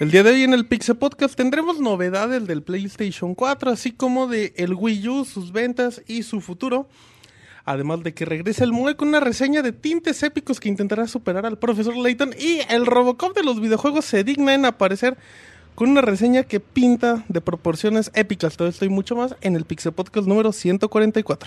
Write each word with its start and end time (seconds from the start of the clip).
El 0.00 0.10
día 0.10 0.22
de 0.22 0.30
hoy 0.30 0.44
en 0.44 0.54
el 0.54 0.64
Pixel 0.64 0.96
Podcast 0.96 1.34
tendremos 1.34 1.78
novedades 1.78 2.46
del 2.46 2.62
PlayStation 2.62 3.34
4, 3.34 3.70
así 3.70 3.92
como 3.92 4.28
de 4.28 4.54
el 4.56 4.72
Wii 4.72 5.08
U, 5.08 5.24
sus 5.26 5.52
ventas 5.52 6.00
y 6.06 6.22
su 6.22 6.40
futuro. 6.40 6.88
Además 7.66 8.02
de 8.02 8.14
que 8.14 8.24
regresa 8.24 8.64
el 8.64 8.72
MUE 8.72 8.96
con 8.96 9.08
una 9.08 9.20
reseña 9.20 9.60
de 9.60 9.72
tintes 9.72 10.22
épicos 10.22 10.58
que 10.58 10.70
intentará 10.70 11.06
superar 11.06 11.44
al 11.44 11.58
profesor 11.58 11.94
Layton 11.94 12.32
y 12.32 12.60
el 12.70 12.86
Robocop 12.86 13.36
de 13.36 13.42
los 13.42 13.60
videojuegos 13.60 14.06
se 14.06 14.24
digna 14.24 14.54
en 14.54 14.64
aparecer 14.64 15.18
con 15.74 15.90
una 15.90 16.00
reseña 16.00 16.44
que 16.44 16.60
pinta 16.60 17.22
de 17.28 17.42
proporciones 17.42 18.10
épicas. 18.14 18.56
Todo 18.56 18.68
esto 18.68 18.86
y 18.86 18.88
mucho 18.88 19.16
más 19.16 19.36
en 19.42 19.54
el 19.54 19.66
Pixel 19.66 19.92
Podcast 19.92 20.26
número 20.26 20.52
144. 20.52 21.46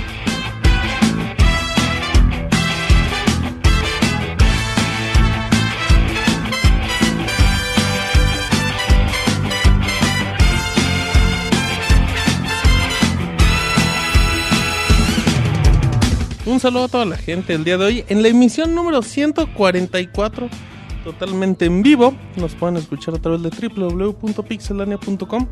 Un 16.43 16.59
saludo 16.59 16.85
a 16.85 16.87
toda 16.87 17.05
la 17.05 17.17
gente 17.17 17.53
el 17.53 17.63
día 17.63 17.77
de 17.77 17.85
hoy 17.85 18.03
en 18.07 18.23
la 18.23 18.27
emisión 18.29 18.73
número 18.73 19.03
144, 19.03 20.49
totalmente 21.03 21.65
en 21.65 21.83
vivo. 21.83 22.15
Nos 22.35 22.55
pueden 22.55 22.77
escuchar 22.77 23.13
a 23.13 23.19
través 23.19 23.43
de 23.43 23.51
www.pixelania.com. 23.51 25.47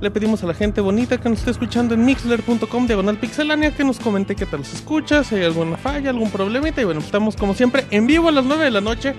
Le 0.00 0.10
pedimos 0.12 0.44
a 0.44 0.46
la 0.46 0.54
gente 0.54 0.80
bonita 0.80 1.18
que 1.18 1.28
nos 1.28 1.40
esté 1.40 1.50
escuchando 1.50 1.94
en 1.94 2.04
mixler.com 2.04 2.86
diagonal 2.86 3.18
pixelania 3.18 3.74
que 3.74 3.82
nos 3.82 3.98
comente 3.98 4.36
qué 4.36 4.46
tal 4.46 4.64
se 4.64 4.76
escucha, 4.76 5.24
si 5.24 5.34
hay 5.34 5.44
alguna 5.44 5.76
falla, 5.76 6.10
algún 6.10 6.30
problemita. 6.30 6.80
Y 6.80 6.84
bueno, 6.84 7.00
estamos 7.00 7.34
como 7.34 7.54
siempre 7.54 7.84
en 7.90 8.06
vivo 8.06 8.28
a 8.28 8.32
las 8.32 8.44
9 8.44 8.66
de 8.66 8.70
la 8.70 8.80
noche. 8.80 9.16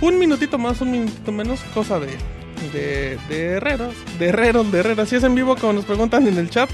Un 0.00 0.16
minutito 0.16 0.58
más, 0.58 0.80
un 0.80 0.92
minutito 0.92 1.32
menos, 1.32 1.58
cosa 1.74 1.98
de, 1.98 2.06
de, 2.72 3.18
de 3.28 3.44
herreros, 3.54 3.94
de 4.20 4.26
herreros, 4.26 4.70
de 4.70 4.78
herreras. 4.78 5.08
Si 5.08 5.16
es 5.16 5.24
en 5.24 5.34
vivo, 5.34 5.56
como 5.56 5.72
nos 5.72 5.86
preguntan 5.86 6.24
en 6.28 6.38
el 6.38 6.50
chat. 6.50 6.70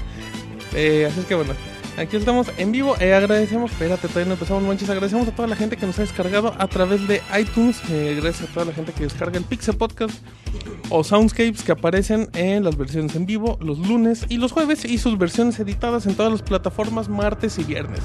Eh, 0.75 1.07
así 1.09 1.21
es 1.21 1.25
que 1.25 1.33
bueno, 1.33 1.53
Aquí 1.95 2.17
estamos 2.17 2.47
en 2.57 2.71
vivo. 2.71 2.95
Eh, 2.99 3.13
agradecemos, 3.13 3.71
espérate, 3.71 4.07
todavía 4.07 4.25
no 4.25 4.33
empezamos, 4.33 4.63
manches. 4.63 4.89
Agradecemos 4.89 5.27
a 5.27 5.35
toda 5.35 5.47
la 5.47 5.55
gente 5.55 5.77
que 5.77 5.85
nos 5.85 5.99
ha 5.99 6.01
descargado 6.01 6.55
a 6.57 6.67
través 6.67 7.07
de 7.07 7.21
iTunes. 7.39 7.79
Eh, 7.91 8.17
gracias 8.19 8.49
a 8.49 8.53
toda 8.53 8.65
la 8.65 8.73
gente 8.73 8.93
que 8.93 9.03
descarga 9.03 9.37
el 9.37 9.43
Pixel 9.43 9.75
Podcast 9.75 10.19
o 10.89 11.03
Soundscapes 11.03 11.61
que 11.61 11.71
aparecen 11.71 12.29
en 12.33 12.63
las 12.63 12.77
versiones 12.77 13.15
en 13.15 13.27
vivo 13.27 13.59
los 13.61 13.77
lunes 13.77 14.25
y 14.27 14.37
los 14.37 14.51
jueves 14.51 14.85
y 14.85 14.97
sus 14.97 15.19
versiones 15.19 15.59
editadas 15.59 16.07
en 16.07 16.15
todas 16.15 16.31
las 16.31 16.41
plataformas 16.41 17.09
martes 17.09 17.59
y 17.59 17.63
viernes. 17.63 18.01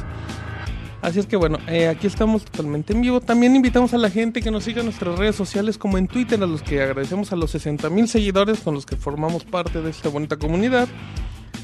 Así 1.00 1.20
es 1.20 1.26
que 1.26 1.36
bueno, 1.36 1.58
eh, 1.66 1.88
aquí 1.88 2.06
estamos 2.06 2.44
totalmente 2.44 2.92
en 2.92 3.00
vivo. 3.00 3.22
También 3.22 3.56
invitamos 3.56 3.94
a 3.94 3.98
la 3.98 4.10
gente 4.10 4.42
que 4.42 4.50
nos 4.50 4.64
siga 4.64 4.80
en 4.80 4.86
nuestras 4.86 5.18
redes 5.18 5.36
sociales 5.36 5.78
como 5.78 5.96
en 5.96 6.08
Twitter, 6.08 6.42
a 6.42 6.46
los 6.46 6.62
que 6.62 6.82
agradecemos 6.82 7.32
a 7.32 7.36
los 7.36 7.52
60 7.52 7.88
mil 7.88 8.06
seguidores 8.06 8.60
con 8.60 8.74
los 8.74 8.84
que 8.84 8.96
formamos 8.96 9.44
parte 9.44 9.80
de 9.80 9.88
esta 9.88 10.10
bonita 10.10 10.36
comunidad 10.36 10.88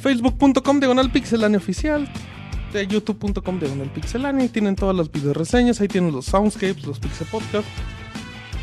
facebook.com 0.02 0.80
diagonal 0.80 1.10
pixelania 1.10 1.58
oficial, 1.58 2.08
de 2.72 2.86
youtube.com 2.86 3.58
diagonal 3.58 3.90
pixelania, 3.90 4.48
tienen 4.48 4.76
todas 4.76 4.94
las 4.94 5.10
video 5.10 5.32
reseñas, 5.32 5.80
ahí 5.80 5.88
tienen 5.88 6.12
los 6.12 6.26
soundscapes, 6.26 6.86
los 6.86 6.98
pixel 6.98 7.26
podcast. 7.28 7.66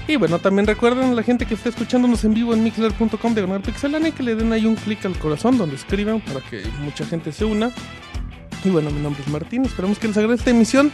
Y 0.08 0.17
bueno, 0.17 0.39
también 0.39 0.67
recuerden 0.67 1.11
a 1.11 1.14
la 1.14 1.23
gente 1.23 1.45
que 1.45 1.53
está 1.53 1.69
escuchándonos 1.69 2.23
en 2.23 2.33
vivo 2.33 2.53
en 2.53 2.64
mixler.com 2.64 3.33
diagonal 3.33 3.61
pixelania 3.61 4.11
que 4.11 4.23
le 4.23 4.36
den 4.36 4.52
ahí 4.52 4.66
un 4.66 4.75
clic 4.75 5.05
al 5.05 5.17
corazón 5.17 5.58
donde 5.58 5.75
escriban 5.75 6.22
para 6.22 6.42
que 6.42 6.64
mucha 6.81 7.05
gente 7.05 7.31
se 7.31 7.45
una. 7.45 7.71
Y 8.64 8.70
bueno, 8.70 8.92
mi 8.92 8.99
nombre 8.99 9.21
es 9.21 9.30
Martín, 9.30 9.64
esperamos 9.64 9.99
que 9.99 10.08
les 10.08 10.17
agrade 10.17 10.36
esta 10.36 10.49
emisión 10.49 10.92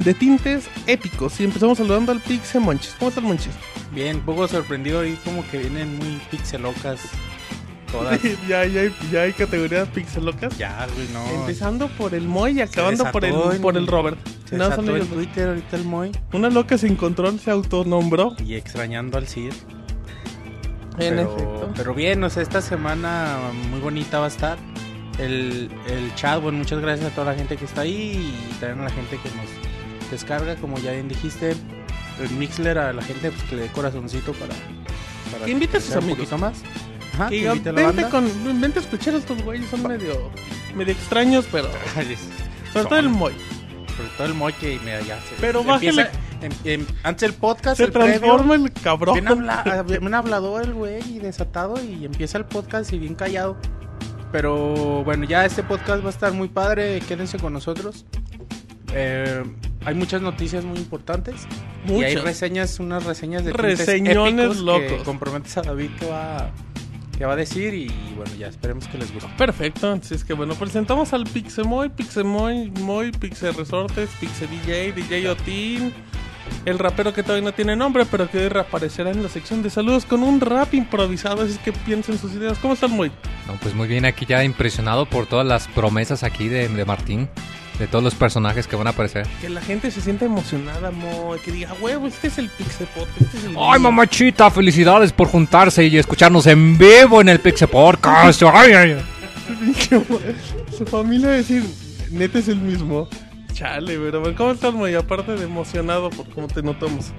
de 0.00 0.14
tintes 0.14 0.68
épicos. 0.86 1.40
Y 1.40 1.44
empezamos 1.44 1.78
saludando 1.78 2.12
al 2.12 2.20
Pixel 2.20 2.60
Monchis. 2.60 2.94
¿Cómo 2.98 3.08
estás, 3.08 3.24
Monchis? 3.24 3.52
Bien, 3.94 4.16
un 4.16 4.22
poco 4.22 4.46
sorprendido 4.48 5.00
ahí 5.00 5.18
como 5.24 5.46
que 5.48 5.58
vienen 5.58 5.96
muy 5.98 6.20
pixelocas 6.30 7.00
todas. 7.92 8.20
ya, 8.48 8.64
ya, 8.66 8.80
hay, 8.82 8.94
ya 9.12 9.22
hay 9.22 9.32
categorías 9.32 9.88
pixelocas. 9.88 10.56
Ya, 10.58 10.86
güey, 10.94 11.08
no. 11.12 11.24
Empezando 11.40 11.88
por 11.88 12.14
el 12.14 12.26
Moy 12.28 12.58
y 12.58 12.60
acabando 12.62 13.10
por 13.10 13.24
el, 13.24 13.34
por 13.60 13.76
el 13.76 13.86
Robert. 13.86 14.18
Se 14.48 14.56
No, 14.56 14.74
son 14.74 14.88
ellos. 14.88 15.08
Twitter 15.08 15.48
ahorita 15.48 15.76
el 15.76 15.84
Moy 15.84 16.10
Una 16.32 16.50
loca 16.50 16.76
sin 16.78 16.96
control 16.96 17.38
se 17.40 17.50
autonombró. 17.50 18.34
y 18.44 18.54
extrañando 18.54 19.18
al 19.18 19.26
Cid. 19.28 19.52
En 20.98 21.16
pero, 21.16 21.22
efecto. 21.34 21.72
pero 21.76 21.94
bien, 21.94 22.22
o 22.24 22.30
sea, 22.30 22.42
esta 22.42 22.60
semana 22.60 23.38
muy 23.70 23.80
bonita 23.80 24.18
va 24.18 24.26
a 24.26 24.28
estar. 24.28 24.58
El, 25.18 25.70
el 25.88 26.14
chat, 26.14 26.40
bueno, 26.42 26.58
muchas 26.58 26.80
gracias 26.80 27.10
a 27.12 27.14
toda 27.14 27.32
la 27.32 27.38
gente 27.38 27.56
que 27.56 27.64
está 27.64 27.82
ahí 27.82 28.34
y 28.50 28.54
también 28.60 28.80
a 28.80 28.84
la 28.84 28.90
gente 28.90 29.18
que 29.22 29.28
nos 29.30 30.10
descarga, 30.10 30.56
como 30.56 30.78
ya 30.78 30.92
bien 30.92 31.08
dijiste. 31.08 31.54
El 32.20 32.30
Mixler 32.32 32.76
a 32.78 32.92
la 32.92 33.02
gente 33.02 33.30
pues, 33.30 33.42
que 33.44 33.56
le 33.56 33.62
dé 33.62 33.68
corazoncito 33.68 34.32
para, 34.34 34.52
para 35.32 35.44
Que 35.46 35.50
invite 35.52 35.78
a 35.78 35.80
sus 35.80 35.90
sea 35.90 35.98
un 35.98 36.04
amigos. 36.04 36.18
poquito 36.28 36.38
más. 36.38 36.62
Ajá, 37.20 37.28
Que 37.30 37.38
que 37.40 37.44
la 37.44 37.52
vente, 37.54 37.72
banda. 37.72 38.08
con, 38.10 38.60
vente 38.60 38.78
a 38.78 38.82
escuchar 38.82 39.14
a 39.14 39.18
estos 39.18 39.42
güeyes, 39.42 39.68
son 39.70 39.82
medio, 39.82 40.30
medio 40.74 40.92
extraños, 40.92 41.46
pero 41.50 41.68
sobre 42.72 42.86
todo 42.88 42.98
el 42.98 43.08
Moy. 43.08 43.32
Sobre 43.96 44.08
todo 44.16 44.26
el 44.28 44.34
moche 44.34 44.74
y 44.74 44.78
mira, 44.78 45.00
ya 45.02 45.20
se. 45.20 45.34
Pero 45.40 45.62
bájale. 45.62 46.08
em- 46.40 46.52
em- 46.64 46.86
antes 47.02 47.24
el 47.28 47.34
podcast, 47.34 47.76
Se 47.76 47.84
el 47.84 47.92
previo, 47.92 48.18
transforma 48.18 48.54
el 48.54 48.72
cabrón. 48.72 49.14
Bien, 49.14 49.28
habla, 49.28 49.84
bien 49.86 50.14
hablador 50.14 50.62
el 50.62 50.72
güey 50.72 51.02
y 51.16 51.18
desatado 51.18 51.74
y 51.84 52.06
empieza 52.06 52.38
el 52.38 52.46
podcast 52.46 52.90
y 52.94 52.98
bien 52.98 53.14
callado. 53.14 53.58
Pero 54.32 55.02
bueno, 55.04 55.24
ya 55.24 55.44
este 55.44 55.62
podcast 55.62 56.02
va 56.02 56.06
a 56.06 56.10
estar 56.12 56.32
muy 56.32 56.48
padre, 56.48 57.00
quédense 57.06 57.38
con 57.38 57.52
nosotros. 57.52 58.06
Eh, 58.94 59.42
hay 59.84 59.94
muchas 59.94 60.22
noticias 60.22 60.64
muy 60.64 60.78
importantes 60.78 61.34
y 61.86 61.92
hay 62.02 62.12
Muchas. 62.14 62.24
reseñas, 62.24 62.80
unas 62.80 63.04
reseñas 63.04 63.44
de 63.44 63.52
Reseñones 63.52 64.46
épicos 64.46 64.58
locos. 64.64 64.82
que 64.92 64.96
comprometes 65.04 65.56
a 65.58 65.62
David 65.62 65.90
que 65.98 66.06
va, 66.06 66.50
que 67.20 67.26
va 67.26 67.34
a 67.34 67.36
decir 67.36 67.74
y 67.74 67.88
bueno, 68.16 68.34
ya 68.38 68.46
esperemos 68.46 68.88
que 68.88 68.96
les 68.96 69.12
guste. 69.12 69.28
Perfecto, 69.36 69.92
así 69.92 70.14
es 70.14 70.24
que 70.24 70.32
bueno, 70.32 70.54
presentamos 70.54 71.12
al 71.12 71.24
Pixemoy, 71.24 71.90
Pixemoy, 71.90 72.70
Moy, 72.80 73.12
Pixe 73.12 73.52
Resortes, 73.52 74.08
Pixe 74.18 74.46
DJ, 74.46 74.92
DJ 74.92 75.28
Otin, 75.28 75.92
el 76.64 76.78
rapero 76.78 77.12
que 77.12 77.22
todavía 77.22 77.44
no 77.44 77.52
tiene 77.52 77.76
nombre, 77.76 78.06
pero 78.10 78.30
que 78.30 78.38
hoy 78.38 78.48
reaparecerá 78.48 79.10
en 79.10 79.22
la 79.22 79.28
sección 79.28 79.62
de 79.62 79.68
saludos 79.68 80.06
con 80.06 80.22
un 80.22 80.40
rap 80.40 80.72
improvisado, 80.72 81.42
así 81.42 81.52
es 81.52 81.58
que 81.58 81.72
piensen 81.72 82.16
sus 82.16 82.32
ideas. 82.32 82.58
¿Cómo 82.58 82.72
están, 82.72 82.92
Moy? 82.92 83.12
No, 83.46 83.52
pues 83.60 83.74
muy 83.74 83.86
bien, 83.86 84.06
aquí 84.06 84.24
ya 84.24 84.42
impresionado 84.42 85.04
por 85.04 85.26
todas 85.26 85.46
las 85.46 85.68
promesas 85.68 86.22
aquí 86.22 86.48
de, 86.48 86.68
de 86.68 86.84
Martín, 86.86 87.28
de 87.80 87.88
todos 87.88 88.04
los 88.04 88.14
personajes 88.14 88.66
que 88.68 88.76
van 88.76 88.86
a 88.86 88.90
aparecer. 88.90 89.26
Que 89.40 89.48
la 89.48 89.60
gente 89.60 89.90
se 89.90 90.00
sienta 90.00 90.26
emocionada, 90.26 90.90
Moy, 90.90 91.38
que 91.40 91.50
diga, 91.50 91.72
huevo, 91.80 92.06
este 92.06 92.28
es 92.28 92.38
el 92.38 92.48
Pixe 92.50 92.86
Podcast, 92.94 93.20
este 93.20 93.38
es 93.38 93.44
el 93.44 93.50
Ay, 93.58 93.80
mío". 93.80 93.80
mamachita, 93.80 94.50
felicidades 94.50 95.12
por 95.12 95.26
juntarse 95.28 95.84
y 95.84 95.96
escucharnos 95.98 96.46
en 96.46 96.76
vivo 96.78 97.20
en 97.20 97.30
el 97.30 97.40
Pixel 97.40 97.68
Podcast. 97.68 98.42
Ay, 98.54 98.72
ay. 98.72 98.96
Su 100.76 100.86
familia 100.86 101.30
decir, 101.30 101.64
neta 102.10 102.38
es 102.38 102.48
el 102.48 102.56
mismo. 102.60 103.08
Chale, 103.52 103.98
pero 103.98 104.22
¿cómo 104.36 104.52
estás, 104.52 104.72
Moy? 104.72 104.94
Aparte 104.94 105.32
de 105.32 105.44
emocionado 105.44 106.10
por 106.10 106.28
cómo 106.30 106.46
te 106.46 106.62
notamos. 106.62 107.12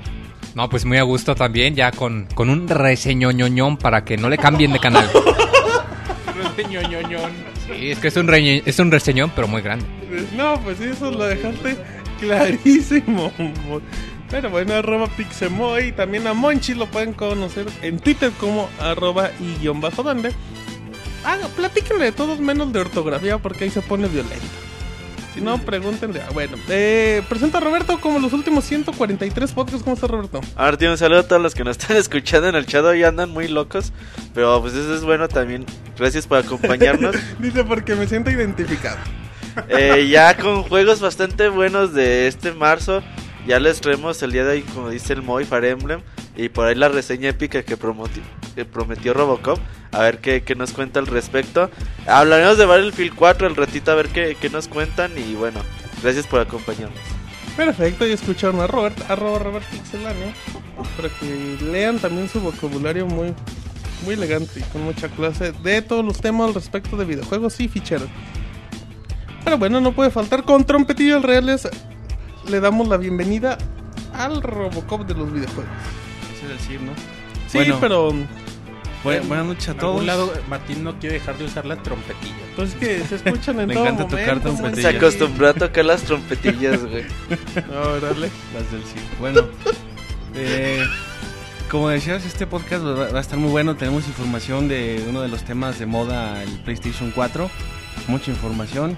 No, 0.55 0.69
pues 0.69 0.85
muy 0.85 0.97
a 0.97 1.03
gusto 1.03 1.33
también, 1.35 1.75
ya 1.75 1.91
con, 1.91 2.27
con 2.35 2.49
un 2.49 2.67
reseñoñoñón 2.67 3.77
para 3.77 4.03
que 4.05 4.17
no 4.17 4.29
le 4.29 4.37
cambien 4.37 4.73
de 4.73 4.79
canal. 4.79 5.09
Sí, 7.67 7.91
es 7.91 7.99
que 7.99 8.07
es 8.09 8.17
un, 8.17 8.27
reñe- 8.27 8.61
es 8.65 8.79
un 8.79 8.91
reseñón, 8.91 9.31
pero 9.35 9.47
muy 9.47 9.61
grande. 9.61 9.85
No, 10.35 10.59
pues 10.61 10.77
sí, 10.77 10.85
eso 10.85 11.11
lo 11.11 11.25
dejaste 11.25 11.77
clarísimo. 12.19 13.31
Mo- 13.37 13.81
Pero 14.29 14.49
bueno, 14.49 14.73
arroba 14.75 15.07
Pixemoy. 15.07 15.87
Y 15.87 15.91
también 15.91 16.25
a 16.27 16.33
Monchi 16.33 16.73
lo 16.73 16.85
pueden 16.87 17.13
conocer 17.13 17.65
en 17.81 17.99
Twitter 17.99 18.31
como 18.39 18.69
arroba 18.79 19.31
y 19.39 19.59
guion 19.61 19.81
bajo 19.81 20.03
donde. 20.03 20.31
Haga, 21.23 21.47
platíquenle 21.49 22.05
de 22.05 22.11
todos 22.11 22.39
menos 22.39 22.73
de 22.73 22.79
ortografía 22.79 23.37
porque 23.37 23.65
ahí 23.65 23.69
se 23.69 23.81
pone 23.81 24.07
violento. 24.07 24.45
Si 25.33 25.39
no, 25.41 25.57
pregúntenle. 25.59 26.21
Ah, 26.21 26.29
Bueno, 26.33 26.57
eh, 26.67 27.21
presento 27.29 27.57
a 27.57 27.61
Roberto 27.61 27.99
como 28.01 28.19
los 28.19 28.33
últimos 28.33 28.65
143 28.65 29.51
podcasts. 29.53 29.83
¿Cómo 29.83 29.95
está 29.95 30.07
Roberto? 30.07 30.41
Ahora 30.55 30.77
tío, 30.77 30.91
un 30.91 30.97
saludo 30.97 31.19
a 31.19 31.23
todos 31.23 31.41
los 31.41 31.55
que 31.55 31.63
nos 31.63 31.77
están 31.79 31.97
escuchando 31.97 32.49
en 32.49 32.55
el 32.55 32.65
chat. 32.65 32.83
Hoy 32.83 33.03
andan 33.03 33.29
muy 33.29 33.47
locos. 33.47 33.93
Pero 34.33 34.61
pues 34.61 34.73
eso 34.73 34.93
es 34.93 35.03
bueno 35.03 35.27
también. 35.27 35.65
Gracias 35.97 36.27
por 36.27 36.39
acompañarnos. 36.39 37.15
Dice 37.39 37.63
porque 37.63 37.95
me 37.95 38.07
siento 38.07 38.29
identificado. 38.29 38.97
Eh, 39.67 40.07
ya 40.09 40.35
con 40.37 40.63
juegos 40.63 40.99
bastante 41.01 41.49
buenos 41.49 41.93
de 41.93 42.27
este 42.27 42.53
marzo. 42.53 43.01
Ya 43.47 43.59
les 43.59 43.81
traemos 43.81 44.21
el 44.21 44.31
día 44.31 44.45
de 44.45 44.51
hoy, 44.51 44.61
como 44.61 44.89
dice 44.89 45.13
el 45.13 45.21
Moy, 45.21 45.45
Fire 45.45 45.65
Emblem. 45.65 46.01
Y 46.35 46.49
por 46.49 46.67
ahí 46.67 46.75
la 46.75 46.89
reseña 46.89 47.29
épica 47.29 47.63
que 47.63 47.75
prometió, 47.75 48.21
prometió 48.71 49.13
Robocop. 49.13 49.59
A 49.91 49.99
ver 49.99 50.19
qué, 50.19 50.43
qué 50.43 50.55
nos 50.55 50.71
cuenta 50.71 50.99
al 50.99 51.07
respecto. 51.07 51.69
Hablaremos 52.07 52.57
de 52.57 52.65
Battlefield 52.65 53.15
4 53.15 53.47
el 53.47 53.55
ratito 53.55 53.91
a 53.91 53.95
ver 53.95 54.09
qué, 54.09 54.37
qué 54.39 54.49
nos 54.49 54.67
cuentan. 54.67 55.11
Y 55.17 55.35
bueno, 55.35 55.59
gracias 56.01 56.27
por 56.27 56.39
acompañarnos. 56.39 56.99
Perfecto, 57.57 58.07
y 58.07 58.11
escucharon 58.11 58.61
a 58.61 58.67
Robert, 58.67 58.97
arroba 59.09 59.39
Robert 59.39 59.65
Pixelania. 59.65 60.33
para 60.95 61.09
que 61.09 61.57
lean 61.63 61.99
también 61.99 62.29
su 62.29 62.39
vocabulario 62.39 63.05
muy, 63.05 63.33
muy 64.05 64.13
elegante 64.13 64.61
y 64.61 64.63
con 64.63 64.83
mucha 64.83 65.09
clase 65.09 65.51
de 65.51 65.81
todos 65.81 66.05
los 66.05 66.21
temas 66.21 66.47
al 66.47 66.53
respecto 66.53 66.95
de 66.95 67.05
videojuegos 67.05 67.59
y 67.59 67.67
ficheros. 67.67 68.07
Pero 69.43 69.57
bueno, 69.57 69.81
no 69.81 69.91
puede 69.91 70.11
faltar 70.11 70.43
con 70.43 70.63
trompetillos 70.63 71.23
reales. 71.23 71.67
Le 72.49 72.59
damos 72.59 72.87
la 72.87 72.97
bienvenida 72.97 73.57
al 74.13 74.41
Robocop 74.41 75.05
de 75.05 75.13
los 75.13 75.31
videojuegos. 75.31 75.71
Ese 76.35 76.45
es 76.53 76.59
decir, 76.59 76.81
¿no? 76.81 76.91
Sí, 77.47 77.57
Bueno. 77.59 77.77
pero 77.79 78.11
Bu- 79.03 79.27
buenas 79.27 79.45
noches 79.47 79.67
a 79.69 79.71
En 79.71 79.79
algún 79.79 79.93
todos. 79.93 80.05
lado, 80.05 80.33
Martín 80.47 80.83
no 80.83 80.99
quiere 80.99 81.15
dejar 81.15 81.37
de 81.37 81.45
usar 81.45 81.65
la 81.65 81.75
trompetilla. 81.77 82.35
pues 82.55 82.69
es 82.69 82.75
que 82.75 83.03
se 83.05 83.15
escuchan 83.15 83.59
en 83.59 83.67
Me 83.69 83.73
todo 83.73 83.85
encanta 83.87 84.03
momento. 84.03 84.17
tocar 84.23 84.39
trompetillas. 84.41 84.91
Se 84.91 84.97
acostumbró 84.97 85.47
a 85.49 85.53
tocar 85.53 85.85
las 85.85 86.01
trompetillas, 86.03 86.79
güey. 86.85 87.05
Órale. 87.71 88.29
Las 88.53 88.71
del 88.71 88.83
CIR. 88.83 89.01
Bueno, 89.19 89.41
eh, 90.35 90.83
como 91.69 91.89
decías, 91.89 92.25
este 92.25 92.45
podcast 92.45 92.83
va 92.85 93.11
va 93.11 93.17
a 93.17 93.21
estar 93.21 93.39
muy 93.39 93.49
bueno. 93.49 93.75
Tenemos 93.75 94.07
información 94.07 94.67
de 94.67 95.03
uno 95.09 95.21
de 95.21 95.29
los 95.29 95.43
temas 95.43 95.79
de 95.79 95.85
moda, 95.87 96.43
el 96.43 96.49
PlayStation 96.59 97.11
4. 97.11 97.49
Mucha 98.07 98.29
información. 98.29 98.95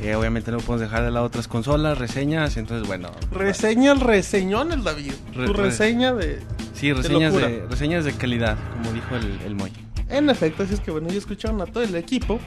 Eh, 0.00 0.14
obviamente 0.14 0.50
no 0.52 0.58
podemos 0.58 0.80
dejar 0.80 1.04
de 1.04 1.10
lado 1.10 1.26
otras 1.26 1.48
consolas, 1.48 1.98
reseñas. 1.98 2.56
Entonces, 2.56 2.86
bueno. 2.86 3.10
Reseña 3.32 3.92
el 3.92 4.00
reseñón, 4.00 4.70
el 4.72 4.84
David. 4.84 5.12
Re- 5.34 5.46
tu 5.46 5.52
re- 5.52 5.64
reseña 5.64 6.12
de... 6.14 6.40
Sí, 6.74 6.92
reseñas 6.92 7.34
de, 7.34 7.66
reseñas 7.68 8.04
de 8.04 8.12
calidad, 8.12 8.56
como 8.74 8.92
dijo 8.92 9.16
el, 9.16 9.40
el 9.44 9.54
Moy. 9.56 9.72
En 10.08 10.30
efecto, 10.30 10.62
así 10.62 10.74
es 10.74 10.80
que 10.80 10.90
bueno, 10.92 11.08
ya 11.08 11.18
escucharon 11.18 11.60
a 11.60 11.66
todo 11.66 11.82
el 11.82 11.94
equipo. 11.96 12.38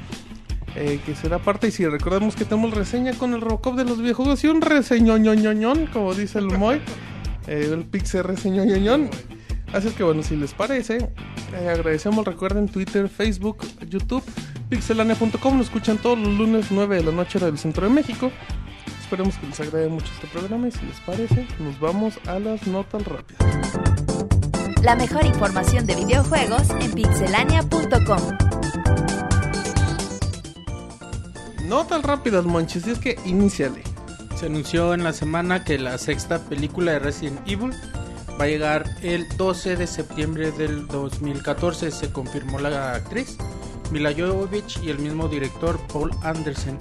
eh, 0.76 1.02
que 1.06 1.14
será 1.16 1.38
parte, 1.40 1.68
y 1.68 1.72
si 1.72 1.86
recordamos 1.86 2.38
que 2.38 2.46
tenemos 2.46 2.74
reseña 2.74 3.12
con 3.14 3.34
el 3.34 3.42
Robocop 3.42 3.76
de 3.76 3.84
los 3.84 4.00
videojuegos 4.02 4.42
y 4.46 4.48
un 4.48 4.62
reseñoñoñoñón, 4.62 5.88
como 5.88 6.14
dice 6.14 6.40
el 6.40 6.46
Moy, 6.46 6.80
eh, 7.48 7.70
el 7.74 7.84
Pixel 7.84 8.24
reseñoñoñón. 8.24 9.10
Así 9.74 9.88
es 9.88 9.94
que 9.94 10.04
bueno, 10.04 10.22
si 10.22 10.36
les 10.36 10.54
parece, 10.54 11.10
eh, 11.54 11.70
agradecemos, 11.70 12.26
recuerden 12.26 12.68
Twitter, 12.68 13.08
Facebook, 13.08 13.60
YouTube, 13.88 14.24
pixelania.com, 14.70 15.58
lo 15.58 15.64
escuchan 15.64 15.98
todos 15.98 16.20
los 16.20 16.28
lunes 16.28 16.68
9 16.72 16.98
de 16.98 17.04
la 17.04 17.12
noche 17.12 17.40
del 17.40 17.58
centro 17.58 17.88
de 17.88 17.94
México. 17.94 18.32
Esperemos 19.02 19.36
que 19.38 19.48
les 19.48 19.60
agrade 19.60 19.88
mucho 19.88 20.12
este 20.14 20.28
programa 20.28 20.68
y 20.68 20.72
si 20.72 20.86
les 20.86 21.00
parece, 21.02 21.48
nos 21.60 21.80
vamos 21.80 22.20
a 22.28 22.40
las 22.40 22.68
notas 22.68 23.04
rápidas. 23.06 23.42
La 24.84 24.96
mejor 24.96 25.26
información 25.26 25.86
de 25.86 25.96
videojuegos 25.96 26.70
en 26.82 26.92
pixelania.com. 26.92 28.38
Notas 31.68 32.02
rápidas, 32.04 32.44
Monchis, 32.44 32.88
y 32.88 32.92
es 32.92 33.00
que 33.00 33.18
iniciale. 33.26 33.84
Se 34.36 34.48
anunció 34.48 34.94
en 34.94 35.04
la 35.04 35.14
semana 35.14 35.64
que 35.64 35.78
la 35.78 35.98
sexta 35.98 36.40
película 36.40 36.94
de 36.94 37.00
Resident 37.00 37.40
Evil 37.48 37.72
va 38.40 38.46
a 38.46 38.48
llegar 38.48 38.86
el 39.04 39.28
12 39.38 39.76
de 39.76 39.88
septiembre 39.88 40.52
del 40.52 40.88
2014. 40.88 41.92
Se 41.92 42.12
confirmó 42.12 42.60
la 42.60 42.94
actriz 42.96 43.38
Mila 43.92 44.12
Jovovich 44.18 44.80
y 44.84 44.90
el 44.90 45.00
mismo 45.00 45.28
director 45.28 45.80
Paul 45.92 46.12
Anderson. 46.24 46.78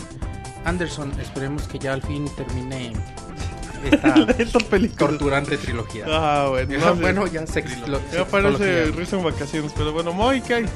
Anderson, 0.64 1.12
esperemos 1.20 1.62
que 1.64 1.78
ya 1.78 1.92
al 1.94 2.02
fin 2.02 2.28
termine 2.36 2.92
esta 3.90 4.14
torturante 4.98 5.56
trilogía. 5.56 6.04
Ah, 6.08 6.46
bueno. 6.50 6.78
Ya, 6.78 6.92
bueno, 6.92 7.26
ya 7.26 7.46
se 7.46 7.64
Ya 8.12 8.24
parece 8.26 8.86
risa 8.92 9.16
en 9.16 9.24
vacaciones, 9.24 9.72
pero 9.76 9.92
bueno, 9.92 10.12
Moy, 10.12 10.40
¿qué 10.42 10.54
hay? 10.54 10.66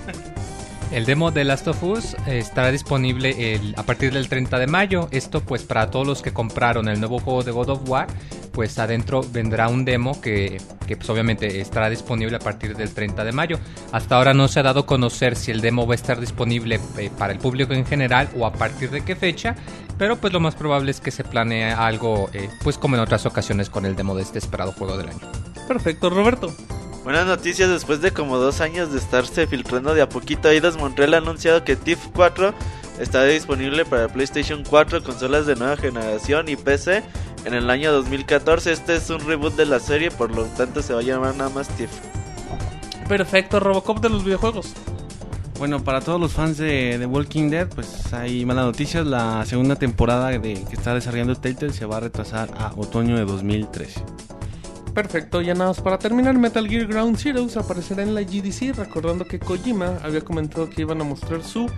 El 0.91 1.07
demo 1.07 1.31
de 1.31 1.45
Last 1.45 1.67
of 1.69 1.83
Us 1.83 2.15
eh, 2.27 2.39
estará 2.39 2.71
disponible 2.71 3.55
el- 3.55 3.75
a 3.77 3.83
partir 3.83 4.13
del 4.13 4.29
30 4.29 4.59
de 4.59 4.67
mayo. 4.67 5.09
Esto 5.11 5.41
pues 5.41 5.63
para 5.65 5.91
todos 5.91 6.07
los 6.07 6.23
que 6.23 6.33
compraron 6.33 6.89
el 6.89 7.01
nuevo 7.01 7.19
juego 7.19 7.43
de 7.43 7.51
God 7.53 7.69
of 7.71 7.89
War, 7.89 8.07
pues 8.55 8.79
adentro 8.79 9.23
vendrá 9.33 9.69
un 9.69 9.85
demo 9.85 10.21
que, 10.21 10.61
que, 10.87 10.97
pues 10.97 11.11
obviamente 11.11 11.61
estará 11.61 11.91
disponible 11.91 12.37
a 12.37 12.39
partir 12.39 12.77
del 12.77 12.95
30 12.95 13.25
de 13.25 13.33
mayo. 13.33 13.59
Hasta 13.93 14.17
ahora 14.17 14.33
no 14.33 14.47
se 14.47 14.61
ha 14.61 14.63
dado 14.63 14.81
a 14.81 14.87
conocer 14.87 15.35
si 15.35 15.51
el 15.51 15.61
demo 15.61 15.87
va 15.87 15.95
a 15.95 15.97
estar 15.97 16.21
disponible 16.21 16.81
eh, 16.97 17.11
para 17.19 17.33
el 17.33 17.41
público 17.41 17.75
en 17.75 17.85
general 17.85 18.31
o 18.39 18.47
a 18.47 18.53
partir 18.53 18.91
de 18.91 19.05
qué 19.05 19.17
fecha, 19.17 19.57
pero 19.99 20.17
pues 20.17 20.33
lo 20.33 20.39
más 20.39 20.55
probable 20.55 20.93
es 20.93 21.01
que 21.01 21.11
se 21.11 21.25
planee 21.25 21.73
algo 21.73 22.31
eh, 22.33 22.49
pues 22.63 22.79
como 22.79 22.95
en 22.95 23.03
otras 23.03 23.27
ocasiones 23.27 23.69
con 23.69 23.85
el 23.87 23.97
demo 23.97 24.15
de 24.15 24.23
este 24.23 24.39
esperado 24.39 24.73
juego 24.73 24.97
del 24.97 25.09
año. 25.09 25.21
Perfecto, 25.67 26.09
Roberto. 26.09 26.55
Buenas 27.03 27.27
noticias, 27.27 27.69
después 27.69 28.01
de 28.01 28.13
como 28.13 28.39
dos 28.39 28.61
años 28.61 28.93
de 28.93 28.99
estarse 28.99 29.47
filtrando 29.47 29.95
de 29.95 30.01
a 30.01 30.09
poquito, 30.09 30.49
Eidos 30.49 30.79
Montreal 30.79 31.15
ha 31.15 31.19
anunciado 31.19 31.63
que 31.63 31.77
TIF 31.77 31.99
4 32.15 32.55
estará 32.99 33.25
disponible 33.25 33.85
para 33.85 34.09
PlayStation 34.09 34.65
4, 34.69 35.03
consolas 35.03 35.45
de 35.45 35.57
nueva 35.57 35.77
generación 35.77 36.49
y 36.49 36.57
PC 36.57 37.03
en 37.45 37.55
el 37.55 37.71
año 37.71 37.93
2014. 37.93 38.73
Este 38.73 38.97
es 38.97 39.11
un 39.11 39.21
reboot 39.21 39.55
de 39.55 39.67
la 39.67 39.81
serie, 39.81 40.11
por 40.11 40.31
lo 40.31 40.45
tanto 40.45 40.83
se 40.83 40.95
va 40.95 41.01
a 41.01 41.03
llamar 41.03 41.37
nada 41.37 41.51
más 41.51 41.69
TIF. 41.69 41.91
Perfecto, 43.09 43.61
Robocop 43.61 44.01
de 44.01 44.09
los 44.09 44.25
videojuegos. 44.25 44.73
Bueno, 45.59 45.85
para 45.85 46.01
todos 46.01 46.21
los 46.21 46.33
fans 46.33 46.57
de, 46.59 46.99
de 46.99 47.07
Walking 47.07 47.49
Dead, 47.49 47.69
pues 47.69 48.13
hay 48.13 48.45
malas 48.45 48.65
noticias. 48.65 49.07
La 49.07 49.45
segunda 49.47 49.77
temporada 49.77 50.31
de, 50.31 50.41
que 50.41 50.75
está 50.75 50.95
desarrollando 50.95 51.37
Telltale 51.37 51.73
se 51.73 51.87
va 51.87 51.99
a 51.99 52.01
retrasar 52.01 52.51
a 52.57 52.73
otoño 52.77 53.17
de 53.17 53.25
2013. 53.25 54.03
Perfecto, 54.95 55.41
ya 55.41 55.55
nada 55.55 55.71
más 55.71 55.81
para 55.81 55.99
terminar, 55.99 56.39
Metal 56.39 56.69
Gear 56.69 56.87
Ground 56.87 57.17
Zeroes 57.19 57.57
aparecerá 57.57 58.05
en 58.05 58.15
la 58.15 58.23
GDC, 58.23 58.77
recordando 58.77 59.25
que 59.25 59.41
Kojima 59.41 59.99
había 60.05 60.21
comentado 60.21 60.71
que 60.71 60.83
iban 60.83 61.01
a 61.01 61.05
mostrar 61.05 61.43
su 61.43 61.69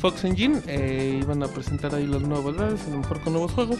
Fox 0.00 0.24
Engine, 0.24 0.60
eh, 0.66 1.20
iban 1.22 1.44
a 1.44 1.46
presentar 1.46 1.94
ahí 1.94 2.08
las 2.08 2.22
novedades, 2.22 2.80
a 2.88 2.90
lo 2.90 2.98
mejor 2.98 3.20
con 3.20 3.34
nuevos 3.34 3.52
juegos. 3.52 3.78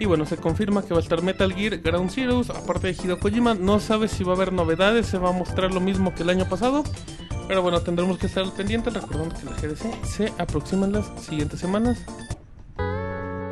Y 0.00 0.06
bueno, 0.06 0.24
se 0.24 0.38
confirma 0.38 0.82
que 0.82 0.94
va 0.94 1.00
a 1.00 1.02
estar 1.02 1.22
Metal 1.22 1.52
Gear 1.52 1.76
Ground 1.76 2.10
Zeroes, 2.10 2.48
aparte 2.48 2.86
de 2.86 2.94
Hideo 2.94 3.20
Kojima, 3.20 3.52
no 3.52 3.78
sabe 3.80 4.08
si 4.08 4.24
va 4.24 4.32
a 4.32 4.34
haber 4.34 4.50
novedades, 4.50 5.06
se 5.06 5.18
va 5.18 5.28
a 5.28 5.32
mostrar 5.32 5.74
lo 5.74 5.80
mismo 5.80 6.14
que 6.14 6.22
el 6.22 6.30
año 6.30 6.48
pasado. 6.48 6.84
Pero 7.46 7.60
bueno, 7.60 7.82
tendremos 7.82 8.16
que 8.16 8.24
estar 8.24 8.42
al 8.42 8.52
pendiente, 8.52 8.88
recordando 8.88 9.34
que 9.38 9.44
la 9.44 9.52
GDC 9.52 10.04
se 10.06 10.32
aproxima 10.38 10.86
en 10.86 10.92
las 10.92 11.06
siguientes 11.22 11.60
semanas. 11.60 12.02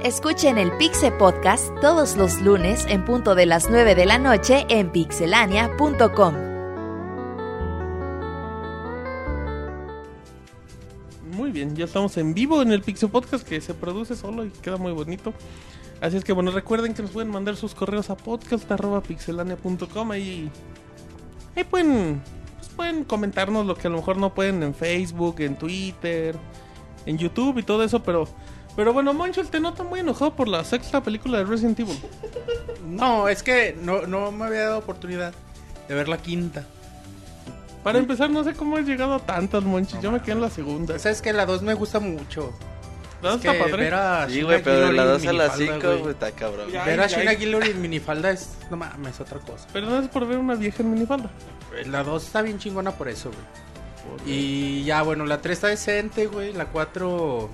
Escuchen 0.02 0.56
el 0.56 0.72
Pixe 0.78 1.12
Podcast 1.12 1.68
todos 1.82 2.16
los 2.16 2.40
lunes 2.40 2.86
en 2.88 3.04
punto 3.04 3.34
de 3.34 3.44
las 3.44 3.68
9 3.68 3.94
de 3.94 4.06
la 4.06 4.18
noche 4.18 4.64
en 4.70 4.90
pixelania.com. 4.90 6.34
Muy 11.30 11.50
bien, 11.50 11.76
ya 11.76 11.84
estamos 11.84 12.16
en 12.16 12.32
vivo 12.32 12.62
en 12.62 12.72
el 12.72 12.80
Pixel 12.80 13.10
Podcast 13.10 13.46
que 13.46 13.60
se 13.60 13.74
produce 13.74 14.16
solo 14.16 14.46
y 14.46 14.48
queda 14.48 14.78
muy 14.78 14.92
bonito. 14.92 15.34
Así 16.00 16.16
es 16.16 16.24
que 16.24 16.32
bueno, 16.32 16.50
recuerden 16.50 16.94
que 16.94 17.02
nos 17.02 17.10
pueden 17.10 17.30
mandar 17.30 17.56
sus 17.56 17.74
correos 17.74 18.08
a 18.10 18.16
podcast.pixelania.com 18.16 20.10
ahí, 20.12 20.50
ahí 21.56 21.64
pueden, 21.64 22.22
pues, 22.56 22.68
pueden 22.68 23.04
comentarnos 23.04 23.66
lo 23.66 23.74
que 23.74 23.88
a 23.88 23.90
lo 23.90 23.96
mejor 23.96 24.16
no 24.16 24.32
pueden 24.32 24.62
en 24.62 24.74
Facebook, 24.74 25.40
en 25.40 25.56
Twitter, 25.56 26.36
en 27.04 27.18
YouTube 27.18 27.58
y 27.58 27.62
todo 27.64 27.82
eso, 27.82 28.02
pero 28.02 28.28
pero 28.78 28.92
bueno, 28.92 29.12
Monchel 29.12 29.48
te 29.48 29.58
nota 29.58 29.82
muy 29.82 29.98
enojado 29.98 30.36
por 30.36 30.46
la 30.46 30.62
sexta 30.62 31.02
película 31.02 31.38
de 31.38 31.44
Resident 31.44 31.80
Evil. 31.80 31.98
No, 32.86 33.28
es 33.28 33.42
que 33.42 33.76
no, 33.82 34.06
no 34.06 34.30
me 34.30 34.44
había 34.44 34.66
dado 34.66 34.78
oportunidad 34.78 35.34
de 35.88 35.94
ver 35.96 36.06
la 36.06 36.18
quinta. 36.18 36.64
Para 37.82 37.98
empezar, 37.98 38.30
no 38.30 38.44
sé 38.44 38.54
cómo 38.54 38.76
has 38.76 38.86
llegado 38.86 39.14
a 39.14 39.18
tantas, 39.18 39.64
Monchil. 39.64 40.00
Yo 40.00 40.12
me 40.12 40.20
quedé 40.20 40.32
en 40.32 40.42
la 40.42 40.50
segunda. 40.50 40.96
Sabes 41.00 41.20
que 41.22 41.32
la 41.32 41.44
2 41.44 41.62
me 41.62 41.74
gusta 41.74 41.98
mucho. 41.98 42.52
¿No 43.22 43.30
Es 43.30 43.34
está 43.36 43.52
que 43.52 43.58
padre? 43.58 43.76
ver 43.84 43.94
a 43.94 44.28
Sí, 44.28 44.42
güey, 44.42 44.62
pero 44.62 44.76
de 44.80 44.86
Gilroy 44.88 44.96
la 44.96 45.02
en 45.02 45.08
2 45.08 45.22
a 45.22 45.32
la 45.32 45.32
minifalda, 45.32 45.74
5, 45.74 45.86
güey. 45.88 45.98
güey, 46.00 46.12
está 46.12 46.30
cabrón. 46.32 46.70
Ya. 46.70 46.84
Ver 46.84 47.00
a 47.00 47.04
ay. 47.04 47.36
Gilroy 47.36 47.68
en 47.70 47.80
minifalda 47.82 48.30
es, 48.30 48.50
no 48.70 48.76
mames, 48.76 49.20
otra 49.20 49.38
cosa. 49.40 49.66
Pero 49.72 49.86
no 49.86 49.98
es 49.98 50.08
por 50.08 50.26
ver 50.26 50.38
una 50.38 50.54
vieja 50.54 50.82
en 50.82 50.92
minifalda. 50.92 51.30
La 51.86 52.02
2 52.04 52.24
está 52.24 52.42
bien 52.42 52.58
chingona 52.58 52.92
por 52.92 53.08
eso, 53.08 53.30
güey. 53.30 53.42
Y 54.26 54.84
ya, 54.84 55.02
bueno, 55.02 55.26
la 55.26 55.40
3 55.40 55.52
está 55.52 55.68
decente, 55.68 56.26
güey. 56.26 56.52
La 56.52 56.66
4... 56.66 57.50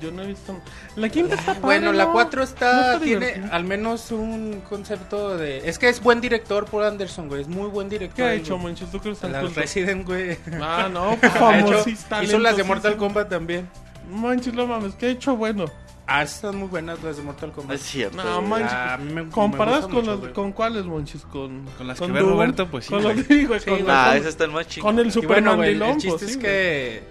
Yo 0.00 0.10
no 0.10 0.22
he 0.22 0.26
visto. 0.26 0.58
La 0.96 1.08
quinta 1.08 1.34
está 1.36 1.46
padre, 1.54 1.60
Bueno, 1.60 1.92
la 1.92 2.06
¿no? 2.06 2.12
4 2.12 2.38
No 2.40 2.44
está, 2.44 2.80
está 2.94 3.04
tiene 3.04 3.26
divertida. 3.26 3.54
al 3.54 3.62
menos 3.64 4.10
un 4.10 4.60
concepto 4.68 5.36
de... 5.36 5.68
Es 5.68 5.78
que 5.78 5.88
es 5.88 6.02
buen 6.02 6.20
director 6.20 6.64
por 6.66 6.82
Anderson, 6.82 7.28
güey. 7.28 7.42
Es 7.42 7.48
muy 7.48 7.68
buen 7.68 7.88
director. 7.88 8.16
¿Qué 8.16 8.22
ha 8.24 8.34
hecho, 8.34 8.58
Monchis? 8.58 8.90
¿Tú 8.90 8.98
crees 8.98 9.18
tan 9.20 9.30
La 9.30 9.40
culto? 9.40 9.60
Resident, 9.60 10.04
güey. 10.04 10.36
Ah, 10.60 10.88
no, 10.92 11.16
pues 11.20 11.32
Ha 11.40 11.58
hecho- 11.60 11.84
hizo 12.22 12.38
las 12.40 12.56
de 12.56 12.64
Mortal. 12.64 12.96
Kombat 12.96 13.28
también. 13.28 13.68
Monchis, 14.10 14.52
no 14.54 14.66
mames, 14.66 14.94
¿qué 14.94 15.06
ha 15.06 15.10
hecho 15.10 15.36
bueno? 15.36 15.64
Ah, 16.06 16.22
están 16.24 16.56
muy 16.56 16.68
buenas 16.68 17.02
las 17.02 17.16
de 17.16 17.22
Mortal 17.22 17.52
Kombat. 17.52 17.76
es 17.76 17.82
cierto. 17.82 18.16
No, 18.22 18.36
güey. 18.38 18.48
manches. 18.48 18.72
Ah, 18.72 18.98
me- 19.00 19.28
¿Comparadas 19.30 19.82
me 19.82 19.94
con, 19.94 19.94
mucho, 20.00 20.10
las, 20.10 20.20
güey. 20.20 20.32
con 20.32 20.52
cuáles, 20.52 20.84
Monchis? 20.84 21.22
Con, 21.22 21.64
Con 21.78 21.86
las 21.86 21.98
con 21.98 22.08
que 22.08 22.12
ve 22.14 22.20
Doom, 22.20 22.30
Roberto, 22.32 22.68
pues 22.68 22.84
sí, 22.86 22.90
Con 22.90 23.02
güey. 23.02 23.16
los 23.16 23.28
digo, 23.28 23.58
Sí, 23.58 23.64
con, 23.70 23.78
güey. 23.82 23.86
Ah, 23.96 24.06
con- 24.08 24.16
ese 24.18 24.28
está 24.28 24.44
el 24.44 24.50
más 24.50 24.66
chido. 24.68 24.84
con 24.86 24.98
el 24.98 25.06
Y 25.06 25.10
Super 25.12 25.28
bueno, 25.28 25.56
güey, 25.56 25.70
el 25.80 25.92
chiste 25.96 26.08
pues, 26.10 26.22
es 26.22 26.32
sí, 26.34 26.38
que 26.40 27.02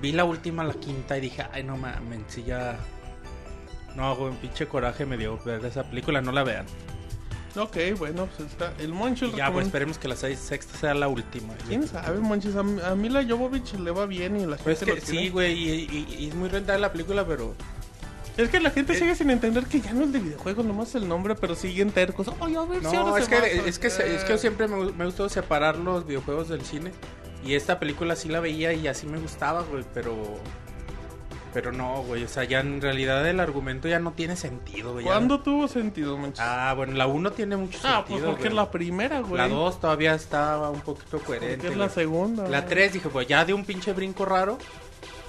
vi 0.00 0.12
la 0.12 0.24
última, 0.24 0.62
la 0.64 0.74
quinta, 0.74 1.18
y 1.18 1.20
dije, 1.20 1.44
ay, 1.52 1.64
no 1.64 1.76
mames, 1.76 2.20
si 2.28 2.44
ya... 2.44 2.78
No, 3.96 4.14
güey, 4.14 4.30
un 4.30 4.36
pinche 4.36 4.66
coraje 4.68 5.04
me 5.04 5.16
dio 5.16 5.38
ver 5.44 5.64
esa 5.64 5.82
película, 5.82 6.20
no 6.20 6.30
la 6.30 6.44
vean. 6.44 6.64
Ok, 7.58 7.76
bueno, 7.98 8.28
pues 8.36 8.50
está. 8.50 8.72
El 8.78 8.92
Monchis 8.92 9.28
Y 9.28 9.30
ya, 9.30 9.30
pues 9.30 9.38
recomienda- 9.38 9.66
esperemos 9.66 9.98
que 9.98 10.08
la 10.08 10.16
seis- 10.16 10.38
sexta 10.38 10.78
sea 10.78 10.94
la 10.94 11.08
última. 11.08 11.54
¿Quién 11.66 11.86
sabe, 11.88 12.18
Monchis? 12.18 12.54
A, 12.56 12.62
mí- 12.62 12.80
a 12.82 12.94
mí 12.94 13.08
la 13.08 13.24
Jovovich 13.24 13.74
le 13.74 13.90
va 13.90 14.06
bien 14.06 14.36
y 14.36 14.40
la 14.46 14.56
gente 14.56 14.62
Pues 14.64 14.82
es 14.82 14.88
lo 14.88 14.94
que 14.94 15.00
quiere. 15.00 15.20
sí, 15.24 15.28
güey, 15.30 15.52
y, 15.54 15.70
y- 15.90 16.16
y 16.24 16.28
es 16.28 16.34
muy 16.34 16.48
rentable 16.48 16.80
la 16.80 16.92
película, 16.92 17.26
pero 17.26 17.54
Es 18.36 18.48
que 18.50 18.60
la 18.60 18.70
gente 18.70 18.94
sigue 18.94 19.16
sin 19.16 19.30
entender 19.30 19.64
que 19.66 19.80
ya 19.80 19.92
no 19.92 20.04
es 20.04 20.12
de 20.12 20.20
videojuegos, 20.20 20.64
nomás 20.64 20.94
el 20.94 21.08
nombre, 21.08 21.34
pero 21.34 21.56
siguen 21.56 21.90
tercos. 21.90 22.28
Ay, 22.40 22.54
a 22.54 22.62
ver 22.62 22.78
si 22.78 22.84
No, 22.94 23.08
ahora 23.08 23.18
es 23.18 23.24
se 23.24 23.30
que, 23.30 23.36
va 23.36 23.42
a 23.42 23.46
es, 23.48 23.78
que, 23.80 23.88
es 23.88 24.24
que 24.24 24.38
siempre 24.38 24.68
me, 24.68 24.92
me 24.92 25.04
gustó 25.06 25.28
separar 25.28 25.76
los 25.76 26.06
videojuegos 26.06 26.48
del 26.48 26.62
cine. 26.64 26.92
Y 27.44 27.54
esta 27.54 27.80
película 27.80 28.14
sí 28.14 28.28
la 28.28 28.38
veía 28.38 28.72
y 28.72 28.86
así 28.86 29.06
me 29.08 29.18
gustaba, 29.18 29.62
güey, 29.62 29.84
pero... 29.92 30.14
Pero 31.60 31.72
no, 31.72 32.02
güey, 32.04 32.22
o 32.22 32.28
sea, 32.28 32.44
ya 32.44 32.60
en 32.60 32.80
realidad 32.80 33.28
el 33.28 33.40
argumento 33.40 33.88
ya 33.88 33.98
no 33.98 34.12
tiene 34.12 34.36
sentido, 34.36 34.92
güey. 34.92 35.04
ya- 35.04 35.10
¿Cuándo 35.10 35.40
tuvo 35.40 35.66
sentido, 35.66 36.16
manches? 36.16 36.38
Ah, 36.40 36.72
bueno, 36.76 36.92
la 36.92 37.08
1 37.08 37.32
tiene 37.32 37.56
mucho 37.56 37.80
Ah, 37.82 37.96
sentido, 37.96 38.04
pues 38.04 38.20
porque 38.22 38.42
güey. 38.42 38.48
es 38.50 38.54
la 38.54 38.70
primera, 38.70 39.20
güey. 39.22 39.38
La 39.38 39.48
2 39.48 39.80
todavía 39.80 40.14
estaba 40.14 40.70
un 40.70 40.82
poquito 40.82 41.18
coherente. 41.18 41.56
Porque 41.56 41.68
es 41.72 41.76
la 41.76 41.86
güey. 41.86 41.94
segunda. 41.96 42.44
La 42.48 42.60
güey. 42.60 42.70
3 42.70 42.92
dije, 42.92 43.08
pues 43.08 43.26
ya 43.26 43.44
de 43.44 43.54
un 43.54 43.64
pinche 43.64 43.92
brinco 43.92 44.24
raro. 44.24 44.56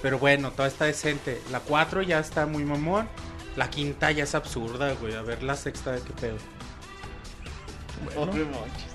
Pero 0.02 0.20
bueno, 0.20 0.52
toda 0.52 0.68
está 0.68 0.84
decente. 0.84 1.42
La 1.50 1.58
4 1.58 2.02
ya 2.02 2.20
está 2.20 2.46
muy 2.46 2.64
mamón. 2.64 3.08
La 3.56 3.68
quinta 3.68 4.12
ya 4.12 4.22
es 4.22 4.36
absurda, 4.36 4.92
güey. 5.00 5.14
A 5.16 5.22
ver 5.22 5.42
la 5.42 5.56
sexta, 5.56 5.96
qué 5.96 6.12
pedo. 6.12 6.36
Bueno. 8.04 8.30
Pobre 8.30 8.44
Monchis. 8.44 8.86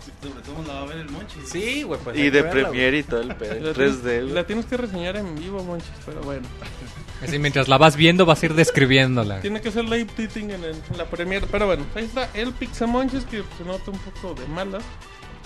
¿Cómo 0.48 0.63
la 0.68 0.74
va 0.75 0.82
a 0.82 0.86
ver 0.86 0.98
el 1.00 1.10
Monchis? 1.10 1.50
Sí, 1.50 1.84
güey, 1.84 2.00
pues. 2.01 2.18
Y 2.18 2.30
de 2.30 2.42
verla, 2.42 2.51
güey. 2.51 2.63
Premiere 2.63 2.98
y 3.00 3.04
todo 3.04 3.20
el 3.22 3.36
pedo. 3.36 3.54
La 3.56 3.74
3D, 3.74 3.75
tienes- 3.75 4.01
güey. 4.24 4.30
La 4.32 4.44
tienes 4.48 4.65
que 4.65 4.77
reseñar 4.77 5.18
en 5.18 5.36
vivo, 5.36 5.62
manches, 5.63 5.89
pero 6.06 6.22
bueno. 6.22 6.48
Así 7.24 7.39
mientras 7.39 7.67
la 7.67 7.77
vas 7.77 7.95
viendo 7.95 8.25
vas 8.25 8.43
a 8.43 8.45
ir 8.48 8.53
describiéndola. 8.53 9.39
Tiene 9.41 9.62
que 9.62 9.72
ser 9.72 9.86
live 9.86 10.05
tweeting 10.15 10.51
en, 10.51 10.63
el- 10.63 10.81
en 10.91 10.98
la 10.98 11.05
premiere. 11.05 11.48
Pero 11.51 11.65
bueno, 11.65 11.86
ahí 11.95 12.05
está 12.05 12.29
el 12.34 12.51
Pixamonches 12.53 13.25
que 13.25 13.43
se 13.57 13.63
nota 13.65 13.91
un 13.91 14.00
poco 14.00 14.34
de 14.39 14.45
malas. 14.48 14.84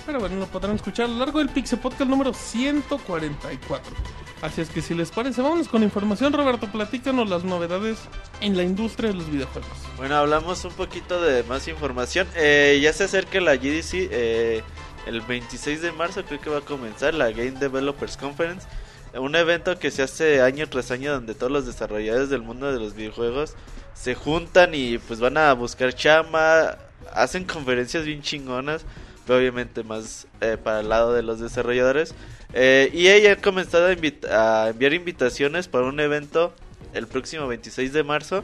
Pero 0.05 0.19
bueno, 0.19 0.37
lo 0.37 0.47
podrán 0.47 0.75
escuchar 0.75 1.05
a 1.05 1.09
lo 1.09 1.17
largo 1.19 1.39
del 1.39 1.49
Pixel 1.49 1.77
Podcast 1.79 2.09
número 2.09 2.33
144. 2.33 3.93
Así 4.41 4.61
es 4.61 4.69
que 4.69 4.81
si 4.81 4.93
les 4.93 5.11
parece, 5.11 5.41
vámonos 5.41 5.67
con 5.67 5.83
información. 5.83 6.31
Roberto, 6.33 6.67
platícanos 6.71 7.29
las 7.29 7.43
novedades 7.43 7.97
en 8.41 8.55
la 8.55 8.63
industria 8.63 9.09
de 9.11 9.15
los 9.17 9.29
videojuegos. 9.29 9.69
Bueno, 9.97 10.15
hablamos 10.15 10.63
un 10.65 10.71
poquito 10.71 11.21
de 11.21 11.43
más 11.43 11.67
información. 11.67 12.27
Eh, 12.35 12.79
ya 12.81 12.93
se 12.93 13.03
acerca 13.03 13.39
la 13.41 13.55
GDC. 13.55 14.07
eh, 14.11 14.63
el 15.05 15.21
26 15.21 15.81
de 15.81 15.91
marzo 15.91 16.23
creo 16.23 16.39
que 16.41 16.49
va 16.49 16.59
a 16.59 16.61
comenzar 16.61 17.13
la 17.13 17.29
Game 17.31 17.51
Developers 17.51 18.15
Conference. 18.17 18.65
Un 19.13 19.35
evento 19.35 19.79
que 19.79 19.91
se 19.91 20.03
hace 20.03 20.41
año 20.41 20.67
tras 20.69 20.91
año 20.91 21.13
donde 21.13 21.33
todos 21.33 21.51
los 21.51 21.65
desarrolladores 21.65 22.29
del 22.29 22.41
mundo 22.41 22.71
de 22.71 22.79
los 22.79 22.93
videojuegos 22.93 23.55
se 23.93 24.15
juntan 24.15 24.75
y 24.75 24.97
pues 24.99 25.19
van 25.19 25.37
a 25.37 25.53
buscar 25.53 25.93
chama. 25.93 26.77
Hacen 27.11 27.45
conferencias 27.45 28.05
bien 28.05 28.21
chingonas. 28.21 28.85
Pero 29.25 29.39
obviamente 29.39 29.83
más 29.83 30.27
eh, 30.41 30.57
para 30.61 30.79
el 30.79 30.89
lado 30.89 31.13
de 31.13 31.23
los 31.23 31.39
desarrolladores. 31.39 32.15
Eh, 32.53 32.89
y 32.93 33.09
ella 33.09 33.33
ha 33.33 33.35
comenzado 33.35 33.87
a, 33.87 34.69
enviar 34.69 34.93
invitaciones 34.93 35.67
para 35.67 35.85
un 35.85 35.99
evento 35.99 36.53
el 36.93 37.07
próximo 37.07 37.47
26 37.47 37.93
de 37.93 38.03
marzo. 38.03 38.43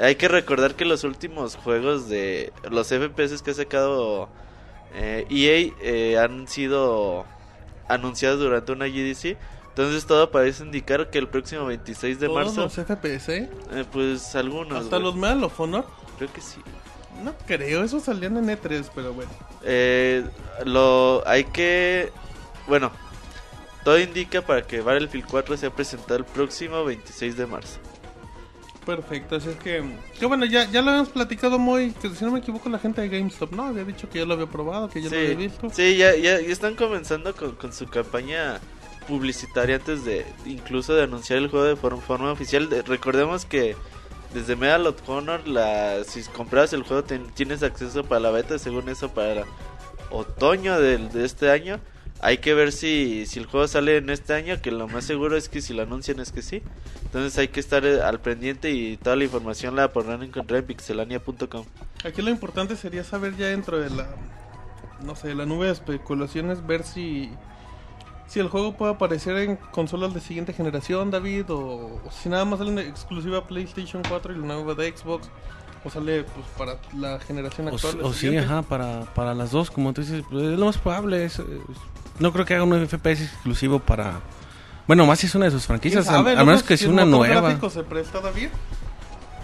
Hay 0.00 0.14
que 0.14 0.28
recordar 0.28 0.74
que 0.74 0.84
los 0.84 1.04
últimos 1.04 1.56
juegos 1.56 2.08
de 2.08 2.52
los 2.70 2.88
FPS 2.88 3.42
que 3.42 3.50
ha 3.50 3.54
sacado 3.54 4.30
eh, 4.94 5.26
EA 5.28 5.72
eh, 5.82 6.18
han 6.18 6.48
sido 6.48 7.26
anunciados 7.88 8.40
durante 8.40 8.72
una 8.72 8.86
GDC. 8.86 9.36
Entonces 9.72 10.04
todo 10.04 10.30
parece 10.30 10.64
indicar 10.64 11.08
que 11.08 11.18
el 11.18 11.28
próximo 11.28 11.64
26 11.64 12.20
de 12.20 12.26
Todos 12.26 12.44
marzo, 12.44 12.60
los 12.64 12.74
FPS, 12.74 13.28
¿eh? 13.30 13.50
eh, 13.72 13.84
pues 13.90 14.34
algunos. 14.34 14.84
Hasta 14.84 14.96
güey. 14.96 15.02
los 15.08 15.16
Medal 15.16 15.44
of 15.44 15.58
Honor. 15.58 15.86
Creo 16.18 16.30
que 16.30 16.42
sí. 16.42 16.60
No 17.24 17.34
creo, 17.46 17.82
esos 17.82 18.02
salían 18.02 18.36
en 18.36 18.48
E3, 18.48 18.90
pero 18.94 19.14
bueno. 19.14 19.30
Eh, 19.62 20.24
lo 20.66 21.22
hay 21.26 21.44
que, 21.44 22.12
bueno, 22.68 22.92
todo 23.82 23.98
indica 23.98 24.42
para 24.42 24.62
que 24.62 24.82
Battlefield 24.82 25.26
4 25.30 25.56
sea 25.56 25.70
presentado 25.70 26.16
el 26.16 26.24
próximo 26.26 26.84
26 26.84 27.36
de 27.38 27.46
marzo. 27.46 27.78
Perfecto, 28.84 29.36
así 29.36 29.48
es 29.48 29.56
que... 29.56 29.96
Que 30.18 30.26
bueno, 30.26 30.44
ya, 30.44 30.68
ya 30.68 30.82
lo 30.82 30.90
habíamos 30.90 31.10
platicado 31.10 31.58
muy... 31.58 31.92
Que 31.92 32.10
si 32.10 32.24
no 32.24 32.32
me 32.32 32.40
equivoco 32.40 32.68
la 32.68 32.80
gente 32.80 33.00
de 33.00 33.08
GameStop, 33.08 33.52
¿no? 33.52 33.66
Había 33.66 33.84
dicho 33.84 34.10
que 34.10 34.18
ya 34.18 34.24
lo 34.26 34.34
había 34.34 34.46
probado, 34.46 34.88
que 34.88 35.00
ya 35.00 35.08
lo 35.08 35.16
había 35.16 35.34
visto. 35.36 35.70
sí, 35.70 35.96
ya, 35.96 36.16
ya, 36.16 36.40
ya 36.40 36.52
están 36.52 36.74
comenzando 36.74 37.34
con, 37.34 37.52
con 37.52 37.72
su 37.72 37.86
campaña 37.86 38.60
publicitaria 39.12 39.76
antes 39.76 40.04
de 40.04 40.24
incluso 40.46 40.94
de 40.94 41.02
anunciar 41.02 41.38
el 41.38 41.48
juego 41.48 41.66
de 41.66 41.76
forma, 41.76 42.00
forma 42.00 42.32
oficial. 42.32 42.68
De- 42.70 42.82
recordemos 42.82 43.44
que 43.44 43.76
desde 44.32 44.56
Medal 44.56 44.86
of 44.86 45.06
Honor, 45.08 45.46
la, 45.46 46.02
si 46.04 46.22
compras 46.22 46.72
el 46.72 46.82
juego 46.82 47.04
ten- 47.04 47.30
tienes 47.34 47.62
acceso 47.62 48.04
para 48.04 48.20
la 48.20 48.30
beta, 48.30 48.58
según 48.58 48.88
eso 48.88 49.10
para 49.10 49.44
otoño 50.10 50.80
del- 50.80 51.10
de 51.12 51.24
este 51.24 51.50
año. 51.50 51.78
Hay 52.24 52.38
que 52.38 52.54
ver 52.54 52.70
si, 52.72 53.26
si 53.26 53.40
el 53.40 53.46
juego 53.46 53.66
sale 53.66 53.96
en 53.96 54.08
este 54.08 54.32
año, 54.32 54.62
que 54.62 54.70
lo 54.70 54.86
más 54.88 55.04
seguro 55.04 55.36
es 55.36 55.48
que 55.48 55.60
si 55.60 55.74
lo 55.74 55.82
anuncian 55.82 56.20
es 56.20 56.30
que 56.32 56.40
sí. 56.40 56.62
Entonces 57.04 57.36
hay 57.36 57.48
que 57.48 57.58
estar 57.60 57.84
eh, 57.84 58.00
al 58.00 58.20
pendiente 58.20 58.70
y 58.70 58.96
toda 58.96 59.16
la 59.16 59.24
información 59.24 59.74
la 59.76 59.92
podrán 59.92 60.22
encontrar 60.22 60.60
en 60.60 60.66
pixelania.com. 60.66 61.64
Aquí 62.04 62.22
lo 62.22 62.30
importante 62.30 62.76
sería 62.76 63.02
saber 63.04 63.36
ya 63.36 63.46
dentro 63.48 63.78
de 63.78 63.90
la... 63.90 64.08
No 65.02 65.16
sé, 65.16 65.34
la 65.34 65.46
nube 65.46 65.66
de 65.66 65.72
especulaciones, 65.72 66.64
ver 66.64 66.84
si... 66.84 67.28
Si 68.32 68.40
el 68.40 68.48
juego 68.48 68.72
puede 68.72 68.92
aparecer 68.94 69.36
en 69.36 69.56
consolas 69.72 70.14
de 70.14 70.20
siguiente 70.20 70.54
generación, 70.54 71.10
David, 71.10 71.50
o, 71.50 72.00
o 72.02 72.10
si 72.10 72.30
nada 72.30 72.46
más 72.46 72.58
sale 72.60 72.70
en 72.70 72.78
exclusiva 72.78 73.46
PlayStation 73.46 74.02
4 74.08 74.32
y 74.32 74.38
la 74.38 74.46
nueva 74.46 74.72
de 74.74 74.96
Xbox, 74.96 75.28
o 75.84 75.90
sale 75.90 76.24
pues 76.24 76.46
para 76.56 76.78
la 76.98 77.18
generación 77.20 77.68
O, 77.68 77.74
actual. 77.74 77.98
la 78.00 78.06
o 78.06 78.12
sí, 78.14 78.34
ajá, 78.34 78.62
para, 78.62 79.00
para 79.14 79.34
las 79.34 79.50
dos, 79.50 79.70
como 79.70 79.92
tú 79.92 80.00
dices, 80.00 80.24
pues, 80.30 80.44
es 80.44 80.58
lo 80.58 80.64
más 80.64 80.78
probable. 80.78 81.26
es- 81.26 81.40
es- 81.40 81.46
no 82.20 82.32
creo 82.32 82.46
que 82.46 82.54
haga 82.54 82.64
un 82.64 82.86
FPS 82.86 83.22
exclusivo 83.24 83.80
para... 83.80 84.20
Bueno, 84.86 85.04
más 85.06 85.18
si 85.18 85.26
es 85.26 85.34
una 85.34 85.44
de 85.46 85.50
sus 85.50 85.66
¿Quién 85.66 85.78
franquicias, 85.80 86.08
a, 86.08 86.22
menos 86.22 86.62
que 86.62 86.76
sea 86.78 86.88
una 86.88 87.04
nueva. 87.04 87.58
se 87.70 87.82
presta, 87.82 88.20
David? 88.20 88.48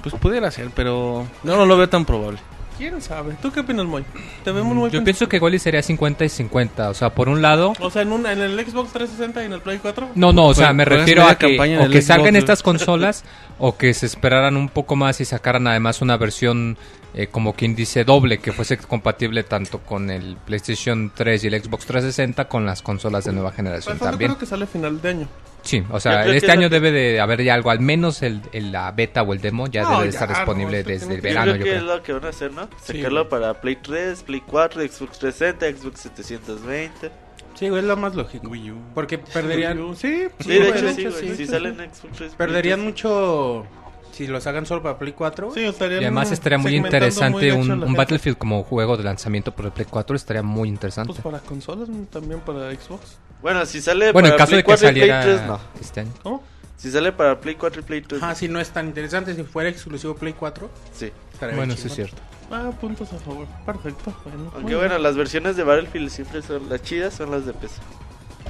Pues 0.03 0.15
pudiera 0.15 0.51
ser, 0.51 0.71
pero 0.75 1.27
no, 1.43 1.57
no 1.57 1.67
lo 1.67 1.77
veo 1.77 1.89
tan 1.91 2.07
probable. 2.07 2.39
¿Quién 2.79 3.03
sabe? 3.03 3.37
¿Tú 3.43 3.51
qué 3.51 3.61
opinas, 3.61 3.87
Moy? 3.87 4.05
Te 4.45 4.53
vemos 4.53 4.73
muy 4.73 4.89
Yo 4.91 5.03
pienso 5.03 5.29
que 5.29 5.37
igual 5.37 5.53
y 5.53 5.59
sería 5.59 5.83
50 5.83 6.25
y 6.25 6.29
50. 6.29 6.91
O 6.91 6.95
sea, 6.95 7.11
por 7.13 7.29
un 7.29 7.43
lado... 7.43 7.73
O 7.81 7.91
sea, 7.91 8.03
en, 8.03 8.13
una, 8.13 8.33
en 8.33 8.41
el 8.41 8.53
Xbox 8.65 8.93
360 8.93 9.43
y 9.43 9.47
en 9.47 9.53
el 9.53 9.61
Play 9.61 9.79
4. 9.83 10.11
No, 10.15 10.33
no, 10.33 10.47
o 10.47 10.55
sea, 10.55 10.73
me 10.73 10.85
refiero 10.85 11.27
a 11.27 11.35
que 11.35 11.59
o 11.59 11.61
que 11.61 12.01
Xbox, 12.01 12.05
salgan 12.07 12.37
estas 12.37 12.63
consolas 12.63 13.25
o 13.59 13.77
que 13.77 13.93
se 13.95 14.07
esperaran 14.07 14.57
un 14.57 14.69
poco 14.69 14.95
más 14.95 15.21
y 15.21 15.25
sacaran 15.25 15.67
además 15.67 16.01
una 16.03 16.17
versión 16.17 16.79
eh, 17.15 17.27
como 17.27 17.55
quien 17.55 17.75
dice 17.75 18.05
doble 18.05 18.39
que 18.39 18.53
fuese 18.53 18.77
compatible 18.79 19.43
tanto 19.43 19.81
con 19.81 20.09
el 20.11 20.37
PlayStation 20.37 21.11
3 21.13 21.45
y 21.45 21.47
el 21.49 21.61
Xbox 21.61 21.85
360 21.87 22.47
con 22.47 22.65
las 22.65 22.83
consolas 22.83 23.25
de 23.25 23.33
nueva 23.33 23.51
generación 23.51 23.99
Pues, 23.99 24.07
yo 24.07 24.11
también. 24.11 24.31
creo 24.33 24.39
que 24.39 24.47
sale 24.47 24.65
a 24.65 24.69
final 24.69 25.01
de 25.03 25.09
año. 25.09 25.29
Sí, 25.69 25.85
o 25.91 25.95
Yo 25.95 26.01
sea, 26.01 26.25
que 26.25 26.37
este 26.39 26.51
año 26.51 26.71
que- 26.71 26.77
debe 26.77 26.93
de 26.93 27.21
haber 27.21 27.43
ya 27.45 27.53
algo, 27.53 27.69
al 27.71 27.81
menos 27.81 28.23
el, 28.23 28.41
el- 28.53 28.73
la 28.73 28.91
beta 28.93 29.21
o 29.23 29.35
el 29.35 29.41
demo 29.43 29.67
ya 29.67 29.83
No, 29.83 29.91
debe 29.91 30.05
de 30.07 30.13
ya, 30.13 30.19
estar 30.19 30.31
no, 30.31 30.35
disponible 30.37 30.79
esto 30.79 30.89
desde 30.91 31.15
el 31.17 31.21
que- 31.21 31.29
Yo 31.29 31.35
verano, 31.35 31.45
creo 31.53 31.57
yo 31.59 31.65
que 31.65 31.71
creo. 31.71 31.81
es 31.83 31.97
lo 31.97 32.03
que 32.03 32.13
van 32.15 32.25
a 32.25 32.29
hacer, 32.31 32.53
¿no? 32.53 32.69
Sí, 32.83 32.97
Sacarlo 32.97 33.29
para 33.29 33.61
Play 33.61 33.77
3, 33.77 34.23
Play 34.23 34.41
4, 34.47 34.81
Xbox 34.81 35.19
360, 35.19 35.67
Xbox 35.79 36.01
720. 36.01 37.11
Sí, 37.55 37.69
güey, 37.69 37.83
es 37.83 37.87
lo 37.87 37.97
más 37.99 38.15
lógico. 38.15 38.49
Wii 38.49 38.71
U. 38.71 38.77
Porque 38.95 39.19
perderían, 39.19 39.77
Sí, 39.95 40.29
Sí, 40.41 40.49
de 40.49 40.69
hecho 40.71 40.93
sí, 40.95 41.05
güey. 41.05 41.37
Si 41.37 41.47
salen 41.47 41.79
en 41.81 41.93
Xbox 41.95 42.17
3, 42.17 42.35
perderían 42.35 42.81
mucho 42.81 43.67
si 44.13 44.27
los 44.27 44.47
hagan 44.47 44.65
solo 44.65 44.83
para 44.83 44.97
Play 44.99 45.13
4. 45.13 45.51
Sí, 45.53 45.61
Y 45.63 45.85
además 45.85 46.33
estaría 46.33 46.57
muy 46.57 46.75
interesante 46.77 47.53
muy 47.53 47.61
un, 47.71 47.83
un. 47.85 47.93
Battlefield 47.95 48.39
como 48.39 48.63
juego 48.63 48.97
de 48.97 49.05
lanzamiento 49.05 49.53
por 49.53 49.67
el 49.67 49.73
Play 49.73 49.87
4, 49.91 50.17
estaría 50.17 50.43
muy 50.43 50.69
interesante. 50.69 51.13
Pues 51.13 51.23
para 51.23 51.41
consolas, 51.41 51.89
también 52.11 52.41
para 52.41 52.71
Xbox. 52.75 53.19
Bueno, 53.43 53.65
si 53.67 53.81
sale 53.81 54.13
Bueno, 54.13 54.29
en 54.29 54.33
para 54.35 54.39
caso 54.39 54.51
Play 54.51 54.59
de 54.59 54.63
que 54.63 54.67
4 54.67 54.89
y 54.89 54.93
Play 54.93 55.09
saliera 55.09 55.23
3, 55.23 55.43
no. 55.47 55.61
este 55.81 56.01
año. 56.01 56.13
¿Cómo? 56.23 56.43
Si 56.77 56.91
sale 56.91 57.13
para 57.13 57.41
Play 57.41 57.55
4 57.57 57.81
y 57.81 57.85
Play 57.85 58.01
3, 58.03 58.23
Ajá, 58.23 58.35
sí, 58.35 58.49
no 58.49 58.61
es 58.61 58.71
tan 58.71 58.87
interesante. 58.87 59.35
Si 59.35 59.43
fuera 59.43 59.69
exclusivo 59.69 60.15
Play 60.15 60.33
4, 60.33 60.71
sí. 60.93 61.13
Bueno, 61.55 61.75
sí 61.77 61.87
es 61.89 61.95
cierto. 61.95 62.17
Ah, 62.51 62.71
puntos 62.81 63.13
a 63.13 63.19
favor. 63.19 63.47
Perfecto. 63.67 64.13
Bueno, 64.25 64.51
Aunque 64.55 64.69
bien. 64.69 64.79
bueno, 64.79 64.99
las 64.99 65.17
versiones 65.17 65.57
de 65.57 65.65
Battlefield 65.65 66.09
siempre 66.11 66.41
son 66.43 66.69
las 66.69 66.83
chidas, 66.83 67.15
son 67.15 67.31
las 67.31 67.45
de 67.47 67.53
PC. 67.53 67.75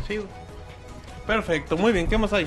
Sí. 0.07 0.21
Perfecto, 1.27 1.77
muy 1.77 1.93
bien. 1.93 2.07
¿Qué 2.07 2.17
más 2.17 2.33
hay? 2.33 2.47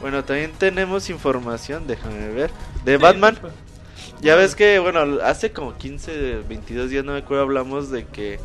Bueno, 0.00 0.24
también 0.24 0.52
tenemos 0.52 1.08
información, 1.10 1.86
déjame 1.86 2.28
ver, 2.28 2.50
de 2.84 2.96
Batman. 2.96 3.38
Ya 4.22 4.34
ves 4.34 4.54
que, 4.54 4.78
bueno, 4.78 5.18
hace 5.22 5.52
como 5.52 5.76
15, 5.76 6.42
22 6.48 6.90
días, 6.90 7.04
no 7.04 7.12
me 7.12 7.18
acuerdo, 7.18 7.42
hablamos 7.44 7.90
de 7.90 8.06
que 8.06 8.40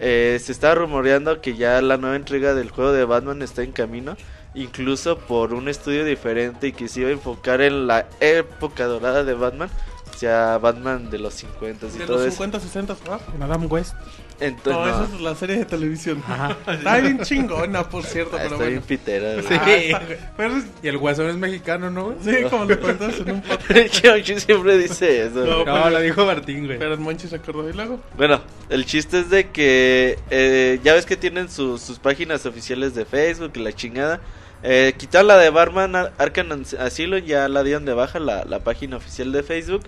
eh, 0.00 0.40
se 0.42 0.52
estaba 0.52 0.74
rumoreando 0.74 1.40
que 1.40 1.54
ya 1.56 1.80
la 1.82 1.98
nueva 1.98 2.16
entrega 2.16 2.54
del 2.54 2.70
juego 2.70 2.92
de 2.92 3.04
Batman 3.04 3.42
está 3.42 3.62
en 3.62 3.72
camino. 3.72 4.16
Incluso 4.54 5.18
por 5.18 5.54
un 5.54 5.68
estudio 5.68 6.04
diferente 6.04 6.68
y 6.68 6.72
que 6.72 6.88
se 6.88 7.00
iba 7.00 7.10
a 7.10 7.12
enfocar 7.12 7.60
en 7.60 7.86
la 7.86 8.06
época 8.18 8.86
dorada 8.86 9.22
de 9.22 9.34
Batman. 9.34 9.70
O 10.12 10.18
sea, 10.18 10.58
Batman 10.58 11.10
de 11.10 11.18
los 11.18 11.34
50 11.34 11.86
y 11.86 11.90
De 11.90 12.06
todo 12.06 12.16
los 12.16 12.26
eso. 12.26 12.32
50, 12.32 12.60
60, 12.60 12.96
¿ah? 13.10 13.20
En 13.34 13.42
Adam 13.42 13.70
West. 13.70 13.94
Entonces, 14.40 14.72
No, 14.92 14.98
no, 14.98 15.04
esa 15.04 15.14
es 15.16 15.20
la 15.20 15.34
serie 15.34 15.56
de 15.58 15.64
televisión. 15.66 16.22
Está 16.66 16.98
bien 16.98 17.20
chingona, 17.20 17.88
por 17.88 18.04
cierto, 18.04 18.36
ah, 18.36 18.40
pero 18.42 18.54
está 18.56 18.66
bien 18.66 18.80
bueno. 18.80 18.86
pitera. 18.86 19.32
güey. 19.34 19.44
Sí. 19.46 19.54
Ah, 19.54 20.00
está- 20.02 20.32
pero 20.36 20.56
es- 20.56 20.64
Y 20.82 20.88
el 20.88 20.98
guasón 20.98 21.28
es 21.28 21.36
mexicano, 21.36 21.90
¿no? 21.90 22.14
sí, 22.24 22.32
como 22.48 22.64
lo 22.64 22.80
cuentas 22.80 23.14
en 23.20 23.30
un 23.32 23.42
podcast. 23.42 23.90
Chonchi 24.02 24.40
siempre 24.40 24.78
dice 24.78 25.26
eso. 25.26 25.44
No. 25.44 25.64
No, 25.64 25.90
lo 25.90 26.00
dijo 26.00 26.24
Martín, 26.24 26.66
güey. 26.66 26.78
Pero 26.78 26.94
el 26.94 27.00
Monchi 27.00 27.28
se 27.28 27.36
acordó 27.36 27.68
y 27.68 27.72
luego. 27.74 28.00
Bueno, 28.16 28.40
el 28.70 28.86
chiste 28.86 29.20
es 29.20 29.30
de 29.30 29.50
que 29.50 30.18
eh, 30.30 30.80
ya 30.82 30.94
ves 30.94 31.04
que 31.06 31.16
tienen 31.16 31.48
sus- 31.50 31.82
sus 31.82 31.98
páginas 31.98 32.46
oficiales 32.46 32.94
de 32.94 33.04
Facebook 33.04 33.52
y 33.56 33.60
la 33.60 33.72
chingada. 33.72 34.20
Eh, 34.62 34.92
quitaron 34.98 35.28
la 35.28 35.38
de 35.38 35.48
Batman 35.50 35.96
Ar- 35.96 36.12
Arkham 36.18 36.64
Asylum, 36.78 37.20
ya 37.20 37.48
la 37.48 37.62
dieron 37.62 37.84
de 37.84 37.94
baja 37.94 38.18
la, 38.18 38.44
la 38.44 38.60
página 38.60 38.96
oficial 38.98 39.32
de 39.32 39.42
Facebook. 39.42 39.82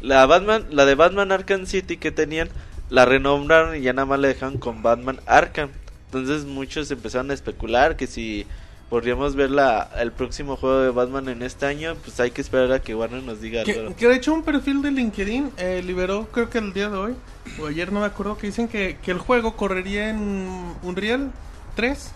La 0.00 0.26
Batman, 0.26 0.66
la 0.70 0.84
de 0.84 0.94
Batman 0.94 1.32
Arkham 1.32 1.64
City 1.66 1.96
que 1.96 2.10
tenían, 2.10 2.48
la 2.90 3.04
renombraron 3.04 3.76
y 3.76 3.80
ya 3.80 3.92
nada 3.92 4.06
más 4.06 4.18
le 4.20 4.28
dejaron 4.28 4.58
con 4.58 4.82
Batman 4.82 5.20
Arkham. 5.26 5.70
Entonces 6.06 6.44
muchos 6.44 6.90
empezaron 6.90 7.30
a 7.30 7.34
especular 7.34 7.96
que 7.96 8.06
si 8.06 8.46
podríamos 8.88 9.34
ver 9.34 9.50
la, 9.50 9.90
el 9.98 10.12
próximo 10.12 10.56
juego 10.56 10.80
de 10.80 10.90
Batman 10.90 11.28
en 11.28 11.42
este 11.42 11.66
año, 11.66 11.96
pues 12.04 12.20
hay 12.20 12.30
que 12.30 12.40
esperar 12.40 12.70
a 12.72 12.80
que 12.80 12.94
Warner 12.94 13.22
nos 13.22 13.40
diga 13.40 13.64
Que, 13.64 13.72
algo. 13.72 13.96
que 13.96 14.06
de 14.06 14.14
hecho 14.14 14.32
un 14.32 14.44
perfil 14.44 14.82
de 14.82 14.92
LinkedIn 14.92 15.50
eh, 15.56 15.82
liberó, 15.84 16.28
creo 16.30 16.48
que 16.48 16.58
el 16.58 16.72
día 16.72 16.88
de 16.88 16.96
hoy, 16.96 17.14
o 17.60 17.66
ayer 17.66 17.90
no 17.92 18.00
me 18.00 18.06
acuerdo, 18.06 18.38
que 18.38 18.46
dicen 18.46 18.68
que, 18.68 18.98
que 19.02 19.10
el 19.10 19.18
juego 19.18 19.56
correría 19.56 20.08
en 20.10 20.48
Unreal 20.82 21.32
3. 21.74 22.12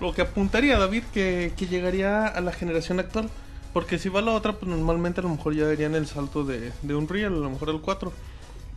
Lo 0.00 0.14
que 0.14 0.22
apuntaría, 0.22 0.78
David, 0.78 1.02
que, 1.12 1.52
que 1.56 1.66
llegaría 1.66 2.26
a 2.26 2.40
la 2.40 2.52
generación 2.52 3.00
actual. 3.00 3.28
Porque 3.72 3.98
si 3.98 4.08
va 4.08 4.22
la 4.22 4.30
otra, 4.32 4.52
pues 4.52 4.70
normalmente 4.70 5.20
a 5.20 5.24
lo 5.24 5.28
mejor 5.30 5.54
ya 5.54 5.66
darían 5.66 5.94
el 5.96 6.06
salto 6.06 6.44
de, 6.44 6.72
de 6.82 6.94
Unreal, 6.94 7.34
a 7.34 7.36
lo 7.36 7.50
mejor 7.50 7.70
el 7.70 7.80
4. 7.80 8.12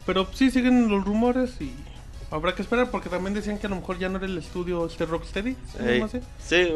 Pero 0.05 0.27
sí 0.33 0.51
siguen 0.51 0.89
los 0.89 1.05
rumores 1.05 1.59
y 1.61 1.73
habrá 2.31 2.55
que 2.55 2.61
esperar 2.61 2.89
porque 2.89 3.09
también 3.09 3.33
decían 3.33 3.59
que 3.59 3.67
a 3.67 3.69
lo 3.69 3.75
mejor 3.75 3.99
ya 3.99 4.09
no 4.09 4.17
era 4.17 4.25
el 4.25 4.37
estudio 4.37 4.85
este 4.85 5.05
Rocksteady. 5.05 5.55
¿sí? 6.39 6.67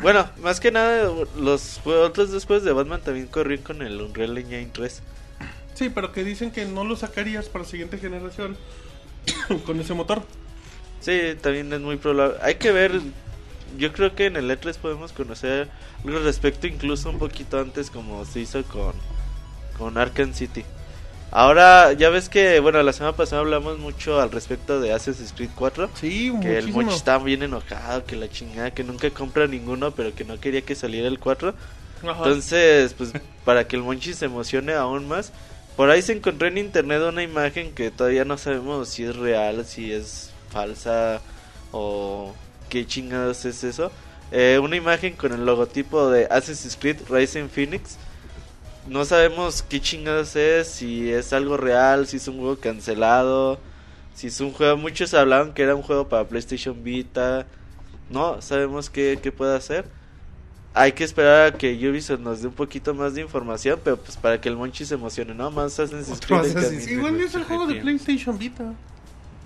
Bueno, 0.00 0.28
más 0.42 0.60
que 0.60 0.70
nada 0.70 1.10
los 1.38 1.80
otros 1.84 2.30
después 2.30 2.62
de 2.62 2.72
Batman 2.72 3.00
también 3.00 3.26
corrían 3.26 3.62
con 3.62 3.82
el 3.82 4.00
Unreal 4.00 4.38
Engine 4.38 4.70
3. 4.72 5.02
Sí, 5.74 5.90
pero 5.90 6.12
que 6.12 6.24
dicen 6.24 6.50
que 6.50 6.64
no 6.64 6.84
lo 6.84 6.96
sacarías 6.96 7.46
para 7.46 7.64
la 7.64 7.70
siguiente 7.70 7.98
generación 7.98 8.56
con 9.66 9.80
ese 9.80 9.94
motor. 9.94 10.22
Sí, 11.00 11.20
también 11.40 11.72
es 11.72 11.80
muy 11.80 11.96
probable. 11.96 12.36
Hay 12.42 12.56
que 12.56 12.72
ver. 12.72 13.00
Yo 13.76 13.92
creo 13.92 14.14
que 14.14 14.26
en 14.26 14.36
el 14.36 14.50
E3 14.50 14.76
podemos 14.76 15.12
conocer 15.12 15.68
algo 16.04 16.16
al 16.18 16.24
respecto, 16.24 16.66
incluso 16.66 17.10
un 17.10 17.18
poquito 17.18 17.58
antes, 17.58 17.90
como 17.90 18.24
se 18.24 18.40
hizo 18.40 18.62
con, 18.64 18.92
con 19.76 19.98
Arkham 19.98 20.32
City. 20.32 20.64
Ahora, 21.36 21.92
ya 21.92 22.08
ves 22.08 22.30
que, 22.30 22.60
bueno, 22.60 22.82
la 22.82 22.94
semana 22.94 23.14
pasada 23.14 23.42
hablamos 23.42 23.78
mucho 23.78 24.22
al 24.22 24.30
respecto 24.30 24.80
de 24.80 24.94
Assassin's 24.94 25.34
Creed 25.34 25.50
4. 25.54 25.90
Sí, 25.92 26.32
Que 26.40 26.56
el. 26.56 26.68
Mochi 26.68 26.94
estaba 26.94 27.22
bien 27.22 27.42
enojado, 27.42 28.06
que 28.06 28.16
la 28.16 28.30
chingada, 28.30 28.70
que 28.70 28.82
nunca 28.82 29.10
compra 29.10 29.46
ninguno, 29.46 29.90
pero 29.90 30.14
que 30.14 30.24
no 30.24 30.40
quería 30.40 30.62
que 30.62 30.74
saliera 30.74 31.08
el 31.08 31.18
4. 31.18 31.50
Ajá. 32.04 32.12
Entonces, 32.16 32.94
pues 32.94 33.12
para 33.44 33.68
que 33.68 33.76
el 33.76 33.82
Monchi 33.82 34.14
se 34.14 34.24
emocione 34.24 34.72
aún 34.72 35.08
más, 35.08 35.30
por 35.76 35.90
ahí 35.90 36.00
se 36.00 36.14
encontró 36.14 36.48
en 36.48 36.56
internet 36.56 37.02
una 37.06 37.22
imagen 37.22 37.74
que 37.74 37.90
todavía 37.90 38.24
no 38.24 38.38
sabemos 38.38 38.88
si 38.88 39.04
es 39.04 39.14
real, 39.14 39.66
si 39.66 39.92
es 39.92 40.30
falsa 40.48 41.20
o 41.70 42.34
qué 42.70 42.86
chingados 42.86 43.44
es 43.44 43.62
eso. 43.62 43.92
Eh, 44.32 44.58
una 44.58 44.76
imagen 44.76 45.12
con 45.12 45.34
el 45.34 45.44
logotipo 45.44 46.08
de 46.08 46.28
Assassin's 46.30 46.78
Creed 46.80 46.96
Rising 47.10 47.50
Phoenix. 47.50 47.98
No 48.88 49.04
sabemos 49.04 49.62
qué 49.62 49.80
chingados 49.80 50.36
es, 50.36 50.68
si 50.68 51.10
es 51.10 51.32
algo 51.32 51.56
real, 51.56 52.06
si 52.06 52.18
es 52.18 52.28
un 52.28 52.38
juego 52.38 52.56
cancelado, 52.56 53.58
si 54.14 54.28
es 54.28 54.40
un 54.40 54.52
juego... 54.52 54.76
Muchos 54.76 55.12
hablaban 55.14 55.52
que 55.52 55.62
era 55.62 55.74
un 55.74 55.82
juego 55.82 56.08
para 56.08 56.28
PlayStation 56.28 56.84
Vita. 56.84 57.46
No 58.10 58.40
sabemos 58.40 58.88
qué, 58.88 59.18
qué 59.22 59.32
puede 59.32 59.56
hacer 59.56 59.86
hay 60.78 60.92
que 60.92 61.04
esperar 61.04 61.46
a 61.46 61.56
que 61.56 61.72
Ubisoft 61.88 62.20
nos 62.20 62.42
dé 62.42 62.48
un 62.48 62.52
poquito 62.52 62.92
más 62.92 63.14
de 63.14 63.22
información, 63.22 63.80
pero 63.82 63.96
pues 63.96 64.18
para 64.18 64.38
que 64.38 64.50
el 64.50 64.56
Monchi 64.56 64.84
se 64.84 64.92
emocione, 64.94 65.34
¿no? 65.34 65.50
Más 65.50 65.80
Assassin's 65.80 66.20
Creed. 66.20 66.88
Igual 66.90 67.18
es 67.18 67.34
el 67.34 67.44
juego 67.44 67.66
de. 67.66 67.76
PlayStation 67.76 68.38
Vita. 68.38 68.74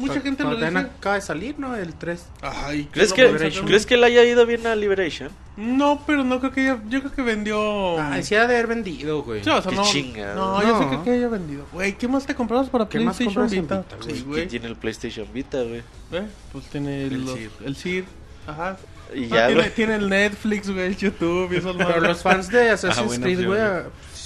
Mucha 0.00 0.20
gente 0.20 0.42
lo 0.44 0.56
dice. 0.56 0.78
acaba 0.78 1.14
de 1.16 1.20
salir, 1.20 1.58
¿no? 1.58 1.76
El 1.76 1.94
3. 1.94 2.26
Ay, 2.42 2.88
¿Crees 2.92 3.12
que, 3.12 3.28
¿Crees 3.66 3.86
que 3.86 3.96
le 3.96 4.06
haya 4.06 4.24
ido 4.24 4.46
bien 4.46 4.66
a 4.66 4.74
Liberation? 4.74 5.30
No, 5.56 6.02
pero 6.06 6.24
no 6.24 6.38
creo 6.40 6.52
que 6.52 6.60
haya... 6.62 6.80
Yo 6.88 7.00
creo 7.00 7.12
que 7.12 7.22
vendió... 7.22 7.98
Ah, 7.98 8.20
sí 8.22 8.34
ha 8.34 8.46
de 8.46 8.54
haber 8.54 8.66
vendido, 8.68 9.22
güey. 9.22 9.44
Sí, 9.44 9.50
o 9.50 9.60
sea, 9.60 9.70
Qué 9.70 9.76
no, 9.76 9.84
chinga, 9.84 10.34
no, 10.34 10.60
¿no? 10.60 10.62
yo 10.66 10.78
sí 10.78 10.84
creo 10.86 11.04
que 11.04 11.10
haya 11.10 11.28
vendido. 11.28 11.66
Güey, 11.72 11.98
¿qué 11.98 12.08
más 12.08 12.24
te 12.26 12.34
comprabas 12.34 12.68
para 12.70 12.88
¿Qué 12.88 12.98
más 13.00 13.16
PlayStation 13.16 13.34
compras 13.48 13.52
en 13.52 13.62
Vita? 13.62 13.78
Vita, 13.78 13.96
güey? 14.04 14.14
Sí, 14.16 14.22
Que 14.22 14.28
güey. 14.28 14.48
tiene 14.48 14.66
el 14.68 14.76
PlayStation 14.76 15.26
Vita, 15.32 15.58
güey. 15.62 15.82
¿Eh? 16.12 16.26
Pues 16.52 16.64
tiene 16.66 17.04
El 17.06 17.24
los- 17.26 17.34
Sir. 17.36 17.50
el 17.64 17.76
Sir. 17.76 18.04
Ajá. 18.46 18.76
Y 19.14 19.24
Ah, 19.24 19.28
ya, 19.28 19.46
tiene, 19.48 19.70
tiene 19.70 19.94
el 19.96 20.08
Netflix, 20.08 20.70
güey, 20.70 20.86
el 20.86 20.96
YouTube 20.96 21.52
y 21.52 21.56
esas 21.56 21.74
Pero 21.76 22.00
los 22.00 22.22
fans 22.22 22.48
de 22.48 22.70
Ah, 22.70 22.74
Assassin's 22.74 23.18
Creed, 23.18 23.44
güey, 23.44 23.60
sí 23.60 23.66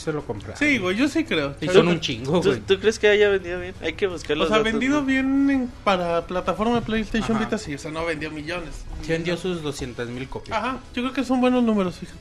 se 0.05 0.13
lo 0.13 0.25
compraron. 0.27 0.57
Sí, 0.59 0.79
güey, 0.79 0.97
yo 0.97 1.09
sí 1.09 1.25
creo. 1.25 1.57
Y 1.61 1.69
son 1.69 1.89
un 1.89 1.99
chingo, 2.01 2.41
¿Tú, 2.41 2.49
güey. 2.51 2.61
tú 2.61 2.79
crees 2.79 2.99
que 2.99 3.09
haya 3.09 3.29
vendido 3.31 3.59
bien? 3.61 3.75
Hay 3.81 3.95
que 3.95 4.07
buscar 4.07 4.37
O 4.37 4.41
los 4.41 4.49
sea, 4.49 4.59
datos, 4.59 4.73
vendido 4.73 5.01
¿no? 5.01 5.07
bien 5.07 5.51
en- 5.51 5.69
para 5.83 6.27
plataforma 6.27 6.77
de 6.77 6.83
PlayStation 6.83 7.37
Ajá. 7.37 7.45
Vita, 7.47 7.59
sí, 7.59 7.75
o 7.75 7.79
sea, 7.79 7.91
no 7.91 8.05
vendió 8.05 8.31
millones. 8.31 8.85
Sí 9.03 9.09
vendió 9.13 9.37
sus 9.37 9.63
200 9.63 10.09
mil 10.11 10.29
copias. 10.29 10.57
Ajá, 10.59 10.79
yo 10.95 11.03
creo 11.03 11.13
que 11.13 11.25
son 11.25 11.41
buenos 11.41 11.63
números, 11.65 11.97
fíjate. 11.97 12.19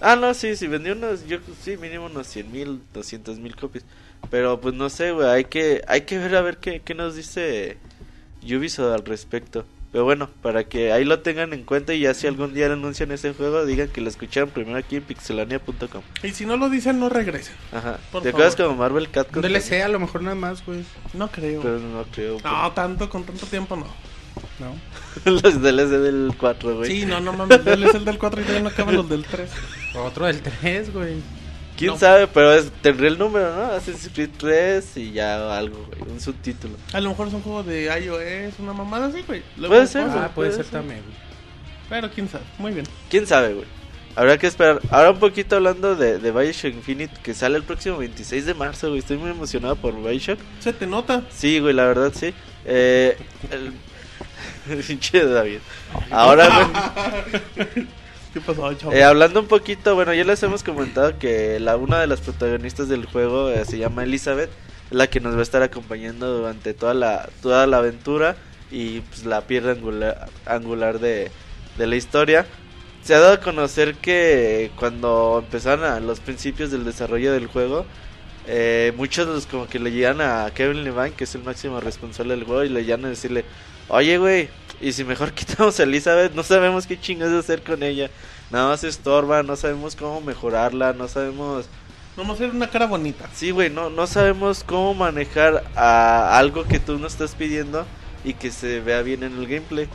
Ah, 0.00 0.16
no, 0.16 0.34
sí, 0.34 0.54
sí, 0.56 0.66
vendió 0.66 0.92
unos, 0.92 1.26
yo 1.26 1.38
sí, 1.62 1.76
mínimo 1.78 2.06
unos 2.06 2.26
100 2.26 2.52
mil, 2.52 2.80
200 2.92 3.38
mil 3.38 3.56
copias. 3.56 3.84
Pero 4.30 4.60
pues 4.60 4.74
no 4.74 4.90
sé, 4.90 5.12
güey, 5.12 5.26
hay 5.28 5.44
que, 5.46 5.82
hay 5.88 6.02
que 6.02 6.18
ver 6.18 6.36
a 6.36 6.42
ver 6.42 6.58
qué, 6.58 6.80
qué 6.84 6.94
nos 6.94 7.14
dice 7.16 7.78
Ubisoft 8.42 8.92
al 8.92 9.04
respecto. 9.06 9.64
Pero 9.94 10.02
bueno, 10.02 10.28
para 10.42 10.64
que 10.64 10.90
ahí 10.90 11.04
lo 11.04 11.20
tengan 11.20 11.52
en 11.52 11.62
cuenta 11.62 11.94
y 11.94 12.00
ya 12.00 12.14
si 12.14 12.26
algún 12.26 12.52
día 12.52 12.66
anuncian 12.66 13.12
ese 13.12 13.32
juego, 13.32 13.64
digan 13.64 13.86
que 13.86 14.00
lo 14.00 14.08
escucharon 14.08 14.50
primero 14.50 14.76
aquí 14.76 14.96
en 14.96 15.04
pixelania.com. 15.04 16.02
Y 16.24 16.30
si 16.30 16.46
no 16.46 16.56
lo 16.56 16.68
dicen, 16.68 16.98
no 16.98 17.08
regresen. 17.08 17.54
Ajá. 17.70 18.00
Por 18.10 18.24
¿Te 18.24 18.30
acuerdas 18.30 18.56
como 18.56 18.74
Marvel 18.74 19.08
Cat? 19.08 19.28
Un 19.36 19.42
DLC 19.42 19.84
a 19.84 19.86
lo 19.86 20.00
mejor 20.00 20.22
nada 20.22 20.34
más, 20.34 20.66
güey. 20.66 20.84
No 21.12 21.28
creo. 21.30 21.62
Pero 21.62 21.78
no 21.78 22.02
creo. 22.12 22.38
No, 22.42 22.72
tanto, 22.72 23.08
con 23.08 23.22
tanto 23.22 23.46
tiempo 23.46 23.76
no. 23.76 23.86
¿No? 24.58 24.74
Los 25.30 25.62
DLC 25.62 25.90
del 25.90 26.32
4, 26.40 26.76
güey. 26.78 26.90
Sí, 26.90 27.06
no, 27.06 27.20
no 27.20 27.32
mames, 27.32 27.60
el 27.64 28.04
del 28.04 28.18
4 28.18 28.40
y 28.40 28.42
todavía 28.42 28.64
no 28.64 28.70
acaban 28.70 28.96
los 28.96 29.08
del 29.08 29.24
3. 29.24 29.48
Otro 29.94 30.26
del 30.26 30.42
3, 30.42 30.92
güey. 30.92 31.22
¿Quién 31.76 31.92
no. 31.92 31.98
sabe? 31.98 32.26
Pero 32.28 32.52
es, 32.52 32.70
tendría 32.82 33.08
el 33.10 33.18
número, 33.18 33.54
¿no? 33.54 33.62
Assassin's 33.72 34.10
Creed 34.14 34.30
3 34.38 34.96
y 34.96 35.12
ya 35.12 35.56
algo, 35.56 35.84
güey. 35.98 36.10
Un 36.12 36.20
subtítulo. 36.20 36.76
A 36.92 37.00
lo 37.00 37.10
mejor 37.10 37.28
es 37.28 37.34
un 37.34 37.42
juego 37.42 37.62
de 37.62 37.84
iOS, 37.84 38.58
una 38.60 38.72
mamada 38.72 39.06
así, 39.06 39.22
güey. 39.26 39.42
Luego 39.56 39.74
Puede 39.74 39.86
ser, 39.86 40.06
Ah, 40.10 40.30
puede 40.34 40.52
ser. 40.52 40.64
también, 40.66 41.00
güey. 41.02 41.16
Pero 41.88 42.10
quién 42.10 42.28
sabe, 42.28 42.44
muy 42.58 42.72
bien. 42.72 42.86
¿Quién 43.10 43.26
sabe, 43.26 43.54
güey? 43.54 43.66
Habrá 44.16 44.38
que 44.38 44.46
esperar. 44.46 44.80
Ahora 44.90 45.10
un 45.10 45.18
poquito 45.18 45.56
hablando 45.56 45.96
de, 45.96 46.18
de 46.18 46.30
Bioshock 46.30 46.72
Infinite, 46.72 47.14
que 47.22 47.34
sale 47.34 47.56
el 47.56 47.64
próximo 47.64 47.98
26 47.98 48.46
de 48.46 48.54
marzo, 48.54 48.88
güey. 48.88 49.00
Estoy 49.00 49.16
muy 49.16 49.30
emocionado 49.30 49.74
por 49.74 49.92
Bioshock. 50.00 50.38
Se 50.60 50.72
te 50.72 50.86
nota. 50.86 51.24
Sí, 51.30 51.58
güey, 51.58 51.74
la 51.74 51.84
verdad, 51.86 52.12
sí. 52.14 52.32
Eh, 52.64 53.16
el... 53.50 53.72
Pinche 54.86 55.24
David. 55.26 55.58
Ahora, 56.10 56.48
güey, 56.48 57.86
¿Qué 58.34 58.40
pasó, 58.40 58.74
chavo? 58.74 58.92
eh, 58.92 59.04
hablando 59.04 59.38
un 59.40 59.46
poquito, 59.46 59.94
bueno, 59.94 60.12
ya 60.12 60.24
les 60.24 60.42
hemos 60.42 60.64
comentado 60.64 61.18
que 61.20 61.60
la 61.60 61.76
una 61.76 62.00
de 62.00 62.08
las 62.08 62.20
protagonistas 62.20 62.88
del 62.88 63.06
juego 63.06 63.48
eh, 63.48 63.64
se 63.64 63.78
llama 63.78 64.02
Elizabeth, 64.02 64.50
la 64.90 65.06
que 65.06 65.20
nos 65.20 65.36
va 65.36 65.38
a 65.38 65.42
estar 65.42 65.62
acompañando 65.62 66.38
durante 66.38 66.74
toda 66.74 66.94
la 66.94 67.28
toda 67.42 67.66
la 67.68 67.78
aventura 67.78 68.36
y 68.72 69.02
pues 69.02 69.24
la 69.24 69.42
piedra 69.42 69.72
angular, 69.72 70.28
angular 70.46 70.98
de, 70.98 71.30
de 71.78 71.86
la 71.86 71.94
historia. 71.94 72.44
Se 73.04 73.14
ha 73.14 73.20
dado 73.20 73.34
a 73.34 73.40
conocer 73.40 73.94
que 73.94 74.72
cuando 74.76 75.40
empezaron 75.44 75.84
a 75.84 76.00
los 76.00 76.18
principios 76.18 76.72
del 76.72 76.84
desarrollo 76.84 77.32
del 77.32 77.46
juego, 77.46 77.86
eh, 78.48 78.92
muchos 78.96 79.28
los 79.28 79.46
como 79.46 79.68
que 79.68 79.78
le 79.78 79.92
llegan 79.92 80.20
a 80.20 80.50
Kevin 80.54 80.82
Levine, 80.82 81.12
que 81.12 81.24
es 81.24 81.34
el 81.36 81.44
máximo 81.44 81.80
responsable 81.80 82.34
del 82.34 82.44
juego, 82.44 82.64
y 82.64 82.68
le 82.68 82.82
llegan 82.82 83.04
a 83.04 83.10
decirle, 83.10 83.44
oye 83.88 84.18
güey, 84.18 84.48
y 84.80 84.92
si 84.92 85.04
mejor 85.04 85.32
quitamos 85.34 85.78
a 85.80 85.84
Elizabeth, 85.84 86.34
no 86.34 86.42
sabemos 86.42 86.86
qué 86.86 86.98
chingados 87.00 87.44
hacer 87.44 87.62
con 87.62 87.82
ella, 87.82 88.10
nada 88.50 88.68
más 88.68 88.84
estorba, 88.84 89.42
no 89.42 89.56
sabemos 89.56 89.96
cómo 89.96 90.20
mejorarla, 90.20 90.92
no 90.92 91.08
sabemos... 91.08 91.66
Vamos 92.16 92.40
a 92.40 92.44
hacer 92.44 92.54
una 92.54 92.70
cara 92.70 92.86
bonita. 92.86 93.28
Sí, 93.34 93.50
güey, 93.50 93.70
no, 93.70 93.90
no 93.90 94.06
sabemos 94.06 94.62
cómo 94.62 94.94
manejar 94.94 95.64
a 95.74 96.38
algo 96.38 96.62
que 96.62 96.78
tú 96.78 96.96
nos 96.96 97.12
estás 97.12 97.34
pidiendo 97.34 97.84
y 98.24 98.34
que 98.34 98.52
se 98.52 98.78
vea 98.78 99.02
bien 99.02 99.24
en 99.24 99.36
el 99.36 99.48
gameplay. 99.48 99.88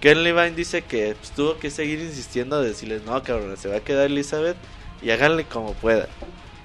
Ken 0.00 0.24
Levine 0.24 0.56
dice 0.56 0.82
que 0.82 1.14
pues, 1.14 1.30
tuvo 1.30 1.58
que 1.58 1.70
seguir 1.70 2.00
insistiendo 2.00 2.56
a 2.56 2.60
decirles, 2.60 3.04
no, 3.04 3.22
cabrón, 3.22 3.56
se 3.56 3.68
va 3.68 3.76
a 3.76 3.80
quedar 3.80 4.06
Elizabeth 4.06 4.56
y 5.00 5.10
háganle 5.10 5.44
como 5.44 5.74
pueda. 5.74 6.08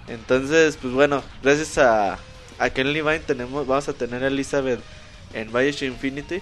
Entonces, 0.07 0.77
pues 0.81 0.91
bueno, 0.91 1.23
gracias 1.43 1.77
a, 1.77 2.17
a 2.57 2.69
Ken 2.71 2.91
Levine 2.91 3.19
tenemos, 3.19 3.67
vamos 3.67 3.87
a 3.87 3.93
tener 3.93 4.23
a 4.23 4.27
Elizabeth 4.27 4.79
en 5.33 5.51
Bioshock 5.51 5.83
Infinity. 5.83 6.41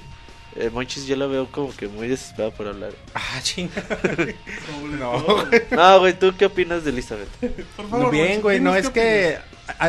Eh, 0.58 0.70
Monchis 0.72 1.06
yo 1.06 1.16
lo 1.18 1.28
veo 1.28 1.48
como 1.52 1.76
que 1.76 1.88
muy 1.90 2.08
desesperado 2.08 2.52
por 2.54 2.68
hablar. 2.68 2.92
Ah, 3.14 3.40
chinga. 3.44 3.74
No. 5.00 5.24
No, 5.72 6.00
güey, 6.00 6.18
¿tú 6.18 6.34
qué 6.38 6.46
opinas 6.46 6.84
de 6.84 6.92
Elizabeth? 6.92 7.28
Por 7.76 7.90
favor, 7.90 8.12
Bien, 8.12 8.42
güey, 8.42 8.60
no, 8.60 8.76
es 8.76 8.90
que 8.90 9.38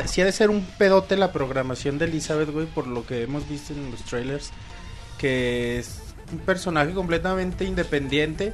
sí 0.06 0.20
ha 0.20 0.24
de 0.24 0.32
ser 0.32 0.50
un 0.50 0.64
pedote 0.78 1.16
la 1.16 1.32
programación 1.32 1.98
de 1.98 2.06
Elizabeth, 2.06 2.50
güey, 2.50 2.66
por 2.66 2.86
lo 2.86 3.06
que 3.06 3.22
hemos 3.22 3.48
visto 3.48 3.72
en 3.72 3.90
los 3.90 4.02
trailers, 4.04 4.50
que 5.18 5.78
es 5.78 6.00
un 6.32 6.38
personaje 6.40 6.92
completamente 6.92 7.64
independiente, 7.64 8.52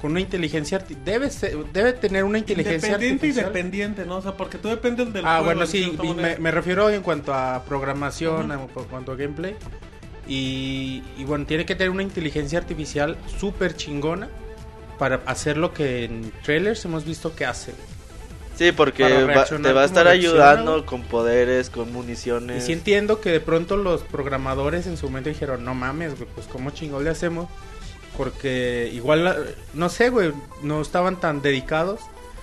con 0.00 0.12
una 0.12 0.20
inteligencia 0.20 0.78
debe 1.04 1.28
ser- 1.30 1.56
debe 1.72 1.92
tener 1.92 2.22
una 2.22 2.38
inteligencia 2.38 2.76
Independiente 2.90 3.26
y 3.26 3.30
artificial. 3.30 3.52
dependiente, 3.52 4.04
¿no? 4.06 4.16
O 4.18 4.22
sea, 4.22 4.36
porque 4.36 4.58
tú 4.58 4.68
dependes 4.68 5.12
del 5.12 5.24
Ah, 5.26 5.38
juego, 5.38 5.44
bueno, 5.46 5.66
sí, 5.66 5.98
me, 6.16 6.36
me 6.38 6.50
refiero 6.52 6.88
en 6.90 7.02
cuanto 7.02 7.34
a 7.34 7.64
programación, 7.64 8.52
a- 8.52 8.54
en 8.54 8.68
cuanto 8.68 9.10
a 9.12 9.16
gameplay. 9.16 9.56
Y, 10.28 11.02
y 11.16 11.24
bueno, 11.24 11.46
tiene 11.46 11.64
que 11.64 11.74
tener 11.74 11.90
una 11.90 12.02
inteligencia 12.02 12.58
artificial 12.58 13.16
súper 13.38 13.74
chingona 13.76 14.28
para 14.98 15.20
hacer 15.26 15.56
lo 15.56 15.72
que 15.72 16.04
en 16.04 16.32
trailers 16.44 16.84
hemos 16.84 17.04
visto 17.04 17.34
que 17.34 17.46
hace. 17.46 17.72
Sí, 18.56 18.72
porque 18.72 19.04
va- 19.24 19.44
te 19.44 19.72
va 19.72 19.82
a 19.82 19.84
estar 19.84 20.08
ayudando 20.08 20.84
con 20.84 21.02
poderes, 21.02 21.70
con 21.70 21.88
Y 21.88 21.92
municiones. 21.92 22.64
sí 22.64 22.72
entiendo 22.72 23.20
que 23.20 23.30
de 23.30 23.40
pronto 23.40 23.76
los 23.76 24.02
programadores 24.02 24.86
en 24.88 24.96
su 24.96 25.06
momento 25.06 25.28
dijeron, 25.30 25.64
no 25.64 25.74
mames, 25.74 26.16
güey, 26.18 26.28
pues 26.34 26.46
cómo 26.48 26.70
chingón 26.70 27.04
le 27.04 27.10
hacemos. 27.10 27.48
Porque 28.16 28.90
igual, 28.92 29.54
no 29.74 29.88
sé, 29.88 30.10
güey, 30.10 30.32
no 30.62 30.80
estaban 30.82 31.20
tan 31.20 31.40
dedicados. 31.40 32.00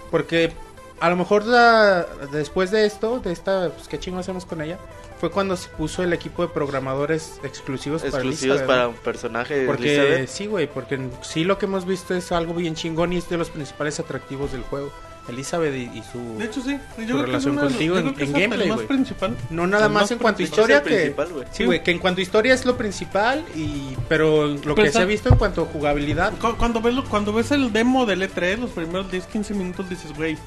Porque 0.10 0.54
a 1.02 1.10
lo 1.10 1.18
mejor 1.18 1.46
la- 1.46 2.06
después 2.32 2.72
de 2.72 2.86
esto, 2.86 3.20
de 3.20 3.34
esta, 3.34 3.70
pues 3.70 3.90
qué 3.90 4.00
chingo 4.00 4.20
hacemos 4.20 4.46
con 4.46 4.62
ella, 4.62 4.78
fue 5.20 5.32
cuando 5.32 5.56
se 5.56 5.70
puso 5.70 6.04
el 6.04 6.14
equipo 6.14 6.42
de 6.42 6.50
programadores 6.50 7.40
exclusivos, 7.44 8.04
exclusivos 8.04 8.58
para 8.62 8.68
para 8.68 8.88
un 8.90 8.96
personaje 8.96 9.56
de 9.60 9.66
Porque 9.68 9.96
Elizabeth. 9.96 10.28
sí, 10.30 10.46
güey, 10.48 10.68
porque 10.68 11.00
sí 11.22 11.44
lo 11.44 11.58
que 11.58 11.66
hemos 11.66 11.86
visto 11.86 12.14
es 12.16 12.32
algo 12.32 12.54
bien 12.54 12.76
chingón 12.76 13.14
y 13.14 13.18
es 13.18 13.30
de 13.30 13.38
los 13.38 13.50
principales 13.50 14.00
atractivos 14.00 14.52
del 14.52 14.62
juego. 14.64 14.92
Elizabeth 15.28 15.74
y, 15.74 15.98
y 15.98 16.04
su... 16.04 16.38
De 16.38 16.46
hecho, 16.46 16.62
sí. 16.62 16.78
Yo 17.00 17.06
creo 17.06 17.08
que 17.08 17.22
es 17.22 17.26
relación 17.26 17.54
una 17.54 17.62
de- 17.64 17.68
contigo 17.70 17.96
yo 17.96 18.00
en- 18.02 18.06
creo 18.14 18.16
que 18.16 18.24
en 18.26 18.30
es 18.30 18.42
gameplay, 18.44 18.70
güey. 18.70 18.88
principal. 18.88 19.36
No 19.50 19.66
nada 19.66 19.90
más 19.90 20.04
más 20.04 20.12
en 20.12 20.20
cuanto 20.20 20.44
a 20.44 20.46
historia 20.46 20.76
Es 20.78 20.82
que... 20.84 20.90
principal, 20.96 21.28
güey. 21.34 21.48
Sí, 21.52 21.66
güey, 21.66 21.82
que 21.84 21.90
en 21.92 21.98
cuanto 21.98 22.20
a 22.20 22.22
historia 22.22 22.54
es 22.54 22.64
lo 22.66 22.78
principal 22.78 23.44
y... 23.56 23.96
Pero 24.08 24.46
lo 24.46 24.62
Pero 24.62 24.76
que 24.76 24.82
está- 24.84 25.00
se 25.00 25.04
ha 25.04 25.06
visto 25.08 25.30
en 25.30 25.38
cuanto 25.38 25.64
a 25.64 25.66
jugabilidad... 25.66 26.32
Cu- 26.40 26.56
Cuando 26.58 26.80
ves, 26.80 26.94
lo- 26.94 27.06
cuando 27.06 27.34
ves 27.34 27.50
el 27.50 27.74
demo 27.74 28.06
del 28.06 28.22
E3, 28.22 28.58
los 28.60 28.70
primeros 28.70 29.08
10-15 29.12 29.56
minutos 29.56 29.90
dices, 29.90 30.14
güey, 30.16 30.38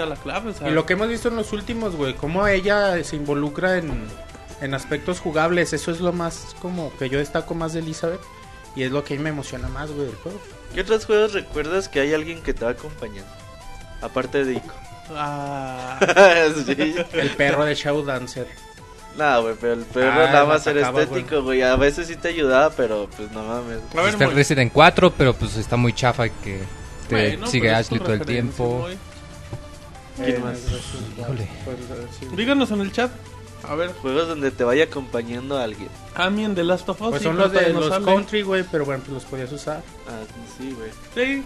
está 0.00 0.06
la 0.06 0.16
clave. 0.16 0.50
O 0.50 0.54
sea, 0.54 0.68
Y 0.68 0.72
lo 0.72 0.86
que 0.86 0.94
hemos 0.94 1.08
visto 1.08 1.28
en 1.28 1.36
los 1.36 1.52
últimos, 1.52 1.96
güey, 1.96 2.14
cómo 2.14 2.46
ella 2.46 3.02
se 3.04 3.16
involucra 3.16 3.78
en, 3.78 4.06
en 4.60 4.74
aspectos 4.74 5.20
jugables, 5.20 5.72
eso 5.72 5.90
es 5.90 6.00
lo 6.00 6.12
más 6.12 6.54
como 6.60 6.92
que 6.98 7.08
yo 7.08 7.18
destaco 7.18 7.54
más 7.54 7.72
de 7.72 7.80
Elizabeth 7.80 8.20
y 8.76 8.84
es 8.84 8.92
lo 8.92 9.04
que 9.04 9.14
a 9.14 9.16
mí 9.16 9.22
me 9.22 9.30
emociona 9.30 9.68
más, 9.68 9.90
güey, 9.90 10.06
del 10.06 10.16
juego. 10.16 10.40
¿Qué 10.74 10.80
otros 10.82 11.04
juegos 11.04 11.32
recuerdas 11.32 11.88
que 11.88 12.00
hay 12.00 12.14
alguien 12.14 12.42
que 12.42 12.54
te 12.54 12.64
va 12.64 12.70
acompañando? 12.72 13.30
Aparte 14.00 14.44
de 14.44 14.54
Ico. 14.54 14.74
Ah, 15.14 15.98
sí. 16.66 16.94
El 17.12 17.30
perro 17.30 17.64
de 17.64 17.74
Shadow 17.74 18.04
Dancer. 18.04 18.46
No, 19.18 19.42
güey, 19.42 19.56
pero 19.60 19.72
el 19.72 19.80
perro 19.80 20.12
Ah, 20.12 20.30
nada 20.32 20.44
más 20.44 20.66
era 20.68 20.88
estético, 20.88 21.42
güey. 21.42 21.62
A 21.62 21.74
veces 21.76 22.06
sí 22.06 22.14
te 22.14 22.28
ayudaba, 22.28 22.70
pero 22.70 23.08
pues 23.16 23.30
no 23.32 23.42
mames. 23.42 23.80
a 23.92 24.00
ver, 24.02 24.10
Está 24.14 24.26
Moy. 24.26 24.34
Resident 24.34 24.72
4, 24.72 25.12
pero 25.18 25.34
pues 25.34 25.56
está 25.56 25.76
muy 25.76 25.92
chafa 25.92 26.28
que 26.28 26.60
te 27.08 27.14
Bueno, 27.14 27.46
sigue 27.48 27.74
Ashley 27.74 27.98
todo 27.98 28.14
el 28.14 28.24
tiempo. 28.24 28.78
Moy. 28.82 28.96
¿Quién 30.16 30.36
Eh, 30.36 30.38
más? 30.38 30.58
Híjole. 31.18 31.48
pues. 31.64 32.36
Díganos 32.36 32.70
en 32.70 32.80
el 32.80 32.92
chat. 32.92 33.10
A 33.68 33.74
ver, 33.74 33.92
Juegos 33.92 34.26
donde 34.26 34.50
te 34.50 34.64
vaya 34.64 34.84
acompañando 34.84 35.58
alguien. 35.58 35.88
a 36.14 36.30
mí 36.30 36.44
en 36.44 36.54
The 36.54 36.64
Last 36.64 36.88
of 36.88 37.00
Us. 37.02 37.08
Pues 37.10 37.20
sí, 37.22 37.28
son 37.28 37.36
pero 37.36 37.48
los 37.48 37.52
de 37.62 37.72
los 37.74 37.88
sale. 37.88 38.04
country, 38.06 38.42
güey, 38.42 38.64
pero 38.70 38.84
bueno, 38.86 39.02
pues 39.04 39.12
los 39.14 39.24
podías 39.24 39.52
usar. 39.52 39.82
Ah, 40.08 40.22
sí, 40.56 40.72
güey. 40.76 40.90
Sí, 41.14 41.44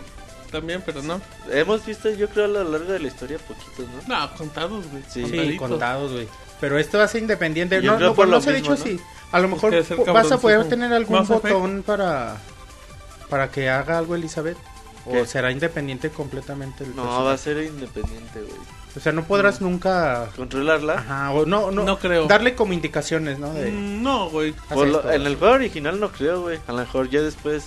también, 0.53 0.81
pero 0.87 1.03
no. 1.03 1.21
Hemos 1.51 1.85
visto, 1.85 2.09
yo 2.11 2.29
creo, 2.29 2.45
a 2.45 2.49
lo 2.49 2.63
largo 2.65 2.93
de 2.93 3.01
la 3.01 3.09
historia 3.09 3.39
poquitos, 3.39 3.87
¿no? 4.09 4.21
No, 4.21 4.35
contados, 4.37 4.85
güey. 4.91 5.03
Sí. 5.09 5.57
Contados, 5.57 6.13
güey. 6.13 6.29
Pero 6.61 6.79
esto 6.79 6.99
va 6.99 7.05
a 7.05 7.09
ser 7.09 7.21
independiente. 7.23 7.83
Yo 7.83 7.91
No, 7.93 7.97
creo 7.97 8.09
no, 8.11 8.15
por 8.15 8.29
no 8.29 8.37
lo 8.37 8.41
se 8.41 8.51
ha 8.51 8.53
dicho 8.55 8.69
¿no? 8.71 8.75
así. 8.75 8.99
A 9.33 9.41
lo 9.41 9.49
mejor 9.49 9.75
vas 10.13 10.31
a 10.33 10.39
poder 10.39 10.69
tener 10.69 10.93
algún 10.93 11.27
botón 11.27 11.83
para 11.85 12.37
para 13.29 13.51
que 13.51 13.69
haga 13.69 13.99
algo 13.99 14.15
Elizabeth. 14.15 14.57
O 15.07 15.13
¿Qué? 15.13 15.27
será 15.27 15.51
independiente 15.51 16.11
completamente 16.11 16.85
el 16.85 16.91
No, 16.91 17.03
personaje? 17.03 17.25
va 17.25 17.33
a 17.33 17.39
ser 17.39 17.63
independiente, 17.65 18.41
güey. 18.41 18.57
O 18.97 19.01
sea, 19.01 19.13
no 19.13 19.25
podrás 19.25 19.61
nunca... 19.61 20.29
Controlarla. 20.37 20.95
Ajá, 20.95 21.31
o 21.33 21.45
no, 21.47 21.71
no, 21.73 21.83
No 21.85 21.99
creo. 21.99 22.27
Darle 22.27 22.55
como 22.55 22.73
indicaciones, 22.73 23.39
¿no? 23.39 23.53
De, 23.53 23.71
Mm, 23.71 24.03
No, 24.03 24.31
güey. 24.31 24.55
lo- 24.71 25.11
en 25.11 25.27
el 25.27 25.37
juego 25.37 25.55
original 25.55 25.99
no 26.01 26.11
creo, 26.13 26.43
güey. 26.43 26.59
A 26.69 26.73
lo 26.73 26.79
mejor 26.79 27.11
ya 27.11 27.21
después, 27.21 27.65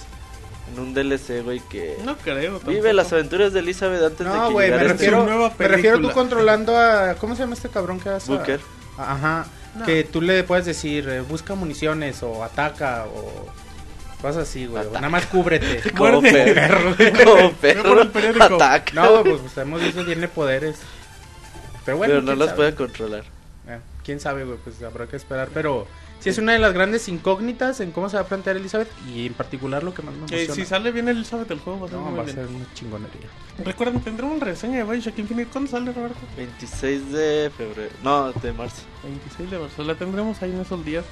en 0.73 0.80
un 0.80 0.93
DLC, 0.93 1.41
güey, 1.43 1.60
que... 1.69 1.97
No 2.06 2.17
creo. 2.17 2.60
Vive 2.60 2.76
tampoco. 2.76 2.93
las 2.93 3.13
aventuras 3.13 3.54
de 3.54 3.60
Elizabeth 3.60 4.02
antes 4.04 4.19
de 4.19 4.26
No, 4.26 4.47
que 4.47 4.54
güey, 4.54 4.69
me 4.71 4.76
este 4.78 4.88
refiero, 4.88 5.23
nueva 5.26 5.52
me 5.60 5.67
refiero 5.67 6.00
tú 6.02 6.12
controlando 6.12 6.78
a... 6.78 7.15
¿Cómo 7.15 7.36
se 7.36 7.41
llama 7.43 7.54
este 7.56 7.69
cabrón 7.69 8.00
que 8.00 8.10
hace? 8.10 8.32
Booker. 8.32 8.62
Ajá. 8.97 9.45
No. 9.76 9.86
Que 9.86 10.06
tú 10.06 10.21
le 10.21 10.43
puedes 10.43 10.65
decir, 10.65 11.08
eh, 11.10 11.21
busca 11.21 11.54
municiones 11.56 12.23
o 12.23 12.43
ataca 12.43 13.06
o 13.13 13.45
cosas 14.21 14.43
así, 14.49 14.65
güey. 14.65 14.82
Ataca. 14.82 14.95
Nada 14.99 15.10
más 15.10 15.25
cúbrete. 15.27 15.91
Como 15.97 16.21
perro. 16.21 16.95
Como 17.25 17.53
perro. 18.12 18.43
Ataca. 18.56 18.91
No, 18.93 19.23
pues, 19.23 19.41
pues 19.41 19.58
hemos 19.58 19.82
visto 19.82 20.06
tiene 20.06 20.27
poderes. 20.27 20.77
Pero 21.86 21.97
bueno, 21.97 22.15
Pero 22.15 22.21
no 22.25 22.36
las 22.36 22.47
sabe. 22.49 22.56
puede 22.58 22.75
controlar. 22.75 23.23
Eh, 23.67 23.80
quién 24.03 24.19
sabe, 24.19 24.43
güey, 24.43 24.58
pues 24.63 24.82
habrá 24.84 25.08
que 25.08 25.15
esperar. 25.15 25.49
Pero 25.53 25.88
sí 26.19 26.30
es 26.30 26.38
una 26.38 26.51
de 26.53 26.60
las 26.60 26.73
grandes 26.73 27.08
incógnitas 27.08 27.80
en 27.80 27.91
cómo 27.91 28.10
se 28.10 28.17
va 28.17 28.23
a 28.23 28.25
plantear 28.25 28.58
Elizabeth 28.58 28.89
y 29.08 29.25
en 29.27 29.34
particular 29.34 29.84
lo 29.84 29.93
que 29.93 30.01
más 30.01 30.13
me 30.15 30.25
Que 30.25 30.43
emociona. 30.43 30.56
si 30.56 30.65
sale 30.69 30.91
bien 30.91 31.08
Elizabeth 31.08 31.49
el 31.51 31.60
juego 31.60 31.80
va 31.82 31.86
a 31.86 31.89
ser 31.89 31.99
no, 31.99 32.06
muy 32.06 32.17
va 32.17 32.23
a 32.23 32.27
ser 32.27 32.47
una 32.47 32.65
chingonería. 32.73 33.27
Recuerden, 33.63 34.01
tendremos 34.01 34.39
reseña 34.39 34.77
de 34.77 34.84
Bioshock 34.84 35.17
Infinite. 35.19 35.49
¿Cuándo 35.51 35.71
sale, 35.71 35.93
Roberto? 35.93 36.17
26 36.36 37.12
de 37.12 37.51
febrero. 37.56 37.91
No, 38.03 38.32
de 38.34 38.51
marzo. 38.51 38.82
26 39.03 39.51
de 39.51 39.60
marzo. 39.60 39.84
La 39.84 39.95
tendremos 39.95 40.41
ahí 40.41 40.51
en 40.51 40.60
esos 40.62 40.84
días. 40.84 41.06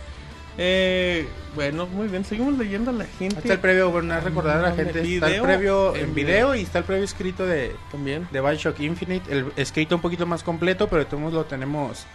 Eh, 0.57 1.27
bueno, 1.53 1.85
muy 1.87 2.07
bien. 2.07 2.23
Seguimos 2.25 2.57
leyendo 2.57 2.91
a 2.91 2.93
la 2.93 3.05
gente. 3.05 3.39
Está 3.39 3.53
el 3.53 3.59
previo, 3.59 3.91
bueno, 3.91 4.13
a 4.13 4.19
recordar 4.19 4.57
a 4.57 4.61
la 4.61 4.67
Ah, 4.69 4.75
gente. 4.75 5.01
video 5.01 5.25
Está 5.25 5.35
el 5.35 5.41
previo 5.41 5.95
en 5.95 6.13
video. 6.15 6.27
video 6.37 6.55
y 6.55 6.61
está 6.61 6.79
el 6.79 6.85
previo 6.85 7.03
escrito 7.03 7.45
de, 7.45 7.75
También. 7.91 8.27
de 8.31 8.41
Bioshock 8.41 8.79
Infinite. 8.79 9.31
El 9.31 9.51
escrito 9.55 9.95
un 9.95 10.01
poquito 10.01 10.25
más 10.25 10.43
completo, 10.43 10.87
pero 10.87 11.05
todos 11.05 11.33
lo 11.33 11.45
tenemos 11.45 12.05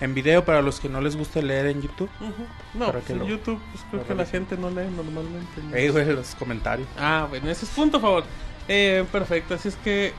en 0.00 0.14
video 0.14 0.44
para 0.46 0.62
los 0.62 0.80
que 0.80 0.88
no 0.88 1.00
les 1.02 1.14
guste 1.16 1.42
leer 1.42 1.66
en 1.66 1.82
YouTube. 1.82 2.08
Ujú. 2.20 2.46
No, 2.74 2.86
Para 2.86 2.92
pues 2.92 3.04
que 3.04 3.12
en 3.12 3.18
lo- 3.18 3.26
YouTube 3.26 3.60
pues, 3.72 3.84
creo 3.90 4.06
que 4.06 4.14
la 4.14 4.24
gente 4.24 4.56
no 4.56 4.70
lee 4.70 4.88
normalmente. 4.96 5.60
¿no? 5.62 5.76
Ahí, 5.76 5.88
güey, 5.90 6.06
los 6.06 6.34
comentarios. 6.36 6.88
Ah, 6.98 7.26
bueno, 7.28 7.50
ese 7.50 7.66
es 7.66 7.70
punto 7.70 7.98
a 7.98 8.00
favor. 8.00 8.24
Eh, 8.68 9.04
perfecto, 9.12 9.54
así 9.54 9.68
es 9.68 9.76
que... 9.76 10.12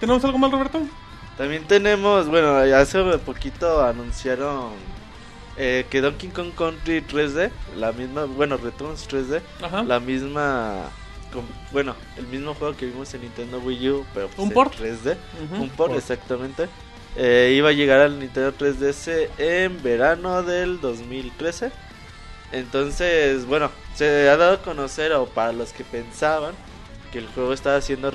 ¿Tenemos 0.00 0.24
algo 0.24 0.38
más, 0.38 0.50
Roberto? 0.50 0.80
También 1.36 1.64
tenemos, 1.64 2.26
bueno, 2.28 2.56
hace 2.74 3.02
poquito 3.18 3.84
anunciaron 3.84 4.70
eh, 5.58 5.86
que 5.90 6.00
Donkey 6.00 6.28
Kong 6.30 6.52
Country 6.56 7.00
3D, 7.02 7.50
la 7.76 7.92
misma, 7.92 8.24
bueno, 8.24 8.56
Returns 8.56 9.08
3D, 9.08 9.40
Ajá. 9.62 9.82
la 9.84 10.00
misma, 10.00 10.90
bueno, 11.72 11.94
el 12.16 12.26
mismo 12.26 12.54
juego 12.54 12.76
que 12.76 12.86
vimos 12.86 13.12
en 13.14 13.22
Nintendo 13.22 13.58
Wii 13.58 13.90
U, 13.90 14.06
pero 14.14 14.28
pues 14.28 14.38
¿Un 14.38 14.48
en 14.48 14.54
port? 14.54 14.74
3D, 14.74 15.16
Ujú. 15.44 15.62
un 15.62 15.68
port, 15.70 15.90
port. 15.92 15.94
exactamente. 15.98 16.68
Eh, 17.18 17.54
iba 17.56 17.70
a 17.70 17.72
llegar 17.72 18.00
al 18.00 18.18
Nintendo 18.18 18.52
3DS 18.52 19.28
en 19.38 19.82
verano 19.82 20.42
del 20.42 20.80
2013. 20.82 21.72
Entonces, 22.52 23.46
bueno, 23.46 23.70
se 23.94 24.28
ha 24.28 24.36
dado 24.36 24.54
a 24.54 24.62
conocer, 24.62 25.12
o 25.12 25.26
para 25.26 25.52
los 25.52 25.72
que 25.72 25.82
pensaban, 25.84 26.54
que 27.12 27.18
el 27.18 27.26
juego 27.28 27.52
estaba 27.52 27.80
siendo 27.80 28.10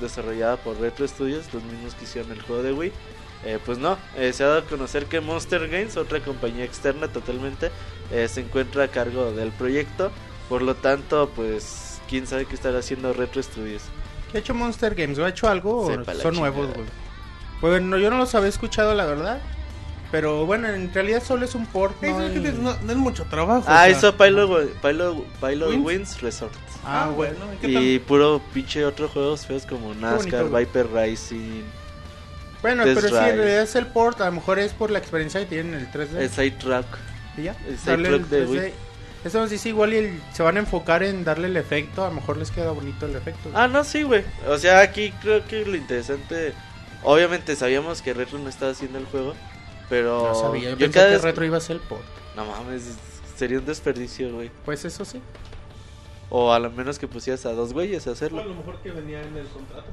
desarrollado 0.00 0.56
por 0.58 0.80
Retro 0.80 1.06
Studios, 1.06 1.52
los 1.52 1.62
mismos 1.62 1.94
que 1.94 2.04
hicieron 2.04 2.32
el 2.32 2.40
juego 2.42 2.62
de 2.62 2.72
Wii. 2.72 2.92
Eh, 3.44 3.58
pues 3.64 3.78
no, 3.78 3.96
eh, 4.16 4.32
se 4.32 4.42
ha 4.42 4.48
dado 4.48 4.60
a 4.60 4.64
conocer 4.64 5.06
que 5.06 5.20
Monster 5.20 5.68
Games, 5.68 5.96
otra 5.96 6.20
compañía 6.20 6.64
externa 6.64 7.08
totalmente, 7.08 7.70
eh, 8.10 8.26
se 8.28 8.40
encuentra 8.40 8.84
a 8.84 8.88
cargo 8.88 9.32
del 9.32 9.50
proyecto. 9.52 10.10
Por 10.48 10.62
lo 10.62 10.74
tanto, 10.74 11.30
pues, 11.36 12.00
quién 12.08 12.26
sabe 12.26 12.46
qué 12.46 12.54
estará 12.54 12.78
haciendo 12.78 13.12
Retro 13.12 13.42
Studios. 13.42 13.82
¿Qué 14.30 14.38
ha 14.38 14.40
hecho 14.40 14.54
Monster 14.54 14.94
Games? 14.94 15.18
¿O 15.18 15.24
ha 15.24 15.28
hecho 15.28 15.48
algo 15.48 15.82
o 15.82 15.86
son 15.86 16.04
chingada. 16.04 16.30
nuevos, 16.32 16.68
güey? 16.74 16.86
Bueno, 17.60 17.98
yo 17.98 18.10
no 18.10 18.18
los 18.18 18.34
había 18.34 18.48
escuchado, 18.48 18.94
la 18.94 19.04
verdad. 19.04 19.40
Pero 20.10 20.46
bueno, 20.46 20.68
en 20.68 20.92
realidad 20.92 21.22
solo 21.22 21.44
es 21.44 21.54
un 21.54 21.66
port, 21.66 22.00
¿no? 22.02 22.20
es 22.22 22.96
mucho 22.96 23.24
trabajo. 23.24 23.64
Ah, 23.66 23.82
o 23.82 23.84
sea. 23.84 23.90
hizo 23.90 24.16
Pilot, 24.16 24.70
Pilot, 24.80 25.16
Pilot. 25.40 25.76
Wings 25.76 26.20
Resort. 26.22 26.54
Ah, 26.84 27.10
bueno. 27.14 27.36
¿y 27.54 27.56
qué 27.58 27.72
tal? 27.74 27.82
Y 27.82 27.98
puro 27.98 28.40
pinche 28.54 28.84
otros 28.84 29.10
juegos 29.10 29.46
feos 29.46 29.66
como 29.66 29.92
NASCAR. 29.94 30.48
Viper 30.48 30.90
Racing, 30.90 31.62
Bueno, 32.62 32.84
Test 32.84 33.00
pero 33.00 33.08
sí, 33.08 33.30
en 33.30 33.36
realidad 33.36 33.62
es 33.62 33.74
el 33.76 33.86
port. 33.86 34.20
A 34.20 34.26
lo 34.26 34.32
mejor 34.32 34.58
es 34.58 34.72
por 34.72 34.90
la 34.90 34.98
experiencia 34.98 35.40
que 35.40 35.46
tienen 35.46 35.74
en 35.74 35.80
el 35.80 35.90
3D. 35.92 36.16
el 36.18 36.30
Side 36.30 36.50
Track. 36.52 36.86
¿Y 37.36 37.42
ya? 37.44 37.56
el 37.68 37.78
Sale 37.78 38.02
Cyclops 38.08 38.30
de 38.30 38.46
3D. 38.46 38.72
Eso 39.24 39.40
nos 39.40 39.50
dice 39.50 39.68
igual 39.68 39.92
y 39.94 39.96
el- 39.96 40.22
se 40.32 40.42
van 40.42 40.56
a 40.56 40.60
enfocar 40.60 41.02
en 41.02 41.24
darle 41.24 41.48
el 41.48 41.56
efecto. 41.56 42.04
A 42.04 42.08
lo 42.08 42.14
mejor 42.14 42.36
les 42.36 42.50
queda 42.50 42.70
bonito 42.70 43.06
el 43.06 43.16
efecto. 43.16 43.50
Ah, 43.54 43.66
no, 43.68 43.82
sí, 43.84 44.02
güey. 44.02 44.24
O 44.48 44.58
sea, 44.58 44.80
aquí 44.80 45.12
creo 45.22 45.44
que 45.46 45.64
lo 45.64 45.76
interesante. 45.76 46.52
Obviamente 47.02 47.54
sabíamos 47.56 48.02
que 48.02 48.12
Retro 48.14 48.38
no 48.38 48.48
estaba 48.48 48.72
haciendo 48.72 48.98
el 48.98 49.06
juego. 49.06 49.34
Pero. 49.88 50.28
no 50.28 50.34
sabía. 50.34 50.70
Yo, 50.70 50.70
yo 50.70 50.78
pensé 50.78 50.92
cada 50.94 51.06
que 51.08 51.14
vez- 51.14 51.22
Retro 51.24 51.44
iba 51.44 51.56
a 51.56 51.60
ser 51.60 51.76
el 51.76 51.82
port. 51.82 52.02
No 52.36 52.44
mames, 52.44 52.96
sería 53.36 53.58
un 53.58 53.66
desperdicio, 53.66 54.32
güey. 54.32 54.50
Pues 54.64 54.84
eso 54.84 55.04
sí. 55.04 55.20
O 56.30 56.52
a 56.52 56.58
lo 56.58 56.70
menos 56.70 56.98
que 56.98 57.08
pusieras 57.08 57.46
a 57.46 57.52
dos 57.52 57.72
güeyes 57.72 58.06
a 58.06 58.10
O 58.10 58.12
a 58.12 58.16
hacerlo. 58.16 58.44
lo 58.44 58.54
mejor 58.54 58.78
que 58.82 58.90
venía 58.90 59.22
en 59.22 59.36
el 59.36 59.46
contrato. 59.46 59.86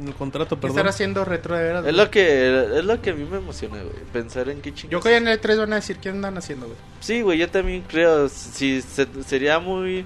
En 0.00 0.08
el 0.08 0.14
contrato, 0.14 0.56
¿Qué 0.56 0.62
perdón. 0.62 0.78
estar 0.78 0.88
haciendo 0.88 1.24
Retro 1.24 1.54
de 1.56 1.62
veras? 1.64 1.86
Es 1.86 1.94
lo 1.94 2.10
que 2.10 2.78
es 2.78 2.84
lo 2.84 3.00
que 3.02 3.10
a 3.10 3.14
mí 3.14 3.24
me 3.24 3.36
emociona, 3.38 3.76
güey. 3.82 3.94
Pensar 4.12 4.48
en 4.48 4.60
qué 4.62 4.70
Yo 4.70 4.76
chingados. 4.76 5.02
creo 5.04 5.12
que 5.14 5.16
en 5.18 5.28
el 5.28 5.38
3 5.38 5.58
van 5.58 5.72
a 5.72 5.76
decir 5.76 5.98
qué 5.98 6.08
andan 6.08 6.36
haciendo, 6.38 6.66
güey. 6.66 6.78
Sí, 7.00 7.20
güey, 7.22 7.38
yo 7.38 7.48
también 7.50 7.84
creo. 7.86 8.28
Si 8.28 8.80
se- 8.82 9.06
sería 9.24 9.58
muy. 9.58 10.04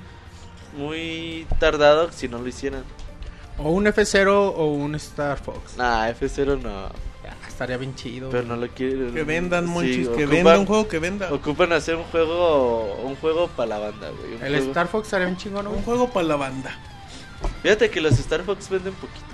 Muy 0.77 1.47
tardado 1.59 2.11
si 2.13 2.29
no 2.29 2.39
lo 2.39 2.49
hicieran. 2.49 2.83
O 3.59 3.71
un 3.71 3.87
F0 3.87 4.53
o 4.55 4.67
un 4.75 4.95
Star 4.97 5.39
Fox. 5.39 5.77
Nah, 5.79 6.09
F0 6.11 6.61
no. 6.61 6.69
Ah, 6.69 6.93
estaría 7.49 7.79
bien 7.79 7.95
chido. 7.95 8.29
Pero 8.31 8.43
güey. 8.47 8.59
no 8.59 8.67
lo 8.67 8.73
quieren. 8.73 9.15
Que 9.15 9.23
vendan, 9.25 9.65
Sí, 9.65 9.71
monchis, 9.71 10.09
que 10.09 10.27
ocupan- 10.27 10.31
vendan 10.31 10.59
un 10.61 10.67
juego 10.67 10.89
que 10.89 10.99
venda. 10.99 11.33
Ocupan 11.33 11.73
hacer 11.73 11.97
un 11.97 12.05
juego. 12.05 12.95
Un 13.05 13.17
juego 13.17 13.49
para 13.49 13.69
la 13.71 13.79
banda, 13.79 14.11
güey. 14.11 14.35
un 14.35 14.43
El 14.45 14.53
juego- 14.57 14.67
Star 14.69 14.89
Fox 14.89 15.07
estaría 15.07 15.27
bien 15.27 15.39
chingón, 15.39 15.65
¿no? 15.65 15.71
Un 15.71 15.83
juego 15.83 16.11
para 16.11 16.27
la 16.27 16.37
banda. 16.37 16.79
Fíjate 17.63 17.89
que 17.89 18.01
los 18.03 18.19
Star 18.19 18.43
Fox 18.43 18.69
venden 18.69 18.93
poquito. 18.95 19.25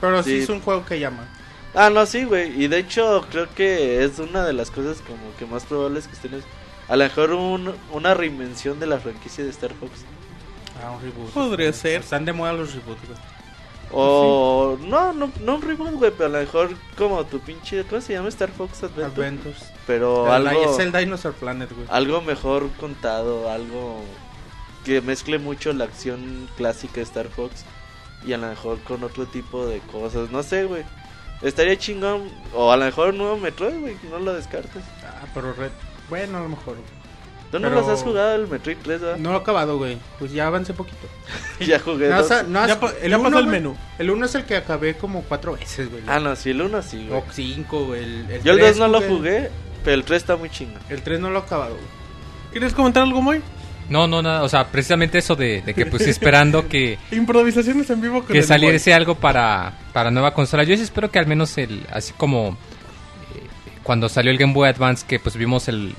Pero 0.00 0.22
sí. 0.22 0.30
Sí. 0.38 0.42
es 0.42 0.48
un 0.48 0.60
juego 0.60 0.84
que 0.84 0.98
llama. 0.98 1.28
Ah, 1.74 1.88
no, 1.90 2.04
sí, 2.06 2.24
güey. 2.24 2.62
Y 2.62 2.68
de 2.68 2.78
hecho, 2.78 3.24
creo 3.30 3.48
que 3.54 4.04
es 4.04 4.18
una 4.18 4.44
de 4.44 4.52
las 4.52 4.70
cosas 4.70 4.98
como 5.06 5.34
que 5.38 5.46
más 5.46 5.64
probables 5.64 6.06
que 6.06 6.14
estén. 6.14 6.42
A 6.88 6.96
lo 6.96 7.04
mejor 7.04 7.32
un, 7.32 7.74
una 7.92 8.12
reinvención 8.12 8.78
de 8.78 8.86
la 8.86 8.98
franquicia 8.98 9.42
de 9.44 9.50
Star 9.50 9.72
Fox. 9.74 9.92
Ah, 10.84 10.90
un 10.90 11.00
reboot. 11.02 11.30
Podría 11.30 11.72
ser. 11.72 12.00
Están 12.00 12.24
de 12.24 12.32
moda 12.32 12.52
los 12.52 12.74
reboots, 12.74 13.06
güey. 13.06 13.18
O. 13.92 14.76
No, 14.80 15.12
no, 15.12 15.30
no 15.40 15.54
un 15.54 15.62
reboot, 15.62 15.92
güey. 15.94 16.10
Pero 16.10 16.26
a 16.26 16.28
lo 16.32 16.38
mejor 16.40 16.70
como 16.98 17.24
tu 17.24 17.40
pinche. 17.40 17.84
¿Cómo 17.84 18.00
se 18.00 18.14
llama 18.14 18.28
Star 18.28 18.50
Fox 18.50 18.82
Adventure? 18.82 19.06
Adventures. 19.06 19.64
Pero 19.86 20.26
El- 20.26 20.46
algo. 20.48 20.72
Es 20.72 20.78
el 20.78 20.92
Dinosaur 20.92 21.34
Planet, 21.34 21.70
güey. 21.72 21.86
Algo 21.90 22.20
mejor 22.20 22.68
contado. 22.80 23.50
Algo 23.50 24.02
que 24.84 25.00
mezcle 25.00 25.38
mucho 25.38 25.72
la 25.72 25.84
acción 25.84 26.48
clásica 26.56 26.96
de 26.96 27.02
Star 27.02 27.28
Fox. 27.28 27.64
Y 28.26 28.32
a 28.32 28.38
lo 28.38 28.48
mejor 28.48 28.78
con 28.80 29.02
otro 29.04 29.26
tipo 29.26 29.66
de 29.66 29.78
cosas. 29.80 30.30
No 30.30 30.42
sé, 30.42 30.64
güey. 30.64 30.82
Estaría 31.42 31.76
chingón. 31.76 32.28
O 32.54 32.70
a 32.72 32.76
lo 32.76 32.84
mejor 32.84 33.08
un 33.08 33.18
nuevo 33.18 33.36
Metroid, 33.36 33.80
güey. 33.80 33.96
No 34.10 34.18
lo 34.18 34.32
descartes. 34.34 34.82
Ah, 35.04 35.26
pero 35.34 35.52
Red... 35.52 35.70
Bueno, 36.08 36.38
a 36.38 36.42
lo 36.42 36.48
mejor. 36.50 36.76
¿Tú 37.50 37.58
no 37.58 37.68
Pero- 37.68 37.80
los 37.82 37.88
has 37.90 38.02
jugado 38.02 38.34
el 38.36 38.46
Metroid 38.48 38.78
3, 38.82 39.00
verdad? 39.00 39.16
No 39.18 39.30
lo 39.32 39.38
he 39.38 39.40
acabado, 39.42 39.76
güey. 39.76 39.98
Pues 40.18 40.32
ya 40.32 40.46
avancé 40.46 40.72
poquito. 40.72 41.06
ya 41.60 41.78
jugué 41.80 42.08
No, 42.08 42.18
dos. 42.22 42.30
has- 42.30 42.46
Ya 42.50 42.66
ya 42.66 42.74
uno, 43.18 43.24
pasó 43.24 43.38
el 43.38 43.44
güey, 43.44 43.46
menú. 43.46 43.76
El 43.98 44.10
1 44.10 44.24
es 44.26 44.34
el 44.36 44.44
que 44.44 44.56
acabé 44.56 44.96
como 44.96 45.22
cuatro 45.22 45.52
veces, 45.54 45.90
güey. 45.90 46.02
Ah, 46.06 46.18
no, 46.20 46.34
sí, 46.36 46.50
el 46.50 46.62
1 46.62 46.82
sí, 46.82 47.06
güey. 47.08 47.20
O 47.20 47.24
5, 47.30 47.84
güey. 47.86 48.02
El, 48.04 48.30
el 48.30 48.42
Yo 48.42 48.52
el 48.52 48.58
2 48.58 48.66
tres 48.68 48.78
no 48.78 48.88
lo 48.88 49.00
jugué, 49.02 49.50
pero 49.84 49.94
el 49.94 50.04
3 50.04 50.22
está 50.22 50.36
muy 50.36 50.48
chingón. 50.48 50.80
El 50.88 51.02
3 51.02 51.20
no 51.20 51.28
lo 51.30 51.40
he 51.40 51.42
acabado, 51.42 51.74
güey. 51.74 51.86
¿Quieres 52.52 52.72
comentar 52.72 53.02
algo, 53.02 53.20
Moy? 53.20 53.42
No, 53.92 54.06
no, 54.08 54.22
nada. 54.22 54.42
O 54.42 54.48
sea, 54.48 54.66
precisamente 54.68 55.18
eso 55.18 55.36
de, 55.36 55.60
de 55.62 55.74
que 55.74 55.86
pues 55.86 56.06
esperando 56.06 56.66
que, 56.68 56.98
Improvisaciones 57.12 57.88
en 57.90 58.00
vivo 58.00 58.20
con 58.22 58.28
que 58.32 58.38
el 58.38 58.44
saliese 58.44 58.94
algo 58.94 59.14
para, 59.16 59.78
para 59.92 60.10
nueva 60.10 60.32
consola. 60.34 60.64
Yo 60.64 60.74
sí 60.76 60.82
espero 60.82 61.10
que 61.10 61.18
al 61.18 61.26
menos 61.26 61.56
el, 61.58 61.86
así 61.92 62.12
como 62.16 62.56
eh, 63.34 63.46
cuando 63.82 64.08
salió 64.08 64.30
el 64.30 64.38
Game 64.38 64.54
Boy 64.54 64.68
Advance, 64.68 65.04
que 65.06 65.18
pues 65.20 65.36
vimos 65.36 65.68
el, 65.68 65.94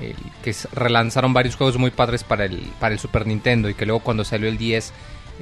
el- 0.00 0.14
que 0.44 0.54
relanzaron 0.72 1.32
varios 1.32 1.56
juegos 1.56 1.76
muy 1.78 1.90
padres 1.90 2.24
para 2.24 2.44
el, 2.44 2.58
para 2.78 2.92
el 2.94 2.98
Super 3.00 3.26
Nintendo 3.26 3.68
y 3.68 3.74
que 3.74 3.86
luego 3.86 4.00
cuando 4.00 4.24
salió 4.24 4.48
el 4.48 4.56
10 4.58 4.92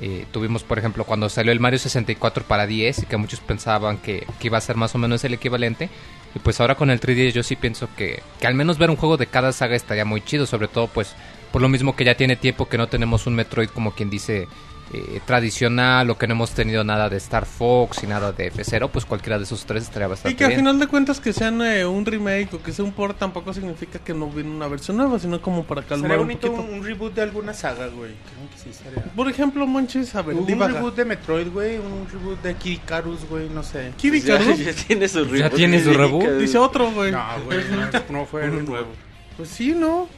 eh, 0.00 0.26
tuvimos 0.30 0.62
por 0.62 0.78
ejemplo 0.78 1.02
cuando 1.02 1.28
salió 1.28 1.50
el 1.50 1.58
Mario 1.58 1.80
64 1.80 2.44
para 2.44 2.68
10 2.68 3.00
y 3.02 3.06
que 3.06 3.16
muchos 3.16 3.40
pensaban 3.40 3.98
que, 3.98 4.24
que 4.38 4.46
iba 4.46 4.56
a 4.56 4.60
ser 4.60 4.76
más 4.76 4.94
o 4.94 4.98
menos 4.98 5.24
el 5.24 5.34
equivalente. 5.34 5.88
Y 6.34 6.38
pues 6.40 6.60
ahora 6.60 6.74
con 6.76 6.90
el 6.90 7.00
3DS 7.00 7.32
yo 7.32 7.42
sí 7.42 7.56
pienso 7.56 7.88
que, 7.96 8.22
que 8.38 8.46
al 8.46 8.54
menos 8.54 8.78
ver 8.78 8.90
un 8.90 8.96
juego 8.96 9.16
de 9.16 9.26
cada 9.26 9.50
saga 9.52 9.74
estaría 9.74 10.04
muy 10.04 10.20
chido, 10.20 10.46
sobre 10.46 10.68
todo 10.68 10.86
pues 10.86 11.14
por 11.52 11.62
lo 11.62 11.68
mismo 11.68 11.94
que 11.96 12.04
ya 12.04 12.14
tiene 12.16 12.36
tiempo 12.36 12.68
que 12.68 12.78
no 12.78 12.86
tenemos 12.88 13.26
un 13.26 13.34
Metroid 13.34 13.68
como 13.70 13.92
quien 13.92 14.10
dice 14.10 14.46
eh, 14.90 15.20
tradicional 15.26 16.08
o 16.08 16.16
que 16.16 16.26
no 16.26 16.32
hemos 16.32 16.52
tenido 16.52 16.82
nada 16.82 17.10
de 17.10 17.18
Star 17.18 17.44
Fox 17.44 18.02
y 18.04 18.06
nada 18.06 18.32
de 18.32 18.50
F0, 18.50 18.88
pues 18.88 19.04
cualquiera 19.04 19.36
de 19.36 19.44
esos 19.44 19.66
tres 19.66 19.82
estaría 19.82 20.06
Y 20.06 20.10
bastante 20.10 20.34
que 20.36 20.44
al 20.44 20.48
bien. 20.48 20.60
final 20.60 20.78
de 20.78 20.86
cuentas 20.86 21.20
que 21.20 21.34
sean 21.34 21.60
eh, 21.60 21.84
un 21.84 22.06
remake 22.06 22.54
o 22.54 22.62
que 22.62 22.72
sea 22.72 22.86
un 22.86 22.92
port 22.92 23.18
tampoco 23.18 23.52
significa 23.52 23.98
que 23.98 24.14
no 24.14 24.28
viene 24.30 24.48
una 24.48 24.66
versión 24.66 24.96
nueva, 24.96 25.18
sino 25.18 25.42
como 25.42 25.64
para 25.64 25.82
calmar 25.82 26.08
Sería 26.10 26.22
un 26.22 26.26
bonito 26.26 26.50
poquito. 26.50 26.68
un, 26.72 26.78
un 26.78 26.84
reboot 26.86 27.12
de 27.14 27.20
alguna 27.20 27.52
saga, 27.52 27.88
güey. 27.88 28.12
Creo 28.14 28.50
que 28.50 28.58
sí 28.64 28.70
estaría. 28.70 29.02
Por 29.12 29.28
ejemplo, 29.28 29.66
Monchis, 29.66 30.14
a 30.14 30.22
ver, 30.22 30.36
un 30.36 30.46
divaga. 30.46 30.72
reboot 30.76 30.96
de 30.96 31.04
Metroid, 31.04 31.48
güey. 31.48 31.76
Un 31.76 32.08
reboot 32.10 32.40
de 32.42 32.54
Kid 32.54 32.72
Icarus, 32.72 33.28
güey. 33.28 33.50
No 33.50 33.62
sé. 33.62 33.92
Kid 33.98 34.14
Ya, 34.14 34.36
Icarus, 34.36 34.58
ya 34.64 34.72
tiene 34.72 35.06
su 35.08 35.24
Ya 35.26 35.30
reboot. 35.32 35.54
tiene 35.54 35.84
su 35.84 35.92
reboot. 35.92 36.30
dice 36.38 36.56
otro, 36.56 36.90
güey. 36.92 37.12
No, 37.12 37.24
güey. 37.44 37.58
No, 37.70 38.20
no 38.20 38.24
fue 38.24 38.48
un 38.48 38.64
nuevo. 38.64 38.88
Pues 39.36 39.50
sí, 39.50 39.74
¿no? 39.76 40.08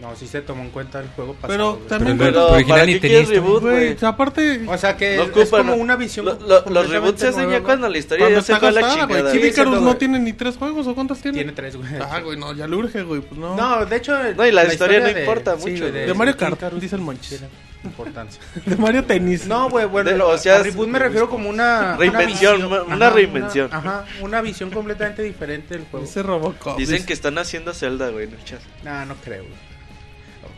No, 0.00 0.14
sí 0.14 0.26
se 0.26 0.42
tomó 0.42 0.62
en 0.62 0.70
cuenta 0.70 1.00
el 1.00 1.08
juego 1.08 1.32
pasado. 1.32 1.48
Pero 1.54 1.74
güey. 1.76 1.88
también, 1.88 2.18
Pero 2.18 2.30
Pero, 2.30 2.46
original 2.48 2.68
¿para 2.80 2.86
ni 2.86 2.92
qué 2.94 3.00
quieres 3.00 3.20
historia. 3.22 3.40
reboot, 3.40 3.62
güey, 3.62 3.96
aparte... 4.02 4.60
O 4.68 4.76
sea 4.78 4.96
que 4.96 5.16
No 5.16 5.22
es 5.22 5.28
ocupan, 5.30 5.60
como 5.62 5.76
¿no? 5.76 5.82
una 5.82 5.96
visión. 5.96 6.26
Lo- 6.26 6.38
lo- 6.38 6.64
los 6.68 6.90
reboots 6.90 7.20
se 7.20 7.28
hacen 7.28 7.50
ya 7.50 7.62
cuando 7.62 7.88
la 7.88 7.96
historia 7.96 8.24
Cuando 8.26 8.40
ya 8.40 8.44
se 8.46 8.56
fue 8.56 8.72
la 8.72 8.94
chingada. 8.94 9.32
Kid 9.32 9.44
Icarus 9.44 9.74
no 9.76 9.80
güey. 9.82 9.94
tiene 9.98 10.18
ni 10.18 10.34
tres 10.34 10.56
juegos, 10.58 10.86
¿o 10.86 10.94
cuántos 10.94 11.18
tiene? 11.20 11.38
Tiene 11.38 11.52
tres, 11.52 11.76
güey. 11.76 11.88
Ah, 11.98 12.20
güey, 12.20 12.38
no, 12.38 12.52
ya 12.52 12.66
le 12.66 12.76
urge, 12.76 13.02
güey, 13.04 13.22
pues 13.22 13.40
no. 13.40 13.56
No, 13.56 13.86
de 13.86 13.96
hecho. 13.96 14.14
No, 14.34 14.46
y 14.46 14.52
la 14.52 14.64
historia 14.66 15.00
no 15.00 15.06
de- 15.06 15.20
importa 15.20 15.56
sí, 15.58 15.70
mucho, 15.70 15.90
güey. 15.90 16.06
De 16.06 16.14
Mario 16.14 16.36
Kart, 16.36 16.56
Icarus 16.56 16.80
dice 16.80 16.96
el 16.96 17.00
Monchis. 17.02 17.40
importancia. 17.82 18.42
De 18.66 18.76
Mario 18.76 19.04
Tennis. 19.04 19.46
No, 19.46 19.70
güey, 19.70 19.86
bueno, 19.86 20.10
De- 20.10 20.20
o 20.20 20.36
sea, 20.36 20.56
a 20.56 20.62
reboot 20.62 20.88
me 20.88 20.98
refiero 20.98 21.30
como 21.30 21.48
una 21.48 21.96
Reinvención, 21.96 22.64
una, 22.66 22.78
visión- 22.80 22.92
una 22.92 23.10
reinvención. 23.10 23.68
Ajá, 23.72 24.04
una 24.20 24.42
visión 24.42 24.70
completamente 24.70 25.22
diferente 25.22 25.74
del 25.78 25.86
juego. 25.86 26.04
Ese 26.04 26.22
Robocop. 26.22 26.76
Dicen 26.76 26.96
dice, 26.96 27.06
que 27.06 27.12
están 27.14 27.38
haciendo 27.38 27.72
Zelda, 27.72 28.10
güey, 28.10 28.26
en 28.26 28.34
el 28.34 28.44
chat. 28.44 28.60
No, 28.84 29.06
no 29.06 29.14
creo. 29.24 29.42
güey. 29.44 29.65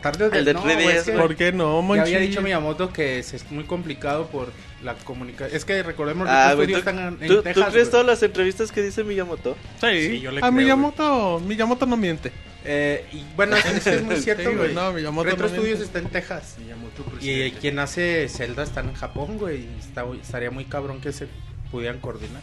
Tarde 0.01 0.25
o 0.25 0.31
El 0.33 0.45
de 0.45 0.53
no, 0.53 0.63
3DS, 0.63 0.73
güey, 0.83 0.87
es 0.97 1.03
que 1.03 1.11
¿Por 1.13 1.35
qué 1.35 1.51
no, 1.51 1.77
Ya 1.81 1.87
Monchis? 1.87 2.03
había 2.15 2.19
dicho 2.19 2.41
Miyamoto 2.41 2.91
que 2.93 3.19
es, 3.19 3.33
es 3.33 3.49
muy 3.51 3.63
complicado 3.65 4.27
por 4.27 4.51
la 4.83 4.95
comunicación. 4.95 5.55
Es 5.55 5.65
que 5.65 5.81
recordemos 5.83 6.27
que 6.27 6.33
Ah, 6.33 6.51
estudios 6.51 6.71
¿tú, 6.83 6.89
están 6.89 6.99
en, 6.99 7.07
en 7.21 7.27
tú- 7.27 7.35
tú 7.37 7.41
Texas. 7.43 7.65
crees 7.71 7.87
güey. 7.87 7.91
todas 7.91 8.05
las 8.05 8.23
entrevistas 8.23 8.71
que 8.71 8.81
dice 8.81 9.03
Miyamoto? 9.03 9.55
Sí, 9.81 10.07
Sí, 10.07 10.19
yo 10.21 10.31
le 10.31 10.37
a 10.37 10.41
creo, 10.41 10.51
Miyamoto, 10.53 11.39
Miyamoto 11.45 11.85
no 11.85 11.97
miente. 11.97 12.31
Eh, 12.65 13.05
y 13.13 13.23
bueno, 13.35 13.55
es, 13.55 13.65
es 13.87 14.03
muy 14.03 14.15
Sí, 14.17 14.23
cierto, 14.23 14.43
güey, 14.43 14.55
güey. 14.55 14.73
no, 14.75 14.91
Miyamoto 14.93 15.29
Retro 15.29 15.43
no 15.47 15.49
Studios 15.53 15.79
miente. 15.79 15.83
está 15.85 15.99
en 15.99 16.07
Texas. 16.09 16.55
Miyamoto, 16.59 17.03
Y 17.21 17.29
eh, 17.29 17.53
quien 17.59 17.79
hace 17.79 18.27
Zelda 18.29 18.63
está 18.63 18.81
en 18.81 18.93
Japón, 18.93 19.37
güey. 19.37 19.65
estaría 20.21 20.51
muy 20.51 20.65
cabrón 20.65 20.99
que 21.01 21.11
se 21.13 21.27
pudieran 21.71 21.99
coordinar. 21.99 22.41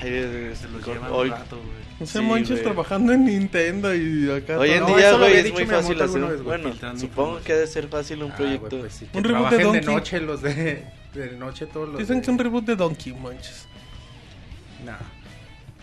Ay, 0.00 0.52
Se 0.54 0.68
los 0.68 0.86
llevan 0.86 1.10
hoy- 1.12 1.30
rato, 1.30 1.56
güey. 1.56 1.88
Ese 2.00 2.18
Sí, 2.18 2.24
Monchis 2.24 2.50
güey. 2.50 2.62
trabajando 2.62 3.12
en 3.12 3.24
Nintendo 3.24 3.92
y 3.94 4.30
acá. 4.30 4.58
Hoy 4.58 4.70
en 4.70 4.78
todo. 4.80 4.88
No, 4.90 4.96
día, 4.96 5.10
lo 5.10 5.16
güey, 5.18 5.28
había 5.30 5.38
es 5.40 5.44
dicho 5.46 5.56
muy 5.58 5.66
fácil 5.66 6.00
hacer 6.02 6.20
vez, 6.20 6.42
Bueno, 6.42 6.72
supongo 6.96 7.40
que 7.40 7.52
ha 7.52 7.56
de 7.56 7.66
ser 7.66 7.88
fácil 7.88 8.22
un 8.22 8.30
Ah, 8.32 8.36
proyecto. 8.36 8.68
güey, 8.68 8.80
pues 8.82 8.94
sí, 8.94 9.06
que 9.06 9.18
Un 9.18 9.24
reboot 9.24 9.50
de 9.50 9.56
trabajen 9.56 9.72
de 9.72 9.80
Donkey. 9.80 9.94
noche 9.94 10.20
los 10.20 10.42
de, 10.42 10.84
de 11.14 11.30
noche 11.36 11.66
todos 11.66 11.88
los 11.88 11.98
Dicen 11.98 12.18
de- 12.20 12.22
que 12.24 12.30
un 12.30 12.38
reboot 12.38 12.64
de 12.66 12.76
Donkey, 12.76 13.12
Monchis. 13.14 13.66
Nah. 14.84 14.94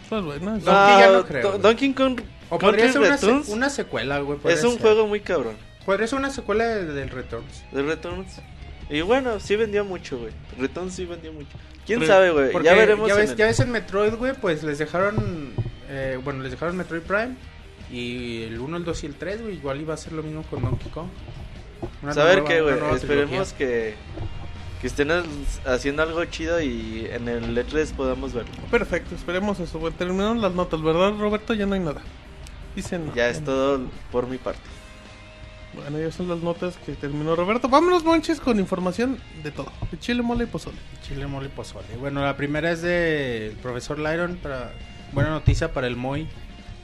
Pues 0.10 0.23
bueno, 0.23 0.51
No, 0.51 0.58
Donkey 0.60 0.99
ya 0.99 1.12
no 1.12 1.25
creo. 1.25 1.58
Donkey 1.58 1.93
Kong 1.93 2.21
O 2.49 2.60
podría 2.60 2.91
ser 2.91 3.01
una, 3.01 3.17
se- 3.17 3.51
una 3.51 3.69
secuela, 3.69 4.19
güey. 4.19 4.39
es 4.45 4.63
un 4.63 4.73
ser. 4.73 4.81
juego 4.81 5.08
muy 5.08 5.19
cabrón. 5.19 5.58
Podría 5.86 6.08
ser 6.08 6.19
una 6.19 6.29
secuela 6.29 6.63
de- 6.65 6.86
del 6.93 7.10
Returns. 7.10 7.63
De 7.71 7.81
Returns. 7.84 8.39
Y 8.89 9.01
bueno, 9.01 9.39
sí 9.39 9.55
vendió 9.55 9.84
mucho, 9.84 10.17
güey. 10.19 10.31
Returns 10.58 10.93
sí 10.93 11.05
vendió 11.05 11.34
mucho. 11.34 11.49
¿Quién 11.86 12.02
Re- 12.02 12.08
sabe, 12.08 12.32
güey? 12.32 12.52
Ya 12.63 12.74
veremos. 12.74 13.08
Ya 13.08 13.13
en 13.15 13.19
ves, 13.21 13.32
el- 13.32 13.38
ya 13.38 13.45
ves 13.45 13.60
en 13.60 13.71
Metroid, 13.71 14.13
güey, 14.15 14.34
pues 14.34 14.63
les 14.63 14.78
dejaron. 14.78 15.54
eh, 15.89 16.19
bueno, 16.24 16.41
les 16.43 16.52
dejaron 16.52 16.76
Metroid 16.78 17.02
Prime. 17.02 17.36
Y 17.91 18.43
el 18.43 18.60
1, 18.60 18.78
el 18.78 18.84
2 18.84 19.04
y 19.04 19.06
el 19.08 19.15
3, 19.15 19.41
güey. 19.43 19.56
Igual 19.56 19.80
iba 19.82 19.93
a 19.93 19.98
ser 19.98 20.13
lo 20.13 20.24
mismo 20.24 20.43
con 20.43 20.63
Donkey 20.63 20.89
Kong. 20.89 21.08
Una 22.02 22.13
Saber 22.13 22.39
nueva- 22.39 22.50
qué, 22.50 22.62
güey. 22.62 22.74
Esperemos 22.95 23.02
trilogía. 23.54 23.56
que, 23.58 23.93
que 24.82 24.88
estén 24.88 25.12
ha- 25.12 25.24
haciendo 25.65 26.02
algo 26.02 26.26
chido 26.26 26.60
y 26.62 27.08
en 27.12 27.28
el 27.30 27.56
E3 27.56 27.93
podamos 27.93 28.34
verlo. 28.34 28.52
Perfecto, 28.71 29.13
esperemos 29.13 29.60
eso. 29.60 29.78
güey. 29.80 29.93
Terminaron 29.93 30.41
las 30.41 30.54
notas, 30.54 30.82
¿verdad, 30.82 31.13
Roberto? 31.19 31.54
Ya 31.54 31.65
no 31.67 31.76
hay 31.76 31.82
nada. 31.82 32.02
Dicen. 32.76 33.12
Ya 33.15 33.30
es 33.30 33.43
todo 33.43 33.82
por 34.12 34.28
mi 34.28 34.38
parte. 34.38 34.60
Bueno, 35.76 36.00
ya 36.00 36.12
son 36.12 36.28
las 36.28 36.40
notas 36.40 36.78
que 36.78 36.94
terminó 36.94 37.36
Roberto. 37.36 37.68
Vámonos, 37.68 38.04
Monchis, 38.04 38.40
con 38.40 38.60
información 38.60 39.20
de 39.44 39.52
todo: 39.52 39.72
de 39.92 40.00
chile, 40.00 40.22
mole 40.22 40.46
y 40.46 40.48
pozole. 40.48 40.78
Chile, 41.04 41.28
mole 41.28 41.48
y 41.48 41.50
pozole. 41.50 41.88
Bueno, 42.00 42.24
la 42.24 42.38
primera 42.38 42.72
es 42.72 42.82
del 42.82 43.52
profesor 43.62 44.00
Lyron. 44.00 44.38
Para, 44.38 44.72
buena 45.12 45.30
noticia 45.30 45.74
para 45.74 45.88
el 45.88 45.96
MOI. 45.96 46.28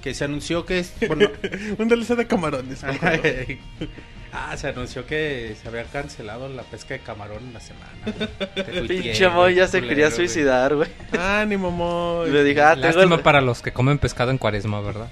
Que 0.02 0.14
se 0.14 0.26
anunció 0.26 0.66
que 0.66 0.80
es. 0.80 0.94
Bueno, 1.08 1.30
Un 1.78 1.88
DLC 1.88 2.16
de 2.16 2.28
camarones. 2.28 2.84
ah, 4.34 4.58
se 4.58 4.68
anunció 4.68 5.06
que 5.06 5.56
se 5.62 5.68
había 5.68 5.84
cancelado 5.84 6.50
la 6.50 6.64
pesca 6.64 6.96
de 6.96 7.02
camarón 7.02 7.44
en 7.44 7.54
la 7.54 7.60
semana. 7.60 7.92
Pinche 8.88 9.30
Moy 9.30 9.56
ya 9.56 9.68
se 9.68 9.80
culero, 9.80 9.90
quería 9.90 10.12
suicidar, 10.12 10.76
güey. 10.76 10.90
Ánimo, 11.18 11.72
Moy. 11.72 12.32
Le 12.32 12.44
dije, 12.44 12.62
ah, 12.62 12.74
tengo 12.74 12.88
Lástima 12.88 13.16
el... 13.16 13.22
para 13.22 13.42
los 13.42 13.62
que 13.62 13.72
comen 13.72 14.00
pescado 14.00 14.32
en 14.32 14.38
cuaresma, 14.38 14.82
¿verdad? 14.82 15.10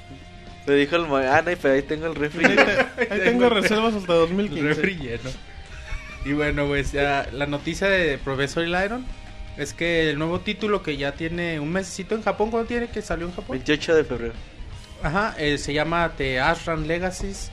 Le 0.69 0.75
dijo 0.75 0.95
el 0.95 1.05
ah, 1.05 1.41
no, 1.45 1.51
pero 1.61 1.73
ahí 1.73 1.81
tengo 1.81 2.05
el 2.07 2.15
refri. 2.15 2.45
Ahí, 2.45 2.55
te- 2.55 3.13
ahí 3.13 3.19
tengo 3.21 3.49
reservas 3.49 3.93
hasta 3.95 4.13
El 4.13 4.19
2015. 4.19 4.61
refri 4.67 4.95
lleno. 4.95 5.29
Y 6.25 6.33
bueno, 6.33 6.67
pues 6.67 6.91
ya 6.91 7.27
la 7.31 7.45
noticia 7.45 7.87
de 7.87 8.17
Professor 8.17 8.63
Lyron 8.67 9.05
es 9.57 9.73
que 9.73 10.09
el 10.09 10.17
nuevo 10.19 10.39
título 10.41 10.83
que 10.83 10.97
ya 10.97 11.13
tiene 11.13 11.59
un 11.59 11.71
mesecito 11.71 12.15
en 12.15 12.21
Japón, 12.23 12.51
¿cuándo 12.51 12.67
tiene 12.67 12.87
que 12.87 13.01
salió 13.01 13.25
en 13.27 13.31
Japón? 13.33 13.51
28 13.57 13.95
de 13.95 14.03
febrero. 14.03 14.33
Ajá, 15.01 15.33
eh, 15.37 15.57
se 15.57 15.73
llama 15.73 16.11
The 16.17 16.39
Ashram 16.41 16.85
Legacies. 16.85 17.51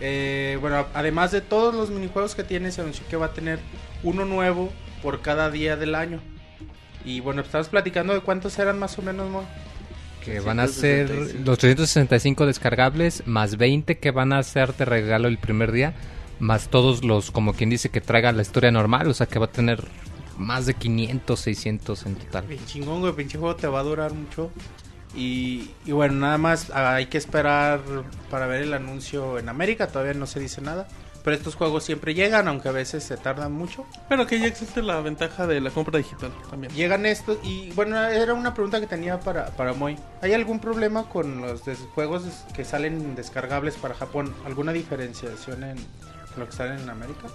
Eh, 0.00 0.58
bueno, 0.60 0.86
además 0.94 1.30
de 1.30 1.40
todos 1.40 1.74
los 1.74 1.90
minijuegos 1.90 2.34
que 2.34 2.42
tiene, 2.42 2.72
se 2.72 2.80
anunció 2.80 3.06
que 3.08 3.16
va 3.16 3.26
a 3.26 3.32
tener 3.32 3.58
uno 4.02 4.24
nuevo 4.24 4.72
por 5.02 5.20
cada 5.22 5.50
día 5.50 5.76
del 5.76 5.94
año. 5.94 6.20
Y 7.04 7.20
bueno, 7.20 7.42
estamos 7.42 7.68
platicando 7.68 8.12
de 8.12 8.20
cuántos 8.20 8.58
eran 8.58 8.78
más 8.78 8.98
o 8.98 9.02
menos, 9.02 9.28
Mo. 9.30 9.44
Que 10.24 10.40
van 10.40 10.60
a 10.60 10.66
ser 10.66 11.06
365. 11.06 11.50
los 11.50 11.58
365 11.58 12.46
descargables, 12.46 13.22
más 13.26 13.56
20 13.56 13.98
que 13.98 14.10
van 14.10 14.32
a 14.32 14.42
ser 14.42 14.74
de 14.76 14.84
regalo 14.84 15.28
el 15.28 15.38
primer 15.38 15.72
día, 15.72 15.94
más 16.38 16.68
todos 16.68 17.04
los, 17.04 17.30
como 17.30 17.54
quien 17.54 17.70
dice, 17.70 17.88
que 17.88 18.00
traigan 18.00 18.36
la 18.36 18.42
historia 18.42 18.70
normal, 18.70 19.08
o 19.08 19.14
sea 19.14 19.26
que 19.26 19.38
va 19.38 19.46
a 19.46 19.52
tener 19.52 19.82
más 20.36 20.66
de 20.66 20.74
500, 20.74 21.38
600 21.38 22.06
en 22.06 22.14
total. 22.16 22.46
Bien 22.46 22.64
chingón, 22.66 23.00
güey, 23.00 23.12
pinche 23.14 23.38
juego 23.38 23.56
te 23.56 23.66
va 23.66 23.80
a 23.80 23.82
durar 23.82 24.12
mucho. 24.12 24.50
Y, 25.14 25.70
y 25.84 25.92
bueno, 25.92 26.14
nada 26.14 26.38
más 26.38 26.70
ah, 26.70 26.94
hay 26.94 27.06
que 27.06 27.18
esperar 27.18 27.80
para 28.30 28.46
ver 28.46 28.62
el 28.62 28.72
anuncio 28.74 29.38
en 29.38 29.48
América, 29.48 29.88
todavía 29.88 30.14
no 30.14 30.26
se 30.26 30.40
dice 30.40 30.60
nada. 30.60 30.86
Pero 31.22 31.36
estos 31.36 31.54
juegos 31.54 31.84
siempre 31.84 32.14
llegan, 32.14 32.48
aunque 32.48 32.68
a 32.68 32.72
veces 32.72 33.04
se 33.04 33.16
tardan 33.18 33.52
mucho. 33.52 33.84
Pero 34.08 34.26
que 34.26 34.38
ya 34.40 34.46
existe 34.46 34.80
la 34.82 35.00
ventaja 35.02 35.46
de 35.46 35.60
la 35.60 35.70
compra 35.70 35.98
digital 35.98 36.32
también. 36.48 36.72
Llegan 36.72 37.04
estos 37.04 37.36
y 37.42 37.70
bueno, 37.72 37.98
era 38.02 38.32
una 38.32 38.54
pregunta 38.54 38.80
que 38.80 38.86
tenía 38.86 39.20
para, 39.20 39.46
para 39.48 39.74
Moy. 39.74 39.98
¿Hay 40.22 40.32
algún 40.32 40.60
problema 40.60 41.04
con 41.10 41.42
los 41.42 41.64
des- 41.66 41.86
juegos 41.94 42.22
que 42.54 42.64
salen 42.64 43.14
descargables 43.14 43.74
para 43.76 43.94
Japón? 43.94 44.34
¿Alguna 44.46 44.72
diferenciación 44.72 45.62
en 45.64 45.76
lo 46.36 46.46
que 46.46 46.52
salen 46.52 46.78
en 46.80 46.88
América? 46.88 47.28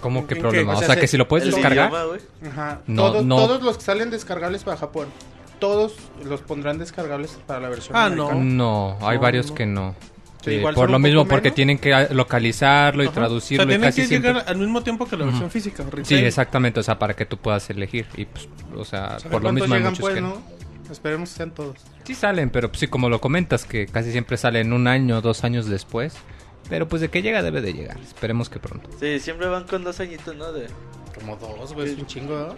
¿Cómo 0.00 0.26
que 0.26 0.34
¿En 0.34 0.38
qué? 0.38 0.40
problema? 0.48 0.72
O 0.72 0.76
O 0.76 0.78
sea, 0.78 0.86
sea, 0.86 0.94
se- 0.94 1.00
que 1.00 1.06
si 1.08 1.16
lo 1.16 1.26
puedes 1.26 1.46
descargar. 1.52 1.90
idioma. 1.90 2.18
Ajá. 2.52 2.80
No, 2.86 3.10
todos, 3.10 3.24
no. 3.24 3.36
todos 3.36 3.62
los 3.62 3.78
que 3.78 3.82
salen 3.84 4.10
descargables 4.10 4.62
para 4.62 4.76
Japón, 4.76 5.08
todos 5.58 5.94
los 6.24 6.40
pondrán 6.42 6.78
descargables 6.78 7.38
para 7.46 7.60
la 7.60 7.68
versión 7.68 7.96
Ah, 7.96 8.04
americana? 8.06 8.34
No, 8.44 8.96
hay 9.00 9.16
No, 9.16 9.22
varios 9.22 9.48
no. 9.48 9.54
que 9.54 9.66
no. 9.66 9.94
Sí, 10.44 10.50
Eh, 10.50 10.54
igual 10.58 10.74
por 10.74 10.90
lo 10.90 10.98
mismo, 10.98 11.26
porque 11.26 11.46
menos. 11.48 11.54
tienen 11.56 11.78
que 11.78 11.94
ah, 11.94 12.08
localizarlo 12.10 13.02
y 13.02 13.06
Ajá. 13.06 13.14
traducirlo 13.14 13.64
O 13.64 13.66
sea, 13.66 13.74
y 13.74 13.78
tiene 13.78 13.86
casi 13.86 14.00
que 14.02 14.06
siempre. 14.08 14.32
llegar 14.32 14.44
al 14.48 14.56
mismo 14.58 14.82
tiempo 14.82 15.06
que 15.06 15.16
la 15.16 15.24
versión 15.26 15.50
física. 15.50 15.82
retail. 15.84 16.04
Sí, 16.06 16.14
exactamente, 16.16 16.80
o 16.80 16.82
sea, 16.82 16.98
para 16.98 17.14
que 17.14 17.24
tú 17.26 17.36
puedas 17.38 17.68
elegir. 17.70 18.06
Y 18.16 18.26
pues, 18.26 18.48
o 18.76 18.84
sea, 18.84 19.18
¿Saben 19.18 19.32
por 19.32 19.42
lo 19.42 19.52
mismo 19.52 19.72
hay 19.74 19.80
llegan, 19.80 19.92
muchos 19.92 20.00
pues, 20.02 20.14
que 20.14 20.20
no? 20.20 20.42
Esperemos 20.90 21.30
que 21.30 21.36
sean 21.36 21.50
todos. 21.52 21.76
Sí 22.04 22.14
salen, 22.14 22.50
pero 22.50 22.68
pues, 22.68 22.80
sí, 22.80 22.88
como 22.88 23.08
lo 23.08 23.20
comentas, 23.20 23.64
que 23.64 23.86
casi 23.86 24.12
siempre 24.12 24.36
salen 24.36 24.72
un 24.74 24.86
año, 24.86 25.20
dos 25.22 25.42
años 25.44 25.66
después. 25.66 26.14
Pero 26.68 26.88
pues 26.88 27.02
de 27.02 27.08
que 27.10 27.20
llega 27.22 27.42
debe 27.42 27.60
de 27.60 27.72
llegar. 27.74 27.98
Esperemos 28.00 28.48
que 28.48 28.58
pronto. 28.58 28.88
Sí, 28.98 29.18
siempre 29.20 29.48
van 29.48 29.64
con 29.64 29.84
dos 29.84 30.00
añitos, 30.00 30.34
¿no? 30.36 30.50
De... 30.52 30.66
Como 31.14 31.36
dos, 31.36 31.72
güey, 31.74 31.92
es 31.92 31.98
un 31.98 32.06
chingo, 32.06 32.56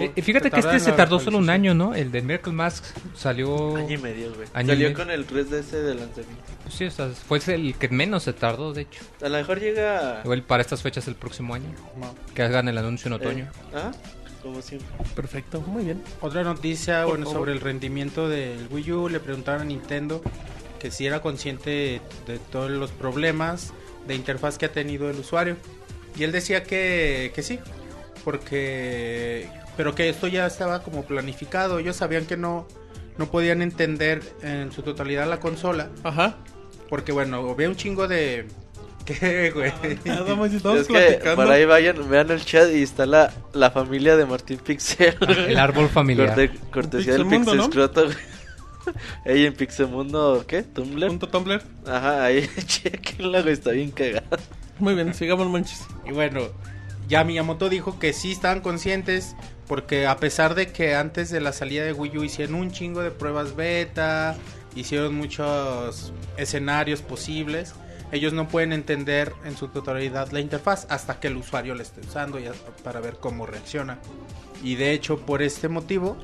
Eh, 0.00 0.20
fíjate 0.20 0.50
que 0.50 0.58
este 0.60 0.80
se 0.80 0.92
tardó 0.92 1.20
solo 1.20 1.38
un 1.38 1.48
año, 1.48 1.72
¿no? 1.74 1.94
El 1.94 2.10
de 2.10 2.20
Miracle 2.20 2.52
Mask 2.52 2.84
salió... 3.14 3.76
Año 3.76 3.94
y 3.94 3.98
medio, 3.98 4.34
güey. 4.34 4.48
Año 4.54 4.66
y 4.66 4.76
Salió 4.76 4.88
medio. 4.88 4.96
con 4.98 5.10
el 5.12 5.26
3DS 5.26 5.70
de 5.70 5.94
lanzamiento. 5.94 6.42
Sí, 6.68 6.84
o 6.86 6.90
sea, 6.90 7.08
fue 7.10 7.38
el 7.46 7.74
que 7.76 7.88
menos 7.88 8.24
se 8.24 8.32
tardó, 8.32 8.72
de 8.72 8.82
hecho. 8.82 9.02
A 9.22 9.28
lo 9.28 9.36
mejor 9.38 9.60
llega... 9.60 10.20
Igual 10.24 10.42
para 10.42 10.62
estas 10.62 10.82
fechas 10.82 11.06
el 11.06 11.14
próximo 11.14 11.54
año. 11.54 11.68
No. 11.96 12.12
Que 12.34 12.42
hagan 12.42 12.66
el 12.68 12.76
anuncio 12.76 13.06
en 13.06 13.12
otoño. 13.12 13.44
Eh, 13.44 13.76
Ajá, 13.76 13.92
como 14.42 14.60
siempre. 14.62 14.88
Perfecto, 15.14 15.60
muy 15.60 15.84
bien. 15.84 16.02
Otra 16.20 16.42
noticia, 16.42 17.02
Por 17.02 17.10
bueno, 17.10 17.26
favor. 17.26 17.40
sobre 17.40 17.52
el 17.52 17.60
rendimiento 17.60 18.28
del 18.28 18.66
Wii 18.70 18.92
U, 18.92 19.08
le 19.08 19.20
preguntaron 19.20 19.62
a 19.62 19.64
Nintendo 19.64 20.22
que 20.80 20.90
si 20.90 21.06
era 21.06 21.20
consciente 21.22 22.00
de 22.26 22.38
todos 22.50 22.70
los 22.70 22.90
problemas 22.90 23.72
de 24.08 24.14
interfaz 24.16 24.58
que 24.58 24.66
ha 24.66 24.72
tenido 24.72 25.08
el 25.10 25.18
usuario. 25.18 25.56
Y 26.16 26.24
él 26.24 26.32
decía 26.32 26.62
que, 26.62 27.32
que 27.34 27.42
sí, 27.42 27.58
porque... 28.24 29.48
Pero 29.76 29.94
que 29.94 30.08
esto 30.08 30.26
ya 30.26 30.46
estaba 30.46 30.82
como 30.82 31.04
planificado, 31.04 31.78
ellos 31.78 31.96
sabían 31.96 32.24
que 32.24 32.36
no, 32.38 32.66
no 33.18 33.30
podían 33.30 33.60
entender 33.60 34.22
en 34.42 34.72
su 34.72 34.80
totalidad 34.82 35.28
la 35.28 35.38
consola, 35.38 35.90
Ajá. 36.02 36.36
porque 36.88 37.12
bueno, 37.12 37.50
había 37.50 37.68
un 37.68 37.76
chingo 37.76 38.08
de... 38.08 38.46
¿Qué, 39.06 39.52
güey? 39.52 39.72
Nada 40.04 40.34
más 40.34 40.52
estamos 40.52 40.80
es 40.80 40.86
que 40.88 40.94
platicando. 40.94 41.36
por 41.44 41.52
ahí 41.52 41.64
vayan, 41.64 42.08
vean 42.10 42.30
el 42.32 42.44
chat 42.44 42.68
y 42.74 42.82
está 42.82 43.06
la, 43.06 43.32
la 43.52 43.70
familia 43.70 44.16
de 44.16 44.26
Martín 44.26 44.58
Pixel. 44.58 45.14
El 45.46 45.58
árbol 45.58 45.88
familiar. 45.88 46.28
Corte- 46.34 46.50
cortesía 46.72 47.12
del 47.12 47.22
Pixelmundo, 47.22 47.52
Pixel 47.52 47.56
¿no? 47.58 47.64
Scroto, 47.66 48.04
güey. 48.06 48.16
Ey, 49.24 49.46
en 49.46 49.54
Pixemundo, 49.54 50.44
¿qué? 50.48 50.62
¿Tumblr? 50.64 51.06
Punto 51.06 51.28
Tumblr. 51.28 51.62
Ajá, 51.86 52.24
ahí, 52.24 52.48
chequenla, 52.66 53.42
güey, 53.42 53.52
está 53.52 53.70
bien 53.72 53.90
cagada. 53.92 54.38
Muy 54.78 54.94
bien, 54.94 55.14
sigamos 55.14 55.48
manches. 55.48 55.84
Y 56.04 56.12
bueno, 56.12 56.40
ya 57.08 57.24
Miyamoto 57.24 57.68
dijo 57.68 57.98
que 57.98 58.12
sí 58.12 58.32
estaban 58.32 58.60
conscientes 58.60 59.36
porque 59.66 60.06
a 60.06 60.16
pesar 60.18 60.54
de 60.54 60.68
que 60.68 60.94
antes 60.94 61.30
de 61.30 61.40
la 61.40 61.52
salida 61.52 61.84
de 61.84 61.92
Wii 61.92 62.18
U 62.18 62.24
hicieron 62.24 62.56
un 62.56 62.70
chingo 62.70 63.02
de 63.02 63.10
pruebas 63.10 63.56
beta, 63.56 64.36
hicieron 64.74 65.14
muchos 65.14 66.12
escenarios 66.36 67.02
posibles, 67.02 67.74
ellos 68.12 68.32
no 68.32 68.48
pueden 68.48 68.72
entender 68.72 69.32
en 69.44 69.56
su 69.56 69.68
totalidad 69.68 70.30
la 70.30 70.40
interfaz 70.40 70.86
hasta 70.90 71.18
que 71.18 71.28
el 71.28 71.36
usuario 71.36 71.74
la 71.74 71.82
esté 71.82 72.02
usando 72.02 72.38
ya 72.38 72.52
para 72.84 73.00
ver 73.00 73.16
cómo 73.18 73.46
reacciona. 73.46 73.98
Y 74.62 74.76
de 74.76 74.92
hecho, 74.92 75.18
por 75.18 75.42
este 75.42 75.68
motivo, 75.68 76.16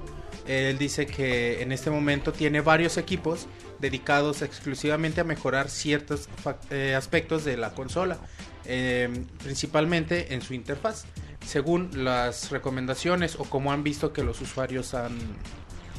él 0.46 0.78
dice 0.78 1.06
que 1.06 1.62
en 1.62 1.72
este 1.72 1.90
momento 1.90 2.32
tiene 2.32 2.60
varios 2.60 2.96
equipos 2.96 3.46
dedicados 3.80 4.42
exclusivamente 4.42 5.20
a 5.20 5.24
mejorar 5.24 5.68
ciertos 5.68 6.28
eh, 6.70 6.94
aspectos 6.96 7.44
de 7.44 7.56
la 7.56 7.70
consola, 7.74 8.18
eh, 8.64 9.24
principalmente 9.42 10.34
en 10.34 10.42
su 10.42 10.54
interfaz, 10.54 11.04
según 11.46 12.04
las 12.04 12.50
recomendaciones 12.50 13.36
o 13.38 13.44
como 13.44 13.72
han 13.72 13.82
visto 13.82 14.12
que 14.12 14.22
los 14.22 14.40
usuarios 14.40 14.94
han, 14.94 15.16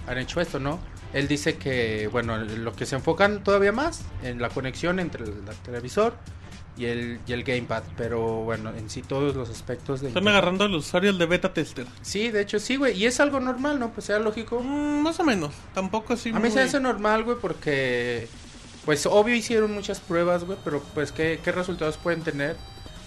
han 0.08 0.18
hecho 0.18 0.40
esto, 0.42 0.60
¿no? 0.60 0.80
Él 1.14 1.28
dice 1.28 1.58
que, 1.58 2.08
bueno, 2.12 2.38
lo 2.38 2.74
que 2.74 2.86
se 2.86 2.96
enfocan 2.96 3.44
todavía 3.44 3.72
más 3.72 4.02
en 4.24 4.42
la 4.42 4.50
conexión 4.50 5.00
entre 5.00 5.26
el 5.26 5.44
televisor 5.64 6.16
y 6.78 6.86
el, 6.86 7.20
y 7.28 7.34
el 7.34 7.44
gamepad, 7.44 7.84
pero 7.96 8.20
bueno, 8.44 8.72
en 8.76 8.90
sí 8.90 9.02
todos 9.04 9.36
los 9.36 9.50
aspectos 9.50 10.02
de... 10.02 10.08
Están 10.08 10.28
agarrando 10.28 10.64
al 10.64 10.74
usuario 10.74 11.12
el 11.12 11.18
de 11.20 11.26
beta 11.28 11.54
tester. 11.54 11.86
Sí, 12.02 12.32
de 12.32 12.42
hecho 12.42 12.60
sí, 12.60 12.78
güey, 12.78 12.98
y 12.98 13.06
es 13.06 13.20
algo 13.20 13.40
normal, 13.40 13.80
¿no? 13.80 13.92
Pues 13.92 14.08
sea 14.08 14.20
lógico. 14.20 14.60
Mm, 14.60 15.02
más 15.04 15.20
o 15.20 15.24
menos. 15.24 15.54
Tampoco 15.74 16.14
así 16.14 16.30
A 16.30 16.34
mí 16.34 16.40
muy- 16.40 16.52
se 16.52 16.62
hace 16.62 16.80
normal, 16.80 17.24
güey, 17.24 17.38
porque 17.40 18.28
pues 18.86 19.06
obvio 19.06 19.36
hicieron 19.36 19.72
muchas 19.72 20.00
pruebas, 20.00 20.44
güey, 20.46 20.58
pero 20.64 20.82
pues 20.94 21.12
¿qué, 21.12 21.40
qué 21.44 21.52
resultados 21.52 21.98
pueden 21.98 22.22
tener 22.22 22.58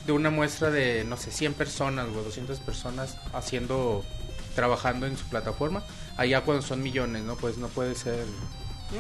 de 0.07 0.12
una 0.12 0.31
muestra 0.31 0.70
de, 0.70 1.02
no 1.05 1.16
sé, 1.16 1.31
100 1.33 1.55
personas, 1.55 2.09
güey, 2.09 2.24
200 2.24 2.61
personas 2.61 3.18
haciendo, 3.35 4.05
trabajando 4.55 5.07
en 5.07 5.16
su 5.16 5.24
plataforma? 5.26 5.83
Allá 6.16 6.42
cuando 6.42 6.62
son 6.62 6.83
millones, 6.83 7.24
¿no? 7.24 7.35
Pues 7.37 7.59
no 7.59 7.66
puede 7.68 7.94
ser, 7.94 8.24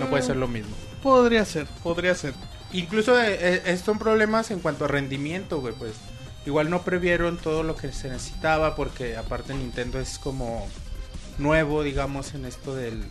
no 0.00 0.06
puede 0.10 0.24
Mm. 0.24 0.26
ser 0.26 0.36
lo 0.36 0.48
mismo. 0.48 0.74
Podría 1.02 1.44
ser, 1.44 1.66
podría 1.82 2.14
ser. 2.14 2.34
Incluso 2.72 3.20
eh, 3.20 3.62
eh, 3.64 3.76
son 3.82 3.98
problemas 3.98 4.50
en 4.50 4.60
cuanto 4.60 4.84
a 4.84 4.88
rendimiento, 4.88 5.60
güey, 5.60 5.74
pues 5.74 5.92
igual 6.46 6.70
no 6.70 6.82
previeron 6.82 7.38
todo 7.38 7.62
lo 7.62 7.76
que 7.76 7.92
se 7.92 8.08
necesitaba 8.08 8.76
porque 8.76 9.16
aparte 9.16 9.54
Nintendo 9.54 10.00
es 10.00 10.18
como 10.18 10.68
nuevo, 11.38 11.82
digamos, 11.82 12.34
en 12.34 12.44
esto 12.44 12.74
del 12.74 13.04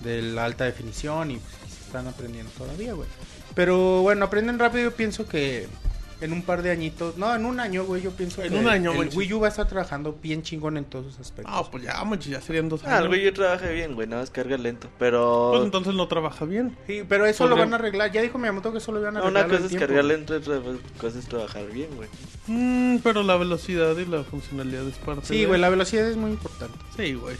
de 0.00 0.22
la 0.22 0.44
alta 0.44 0.64
definición 0.64 1.30
y 1.30 1.38
pues, 1.38 1.54
se 1.72 1.84
están 1.86 2.06
aprendiendo 2.06 2.50
todavía, 2.56 2.92
güey. 2.92 3.08
Pero 3.54 4.02
bueno, 4.02 4.26
aprenden 4.26 4.58
rápido, 4.58 4.90
pienso 4.90 5.26
que 5.26 5.66
en 6.20 6.32
un 6.32 6.42
par 6.42 6.62
de 6.62 6.70
añitos, 6.70 7.16
no, 7.18 7.34
en 7.34 7.44
un 7.44 7.60
año, 7.60 7.84
güey, 7.84 8.00
yo 8.02 8.10
pienso 8.12 8.42
En 8.42 8.52
que 8.52 8.58
un 8.58 8.68
año, 8.68 8.90
el 8.92 8.96
güey. 8.96 9.08
Wii 9.16 9.32
U 9.34 9.40
va 9.40 9.46
a 9.48 9.50
estar 9.50 9.66
trabajando 9.68 10.16
bien 10.22 10.42
chingón 10.42 10.76
en 10.76 10.84
todos 10.84 11.06
sus 11.12 11.20
aspectos. 11.20 11.54
Ah, 11.54 11.62
pues 11.70 11.82
ya, 11.84 12.02
manches, 12.04 12.30
ya 12.32 12.40
serían 12.40 12.68
dos 12.68 12.82
Ah, 12.84 12.96
años. 12.98 13.04
el 13.06 13.10
Wii 13.10 13.28
U 13.28 13.32
trabaja 13.32 13.68
bien, 13.68 13.94
güey, 13.94 14.06
nada 14.06 14.22
más 14.22 14.30
carga 14.30 14.56
lento. 14.56 14.88
Pero 14.98 15.50
Pues 15.52 15.64
entonces 15.64 15.94
no 15.94 16.08
trabaja 16.08 16.44
bien. 16.44 16.76
Sí, 16.86 17.02
pero 17.08 17.26
eso 17.26 17.46
lo 17.46 17.56
van 17.56 17.72
a 17.72 17.76
arreglar. 17.76 18.10
Ya 18.12 18.22
dijo 18.22 18.38
Miyamoto 18.38 18.72
que 18.72 18.78
eso 18.78 18.92
lo 18.92 19.00
iban 19.00 19.16
a 19.16 19.20
no, 19.20 19.26
arreglar. 19.26 19.46
una 19.46 19.56
cosa 19.58 19.74
es 19.74 19.80
cargar 19.80 20.04
lento, 20.04 20.34
otra 20.36 20.60
cosa 21.00 21.18
es 21.18 21.26
trabajar 21.26 21.66
bien, 21.72 21.88
güey. 21.96 22.08
Mm, 22.46 22.98
pero 23.02 23.22
la 23.22 23.36
velocidad 23.36 23.96
y 23.98 24.04
la 24.06 24.22
funcionalidad 24.24 24.86
es 24.88 24.96
parte 24.96 25.26
Sí, 25.26 25.40
de- 25.40 25.46
güey, 25.46 25.60
la 25.60 25.68
velocidad 25.68 26.08
es 26.08 26.16
muy 26.16 26.30
importante. 26.30 26.78
Sí, 26.96 27.14
güey. 27.14 27.36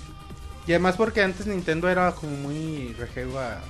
Y 0.67 0.73
además 0.73 0.97
porque 0.97 1.23
antes 1.23 1.47
Nintendo 1.47 1.89
era 1.91 2.13
como 2.13 2.37
muy 2.37 2.95
rejego 2.99 3.39
a, 3.39 3.61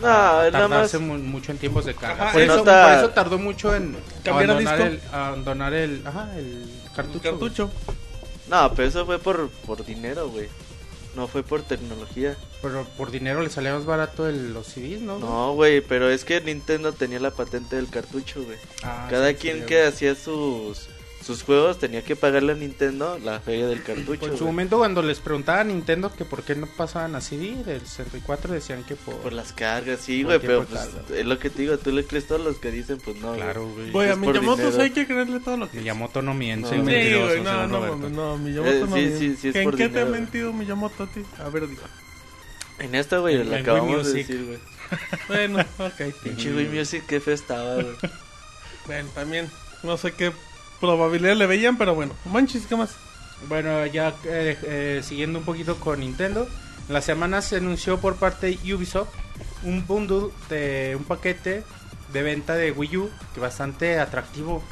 No, 0.00 0.08
a 0.08 0.50
nada 0.50 0.68
más. 0.68 0.94
mucho 1.00 1.52
en 1.52 1.58
tiempos 1.58 1.84
de 1.84 1.94
carga. 1.94 2.24
Ajá, 2.24 2.32
por, 2.32 2.40
se 2.40 2.46
eso, 2.46 2.56
nota- 2.58 2.82
por 2.84 2.92
eso 2.98 3.10
tardó 3.10 3.38
mucho 3.38 3.74
en 3.74 3.96
Cambiar 4.22 4.50
abandonar, 4.50 4.78
disco. 4.90 5.06
el, 5.08 5.14
abandonar 5.14 5.74
el, 5.74 6.02
ajá, 6.06 6.28
el 6.36 6.64
cartucho. 6.94 7.16
El 7.16 7.22
cartucho. 7.30 7.70
No, 8.48 8.72
pero 8.74 8.88
eso 8.88 9.06
fue 9.06 9.18
por, 9.18 9.48
por 9.66 9.84
dinero, 9.84 10.28
güey. 10.28 10.48
No 11.14 11.26
fue 11.28 11.42
por 11.42 11.62
tecnología. 11.62 12.36
Pero 12.60 12.84
por 12.98 13.10
dinero 13.10 13.40
le 13.42 13.48
salía 13.50 13.72
más 13.74 13.86
barato 13.86 14.28
el, 14.28 14.52
los 14.52 14.66
CDs, 14.66 15.00
¿no? 15.00 15.18
No, 15.18 15.54
güey, 15.54 15.80
pero 15.80 16.10
es 16.10 16.24
que 16.24 16.40
Nintendo 16.40 16.92
tenía 16.92 17.18
la 17.20 17.30
patente 17.30 17.76
del 17.76 17.88
cartucho, 17.88 18.42
güey. 18.44 18.58
Ah, 18.82 19.06
Cada 19.10 19.28
sí, 19.30 19.34
quien 19.36 19.60
sí, 19.60 19.66
que 19.66 19.84
hacía 19.84 20.14
sus 20.14 20.88
sus 21.26 21.42
juegos 21.42 21.78
tenía 21.80 22.04
que 22.04 22.14
pagarle 22.14 22.52
a 22.52 22.54
Nintendo 22.54 23.18
la 23.18 23.40
feria 23.40 23.66
del 23.66 23.82
cartucho. 23.82 24.06
Pues 24.06 24.22
en 24.22 24.38
su 24.38 24.44
güey. 24.44 24.52
momento 24.52 24.78
cuando 24.78 25.02
les 25.02 25.18
preguntaba 25.18 25.60
a 25.60 25.64
Nintendo 25.64 26.12
que 26.14 26.24
por 26.24 26.44
qué 26.44 26.54
no 26.54 26.66
pasaban 26.68 27.16
a 27.16 27.20
CD 27.20 27.64
del 27.64 27.80
64 27.80 28.52
decían 28.54 28.84
que 28.84 28.94
por... 28.94 29.16
Por 29.16 29.32
las 29.32 29.52
cargas, 29.52 30.00
sí, 30.00 30.22
Por 30.22 30.38
güey, 30.38 30.46
pero 30.46 30.64
pues, 30.64 30.88
es 31.18 31.26
lo 31.26 31.38
que 31.40 31.50
te 31.50 31.62
digo, 31.62 31.76
tú 31.78 31.90
le 31.90 32.04
crees 32.06 32.28
todos 32.28 32.40
los 32.42 32.58
que 32.58 32.70
dicen, 32.70 32.98
pues 33.04 33.16
no. 33.16 33.34
Claro, 33.34 33.68
güey. 33.68 33.90
Güey, 33.90 34.10
a 34.10 34.16
Miyamoto 34.16 34.80
hay 34.80 34.90
que 34.90 35.04
creerle 35.06 35.40
todo 35.40 35.56
lo 35.56 35.68
que 35.70 35.78
Miyamoto 35.78 36.22
no 36.22 36.32
miente. 36.32 36.62
No. 36.62 36.68
Sí, 36.70 36.76
Sí, 36.76 36.82
mentiroso, 36.82 37.26
güey, 37.26 37.42
no, 37.42 37.66
no, 37.66 37.76
Roberto. 37.78 37.96
mames, 37.96 38.12
no, 38.12 38.38
Miyamoto 38.38 38.70
Eh, 38.76 38.80
no. 38.80 38.86
sí, 38.86 38.92
miente. 38.92 39.18
sí, 39.18 39.36
sí, 39.40 39.48
es 39.48 39.56
¿En 39.56 39.64
por 39.64 39.76
qué 39.76 39.88
te 39.88 40.00
ha 40.00 40.06
mentido 40.06 40.52
Miyamoto 40.52 41.02
a 41.02 41.06
ti? 41.08 41.22
A 41.44 41.48
ver, 41.48 41.66
digo. 41.68 41.82
En 42.78 42.94
esta, 42.94 43.18
güey, 43.18 43.38
Wii 43.38 43.54
acabamos 43.54 43.90
de 44.06 44.12
Music. 44.12 44.26
decir, 44.28 44.44
güey. 44.46 44.58
Bueno, 45.28 45.58
ok. 45.78 46.14
Pinche 46.22 46.54
Wii 46.54 46.68
Music, 46.68 47.02
qué 47.08 47.18
fe 47.20 47.32
estaba, 47.32 47.74
güey. 47.74 47.96
Bueno, 48.86 49.08
también. 49.14 49.50
No 49.82 49.96
sé 49.96 50.12
qué 50.12 50.32
probabilidad 50.80 51.36
le 51.36 51.46
veían, 51.46 51.76
pero 51.78 51.94
bueno. 51.94 52.12
Manches, 52.26 52.66
¿qué 52.66 52.76
más? 52.76 52.94
Bueno, 53.48 53.84
ya 53.86 54.14
eh, 54.24 54.56
eh, 54.62 55.00
siguiendo 55.04 55.38
un 55.38 55.44
poquito 55.44 55.76
con 55.78 56.00
Nintendo, 56.00 56.48
en 56.88 56.94
la 56.94 57.02
semana 57.02 57.42
se 57.42 57.56
anunció 57.56 57.98
por 58.00 58.16
parte 58.16 58.46
de 58.58 58.74
Ubisoft 58.74 59.08
un 59.62 59.86
bundle 59.86 60.28
de 60.48 60.94
un 60.96 61.04
paquete 61.04 61.62
de 62.12 62.22
venta 62.22 62.54
de 62.54 62.70
Wii 62.72 62.96
U 62.96 63.10
que 63.34 63.40
bastante 63.40 63.98
atractivo. 63.98 64.62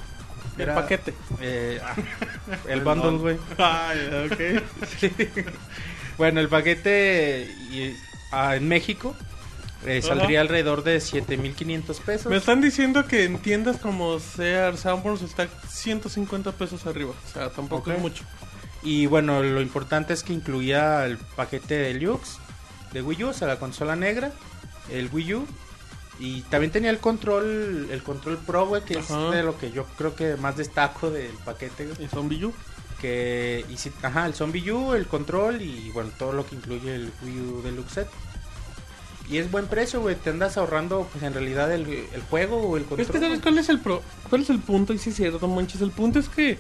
El 0.57 0.67
paquete. 0.73 1.13
eh, 1.41 1.81
ah, 1.83 1.95
el 2.69 2.81
bundle, 2.81 3.19
güey. 3.19 3.39
Bueno, 6.17 6.41
el 6.41 6.49
paquete 6.49 7.49
y- 7.73 7.97
ah, 8.31 8.55
en 8.57 8.69
México 8.69 9.17
eh, 9.87 10.03
saldría 10.03 10.41
alrededor 10.41 10.83
de 10.83 11.01
7500 11.01 12.01
pesos. 12.01 12.27
Me 12.31 12.37
están 12.37 12.61
diciendo 12.61 13.07
que 13.07 13.25
en 13.25 13.39
tiendas 13.39 13.79
como 13.79 14.19
Sears, 14.19 14.81
Sanborns 14.81 15.23
está 15.23 15.49
150 15.69 16.53
pesos 16.53 16.87
arriba. 16.87 17.13
O 17.13 17.33
sea, 17.33 17.51
tampoco 17.51 17.93
es 17.93 17.99
mucho. 17.99 18.25
Y 18.83 19.07
bueno, 19.07 19.43
lo 19.43 19.61
importante 19.61 20.13
es 20.13 20.23
que 20.23 20.33
incluía 20.33 21.07
el 21.07 21.17
paquete 21.17 21.75
deluxe 21.75 22.39
de 22.93 23.03
Wii 23.03 23.25
U, 23.25 23.29
o 23.29 23.33
sea, 23.33 23.49
la 23.49 23.59
consola 23.59 23.97
negra, 23.97 24.33
el 24.91 25.09
Wii 25.13 25.35
U. 25.35 25.47
Y 26.19 26.43
también 26.43 26.71
tenía 26.71 26.91
el 26.91 26.99
control, 26.99 27.89
el 27.91 28.03
control 28.03 28.39
Pro, 28.39 28.67
güey, 28.67 28.85
que 28.85 28.99
Ajá. 28.99 29.27
es 29.27 29.33
de 29.33 29.43
lo 29.43 29.59
que 29.59 29.73
yo 29.73 29.85
creo 29.99 30.15
que 30.15 30.37
más 30.37 30.57
destaco 30.57 31.11
del 31.11 31.33
paquete, 31.45 31.87
güey. 31.87 32.05
Y 32.05 32.09
Zombie 32.09 32.45
U. 32.45 32.55
Que, 33.01 33.65
y 33.69 34.07
ajá, 34.07 34.27
el 34.27 34.35
Zombie 34.35 34.71
U, 34.71 34.95
el 34.95 35.07
control 35.07 35.61
y 35.61 35.91
bueno, 35.91 36.11
todo 36.19 36.33
lo 36.33 36.47
que 36.47 36.55
incluye 36.55 36.95
el 36.95 37.13
Wii 37.23 37.41
U 37.41 37.63
Deluxe 37.63 37.93
Set. 37.93 38.09
Y 39.31 39.39
es 39.39 39.51
buen 39.51 39.67
precio, 39.67 40.01
güey, 40.03 40.17
te 40.17 40.31
andas 40.31 40.57
ahorrando 40.59 41.09
pues 41.11 41.25
en 41.25 41.33
realidad 41.33 41.73
el, 41.73 41.87
el 41.89 42.23
juego 42.29 42.59
o 42.59 42.77
el 42.77 42.85
control. 42.85 43.01
Es 43.01 43.11
que 43.11 43.19
sabes 43.19 43.41
cuál 43.41 43.59
es 43.59 43.69
el 43.71 43.81
pro, 43.81 44.03
cuál 44.29 44.43
es 44.43 44.51
el 44.51 44.59
punto 44.59 44.93
y 44.93 44.99
sí 44.99 45.11
es 45.11 45.17
cierto, 45.17 45.49
manches, 45.49 45.81
el 45.81 45.91
punto 45.91 46.19
es 46.19 46.29
que 46.29 46.59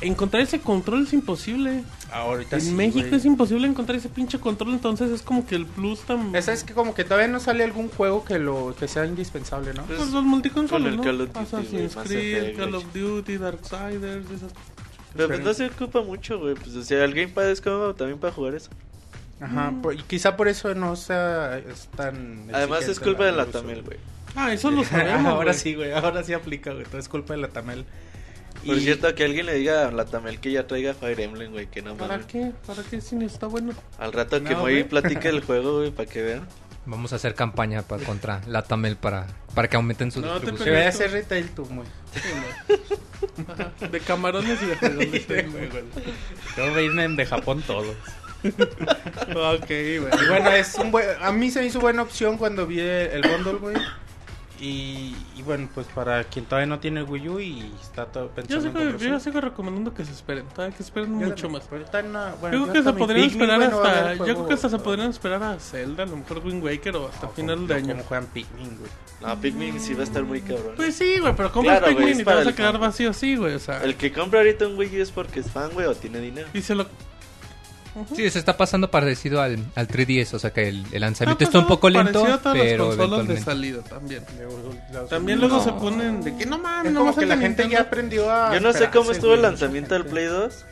encontrar 0.00 0.42
ese 0.42 0.60
control 0.60 1.04
es 1.04 1.12
imposible. 1.12 1.84
Ahorita 2.10 2.56
en 2.56 2.62
sí, 2.62 2.72
México 2.72 3.06
güey. 3.06 3.14
es 3.14 3.24
imposible 3.24 3.68
encontrar 3.68 3.96
ese 3.96 4.08
pinche 4.08 4.40
control, 4.40 4.72
entonces 4.72 5.10
es 5.10 5.22
como 5.22 5.46
que 5.46 5.54
el 5.54 5.66
plus 5.66 6.00
tan 6.00 6.34
Esa 6.34 6.52
es 6.52 6.64
que 6.64 6.74
como 6.74 6.94
que 6.94 7.04
todavía 7.04 7.28
no 7.28 7.38
sale 7.38 7.62
algún 7.62 7.88
juego 7.88 8.24
que 8.24 8.38
lo 8.38 8.74
que 8.78 8.88
sea 8.88 9.06
indispensable, 9.06 9.72
¿no? 9.74 9.84
pues 9.84 10.10
los 10.10 10.24
multiconsolas, 10.24 10.82
Con 10.82 10.90
el 10.90 10.96
¿no? 10.96 11.02
Call 11.02 11.20
of 11.20 11.28
Duty, 11.28 11.38
Assassin's 11.38 11.96
Creed, 11.96 12.56
Call 12.56 12.74
of 12.74 12.84
Duty, 12.92 13.36
Darksiders, 13.36 14.30
esas 14.30 14.52
Pero 15.14 15.28
pues 15.28 15.40
no 15.44 15.54
se 15.54 15.66
ocupa 15.66 16.00
mucho, 16.02 16.38
güey. 16.40 16.54
Pues 16.54 16.74
o 16.74 16.82
sea, 16.82 17.04
el 17.04 17.14
Gamepad 17.14 17.50
es 17.50 17.60
como 17.60 17.94
también 17.94 18.18
para 18.18 18.32
jugar 18.32 18.54
eso. 18.54 18.70
Ajá, 19.40 19.72
por- 19.82 19.94
y 19.94 20.02
quizá 20.02 20.36
por 20.36 20.48
eso 20.48 20.74
no 20.74 20.96
sea 20.96 21.58
es 21.58 21.88
tan 21.96 22.48
Además 22.52 22.86
es 22.88 23.00
culpa 23.00 23.24
de 23.24 23.32
la 23.32 23.44
uso, 23.44 23.52
Tamel, 23.60 23.82
güey. 23.82 23.98
Ah, 24.36 24.52
eso 24.52 24.70
lo 24.70 24.84
sabemos. 24.84 25.26
ahora 25.32 25.52
güey. 25.52 25.54
sí, 25.58 25.74
güey, 25.74 25.92
ahora 25.92 26.22
sí 26.22 26.32
aplica, 26.34 26.72
güey, 26.72 26.84
todo 26.84 26.98
es 26.98 27.08
culpa 27.08 27.34
de 27.34 27.40
la 27.40 27.48
Tamel. 27.48 27.84
Por 28.66 28.76
Y- 28.76 28.80
cierto, 28.80 29.14
que 29.14 29.24
alguien 29.24 29.46
le 29.46 29.54
diga 29.54 29.88
a 29.88 29.90
la 29.92 30.04
Tamel 30.04 30.38
que 30.40 30.52
ya 30.52 30.66
traiga 30.66 30.92
Fire 30.92 31.18
Emblem, 31.20 31.52
güey, 31.52 31.66
que 31.68 31.80
no 31.82 31.96
¿Para 31.96 32.14
mames. 32.14 32.26
qué? 32.26 32.52
¿Para 32.66 32.82
qué 32.82 33.00
si 33.00 33.16
no 33.16 33.24
está 33.24 33.46
bueno? 33.46 33.72
Al 33.98 34.12
rato 34.12 34.42
que 34.44 34.54
Moy 34.54 34.72
güey. 34.74 34.84
platique 34.88 35.28
el 35.28 35.40
juego, 35.44 35.78
güey, 35.78 35.90
para 35.90 36.08
que 36.10 36.20
vean. 36.22 36.46
Vamos 36.86 37.12
a 37.12 37.16
hacer 37.16 37.34
campaña 37.34 37.82
para, 37.82 38.02
contra 38.04 38.40
la 38.46 38.62
Tamel 38.62 38.96
para, 38.96 39.26
para 39.54 39.68
que 39.68 39.76
aumenten 39.76 40.10
su 40.10 40.20
No, 40.20 40.34
te 40.40 40.46
que 40.46 40.50
distribución. 40.52 40.74
vaya 40.74 40.86
a 40.86 40.88
hacer 40.88 41.10
retail 41.12 41.48
tú. 41.50 41.66
Ajá, 43.48 43.72
De 43.88 44.00
camarones 44.00 44.62
y 44.62 44.66
de 44.66 44.76
juegos. 44.76 45.12
dice, 45.12 45.42
güey. 45.42 45.68
Todo 46.56 46.74
vienen 46.74 47.16
de 47.16 47.26
Japón 47.26 47.62
todos. 47.66 47.94
ok, 49.34 49.66
güey. 49.68 50.24
Y 50.24 50.28
bueno, 50.28 50.50
es 50.50 50.74
un 50.76 50.90
buen, 50.90 51.06
a 51.20 51.32
mí 51.32 51.50
se 51.50 51.60
me 51.60 51.66
hizo 51.66 51.80
buena 51.80 52.02
opción 52.02 52.36
cuando 52.38 52.66
vi 52.66 52.80
el 52.80 53.22
bundle, 53.22 53.54
güey. 53.54 53.76
Y, 54.62 55.16
y 55.36 55.42
bueno, 55.42 55.70
pues 55.74 55.86
para 55.86 56.22
quien 56.24 56.44
todavía 56.44 56.66
no 56.66 56.78
tiene 56.80 57.02
Wii 57.02 57.28
U 57.30 57.40
y 57.40 57.72
está 57.80 58.04
todo 58.04 58.24
Yo 58.26 58.34
pensando 58.34 58.56
en 58.56 58.62
sigo, 58.72 58.74
comprarse. 58.78 59.08
yo 59.08 59.20
sigo 59.20 59.40
recomendando 59.40 59.94
que 59.94 60.04
se 60.04 60.12
esperen, 60.12 60.44
todavía 60.54 60.76
que 60.76 60.82
esperen 60.82 61.18
Yo 61.18 61.28
mucho 61.28 61.48
también, 61.48 61.62
más. 61.82 61.94
en 61.94 62.06
una- 62.10 62.34
bueno, 62.38 62.58
Yo 62.58 62.62
creo 62.70 62.72
que 62.74 62.90
se 62.90 62.92
podrían 62.98 63.30
esperar 63.30 63.58
no 63.58 63.80
hasta. 63.82 64.14
Yo 64.16 64.24
creo 64.24 64.46
que 64.48 64.52
hasta 64.52 64.68
se 64.68 64.78
podrían 64.78 65.08
esperar 65.08 65.42
a 65.42 65.58
Zelda, 65.58 66.02
a 66.02 66.06
lo 66.06 66.16
mejor 66.18 66.42
Wind 66.44 66.62
Waker 66.62 66.94
o 66.96 67.08
hasta 67.08 67.26
o 67.28 67.30
final 67.30 67.54
como- 67.56 67.68
de 67.68 67.74
año. 67.74 67.88
Como 67.94 68.04
juegan 68.04 68.26
Pikmin, 68.26 68.76
güey. 68.76 68.90
No, 69.22 69.40
Pikmin 69.40 69.80
sí 69.80 69.94
va 69.94 70.00
a 70.00 70.04
estar 70.04 70.24
muy 70.24 70.42
cabrón. 70.42 70.74
Pues 70.76 70.94
sí, 70.94 71.18
güey, 71.20 71.34
pero 71.34 71.50
compras 71.52 71.78
Claro, 71.78 71.96
Pikmin 71.96 72.12
es 72.12 72.20
y 72.20 72.24
te 72.24 72.24
vas 72.34 72.46
a 72.46 72.54
quedar 72.54 72.72
fan. 72.72 72.80
vacío, 72.82 73.12
sí, 73.14 73.36
güey, 73.36 73.54
o 73.54 73.58
sea. 73.58 73.82
El 73.82 73.94
que 73.96 74.12
compra 74.12 74.40
ahorita 74.40 74.66
un 74.66 74.76
Wii 74.76 74.98
U 74.98 75.02
es 75.02 75.10
porque 75.10 75.40
es 75.40 75.50
fan, 75.50 75.70
güey, 75.72 75.86
o 75.86 75.94
tiene 75.94 76.20
dinero. 76.20 76.48
Y 76.52 76.60
se 76.60 76.74
lo. 76.74 76.86
Sí, 78.14 78.30
se 78.30 78.38
está 78.38 78.56
pasando 78.56 78.90
parecido 78.90 79.42
al, 79.42 79.58
al 79.74 79.88
3DS, 79.88 80.34
o 80.34 80.38
sea 80.38 80.52
que 80.52 80.68
el, 80.68 80.84
el 80.92 81.00
lanzamiento 81.00 81.42
está 81.44 81.58
un 81.58 81.64
pasado 81.64 81.76
poco 81.76 81.90
lento, 81.90 82.20
parecido 82.22 82.34
a 82.34 82.38
todas 82.42 82.56
las 82.58 82.66
pero 82.66 82.86
consolas 82.86 83.10
de 83.10 83.14
eventualmente. 83.34 83.44
salida 83.44 83.82
también. 83.82 84.22
También 85.08 85.40
luego 85.40 85.62
se 85.62 85.72
ponen 85.72 86.22
de 86.22 86.36
que 86.36 86.46
no 86.46 86.58
mames, 86.58 86.86
Es 86.86 86.92
no 86.92 87.00
como 87.00 87.16
que 87.16 87.26
la 87.26 87.36
gente 87.36 87.68
ya 87.68 87.80
aprendió 87.82 88.30
a. 88.30 88.54
Yo 88.54 88.60
no 88.60 88.72
sé 88.72 88.88
cómo 88.90 89.10
estuvo 89.10 89.34
el 89.34 89.42
lanzamiento 89.42 89.94
del 89.94 90.04
Play 90.06 90.24
gente. 90.26 90.38
2. 90.38 90.64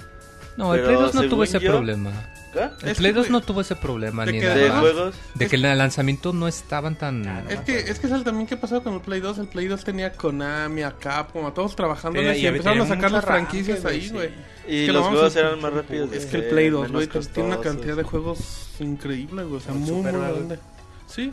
No, 0.57 0.75
el 0.75 0.83
Play 0.83 0.95
2 0.97 1.15
no 1.15 1.23
tuvo 1.29 1.45
ese 1.45 1.59
yo- 1.61 1.71
problema. 1.71 2.13
¿Qué? 2.59 2.85
El 2.87 2.91
Es 2.91 2.99
Play 2.99 3.13
que, 3.13 3.19
2 3.19 3.31
no 3.31 3.41
tuvo 3.41 3.61
ese 3.61 3.77
problema 3.77 4.25
de 4.25 4.33
ni 4.33 4.41
que 4.41 4.47
nada. 4.47 4.57
De 4.57 4.71
juegos. 4.71 5.15
De 5.35 5.47
que 5.47 5.57
el 5.57 5.63
lanzamiento 5.63 6.33
no 6.33 6.49
estaban 6.49 6.97
tan... 6.97 7.27
Es 7.49 7.61
que, 7.61 7.79
es 7.79 7.99
que 7.99 8.07
es 8.07 8.25
también 8.25 8.47
que 8.47 8.57
pasó 8.57 8.83
con 8.83 8.95
el 8.95 9.01
Play 9.01 9.21
2. 9.21 9.39
El 9.39 9.49
Play 9.49 9.67
2 9.67 9.85
tenía 9.85 10.13
Konami, 10.13 10.83
a 10.83 10.93
Capcom, 10.93 11.47
a 11.47 11.55
todos 11.55 11.77
trabajando 11.77 12.21
Sí, 12.21 12.27
y, 12.27 12.41
y 12.41 12.47
empezaron 12.47 12.81
a 12.81 12.87
sacar 12.87 13.11
las 13.11 13.25
franquicias 13.25 13.85
ahí, 13.85 14.09
güey. 14.11 14.31
Y 14.67 14.81
Es 14.81 14.87
que 14.87 14.93
lo 14.93 15.01
los 15.01 15.09
juegos 15.09 15.37
eran 15.37 15.61
más 15.61 15.73
rápidos. 15.73 16.13
Es 16.13 16.27
que 16.27 16.37
el 16.37 16.43
hacer, 16.43 16.51
Play 16.51 16.69
2, 16.71 16.81
menos 16.83 16.93
güey, 16.93 17.07
pues, 17.07 17.29
tiene 17.29 17.49
una 17.49 17.61
cantidad 17.61 17.97
de 17.97 18.03
juegos 18.03 18.69
increíble, 18.81 19.45
güey. 19.45 19.57
O 19.57 19.61
sea, 19.61 19.75
muy, 19.75 20.03
grande. 20.03 20.59
Sí, 21.07 21.33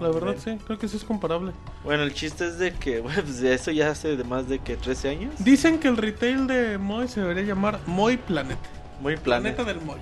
la 0.00 0.08
verdad, 0.10 0.36
sí. 0.42 0.56
Creo 0.64 0.78
que 0.78 0.86
sí 0.86 0.96
es 0.96 1.04
comparable. 1.04 1.52
Bueno, 1.82 2.04
el 2.04 2.14
chiste 2.14 2.46
es 2.46 2.58
de 2.58 2.72
que, 2.72 3.00
güey, 3.00 3.14
pues 3.16 3.40
de 3.40 3.54
eso 3.54 3.70
ya 3.70 3.90
hace 3.90 4.16
de 4.16 4.24
más 4.24 4.48
de 4.48 4.60
que 4.60 4.76
13 4.76 5.08
años. 5.08 5.34
Dicen 5.38 5.78
que 5.78 5.88
el 5.88 5.96
retail 5.96 6.46
de 6.46 6.78
Moy 6.78 7.08
se 7.08 7.20
debería 7.20 7.42
llamar 7.42 7.80
Moy 7.86 8.16
Planet. 8.16 8.58
Muy 9.00 9.16
planeta. 9.16 9.62
Planeta 9.62 9.64
del 9.64 9.80
Moy. 9.86 9.98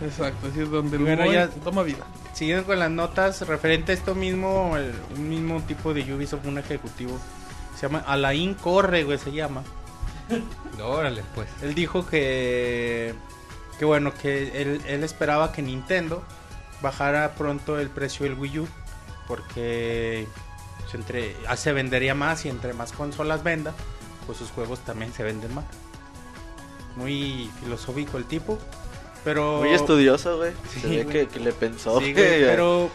Exacto, 0.04 0.46
así 0.48 0.60
es 0.60 0.70
donde 0.70 0.96
el 0.96 1.02
Bueno, 1.02 1.30
ya- 1.30 1.48
toma 1.48 1.82
vida. 1.82 2.04
Siguiendo 2.32 2.64
con 2.66 2.78
las 2.78 2.90
notas 2.90 3.40
referente 3.48 3.90
a 3.92 3.94
esto 3.96 4.14
mismo, 4.14 4.76
el, 4.76 4.92
un 5.16 5.28
mismo 5.28 5.60
tipo 5.62 5.92
de 5.92 6.02
Ubisoft, 6.14 6.46
un 6.46 6.58
ejecutivo, 6.58 7.18
se 7.74 7.82
llama 7.88 8.04
Alain 8.06 8.54
Corre, 8.54 9.02
güey, 9.02 9.18
se 9.18 9.32
llama. 9.32 9.62
Órale, 10.82 11.24
pues. 11.34 11.48
Él 11.62 11.74
dijo 11.74 12.06
que, 12.06 13.12
que 13.78 13.84
bueno, 13.84 14.12
que 14.14 14.62
él, 14.62 14.80
él 14.86 15.02
esperaba 15.02 15.50
que 15.52 15.62
Nintendo 15.62 16.22
bajara 16.80 17.34
pronto 17.34 17.80
el 17.80 17.88
precio 17.90 18.24
del 18.24 18.34
Wii 18.38 18.58
U, 18.60 18.68
porque 19.26 20.28
pues, 20.80 20.94
entre, 20.94 21.34
ah, 21.48 21.56
se 21.56 21.72
vendería 21.72 22.14
más 22.14 22.44
y 22.44 22.48
entre 22.50 22.72
más 22.72 22.92
consolas 22.92 23.42
venda, 23.42 23.74
pues 24.26 24.38
sus 24.38 24.50
juegos 24.52 24.78
también 24.80 25.12
se 25.12 25.24
venden 25.24 25.52
más. 25.54 25.64
Muy 26.98 27.50
filosófico 27.62 28.18
el 28.18 28.24
tipo, 28.24 28.58
pero... 29.24 29.58
Muy 29.60 29.70
estudioso, 29.70 30.36
güey. 30.38 30.52
Sí, 30.72 30.80
Se 30.80 30.88
ve 30.88 31.04
güey. 31.04 31.06
que, 31.06 31.28
que 31.28 31.40
le 31.40 31.52
pensó. 31.52 31.98
Sí, 32.00 32.12
güey. 32.12 32.24
güey, 32.26 32.44
pero 32.44 32.90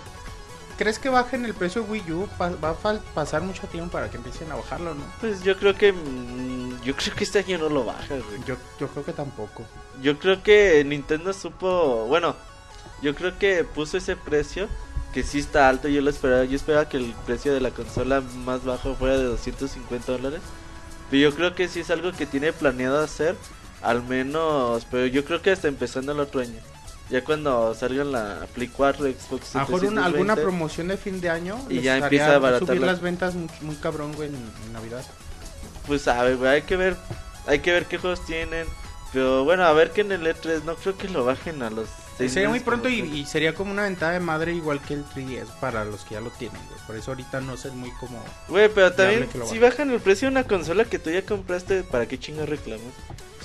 ¿crees 0.78 1.00
que 1.00 1.10
bajen 1.10 1.46
el 1.46 1.54
precio 1.54 1.84
de 1.84 1.90
Wii 1.92 2.12
U? 2.12 2.28
Va 2.40 2.70
a 2.72 2.74
pasar 3.14 3.42
mucho 3.42 3.66
tiempo 3.68 3.92
para 3.92 4.10
que 4.10 4.18
empiecen 4.18 4.52
a 4.52 4.56
bajarlo, 4.56 4.94
¿no? 4.94 5.04
Pues 5.22 5.44
yo 5.44 5.58
creo 5.58 5.76
que. 5.76 5.94
mm, 5.94 6.82
Yo 6.84 6.96
creo 6.96 7.16
que 7.16 7.24
este 7.24 7.40
año 7.40 7.58
no 7.60 7.70
lo 7.70 7.86
baja, 7.86 8.08
güey. 8.16 8.44
Yo, 8.46 8.56
yo 8.80 8.88
creo 8.90 9.06
que 9.06 9.14
tampoco. 9.14 9.64
Yo 10.02 10.20
creo 10.20 10.44
que 10.44 10.84
Nintendo 10.86 11.32
supo. 11.34 12.06
Bueno, 12.08 12.36
yo 13.02 13.16
creo 13.16 13.38
que 13.40 13.64
puso 13.64 13.98
ese 13.98 14.16
precio. 14.16 14.68
Que 15.14 15.22
sí 15.24 15.38
está 15.40 15.70
alto. 15.70 15.88
Yo 15.88 16.02
lo 16.02 16.10
esperaba. 16.10 16.44
Yo 16.44 16.56
esperaba 16.56 16.90
que 16.90 16.98
el 16.98 17.14
precio 17.26 17.54
de 17.54 17.62
la 17.62 17.70
consola 17.70 18.22
más 18.44 18.66
bajo 18.66 18.96
fuera 18.96 19.16
de 19.18 19.24
250 19.26 20.12
dólares. 20.12 20.42
Pero 21.12 21.30
yo 21.30 21.36
creo 21.36 21.54
que 21.54 21.68
sí 21.68 21.82
es 21.82 21.92
algo 21.92 22.12
que 22.12 22.26
tiene 22.26 22.52
planeado 22.52 23.00
hacer. 23.00 23.36
Al 23.84 24.02
menos. 24.04 24.86
Pero 24.90 25.06
yo 25.08 25.24
creo 25.26 25.42
que 25.42 25.52
hasta 25.52 25.68
empezando 25.68 26.12
el 26.14 26.20
otro 26.20 26.42
año. 26.42 26.60
Ya 27.10 27.24
cuando 27.24 27.76
salga 27.76 28.04
la 28.06 28.48
Play 28.56 28.70
4, 28.70 29.06
Xbox 29.06 29.56
A 29.56 29.60
mejor 29.60 29.86
una- 29.86 30.06
alguna 30.06 30.34
320, 30.36 30.42
promoción 30.42 30.88
de 30.88 30.98
fin 30.98 31.20
de 31.22 31.30
año 31.30 31.60
Y 31.70 31.76
les 31.76 31.84
ya 31.84 31.98
empieza 31.98 32.32
a 32.32 32.36
abaratar 32.36 32.68
subir 32.68 32.82
la- 32.82 32.88
las 32.88 33.02
ventas 33.02 33.36
muy, 33.36 33.50
muy 33.62 33.76
cabrón, 33.76 34.14
güey, 34.14 34.30
en, 34.30 34.36
en 34.36 34.74
Navidad. 34.74 35.04
Pues 35.86 36.08
a 36.08 36.24
ver, 36.24 36.38
güey, 36.38 36.50
hay 36.52 36.62
que 36.64 36.76
ver, 36.78 36.96
hay 37.46 37.60
que 37.60 37.72
ver 37.74 37.86
qué 37.86 37.98
juegos 37.98 38.26
tienen. 38.26 38.66
Pero 39.12 39.44
bueno, 39.44 39.64
a 39.64 39.74
ver 39.74 39.92
que 39.92 40.02
en 40.02 40.12
el 40.14 40.26
E3 40.26 40.64
no 40.64 40.76
creo 40.76 40.98
que 40.98 41.08
lo 41.10 41.24
bajen 41.26 41.62
a 41.62 41.70
los 41.70 41.88
Sería 42.18 42.48
muy 42.48 42.60
pronto 42.62 42.90
y, 42.90 43.00
y 43.02 43.26
sería 43.26 43.54
como 43.56 43.72
una 43.72 43.84
ventaja 43.84 44.14
de 44.14 44.20
madre 44.20 44.54
igual 44.54 44.80
que 44.82 44.94
el 44.94 45.04
3DS 45.04 45.48
para 45.60 45.84
los 45.84 46.04
que 46.06 46.14
ya 46.16 46.22
lo 46.22 46.30
tienen, 46.30 46.62
güey. 46.68 46.80
Por 46.88 46.96
eso 46.96 47.12
ahorita 47.12 47.42
no 47.42 47.58
sé 47.58 47.70
muy 47.72 47.92
como... 48.00 48.24
Güey, 48.48 48.70
pero 48.74 48.94
también 48.94 49.28
si 49.50 49.58
bajan 49.60 49.90
el 49.92 50.00
precio 50.00 50.28
de 50.28 50.32
una 50.32 50.44
consola 50.46 50.86
que 50.86 51.00
tú 51.00 51.10
ya 51.10 51.24
compraste, 51.26 51.84
¿para 51.84 52.08
qué 52.08 52.20
chingas 52.20 52.48
reclamas? 52.48 52.86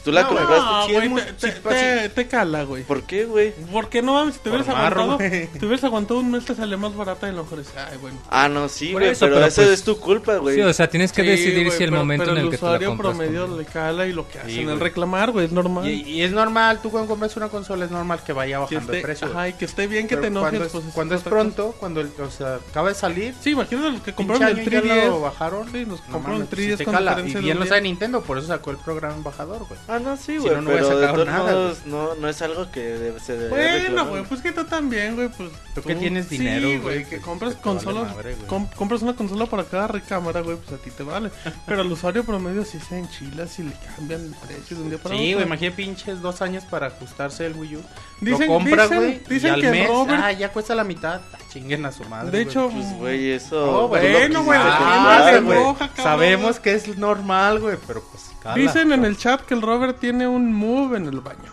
Pues 0.09 0.12
tú 0.12 0.12
la 0.12 0.22
No, 0.22 0.28
compraste. 0.28 0.94
No, 0.94 1.02
sí 1.02 1.09
muy- 1.09 1.22
te, 1.22 1.28
sí, 1.28 1.34
te- 1.40 1.52
pues, 1.61 1.76
te- 1.80 2.09
te 2.11 2.26
cala, 2.28 2.62
güey. 2.64 2.82
¿Por 2.84 3.02
qué, 3.02 3.24
güey? 3.24 3.52
¿Por 3.72 3.88
qué 3.88 4.02
no 4.02 4.14
mames? 4.14 4.34
Si 4.34 4.40
te 4.40 4.48
hubieras 4.50 4.68
aguantado, 4.68 5.16
te 5.18 5.48
hubieras 5.66 5.84
aguantado 5.84 6.20
un 6.20 6.30
mes 6.30 6.44
te 6.44 6.54
sale 6.54 6.76
más 6.76 6.94
barata 6.96 7.26
y 7.26 7.30
a 7.30 7.32
lo 7.34 7.42
mejor 7.44 7.61
es, 7.61 7.68
ay, 7.76 7.98
bueno. 8.00 8.18
Ah, 8.30 8.48
no, 8.48 8.68
sí, 8.68 8.92
güey, 8.92 9.12
pero, 9.18 9.34
pero 9.34 9.46
eso 9.46 9.62
pues- 9.62 9.68
es 9.78 9.84
tu 9.84 9.98
culpa, 9.98 10.36
güey. 10.36 10.54
Sí, 10.56 10.61
o 10.62 10.72
sea, 10.72 10.88
tienes 10.88 11.12
que 11.12 11.22
Sí, 11.22 11.28
decidir 11.28 11.66
güey, 11.66 11.76
si 11.78 11.84
el 11.84 11.90
pero- 11.90 12.00
momento 12.02 12.24
pero 12.24 12.36
en 12.38 12.44
el 12.44 12.50
que 12.50 12.56
tú 12.59 12.64
la 12.64 12.70
usuario 12.70 12.88
compras. 12.88 13.14
promedio 13.16 13.40
conviene. 13.42 13.64
le 13.64 13.70
cala 13.72 14.06
y 14.06 14.12
lo 14.12 14.28
que 14.28 14.38
hacen 14.38 14.68
es 14.70 14.78
reclamar, 14.78 15.30
güey, 15.32 15.46
es 15.46 15.52
normal. 15.52 15.88
Y, 15.88 16.02
y 16.02 16.22
es 16.22 16.32
normal, 16.32 16.80
tú 16.82 16.90
cuando 16.90 17.09
compras 17.09 17.36
una 17.36 17.48
consola 17.48 17.84
es 17.84 17.90
normal 17.90 18.20
que 18.24 18.32
vaya 18.32 18.59
bajando 18.61 18.92
el 18.92 18.96
esté, 18.98 19.02
precio. 19.06 19.26
güey. 19.28 19.36
ajá, 19.38 19.48
y 19.48 19.52
que 19.54 19.64
esté 19.64 19.86
bien 19.86 20.06
que 20.09 20.16
te 20.16 20.26
enojes. 20.28 20.72
cuando 20.94 21.14
es, 21.14 21.20
pues, 21.22 21.22
pronto, 21.22 21.74
cuando 21.78 22.00
el, 22.00 22.11
o 22.20 22.30
sea, 22.30 22.56
acaba 22.70 22.88
de 22.88 22.94
salir, 22.94 23.34
Sí, 23.40 23.50
imagínate 23.50 23.90
los 23.92 24.00
que 24.02 24.12
compraron 24.14 24.42
el 24.48 24.59
año 24.59 24.70
ya 24.70 24.80
3DS. 24.80 25.06
lo 25.09 25.20
bajaron. 25.20 25.70
Sí, 25.72 25.84
los 25.84 26.00
No 26.06 26.12
compraron 26.12 26.42
el 26.42 26.48
sí 26.48 26.54
3DS 26.56 26.76
te 26.78 26.84
con 26.84 26.94
cala. 26.94 27.11
diferencia 27.12 27.40
Y 27.40 27.44
bien 27.44 27.59
lo 27.59 27.66
sabe 27.66 27.80
Nintendo, 27.82 28.20
por 28.22 28.38
eso 28.38 28.46
sacó 28.46 28.70
el 28.70 28.76
programa 28.78 29.14
embajador, 29.16 29.66
güey. 29.68 29.78
Ah, 29.99 30.03
no, 30.11 30.16
sí, 30.16 30.22
Si 30.24 30.38
güey, 30.38 30.55
no, 30.57 30.62
no 30.62 30.70
hubiera 30.70 30.86
pero 30.88 30.99
de 31.01 31.07
todos 31.09 31.26
nada, 31.26 31.53
modos 31.53 31.78
no, 31.86 32.14
no 32.14 32.28
es 32.28 32.42
algo 32.42 32.70
que 32.70 32.80
debe- 32.99 33.20
se 33.20 33.36
debe 33.36 33.49
Bueno, 33.88 34.07
güey, 34.07 34.24
pues 34.24 34.40
que 34.40 34.53
tú 34.53 34.64
también, 34.64 35.14
güey, 35.16 35.28
pues... 35.28 35.51
Tú 35.74 35.82
que 35.82 35.94
tienes 35.94 36.28
dinero, 36.28 36.68
Sí, 36.68 36.78
güey, 36.78 36.78
güey, 36.78 37.05
que 37.05 37.16
pues, 37.16 37.22
compras 37.22 37.53
vale 37.53 37.62
consolas, 37.62 38.16
madre, 38.16 38.34
güey. 38.34 38.46
com- 38.46 38.66
compras 38.76 39.03
una 39.03 39.14
consola 39.14 39.46
para 39.46 39.64
cada 39.64 39.86
recámara, 39.88 40.40
güey, 40.40 40.57
pues 40.57 40.80
a 40.80 40.82
ti 40.82 40.90
te 40.90 41.03
vale. 41.03 41.30
Pero 41.66 41.80
al 41.82 41.92
usuario 41.92 42.24
promedio 42.24 42.64
sí 42.64 42.78
se 42.80 42.99
enchila 42.99 43.46
si 43.46 43.62
le 43.62 43.72
cambian 43.96 44.22
el 44.22 44.34
precio 44.46 44.76
de 44.76 44.82
un 44.82 44.88
día 44.90 44.99
para 44.99 45.14
Sí, 45.14 45.20
otro. 45.26 45.34
güey, 45.36 45.46
imagínate 45.46 45.76
pinches 45.76 46.20
dos 46.20 46.42
años 46.42 46.64
para 46.64 46.86
ajustarse 46.88 47.46
el 47.46 47.55
Wii 47.55 47.76
U. 47.76 47.82
Dicen- 48.20 48.46
lo 48.49 48.55
compras, 48.55 48.90
dicen- 48.90 48.96
güey, 48.99 49.22
y 49.26 49.34
dicen 49.34 49.53
al 49.55 49.61
que 49.61 49.70
mes, 49.70 49.88
Robert- 49.88 50.20
ah, 50.24 50.32
ya 50.32 50.53
cuesta 50.53 50.74
la 50.74 50.84
mitad. 50.84 51.20
chinguen 51.53 51.84
a 51.86 51.92
su 51.92 52.05
madre. 52.05 52.30
De 52.30 52.42
hecho, 52.42 52.68
Pues, 52.70 52.92
güey, 52.99 53.30
eso. 53.32 53.57
No, 53.66 53.88
bueno, 53.88 54.44
güey, 54.44 54.59
ah. 54.61 55.74
Sabemos 55.96 56.61
que 56.61 56.74
es 56.74 56.96
normal, 56.99 57.61
güey, 57.61 57.76
pero 57.86 58.03
pues. 58.11 58.28
Cala. 58.43 58.55
dicen 58.57 58.93
en 58.93 59.05
el 59.05 59.16
chat 59.16 59.43
que 59.43 59.55
el 59.55 59.62
Robert 59.62 59.99
tiene 59.99 60.26
un 60.26 60.53
move 60.53 60.97
en 60.97 61.07
el 61.07 61.20
baño. 61.20 61.53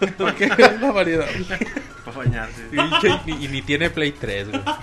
Porque 0.18 0.44
es 0.46 0.80
la 0.80 0.90
variedad. 0.92 1.26
Para 2.04 2.16
bañarse. 2.16 2.68
Y, 2.72 3.00
que- 3.00 3.20
y- 3.32 3.44
y 3.44 3.48
ni 3.48 3.62
tiene 3.62 3.90
Play 3.90 4.12
3, 4.12 4.48
güey. 4.50 4.62
Ah, 4.66 4.80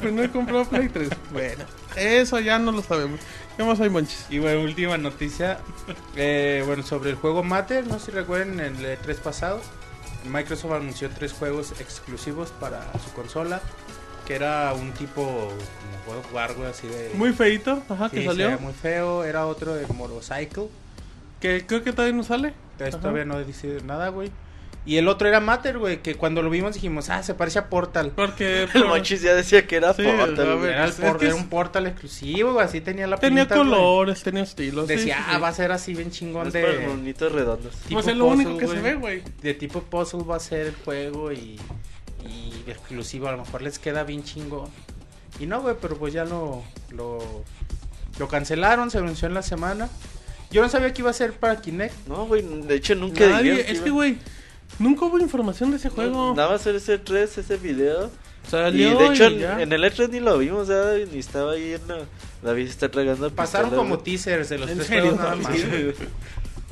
pues 0.00 0.12
no 0.12 0.22
he 0.22 0.30
comprado 0.30 0.64
Play 0.66 0.88
3. 0.88 1.08
Bueno, 1.32 1.64
eso 1.96 2.38
ya 2.40 2.58
no 2.58 2.70
lo 2.72 2.82
sabemos. 2.82 3.20
¿Qué 3.56 3.64
más 3.64 3.80
hay, 3.80 3.90
Monchis? 3.90 4.26
Y 4.30 4.38
bueno, 4.38 4.60
última 4.62 4.96
noticia. 4.98 5.58
eh, 6.16 6.62
bueno, 6.66 6.82
sobre 6.82 7.10
el 7.10 7.16
juego 7.16 7.42
Matter, 7.42 7.86
no 7.86 7.98
sé 7.98 8.06
si 8.06 8.10
recuerden 8.12 8.60
en 8.60 8.76
el 8.76 8.98
E3 8.98 9.16
pasado. 9.16 9.60
Microsoft 10.30 10.72
anunció 10.72 11.10
tres 11.10 11.32
juegos 11.32 11.72
exclusivos 11.80 12.50
para 12.60 12.80
su 13.04 13.12
consola. 13.14 13.60
Que 14.26 14.34
era 14.36 14.72
un 14.74 14.92
tipo 14.92 15.22
como 16.06 16.18
of 16.18 16.32
War, 16.34 16.54
güey, 16.54 16.68
así 16.70 16.86
de. 16.86 17.10
Muy 17.14 17.32
feito, 17.32 17.82
ajá, 17.88 18.08
Sí, 18.08 18.16
que 18.18 18.24
salió. 18.24 18.58
muy 18.58 18.72
feo. 18.72 19.24
Era 19.24 19.46
otro 19.46 19.74
de 19.74 19.86
Motorcycle. 19.86 20.68
Que 21.40 21.64
creo 21.66 21.82
que 21.84 21.92
todavía 21.92 22.16
no 22.16 22.22
sale. 22.22 22.54
Entonces 22.72 23.00
todavía 23.00 23.24
no 23.24 23.42
dice 23.44 23.78
nada, 23.84 24.08
güey. 24.08 24.30
Y 24.86 24.98
el 24.98 25.08
otro 25.08 25.26
era 25.28 25.40
Matter, 25.40 25.78
güey, 25.78 26.02
que 26.02 26.14
cuando 26.14 26.42
lo 26.42 26.50
vimos 26.50 26.74
dijimos, 26.74 27.08
ah, 27.08 27.22
se 27.22 27.32
parece 27.32 27.58
a 27.58 27.70
Portal. 27.70 28.12
Porque 28.14 28.66
El 28.74 28.84
Monchis 28.84 29.22
ya 29.22 29.34
decía 29.34 29.66
que 29.66 29.76
era 29.76 29.94
Sí, 29.94 30.02
Portal, 30.02 30.58
güey. 30.58 30.70
Era, 30.72 30.84
el 30.84 30.90
es 30.90 30.96
por- 30.96 31.18
que 31.18 31.26
era 31.26 31.34
un 31.34 31.48
Portal 31.48 31.86
exclusivo, 31.86 32.52
güey, 32.52 32.66
así 32.66 32.82
tenía 32.82 33.06
la 33.06 33.16
tenía 33.16 33.44
pinta, 33.44 33.56
güey. 33.56 33.68
colores, 33.70 34.22
tenía 34.22 34.42
estilos. 34.42 34.86
Decía, 34.86 35.16
sí, 35.16 35.22
ah, 35.26 35.32
sí. 35.36 35.40
va 35.40 35.48
a 35.48 35.54
ser 35.54 35.72
así 35.72 35.94
bien 35.94 36.10
chingón 36.10 36.48
Es 36.48 36.52
de... 36.52 36.62
para 36.62 36.86
monitos 36.88 37.32
redondos. 37.32 37.74
tipo 37.76 37.94
Pues 37.94 38.08
es 38.08 38.16
lo 38.16 38.26
único 38.26 38.50
puzzle, 38.52 38.66
que 38.68 38.74
se 38.74 38.80
ve, 38.82 38.94
güey. 38.96 39.22
De 39.40 39.54
tipo 39.54 39.80
puzzle 39.82 40.22
va 40.24 40.36
a 40.36 40.40
ser 40.40 40.66
el 40.66 40.74
juego 40.84 41.32
y, 41.32 41.58
y 42.28 42.70
exclusivo. 42.70 43.28
A 43.28 43.32
lo 43.32 43.38
mejor 43.38 43.62
les 43.62 43.78
queda 43.78 44.04
bien 44.04 44.22
chingón. 44.24 44.68
Y 45.40 45.46
no, 45.46 45.60
güey, 45.62 45.76
pero 45.80 45.96
pues 45.96 46.12
ya 46.14 46.24
lo, 46.24 46.62
lo, 46.90 47.18
lo 48.18 48.28
cancelaron, 48.28 48.90
se 48.90 48.98
anunció 48.98 49.26
en 49.28 49.34
la 49.34 49.42
semana. 49.42 49.88
Yo 50.50 50.62
no 50.62 50.68
sabía 50.68 50.92
que 50.92 51.02
iba 51.02 51.10
a 51.10 51.14
ser 51.14 51.32
para 51.32 51.60
Kinect. 51.60 52.06
No, 52.06 52.26
güey, 52.26 52.42
de 52.42 52.76
hecho 52.76 52.94
nunca 52.94 53.26
Nadie, 53.26 53.50
dijeron 53.52 53.76
es 53.76 53.80
que, 53.82 53.90
güey, 53.90 54.18
nunca 54.78 55.04
hubo 55.06 55.18
información 55.18 55.70
de 55.72 55.78
ese 55.78 55.88
juego. 55.90 56.34
Nada 56.36 56.50
más 56.50 56.64
era 56.66 56.78
ese 56.78 56.98
3, 56.98 57.38
ese 57.38 57.56
video. 57.56 58.10
Salió 58.48 58.92
y 58.92 58.96
de 58.96 59.06
hecho, 59.14 59.30
y 59.30 59.42
en 59.42 59.72
el 59.72 59.82
E3 59.82 60.10
ni 60.10 60.20
lo 60.20 60.38
vimos, 60.38 60.68
¿sabes? 60.68 61.10
Ni 61.10 61.18
estaba 61.18 61.52
ahí 61.52 61.72
en 61.72 61.88
la. 61.88 62.04
David 62.42 62.68
está 62.68 62.90
tragando. 62.90 63.30
Pasaron 63.34 63.70
pistola, 63.70 63.82
como 63.82 63.94
güey. 63.96 64.04
teasers 64.04 64.50
de 64.50 64.58
los 64.58 64.68
¿En 64.70 64.76
tres 64.76 64.86
serio? 64.88 65.02
juegos 65.16 65.20
nada 65.20 65.36
más. 65.36 65.56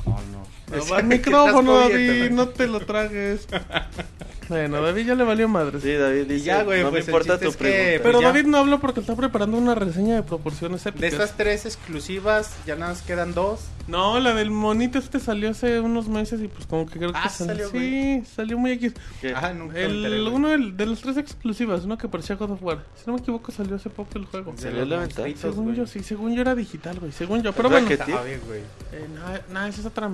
Oh, 0.05 0.09
no. 0.31 0.42
¿Qué 0.71 1.03
micrófono, 1.03 1.75
David, 1.79 2.31
no 2.31 2.47
te 2.49 2.67
lo 2.67 2.79
tragues. 2.79 3.47
bueno, 4.49 4.81
David 4.81 5.05
ya 5.07 5.15
le 5.15 5.23
valió 5.23 5.47
madre. 5.47 5.79
Sí, 5.79 5.91
David 5.93 6.25
dice: 6.27 6.45
ya, 6.45 6.63
güey, 6.63 6.81
No 6.83 6.89
pues, 6.89 6.93
me 6.93 6.99
el 6.99 7.05
importa 7.05 7.39
tu 7.39 7.49
es 7.49 7.55
que- 7.57 7.63
pregunta. 7.63 8.03
Pero 8.03 8.21
ya. 8.21 8.27
David 8.27 8.45
no 8.45 8.57
habló 8.57 8.79
porque 8.79 8.99
está 9.01 9.15
preparando 9.15 9.57
una 9.57 9.75
reseña 9.75 10.15
de 10.15 10.23
proporciones 10.23 10.83
De 10.83 10.89
épicas. 10.91 11.13
estas 11.13 11.37
tres 11.37 11.65
exclusivas, 11.65 12.51
ya 12.65 12.75
nada 12.75 12.93
más 12.93 13.01
quedan 13.01 13.33
dos. 13.33 13.61
No, 13.85 14.17
la 14.21 14.33
del 14.33 14.49
monito 14.49 14.97
este 14.97 15.19
salió 15.19 15.49
hace 15.49 15.81
unos 15.81 16.07
meses 16.07 16.39
y 16.41 16.47
pues 16.47 16.65
como 16.65 16.85
que 16.85 16.99
creo 16.99 17.11
que 17.11 17.19
Ah, 17.21 17.27
salió. 17.27 17.67
salió, 17.67 17.81
Sí, 17.81 18.23
salió 18.33 18.57
muy 18.57 18.71
X. 18.71 18.93
¿Qué? 19.19 19.33
Ah, 19.35 19.51
nunca 19.53 19.77
enteré, 19.77 20.15
El, 20.15 20.27
uno 20.29 20.47
del- 20.49 20.77
de 20.77 20.85
las 20.85 21.01
tres 21.01 21.17
exclusivas, 21.17 21.83
uno 21.83 21.97
que 21.97 22.07
parecía 22.07 22.37
God 22.37 22.51
of 22.51 22.63
War. 22.63 22.79
Si 22.95 23.03
no 23.07 23.13
me 23.13 23.19
equivoco, 23.19 23.51
salió 23.51 23.75
hace 23.75 23.89
poco 23.89 24.17
el 24.17 24.23
juego. 24.25 24.53
De 24.53 24.57
¿Salió 24.57 24.85
la 24.85 24.99
venta? 24.99 25.21
monstruitos, 25.23 25.41
Según 25.41 25.65
güey. 25.65 25.75
yo, 25.75 25.87
sí, 25.87 26.01
según 26.01 26.33
yo 26.33 26.41
era 26.41 26.55
digital, 26.55 26.97
güey. 26.99 27.11
Según 27.11 27.43
yo, 27.43 27.51
pero 27.51 27.69
¿Verdad 27.69 27.87
bueno. 28.07 28.23
bien, 28.23 28.39
güey. 28.47 28.61
Eh, 28.93 29.05
nada, 29.13 29.41
nada, 29.51 29.67
esa 29.67 29.81
es 29.81 29.85
otra 29.85 30.07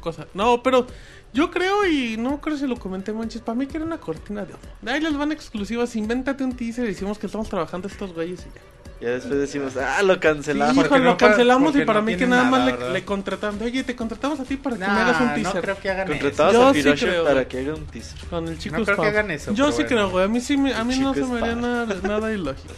cosa. 0.00 0.26
No, 0.34 0.62
pero 0.62 0.86
yo 1.32 1.50
creo 1.50 1.86
y 1.86 2.16
no 2.16 2.40
creo 2.40 2.56
si 2.56 2.66
lo 2.66 2.76
comenté, 2.76 3.12
manches. 3.12 3.40
Para 3.42 3.56
mí 3.56 3.66
que 3.66 3.76
era 3.78 3.86
una 3.86 3.98
cortina 3.98 4.44
de 4.44 4.52
humo. 4.54 4.62
De 4.82 4.90
ahí 4.92 5.00
les 5.00 5.16
van 5.16 5.32
exclusivas. 5.32 5.96
Invéntate 5.96 6.44
un 6.44 6.54
teaser 6.56 6.84
y 6.84 6.88
decimos 6.88 7.18
que 7.18 7.26
estamos 7.26 7.48
trabajando 7.48 7.88
estos 7.88 8.12
güeyes 8.14 8.40
y 8.40 8.54
ya. 8.54 8.60
Ya 9.00 9.08
después 9.12 9.38
decimos: 9.40 9.76
Ah, 9.78 10.02
lo 10.02 10.14
Sí, 10.14 10.20
cancelamos. 10.20 10.74
hijo, 10.76 10.82
porque 10.88 11.04
lo 11.04 11.10
no 11.12 11.16
cancelamos 11.16 11.74
y 11.74 11.84
para 11.86 12.00
no 12.00 12.06
mí 12.06 12.16
que 12.18 12.26
nada 12.26 12.44
más 12.44 12.66
le, 12.66 12.90
le 12.92 13.04
contratamos. 13.04 13.62
Oye, 13.62 13.82
te 13.82 13.96
contratamos 13.96 14.38
a 14.40 14.44
ti 14.44 14.56
para 14.58 14.76
que 14.76 14.80
me 14.80 14.86
hagas 14.88 15.20
un 15.22 15.26
no 15.28 15.34
teaser. 15.36 15.62
creo 15.62 15.78
que 15.78 15.90
hagan 15.90 16.12
eso. 16.12 16.20
Contratabas 16.20 16.52
Yo 16.54 16.66
a 16.68 16.74
sí 16.74 16.82
Piroshon 16.82 17.08
creo, 17.08 17.22
para 17.24 17.34
güey. 17.36 17.48
que 17.48 17.58
haga 17.60 17.74
un 17.76 17.86
teaser. 17.86 18.18
Con 18.28 18.48
el 18.48 18.58
chico 18.58 18.76
No 18.78 18.84
creo 18.84 18.96
que 18.98 19.06
hagan 19.06 19.30
eso, 19.30 19.52
Yo 19.54 19.66
sí 19.68 19.72
bueno. 19.84 19.88
creo, 19.88 20.10
güey. 20.10 20.24
A 20.26 20.28
mí 20.28 20.40
sí 20.42 20.56
me, 20.58 20.74
a 20.74 20.84
mí 20.84 20.98
no 20.98 21.14
se 21.14 21.24
me 21.24 21.38
haría 21.40 21.54
nada, 21.54 21.96
nada 22.02 22.30
ilógico. 22.30 22.74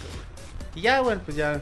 Y 0.76 0.82
ya, 0.82 1.00
bueno, 1.00 1.20
pues 1.24 1.36
ya. 1.36 1.60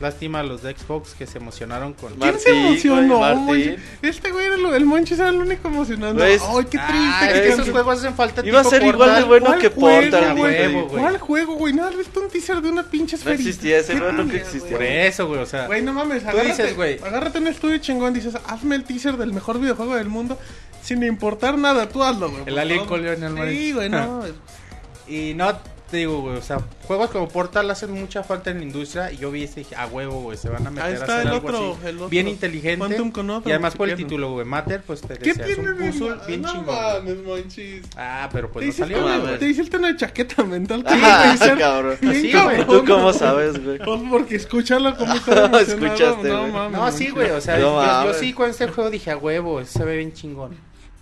Lástima 0.00 0.38
a 0.40 0.42
los 0.44 0.62
de 0.62 0.76
Xbox 0.76 1.14
que 1.14 1.26
se 1.26 1.38
emocionaron 1.38 1.92
con. 1.92 2.14
¿Quién 2.14 2.38
se 2.38 2.50
emocionó? 2.50 3.18
güey? 3.44 3.68
Martín. 3.70 3.84
Este 4.00 4.30
güey 4.30 4.46
era 4.46 4.56
lo- 4.56 4.72
el 4.74 4.86
Monchis 4.86 5.18
era 5.18 5.30
el 5.30 5.36
único 5.38 5.66
emocionado. 5.66 6.14
Pues, 6.14 6.40
Ay, 6.40 6.64
qué 6.70 6.78
triste. 6.78 6.86
Ah, 6.88 7.20
que 7.26 7.34
es 7.34 7.40
que 7.40 7.48
es 7.48 7.54
esos 7.54 7.70
juegos 7.70 7.98
hacen 7.98 8.14
falta 8.14 8.46
Iba 8.46 8.60
a 8.60 8.64
ser 8.64 8.82
igual 8.84 9.16
de 9.16 9.24
bueno 9.24 9.46
¿Cuál 9.46 9.58
que 9.58 9.70
Portal, 9.70 10.36
güey? 10.36 10.56
güey. 10.56 10.72
Güey. 10.72 10.86
¿Cuál 11.02 11.18
juego, 11.18 11.54
güey? 11.54 11.72
¿No 11.74 11.84
has 11.84 11.96
visto 11.96 12.20
un 12.20 12.28
teaser 12.28 12.60
de 12.62 12.68
una 12.70 12.84
pinche 12.84 13.16
No 13.16 13.20
esferita? 13.22 13.42
existía 13.48 13.78
ese, 13.78 13.94
¿Qué 13.94 13.98
güey, 13.98 14.12
nunca 14.12 14.22
mierda, 14.24 14.40
existía. 14.46 14.70
Por 14.76 14.82
eso, 14.84 15.26
güey, 15.26 15.40
o 15.40 15.46
sea. 15.46 15.66
Güey, 15.66 15.82
no 15.82 15.92
mames, 15.92 16.22
Tú 16.22 16.28
agárrate, 16.28 16.48
dices, 16.62 16.76
güey. 16.76 17.00
agárrate 17.02 17.38
un 17.38 17.46
estudio 17.48 17.78
chingón, 17.78 18.14
dices, 18.14 18.34
hazme 18.46 18.76
el 18.76 18.84
teaser 18.84 19.16
del 19.16 19.32
mejor 19.32 19.58
videojuego 19.60 19.96
del 19.96 20.08
mundo 20.08 20.38
sin 20.80 21.02
importar 21.02 21.58
nada, 21.58 21.88
tú 21.88 22.04
hazlo, 22.04 22.30
güey. 22.30 22.44
El 22.46 22.56
Alien. 22.56 22.86
Colonial 22.86 23.32
Marine. 23.32 23.58
Sí, 23.60 23.72
güey, 23.72 23.88
no. 23.90 24.22
Y 25.08 25.32
no 25.34 25.58
te 25.90 25.96
digo, 25.98 26.20
güey, 26.20 26.36
o 26.36 26.42
sea, 26.42 26.60
juegos 26.86 27.10
como 27.10 27.28
Portal 27.28 27.70
hacen 27.70 27.90
mucha 27.92 28.22
falta 28.22 28.50
en 28.50 28.58
la 28.58 28.64
industria. 28.64 29.10
Y 29.10 29.16
yo 29.16 29.30
vi 29.30 29.44
ese 29.44 29.60
y 29.60 29.64
dije, 29.64 29.76
a 29.76 29.86
huevo, 29.86 30.20
güey, 30.22 30.36
se 30.36 30.48
van 30.48 30.66
a 30.66 30.70
meter 30.70 30.84
Ahí 30.84 30.92
a 30.92 30.96
está 30.96 31.14
hacer 31.18 31.26
el 31.28 31.32
algo 31.34 31.46
otro, 31.48 31.72
así. 31.78 31.86
el 31.88 31.96
otro. 31.96 32.08
Bien 32.08 32.28
inteligente. 32.28 32.96
Quantum 32.96 33.42
y 33.46 33.50
además 33.50 33.74
por 33.74 33.88
el 33.88 33.96
título, 33.96 34.32
güey, 34.32 34.44
Matter, 34.44 34.82
pues 34.86 35.00
te 35.00 35.16
¿Qué 35.18 35.32
deseas 35.32 35.46
tiene 35.46 35.70
un 35.70 35.76
puzzle 35.78 36.16
bien 36.26 36.42
no 36.42 36.52
chingón. 36.52 36.64
güey. 37.04 37.16
mames. 37.16 37.82
Ah, 37.96 38.28
pero 38.32 38.50
pues 38.50 38.64
te, 38.76 38.82
no 38.82 38.86
salió, 38.86 39.20
güey. 39.22 39.38
te 39.38 39.48
hiciste 39.48 39.76
una 39.76 39.96
chaqueta 39.96 40.44
mental. 40.44 40.84
que 40.84 40.90
Ah, 40.92 41.32
a 41.40 41.56
cabrón. 41.58 41.96
bien 42.00 42.14
Sí, 42.22 42.32
cabrón, 42.32 42.66
¿Tú 42.66 42.84
cómo 42.86 43.02
güey. 43.04 43.14
sabes, 43.18 43.64
güey? 43.64 43.78
Pues 43.84 44.00
porque 44.10 44.36
escúchalo 44.36 44.96
como 44.96 45.14
está 45.16 45.46
emocionado. 45.46 45.58
Escuchaste, 45.60 46.28
no 46.28 46.40
güey. 46.40 46.52
mames. 46.52 46.78
No, 46.78 46.92
sí, 46.92 47.10
güey, 47.10 47.30
o 47.30 47.40
sea, 47.40 47.58
No 47.58 48.04
yo, 48.04 48.14
sí 48.14 48.32
con 48.34 48.50
este 48.50 48.68
juego 48.68 48.90
dije, 48.90 49.10
a 49.10 49.16
huevo, 49.16 49.64
se 49.64 49.84
ve 49.84 49.96
bien 49.96 50.12
chingón. 50.12 50.54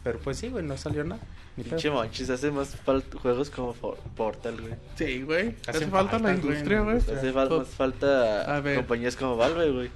Pero 0.04 0.18
pues 0.20 0.38
sí, 0.38 0.48
güey, 0.48 0.64
no 0.64 0.76
salió 0.76 1.02
nada. 1.02 1.20
Pinche 1.56 1.90
Monchis 1.90 2.28
hace 2.30 2.50
más 2.50 2.76
fal- 2.86 3.02
juegos 3.22 3.48
como 3.50 3.72
For- 3.72 3.96
Portal, 4.16 4.60
güey. 4.60 4.74
Sí, 4.96 5.22
güey. 5.22 5.54
Hace 5.66 5.78
Hacen 5.78 5.90
falta 5.90 6.18
la 6.18 6.28
falta, 6.28 6.46
industria, 6.46 6.80
güey. 6.80 6.96
Hace 6.98 7.32
fal- 7.32 7.58
más 7.58 7.68
falta 7.68 8.62
compañías 8.76 9.16
como 9.16 9.36
Valve, 9.36 9.70
güey. 9.70 9.90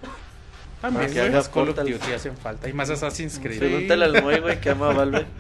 También, 0.81 1.07
que 1.09 1.13
güey. 1.15 1.27
haga 1.27 1.37
Más 1.39 1.49
Call 1.51 1.69
of. 1.69 1.77
Duty 1.77 2.13
hacen 2.15 2.37
falta. 2.37 2.69
Y 2.69 2.73
más 2.73 2.89
Assassin's 2.89 3.39
Creed. 3.39 3.59
Pregúntale 3.59 4.05
al 4.07 4.23
Moy, 4.23 4.41
güey, 4.41 4.61
que 4.61 4.71
ama 4.71 4.91
a 4.91 4.95
Valve. 4.95 5.27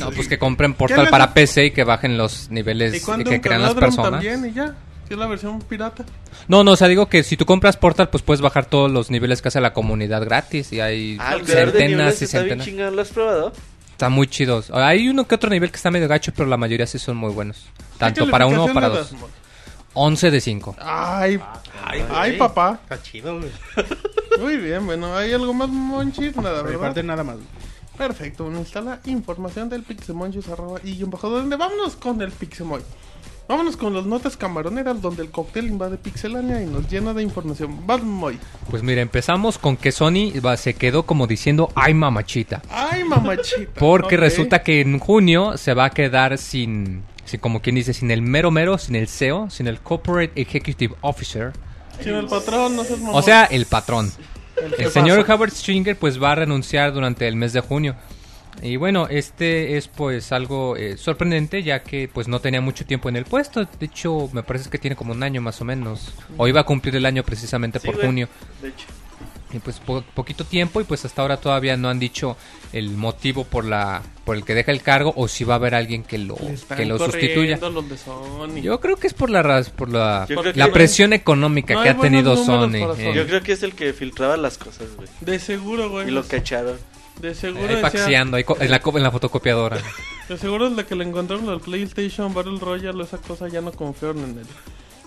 No, 0.00 0.10
pues 0.10 0.26
que 0.26 0.38
compren 0.38 0.72
¿Qué 0.72 0.78
Portal 0.78 1.08
para 1.10 1.32
PC 1.34 1.66
y 1.66 1.70
que 1.70 1.84
bajen 1.84 2.16
los 2.16 2.48
Y 2.50 2.54
niveles 2.54 3.04
cuando 3.04 3.30
que 3.30 3.40
crean 3.40 3.62
las 3.62 3.74
personas. 3.74 4.10
también 4.12 4.44
y 4.46 4.52
ya. 4.52 4.74
Si 5.06 5.12
es 5.14 5.18
la 5.20 5.26
versión 5.26 5.60
pirata. 5.60 6.04
No, 6.48 6.64
no, 6.64 6.72
o 6.72 6.76
sea, 6.76 6.88
digo 6.88 7.08
que 7.08 7.22
si 7.22 7.36
tú 7.36 7.44
compras 7.44 7.76
Portal, 7.76 8.08
pues 8.08 8.22
puedes 8.24 8.40
bajar 8.40 8.64
todos 8.66 8.90
los 8.90 9.10
niveles 9.10 9.42
que 9.42 9.48
hace 9.48 9.60
la 9.60 9.72
comunidad 9.74 10.24
gratis 10.24 10.72
y 10.72 10.80
hay 10.80 11.16
Ah, 11.20 11.36
centenas 11.44 12.20
y 12.20 12.24
está 12.24 12.38
bien 12.38 12.48
centenas. 12.58 12.66
chingado, 12.66 12.90
¿lo 12.92 13.02
has 13.02 13.10
probado? 13.10 13.52
Están 13.96 14.12
muy 14.12 14.26
chidos. 14.26 14.70
Hay 14.72 15.08
uno 15.08 15.26
que 15.26 15.34
otro 15.36 15.48
nivel 15.48 15.70
que 15.70 15.76
está 15.76 15.90
medio 15.90 16.06
gacho, 16.06 16.30
pero 16.36 16.46
la 16.46 16.58
mayoría 16.58 16.86
sí 16.86 16.98
son 16.98 17.16
muy 17.16 17.32
buenos. 17.32 17.64
Tanto 17.96 18.28
para 18.30 18.46
uno 18.46 18.66
o 18.66 18.72
para 18.74 18.90
dos. 18.90 19.14
11 19.94 20.30
de 20.30 20.40
5. 20.42 20.76
Ay, 20.78 21.40
Ay, 22.10 22.36
papá. 22.36 22.78
Está 22.82 23.02
chido, 23.02 23.38
güey. 23.38 23.50
Muy 24.38 24.58
bien, 24.58 24.84
bueno, 24.84 25.16
¿hay 25.16 25.32
algo 25.32 25.54
más, 25.54 25.70
Monchis? 25.70 26.36
Nada, 26.36 26.60
¿verdad? 26.60 26.78
parte, 26.78 27.02
nada 27.02 27.24
más. 27.24 27.36
Perfecto, 27.96 28.44
bueno, 28.44 28.60
está 28.60 28.82
la 28.82 29.00
información 29.06 29.70
del 29.70 29.82
Pixemonchis 29.82 30.46
arroba 30.50 30.78
y 30.84 31.02
un 31.02 31.08
bajo 31.08 31.30
donde 31.30 31.56
vámonos 31.56 31.96
con 31.96 32.20
el 32.20 32.32
Pixemoy. 32.32 32.82
Vámonos 33.48 33.76
con 33.76 33.94
las 33.94 34.04
notas 34.04 34.36
camaroneras 34.36 35.00
donde 35.00 35.22
el 35.22 35.30
cóctel 35.30 35.68
invade 35.68 35.98
Pixelania 35.98 36.62
y 36.62 36.66
nos 36.66 36.90
llena 36.90 37.14
de 37.14 37.22
información. 37.22 37.86
Vas, 37.86 38.02
Moy. 38.02 38.40
Pues 38.70 38.82
mira, 38.82 39.00
empezamos 39.00 39.56
con 39.56 39.76
que 39.76 39.92
Sony 39.92 40.32
se 40.56 40.74
quedó 40.74 41.04
como 41.04 41.28
diciendo, 41.28 41.70
ay 41.76 41.94
mamachita. 41.94 42.62
Ay, 42.68 43.04
mamachita. 43.04 43.70
Porque 43.78 44.16
resulta 44.16 44.64
que 44.64 44.80
en 44.80 44.98
junio 44.98 45.56
se 45.58 45.74
va 45.74 45.84
a 45.84 45.90
quedar 45.90 46.38
sin, 46.38 47.04
sin, 47.24 47.38
como 47.38 47.62
quien 47.62 47.76
dice, 47.76 47.94
sin 47.94 48.10
el 48.10 48.20
mero 48.20 48.50
mero, 48.50 48.78
sin 48.78 48.96
el 48.96 49.06
CEO, 49.06 49.48
sin 49.48 49.68
el 49.68 49.78
Corporate 49.80 50.32
Executive 50.34 50.96
Officer. 51.02 51.52
Sin 52.00 52.14
el 52.14 52.26
patrón, 52.26 52.74
no 52.74 52.82
seas 52.82 52.98
mamón. 52.98 53.14
O 53.14 53.22
sea, 53.22 53.44
el 53.44 53.66
patrón. 53.66 54.10
El 54.56 54.74
jefazo. 54.74 54.90
señor 54.90 55.30
Howard 55.30 55.52
Stringer 55.52 55.96
pues 55.96 56.20
va 56.20 56.32
a 56.32 56.34
renunciar 56.34 56.92
durante 56.92 57.28
el 57.28 57.36
mes 57.36 57.52
de 57.52 57.60
junio. 57.60 57.94
Y 58.62 58.76
bueno, 58.76 59.06
este 59.08 59.76
es 59.76 59.88
pues 59.88 60.32
algo 60.32 60.76
eh, 60.76 60.96
sorprendente 60.96 61.62
ya 61.62 61.82
que 61.82 62.08
pues 62.12 62.26
no 62.28 62.40
tenía 62.40 62.60
mucho 62.60 62.84
tiempo 62.86 63.08
en 63.08 63.16
el 63.16 63.24
puesto. 63.24 63.64
De 63.64 63.86
hecho, 63.86 64.30
me 64.32 64.42
parece 64.42 64.70
que 64.70 64.78
tiene 64.78 64.96
como 64.96 65.12
un 65.12 65.22
año 65.22 65.40
más 65.42 65.60
o 65.60 65.64
menos. 65.64 66.14
O 66.36 66.48
iba 66.48 66.60
a 66.60 66.64
cumplir 66.64 66.96
el 66.96 67.06
año 67.06 67.22
precisamente 67.22 67.78
Sí, 67.78 67.86
por 67.86 67.96
güey. 67.96 68.06
junio. 68.06 68.28
De 68.62 68.68
hecho. 68.68 68.86
Y 69.52 69.58
pues 69.60 69.78
po- 69.78 70.02
poquito 70.14 70.44
tiempo 70.44 70.80
y 70.80 70.84
pues 70.84 71.04
hasta 71.04 71.22
ahora 71.22 71.36
todavía 71.36 71.76
no 71.76 71.88
han 71.88 72.00
dicho 72.00 72.36
el 72.72 72.90
motivo 72.90 73.44
por 73.44 73.64
la 73.64 74.02
por 74.24 74.36
el 74.36 74.44
que 74.44 74.54
deja 74.54 74.72
el 74.72 74.82
cargo 74.82 75.12
o 75.16 75.28
si 75.28 75.44
va 75.44 75.54
a 75.54 75.56
haber 75.56 75.74
alguien 75.76 76.02
que 76.02 76.18
lo 76.18 76.36
que 76.76 76.84
lo 76.84 76.98
sustituya. 76.98 77.56
Sony. 77.58 78.60
Yo 78.60 78.80
creo 78.80 78.96
que 78.96 79.06
es 79.06 79.14
por 79.14 79.30
la 79.30 79.62
por 79.76 79.88
la, 79.90 80.26
la 80.54 80.66
no. 80.66 80.72
presión 80.72 81.12
económica 81.12 81.74
No 81.74 81.82
que 81.84 81.90
ha 81.90 81.96
tenido 81.96 82.36
Sony. 82.36 82.74
eh. 82.74 82.80
Sony. 82.80 83.12
Yo 83.14 83.26
creo 83.26 83.42
que 83.42 83.52
es 83.52 83.62
el 83.62 83.74
que 83.74 83.92
filtraba 83.92 84.36
las 84.36 84.58
cosas, 84.58 84.88
güey. 84.96 85.08
De 85.20 85.38
seguro, 85.38 85.90
güey. 85.90 86.08
Y 86.08 86.10
lo 86.10 86.24
cacharon. 86.26 86.76
De 87.20 87.34
seguro 87.34 87.68
Ahí 87.68 87.80
faxeando, 87.80 88.36
ahí 88.36 88.44
en, 88.60 88.70
la, 88.70 88.80
en 88.84 89.02
la 89.02 89.10
fotocopiadora. 89.10 89.78
De 90.28 90.36
seguro 90.36 90.66
el 90.66 90.76
de 90.76 90.84
que 90.84 90.96
le 90.96 91.04
encontraron 91.04 91.48
al 91.48 91.60
PlayStation 91.60 92.34
Battle 92.34 92.58
Royale, 92.58 93.04
esa 93.04 93.18
cosa 93.18 93.46
ya 93.46 93.60
no 93.60 93.70
confiaron 93.70 94.24
en 94.24 94.38
él. 94.38 94.46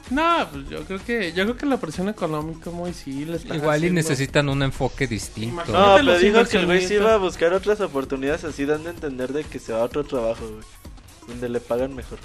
No, 0.10 0.48
pues 0.52 0.70
yo 0.70 0.84
creo 0.86 1.04
que 1.06 1.34
yo 1.34 1.44
creo 1.44 1.58
que 1.58 1.66
la 1.66 1.78
presión 1.78 2.10
económica 2.10 2.72
muy 2.72 2.94
sí 2.94 3.26
le 3.26 3.38
está 3.38 3.56
Igual 3.56 3.84
y 3.84 3.92
necesitan 3.92 4.50
un 4.50 4.64
enfoque 4.64 5.06
distinto. 5.08 5.72
No, 5.72 5.96
pero 5.98 6.18
dijo 6.18 6.46
que 6.46 6.58
el 6.58 6.66
güey 6.66 6.88
se 6.88 6.96
iba 6.96 7.14
a 7.14 7.18
buscar 7.18 7.54
otras 7.54 7.80
oportunidades 7.82 8.44
así 8.44 8.66
dando 8.66 8.90
a 8.90 8.94
entender 8.94 9.34
de 9.34 9.44
que 9.44 9.60
se 9.60 9.74
va 9.74 9.82
a 9.82 9.84
otro 9.84 10.04
trabajo, 10.04 10.48
güey. 10.48 10.64
Donde 11.28 11.50
le 11.50 11.60
pagan 11.60 11.96
mejor. 11.96 12.18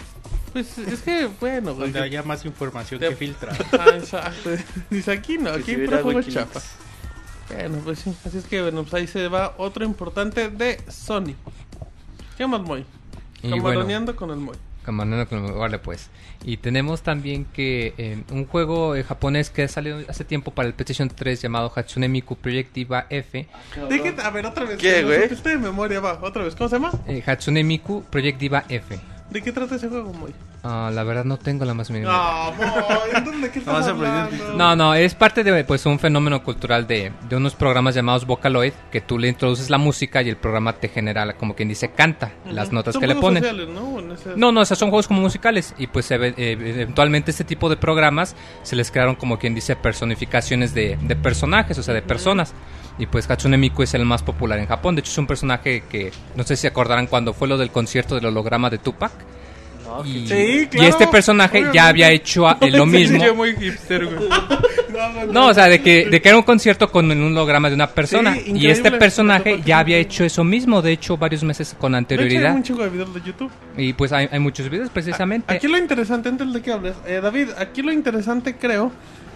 Pues 0.54 0.78
es 0.78 1.00
que 1.02 1.28
bueno, 1.40 1.74
güey. 1.74 1.90
Donde 1.90 2.00
haya 2.00 2.22
más 2.22 2.44
información 2.46 3.00
Te- 3.00 3.08
que 3.10 3.16
filtrar. 3.16 3.54
Ah, 3.72 3.90
exacto. 3.96 4.50
Dice 4.90 5.12
aquí 5.12 5.36
no, 5.36 5.50
aquí 5.50 5.74
si 5.74 5.86
juego 5.86 6.08
Wikileaks. 6.10 6.32
chapa. 6.32 6.62
Bueno, 7.52 7.78
pues 7.84 7.98
sí. 8.00 8.14
Así 8.24 8.38
es 8.38 8.44
que 8.46 8.62
bueno, 8.62 8.82
pues 8.82 8.94
ahí 8.94 9.06
se 9.06 9.28
va 9.28 9.54
otro 9.58 9.84
importante 9.84 10.48
de 10.48 10.80
Sony. 10.88 11.34
¿Qué 12.36 12.46
más, 12.46 12.60
Moy? 12.62 12.84
Bueno, 13.42 13.56
Camaroneando 13.58 14.16
con 14.16 14.30
el 14.30 14.36
Moy. 14.36 14.56
Camarón 14.84 15.24
con 15.26 15.44
el- 15.46 15.52
Vale, 15.52 15.78
pues. 15.78 16.10
Y 16.44 16.58
tenemos 16.58 17.00
también 17.02 17.46
que 17.46 17.94
eh, 17.96 18.22
un 18.30 18.46
juego 18.46 18.94
eh, 18.96 19.02
japonés 19.02 19.48
que 19.48 19.66
salió 19.66 19.96
hace 20.08 20.24
tiempo 20.24 20.50
para 20.50 20.68
el 20.68 20.74
PlayStation 20.74 21.08
3 21.08 21.40
llamado 21.40 21.72
Hatsune 21.74 22.06
Miku 22.08 22.36
Project 22.36 22.74
Diva 22.74 23.06
F. 23.08 23.46
A 24.22 24.30
ver, 24.30 24.44
otra 24.46 24.64
vez. 24.64 24.76
¿Qué, 24.78 24.94
que 24.96 25.00
no 25.02 25.08
güey? 25.08 25.22
supiste 25.22 25.48
de 25.50 25.58
memoria, 25.58 26.00
va, 26.00 26.18
otra 26.22 26.44
vez. 26.44 26.54
¿Cómo 26.54 26.68
se 26.68 26.76
llama? 26.76 26.90
Eh, 27.06 27.22
Hatsune 27.26 27.64
Miku 27.64 28.02
Project 28.10 28.38
Diva 28.38 28.64
F. 28.68 28.98
¿De 29.30 29.42
qué 29.42 29.50
trata 29.52 29.74
ese 29.74 29.88
juego, 29.88 30.12
Moy? 30.12 30.32
Ah, 30.62 30.90
la 30.94 31.02
verdad 31.02 31.24
no 31.24 31.36
tengo 31.38 31.64
la 31.64 31.74
más 31.74 31.90
mínima. 31.90 32.10
Ah, 32.14 32.52
Moy, 32.56 33.40
¿de 33.40 33.50
qué 33.50 33.60
No, 33.60 33.72
estás 33.72 33.88
hablando? 33.88 34.54
No, 34.56 34.76
no, 34.76 34.94
es 34.94 35.14
parte 35.14 35.42
de 35.42 35.64
pues 35.64 35.84
un 35.86 35.98
fenómeno 35.98 36.42
cultural 36.44 36.86
de, 36.86 37.10
de 37.28 37.36
unos 37.36 37.54
programas 37.54 37.94
llamados 37.94 38.26
Vocaloid, 38.26 38.72
que 38.92 39.00
tú 39.00 39.18
le 39.18 39.28
introduces 39.28 39.70
la 39.70 39.78
música 39.78 40.22
y 40.22 40.28
el 40.28 40.36
programa 40.36 40.74
te 40.74 40.88
genera, 40.88 41.32
como 41.34 41.54
quien 41.56 41.68
dice, 41.68 41.90
canta 41.90 42.32
las 42.50 42.70
notas 42.70 42.92
Son 42.92 43.00
que 43.00 43.08
le 43.08 43.14
juegos 43.14 43.28
ponen. 43.30 43.42
sociales, 43.42 43.68
¿no? 43.68 44.36
No, 44.36 44.52
no, 44.52 44.62
esos 44.62 44.78
son 44.78 44.90
juegos 44.90 45.08
como 45.08 45.20
musicales 45.22 45.74
y 45.78 45.86
pues 45.88 46.10
eh, 46.10 46.34
eventualmente 46.36 47.30
este 47.32 47.44
tipo 47.44 47.68
de 47.68 47.76
programas 47.76 48.36
se 48.62 48.76
les 48.76 48.90
crearon 48.90 49.16
como 49.16 49.38
quien 49.38 49.54
dice 49.54 49.74
personificaciones 49.74 50.74
de, 50.74 50.96
de 51.00 51.16
personajes, 51.16 51.76
o 51.78 51.82
sea, 51.82 51.94
de 51.94 52.02
personas. 52.02 52.54
Y 52.98 53.06
pues 53.06 53.28
Hatsune 53.28 53.56
Miku 53.56 53.82
es 53.82 53.92
el 53.94 54.04
más 54.04 54.22
popular 54.22 54.58
en 54.58 54.66
Japón. 54.66 54.94
De 54.94 55.00
hecho 55.00 55.10
es 55.10 55.18
un 55.18 55.26
personaje 55.26 55.82
que 55.90 56.12
no 56.36 56.44
sé 56.44 56.56
si 56.56 56.66
acordarán 56.66 57.06
cuando 57.08 57.32
fue 57.34 57.48
lo 57.48 57.58
del 57.58 57.70
concierto 57.70 58.14
del 58.14 58.26
holograma 58.26 58.70
de 58.70 58.78
Tupac. 58.78 59.12
No, 59.84 60.04
Y, 60.06 60.26
Sí, 60.26 60.68
y 60.72 60.84
este 60.86 61.06
personaje 61.08 61.58
obviamente. 61.58 61.76
ya 61.76 61.88
había 61.88 62.10
hecho 62.10 62.48
a- 62.48 62.56
eh, 62.60 62.70
lo 62.70 62.86
mismo. 62.86 63.22
muy 63.34 63.54
hipster, 63.56 64.06
güey. 64.06 64.28
no, 65.28 65.32
No, 65.32 65.46
o 65.48 65.54
sea, 65.54 65.66
de 65.66 65.82
que, 65.82 66.06
de 66.08 66.22
que 66.22 66.28
era 66.28 66.38
un 66.38 66.44
concierto 66.44 66.90
con 66.90 67.10
un 67.10 67.22
holograma 67.36 67.68
de 67.68 67.74
una 67.74 67.88
persona. 67.88 68.34
Sí, 68.34 68.52
y 68.54 68.68
este 68.68 68.90
personaje 68.92 69.58
ya 69.58 69.64
sí, 69.64 69.72
había 69.72 69.96
sí. 69.96 70.02
hecho 70.02 70.24
eso 70.24 70.42
mismo, 70.44 70.80
de 70.80 70.92
hecho, 70.92 71.18
varios 71.18 71.42
meses 71.44 71.76
con 71.78 71.92
De 71.92 71.98
hecho, 71.98 72.12
hay 72.12 72.16
anterioridad. 72.18 72.54
un 72.54 72.62
chingo 72.62 72.82
de 72.84 72.88
videos 72.90 73.12
de 73.12 73.20
YouTube. 73.22 73.50
Y 73.76 73.92
pues 73.92 74.12
hay, 74.12 74.26
hay 74.32 74.38
muchos 74.38 74.70
videos 74.70 74.88
precisamente. 74.88 75.52
Aquí 75.52 75.66
lo 75.68 75.76
interesante, 75.76 76.28
antes 76.30 76.50
de 76.52 76.62
que 76.62 76.72
hables, 76.72 76.94
eh, 77.06 77.20
David, 77.22 77.48
aquí 77.58 77.82
lo 77.82 77.92
interesante 77.92 78.54
creo 78.56 78.90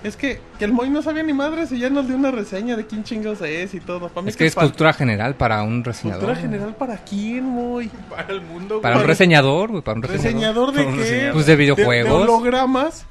es 0.05 0.17
que, 0.17 0.41
que 0.59 0.65
el 0.65 0.73
Moy 0.73 0.91
no 0.91 1.03
sabía 1.03 1.23
ni 1.23 1.33
madres 1.33 1.73
y 1.73 1.79
ya 1.79 1.91
nos 1.91 2.07
dio 2.07 2.17
una 2.17 2.31
reseña 2.31 2.77
de 2.77 2.87
quién 2.87 3.05
chingados 3.05 3.41
es 3.43 3.75
y 3.75 3.81
todo. 3.81 4.09
Para 4.09 4.23
mí 4.23 4.29
Es 4.31 4.37
que 4.37 4.47
es 4.47 4.55
cultura 4.55 4.93
general 4.93 5.35
para 5.35 5.63
un 5.63 5.83
reseñador. 5.85 6.25
Cultura 6.25 6.41
general 6.41 6.75
para 6.77 6.99
quién, 6.99 7.45
Moy. 7.45 7.91
Para 8.11 8.33
el 8.33 8.41
mundo, 8.43 8.81
Para 8.81 8.99
un 8.99 9.05
reseñador, 9.05 9.71
güey, 9.71 9.83
para 9.83 9.97
un 9.97 10.03
reseñador. 10.03 10.73
¿Reseñador 10.73 10.73
de 10.73 10.85
qué? 10.85 11.03
reseñador. 11.03 11.33
Pues 11.35 11.47
de 11.47 11.53
De, 11.53 11.57
videojuegos. 11.57 12.27
de 12.27 12.33
hologramas. 12.33 13.07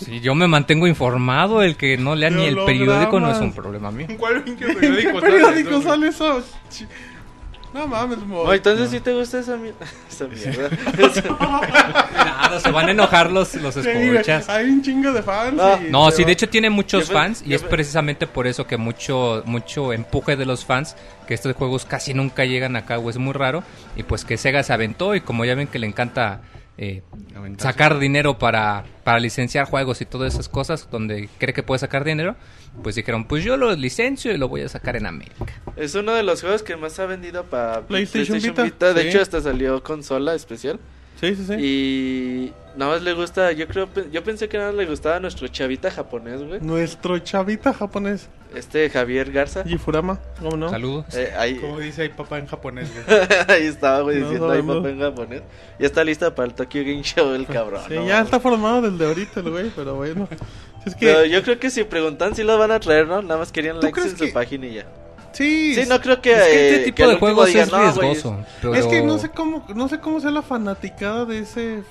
Si 0.00 0.20
yo 0.20 0.34
me 0.34 0.48
mantengo 0.48 0.86
informado, 0.86 1.62
el 1.62 1.76
que 1.76 1.96
no 1.96 2.14
lea 2.14 2.30
De 2.30 2.36
ni 2.36 2.44
el 2.46 2.56
periódico 2.64 3.20
no 3.20 3.30
es 3.30 3.38
un 3.40 3.52
problema 3.52 3.90
mío. 3.90 4.06
¿Cuál 4.18 4.42
periódico? 4.42 5.20
¿Qué 5.20 5.26
periódico 5.26 5.82
sale 5.82 6.08
eso? 6.08 6.42
No 7.74 7.86
mames. 7.86 8.18
No, 8.26 8.52
entonces 8.52 8.90
sí 8.90 9.00
te 9.00 9.12
gusta 9.12 9.40
esa, 9.40 9.56
mi- 9.56 9.72
esa 10.10 10.26
mierda. 10.26 10.70
Nada, 12.14 12.60
se 12.60 12.70
van 12.70 12.88
a 12.88 12.92
enojar 12.92 13.30
los, 13.30 13.54
los 13.56 13.76
escuchas. 13.76 14.48
Hay 14.48 14.66
un 14.66 14.82
chingo 14.82 15.12
de 15.12 15.22
fans. 15.22 15.60
Ah. 15.60 15.78
y 15.86 15.90
No, 15.90 16.10
sí, 16.10 16.22
va- 16.22 16.26
de 16.26 16.32
hecho 16.32 16.48
tiene 16.48 16.70
muchos 16.70 17.10
fans 17.10 17.42
y 17.46 17.54
es 17.54 17.62
precisamente 17.62 18.26
por 18.26 18.46
eso 18.46 18.66
que 18.66 18.76
mucho 18.76 19.42
mucho 19.44 19.92
empuje 19.92 20.36
de 20.36 20.46
los 20.46 20.64
fans, 20.64 20.96
que 21.26 21.34
estos 21.34 21.54
juegos 21.54 21.84
casi 21.84 22.14
nunca 22.14 22.44
llegan 22.44 22.76
acá 22.76 22.98
o 22.98 23.10
es 23.10 23.18
muy 23.18 23.32
raro 23.32 23.62
y 23.96 24.02
pues 24.02 24.24
que 24.24 24.36
Sega 24.36 24.62
se 24.62 24.72
aventó 24.72 25.14
y 25.14 25.20
como 25.20 25.44
ya 25.44 25.54
ven 25.54 25.66
que 25.68 25.78
le 25.78 25.86
encanta 25.86 26.40
eh, 26.78 27.02
sacar 27.58 27.98
dinero 27.98 28.38
para, 28.38 28.84
para 29.04 29.18
licenciar 29.18 29.66
juegos 29.66 30.00
y 30.00 30.06
todas 30.06 30.32
esas 30.32 30.48
cosas 30.48 30.88
donde 30.90 31.28
cree 31.38 31.52
que 31.52 31.62
puede 31.64 31.80
sacar 31.80 32.04
dinero, 32.04 32.36
pues 32.82 32.94
dijeron, 32.94 33.26
pues 33.26 33.42
yo 33.44 33.56
lo 33.56 33.74
licencio 33.74 34.32
y 34.32 34.38
lo 34.38 34.48
voy 34.48 34.62
a 34.62 34.68
sacar 34.68 34.96
en 34.96 35.06
América. 35.06 35.60
es 35.76 35.94
uno 35.96 36.12
de 36.14 36.22
los 36.22 36.40
juegos 36.40 36.62
que 36.62 36.76
más 36.76 36.98
ha 37.00 37.06
vendido 37.06 37.44
para 37.44 37.82
PlayStation 37.82 38.40
Vita, 38.40 38.94
De 38.94 39.02
sí. 39.02 39.08
hecho, 39.08 39.20
hasta 39.20 39.40
salió 39.40 39.82
consola 39.82 40.34
especial. 40.34 40.78
Sí, 41.20 41.34
sí, 41.34 41.44
sí. 41.46 41.54
Y 41.54 42.52
nada 42.76 42.92
más 42.92 43.02
le 43.02 43.12
gusta, 43.12 43.50
yo 43.52 43.66
creo, 43.66 43.88
yo 44.12 44.22
pensé 44.22 44.48
que 44.48 44.56
nada 44.56 44.70
más 44.70 44.78
le 44.78 44.86
gustaba 44.86 45.18
nuestro 45.18 45.48
chavita 45.48 45.90
japonés, 45.90 46.42
güey. 46.42 46.60
Nuestro 46.60 47.18
chavita 47.18 47.72
japonés, 47.74 48.28
Este 48.54 48.88
Javier 48.88 49.32
Garza. 49.32 49.64
Yifurama, 49.64 50.20
¿cómo 50.38 50.56
no? 50.56 50.70
Saludos. 50.70 51.06
Eh, 51.14 51.32
ahí, 51.36 51.56
Como 51.56 51.80
dice 51.80 52.02
ahí 52.02 52.08
papá 52.10 52.38
en 52.38 52.46
japonés, 52.46 52.88
güey. 52.94 53.18
ahí 53.48 53.66
estaba, 53.66 54.02
güey, 54.02 54.18
No 54.20 54.24
diciendo 54.26 54.46
ahí 54.50 54.58
sabemos. 54.60 54.76
papá 54.76 54.88
en 54.90 55.00
japonés. 55.00 55.42
Ya 55.80 55.86
está 55.86 56.04
lista 56.04 56.34
para 56.34 56.46
el 56.48 56.54
Tokyo 56.54 56.82
Game 56.82 57.02
Show, 57.02 57.34
el 57.34 57.46
cabrón. 57.46 57.82
Sí, 57.88 57.94
no 57.94 58.06
ya 58.06 58.20
está 58.20 58.38
formado 58.38 58.88
desde 58.90 59.04
ahorita 59.04 59.40
el 59.40 59.50
güey, 59.50 59.70
pero 59.74 59.96
bueno. 59.96 60.28
Es 60.86 60.94
que, 60.94 61.06
Pero 61.06 61.24
yo 61.26 61.42
creo 61.42 61.58
que 61.58 61.70
si 61.70 61.82
preguntan 61.82 62.36
si 62.36 62.44
lo 62.44 62.56
van 62.58 62.70
a 62.70 62.78
traer, 62.78 63.08
¿no? 63.08 63.20
Nada 63.22 63.38
más 63.40 63.50
querían 63.50 63.76
¿Tú 63.80 63.86
likes 63.86 64.00
crees 64.00 64.20
en 64.20 64.28
su 64.28 64.32
página 64.32 64.66
y 64.66 64.74
ya. 64.74 64.86
Sí, 65.38 65.74
Sí, 65.74 65.88
no 65.88 66.00
creo 66.00 66.20
que. 66.20 66.32
Es 66.32 66.42
que 66.44 66.52
eh, 66.52 66.70
este 66.74 66.84
tipo 66.84 66.96
que 66.96 67.06
de 67.06 67.16
juegos 67.16 67.46
digan, 67.46 67.62
es 67.66 67.72
"No, 67.72 67.78
güey, 67.78 67.90
riesgoso. 68.08 68.44
pero- 68.60 68.74
Es 68.74 68.86
que 68.86 69.02
no 69.02 69.18
sé 69.18 69.30
cómo, 69.30 69.64
no 69.74 69.88
sé 69.88 70.00
cómo 70.00 70.20
sea 70.20 70.30
la 70.30 70.42
fanaticada 70.42 71.24
de 71.24 71.38
ese, 71.40 71.82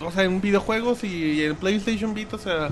o 0.00 0.12
sea, 0.12 0.24
en 0.24 0.40
videojuegos 0.40 1.02
y 1.04 1.42
en 1.44 1.56
PlayStation 1.56 2.14
Vita, 2.14 2.36
o 2.36 2.38
sea, 2.38 2.68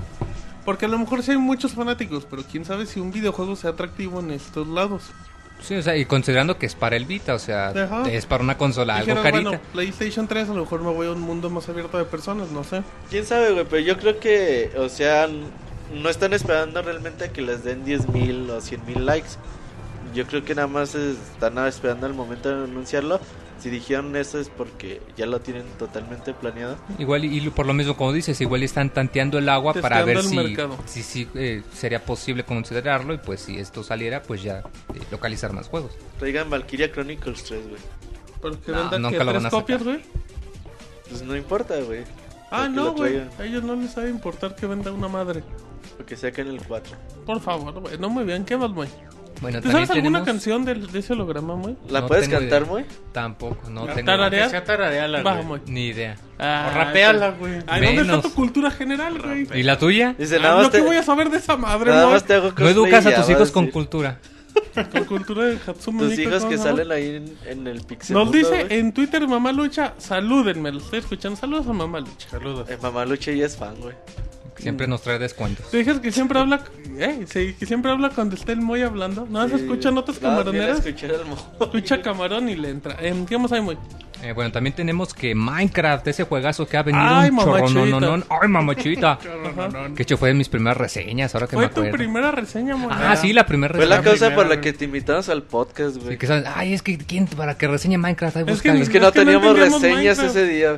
porque 0.65 0.85
a 0.85 0.89
lo 0.89 0.97
mejor 0.99 1.23
sí 1.23 1.31
hay 1.31 1.37
muchos 1.37 1.73
fanáticos, 1.73 2.25
pero 2.29 2.43
quién 2.49 2.63
sabe 2.65 2.85
si 2.85 2.99
un 2.99 3.11
videojuego 3.11 3.55
sea 3.55 3.71
atractivo 3.71 4.19
en 4.19 4.31
estos 4.31 4.67
lados. 4.67 5.03
Sí, 5.61 5.75
o 5.75 5.81
sea, 5.83 5.97
y 5.97 6.05
considerando 6.05 6.57
que 6.57 6.65
es 6.65 6.73
para 6.75 6.95
el 6.95 7.03
Vita, 7.03 7.33
o 7.33 7.39
sea, 7.39 7.69
Ajá. 7.71 8.03
es 8.09 8.25
para 8.25 8.41
una 8.43 8.57
consola 8.57 8.93
algo 8.95 9.07
Dijeron, 9.07 9.23
carita. 9.23 9.49
bueno, 9.49 9.63
PlayStation 9.73 10.25
3 10.25 10.49
a 10.49 10.53
lo 10.53 10.61
mejor 10.61 10.81
me 10.81 10.91
voy 10.93 11.07
a 11.07 11.11
un 11.11 11.19
mundo 11.19 11.49
más 11.49 11.67
abierto 11.67 11.97
de 11.97 12.05
personas, 12.05 12.49
no 12.51 12.63
sé. 12.63 12.81
Quién 13.09 13.25
sabe, 13.25 13.51
güey, 13.51 13.65
pero 13.69 13.81
yo 13.81 13.97
creo 13.97 14.19
que, 14.21 14.71
o 14.77 14.87
sea, 14.87 15.27
no 15.93 16.07
están 16.09 16.31
esperando 16.31 16.81
realmente 16.81 17.25
a 17.25 17.33
que 17.33 17.41
les 17.41 17.65
den 17.65 17.83
10.000 17.83 18.49
o 18.51 18.61
100.000 18.61 18.99
likes. 19.03 19.31
Yo 20.13 20.25
creo 20.25 20.43
que 20.43 20.55
nada 20.55 20.67
más 20.67 20.95
están 20.95 21.57
esperando 21.67 22.07
el 22.07 22.13
momento 22.13 22.49
de 22.49 22.63
anunciarlo. 22.63 23.19
Si 23.59 23.69
dijeron 23.69 24.15
eso 24.15 24.39
es 24.39 24.47
porque 24.47 25.01
ya 25.17 25.25
lo 25.25 25.41
tienen 25.41 25.65
totalmente 25.77 26.33
planeado. 26.33 26.77
Igual 26.97 27.25
y, 27.25 27.39
y 27.45 27.49
por 27.49 27.65
lo 27.65 27.73
mismo 27.73 27.97
como 27.97 28.13
dices, 28.13 28.39
igual 28.39 28.63
están 28.63 28.89
tanteando 28.89 29.37
el 29.37 29.49
agua 29.49 29.73
para 29.73 30.03
ver 30.05 30.23
si, 30.23 30.35
mercado. 30.37 30.77
si, 30.85 31.03
si, 31.03 31.27
eh, 31.35 31.61
sería 31.73 32.05
posible 32.05 32.45
considerarlo 32.45 33.13
y 33.13 33.17
pues 33.17 33.41
si 33.41 33.57
esto 33.59 33.83
saliera 33.83 34.21
pues 34.23 34.41
ya 34.43 34.59
eh, 34.95 35.01
localizar 35.11 35.51
más 35.51 35.67
juegos. 35.67 35.91
Traigan 36.19 36.49
Valkyria 36.49 36.89
Chronicles 36.89 37.43
3, 37.43 37.67
güey. 37.67 37.81
Pero 38.41 38.61
que 38.61 38.71
No, 38.71 38.77
vendan 38.83 39.01
nunca 39.01 39.17
que 39.17 39.23
lo 39.25 39.33
van 39.33 39.41
tres 39.41 39.45
a 39.45 39.49
sacar. 39.49 39.59
copias, 39.61 39.83
güey. 39.83 40.01
Pues 41.09 41.21
no 41.23 41.35
importa, 41.35 41.75
güey. 41.81 42.03
Ah, 42.51 42.69
no, 42.69 42.93
güey. 42.93 43.21
A 43.37 43.43
ellos 43.43 43.61
no 43.63 43.75
les 43.75 43.91
sabe 43.91 44.09
importar 44.09 44.55
que 44.55 44.67
venda 44.67 44.91
una 44.93 45.09
madre. 45.09 45.43
Porque 45.97 46.15
saquen 46.15 46.47
el 46.47 46.61
4. 46.65 46.95
Por 47.25 47.41
favor, 47.41 47.77
güey. 47.81 47.97
No, 47.97 48.09
muy 48.09 48.23
bien. 48.23 48.45
¿Qué 48.45 48.55
más, 48.55 48.71
güey? 48.71 48.87
Bueno, 49.41 49.61
¿Tú 49.61 49.71
sabes 49.71 49.89
alguna 49.89 50.19
tenemos- 50.19 50.25
canción 50.25 50.65
del- 50.65 50.91
de, 50.91 50.99
ese 50.99 51.13
holograma, 51.13 51.53
güey? 51.53 51.75
¿La 51.89 52.01
No 52.01 52.07
puedes 52.07 52.27
cantar, 52.27 52.65
güey? 52.65 52.85
Tampoco, 53.13 53.69
no 53.69 53.85
¿La 53.85 53.93
tengo 53.93 54.05
tararea? 54.05 54.43
Que 54.45 54.49
sea 54.49 54.63
tarareala, 54.65 55.23
Va, 55.23 55.39
güey. 55.41 55.61
ni 55.67 55.87
idea. 55.87 56.17
Ah, 56.37 56.69
O 56.71 56.77
rapeala, 56.77 57.29
güey. 57.31 57.59
Ay, 57.67 57.85
¿dónde 57.85 58.01
está 58.01 58.21
tu 58.21 58.33
cultura 58.33 58.69
general, 58.69 59.17
güey? 59.19 59.47
¿Y 59.59 59.63
la 59.63 59.77
tuya? 59.79 60.13
Dice, 60.17 60.35
Ah, 60.37 60.39
nada 60.39 60.55
¿Lo 60.55 60.61
más 60.63 60.71
que 60.71 60.79
te, 60.79 60.83
voy 60.83 60.97
a 60.97 61.03
saber 61.03 61.29
de 61.29 61.37
esa 61.37 61.55
madre, 61.55 61.91
nada 61.91 62.07
más 62.09 62.25
te 62.25 62.33
hago 62.33 62.51
No 62.57 62.67
educas 62.67 63.05
a 63.05 63.15
tus 63.15 63.29
hijos 63.29 63.51
con 63.51 63.65
decir, 63.65 63.73
cultura. 63.73 64.19
Con 64.91 65.05
cultura 65.05 65.45
de 65.45 65.57
Hatsune 65.65 65.99
Tus 66.09 66.19
hijos 66.19 66.39
¿cómo 66.39 66.49
que 66.49 66.57
salen 66.57 66.91
ahí 66.91 67.15
en, 67.15 67.37
en 67.45 67.67
el 67.67 67.81
pixel. 67.81 68.15
Nos 68.15 68.31
dice 68.31 68.63
güey. 68.65 68.79
en 68.79 68.93
Twitter 68.93 69.25
Mamá 69.27 69.51
Lucha, 69.51 69.93
salúdenme, 69.97 70.71
lo 70.71 70.79
estoy 70.79 70.99
escuchando. 70.99 71.39
Saludos 71.39 71.67
a 71.67 71.73
Mamá 71.73 71.99
Lucha. 71.99 72.29
Saludos. 72.29 72.69
Eh, 72.69 72.77
mamá 72.81 73.05
Lucha 73.05 73.31
ya 73.31 73.45
es 73.45 73.55
fan, 73.55 73.75
güey. 73.79 73.95
Siempre 74.59 74.87
nos 74.87 75.01
trae 75.01 75.17
descuentos. 75.19 75.69
Te 75.71 75.77
dices 75.77 75.99
que 75.99 76.11
siempre 76.11 76.37
habla, 76.39 76.61
eh, 76.97 77.25
sí, 77.27 77.55
que 77.57 77.65
siempre 77.65 77.91
habla 77.91 78.09
cuando 78.09 78.35
está 78.35 78.51
el 78.51 78.61
Moy 78.61 78.81
hablando. 78.81 79.25
No, 79.29 79.47
se 79.47 79.57
Sí. 79.57 79.63
escuchan 79.63 79.95
Nada 79.95 80.07
más 80.07 80.19
camaroneras. 80.19 80.85
Escucha 80.85 82.01
camarón 82.01 82.49
y 82.49 82.55
le 82.55 82.69
entra. 82.69 82.97
Eh, 82.99 83.13
¿Qué 83.27 83.37
más 83.37 83.51
hay, 83.51 83.61
Moy? 83.61 83.77
Eh, 84.21 84.33
bueno, 84.33 84.51
también 84.51 84.75
tenemos 84.75 85.13
que 85.13 85.33
Minecraft, 85.33 86.05
ese 86.09 86.25
juegazo 86.25 86.67
que 86.67 86.75
ha 86.75 86.83
venido 86.83 87.01
Ay, 87.07 87.29
un 87.29 87.37
chorro, 87.39 87.69
no, 87.69 87.85
no, 87.85 87.99
mamachita. 88.01 88.17
no, 88.17 88.39
ay, 88.41 88.47
mamachita. 88.49 89.19
Que 89.95 90.03
hecho 90.03 90.17
fue 90.17 90.27
de 90.29 90.35
mis 90.35 90.49
primeras 90.49 90.75
reseñas, 90.77 91.33
ahora 91.35 91.47
que 91.47 91.55
me 91.55 91.63
Fue 91.63 91.69
tu 91.73 91.79
acuerdo. 91.79 91.97
primera 91.97 92.31
reseña, 92.31 92.75
Moy. 92.75 92.91
Ah, 92.93 93.15
sí, 93.15 93.31
la 93.31 93.45
primera 93.45 93.73
Fue 93.73 93.85
la 93.85 94.01
reseña. 94.01 94.17
causa 94.19 94.35
por 94.35 94.47
la 94.49 94.59
que 94.59 94.73
te 94.73 94.83
invitamos 94.85 95.29
al 95.29 95.43
podcast, 95.43 95.95
güey. 95.95 96.09
Sí, 96.09 96.17
que 96.17 96.27
saben, 96.27 96.43
ay, 96.53 96.73
es 96.73 96.81
que 96.81 96.97
¿quién 96.97 97.27
para 97.27 97.57
que 97.57 97.67
reseñe 97.69 97.97
Minecraft? 97.97 98.35
Ahí 98.37 98.43
Es 98.47 98.47
que- 98.47 98.51
Es 98.51 98.61
que 98.61 98.69
no 98.73 98.83
Es 98.83 98.89
que 98.89 98.99
no 98.99 99.11
teníamos 99.13 99.57
reseñas 99.57 100.17
Minecraft. 100.17 100.23
ese 100.35 100.45
día. 100.47 100.77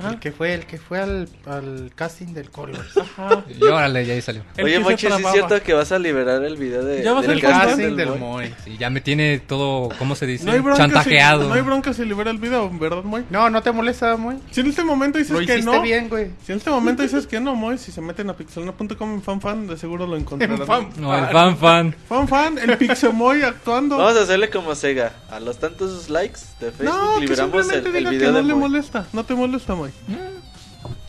Ajá. 0.00 0.10
El 0.14 0.18
que 0.18 0.32
fue, 0.32 0.54
el 0.54 0.66
que 0.66 0.78
fue 0.78 0.98
al, 0.98 1.28
al 1.46 1.92
casting 1.94 2.34
del 2.34 2.50
Colors. 2.50 2.96
Ajá. 2.96 3.44
Y 3.48 3.62
órale, 3.64 4.04
ya 4.06 4.14
ahí 4.14 4.20
salió. 4.22 4.42
El 4.56 4.64
Oye, 4.64 4.80
Mochi, 4.80 5.06
¿sí 5.06 5.12
es 5.24 5.32
cierto 5.32 5.62
que 5.62 5.72
vas 5.74 5.92
a 5.92 5.98
liberar 5.98 6.42
el 6.44 6.56
video 6.56 6.84
de, 6.84 7.02
Ya 7.02 7.14
del 7.20 7.30
el 7.30 7.40
casting 7.40 7.96
del 7.96 8.18
Moy? 8.18 8.54
Sí, 8.64 8.76
ya 8.78 8.90
me 8.90 9.00
tiene 9.00 9.38
todo, 9.38 9.88
¿cómo 9.98 10.14
se 10.14 10.26
dice? 10.26 10.44
No 10.44 10.52
hay 10.52 10.60
bronca 10.60 10.78
Chantajeado. 10.84 11.42
Si, 11.42 11.48
no 11.48 11.54
hay 11.54 11.60
bronca 11.62 11.92
si 11.92 12.04
libera 12.04 12.30
el 12.30 12.38
video, 12.38 12.70
¿verdad, 12.78 13.02
Moy? 13.04 13.24
No, 13.30 13.48
no 13.50 13.62
te 13.62 13.72
molesta, 13.72 14.16
Moy. 14.16 14.38
Si 14.50 14.60
en 14.60 14.68
este 14.68 14.84
momento 14.84 15.18
dices 15.18 15.32
Lo 15.38 15.46
que 15.46 15.62
no, 15.62 15.80
bien, 15.82 16.08
güey. 16.08 16.30
si 16.44 16.52
en 16.52 16.58
este 16.58 16.70
momento 16.70 17.02
dices 17.02 17.26
que 17.26 17.38
no, 17.40 17.54
Moy, 17.54 17.78
si 17.78 17.92
se 17.92 18.00
meten 18.00 18.30
a 18.30 18.34
pixelania.com 18.36 19.14
en 19.14 19.22
fanfan, 19.22 19.66
de 19.66 19.76
seguro 19.76 20.06
lo 20.06 20.16
encontrarán. 20.16 20.60
En 20.60 20.66
fan- 20.66 20.90
No, 20.96 21.16
el 21.16 21.26
fan 21.26 21.56
fan. 21.56 21.94
Fanfan, 22.08 22.58
el 22.58 22.76
Pixemoy 22.78 23.42
actuando. 23.42 23.96
Vamos 23.98 24.16
a 24.16 24.22
hacerle 24.22 24.50
como 24.50 24.74
Sega. 24.74 25.12
A 25.30 25.40
los 25.40 25.58
tantos 25.58 26.08
likes 26.08 26.40
de 26.60 26.70
Facebook 26.72 26.84
no, 26.94 27.20
liberamos 27.20 27.70
el, 27.70 27.84
diga 27.84 28.10
que 28.10 28.16
video 28.16 28.30
no 28.32 28.36
de 28.38 28.42
le 28.44 28.52
Moy. 28.54 28.60
molesta. 28.68 29.06
No 29.12 29.24
te 29.24 29.34
molesta, 29.34 29.74
Moy. 29.74 29.89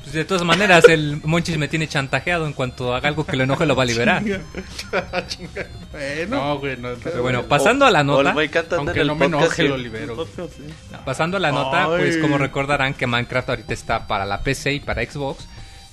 Pues 0.01 0.13
de 0.13 0.25
todas 0.25 0.43
maneras, 0.43 0.84
el 0.89 1.21
Monchis 1.23 1.57
me 1.57 1.67
tiene 1.67 1.88
chantajeado. 1.88 2.45
En 2.45 2.53
cuanto 2.53 2.93
haga 2.93 3.07
algo 3.07 3.25
que 3.25 3.38
lo 3.38 3.43
enoje, 3.43 3.65
lo 3.65 3.75
va 3.75 3.84
a 3.84 3.86
liberar. 3.86 4.21
bueno. 5.91 6.38
No, 6.38 6.59
güey, 6.59 6.75
no. 6.77 6.89
Pero 7.03 7.21
bueno, 7.21 7.43
pasando 7.43 7.86
a 7.86 7.91
la 7.91 8.03
nota. 8.03 8.36
Aunque 8.77 9.05
no 9.05 9.15
me 9.15 9.27
enoje, 9.27 9.63
lo 9.63 9.77
libero. 9.77 10.15
güey. 10.15 10.27
podcast, 10.27 10.57
sí. 10.57 10.63
Pasando 11.05 11.38
a 11.38 11.39
la 11.39 11.51
nota, 11.51 11.86
Ay. 11.86 11.99
pues 11.99 12.17
como 12.17 12.38
recordarán 12.38 12.93
que 12.93 13.07
Minecraft 13.07 13.49
ahorita 13.49 13.73
está 13.73 14.07
para 14.07 14.25
la 14.25 14.41
PC 14.41 14.73
y 14.73 14.79
para 14.79 15.03
Xbox. 15.05 15.47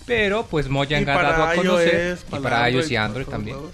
Pero 0.06 0.46
pues 0.46 0.68
Mojang 0.68 1.08
ha 1.08 1.22
dado 1.22 1.44
a 1.44 1.54
conocer. 1.54 2.16
iOS, 2.16 2.24
y 2.32 2.42
para 2.42 2.70
iOS 2.70 2.90
y 2.90 2.96
Android 2.96 3.26
también. 3.26 3.56
lados. 3.58 3.72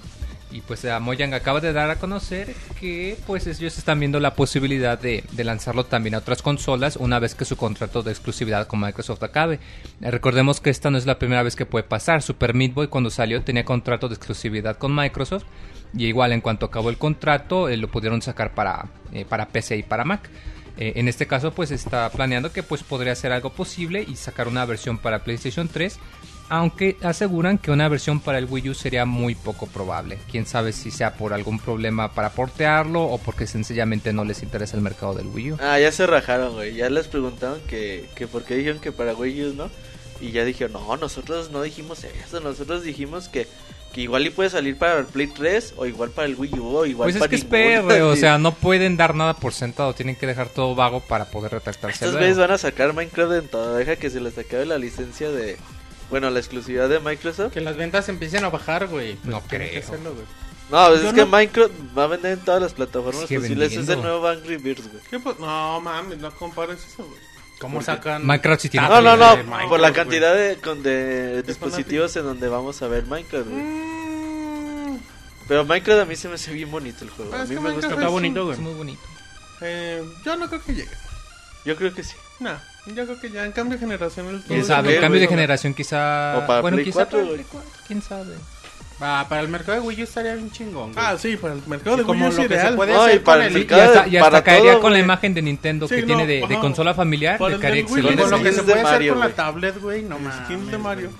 Y 0.54 0.60
pues 0.60 0.84
a 0.84 1.00
Mojang 1.00 1.34
acaba 1.34 1.60
de 1.60 1.72
dar 1.72 1.90
a 1.90 1.96
conocer 1.96 2.54
que 2.78 3.18
pues 3.26 3.44
ellos 3.48 3.76
están 3.76 3.98
viendo 3.98 4.20
la 4.20 4.36
posibilidad 4.36 4.96
de, 4.96 5.24
lanzarlo 5.36 5.84
también 5.84 6.14
a 6.14 6.18
otras 6.18 6.42
consolas 6.42 6.94
una 6.94 7.18
vez 7.18 7.34
que 7.34 7.44
su 7.44 7.56
contrato 7.56 8.04
de 8.04 8.12
exclusividad 8.12 8.68
con 8.68 8.78
Microsoft 8.78 9.24
acabe. 9.24 9.58
Eh, 10.00 10.12
recordemos 10.12 10.60
que 10.60 10.70
esta 10.70 10.92
no 10.92 10.98
es 10.98 11.06
la 11.06 11.18
primera 11.18 11.42
vez 11.42 11.56
que 11.56 11.66
puede 11.66 11.82
pasar. 11.82 12.22
Super 12.22 12.54
Meat 12.54 12.72
Boy 12.72 12.86
cuando 12.86 13.10
salió 13.10 13.42
tenía 13.42 13.64
contrato 13.64 14.08
de 14.08 14.14
exclusividad 14.14 14.78
con 14.78 14.94
Microsoft 14.94 15.42
y 15.92 16.06
igual 16.06 16.30
en 16.30 16.40
cuanto 16.40 16.66
acabó 16.66 16.88
el 16.88 16.98
contrato 16.98 17.68
eh, 17.68 17.76
lo 17.76 17.88
pudieron 17.88 18.22
sacar 18.22 18.54
para, 18.54 18.86
eh, 19.12 19.24
para 19.24 19.48
PC 19.48 19.78
y 19.78 19.82
para 19.82 20.04
Mac. 20.04 20.30
En 20.76 21.06
este 21.06 21.28
caso 21.28 21.52
pues 21.52 21.70
está 21.70 22.08
planeando 22.10 22.52
que 22.52 22.64
pues 22.64 22.82
podría 22.82 23.14
ser 23.14 23.30
algo 23.30 23.50
posible 23.50 24.04
y 24.08 24.16
sacar 24.16 24.48
una 24.48 24.64
versión 24.64 24.98
para 24.98 25.22
PlayStation 25.22 25.68
3 25.68 26.00
aunque 26.58 26.96
aseguran 27.02 27.58
que 27.58 27.70
una 27.70 27.88
versión 27.88 28.20
para 28.20 28.38
el 28.38 28.46
Wii 28.46 28.70
U 28.70 28.74
sería 28.74 29.04
muy 29.04 29.34
poco 29.34 29.66
probable. 29.66 30.18
Quién 30.30 30.46
sabe 30.46 30.72
si 30.72 30.90
sea 30.90 31.14
por 31.14 31.32
algún 31.32 31.58
problema 31.58 32.12
para 32.12 32.30
portearlo 32.30 33.02
o 33.02 33.18
porque 33.18 33.46
sencillamente 33.46 34.12
no 34.12 34.24
les 34.24 34.42
interesa 34.42 34.76
el 34.76 34.82
mercado 34.82 35.14
del 35.14 35.26
Wii 35.28 35.52
U. 35.52 35.56
Ah, 35.60 35.78
ya 35.78 35.92
se 35.92 36.06
rajaron, 36.06 36.54
güey. 36.54 36.74
Ya 36.74 36.88
les 36.90 37.08
preguntaron 37.08 37.60
que, 37.68 38.08
que 38.14 38.26
por 38.26 38.44
qué 38.44 38.54
dijeron 38.56 38.80
que 38.80 38.92
para 38.92 39.14
Wii 39.14 39.44
U 39.44 39.54
no. 39.54 39.70
Y 40.20 40.30
ya 40.30 40.44
dijeron, 40.44 40.72
no, 40.74 40.96
nosotros 40.96 41.50
no 41.50 41.62
dijimos 41.62 42.04
eso. 42.04 42.40
Nosotros 42.40 42.82
dijimos 42.84 43.28
que, 43.28 43.46
que 43.92 44.00
igual 44.02 44.26
y 44.26 44.30
puede 44.30 44.48
salir 44.48 44.78
para 44.78 44.98
el 44.98 45.06
Play 45.06 45.26
3 45.26 45.74
o 45.76 45.86
igual 45.86 46.10
para 46.10 46.26
el 46.28 46.36
Wii 46.36 46.58
U 46.60 46.76
o 46.76 46.86
igual 46.86 47.06
Pues 47.06 47.16
es 47.16 47.20
para 47.20 47.28
que 47.30 47.36
es 47.36 47.44
ninguno". 47.44 47.88
PR, 47.88 48.02
o 48.02 48.16
sea, 48.16 48.38
no 48.38 48.52
pueden 48.54 48.96
dar 48.96 49.14
nada 49.14 49.34
por 49.34 49.52
sentado, 49.52 49.92
tienen 49.92 50.16
que 50.16 50.26
dejar 50.26 50.48
todo 50.48 50.74
vago 50.74 51.00
para 51.00 51.26
poder 51.26 51.52
retractarse. 51.52 52.04
Estos 52.04 52.16
güeyes 52.16 52.38
van 52.38 52.52
a 52.52 52.58
sacar 52.58 52.94
Minecraft 52.94 53.32
en 53.32 53.48
todo. 53.48 53.74
Deja 53.74 53.96
que 53.96 54.08
se 54.08 54.20
les 54.20 54.38
acabe 54.38 54.66
la 54.66 54.78
licencia 54.78 55.30
de. 55.30 55.56
Bueno, 56.14 56.30
la 56.30 56.38
exclusividad 56.38 56.88
de 56.88 57.00
Microsoft. 57.00 57.52
Que 57.52 57.60
las 57.60 57.76
ventas 57.76 58.08
empiecen 58.08 58.44
a 58.44 58.48
bajar, 58.48 58.86
güey. 58.86 59.18
No 59.24 59.40
Pues 59.40 59.50
que 59.50 59.56
creo. 59.56 59.80
hacerlo, 59.80 60.12
güey. 60.14 60.24
No, 60.70 60.86
pues 60.90 61.00
es 61.02 61.12
que 61.12 61.20
no- 61.22 61.26
Minecraft 61.26 61.72
va 61.98 62.04
a 62.04 62.06
vender 62.06 62.32
en 62.34 62.44
todas 62.44 62.62
las 62.62 62.72
plataformas 62.72 63.22
posibles. 63.22 63.72
Es 63.72 63.88
el 63.88 64.00
nuevo 64.00 64.28
Angry 64.28 64.58
Birds, 64.58 64.86
güey. 64.88 65.02
¿Qué 65.10 65.18
pa- 65.18 65.34
No, 65.40 65.80
mames, 65.80 66.18
no 66.18 66.30
compares 66.30 66.78
eso, 66.86 67.04
güey. 67.04 67.18
¿Cómo 67.58 67.82
sacan? 67.82 68.24
Minecraft 68.24 68.62
sí 68.62 68.68
tiene 68.68 68.86
No, 68.88 69.02
no, 69.02 69.16
no. 69.16 69.36
Minecraft, 69.38 69.68
Por 69.68 69.80
la 69.80 69.92
cantidad 69.92 70.34
de, 70.36 70.56
con- 70.58 70.84
de 70.84 70.92
De 70.92 71.42
dispositivos 71.42 72.14
en 72.14 72.22
donde 72.26 72.48
vamos 72.48 72.80
a 72.82 72.86
ver 72.86 73.06
Minecraft, 73.06 73.48
güey. 73.48 73.60
Mm, 73.62 74.98
Pero 75.48 75.64
Minecraft 75.64 76.00
a 76.02 76.04
mí 76.04 76.14
se 76.14 76.28
me 76.28 76.34
hace 76.36 76.52
bien 76.52 76.70
bonito 76.70 77.02
el 77.02 77.10
juego. 77.10 77.32
Pero 77.32 77.42
A 77.42 77.44
es 77.44 77.50
mí 77.50 77.56
que 77.56 77.60
me 77.60 77.68
Minecraft 77.70 77.92
gusta 77.92 78.00
Está 78.00 78.06
es 78.06 78.12
mucho. 78.12 78.12
bonito, 78.12 78.52
Es 78.52 78.58
güey. 78.58 78.68
muy 78.68 78.74
bonito. 78.78 79.02
eh, 79.62 80.02
yo 80.24 80.36
no 80.36 80.48
creo 80.48 80.62
que 80.62 80.74
llegue. 80.74 80.90
Yo 81.64 81.74
creo 81.74 81.92
que 81.92 82.04
sí. 82.04 82.14
No, 82.38 82.56
yo 82.86 83.04
creo 83.04 83.20
que 83.20 83.30
ya 83.30 83.44
en 83.46 83.52
cambio 83.52 83.78
generacional. 83.78 84.36
todo 84.38 84.48
Quién 84.48 84.60
eso- 84.60 84.68
sabe, 84.68 84.94
el 84.96 85.00
cambio 85.00 85.20
de 85.20 85.28
generación 85.28 85.74
quizá. 85.74 86.38
O 86.38 86.46
para 86.46 86.60
bueno, 86.60 86.76
Play 86.76 86.84
quizá 86.86 86.94
4, 87.06 87.18
para. 87.20 87.30
Play 87.32 87.46
4, 87.50 87.70
quién 87.86 88.02
sabe. 88.02 88.34
Va, 89.02 89.28
para 89.28 89.40
el 89.40 89.48
mercado 89.48 89.80
de 89.80 89.86
Wii 89.88 90.00
U 90.02 90.04
estaría 90.04 90.34
bien 90.36 90.52
chingón, 90.52 90.92
güey. 90.92 91.04
Ah, 91.04 91.16
sí, 91.18 91.36
para 91.36 91.54
el 91.54 91.62
mercado 91.66 91.96
de 91.96 92.02
Y 92.02 92.04
Wii 92.06 92.22
U 92.22 92.26
es 92.26 92.34
lo 92.36 92.42
que 92.42 92.48
se 92.48 92.54
ideal. 92.54 92.76
puede 92.76 92.92
No, 92.92 93.12
y 93.12 93.18
para 93.18 93.46
el 93.46 93.56
el... 93.56 93.62
Y 93.62 93.64
mercado- 93.66 93.82
hasta, 93.82 94.06
y 94.08 94.16
hasta 94.16 94.30
para 94.30 94.44
caería 94.44 94.72
todo, 94.72 94.80
con 94.82 94.92
la 94.92 94.98
güey. 94.98 95.04
imagen 95.04 95.34
de 95.34 95.42
Nintendo 95.42 95.88
Sí, 95.88 95.94
que 95.96 96.00
no, 96.02 96.06
tiene 96.06 96.26
de, 96.26 96.46
de 96.46 96.58
consola 96.60 96.94
familiar, 96.94 97.38
Para 97.38 97.48
le 97.50 97.54
el 97.56 97.60
caería 97.60 97.82
del 97.82 97.92
Wii 97.92 97.94
U 97.94 98.08
excelente. 98.08 98.22
Con 98.22 98.30
lo 98.30 98.42
que 98.44 98.52
se 98.52 98.62
de 98.62 98.72
puede 98.72 98.80
hacer 98.86 99.08
con 99.08 99.20
la 99.20 99.28
tablet, 99.30 99.80
güey, 99.80 100.02
no 100.02 100.18
mames. 100.20 100.44
Skin 100.44 100.70
de 100.70 100.78
Mario. 100.78 101.10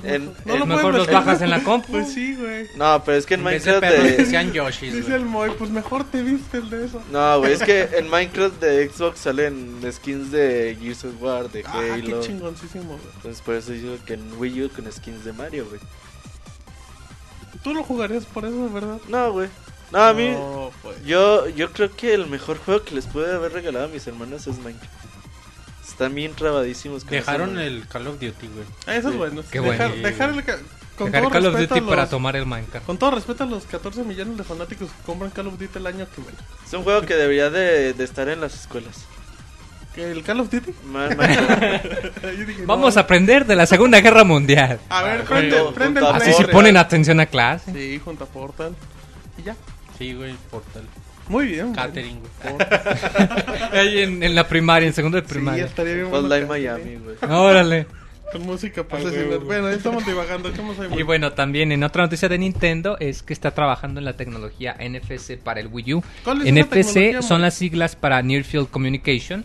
Pues 0.00 0.12
En- 0.12 0.32
no 0.44 0.54
en- 0.54 0.58
lo 0.60 0.66
Mejor 0.66 0.94
los 0.94 1.06
bajas 1.10 1.40
en 1.40 1.50
la 1.50 1.62
compu. 1.62 1.92
Pues 1.92 2.12
sí, 2.12 2.34
güey. 2.34 2.66
No, 2.76 3.02
pero 3.04 3.16
es 3.16 3.26
que 3.26 3.34
en 3.34 3.40
de 3.40 3.44
Minecraft 3.44 3.80
perros 3.80 4.02
que 4.02 4.16
de... 4.16 4.26
sean 4.26 4.52
Yoshis, 4.52 4.92
Dice 4.92 5.02
güey. 5.08 5.14
el 5.20 5.24
Moy, 5.26 5.50
pues 5.56 5.70
mejor 5.70 6.04
te 6.04 6.22
viste 6.22 6.58
el 6.58 6.68
de 6.68 6.84
eso. 6.86 7.00
No, 7.12 7.38
güey, 7.38 7.52
es 7.52 7.62
que 7.62 7.82
en 7.96 8.10
Minecraft 8.10 8.60
de 8.60 8.88
Xbox 8.90 9.20
salen 9.20 9.80
skins 9.92 10.30
de 10.32 10.76
Gears 10.80 11.04
of 11.04 11.22
War, 11.22 11.48
de 11.50 11.62
Ah, 11.66 11.80
qué 11.80 11.92
Halo. 11.92 12.20
chingoncísimo, 12.22 12.84
güey. 12.98 13.14
Entonces 13.16 13.40
por 13.42 13.54
eso 13.54 13.70
digo 13.72 13.96
que 14.04 14.14
en 14.14 14.32
Wii 14.38 14.64
U 14.64 14.70
con 14.70 14.90
skins 14.92 15.24
de 15.24 15.32
Mario, 15.32 15.66
güey. 15.68 15.80
Tú 17.62 17.72
lo 17.72 17.82
jugarías 17.82 18.26
por 18.26 18.44
eso, 18.44 18.68
¿verdad? 18.70 18.98
No, 19.08 19.32
güey. 19.32 19.48
No, 19.92 20.02
a 20.02 20.12
mí... 20.12 20.30
No, 20.30 20.70
pues. 20.82 20.96
Yo, 21.04 21.48
yo 21.48 21.72
creo 21.72 21.94
que 21.94 22.12
el 22.14 22.26
mejor 22.26 22.58
juego 22.58 22.82
que 22.84 22.94
les 22.96 23.06
pude 23.06 23.32
haber 23.32 23.52
regalado 23.52 23.84
a 23.86 23.88
mis 23.88 24.06
hermanos 24.06 24.46
es 24.46 24.58
Minecraft. 24.58 24.92
Están 25.94 26.12
bien 26.12 26.34
trabadísimos. 26.34 27.06
Dejaron 27.06 27.56
el 27.60 27.86
Call 27.86 28.08
of 28.08 28.14
Duty, 28.14 28.48
güey. 28.48 28.64
Ah, 28.88 28.96
eso 28.96 29.10
es 29.10 29.16
bueno. 29.16 29.42
Qué 29.48 29.60
dejar, 29.60 29.88
bueno. 29.90 30.02
dejar 30.08 30.30
el 30.30 30.42
ca- 30.44 30.58
con 30.98 31.06
Dejar 31.06 31.22
todo 31.22 31.30
Call 31.30 31.46
of 31.46 31.56
Duty 31.60 31.80
para 31.82 32.08
tomar 32.08 32.34
el 32.34 32.46
Minecraft. 32.46 32.84
Con 32.84 32.98
todo 32.98 33.12
respeto 33.12 33.44
a 33.44 33.46
los 33.46 33.64
14 33.64 34.02
millones 34.02 34.36
de 34.36 34.42
fanáticos 34.42 34.90
que 34.90 35.02
compran 35.06 35.30
Call 35.30 35.46
of 35.46 35.58
Duty 35.58 35.78
el 35.78 35.86
año 35.86 36.06
que 36.12 36.20
bueno. 36.20 36.36
Es 36.66 36.72
un 36.72 36.82
juego 36.82 37.02
que 37.02 37.14
debería 37.14 37.48
de, 37.48 37.92
de 37.92 38.04
estar 38.04 38.28
en 38.28 38.40
las 38.40 38.54
escuelas. 38.54 39.04
¿Que 39.94 40.10
¿El 40.10 40.24
Call 40.24 40.40
of 40.40 40.50
Duty? 40.50 40.74
Ma- 40.86 41.06
Minecraft. 41.10 41.84
Yo 42.24 42.44
dije, 42.44 42.66
Vamos 42.66 42.94
no. 42.96 43.00
a 43.00 43.04
aprender 43.04 43.46
de 43.46 43.54
la 43.54 43.66
Segunda 43.66 44.00
Guerra 44.00 44.24
Mundial. 44.24 44.80
A 44.88 45.02
ver, 45.04 45.20
Ah, 45.20 45.24
prende, 45.28 45.56
junto- 45.58 45.74
prende 45.74 46.00
el 46.00 46.06
Así 46.06 46.32
si 46.32 46.44
ponen 46.46 46.76
atención 46.76 47.20
a 47.20 47.26
clase. 47.26 47.72
Sí, 47.72 48.00
junto 48.04 48.24
a 48.24 48.26
Portal. 48.26 48.74
Y 49.38 49.42
ya. 49.44 49.54
Sí, 49.96 50.12
güey, 50.12 50.34
Portal. 50.50 50.82
Muy 51.28 51.46
bien. 51.46 51.72
Catering, 51.74 52.18
güey. 52.20 52.56
Ahí 53.72 53.98
en, 54.02 54.22
en 54.22 54.34
la 54.34 54.46
primaria, 54.48 54.86
en 54.86 54.92
segundo 54.94 55.20
de 55.20 55.26
Sí, 55.26 55.32
primaria. 55.34 55.64
estaría 55.64 55.94
bien 55.94 56.10
bueno 56.10 56.24
Hotline 56.28 56.42
que- 56.42 56.48
Miami, 56.48 56.96
güey. 56.96 57.16
Órale. 57.32 57.86
Con 58.32 58.42
música 58.42 58.82
para. 58.82 59.04
Bueno, 59.44 59.68
ahí 59.68 59.76
estamos 59.76 60.04
divagando. 60.04 60.50
¿Cómo 60.56 60.74
se 60.74 60.98
Y 60.98 61.02
bueno, 61.04 61.32
también 61.34 61.70
en 61.70 61.84
otra 61.84 62.02
noticia 62.02 62.28
de 62.28 62.36
Nintendo 62.38 62.96
es 62.98 63.22
que 63.22 63.32
está 63.32 63.52
trabajando 63.52 64.00
en 64.00 64.04
la 64.04 64.14
tecnología 64.16 64.74
NFC 64.80 65.36
para 65.38 65.60
el 65.60 65.68
Wii 65.68 65.94
U. 65.94 66.04
¿Cuál 66.24 66.44
es 66.46 66.52
NFC 66.52 67.22
son 67.22 67.42
las 67.42 67.54
siglas 67.54 67.94
para 67.94 68.20
Near 68.22 68.42
Field 68.42 68.68
Communication. 68.70 69.44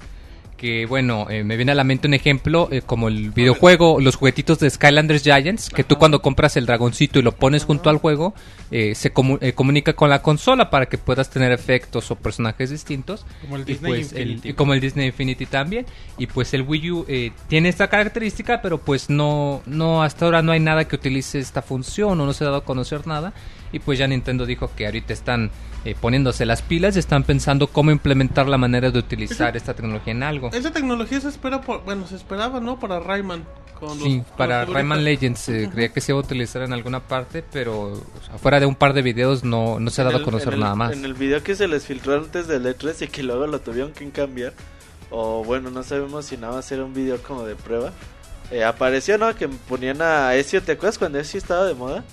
Que 0.60 0.86
bueno, 0.86 1.26
eh, 1.30 1.46
me 1.46 1.56
viene 1.56 1.72
a 1.72 1.76
la 1.76 1.86
mente 1.86 2.10
un 2.10 2.14
ejemplo 2.14 2.68
eh, 2.70 2.82
como 2.86 3.08
el 3.08 3.30
videojuego, 3.32 4.02
los 4.02 4.18
juguetitos 4.18 4.60
de 4.60 4.70
Skylanders 4.70 5.24
Giants, 5.24 5.70
que 5.70 5.86
tú 5.86 5.96
cuando 5.98 6.22
compras 6.22 6.58
el 6.58 6.66
dragoncito 6.66 7.18
y 7.18 7.22
lo 7.22 7.32
pones 7.32 7.64
junto 7.64 7.90
al 7.90 7.96
juego, 7.98 8.34
eh, 8.70 8.94
se 8.94 9.14
comu- 9.14 9.38
eh, 9.40 9.54
comunica 9.54 9.94
con 9.94 10.10
la 10.10 10.22
consola 10.22 10.70
para 10.70 10.88
que 10.88 10.98
puedas 10.98 11.30
tener 11.30 11.54
efectos 11.54 12.12
o 12.12 12.16
personajes 12.18 12.72
distintos. 12.72 13.26
Como 13.42 13.56
el 13.56 13.62
Y 13.62 13.66
Disney 13.66 13.90
pues 13.92 14.12
el- 14.12 14.20
Infinity. 14.32 14.50
y 14.50 14.54
como 14.54 14.74
el 14.74 14.82
Disney 14.82 15.08
Infinity 15.08 15.46
también. 15.46 15.86
Y 16.18 16.28
pues 16.28 16.54
el 16.54 16.64
Wii 16.64 16.92
U 16.92 17.06
eh, 17.08 17.32
tiene 17.48 17.70
esta 17.70 17.88
característica, 17.88 18.62
pero 18.62 18.80
pues 18.80 19.10
no, 19.10 19.62
no, 19.66 20.04
hasta 20.04 20.26
ahora 20.26 20.42
no 20.42 20.52
hay 20.52 20.60
nada 20.60 20.86
que 20.90 20.98
utilice 20.98 21.40
esta 21.40 21.62
función 21.62 22.20
o 22.20 22.26
no 22.26 22.34
se 22.34 22.44
ha 22.44 22.48
dado 22.48 22.58
a 22.58 22.66
conocer 22.66 23.08
nada. 23.08 23.32
Y 23.72 23.80
pues 23.80 24.00
ya 24.00 24.08
Nintendo 24.08 24.46
dijo 24.46 24.72
que 24.76 24.86
ahorita 24.86 25.14
están 25.14 25.52
eh, 25.86 25.96
poniéndose 26.00 26.46
las 26.46 26.62
pilas 26.62 26.96
y 26.96 27.00
están 27.00 27.24
pensando 27.24 27.68
cómo 27.68 27.92
implementar 27.92 28.48
la 28.48 28.58
manera 28.58 28.92
de 28.92 29.00
utilizar 29.00 29.56
esta 29.56 29.74
tecnología 29.74 30.12
en 30.12 30.24
algo. 30.24 30.50
Esa 30.52 30.72
tecnología 30.72 31.22
se 31.22 31.30
espera 31.30 31.62
por... 31.62 31.84
Bueno, 31.84 32.08
se 32.08 32.16
esperaba, 32.16 32.60
¿no? 32.60 32.80
Para 32.80 33.00
Rayman. 33.00 33.46
Con 33.80 33.90
los- 33.90 34.00
Sí, 34.04 34.18
con 34.28 34.38
para 34.38 34.66
Rayman. 34.66 35.04
Legends 35.06 35.48
eh, 35.50 35.70
creía 35.72 35.90
que 35.94 36.02
se 36.02 36.12
iba 36.12 36.20
a 36.20 36.24
utilizar 36.24 36.64
en 36.64 36.74
alguna 36.74 37.00
parte, 37.00 37.44
pero 37.50 37.84
o 37.94 38.04
sea, 38.26 38.38
fuera 38.38 38.60
de 38.60 38.66
un 38.66 38.76
par 38.76 38.92
de 38.94 39.02
videos 39.02 39.44
no, 39.46 39.80
no 39.80 39.90
se 39.90 40.02
ha 40.02 40.06
dado 40.06 40.18
a 40.18 40.24
conocer 40.24 40.54
el- 40.54 40.60
nada 40.60 40.76
más. 40.76 40.92
En 40.92 41.06
el 41.06 41.14
video 41.14 41.42
que 41.44 41.56
se 41.56 41.68
les 41.68 41.86
filtró 41.86 42.16
antes 42.18 42.48
del 42.48 42.66
E3 42.66 43.04
y 43.06 43.08
que 43.08 43.24
luego 43.24 43.48
lo 43.48 43.62
tuvieron 43.62 43.94
que 43.94 44.10
cambiar. 44.10 44.54
O 45.12 45.44
bueno, 45.46 45.70
no 45.72 45.82
sabemos 45.84 46.26
si 46.26 46.38
nada 46.38 46.54
más 46.56 46.72
era 46.72 46.84
un 46.84 46.94
video 46.94 47.22
como 47.24 47.44
de 47.46 47.56
prueba. 47.56 47.92
eh, 48.52 48.64
apareció, 48.64 49.18
¿no? 49.20 49.34
Que 49.36 49.48
ponían 49.48 50.02
a 50.02 50.34
Ezio. 50.36 50.62
¿Te 50.64 50.72
acuerdas 50.74 50.98
cuando 50.98 51.20
Ezio 51.20 51.38
estaba 51.38 51.66
de 51.66 51.76
moda? 51.76 52.04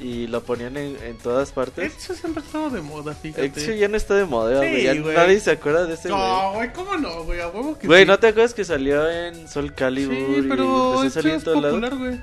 Y 0.00 0.28
lo 0.28 0.42
ponían 0.44 0.76
en, 0.76 0.96
en 1.02 1.16
todas 1.18 1.50
partes. 1.50 1.92
Eso 1.96 2.14
siempre 2.14 2.42
estaba 2.44 2.68
de 2.70 2.80
moda, 2.80 3.14
fíjate. 3.14 3.46
Ezio 3.46 3.74
ya 3.74 3.88
no 3.88 3.96
está 3.96 4.14
de 4.14 4.24
moda, 4.26 4.60
Sí, 4.62 4.68
güey. 4.70 4.82
Ya 4.84 4.94
güey. 4.94 5.16
nadie 5.16 5.40
se 5.40 5.50
acuerda 5.50 5.86
de 5.86 5.94
ese 5.94 6.08
güey. 6.08 6.20
No, 6.20 6.52
güey, 6.54 6.72
¿cómo 6.72 6.96
no, 6.96 7.24
güey? 7.24 7.40
A 7.40 7.48
huevo 7.48 7.76
que 7.76 7.86
Güey, 7.88 8.02
sí. 8.02 8.06
¿no 8.08 8.18
te 8.18 8.28
acuerdas 8.28 8.54
que 8.54 8.64
salió 8.64 9.10
en 9.10 9.48
Soul 9.48 9.74
Calibur 9.74 10.14
Sí, 10.14 10.22
y 10.38 10.42
pero 10.48 10.62
empezó 10.64 11.00
a 11.02 11.06
eso 11.06 11.14
salir 11.14 11.30
en 11.32 11.38
es 11.38 11.44
todos 11.44 11.62
lados? 11.62 11.80
popular, 11.80 12.18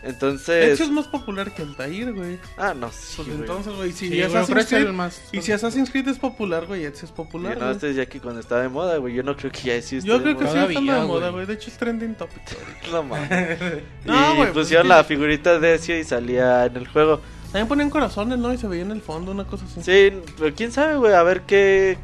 güey. 0.00 0.02
De 0.02 0.08
Entonces. 0.10 0.74
hecho 0.74 0.84
es 0.84 0.90
más 0.90 1.06
popular 1.08 1.52
que 1.54 1.62
Altair, 1.62 2.12
güey. 2.12 2.38
Ah, 2.56 2.74
no, 2.74 2.90
sí, 2.90 3.14
Pues 3.16 3.28
güey. 3.28 3.40
entonces, 3.40 3.74
güey, 3.74 3.92
si 3.92 4.08
Sí, 4.08 4.22
Assassin's 4.22 4.50
ofrece 4.50 4.76
Creed... 4.76 4.86
el 4.88 4.92
más- 4.92 5.22
Y 5.32 5.42
si 5.42 5.52
Assassin's 5.52 5.90
Creed 5.90 6.08
es 6.08 6.18
popular, 6.18 6.66
güey, 6.66 6.84
Ezio 6.84 7.06
es 7.06 7.12
popular, 7.12 7.54
no, 7.58 7.60
güey. 7.64 7.72
este 7.72 7.90
es 7.90 7.96
ya 7.96 8.06
que 8.06 8.20
cuando 8.20 8.40
está 8.40 8.60
de 8.60 8.68
moda, 8.68 8.96
güey. 8.96 9.14
Yo 9.14 9.22
no 9.22 9.36
creo 9.36 9.52
que 9.52 9.60
ya 9.60 9.74
existe. 9.74 10.08
Yo 10.08 10.22
creo 10.22 10.36
que 10.36 10.44
sí 10.46 10.56
está 10.56 10.66
de 10.68 10.80
moda, 11.06 11.28
güey. 11.30 11.46
De 11.46 11.54
hecho 11.54 11.70
es 11.70 11.76
trending 11.76 12.14
topic. 12.14 12.42
No 12.92 13.02
mames. 13.02 13.28
No, 14.04 14.14
y 14.14 14.36
güey, 14.36 14.52
pues 14.52 14.64
pusieron 14.64 14.88
la 14.88 15.04
figurita 15.04 15.58
de 15.58 15.74
Ezio 15.74 15.98
y 15.98 16.04
salía 16.04 16.64
en 16.66 16.76
el 16.76 16.88
juego. 16.88 17.20
También 17.52 17.66
ponían 17.68 17.90
corazones, 17.90 18.38
¿no? 18.38 18.52
Y 18.52 18.58
se 18.58 18.68
veía 18.68 18.82
en 18.82 18.92
el 18.92 19.02
fondo 19.02 19.32
una 19.32 19.44
cosa 19.44 19.64
así. 19.64 19.82
Sí, 19.82 20.16
pero 20.38 20.54
quién 20.54 20.70
sabe, 20.72 20.96
güey. 20.96 21.14
A 21.14 21.22
ver 21.24 21.42
qué, 21.42 21.98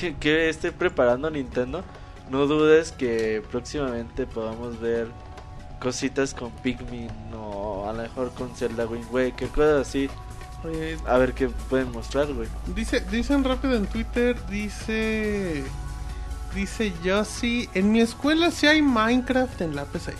qué, 0.00 0.16
qué 0.18 0.48
esté 0.48 0.72
preparando 0.72 1.30
Nintendo. 1.30 1.84
No 2.30 2.46
dudes 2.46 2.90
que 2.92 3.42
próximamente 3.50 4.24
podamos 4.26 4.80
ver 4.80 5.08
cositas 5.82 6.32
con 6.34 6.50
Pikmin 6.50 7.08
o 7.34 7.88
a 7.88 7.92
lo 7.92 8.02
mejor 8.02 8.30
con 8.32 8.54
Zelda 8.54 8.86
Wind 8.86 9.06
Waker, 9.10 9.48
cosas 9.48 9.86
así. 9.88 10.08
Eh, 10.64 10.96
A 11.06 11.18
ver 11.18 11.32
qué 11.32 11.48
pueden 11.68 11.90
mostrar, 11.90 12.32
güey. 12.32 12.48
dice, 12.74 13.00
dicen 13.10 13.42
rápido 13.44 13.74
en 13.74 13.86
Twitter, 13.86 14.36
dice... 14.48 15.64
Dice 16.54 16.92
Yossi, 17.02 17.68
en 17.72 17.90
mi 17.92 18.00
escuela 18.02 18.50
sí 18.50 18.66
hay 18.66 18.82
Minecraft 18.82 19.62
en 19.62 19.74
la 19.74 19.84
PC. 19.86 20.12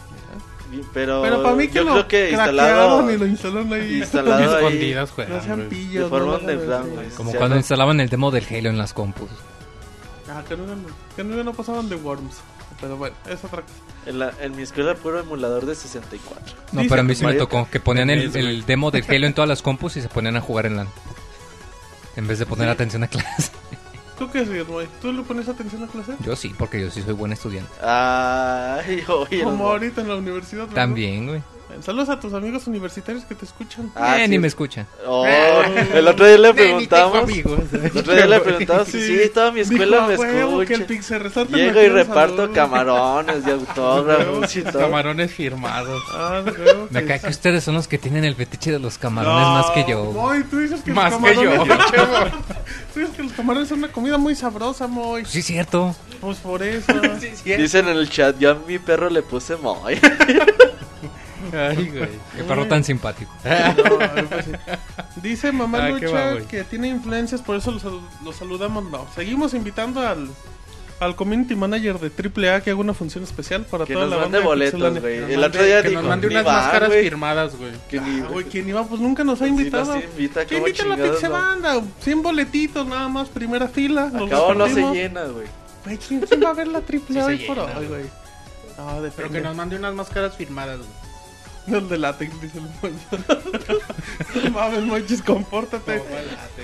mira. 0.70 0.82
Y- 0.82 0.86
Pero, 0.94 1.20
Pero 1.22 1.42
para 1.42 1.54
mí 1.54 1.68
que 1.68 1.74
yo 1.74 1.84
lo 1.84 1.92
creo 1.92 2.08
que 2.08 2.30
instalado, 2.30 3.10
y 3.10 3.18
lo 3.18 3.26
instalaron 3.26 3.72
ahí. 3.74 3.96
instalado 3.98 4.56
ahí 4.56 4.64
Escondidas 4.64 5.08
No 5.10 5.14
juegan, 5.14 5.42
sean 5.42 5.56
güey. 5.58 5.68
pillos. 5.68 6.04
de 6.04 6.08
forma 6.08 6.32
no 6.32 6.38
underground, 6.38 6.86
así. 6.86 6.94
güey. 6.94 7.08
Como 7.10 7.30
cuando 7.32 7.48
no. 7.50 7.56
instalaban 7.56 8.00
el 8.00 8.08
demo 8.08 8.30
del 8.30 8.46
Halo 8.46 8.70
en 8.70 8.78
las 8.78 8.94
compus. 8.94 9.28
Ah, 10.30 10.42
que 10.48 10.56
no, 10.56 10.64
que 11.14 11.22
no, 11.22 11.44
no 11.44 11.52
pasaban 11.52 11.90
de 11.90 11.96
Worms. 11.96 12.36
Pero 12.82 12.96
bueno, 12.98 13.14
es 13.30 13.42
otra 13.44 13.62
cosa. 13.62 13.74
En, 14.04 14.18
la- 14.18 14.32
en 14.40 14.54
mi 14.56 14.62
escuela 14.62 14.94
puro 14.96 15.20
emulador 15.20 15.64
de 15.64 15.74
64. 15.74 16.54
No, 16.72 16.80
Dice 16.82 16.90
pero 16.90 17.00
a 17.00 17.04
mí 17.04 17.14
sí 17.14 17.24
me 17.24 17.34
tocó 17.34 17.66
que 17.70 17.78
ponían 17.80 18.10
el, 18.10 18.36
el 18.36 18.66
demo 18.66 18.90
del 18.90 19.04
Halo 19.08 19.26
en 19.26 19.32
todas 19.34 19.48
las 19.48 19.62
compus 19.62 19.96
y 19.96 20.02
se 20.02 20.08
ponían 20.08 20.36
a 20.36 20.40
jugar 20.40 20.66
en 20.66 20.76
LAN. 20.76 20.88
En 22.16 22.26
vez 22.26 22.38
de 22.40 22.44
poner 22.46 22.68
atención 22.68 23.04
a 23.04 23.08
clase. 23.08 23.52
¿Tú 24.18 24.30
qué 24.30 24.40
haces, 24.40 24.66
güey? 24.66 24.86
¿Tú 25.00 25.12
le 25.12 25.22
pones 25.22 25.48
atención 25.48 25.82
a 25.84 25.86
clase? 25.86 26.14
Yo 26.20 26.36
sí, 26.36 26.52
porque 26.58 26.80
yo 26.80 26.90
sí 26.90 27.02
soy 27.02 27.14
buen 27.14 27.32
estudiante. 27.32 27.70
Ay, 27.82 29.02
oye. 29.08 29.42
Como 29.42 29.56
no. 29.64 29.70
ahorita 29.70 30.00
en 30.02 30.08
la 30.08 30.16
universidad. 30.16 30.62
¿verdad? 30.62 30.74
También, 30.74 31.26
güey. 31.28 31.42
Saludos 31.80 32.08
a 32.10 32.20
tus 32.20 32.32
amigos 32.34 32.66
universitarios 32.66 33.24
que 33.24 33.34
te 33.34 33.44
escuchan. 33.44 33.90
Ah, 33.96 34.18
eh, 34.18 34.24
sí. 34.24 34.30
ni 34.30 34.38
me 34.38 34.46
escuchan. 34.48 34.86
Oh, 35.06 35.26
el 35.94 36.06
otro 36.06 36.26
día 36.26 36.38
le 36.38 36.54
preguntamos. 36.54 37.28
El 37.28 37.96
otro 37.98 38.14
día 38.14 38.26
le 38.26 38.40
preguntamos 38.40 38.88
si 38.88 39.00
sí, 39.00 39.30
toda 39.32 39.50
mi 39.52 39.60
escuela 39.60 40.08
Dijo, 40.08 40.22
me 40.22 40.28
"A 40.30 40.46
huevo, 40.46 40.58
que 40.64 40.74
el 40.74 40.82
escucha. 40.82 41.18
Llego 41.56 41.80
y 41.82 41.88
reparto 41.88 42.36
saludos". 42.36 42.54
camarones 42.54 43.46
y 43.46 43.50
autógrafos 43.52 44.56
y 44.56 44.62
todo. 44.62 44.80
Camarones 44.82 45.32
firmados. 45.32 46.02
Ah, 46.14 46.42
Me 46.90 47.00
que 47.00 47.06
cae 47.06 47.20
que 47.20 47.28
ustedes 47.28 47.64
son 47.64 47.74
los 47.74 47.88
que 47.88 47.98
tienen 47.98 48.24
el 48.24 48.34
fetiche 48.34 48.70
de 48.70 48.78
los 48.78 48.98
camarones 48.98 49.46
más 49.48 49.70
que 49.70 49.84
yo. 49.90 50.04
Moy, 50.12 50.44
tú 50.44 50.58
dices 50.58 50.82
que 50.82 50.92
Más 50.92 51.12
los 51.12 51.22
que 51.22 51.34
yo. 51.34 51.64
tú 52.94 53.00
dices 53.00 53.16
que 53.16 53.22
los 53.22 53.32
camarones 53.32 53.68
son 53.68 53.78
una 53.78 53.88
comida 53.90 54.18
muy 54.18 54.34
sabrosa, 54.34 54.86
Moy. 54.86 55.24
Sí, 55.24 55.38
es 55.40 55.46
cierto. 55.46 55.96
Pues 56.20 56.38
por 56.38 56.62
eso. 56.62 56.92
Dicen 57.44 57.88
en 57.88 57.96
el 57.96 58.08
chat, 58.10 58.38
yo 58.38 58.50
a 58.52 58.54
mi 58.54 58.78
perro 58.78 59.10
le 59.10 59.22
puse 59.22 59.56
moy. 59.56 59.98
Ay, 61.52 61.88
güey. 61.88 62.08
Qué 62.36 62.44
perro 62.44 62.66
tan 62.66 62.84
simpático. 62.84 63.30
No, 63.44 64.28
pues 64.28 64.44
sí. 64.44 64.52
Dice 65.22 65.52
Mamá 65.52 65.78
Ah, 65.86 65.86
qué 65.98 66.06
va, 66.06 66.12
Lucha 66.12 66.32
güey. 66.32 66.44
que 66.46 66.64
tiene 66.64 66.88
influencias, 66.88 67.40
por 67.42 67.56
eso 67.56 67.70
los, 67.70 67.82
sal- 67.82 68.00
los 68.24 68.36
saludamos. 68.36 68.84
No, 68.90 69.06
seguimos 69.14 69.54
invitando 69.54 70.00
al, 70.06 70.28
al 71.00 71.16
community 71.16 71.54
manager 71.56 71.98
de 71.98 72.08
AAA 72.10 72.60
que 72.62 72.70
haga 72.70 72.80
una 72.80 72.94
función 72.94 73.24
especial 73.24 73.64
para 73.66 73.84
Que 73.84 73.94
toda 73.94 74.06
nos 74.06 74.14
la 74.16 74.22
banda. 74.22 74.40
boletos. 74.40 74.80
Que 75.00 75.34
El 75.34 75.40
nos 75.40 75.46
otro 75.48 75.62
día 75.64 75.76
mande- 75.76 75.82
que 75.82 75.88
dijo, 75.88 76.00
nos 76.02 76.08
mande 76.08 76.28
"Ni 76.28 76.34
unas 76.34 76.46
va, 76.46 76.52
máscaras 76.52 76.88
güey". 76.90 77.02
firmadas, 77.04 77.56
güey. 77.56 77.72
Que 77.90 77.98
Ah, 77.98 78.26
güey, 78.30 78.44
¿quién 78.46 78.68
iba? 78.68 78.84
Pues 78.86 79.00
nunca 79.00 79.24
nos 79.24 79.40
ha 79.42 79.48
invitado. 79.48 79.96
invita, 80.00 80.46
que 80.46 80.54
¿cómo 80.56 80.68
invita 80.68 80.84
a 80.84 80.86
la 80.88 80.96
Pixel 80.96 81.30
no? 81.30 81.36
Banda. 81.36 81.82
100 82.00 82.22
boletitos 82.22 82.86
nada 82.86 83.08
más, 83.08 83.28
primera 83.28 83.68
fila. 83.68 84.10
los 84.12 84.28
Acabo 84.28 84.54
no 84.54 84.68
se 84.68 84.80
llena, 84.92 85.24
güey. 85.24 85.46
¿quién, 86.06 86.20
quién 86.20 86.42
va 86.44 86.50
a 86.50 86.54
ver 86.54 86.68
la 86.68 86.78
AAA 86.78 87.00
Sí 87.08 87.18
hoy 87.18 87.38
por 87.46 87.58
hoy, 87.58 87.86
güey? 87.88 88.04
No, 88.78 89.00
Pero 89.16 89.30
que 89.30 89.40
nos 89.40 89.54
mande 89.56 89.76
unas 89.76 89.94
máscaras 89.94 90.34
firmadas, 90.36 90.78
güey. 90.78 91.01
El 91.66 91.88
de 91.88 91.96
látex, 91.98 92.40
dice 92.40 92.58
el 92.58 92.64
Monchis. 92.64 93.06
No 94.44 94.50
mames, 94.50 94.82
Monchis, 94.82 95.22
compórtate. 95.22 96.02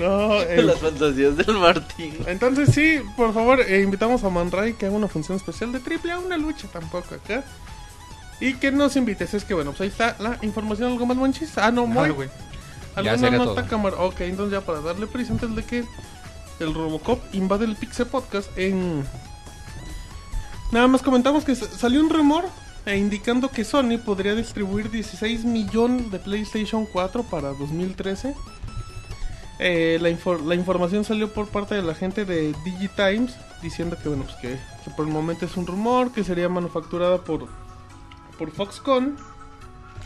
No, 0.00 0.34
el- 0.42 0.66
Las 0.66 0.78
fantasías 0.80 1.36
del 1.36 1.56
Martín. 1.58 2.18
Entonces 2.26 2.70
sí, 2.74 3.00
por 3.16 3.32
favor, 3.32 3.60
eh, 3.60 3.80
invitamos 3.82 4.24
a 4.24 4.30
Manray 4.30 4.74
que 4.74 4.86
haga 4.86 4.96
una 4.96 5.08
función 5.08 5.36
especial 5.36 5.72
de 5.72 5.80
triple 5.80 6.12
A, 6.12 6.18
una 6.18 6.36
lucha 6.36 6.66
tampoco 6.72 7.14
acá. 7.14 7.44
Y 8.40 8.54
que 8.54 8.70
nos 8.72 8.96
invites, 8.96 9.34
es 9.34 9.44
que 9.44 9.54
bueno, 9.54 9.70
pues 9.72 9.80
ahí 9.82 9.88
está 9.88 10.16
la 10.18 10.38
información, 10.42 10.92
¿algo 10.92 11.06
más 11.06 11.16
Monchis? 11.16 11.56
Ah, 11.58 11.70
no, 11.70 11.86
muy. 11.86 12.10
Güey. 12.10 12.28
Ya 12.28 13.12
¿Alguna 13.12 13.18
sería 13.18 13.38
nota 13.38 13.60
todo. 13.62 13.70
cámara? 13.70 13.96
Ok, 13.98 14.20
entonces 14.22 14.52
ya 14.58 14.66
para 14.66 14.80
darle 14.80 15.06
prisa 15.06 15.32
antes 15.32 15.54
de 15.54 15.64
que 15.64 15.84
el 16.60 16.74
Robocop 16.74 17.20
invade 17.32 17.64
el 17.66 17.76
Pixel 17.76 18.06
Podcast 18.06 18.50
en... 18.58 19.04
Nada 20.72 20.86
más 20.88 21.02
comentamos 21.02 21.44
que 21.44 21.54
salió 21.54 22.00
un 22.00 22.10
rumor 22.10 22.44
eh, 22.88 22.96
indicando 22.96 23.50
que 23.50 23.64
Sony 23.64 23.98
podría 24.02 24.34
distribuir 24.34 24.90
16 24.90 25.44
millones 25.44 26.10
de 26.10 26.18
PlayStation 26.18 26.86
4 26.86 27.22
para 27.24 27.48
2013. 27.48 28.34
Eh, 29.58 29.98
la 30.00 30.54
información 30.54 31.04
salió 31.04 31.30
por 31.30 31.48
parte 31.48 31.74
de 31.74 31.82
la 31.82 31.94
gente 31.94 32.24
de 32.24 32.54
Digitimes 32.64 33.36
diciendo 33.60 33.98
que 34.02 34.08
bueno 34.08 34.24
pues 34.24 34.36
que, 34.36 34.58
que 34.84 34.90
por 34.96 35.04
el 35.04 35.12
momento 35.12 35.44
es 35.44 35.56
un 35.56 35.66
rumor 35.66 36.12
que 36.12 36.22
sería 36.22 36.48
manufacturada 36.48 37.18
por 37.24 37.48
por 38.38 38.52
Foxconn 38.52 39.16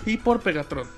y 0.05 0.17
por 0.17 0.41
Pegatron. 0.41 0.89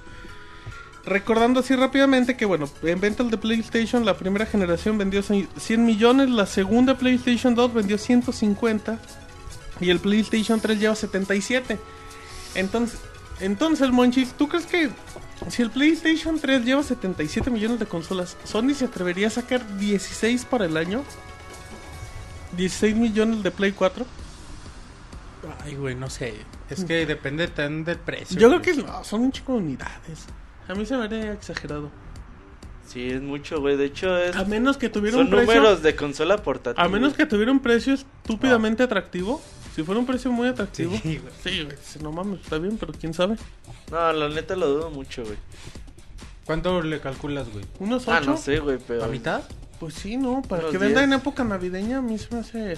Recordando 1.04 1.60
así 1.60 1.76
rápidamente 1.76 2.34
que 2.36 2.46
bueno, 2.46 2.66
en 2.82 3.00
ventas 3.00 3.30
de 3.30 3.36
PlayStation 3.36 4.06
la 4.06 4.16
primera 4.16 4.46
generación 4.46 4.96
vendió 4.96 5.20
100 5.22 5.84
millones, 5.84 6.30
la 6.30 6.46
segunda 6.46 6.96
PlayStation 6.96 7.54
2 7.54 7.74
vendió 7.74 7.98
150 7.98 8.98
y 9.80 9.90
el 9.90 10.00
PlayStation 10.00 10.60
3 10.60 10.78
lleva 10.78 10.94
77. 10.94 11.78
Entonces, 12.54 13.00
entonces 13.40 13.90
Monchis, 13.90 14.32
¿tú 14.34 14.48
crees 14.48 14.66
que 14.66 14.90
si 15.48 15.62
el 15.62 15.70
PlayStation 15.70 16.38
3 16.38 16.64
lleva 16.64 16.82
77 16.82 17.50
millones 17.50 17.78
de 17.78 17.86
consolas, 17.86 18.36
Sony 18.44 18.74
se 18.74 18.86
atrevería 18.86 19.28
a 19.28 19.30
sacar 19.30 19.78
16 19.78 20.44
para 20.44 20.66
el 20.66 20.76
año? 20.76 21.02
16 22.56 22.94
millones 22.94 23.42
de 23.42 23.50
Play 23.50 23.72
4. 23.72 24.06
Ay, 25.64 25.74
güey, 25.74 25.94
no 25.94 26.08
sé. 26.08 26.34
Es 26.70 26.84
que 26.84 27.04
depende 27.04 27.48
tan 27.48 27.84
del 27.84 27.98
precio. 27.98 28.38
Yo 28.38 28.48
creo 28.48 28.62
que 28.62 28.74
no, 28.74 29.04
son 29.04 29.22
un 29.22 29.32
chico 29.32 29.52
de 29.52 29.58
unidades. 29.58 30.26
A 30.68 30.74
mí 30.74 30.86
se 30.86 30.96
me 30.96 31.04
haría 31.04 31.32
exagerado. 31.32 31.90
Sí, 32.86 33.10
es 33.10 33.20
mucho, 33.20 33.60
güey. 33.60 33.76
De 33.76 33.86
hecho, 33.86 34.16
es... 34.16 34.36
A 34.36 34.44
menos 34.44 34.76
que 34.76 34.88
tuviera 34.88 35.16
son 35.16 35.26
un 35.26 35.32
precio. 35.32 35.54
números 35.54 35.82
de 35.82 35.96
consola 35.96 36.38
portátil. 36.38 36.82
A 36.82 36.88
menos 36.88 37.14
que 37.14 37.26
tuviera 37.26 37.50
un 37.50 37.60
precio 37.60 37.94
estúpidamente 37.94 38.82
atractivo. 38.82 39.42
Si 39.74 39.82
fuera 39.82 39.98
un 40.00 40.06
precio 40.06 40.30
muy 40.30 40.48
atractivo. 40.48 40.96
Sí, 41.02 41.18
güey. 41.18 41.32
Sí, 41.42 41.64
güey. 41.64 41.76
No 42.02 42.12
mames, 42.12 42.40
está 42.42 42.58
bien, 42.58 42.76
pero 42.78 42.92
quién 42.92 43.12
sabe. 43.14 43.36
No, 43.90 44.12
la 44.12 44.28
neta 44.28 44.54
lo 44.56 44.68
dudo 44.68 44.90
mucho, 44.90 45.24
güey. 45.24 45.36
¿Cuánto 46.44 46.82
le 46.82 47.00
calculas, 47.00 47.50
güey? 47.52 47.64
¿Unos 47.80 48.06
Ah, 48.08 48.18
8? 48.20 48.30
no 48.30 48.36
sé, 48.36 48.58
güey, 48.60 48.78
pero... 48.86 49.00
¿La 49.00 49.08
mitad? 49.08 49.42
Pues 49.80 49.94
sí, 49.94 50.16
no. 50.16 50.42
Para 50.42 50.62
Unos 50.62 50.72
que 50.72 50.78
venda 50.78 51.00
10. 51.00 51.12
en 51.12 51.18
época 51.20 51.42
navideña, 51.44 51.98
a 51.98 52.02
mí 52.02 52.18
se 52.18 52.32
me 52.34 52.40
hace 52.40 52.76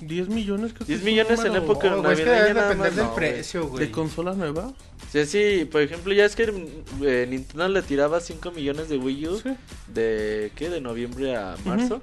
10 0.00 0.28
millones. 0.28 0.72
Creo 0.74 0.86
que 0.86 0.96
10 0.96 0.98
es 0.98 1.04
un 1.06 1.10
millones 1.10 1.38
en 1.40 1.46
número 1.46 1.64
época 1.64 1.90
No, 1.90 2.02
güey, 2.02 2.12
es 2.12 2.18
que 2.18 2.24
navideña 2.26 2.42
debe 2.44 2.54
nada 2.54 2.68
depender 2.68 2.88
más, 2.88 2.96
del 2.96 3.04
no, 3.06 3.10
güey. 3.12 3.30
precio, 3.32 3.68
güey. 3.68 3.86
¿De 3.86 3.90
consola 3.92 4.32
nueva? 4.34 4.72
Sí, 5.10 5.24
sí, 5.24 5.64
por 5.70 5.80
ejemplo, 5.80 6.12
ya 6.12 6.24
es 6.26 6.36
que 6.36 6.68
eh, 7.02 7.26
Nintendo 7.30 7.68
le 7.68 7.82
tiraba 7.82 8.20
5 8.20 8.50
millones 8.50 8.88
de 8.88 8.98
Wii 8.98 9.28
U 9.28 9.38
Sí. 9.40 9.50
de 9.94 10.52
¿qué? 10.56 10.68
De 10.68 10.80
noviembre 10.80 11.34
a 11.36 11.56
marzo. 11.64 12.02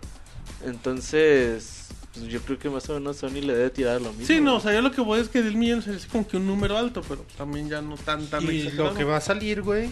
Entonces, 0.65 1.82
pues, 2.13 2.25
yo 2.27 2.41
creo 2.41 2.59
que 2.59 2.69
más 2.69 2.87
o 2.89 2.93
menos 2.93 3.17
Sony 3.17 3.41
le 3.41 3.53
debe 3.55 3.69
tirar 3.69 4.01
lo 4.01 4.11
mismo. 4.11 4.27
Sí, 4.27 4.39
no, 4.39 4.57
o 4.57 4.59
sea, 4.59 4.73
yo 4.73 4.81
lo 4.81 4.91
que 4.91 5.01
voy 5.01 5.19
es 5.19 5.29
que 5.29 5.41
10 5.41 5.55
millones 5.55 5.87
es 5.87 6.05
como 6.05 6.27
que 6.27 6.37
un 6.37 6.45
número 6.45 6.77
alto, 6.77 7.01
pero 7.07 7.25
también 7.37 7.69
ya 7.69 7.81
no 7.81 7.95
tan, 7.97 8.25
tan 8.27 8.43
Y 8.43 8.57
exagerado. 8.61 8.89
lo 8.91 8.95
que 8.95 9.03
va 9.03 9.17
a 9.17 9.21
salir, 9.21 9.61
güey, 9.61 9.89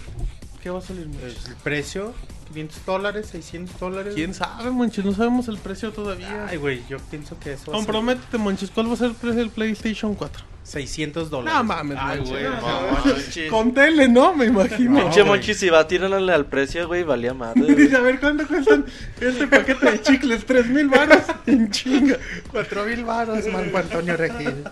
¿Qué 0.61 0.69
va 0.69 0.78
a 0.78 0.82
salir 0.82 1.03
el 1.03 1.55
precio, 1.63 2.13
500 2.49 2.86
dólares, 2.86 3.28
600 3.32 3.80
dólares. 3.80 4.13
¿Quién 4.13 4.36
sabe, 4.36 4.69
Monchis? 4.69 5.03
No 5.03 5.13
sabemos 5.13 5.47
el 5.47 5.57
precio 5.57 5.91
todavía. 5.91 6.45
Ay, 6.47 6.57
güey, 6.57 6.84
yo 6.88 6.97
pienso 7.09 7.39
que 7.39 7.53
eso 7.53 7.72
va 7.72 7.78
a 7.78 7.80
ser 7.80 7.88
Comprométete, 7.88 8.38
Monchis. 8.38 8.69
¿Cuál 8.69 8.89
va 8.89 8.93
a 8.93 8.97
ser 8.97 9.07
el 9.07 9.15
precio 9.15 9.39
del 9.39 9.49
PlayStation 9.49 10.13
4? 10.13 10.51
600 10.64 11.30
dólares. 11.30 11.57
No 11.57 11.64
mames, 11.64 11.97
Ay, 11.99 12.20
güey. 12.20 12.43
No, 12.43 12.51
no. 12.62 12.91
Monchis. 13.05 13.49
Con 13.49 13.74
tele, 13.74 14.07
¿no? 14.07 14.34
Me 14.36 14.45
imagino. 14.45 15.01
Pinche 15.01 15.22
güey. 15.22 15.26
Monchi, 15.34 15.53
si 15.53 15.70
va 15.70 15.80
a 15.80 15.88
tirarle 15.88 16.32
al 16.34 16.45
precio, 16.45 16.88
güey, 16.88 17.03
valía 17.03 17.34
madre. 17.34 17.74
Dice, 17.76 17.95
a 17.97 18.01
ver, 18.01 18.20
¿cuánto 18.20 18.47
cuestan 18.47 18.86
este 19.20 19.47
paquete 19.47 19.91
de 19.91 20.01
chicles? 20.01 20.45
¿Tres 20.45 20.68
mil 20.68 20.88
baros? 20.88 21.24
En 21.47 21.70
chinga. 21.72 22.18
4 22.51 22.86
mil 22.86 23.03
baros, 23.03 23.45
Marco 23.47 23.78
Antonio 23.78 24.16
Regil. 24.18 24.64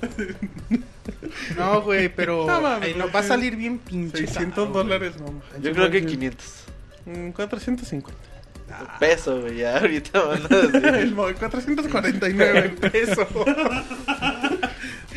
No, 1.56 1.82
güey, 1.82 2.08
pero 2.08 2.46
No 2.46 2.60
mames, 2.60 2.88
ay, 2.88 2.94
no, 2.94 3.02
güey. 3.04 3.12
va 3.14 3.20
a 3.20 3.22
salir 3.22 3.56
bien 3.56 3.78
pinche. 3.78 4.18
600 4.26 4.54
caro, 4.54 4.72
güey. 4.72 4.84
dólares, 4.84 5.12
no 5.20 5.32
manches, 5.32 5.62
Yo 5.62 5.72
creo 5.72 5.90
que 5.90 6.00
Monchis. 6.00 6.16
500 6.18 6.46
Mm, 7.06 7.30
450. 7.30 8.12
pesos, 8.98 9.40
güey, 9.42 9.58
ya 9.58 9.78
ahorita 9.78 10.20
van 10.22 10.42
a 10.44 10.48
decir. 10.56 10.86
El 10.86 11.14
mo- 11.14 11.28
449 11.38 12.68
pesos. 12.90 13.28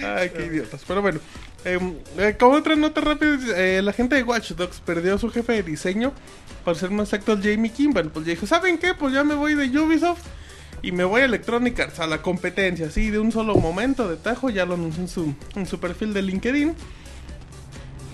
Ay, 0.04 0.30
qué 0.30 0.46
idiotas. 0.46 0.82
Pero 0.88 1.02
bueno, 1.02 1.20
Em, 1.66 1.96
eh, 2.18 2.36
como 2.40 2.56
otra 2.56 2.76
nota 2.76 3.02
rápida, 3.02 3.36
eh, 3.58 3.82
la 3.82 3.92
gente 3.92 4.16
de 4.16 4.24
Watch 4.24 4.52
Dogs 4.52 4.80
perdió 4.80 5.16
a 5.16 5.18
su 5.18 5.30
jefe 5.30 5.54
de 5.54 5.64
diseño, 5.64 6.14
para 6.64 6.78
ser 6.78 6.90
más 6.90 7.10
exacto, 7.10 7.34
el 7.34 7.44
Jamie 7.44 7.72
Kimball. 7.72 8.10
Pues 8.10 8.26
ya 8.26 8.32
dijo, 8.32 8.48
¿saben 8.48 8.78
qué? 8.78 8.94
Pues 8.94 9.14
ya 9.14 9.24
me 9.24 9.36
voy 9.36 9.56
de 9.56 9.78
Ubisoft 9.78 10.22
y 10.82 10.94
me 10.94 11.04
voy 11.04 11.22
a 11.22 11.26
Electronic 11.26 11.78
Arts, 11.80 12.00
a 12.00 12.08
la 12.08 12.22
competencia, 12.22 12.88
así 12.88 13.10
de 13.10 13.20
un 13.20 13.32
solo 13.32 13.56
momento 13.56 14.08
de 14.10 14.16
tajo, 14.16 14.50
ya 14.50 14.66
lo 14.66 14.76
anunció 14.76 15.02
en 15.02 15.10
su, 15.10 15.36
en 15.56 15.66
su 15.66 15.80
perfil 15.80 16.14
de 16.14 16.22
LinkedIn. 16.22 16.74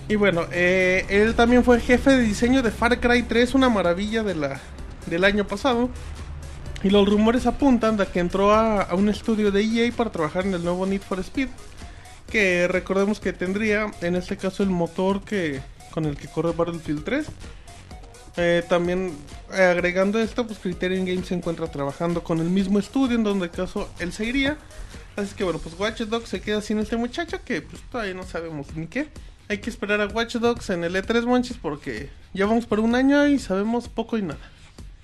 Y 0.08 0.16
bueno, 0.16 0.46
eh, 0.52 1.04
él 1.08 1.34
también 1.34 1.62
fue 1.62 1.80
jefe 1.80 2.10
de 2.10 2.22
diseño 2.22 2.62
de 2.62 2.70
Far 2.70 2.98
Cry 3.00 3.22
3, 3.22 3.54
una 3.54 3.68
maravilla 3.68 4.24
de 4.24 4.34
la, 4.34 4.60
del 5.06 5.24
año 5.24 5.46
pasado. 5.46 5.88
Y 6.82 6.90
los 6.90 7.08
rumores 7.08 7.46
apuntan 7.46 7.96
de 7.96 8.06
que 8.06 8.20
entró 8.20 8.52
a, 8.52 8.82
a 8.82 8.94
un 8.94 9.08
estudio 9.08 9.50
de 9.50 9.62
EA 9.62 9.92
para 9.92 10.10
trabajar 10.10 10.46
en 10.46 10.54
el 10.54 10.64
nuevo 10.64 10.84
Need 10.86 11.02
for 11.02 11.18
Speed. 11.20 11.48
Que 12.30 12.68
recordemos 12.68 13.20
que 13.20 13.32
tendría, 13.32 13.90
en 14.00 14.16
este 14.16 14.36
caso, 14.36 14.62
el 14.62 14.70
motor 14.70 15.22
que 15.22 15.60
con 15.96 16.04
el 16.04 16.16
que 16.18 16.28
corre 16.28 16.52
Battlefield 16.52 17.04
3. 17.04 17.26
Eh, 18.36 18.62
también 18.68 19.16
eh, 19.50 19.62
agregando 19.62 20.18
esto, 20.18 20.46
pues 20.46 20.58
Criterion 20.58 21.06
Games 21.06 21.28
se 21.28 21.34
encuentra 21.34 21.68
trabajando 21.68 22.22
con 22.22 22.38
el 22.38 22.50
mismo 22.50 22.78
estudio 22.78 23.16
en 23.16 23.24
donde 23.24 23.48
caso 23.48 23.88
él 23.98 24.12
se 24.12 24.26
iría. 24.26 24.58
Así 25.16 25.34
que 25.34 25.44
bueno, 25.44 25.58
pues 25.58 25.74
Watch 25.78 26.02
Dogs 26.02 26.28
se 26.28 26.42
queda 26.42 26.60
sin 26.60 26.78
este 26.78 26.98
muchacho 26.98 27.42
que 27.42 27.62
pues 27.62 27.80
todavía 27.90 28.12
no 28.12 28.24
sabemos 28.24 28.66
ni 28.76 28.86
qué. 28.88 29.08
Hay 29.48 29.58
que 29.58 29.70
esperar 29.70 30.02
a 30.02 30.06
Watch 30.06 30.36
Dogs 30.36 30.68
en 30.68 30.84
el 30.84 30.94
E3 30.96 31.24
Monchis 31.24 31.56
porque 31.56 32.10
ya 32.34 32.44
vamos 32.44 32.66
por 32.66 32.80
un 32.80 32.94
año 32.94 33.26
y 33.26 33.38
sabemos 33.38 33.88
poco 33.88 34.18
y 34.18 34.22
nada. 34.22 34.50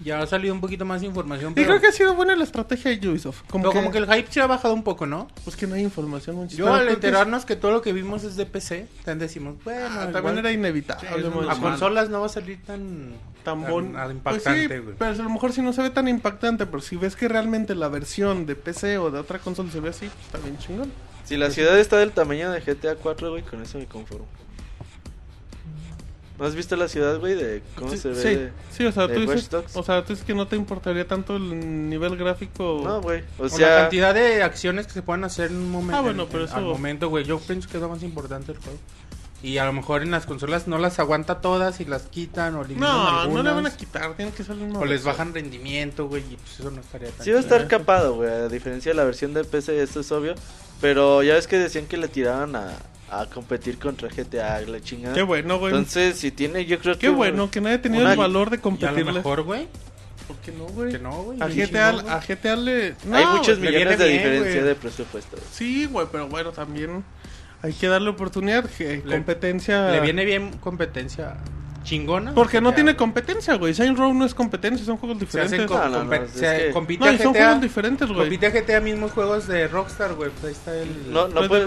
Ya 0.05 0.21
ha 0.21 0.27
salido 0.27 0.55
un 0.55 0.61
poquito 0.61 0.85
más 0.85 1.01
de 1.01 1.07
información. 1.07 1.53
Y 1.53 1.55
Pero 1.55 1.69
creo 1.69 1.81
que 1.81 1.87
ha 1.89 1.93
sido 1.93 2.15
buena 2.15 2.35
la 2.37 2.45
estrategia 2.45 2.97
de 2.97 3.09
Ubisoft. 3.09 3.43
Como, 3.49 3.63
pero 3.65 3.73
que, 3.73 3.79
como 3.79 3.91
que 3.93 3.99
el 3.99 4.07
hype 4.07 4.33
se 4.33 4.41
ha 4.41 4.47
bajado 4.47 4.75
un 4.75 4.83
poco, 4.83 5.07
¿no? 5.07 5.29
Pues 5.45 5.57
que 5.57 5.67
no 5.67 5.75
hay 5.75 5.83
información, 5.83 6.37
Monchis. 6.37 6.59
Yo 6.59 6.73
al 6.73 6.87
que 6.87 6.93
enterarnos 6.95 7.45
que 7.45 7.57
todo 7.57 7.71
lo 7.73 7.83
que 7.83 7.93
vimos 7.93 8.25
es 8.25 8.37
de 8.37 8.47
PC, 8.47 8.87
también 9.05 9.19
decimos, 9.21 9.57
bueno, 9.65 9.87
Ah, 9.87 9.93
igual 10.09 10.13
también 10.13 10.39
era 10.39 10.53
inevitable. 10.53 11.09
Sí, 11.09 11.49
a 11.49 11.57
consolas 11.57 12.09
no 12.11 12.21
va 12.21 12.27
a 12.27 12.31
salir 12.31 12.63
tan 12.65 13.11
tan 13.45 13.63
bon- 13.67 13.93
tan 13.93 14.21
Pues 14.23 14.37
impactante, 14.37 14.77
sí, 14.77 14.83
güey. 14.83 14.95
pero 14.99 15.11
a 15.11 15.15
lo 15.15 15.31
mejor 15.31 15.53
si 15.53 15.63
no 15.63 15.73
se 15.73 15.83
ve 15.83 15.91
tan 15.91 16.07
impactante, 16.07 16.65
pero 16.67 16.81
si 16.81 16.95
ves 16.97 17.17
que 17.17 17.27
realmente 17.27 17.75
la 17.75 17.89
versión 17.89 18.47
de 18.47 18.55
PC 18.55 18.99
o 18.99 19.11
de 19.11 19.19
otra 19.19 19.41
consola 19.41 19.71
se 19.73 19.81
ve 19.81 19.89
así, 19.89 20.07
pues 20.07 20.27
está 20.27 20.39
bien 20.39 20.57
chingón. 20.59 20.93
Si 21.25 21.37
la 21.37 21.51
ciudad 21.51 21.79
está 21.79 21.97
del 21.99 22.13
tamaño 22.13 22.51
de 22.53 22.61
GTA 22.61 22.95
4, 22.97 23.31
güey, 23.31 23.43
con 23.43 23.61
eso 23.63 23.79
me 23.79 23.87
conformo. 23.87 24.27
¿No 26.39 26.47
has 26.47 26.55
visto 26.55 26.75
la 26.77 26.89
ciudad, 26.89 27.21
güey, 27.21 27.35
de 27.35 27.63
cómo 27.77 27.91
sí, 27.91 27.99
se 27.99 28.09
ve? 28.09 28.15
sí, 28.17 28.29
de- 28.35 28.53
sí, 28.73 28.85
o 28.87 28.91
sea, 28.93 29.07
de 29.07 29.15
tú 29.15 29.21
dices, 29.21 29.49
Dogs? 29.51 29.77
o 29.77 29.83
sea, 29.83 30.03
tú 30.03 30.13
dices 30.15 30.25
que 30.25 30.35
no 30.35 30.49
te 30.49 30.57
importaría 30.57 31.07
tanto 31.07 31.37
el 31.37 31.89
nivel 31.89 32.17
gráfico. 32.17 32.81
No, 32.83 33.01
güey. 33.01 33.23
O 33.39 33.43
O 33.43 33.45
la 33.45 33.49
sea, 33.51 33.77
cantidad 33.83 34.15
de 34.15 34.43
acciones 34.43 34.87
que 34.87 34.93
se 34.95 35.03
pueden 35.03 35.23
hacer 35.25 35.51
en 35.51 35.59
un 35.59 35.71
momento. 35.71 35.97
Ah, 35.97 36.01
bueno, 36.01 36.27
pero 36.27 36.45
Al 36.45 36.49
eso- 36.49 36.61
momento, 36.61 37.09
güey. 37.11 37.25
Yo 37.25 37.39
pienso 37.39 37.69
que 37.69 37.77
es 37.77 37.83
lo 37.83 37.89
más 37.89 38.03
importante 38.03 38.53
del 38.53 38.61
juego. 38.63 38.79
Y 39.45 39.59
a 39.59 39.65
lo 39.65 39.73
mejor 39.73 40.03
en 40.03 40.13
las 40.13 40.25
consolas 40.25 40.69
no 40.69 40.79
las 40.79 41.01
aguanta 41.01 41.41
todas 41.41 41.81
y 41.81 41.85
las 41.85 42.03
quitan 42.05 42.55
o 42.55 42.63
eliminan 42.65 42.91
no, 42.93 43.27
no 43.27 43.43
le 43.43 43.51
van 43.51 43.67
a 43.67 43.77
quitar, 43.77 44.15
tiene 44.15 44.31
que 44.31 44.45
salir 44.45 44.71
O 44.77 44.85
les 44.85 45.03
bajan 45.03 45.35
rendimiento, 45.35 46.07
güey, 46.07 46.23
y 46.31 46.37
pues 46.37 46.61
eso 46.61 46.71
no 46.71 46.81
estaría 46.81 47.11
tan 47.11 47.25
sí 47.25 47.33
va 47.33 47.39
a 47.39 47.41
estar 47.41 47.67
capado, 47.67 48.15
güey. 48.15 48.31
A 48.31 48.49
diferencia 48.49 48.93
de 48.93 48.97
la 48.97 49.03
versión 49.05 49.35
de 49.35 49.43
PC, 49.43 49.83
esto 49.83 49.99
es 50.01 50.13
obvio. 50.13 50.35
Pero 50.81 51.25
ya 51.25 51.35
ves 51.35 51.49
que 51.49 51.59
decían 51.59 51.87
que 51.87 51.97
le 51.97 52.07
tiraban 52.09 52.55
a, 52.55 52.69
a 53.21 53.27
competir 53.27 53.79
contra 53.79 54.09
GTA, 54.09 54.61
la 54.63 54.81
chingada. 54.81 55.15
Qué 55.15 55.23
bueno, 55.23 55.59
güey. 55.59 55.73
Entonces, 55.73 56.19
si 56.19 56.31
tiene, 56.31 56.65
yo 56.65 56.79
creo 56.79 56.95
que. 56.95 57.01
Qué 57.01 57.09
bueno 57.11 57.51
que 57.51 57.61
nadie 57.61 57.77
ha 57.77 57.83
tenido 57.83 58.03
una- 58.03 58.13
el 58.13 58.19
valor 58.19 58.49
de 58.51 58.57
Y 58.57 58.59
a 58.59 58.59
lo 58.59 58.63
competirle. 58.63 59.13
mejor, 59.13 59.43
güey, 59.43 59.69
¿Por 60.27 60.37
qué 60.37 60.53
no, 60.53 60.65
güey? 60.67 60.93
que 60.93 60.99
no, 60.99 61.23
güey. 61.25 61.43
A 61.43 61.49
GTA, 61.49 61.89
a 61.91 62.21
GTA 62.21 62.57
le... 62.57 62.95
No, 63.05 63.17
Hay 63.17 63.27
muchos 63.27 63.59
millones 63.59 63.99
de 63.99 64.05
bien, 64.09 64.19
diferencia 64.19 64.53
güey. 64.55 64.65
de 64.65 64.75
presupuesto. 64.77 65.37
güey. 65.37 65.49
Sí, 65.53 65.87
güey, 65.87 66.07
pero 66.11 66.29
bueno, 66.29 66.53
también 66.53 67.05
hay 67.61 67.73
que 67.73 67.89
darle 67.89 68.09
oportunidad. 68.11 68.65
que 68.65 69.03
Le- 69.05 69.17
competencia... 69.17 69.91
Le 69.91 70.01
viene 70.01 70.25
bien 70.25 70.53
competencia 70.59 71.35
chingona. 71.83 72.35
Porque 72.35 72.61
no 72.61 72.71
GTA, 72.71 72.75
tiene 72.77 72.97
competencia, 72.97 73.55
güey. 73.57 73.75
Saints 73.75 73.99
Row 73.99 74.13
no 74.15 74.25
es 74.25 74.35
competencia, 74.35 74.85
son 74.85 74.97
juegos 74.97 75.19
Se 75.19 75.25
diferentes. 75.25 75.71
No, 75.71 75.89
no, 75.89 76.05
no, 76.05 76.13
es 76.15 76.31
se 76.31 76.41
que- 76.67 76.71
compite 76.73 77.05
No, 77.05 77.11
a 77.11 77.13
y 77.15 77.19
son 77.19 77.33
GTA. 77.33 77.45
juegos 77.45 77.63
diferentes, 77.63 78.09
güey. 78.09 78.21
Compite 78.21 78.47
a 78.47 78.51
GTA 78.51 78.81
mismos 78.81 79.13
juegos 79.13 79.47
de 79.49 79.69
Rockstar, 79.69 80.15
güey. 80.15 80.31
Pues 80.31 80.45
ahí 80.45 80.53
está 80.53 80.77
el. 80.77 81.13
No, 81.13 81.29
no, 81.29 81.49
puedes, 81.49 81.67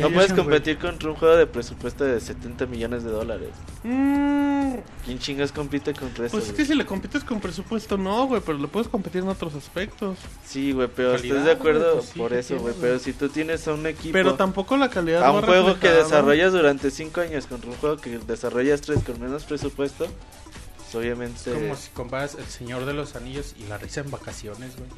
no 0.00 0.10
puedes 0.10 0.32
competir 0.32 0.78
contra 0.78 1.10
un 1.10 1.16
juego 1.16 1.36
de 1.36 1.46
presupuesto 1.46 2.04
de 2.04 2.20
70 2.20 2.66
millones 2.66 3.04
de 3.04 3.10
dólares. 3.10 3.50
Mm, 3.82 4.74
¿Quién 5.04 5.18
chingas 5.18 5.52
compite 5.52 5.92
contra 5.92 6.26
eso? 6.26 6.36
pues 6.36 6.48
es 6.48 6.54
que 6.54 6.64
si 6.64 6.74
le 6.74 6.84
compites 6.86 7.22
con 7.24 7.40
presupuesto, 7.40 7.96
no, 7.98 8.26
güey, 8.26 8.40
pero 8.44 8.58
le 8.58 8.66
puedes 8.68 8.88
competir 8.88 9.22
en 9.22 9.28
otros 9.28 9.54
aspectos. 9.54 10.18
Sí, 10.44 10.72
güey, 10.72 10.88
pero 10.94 11.14
estás 11.14 11.44
de 11.44 11.52
acuerdo 11.52 11.94
pues 11.94 12.06
sí, 12.06 12.18
por 12.18 12.32
eso, 12.32 12.58
güey. 12.58 12.74
Pero 12.80 12.98
si 12.98 13.12
tú 13.12 13.28
tienes 13.28 13.66
a 13.68 13.72
un 13.74 13.86
equipo, 13.86 14.12
Pero 14.12 14.34
tampoco 14.34 14.76
la 14.76 14.88
calidad 14.90 15.22
a 15.22 15.30
un 15.32 15.42
juego 15.42 15.78
que 15.78 15.88
desarrollas 15.90 16.52
durante 16.52 16.90
5 16.90 17.20
años 17.20 17.46
contra 17.46 17.70
un 17.70 17.76
juego 17.76 17.96
que 17.98 18.18
desarrollas 18.18 18.80
3 18.80 18.93
con 19.02 19.20
menos 19.20 19.44
presupuesto, 19.44 20.06
pues 20.76 20.94
obviamente. 20.94 21.52
Como 21.52 21.74
si 21.76 21.90
comparas 21.90 22.34
El 22.36 22.46
Señor 22.46 22.84
de 22.86 22.94
los 22.94 23.16
Anillos 23.16 23.54
y 23.58 23.66
La 23.68 23.78
Risa 23.78 24.00
en 24.02 24.10
Vacaciones, 24.10 24.72
güey. 24.76 24.88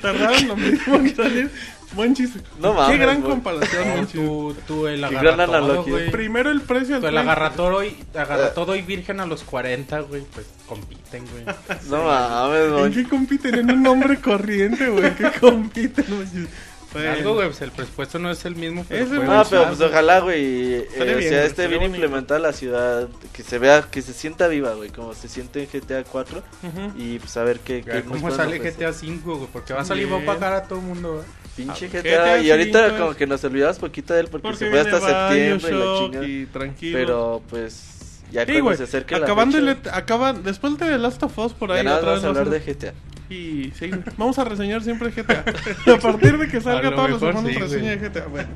Tardaron 0.00 0.46
lo 0.46 0.56
mismo 0.56 0.94
en 0.94 1.16
salir. 1.16 1.50
Buen 1.94 2.14
chiste. 2.14 2.40
No 2.60 2.70
Qué 2.72 2.78
mames, 2.78 3.00
gran 3.00 3.20
güey. 3.20 3.32
comparación, 3.32 4.00
No, 4.02 4.06
tú, 4.06 4.56
tú 4.66 4.86
el 4.86 5.00
Qué 5.08 5.14
gran 5.16 5.40
agarra 5.40 5.46
todo, 5.46 5.56
analogía. 5.56 5.92
güey. 5.92 6.10
Primero 6.12 6.50
el 6.52 6.60
precio 6.60 6.94
del 6.94 7.00
Tú 7.00 7.06
el 7.08 7.14
Play- 7.14 7.22
agarra 7.24 7.50
todo 7.50 7.82
y, 7.84 7.96
agarra 8.14 8.54
todo 8.54 8.76
y 8.76 8.82
virgen 8.82 9.18
a 9.18 9.26
los 9.26 9.42
40, 9.42 10.00
güey. 10.02 10.22
Pues 10.32 10.46
compiten, 10.68 11.24
güey. 11.32 11.44
No 11.88 12.04
mames, 12.04 12.60
¿En 12.66 12.72
güey. 12.78 12.92
qué 12.92 13.08
compiten? 13.08 13.54
En 13.58 13.70
un 13.72 13.86
hombre 13.88 14.20
corriente, 14.20 14.88
güey. 14.88 15.06
¿En 15.06 15.14
qué 15.16 15.32
compiten? 15.40 16.04
güey? 16.08 16.46
Algo, 16.94 17.34
güey, 17.34 17.46
pues 17.48 17.60
el 17.62 17.70
presupuesto 17.70 18.18
no 18.18 18.30
es 18.30 18.44
el 18.44 18.56
mismo. 18.56 18.84
Pero 18.88 19.06
güey 19.06 19.20
No, 19.20 19.42
un 19.42 19.46
pero 19.48 19.66
pues 19.68 19.80
ojalá, 19.80 20.20
güey, 20.20 20.74
eh, 20.74 20.88
bien, 20.90 20.96
sea 20.98 21.12
güey, 21.14 21.24
esté 21.26 21.46
estaría 21.46 21.78
bien 21.78 21.90
implementada 21.94 22.40
la 22.40 22.52
ciudad, 22.52 23.08
que 23.32 23.42
se 23.42 23.58
vea, 23.58 23.82
que 23.82 24.02
se 24.02 24.12
sienta 24.12 24.48
viva, 24.48 24.74
güey, 24.74 24.90
como 24.90 25.14
se 25.14 25.28
siente 25.28 25.62
en 25.62 25.68
GTA 25.80 26.02
4 26.04 26.42
Ujú. 26.62 26.92
y 26.98 27.18
pues 27.18 27.36
a 27.36 27.44
ver 27.44 27.60
qué, 27.60 27.84
¿Cómo 28.08 28.30
sale 28.30 28.56
ofrecer. 28.58 28.86
GTA 28.88 28.92
5, 28.92 29.36
güey? 29.36 29.48
Porque 29.52 29.72
va 29.72 29.80
a 29.82 29.84
salir, 29.84 30.12
va 30.12 30.18
a 30.18 30.24
pagar 30.26 30.52
a 30.52 30.62
todo 30.64 30.78
el 30.80 30.84
mundo, 30.86 31.12
güey. 31.14 31.24
Pinche 31.56 31.86
Ah, 31.86 31.88
GTA, 31.90 32.00
GTA 32.02 32.38
y 32.42 32.50
ahorita 32.50 32.96
como 32.98 33.10
es- 33.12 33.16
que 33.16 33.26
nos 33.26 33.44
olvidamos 33.44 33.78
poquito 33.78 34.14
de 34.14 34.20
él 34.20 34.28
porque, 34.28 34.42
Porque 34.48 34.58
se 34.58 34.70
fue 34.70 34.80
hasta 34.80 35.00
septiembre 35.00 35.70
y 35.70 35.74
la 35.78 35.98
chingada. 35.98 36.26
y 36.26 36.46
tranquilo. 36.46 36.98
Pero 36.98 37.42
pues 37.50 38.20
ya 38.32 38.42
Sí, 38.42 38.46
cuando 38.46 38.64
güey, 38.64 38.76
se 38.78 38.84
acerque 38.84 39.18
la 39.18 39.26
acabando 39.26 39.58
fecha, 39.58 39.70
el- 39.72 39.90
acaban 39.92 40.42
después 40.44 40.78
de 40.78 40.96
Last 40.98 41.22
of 41.24 41.36
Us 41.38 41.52
por 41.52 41.68
ya 41.70 41.74
ahí 41.76 41.84
nada 41.84 41.98
otra 41.98 42.12
vez 42.14 42.22
vamos 42.22 42.36
a 42.36 42.40
hablar 42.40 42.60
de 42.60 42.72
GTA. 42.74 42.94
Y 43.30 43.72
sí, 43.76 43.90
vamos 44.16 44.38
a 44.38 44.44
reseñar 44.44 44.82
siempre 44.82 45.10
GTA. 45.10 45.44
a 45.94 45.98
partir 45.98 46.36
de 46.36 46.48
que 46.48 46.60
salga 46.60 46.90
lo 46.90 46.96
todos 46.96 47.10
los 47.22 47.44
sí, 47.44 47.58
reseña 47.58 47.90
de 47.96 48.08
GTA. 48.08 48.26
Bueno. 48.26 48.48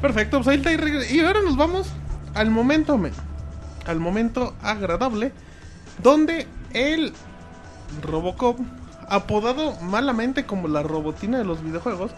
Perfecto, 0.00 0.36
pues 0.36 0.48
ahí 0.48 0.58
está 0.58 0.72
y 0.72 1.16
y 1.16 1.20
ahora 1.20 1.40
nos 1.42 1.56
vamos 1.56 1.90
al 2.34 2.50
momento 2.50 2.98
men, 2.98 3.12
al 3.86 4.00
momento 4.00 4.54
agradable 4.62 5.32
donde 6.02 6.46
el 6.74 7.14
Robocop 8.02 8.60
apodado 9.08 9.80
malamente 9.80 10.44
como 10.44 10.68
la 10.68 10.82
robotina 10.82 11.38
de 11.38 11.44
los 11.44 11.62
videojuegos 11.62 12.10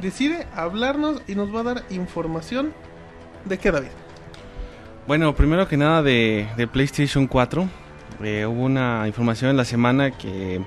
decide 0.00 0.46
hablarnos 0.56 1.22
y 1.28 1.34
nos 1.34 1.54
va 1.54 1.60
a 1.60 1.62
dar 1.62 1.82
información 1.90 2.72
de 3.44 3.58
qué 3.58 3.70
David. 3.70 3.90
Bueno, 5.06 5.34
primero 5.34 5.68
que 5.68 5.76
nada 5.76 6.02
de, 6.02 6.48
de 6.56 6.66
PlayStation 6.66 7.26
4. 7.26 7.68
eh, 8.22 8.46
hubo 8.46 8.62
una 8.62 9.06
información 9.06 9.50
en 9.50 9.56
la 9.56 9.64
semana 9.64 10.10
que... 10.10 10.60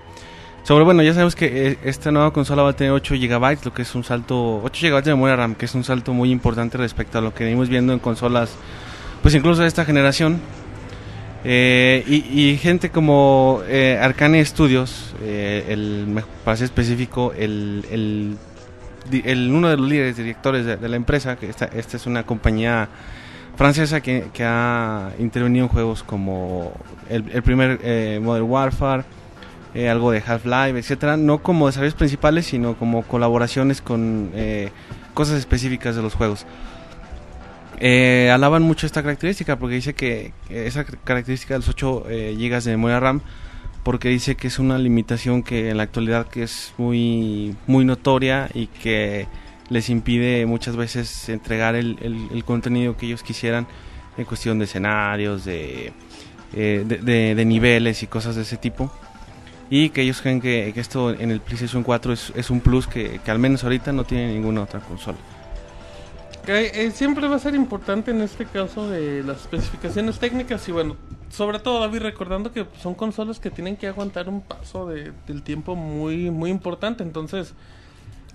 Sobre, 0.65 0.83
bueno, 0.83 1.03
ya 1.03 1.13
sabemos 1.13 1.35
que 1.35 1.67
eh, 1.73 1.77
esta 1.83 2.09
nueva 2.11 2.33
consola 2.33 2.63
va 2.63 2.69
a 2.71 2.75
tener 2.75 2.91
8 2.91 3.13
GB, 3.13 3.65
lo 3.65 3.71
que 3.73 3.83
es 3.83 3.93
un 3.93 4.03
salto... 4.03 4.61
8 4.63 4.87
GB 4.87 5.03
de 5.03 5.11
memoria 5.11 5.35
RAM, 5.35 5.53
que 5.53 5.65
es 5.65 5.75
un 5.75 5.83
salto 5.83 6.11
muy 6.11 6.31
importante 6.31 6.75
respecto 6.79 7.19
a 7.19 7.21
lo 7.21 7.35
que 7.35 7.43
venimos 7.43 7.69
viendo 7.69 7.93
en 7.93 7.99
consolas, 7.99 8.49
pues 9.21 9.35
incluso 9.35 9.61
de 9.61 9.67
esta 9.67 9.85
generación. 9.85 10.39
Eh, 11.43 12.03
y, 12.07 12.49
y 12.49 12.57
gente 12.57 12.89
como 12.89 13.61
eh, 13.67 13.99
Arcane 14.01 14.43
Studios, 14.43 15.13
eh, 15.21 15.65
el, 15.69 16.23
para 16.43 16.57
ser 16.57 16.65
específico, 16.65 17.31
el, 17.37 17.85
el, 17.91 18.37
el- 19.23 19.51
uno 19.51 19.69
de 19.69 19.77
los 19.77 19.87
líderes 19.87 20.17
directores 20.17 20.65
de, 20.65 20.77
de 20.77 20.89
la 20.89 20.95
empresa, 20.95 21.35
que 21.35 21.47
esta, 21.47 21.65
esta 21.65 21.97
es 21.97 22.07
una 22.07 22.23
compañía 22.23 22.89
francesa 23.55 24.01
que, 24.01 24.29
que 24.33 24.43
ha 24.43 25.11
intervenido 25.19 25.65
en 25.65 25.69
juegos 25.69 26.01
como 26.01 26.71
el, 27.07 27.23
el 27.31 27.43
primer 27.43 27.79
eh, 27.83 28.19
Modern 28.19 28.45
Warfare, 28.49 29.03
eh, 29.75 29.89
algo 29.89 30.09
de 30.11 30.23
Half-Life, 30.25 30.79
etcétera, 30.79 31.17
no 31.17 31.43
como 31.43 31.67
desarrollos 31.67 31.93
principales, 31.95 32.45
sino 32.47 32.75
como 32.75 33.03
colaboraciones 33.03 33.81
con 33.81 34.31
eh, 34.33 34.71
cosas 35.13 35.37
específicas 35.37 35.95
de 35.95 36.01
los 36.01 36.15
juegos. 36.15 36.45
Eh, 37.77 38.31
alaban 38.33 38.63
mucho 38.63 38.85
esta 38.85 39.03
característica 39.03 39.57
porque 39.59 39.75
dice 39.75 39.93
que 39.93 40.31
esa 40.49 40.85
característica 40.85 41.55
de 41.55 41.59
los 41.59 41.67
8 41.69 42.05
eh, 42.09 42.35
GB 42.39 42.63
de 42.63 42.71
memoria 42.71 43.01
RAM 43.01 43.21
porque 43.83 44.07
dice 44.07 44.35
que 44.35 44.47
es 44.47 44.59
una 44.59 44.77
limitación 44.77 45.43
que 45.43 45.69
en 45.71 45.77
la 45.77 45.83
actualidad 45.83 46.27
que 46.27 46.43
es 46.43 46.73
muy 46.77 47.53
muy 47.67 47.83
notoria 47.83 48.49
y 48.53 48.67
que 48.67 49.27
les 49.69 49.89
impide 49.89 50.45
muchas 50.45 50.77
veces 50.77 51.27
entregar 51.27 51.75
el, 51.75 52.43
contenido 52.45 52.95
que 52.95 53.07
ellos 53.07 53.23
quisieran 53.23 53.67
en 54.17 54.23
cuestión 54.23 54.57
de 54.57 54.65
escenarios, 54.65 55.43
de, 55.43 55.91
eh, 56.53 56.85
de- 56.87 57.35
de 57.35 57.45
niveles 57.45 58.01
y 58.03 58.07
cosas 58.07 58.37
de 58.37 58.43
ese 58.43 58.55
tipo. 58.57 58.89
Y 59.69 59.89
que 59.89 60.01
ellos 60.01 60.21
creen 60.21 60.41
que, 60.41 60.71
esto 60.75 61.11
en 61.11 61.31
el 61.31 61.41
PlayStation 61.41 61.83
4 61.83 62.13
es, 62.13 62.49
un 62.49 62.61
plus 62.61 62.87
que, 62.87 63.19
al 63.25 63.39
menos 63.39 63.63
ahorita 63.63 63.91
no 63.91 64.03
tiene 64.03 64.33
ninguna 64.33 64.63
otra 64.63 64.79
consola. 64.79 65.17
Eh, 66.47 66.91
siempre 66.93 67.27
va 67.27 67.37
a 67.37 67.39
ser 67.39 67.55
importante 67.55 68.11
en 68.11 68.21
este 68.21 68.45
caso 68.45 68.87
de 68.87 69.23
las 69.23 69.41
especificaciones 69.41 70.19
técnicas 70.19 70.67
y 70.69 70.71
bueno, 70.71 70.95
sobre 71.31 71.57
todo 71.57 71.79
David 71.79 72.03
recordando 72.03 72.51
que 72.51 72.67
son 72.79 72.93
consolas 72.93 73.39
que 73.39 73.49
tienen 73.49 73.75
que 73.75 73.87
aguantar 73.87 74.29
un 74.29 74.41
paso 74.41 74.87
de, 74.87 75.11
del 75.25 75.41
tiempo 75.41 75.75
muy 75.75 76.29
muy 76.29 76.51
importante, 76.51 77.01
entonces 77.01 77.55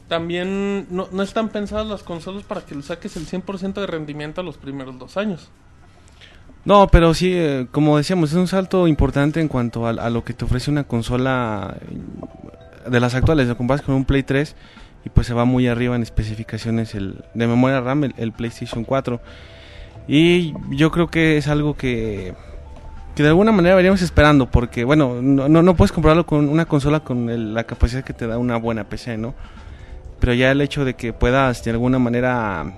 también 0.09 0.89
no, 0.91 1.09
no 1.13 1.23
están 1.23 1.51
pensadas 1.51 1.87
las 1.87 2.03
consolas 2.03 2.43
para 2.43 2.63
que 2.63 2.75
le 2.75 2.83
saques 2.83 3.17
el 3.17 3.29
100% 3.29 3.75
de 3.75 3.87
rendimiento 3.87 4.41
a 4.41 4.45
los 4.45 4.57
primeros 4.57 4.99
dos 4.99 5.17
años. 5.17 5.49
No, 6.65 6.89
pero 6.89 7.15
sí, 7.15 7.33
eh, 7.33 7.67
como 7.71 7.97
decíamos, 7.97 8.31
es 8.31 8.37
un 8.37 8.47
salto 8.47 8.87
importante 8.87 9.41
en 9.41 9.49
cuanto 9.49 9.87
a, 9.87 10.11
lo 10.11 10.25
que 10.25 10.35
te 10.35 10.45
ofrece 10.45 10.71
una 10.71 10.85
consola 10.85 11.77
eh, 11.81 12.91
de 12.91 13.01
las 13.01 13.15
actuales. 13.15 13.49
Lo 13.49 13.57
comparas 13.57 13.83
con 13.83 13.95
un 13.95 14.05
Play 14.05 14.23
3 14.23 14.55
y 15.05 15.09
pues 15.09 15.27
se 15.27 15.33
va 15.35 15.45
muy 15.47 15.67
arriba 15.69 15.97
en 15.97 16.03
especificaciones 16.03 16.95
el, 16.95 17.25
de 17.35 17.47
memoria 17.47 17.81
RAM, 17.81 18.05
el, 18.05 18.15
el 18.19 18.33
PlayStation 18.33 18.85
4. 18.85 19.21
Y 20.07 20.53
yo 20.71 20.91
creo 20.91 21.09
que 21.09 21.39
es 21.39 21.49
algo 21.49 21.75
que, 21.77 22.35
que 23.15 23.23
de 23.23 23.29
alguna 23.31 23.53
manera 23.53 23.75
veríamos 23.75 24.03
esperando, 24.03 24.51
porque 24.51 24.85
bueno, 24.85 25.21
no, 25.23 25.49
no, 25.49 25.63
no 25.63 25.77
puedes 25.77 25.93
comprarlo 25.93 26.27
con 26.27 26.49
una 26.49 26.67
consola 26.67 27.01
con 27.01 27.31
el- 27.31 27.55
la 27.55 27.65
capacidad 27.65 28.05
que 28.05 28.13
te 28.13 28.27
da 28.27 28.37
una 28.37 28.57
buena 28.57 28.85
PC, 28.85 29.17
¿no? 29.17 29.35
Pero 30.19 30.35
ya 30.35 30.51
el 30.51 30.61
hecho 30.61 30.85
de 30.85 30.95
que 30.95 31.15
puedas 31.15 31.65
de 31.65 31.71
alguna 31.71 31.99
manera 31.99 32.75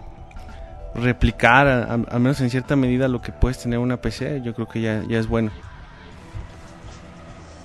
replicar, 0.95 1.67
a- 1.67 1.83
a- 1.85 1.95
al 1.95 2.21
menos 2.21 2.41
en 2.41 2.51
cierta 2.51 2.77
medida, 2.77 3.09
lo 3.09 3.21
que 3.23 3.33
puedes 3.33 3.59
tener 3.59 3.79
una 3.79 3.97
PC, 3.99 4.41
yo 4.45 4.55
creo 4.55 4.69
que 4.69 4.81
ya, 4.81 5.03
ya 5.09 5.19
es 5.19 5.27
bueno. 5.27 5.51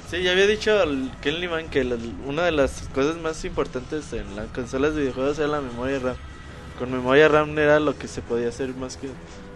Sí, 0.09 0.23
ya 0.23 0.31
había 0.31 0.47
dicho 0.47 0.81
el 0.83 1.11
Kellyman 1.21 1.67
que 1.69 1.83
la- 1.83 1.97
una 2.25 2.43
de 2.43 2.51
las 2.51 2.83
cosas 2.93 3.17
más 3.17 3.43
importantes 3.43 4.13
en 4.13 4.35
las 4.37 4.47
consolas 4.47 4.95
de 4.95 5.01
videojuegos 5.01 5.37
era 5.39 5.47
la 5.49 5.61
memoria 5.61 5.99
RAM. 5.99 6.15
Con 6.79 6.91
memoria 6.91 7.27
RAM 7.27 7.57
era 7.59 7.79
lo 7.79 7.97
que 7.97 8.07
se 8.07 8.21
podía 8.21 8.47
hacer 8.49 8.69
más 8.75 8.95
que 8.97 9.09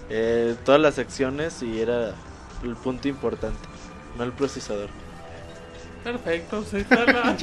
eh, 0.09 0.55
todas 0.65 0.81
las 0.81 0.99
acciones 0.99 1.63
y 1.63 1.79
era 1.79 2.13
el 2.63 2.75
punto 2.75 3.07
importante, 3.07 3.59
no 4.17 4.25
el 4.25 4.33
procesador. 4.33 4.89
Perfecto, 6.03 6.65
sí, 6.69 6.77
está 6.77 7.05
la-. 7.05 7.37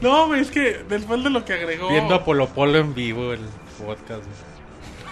No, 0.00 0.34
es 0.34 0.50
que 0.50 0.82
después 0.88 1.22
de 1.22 1.28
lo 1.28 1.44
que 1.44 1.52
agregó... 1.54 1.90
Viendo 1.90 2.14
a 2.14 2.24
Polo 2.24 2.46
Polo 2.48 2.78
en 2.78 2.94
vivo 2.94 3.34
el 3.34 3.40
podcast. 3.84 4.22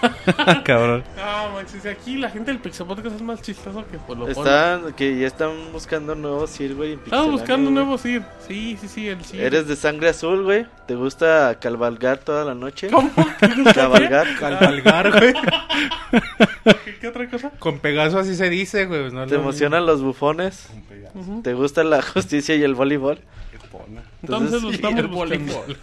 Güey. 0.01 0.63
Cabrón. 0.65 1.05
No, 1.17 1.51
manches, 1.55 1.87
aquí 1.87 2.17
la 2.17 2.31
gente 2.31 2.51
del 2.51 2.61
Pixel 2.61 2.87
Podcast 2.87 3.17
es 3.17 3.23
más 3.23 3.43
chistoso 3.43 3.85
que 3.91 3.99
por 3.99 4.17
lo 4.19 4.29
Están, 4.29 4.93
que 4.95 5.19
ya 5.19 5.27
están 5.27 5.51
buscando 5.73 6.15
nuevos 6.15 6.51
Sir, 6.51 6.75
güey. 6.75 6.93
Estamos 6.95 7.31
buscando 7.33 7.69
un 7.69 7.75
güey. 7.75 7.85
nuevo 7.87 7.99
Sir. 7.99 8.23
Sí, 8.47 8.77
sí, 8.81 8.89
sí, 8.89 9.09
el 9.09 9.25
Sir. 9.25 9.41
Eres 9.41 9.67
de 9.69 9.77
sangre 9.77 10.09
azul, 10.11 10.43
güey. 10.45 10.67
¿Te 10.87 10.95
gusta 10.95 11.57
cabalgar 11.61 12.19
toda 12.19 12.45
la 12.45 12.55
noche? 12.55 12.89
¿Cómo? 12.89 13.11
¿Te 13.41 13.47
gusta 13.55 13.75
Cabalgar. 13.75 14.27
Cabalgar, 14.39 15.11
güey. 15.19 15.35
¿Qué, 16.85 16.99
qué 17.01 17.09
otra 17.09 17.29
cosa? 17.29 17.51
Con 17.59 17.79
Pegaso 17.81 18.19
así 18.19 18.35
se 18.35 18.49
dice, 18.51 18.87
güey. 18.87 19.03
pues, 19.03 19.13
No 19.13 19.27
¿Te 19.27 19.35
lo 19.35 19.41
emocionan 19.43 19.87
los 19.87 20.03
bufones? 20.03 20.69
mismo. 20.71 20.85
Con 20.87 20.97
Pegaso. 20.97 21.19
Ujú. 21.19 21.43
¿Te 21.43 21.55
gusta 21.55 21.85
la 21.85 22.03
justicia 22.03 22.55
y 22.57 22.63
el 22.63 22.75
voleibol? 22.75 23.19
Qué 23.51 23.59
pona. 23.71 24.03
Entonces 24.23 24.63
lo 24.63 24.71
estamos 24.71 24.99
el 25.01 25.07
buscando. 25.09 25.55
voleibol. 25.55 25.77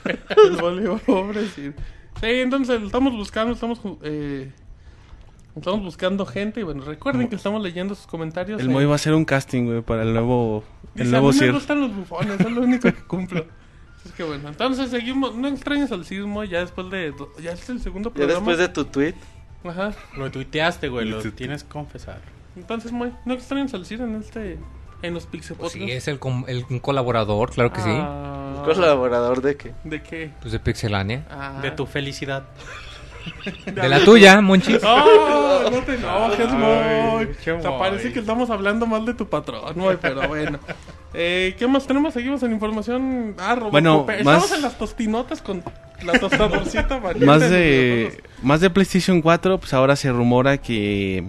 el 0.50 0.56
voleibol, 0.58 1.00
pobre 1.02 1.48
Sir. 1.50 1.74
Sí, 2.20 2.28
entonces 2.28 2.80
lo 2.82 2.88
estamos 2.88 3.14
buscando, 3.14 3.54
estamos... 3.54 3.80
eh, 4.04 4.52
Estamos 5.56 5.82
buscando 5.84 6.26
gente 6.26 6.60
y 6.60 6.64
bueno, 6.64 6.84
recuerden 6.84 7.30
que 7.30 7.38
estamos 7.38 7.64
leyendo 7.64 7.96
sus 7.96 8.08
comentarios. 8.08 8.60
El 8.60 8.68
Moy 8.68 8.84
va 8.84 8.92
a 8.92 8.96
hacer 8.96 9.14
un 9.14 9.24
casting, 9.24 9.64
güey, 9.64 9.82
para 9.82 10.04
el 10.04 10.12
nuevo, 10.12 10.66
el 10.96 11.10
nuevo 11.10 11.30
a 11.30 11.32
mí 11.32 11.40
me 11.40 11.52
gustan 11.54 11.80
los 11.80 11.96
bufones, 11.96 12.38
es 12.42 12.52
lo 12.52 12.60
único 12.62 12.92
que 12.92 13.02
cumplo. 13.04 13.46
Es 14.06 14.12
que 14.12 14.24
bueno, 14.24 14.50
entonces 14.50 14.90
seguimos, 14.90 15.34
no 15.36 15.48
extrañas 15.48 15.94
al 15.94 16.04
sismo 16.04 16.44
ya 16.44 16.60
después 16.60 16.90
de, 16.90 17.14
ya 17.42 17.54
es 17.54 17.70
el 17.70 17.80
segundo 17.80 18.10
Ya 18.10 18.16
programa. 18.16 18.40
después 18.40 18.58
de 18.58 18.68
tu 18.68 18.84
tweet. 18.84 19.14
Ajá, 19.64 19.94
Lo 20.18 20.30
tuiteaste, 20.30 20.90
güey. 20.90 21.08
Lo 21.08 21.22
tienes 21.32 21.64
que 21.64 21.70
confesar. 21.70 22.20
entonces 22.58 22.92
muy, 22.92 23.14
no 23.24 23.34
extrañas 23.34 23.74
al 23.74 23.86
CIR 23.86 24.02
en 24.02 24.16
este, 24.16 24.58
en 25.06 25.14
los 25.14 25.26
Pixel 25.26 25.56
Pues 25.58 25.74
Podcast. 25.74 25.90
sí, 25.90 25.92
es 25.96 26.08
el, 26.08 26.20
com- 26.20 26.46
el- 26.48 26.66
un 26.70 26.80
colaborador, 26.80 27.52
claro 27.52 27.72
que 27.72 27.82
sí. 27.82 27.90
Ah, 27.92 28.62
¿Colaborador 28.66 29.42
de 29.42 29.56
qué? 29.58 29.74
¿De 29.84 30.02
qué? 30.02 30.32
Pues 30.42 30.52
de 30.52 30.60
Pixelania. 30.60 31.26
Ah. 31.30 31.60
De 31.62 31.72
tu 31.72 31.86
felicidad. 31.86 32.44
De 33.66 33.90
la 33.90 34.04
tuya, 34.04 34.40
Monchis. 34.42 34.82
¡Oh! 34.84 35.70
No 35.72 35.80
te 35.82 35.96
enojes, 35.96 36.52
Moy. 36.54 37.30
qué 37.44 37.52
O 37.54 37.62
sea, 37.62 37.78
parece 37.80 38.14
que 38.14 38.20
estamos 38.20 38.50
hablando 38.52 38.86
mal 38.86 39.04
de 39.06 39.16
tu 39.16 39.28
patrón, 39.28 39.74
Moy, 39.78 39.98
pero 40.00 40.28
bueno. 40.28 40.60
Eh, 41.14 41.56
¿Qué 41.58 41.66
más 41.68 41.88
tenemos? 41.88 42.14
Seguimos 42.14 42.44
en 42.44 42.52
información. 42.52 43.36
Ah, 43.40 43.56
Robocop. 43.56 43.72
Bueno, 43.72 44.06
Estamos 44.10 44.52
en 44.52 44.62
las 44.62 44.78
tostinotas 44.78 45.42
con 45.42 45.64
la 46.04 46.20
tostadorcita 46.20 47.00
Más 47.26 47.50
de, 47.50 48.22
más 48.44 48.62
de 48.62 48.70
PlayStation 48.70 49.22
4, 49.22 49.58
pues 49.60 49.74
ahora 49.74 49.96
se 49.96 50.12
rumora 50.12 50.58
que 50.58 51.24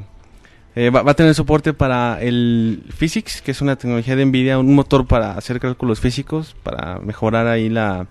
eh, 0.77 0.91
va, 0.91 1.11
a 1.11 1.15
tener 1.15 1.35
soporte 1.35 1.73
para 1.73 2.21
el 2.21 2.85
Physics, 2.97 3.41
que 3.41 3.51
es 3.51 3.63
una 3.63 3.77
tecnología 3.77 4.15
de 4.15 4.27
Nvidia, 4.27 4.59
un 4.59 4.75
motor 4.75 5.07
para 5.07 5.33
hacer 5.33 5.59
cálculos 5.59 6.01
físicos, 6.01 6.55
para 6.63 6.99
mejorar 6.99 7.47
ahí 7.47 7.69
la... 7.71 8.07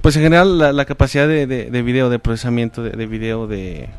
Pues 0.00 0.16
en 0.16 0.22
general 0.22 0.76
la, 0.76 0.84
capacidad 0.86 1.28
de, 1.28 1.46
de, 1.46 1.70
de 1.70 1.82
video, 1.82 2.08
de 2.08 2.18
procesamiento 2.18 2.82
de, 2.82 2.92
de 2.92 3.06
video 3.06 3.46
de, 3.46 3.90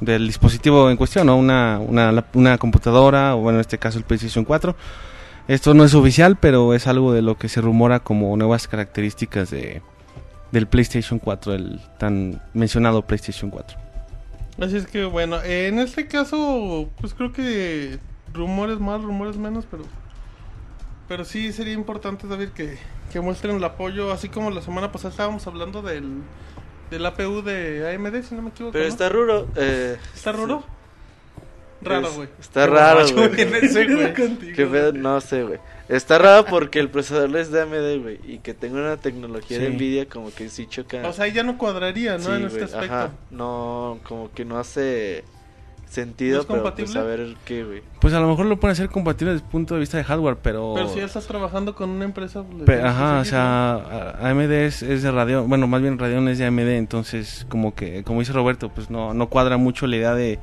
del 0.00 0.26
dispositivo 0.26 0.90
en 0.90 0.96
cuestión, 0.96 1.28
una 1.28 2.58
computadora, 2.58 3.36
o 3.36 3.40
bueno, 3.40 3.58
en 3.58 3.60
este 3.60 3.76
caso 3.76 3.98
el 3.98 4.04
PlayStation 4.04 4.46
4. 4.46 4.74
Esto 5.48 5.74
no 5.74 5.84
es 5.84 5.94
oficial, 5.94 6.36
pero 6.36 6.72
es 6.72 6.86
algo 6.86 7.12
de 7.12 7.20
lo 7.20 7.36
que 7.36 7.50
se 7.50 7.60
rumora 7.60 8.00
como 8.00 8.34
nuevas 8.36 8.66
características 8.66 9.50
de, 9.50 9.82
del 10.52 10.68
PlayStation 10.68 11.18
4, 11.18 11.54
el 11.54 11.80
tan 11.98 12.40
mencionado 12.54 13.02
PlayStation 13.02 13.50
4. 13.50 13.81
Así 14.60 14.76
es 14.76 14.86
que 14.86 15.04
bueno, 15.04 15.40
eh, 15.42 15.68
en 15.68 15.78
este 15.78 16.06
caso, 16.06 16.90
pues 17.00 17.14
creo 17.14 17.32
que 17.32 17.98
rumores 18.32 18.78
más, 18.78 19.02
rumores 19.02 19.36
menos, 19.36 19.66
pero 19.70 19.84
pero 21.12 21.26
sí 21.26 21.52
sería 21.52 21.74
importante, 21.74 22.26
David, 22.26 22.50
que, 22.50 22.78
que 23.12 23.20
muestren 23.20 23.56
el 23.56 23.64
apoyo, 23.64 24.12
así 24.12 24.30
como 24.30 24.50
la 24.50 24.62
semana 24.62 24.92
pasada 24.92 25.10
estábamos 25.10 25.46
hablando 25.46 25.82
del, 25.82 26.22
del 26.90 27.04
APU 27.04 27.42
de 27.42 27.94
AMD, 27.94 28.22
si 28.22 28.34
no 28.34 28.40
me 28.40 28.48
equivoco. 28.48 28.72
Pero 28.72 28.84
¿no? 28.84 28.90
está 28.90 29.08
raro. 29.10 29.48
Eh, 29.56 29.98
¿Está 30.14 30.32
raro? 30.32 30.64
Raro, 31.82 32.12
güey. 32.12 32.28
Está 32.40 32.66
raro, 32.66 33.04
güey. 33.12 34.92
no 34.94 35.20
sé, 35.20 35.42
güey. 35.42 35.58
Está 35.88 36.18
raro 36.18 36.44
porque 36.46 36.80
el 36.80 36.88
procesador 36.88 37.36
es 37.36 37.50
de 37.50 37.62
AMD, 37.62 38.02
güey. 38.02 38.20
Y 38.26 38.38
que 38.38 38.54
tenga 38.54 38.80
una 38.80 38.96
tecnología 38.96 39.58
de. 39.58 39.70
Nvidia 39.70 40.08
como 40.08 40.32
que 40.32 40.48
sí 40.48 40.66
choca. 40.66 41.06
O 41.08 41.12
sea, 41.12 41.26
ya 41.28 41.42
no 41.42 41.58
cuadraría, 41.58 42.18
¿no? 42.18 42.24
Sí, 42.24 42.30
en 42.30 42.44
este 42.44 42.64
aspecto. 42.64 42.94
Ajá. 42.94 43.10
No, 43.30 43.98
como 44.04 44.30
que 44.32 44.44
no 44.44 44.58
hace 44.58 45.24
sentido, 45.92 46.36
¿No 46.36 46.40
es 46.40 46.46
pero 46.46 46.62
compatible? 46.62 46.92
pues 46.92 46.96
a 46.96 47.06
ver 47.06 47.36
qué, 47.44 47.64
güey. 47.64 47.82
Pues 48.00 48.14
a 48.14 48.20
lo 48.20 48.28
mejor 48.28 48.46
lo 48.46 48.58
pueden 48.58 48.72
hacer 48.72 48.88
compatible 48.88 49.32
desde 49.32 49.44
el 49.44 49.50
punto 49.50 49.74
de 49.74 49.80
vista 49.80 49.98
de 49.98 50.04
hardware, 50.04 50.38
pero... 50.42 50.72
Pero 50.74 50.88
si 50.88 51.00
ya 51.00 51.04
estás 51.04 51.26
trabajando 51.26 51.74
con 51.74 51.90
una 51.90 52.06
empresa... 52.06 52.42
pues, 52.64 52.82
ajá, 52.82 53.20
o 53.20 53.24
sea, 53.26 54.16
AMD 54.20 54.50
es, 54.52 54.82
es 54.82 55.02
de 55.02 55.10
Radeon, 55.10 55.48
bueno, 55.48 55.66
más 55.66 55.82
bien 55.82 55.98
Radeon 55.98 56.28
es 56.28 56.38
de 56.38 56.46
AMD, 56.46 56.68
entonces 56.70 57.46
como 57.50 57.74
que, 57.74 58.04
como 58.04 58.20
dice 58.20 58.32
Roberto, 58.32 58.70
pues 58.70 58.88
no, 58.88 59.12
no 59.12 59.28
cuadra 59.28 59.58
mucho 59.58 59.86
la 59.86 59.96
idea 59.96 60.14
de, 60.14 60.38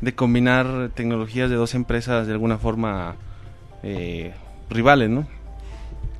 de 0.00 0.14
combinar 0.14 0.90
tecnologías 0.94 1.50
de 1.50 1.56
dos 1.56 1.74
empresas 1.74 2.26
de 2.26 2.32
alguna 2.32 2.56
forma 2.56 3.16
eh, 3.82 4.32
rivales, 4.70 5.10
¿no? 5.10 5.26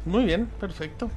Muy 0.05 0.25
bien, 0.25 0.49
perfecto. 0.61 1.11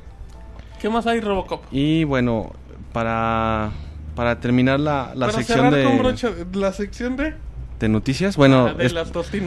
¿Qué 0.82 0.90
más 0.90 1.08
hay, 1.08 1.20
Robocop? 1.22 1.64
Y 1.72 2.04
bueno, 2.04 2.52
para, 2.94 3.72
para 4.16 4.40
terminar 4.40 4.80
la, 4.80 5.12
la 5.16 5.28
Para 5.28 5.38
sección 5.40 5.72
de, 5.72 5.84
con 5.84 5.98
broche, 5.98 6.30
la 6.54 6.72
sección 6.72 7.18
de... 7.18 7.34
de 7.80 7.90
noticias, 7.90 8.38
bueno, 8.38 8.68
Ah, 8.70 8.74
de 8.74 8.86
es- 8.86 8.94
las 8.94 9.12
David. 9.12 9.42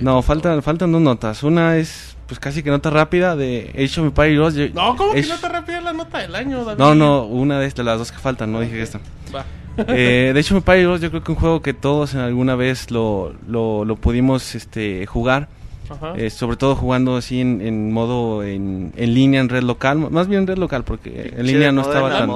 no, 0.00 0.22
faltan, 0.22 0.62
faltan 0.62 0.92
dos 0.92 1.00
notas. 1.00 1.42
Una 1.42 1.76
es, 1.76 2.16
pues 2.26 2.38
casi 2.40 2.62
que 2.62 2.70
nota 2.70 2.90
rápida 2.90 3.36
de 3.36 3.70
Age 3.74 4.00
of 4.00 4.06
Empires 4.06 4.38
2. 4.38 4.54
Yo- 4.54 4.68
No, 4.74 4.96
¿cómo 4.96 5.12
que 5.12 5.20
Age- 5.20 5.28
no 5.28 5.36
te 5.38 5.48
repite 5.48 5.80
la 5.80 5.92
nota 5.92 6.18
del 6.18 6.34
año, 6.34 6.64
David? 6.64 6.78
No, 6.78 6.94
no, 6.94 7.24
una 7.24 7.58
de, 7.60 7.68
de 7.68 7.84
las 7.84 7.98
dos 7.98 8.12
que 8.12 8.18
faltan, 8.18 8.52
no 8.52 8.60
dije 8.60 8.76
Ok. 8.76 8.82
esta. 8.82 9.00
Va. 9.34 9.44
Eh, 9.88 10.30
de 10.32 10.40
hecho, 10.40 10.56
Empire 10.56 10.84
2 10.84 11.00
yo 11.02 11.10
creo 11.10 11.22
que 11.22 11.32
un 11.32 11.38
juego 11.38 11.60
que 11.60 11.74
todos 11.74 12.14
en 12.14 12.20
alguna 12.20 12.54
vez 12.54 12.90
lo, 12.90 13.34
lo, 13.46 13.84
lo 13.84 13.96
pudimos 13.96 14.54
este, 14.54 15.04
jugar, 15.04 15.48
Ajá. 15.90 16.14
eh, 16.16 16.30
sobre 16.30 16.56
todo 16.56 16.74
jugando 16.76 17.16
así 17.16 17.40
en, 17.40 17.60
en 17.60 17.92
modo 17.92 18.42
en, 18.44 18.92
en 18.96 19.14
línea, 19.14 19.40
en 19.40 19.48
red 19.48 19.62
local, 19.62 19.98
más 20.10 20.28
bien 20.28 20.42
en 20.42 20.46
red 20.48 20.58
local, 20.58 20.84
porque 20.84 21.32
en 21.36 21.46
línea 21.46 21.72
no 21.72 21.82
estaba 21.82 22.08
tan... 22.18 22.28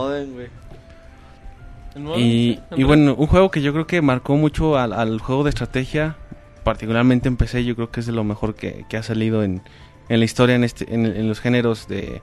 Y, 2.17 2.61
bueno, 2.85 3.15
un 3.17 3.27
juego 3.27 3.51
que 3.51 3.63
yo 3.63 3.73
creo 3.73 3.87
que 3.87 4.01
marcó 4.01 4.37
mucho 4.37 4.79
al, 4.79 4.93
al 4.93 5.19
juego 5.21 5.43
de 5.45 5.51
estrategia, 5.51 6.17
particularmente 6.63 7.29
en 7.29 7.37
PC, 7.37 7.65
yo 7.65 7.75
creo 7.75 7.91
que 7.91 8.01
es 8.01 8.07
de 8.07 8.13
lo 8.13 8.23
mejor 8.23 8.55
que, 8.55 8.85
que 8.89 8.97
ha 8.97 9.03
salido 9.03 9.43
en, 9.43 9.61
en 10.09 10.19
la 10.21 10.25
historia, 10.25 10.55
en, 10.55 10.63
este, 10.65 10.93
en, 10.95 11.05
en 11.07 11.29
los 11.29 11.41
géneros 11.41 11.89
de, 11.89 12.23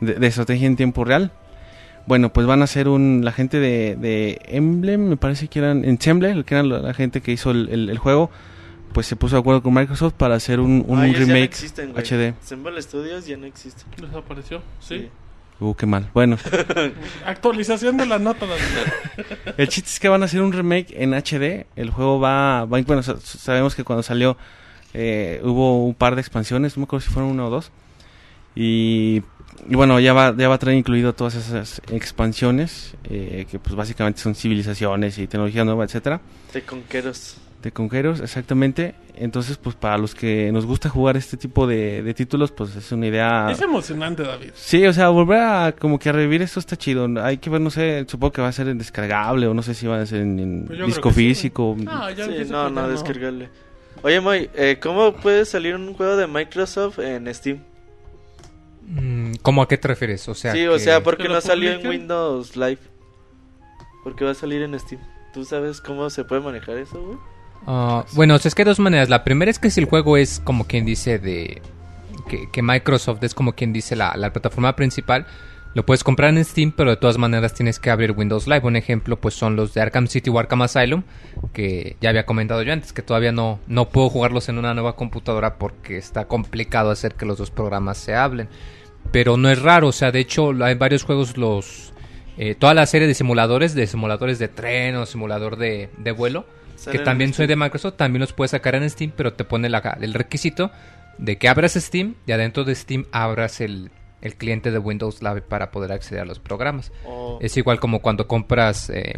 de, 0.00 0.14
de 0.14 0.26
estrategia 0.26 0.66
en 0.66 0.74
tiempo 0.76 1.04
real. 1.04 1.30
Bueno, 2.06 2.32
pues 2.32 2.46
van 2.46 2.62
a 2.62 2.66
ser 2.66 2.88
un, 2.88 3.22
la 3.24 3.32
gente 3.32 3.58
de, 3.60 3.96
de 3.96 4.40
Emblem, 4.46 5.08
me 5.08 5.16
parece 5.16 5.48
que 5.48 5.58
eran 5.60 5.84
Ensemble, 5.84 6.42
que 6.44 6.54
eran 6.54 6.68
la, 6.68 6.78
la 6.80 6.94
gente 6.94 7.20
que 7.20 7.32
hizo 7.32 7.50
el, 7.52 7.68
el- 7.68 7.90
el 7.90 7.98
juego, 7.98 8.30
pues 8.92 9.06
se 9.06 9.16
puso 9.16 9.36
de 9.36 9.40
acuerdo 9.40 9.62
con 9.62 9.74
Microsoft 9.74 10.14
para 10.14 10.34
hacer 10.36 10.60
un, 10.60 10.84
un 10.86 10.98
Ah, 11.00 11.06
ellos 11.06 11.20
ya 11.20 11.26
no 11.26 11.34
remake 11.34 11.44
existen. 11.52 11.92
HD. 11.94 12.34
Symbol 12.42 12.82
Studios 12.82 13.26
ya 13.26 13.36
no 13.36 13.46
existen. 13.46 13.84
Desapareció, 14.00 14.62
sí. 14.80 15.08
Uh, 15.58 15.74
qué 15.74 15.86
mal. 15.86 16.10
Bueno, 16.12 16.36
Actualización 17.26 17.96
de 17.96 18.06
la 18.06 18.18
nota, 18.18 18.46
el 19.56 19.68
chiste 19.68 19.88
es 19.90 20.00
que 20.00 20.08
van 20.08 20.22
a 20.22 20.26
hacer 20.26 20.42
un 20.42 20.52
remake 20.52 20.92
en 20.96 21.14
HD. 21.14 21.66
El 21.76 21.90
juego 21.90 22.20
va, 22.20 22.64
va- 22.66 22.80
bueno, 22.82 23.02
sa- 23.02 23.18
sabemos 23.20 23.74
que 23.74 23.82
cuando 23.84 24.02
salió 24.02 24.36
eh, 24.94 25.40
hubo 25.42 25.84
un 25.86 25.94
par 25.94 26.14
de 26.14 26.20
expansiones, 26.20 26.76
no 26.76 26.82
me 26.82 26.84
acuerdo 26.84 27.06
si 27.06 27.12
fueron 27.12 27.30
una 27.30 27.46
o 27.46 27.50
dos. 27.50 27.70
Y, 28.54 29.22
y 29.68 29.74
bueno, 29.74 29.98
ya 30.00 30.12
va, 30.12 30.34
ya 30.36 30.48
va 30.48 30.54
a 30.54 30.58
traer 30.58 30.76
incluido 30.78 31.14
todas 31.14 31.34
esas 31.34 31.80
expansiones, 31.90 32.94
eh, 33.04 33.46
que 33.50 33.58
pues 33.58 33.74
básicamente 33.74 34.20
son 34.20 34.34
civilizaciones 34.34 35.18
y 35.18 35.26
tecnología 35.26 35.64
nueva, 35.64 35.84
etcétera. 35.84 36.20
De 36.52 36.62
conqueros. 36.62 37.36
De 37.66 37.72
conqueros, 37.72 38.20
exactamente. 38.20 38.94
Entonces, 39.16 39.56
pues 39.56 39.74
para 39.74 39.98
los 39.98 40.14
que 40.14 40.52
nos 40.52 40.64
gusta 40.64 40.88
jugar 40.88 41.16
este 41.16 41.36
tipo 41.36 41.66
de, 41.66 42.00
de 42.00 42.14
títulos, 42.14 42.52
pues 42.52 42.76
es 42.76 42.92
una 42.92 43.08
idea... 43.08 43.48
Es 43.50 43.60
emocionante, 43.60 44.22
David. 44.22 44.50
Sí, 44.54 44.86
o 44.86 44.92
sea, 44.92 45.08
volver 45.08 45.40
a 45.40 45.72
como 45.76 45.98
que 45.98 46.10
a 46.10 46.12
revivir 46.12 46.42
esto 46.42 46.60
está 46.60 46.76
chido. 46.76 47.08
Hay 47.20 47.38
que 47.38 47.50
ver, 47.50 47.60
no 47.60 47.70
sé, 47.70 48.04
supongo 48.08 48.30
que 48.34 48.40
va 48.40 48.46
a 48.46 48.52
ser 48.52 48.68
en 48.68 48.78
descargable 48.78 49.48
o 49.48 49.54
no 49.54 49.62
sé 49.64 49.74
si 49.74 49.88
va 49.88 50.00
a 50.00 50.06
ser 50.06 50.20
en, 50.20 50.38
en 50.38 50.64
Pues 50.66 50.78
disco 50.86 51.08
que 51.08 51.14
sí. 51.16 51.20
físico. 51.28 51.76
Ah, 51.88 52.12
ya 52.16 52.26
Sí, 52.26 52.30
no, 52.48 52.68
no, 52.70 52.74
contar, 52.76 52.88
descargarle. 52.90 53.48
Oye, 54.02 54.20
Moy, 54.20 54.48
eh, 54.54 54.78
¿cómo 54.80 55.12
puede 55.16 55.44
salir 55.44 55.74
un 55.74 55.92
juego 55.92 56.14
de 56.16 56.28
Microsoft 56.28 57.00
en 57.00 57.34
Steam? 57.34 57.64
Mm, 58.86 59.32
¿Cómo 59.42 59.60
a 59.62 59.66
qué 59.66 59.76
te 59.76 59.88
refieres? 59.88 60.28
O 60.28 60.34
sea, 60.36 60.52
sí, 60.52 60.64
o 60.68 60.74
que- 60.74 60.78
sea, 60.78 61.02
¿por 61.02 61.16
que 61.16 61.24
qué 61.24 61.28
lo 61.30 61.34
no 61.34 61.40
salió 61.40 61.72
en. 61.72 61.84
Windows 61.84 62.54
Live? 62.56 62.78
Porque 64.04 64.24
va 64.24 64.30
a 64.30 64.34
salir 64.34 64.62
en 64.62 64.78
Steam. 64.78 65.00
¿Tú 65.34 65.44
sabes 65.44 65.80
cómo 65.80 66.08
se 66.10 66.22
puede 66.24 66.40
manejar 66.42 66.78
eso, 66.78 67.02
güey? 67.02 67.18
Ah, 67.66 68.04
bueno, 68.12 68.36
es 68.36 68.54
que 68.54 68.62
hay 68.62 68.66
dos 68.66 68.78
maneras. 68.78 69.08
La 69.08 69.24
primera 69.24 69.50
es 69.50 69.58
que 69.58 69.70
si 69.70 69.80
el 69.80 69.86
juego 69.86 70.16
es 70.16 70.40
como 70.42 70.66
quien 70.66 70.84
dice 70.84 71.18
de... 71.18 71.62
Que, 72.52 72.62
Microsoft 72.62 73.22
es 73.22 73.34
como 73.34 73.52
quien 73.52 73.72
dice 73.72 73.94
la, 73.94 74.16
la 74.16 74.32
plataforma 74.32 74.74
principal, 74.74 75.26
lo 75.74 75.86
puedes 75.86 76.02
comprar 76.02 76.30
en 76.30 76.44
Steam, 76.44 76.72
pero 76.72 76.90
de 76.90 76.96
todas 76.96 77.18
maneras 77.18 77.54
tienes 77.54 77.78
que 77.78 77.90
abrir 77.90 78.12
Windows 78.12 78.48
Live. 78.48 78.62
Un 78.64 78.74
ejemplo, 78.74 79.20
pues 79.20 79.34
son 79.34 79.54
los 79.54 79.74
de 79.74 79.80
Arkham 79.80 80.08
City 80.08 80.30
o 80.30 80.38
Arkham 80.38 80.62
Asylum, 80.62 81.02
que 81.52 81.96
ya 82.00 82.10
había 82.10 82.26
comentado 82.26 82.62
yo 82.62 82.72
antes, 82.72 82.92
que 82.92 83.02
todavía 83.02 83.30
no, 83.30 83.60
no 83.68 83.90
puedo 83.90 84.08
jugarlos 84.08 84.48
en 84.48 84.58
una 84.58 84.74
nueva 84.74 84.96
computadora 84.96 85.56
porque 85.56 85.98
está 85.98 86.26
complicado 86.26 86.90
hacer 86.90 87.14
que 87.14 87.26
los 87.26 87.38
dos 87.38 87.50
programas 87.50 87.98
se 87.98 88.14
hablen. 88.14 88.48
Pero 89.12 89.36
no 89.36 89.50
es 89.50 89.62
raro, 89.62 89.88
o 89.88 89.92
sea, 89.92 90.10
de 90.10 90.18
hecho 90.20 90.50
hay 90.64 90.74
varios 90.74 91.04
juegos, 91.04 91.36
los... 91.36 91.92
eh, 92.38 92.56
toda 92.56 92.74
la 92.74 92.86
serie 92.86 93.06
de 93.06 93.14
simuladores, 93.14 93.74
de 93.74 93.86
simuladores 93.86 94.40
de 94.40 94.48
tren 94.48 94.96
o 94.96 95.06
simulador 95.06 95.56
de, 95.56 95.90
de 95.98 96.10
vuelo, 96.10 96.46
que 96.90 96.98
también 97.00 97.32
soy 97.34 97.46
de 97.46 97.56
Microsoft, 97.56 97.94
también 97.96 98.20
los 98.20 98.32
puedes 98.32 98.50
sacar 98.52 98.74
en 98.74 98.88
Steam, 98.90 99.12
pero 99.16 99.32
te 99.34 99.44
pone 99.44 99.68
la- 99.68 99.98
el 100.00 100.14
requisito 100.14 100.70
de 101.18 101.36
que 101.38 101.48
abras 101.48 101.74
Steam 101.74 102.14
y 102.26 102.32
adentro 102.32 102.64
de 102.64 102.74
Steam 102.74 103.06
abras 103.12 103.60
el, 103.60 103.90
el 104.22 104.34
cliente 104.36 104.70
de 104.70 104.78
Windows 104.78 105.22
Live 105.22 105.42
para 105.42 105.70
poder 105.70 105.92
acceder 105.92 106.22
a 106.22 106.24
los 106.26 106.38
programas. 106.38 106.92
O- 107.04 107.38
Es 107.40 107.56
igual 107.56 107.80
como 107.80 108.00
cuando 108.00 108.26
compras 108.26 108.90
eh, 108.90 109.14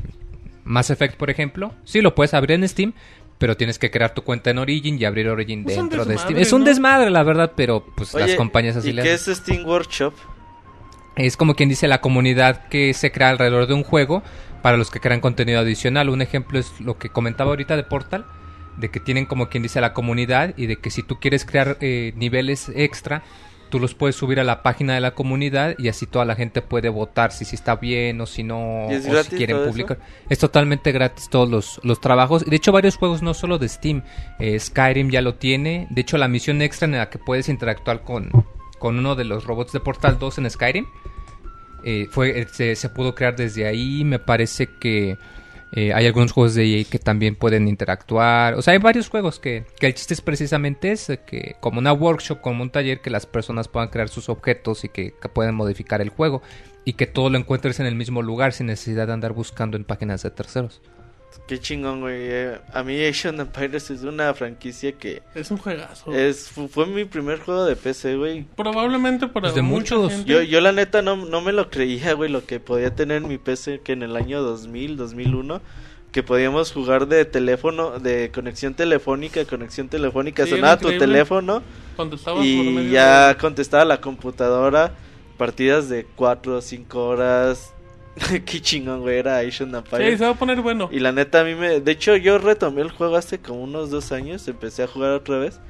Mass 0.65 0.91
Effect, 0.91 1.17
por 1.17 1.31
ejemplo. 1.31 1.75
Sí, 1.85 2.01
lo 2.01 2.15
puedes 2.15 2.35
abrir 2.35 2.53
en 2.53 2.69
Steam, 2.69 2.93
pero 3.39 3.57
tienes 3.57 3.79
que 3.79 3.91
crear 3.91 4.15
tu 4.15 4.23
cuenta 4.23 4.51
en 4.51 4.59
Origin 4.59 4.99
y 5.01 5.05
abrir 5.05 5.29
Origin 5.29 5.61
Es 5.69 5.77
un 5.77 5.89
dentro 5.89 6.05
de 6.05 6.19
Steam. 6.19 6.39
Es 6.39 6.53
un 6.53 6.65
desmadre, 6.65 7.11
la 7.11 7.23
verdad, 7.23 7.53
pero 7.57 7.85
pues 7.97 8.13
las 8.15 8.35
compañías 8.35 8.77
así 8.77 8.91
¿Y 8.91 8.93
le 8.93 9.03
qué 9.03 9.15
es 9.15 9.27
Steam 9.27 9.65
Workshop? 9.67 10.13
Es 11.17 11.37
como 11.37 11.55
quien 11.55 11.69
dice 11.69 11.89
la 11.89 12.01
comunidad 12.01 12.69
que 12.69 12.95
se 12.95 13.11
crea 13.11 13.31
alrededor 13.31 13.67
de 13.67 13.75
un 13.75 13.83
juego 13.83 14.23
para 14.63 14.77
los 14.77 14.91
que 14.91 15.01
crean 15.01 15.21
contenido 15.21 15.61
adicional. 15.61 16.09
Un 16.09 16.23
ejemplo 16.23 16.59
es 16.59 16.81
lo 16.81 16.99
que 16.99 17.09
comentaba 17.09 17.51
ahorita 17.51 17.77
de 17.77 17.85
Portal, 17.85 18.25
de 18.77 18.91
que 18.91 19.01
tienen 19.01 19.27
como 19.27 19.49
quien 19.49 19.63
dice 19.63 19.81
la 19.81 19.93
comunidad 19.93 20.55
y 20.57 20.67
de 20.67 20.77
que 20.77 20.91
si 20.91 21.03
tú 21.03 21.19
quieres 21.21 21.45
crear 21.45 21.77
eh, 21.81 22.13
niveles 22.17 22.71
extra, 22.75 23.23
tú 23.71 23.79
los 23.79 23.95
puedes 23.95 24.17
subir 24.17 24.41
a 24.41 24.45
la 24.45 24.63
página 24.63 24.95
de 24.95 25.01
la 25.01 25.13
comunidad 25.13 25.75
y 25.79 25.89
así 25.89 26.07
toda 26.07 26.25
la 26.25 26.35
gente 26.35 26.63
puede 26.63 26.89
votar 26.89 27.33
si, 27.33 27.45
si 27.45 27.57
está 27.57 27.77
bien 27.77 28.21
o 28.21 28.27
si 28.27 28.43
no, 28.43 28.87
¿Y 28.91 28.95
es 28.95 29.07
o 29.07 29.23
si 29.25 29.37
quieren 29.37 29.57
eso? 29.57 29.67
publicar. 29.67 29.99
Es 30.29 30.39
totalmente 30.39 30.93
gratis 30.93 31.29
todos 31.29 31.49
los, 31.49 31.81
los 31.83 32.01
trabajos. 32.01 32.45
Y 32.47 32.51
de 32.51 32.57
hecho 32.57 32.73
varios 32.73 32.97
juegos 32.97 33.23
no 33.23 33.35
solo 33.35 33.59
de 33.59 33.69
Steam, 33.69 34.03
eh, 34.39 34.59
Skyrim 34.59 35.11
ya 35.11 35.23
lo 35.23 35.35
tiene. 35.35 35.87
De 35.91 36.01
hecho 36.01 36.19
la 36.19 36.29
misión 36.29 36.63
extra 36.63 36.87
en 36.87 36.93
la 36.93 37.11
que 37.11 37.19
puedes 37.19 37.49
interactuar 37.49 38.03
con, 38.03 38.31
con 38.79 38.99
uno 38.99 39.15
de 39.15 39.25
los 39.25 39.45
robots 39.45 39.73
de 39.73 39.81
Portal 39.81 40.19
2 40.19 40.39
en 40.39 40.51
Skyrim, 40.51 40.87
eh, 41.91 42.07
fue, 42.11 42.47
eh, 42.59 42.77
se, 42.77 42.89
pudo 42.91 43.15
crear 43.15 43.35
desde 43.35 43.67
ahí. 43.67 44.05
Me 44.05 44.19
parece 44.19 44.67
que 44.67 45.17
eh, 45.73 45.95
hay 45.95 46.07
algunos 46.07 46.33
juegos 46.33 46.55
de 46.55 46.81
EA 46.81 46.85
que 46.85 46.99
también 46.99 47.35
pueden 47.35 47.67
interactuar. 47.67 48.57
O 48.57 48.63
sea, 48.63 48.75
hay 48.75 48.79
varios 48.79 49.09
juegos 49.09 49.39
que, 49.39 49.65
que 49.81 49.87
el 49.87 49.95
chiste 49.95 50.13
es 50.13 50.21
precisamente 50.21 50.93
ese, 50.93 51.21
que 51.21 51.57
como 51.61 51.79
una 51.79 51.95
workshop, 51.95 52.43
como 52.43 52.63
un 52.63 52.69
taller, 52.69 53.01
que 53.01 53.09
las 53.09 53.25
personas 53.25 53.69
puedan 53.69 53.89
crear 53.89 54.11
sus 54.11 54.29
objetos 54.29 54.85
y 54.85 54.91
que, 54.91 55.15
que 55.19 55.29
pueden 55.31 55.55
modificar 55.55 56.03
el 56.03 56.11
juego. 56.11 56.43
Y 56.85 56.93
que 56.93 57.07
todo 57.07 57.31
lo 57.31 57.39
encuentres 57.39 57.81
en 57.81 57.87
el 57.87 57.95
mismo 57.95 58.21
lugar 58.21 58.53
sin 58.53 58.67
necesidad 58.67 59.07
de 59.07 59.15
andar 59.15 59.33
buscando 59.33 59.79
en 59.79 59.85
páginas 59.85 60.23
de 60.23 60.31
terceros. 60.31 60.83
Qué 61.47 61.59
chingón, 61.59 62.01
güey. 62.01 62.17
Eh, 62.19 62.59
a 62.75 62.83
mí 62.83 63.03
Asian 63.05 63.41
Empires 63.41 63.91
es 63.91 64.03
una 64.03 64.35
franquicia 64.35 64.93
que 64.93 65.23
Es 65.35 65.51
un 65.51 65.57
juegazo. 65.59 66.13
es 66.13 66.49
fu- 66.51 66.69
fue 66.69 66.87
mi 66.87 67.05
primer 67.07 67.39
juego 67.41 67.65
de 67.65 67.75
PC, 67.77 68.17
güey. 68.17 68.45
Probablemente 68.57 69.29
para 69.29 69.45
Pues 69.45 69.55
de 69.55 69.63
muchos. 69.63 70.13
gente- 70.13 70.31
Yo, 70.31 70.43
yo 70.43 70.61
la 70.61 70.73
neta 70.73 71.01
no, 71.01 71.17
no 71.17 71.41
me 71.41 71.53
lo 71.53 71.71
creía, 71.71 72.13
güey, 72.13 72.31
lo 72.31 72.45
que 72.45 72.61
podía 72.61 72.95
tener 72.95 73.19
en 73.23 73.29
mi 73.29 73.39
PC 73.39 73.81
que 73.83 73.93
en 73.93 74.03
el 74.03 74.17
año 74.17 74.43
2000, 74.43 74.97
2001, 74.99 75.61
que 76.13 76.23
podíamos 76.23 76.73
jugar 76.73 77.07
de 77.09 77.25
teléfono, 77.25 77.99
de 77.99 78.31
conexión 78.31 78.75
telefónica, 78.75 79.45
conexión 79.45 79.89
telefónica, 79.89 80.45
Sí, 80.45 80.51
sonaba 80.51 80.79
tu 80.79 80.89
teléfono 80.99 81.63
contestabas 81.97 82.41
por 82.41 82.47
y 82.47 82.71
medio 82.71 82.91
ya 82.91 83.29
de- 83.29 83.37
contestaba 83.37 83.85
la 83.85 84.01
computadora, 84.01 84.93
partidas 85.37 85.89
de 85.89 86.07
4 86.17 86.57
o 86.57 86.61
5 86.61 87.07
horas. 87.07 87.75
Qué 88.45 88.61
chingón, 88.61 89.01
güey, 89.03 89.19
era 89.19 89.39
Asian 89.39 89.71
Sí, 89.71 89.77
Empires. 89.77 90.19
se 90.19 90.25
va 90.25 90.31
a 90.31 90.35
poner 90.35 90.61
bueno. 90.61 90.89
Y 90.93 90.99
la 91.01 91.13
neta 91.13 91.41
a 91.41 91.45
mí 91.45 91.55
me... 91.55 91.81
De 91.81 91.93
hecho 91.93 92.17
yo 92.17 92.39
retomé 92.39 92.83
el 92.83 92.91
juego 92.91 93.17
hace 93.17 93.39
como 93.39 93.63
unos 93.63 93.91
dos 93.91 94.13
años, 94.13 94.47
empecé 94.49 94.83
a 94.83 94.87
jugar 94.87 95.13
otra 95.13 95.39
vez. 95.39 95.61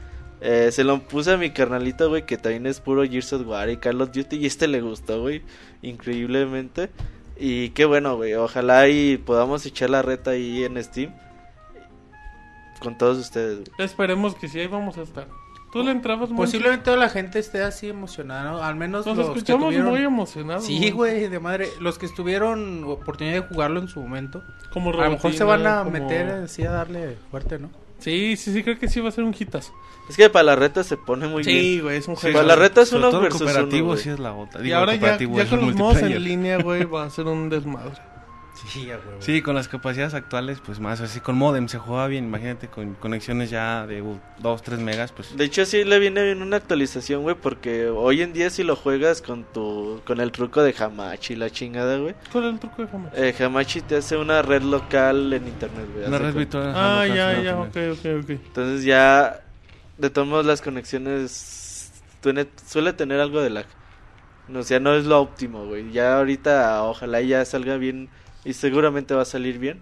Eh, 0.41 0.71
se 0.71 0.85
lo 0.85 1.01
puse 1.01 1.33
a 1.33 1.37
mi 1.37 1.51
carnalito, 1.51 2.09
güey, 2.09 2.25
que 2.25 2.37
también 2.37 2.67
es 2.67 2.81
puro 2.81 3.03
Gears 3.05 3.33
of 3.33 3.47
War 3.47 3.69
y 3.71 3.77
Call 3.77 4.01
of 4.01 4.13
Duty. 4.13 4.37
Y 4.37 4.47
este 4.47 4.69
le 4.69 4.81
gustó, 4.81 5.21
güey, 5.21 5.43
increíblemente. 5.83 6.91
Y 7.37 7.71
qué 7.71 7.85
bueno, 7.85 8.17
güey. 8.17 8.35
Ojalá 8.35 8.89
y 8.89 9.17
podamos 9.17 9.67
echar 9.67 9.91
la 9.91 10.03
reta 10.03 10.31
ahí 10.33 10.65
en 10.65 10.83
Steam. 10.83 11.13
Con 12.81 12.97
todos 12.97 13.19
ustedes, 13.19 13.59
güey. 13.59 13.71
Esperemos 13.87 14.37
que 14.37 14.49
sí, 14.49 14.61
ahí 14.61 14.69
vamos 14.69 14.97
a 14.99 15.03
estar. 15.03 15.27
¿Tú 15.73 15.83
le 15.83 15.91
entrabas 15.91 16.31
muy 16.31 16.39
Posiblemente 16.47 16.85
toda 16.87 16.97
la 16.97 17.09
gente 17.11 17.39
esté 17.39 17.63
así 17.63 17.89
emocionada, 17.89 18.51
¿no? 18.51 18.63
Al 18.63 18.75
menos 18.77 19.05
Nos 19.07 19.17
los 19.19 19.27
que 19.31 19.39
escuchamos 19.41 19.67
tuvieron... 19.69 19.91
muy 19.91 20.01
emocionados. 20.01 20.65
Sí, 20.65 20.91
güey, 20.91 21.29
de 21.29 21.39
madre. 21.41 21.69
Los 21.81 21.99
que 21.99 22.09
tuvieron 22.09 22.85
oportunidad 22.85 23.35
de 23.35 23.41
jugarlo 23.49 23.81
en 23.81 23.89
su 23.89 24.01
momento. 24.01 24.43
Como 24.73 24.91
A 24.91 25.05
lo 25.05 25.11
mejor 25.11 25.33
se 25.33 25.41
Robotina, 25.45 25.71
van 25.71 25.81
a 25.81 25.85
como- 25.85 25.91
meter 25.91 26.31
así 26.45 26.63
a 26.65 26.71
darle 26.71 27.17
fuerte, 27.31 27.59
¿no? 27.59 27.69
Sí, 27.99 28.37
sí, 28.37 28.53
sí, 28.53 28.63
creo 28.63 28.79
que 28.79 28.89
sí 28.89 29.01
va 29.01 29.09
a 29.09 29.13
ser 29.13 29.25
un 29.25 29.35
hitazo. 29.39 29.73
Es 30.09 30.17
que 30.17 30.31
para 30.31 30.45
la 30.45 30.57
reta 30.57 30.85
se 30.85 30.97
pone 30.97 31.27
muy 31.27 31.43
bien. 31.43 31.61
Sí, 31.61 31.81
güey, 31.81 31.97
es 31.99 32.09
un 32.09 32.15
Sí, 32.17 32.23
juego. 32.23 32.37
para 32.39 32.47
la 32.49 32.57
reta 32.57 32.81
es 32.83 32.93
uno 32.93 33.21
versus 33.21 33.43
cooperativo 33.43 33.89
uno, 33.89 33.97
sí 33.99 34.09
es 34.09 34.19
la 34.21 34.33
otra. 34.35 34.65
Y 34.67 34.73
ahora 34.73 34.95
ya, 34.95 35.19
ya 35.19 35.47
con 35.49 35.61
los 35.61 35.75
modos 35.75 35.99
en 35.99 36.23
línea, 36.25 36.59
güey, 36.63 36.85
va 36.85 37.05
a 37.05 37.11
ser 37.11 37.27
un 37.27 37.49
desmadre. 37.51 37.93
Sí, 38.67 38.87
ya, 38.87 38.97
güey. 38.97 39.17
Sí, 39.21 39.41
con 39.43 39.55
las 39.55 39.69
capacidades 39.69 40.15
actuales, 40.15 40.59
pues 40.65 40.81
más 40.81 41.01
así 41.01 41.21
con 41.21 41.37
modem 41.37 41.69
se 41.69 41.79
jugaba 41.79 42.07
bien. 42.09 42.25
Imagínate 42.25 42.69
con 42.69 42.95
conexiones 42.95 43.51
ya 43.51 43.87
de 43.87 44.03
2, 44.41 44.63
3 44.63 44.79
megas, 44.81 45.13
pues 45.13 45.37
De 45.37 45.45
hecho 45.45 45.65
sí 45.65 45.85
le 45.85 45.99
viene 45.99 46.23
bien 46.25 46.43
una 46.43 46.57
actualización, 46.57 47.23
güey, 47.23 47.37
porque 47.37 47.89
hoy 47.89 48.23
en 48.23 48.33
día 48.33 48.51
si 48.51 48.63
lo 48.65 48.75
juegas 48.77 49.23
con 49.23 49.45
tu 49.45 50.01
con 50.05 50.21
el 50.21 50.33
truco 50.33 50.63
de 50.63 50.75
Hamachi, 50.79 51.37
la 51.37 51.51
chingada, 51.51 51.97
güey. 51.99 52.15
¿Cuál 52.33 52.45
es 52.47 52.53
el 52.55 52.59
truco 52.61 52.83
de 52.83 52.89
jamás? 52.89 53.13
Eh, 53.17 53.35
Hamachi 53.45 53.81
te 53.83 53.97
hace 53.97 54.17
una 54.17 54.43
red 54.43 54.63
local 54.63 55.33
en 55.33 55.47
internet, 55.47 55.87
güey. 55.95 56.07
una 56.07 56.19
red 56.19 56.35
virtual. 56.35 56.73
Ah, 56.75 57.05
local, 57.07 57.17
ya, 57.17 57.43
ya, 57.43 57.53
no, 57.53 57.63
ok, 57.63 57.77
ok, 57.93 58.23
ok. 58.25 58.31
Entonces 58.31 58.85
ya 58.85 59.41
de 59.99 60.11
todos 60.11 60.27
modos 60.29 60.47
las 60.47 60.61
conexiones 60.63 61.93
tiene- 62.21 62.47
suele 62.67 62.93
tener 62.93 63.21
algo 63.21 63.41
de 63.41 63.51
lag. 63.51 63.67
O 64.55 64.63
sea, 64.63 64.81
no 64.81 64.95
es 64.95 65.05
lo 65.05 65.21
óptimo, 65.21 65.67
güey. 65.67 65.91
Ya 65.93 66.17
ahorita 66.19 66.83
ojalá 66.85 67.21
ya 67.21 67.45
salga 67.45 67.77
bien 67.77 68.09
y 68.49 68.55
seguramente 68.55 69.15
va 69.15 69.23
a 69.23 69.27
salir 69.27 69.59
bien. 69.59 69.81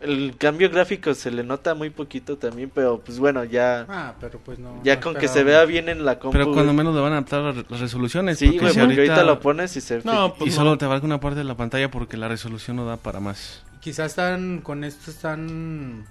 El 0.00 0.36
cambio 0.38 0.68
gráfico 0.70 1.14
se 1.14 1.30
le 1.30 1.42
nota 1.42 1.74
muy 1.74 1.88
poquito 1.90 2.36
también, 2.36 2.70
pero 2.74 3.00
pues 3.00 3.18
bueno, 3.18 3.44
ya 3.44 3.86
Ah, 3.88 4.14
pero 4.20 4.38
pues 4.38 4.58
no. 4.58 4.80
ya 4.84 4.96
no 4.96 5.00
con 5.00 5.14
que 5.14 5.26
se 5.28 5.42
vea 5.42 5.64
bien 5.64 5.88
en 5.88 6.04
la 6.04 6.18
compu. 6.18 6.32
Pero 6.32 6.52
cuando 6.52 6.72
menos 6.74 6.94
le 6.94 7.00
van 7.00 7.12
a 7.12 7.16
adaptar 7.18 7.42
las 7.70 7.80
resoluciones. 7.80 8.38
Sí, 8.38 8.46
porque 8.52 8.70
si 8.74 8.78
porque 8.80 8.94
ahorita 9.00 9.24
lo 9.24 9.40
pones 9.40 9.74
y 9.76 9.80
se 9.80 10.02
No, 10.04 10.26
Y 10.28 10.38
pues 10.38 10.54
solo 10.54 10.70
no. 10.70 10.78
te 10.78 10.84
abarca 10.84 11.06
una 11.06 11.18
parte 11.20 11.38
de 11.38 11.44
la 11.44 11.56
pantalla 11.56 11.90
porque 11.90 12.16
la 12.18 12.28
resolución 12.28 12.76
no 12.76 12.84
da 12.84 12.98
para 12.98 13.20
más. 13.20 13.62
Quizás 13.80 14.10
están, 14.12 14.60
con 14.60 14.84
esto 14.84 15.10
están 15.10 16.04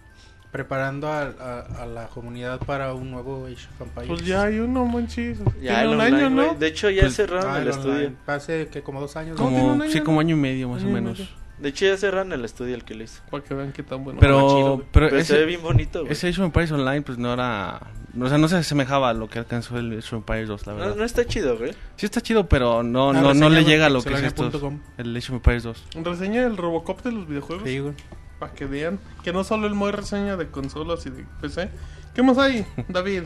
preparando 0.51 1.07
a, 1.07 1.21
a- 1.39 1.83
a 1.83 1.85
la 1.85 2.07
comunidad 2.07 2.59
para 2.61 2.93
un 2.93 3.11
nuevo 3.11 3.45
Age 3.45 3.67
of 3.75 3.81
Empires. 3.87 4.07
Pues 4.09 4.25
ya 4.25 4.43
hay 4.45 4.59
uno, 4.59 4.85
manchis. 4.85 5.39
Ya 5.39 5.43
Tiene 5.61 5.81
el 5.81 5.87
un 5.89 5.93
online, 5.95 6.17
año, 6.25 6.35
güey. 6.35 6.47
¿no? 6.47 6.53
De 6.55 6.67
hecho 6.67 6.89
ya 6.89 7.01
Pues, 7.01 7.15
cerraron 7.15 7.51
Ah, 7.51 7.57
el 7.57 7.63
el 7.63 7.69
estudio. 7.69 7.93
online. 7.95 8.15
Hace 8.25 8.67
que 8.69 8.81
como 8.81 8.99
dos 9.01 9.15
años. 9.15 9.35
¿Cómo 9.37 9.49
tiene 9.49 9.63
un 9.63 9.69
Como, 9.71 9.83
año, 9.83 9.91
sí, 9.91 9.99
no? 9.99 10.05
como 10.05 10.19
año 10.21 10.35
y 10.35 10.39
medio 10.39 10.69
más 10.69 10.79
Año 10.81 10.87
o 10.87 10.91
y 10.91 10.93
menos. 10.93 11.29
De 11.59 11.69
hecho, 11.69 11.85
ya 11.85 11.95
cerran 11.97 12.31
el 12.33 12.43
estudio 12.43 12.75
el 12.75 12.83
que 12.83 12.95
lo 12.95 13.03
hizo. 13.03 13.21
Para 13.31 13.43
que 13.43 13.53
vean 13.53 13.71
qué 13.71 13.81
tan 13.83 14.03
bueno. 14.03 14.19
Pero, 14.19 14.47
chido. 14.49 14.83
pero, 14.91 15.09
Pero 15.09 15.23
se 15.23 15.33
ve 15.33 15.39
ese, 15.39 15.45
bien 15.45 15.61
bonito, 15.61 16.01
güey. 16.01 16.11
ese 16.11 16.27
Age 16.27 16.41
of 16.41 16.45
Empires 16.47 16.71
Online, 16.71 17.01
pues 17.01 17.17
no 17.17 17.33
era. 17.33 17.79
O 18.19 18.29
sea, 18.29 18.37
no 18.37 18.47
se 18.47 18.55
asemejaba 18.57 19.09
a 19.09 19.13
lo 19.13 19.27
que 19.29 19.39
alcanzó 19.39 19.77
el 19.77 19.87
Age 19.91 19.97
of 20.07 20.13
Empires 20.13 20.47
2, 20.47 20.67
la 20.67 20.73
No, 20.73 20.79
verdad. 20.79 20.95
no 20.95 21.03
está 21.03 21.25
chido, 21.25 21.57
güey. 21.57 21.71
Sí 21.97 22.05
está 22.05 22.21
chido, 22.21 22.47
pero 22.47 22.81
no, 22.83 23.11
La 23.13 23.21
no, 23.21 23.33
no 23.33 23.49
le 23.49 23.57
reseña 23.57 23.69
llega 23.73 23.85
a 23.85 23.89
de 23.89 23.93
lo 23.93 24.01
que 24.03 24.13
es 24.13 24.21
esto. 24.23 24.51
El 24.97 25.15
Age 25.15 25.27
of 25.31 25.35
Empires 25.35 25.63
2. 25.63 25.83
Reseña 26.03 26.41
del 26.43 26.57
Robocop 26.57 27.01
de 27.03 27.11
los 27.11 27.27
videojuegos. 27.27 27.63
Sí, 27.67 27.79
güey. 27.79 27.93
Para 28.39 28.51
que 28.53 28.65
vean 28.65 28.99
que 29.23 29.31
no 29.31 29.43
solo 29.45 29.65
el 29.67 29.75
Moy 29.75 29.91
reseña 29.91 30.35
de 30.37 30.47
consolas 30.49 31.05
y 31.05 31.09
de 31.09 31.25
PC. 31.41 31.69
¿Qué 32.13 32.21
más 32.21 32.37
hay, 32.37 32.65
David? 32.89 33.23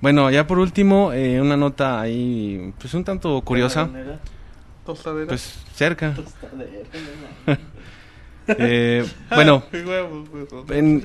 Bueno, 0.00 0.30
ya 0.30 0.46
por 0.46 0.58
último, 0.58 1.12
eh, 1.12 1.40
una 1.40 1.56
nota 1.56 2.00
ahí, 2.00 2.72
pues 2.78 2.92
un 2.94 3.04
tanto 3.04 3.40
curiosa. 3.42 3.88
Tostadera. 4.86 5.26
Pues 5.26 5.58
cerca. 5.74 6.14
Eh, 8.48 9.04
bueno, 9.34 9.64
en- 10.70 11.02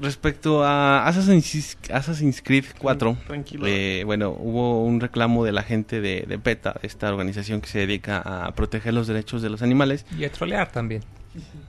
respecto 0.00 0.62
a 0.64 1.04
Assassin's, 1.06 1.76
Assassin's 1.92 2.40
Creed 2.42 2.64
4, 2.78 3.16
Tranquilo. 3.26 3.64
eh, 3.66 4.02
bueno, 4.04 4.30
hubo 4.38 4.84
un 4.84 5.00
reclamo 5.00 5.44
de 5.44 5.50
la 5.52 5.62
gente 5.64 6.00
de, 6.00 6.24
de 6.28 6.38
PETA, 6.38 6.78
esta 6.82 7.08
organización 7.10 7.60
que 7.60 7.68
se 7.68 7.80
dedica 7.80 8.18
a 8.20 8.52
proteger 8.54 8.94
los 8.94 9.08
derechos 9.08 9.42
de 9.42 9.50
los 9.50 9.62
animales. 9.62 10.06
Y 10.16 10.24
a 10.24 10.30
trolear 10.30 10.70
también. 10.70 11.02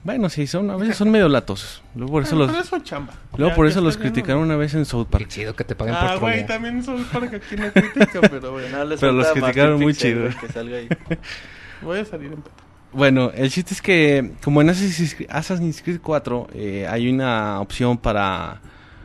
Bueno, 0.02 0.28
sí, 0.28 0.46
son, 0.48 0.70
a 0.70 0.76
veces 0.76 0.96
son 0.96 1.10
medio 1.10 1.28
latosos. 1.28 1.82
Luego 1.94 2.12
por 2.12 2.22
eso 2.24 2.34
Ah, 2.34 2.38
los, 2.40 2.48
pero 2.50 2.60
eso 2.62 2.76
es 2.76 2.82
chamba. 2.82 3.12
luego 3.36 3.50
Ya, 3.50 3.56
por 3.56 3.66
eso 3.66 3.80
los 3.80 3.96
criticaron 3.96 4.42
una 4.42 4.56
vez 4.56 4.74
en 4.74 4.84
South 4.84 5.06
Qué 5.06 5.12
Park. 5.12 5.28
chido 5.28 5.54
que 5.54 5.62
te 5.64 5.76
paguen 5.76 5.94
Ah, 5.94 6.10
por 6.12 6.20
güey, 6.20 6.44
trolear. 6.44 6.46
también 6.82 7.06
para 7.12 7.30
que 7.30 7.36
aquí 7.36 7.56
no 7.56 7.72
critica, 7.72 8.20
pero 8.28 8.52
bueno. 8.52 8.76
No, 8.78 8.84
les 8.84 8.98
Pero 9.00 9.12
los 9.12 9.28
criticaron 9.28 9.80
muy 9.80 9.94
chido. 9.94 10.22
güey, 10.22 10.36
Que 10.36 10.48
salga 10.48 10.76
ahí. 10.78 10.88
Voy 11.82 11.98
a 12.00 12.04
salir 12.04 12.32
en 12.32 12.42
peta. 12.42 12.56
Bueno, 12.92 13.30
el 13.34 13.50
chiste 13.50 13.72
es 13.72 13.80
que 13.80 14.32
como 14.44 14.60
en 14.60 14.68
Assassin's 14.70 15.16
Creed- 15.16 15.28
Assassin's 15.30 15.80
Creed 15.80 16.00
4 16.02 16.48
eh, 16.54 16.86
hay 16.90 17.08
una 17.08 17.60
opción 17.60 17.96
para 17.96 18.60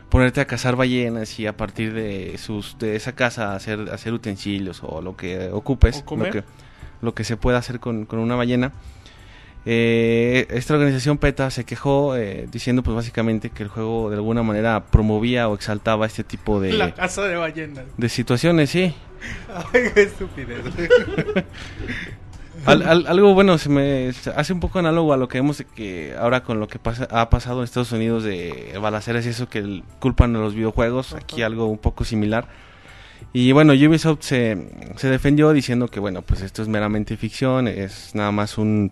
ponerte 0.10 0.42
a 0.42 0.46
cazar 0.46 0.76
ballenas 0.76 1.40
y 1.40 1.48
a 1.48 1.56
partir 1.56 1.94
de 1.94 2.38
sus 2.38 2.78
de 2.80 2.96
esa 2.98 3.14
casa 3.14 3.56
hacer 3.56 3.90
hacer 3.92 4.12
utensilios 4.14 4.82
o 4.84 5.02
lo 5.02 5.16
que 5.16 5.50
ocupes, 5.54 6.00
O 6.00 6.06
comer. 6.06 6.28
lo 6.28 6.34
que 6.42 6.48
lo 7.02 7.14
que 7.14 7.24
se 7.24 7.38
pueda 7.38 7.60
hacer 7.60 7.80
con, 7.80 8.06
con 8.06 8.20
una 8.20 8.36
ballena. 8.36 8.74
Eh, 9.70 10.48
esta 10.52 10.76
organización 10.76 11.18
PETA 11.18 11.52
se 11.52 11.66
quejó 11.66 12.16
eh, 12.16 12.48
diciendo 12.50 12.84
pues 12.84 12.96
básicamente 12.96 13.50
que 13.50 13.64
el 13.64 13.70
juego 13.70 14.10
de 14.10 14.16
alguna 14.16 14.42
manera 14.42 14.86
promovía 14.86 15.50
o 15.50 15.56
exaltaba 15.56 16.06
este 16.06 16.24
tipo 16.24 16.62
de, 16.62 16.72
La 16.72 16.94
casa 16.94 17.24
de 17.24 17.36
ballenas. 17.36 17.84
de 17.98 18.08
situaciones, 18.08 18.70
sí. 18.70 18.94
Ay, 19.74 19.82
qué 19.94 20.04
estupidez. 20.04 20.62
Al- 22.66 22.82
al- 22.82 23.08
algo 23.08 23.34
bueno, 23.34 23.58
se 23.58 23.70
me 23.70 24.12
hace 24.36 24.54
un 24.54 24.60
poco 24.62 24.80
análogo 24.80 25.12
a 25.14 25.18
lo 25.18 25.28
que 25.28 25.38
vemos 25.38 25.62
que 25.76 26.16
ahora 26.18 26.44
con 26.44 26.60
lo 26.60 26.68
que 26.68 26.80
pasa, 26.80 27.08
ha 27.12 27.30
pasado 27.30 27.60
en 27.60 27.66
Estados 27.66 27.92
Unidos 27.92 28.24
de 28.24 28.74
balaceras 28.82 29.26
y 29.26 29.30
eso 29.30 29.48
que 29.50 29.84
culpan 30.00 30.36
a 30.36 30.40
los 30.40 30.56
videojuegos, 30.56 31.14
aquí 31.14 31.42
algo 31.44 31.66
un 31.68 31.78
poco 31.78 32.04
similar. 32.06 32.48
Y 33.34 33.52
bueno, 33.52 33.74
Ubisoft 33.74 34.22
se, 34.22 34.58
se 34.96 35.10
defendió 35.10 35.52
diciendo 35.52 35.88
que 35.90 36.00
bueno, 36.00 36.22
pues 36.22 36.42
esto 36.42 36.62
es 36.62 36.68
meramente 36.68 37.16
ficción, 37.18 37.68
es 37.68 38.16
nada 38.16 38.32
más 38.32 38.58
un, 38.58 38.92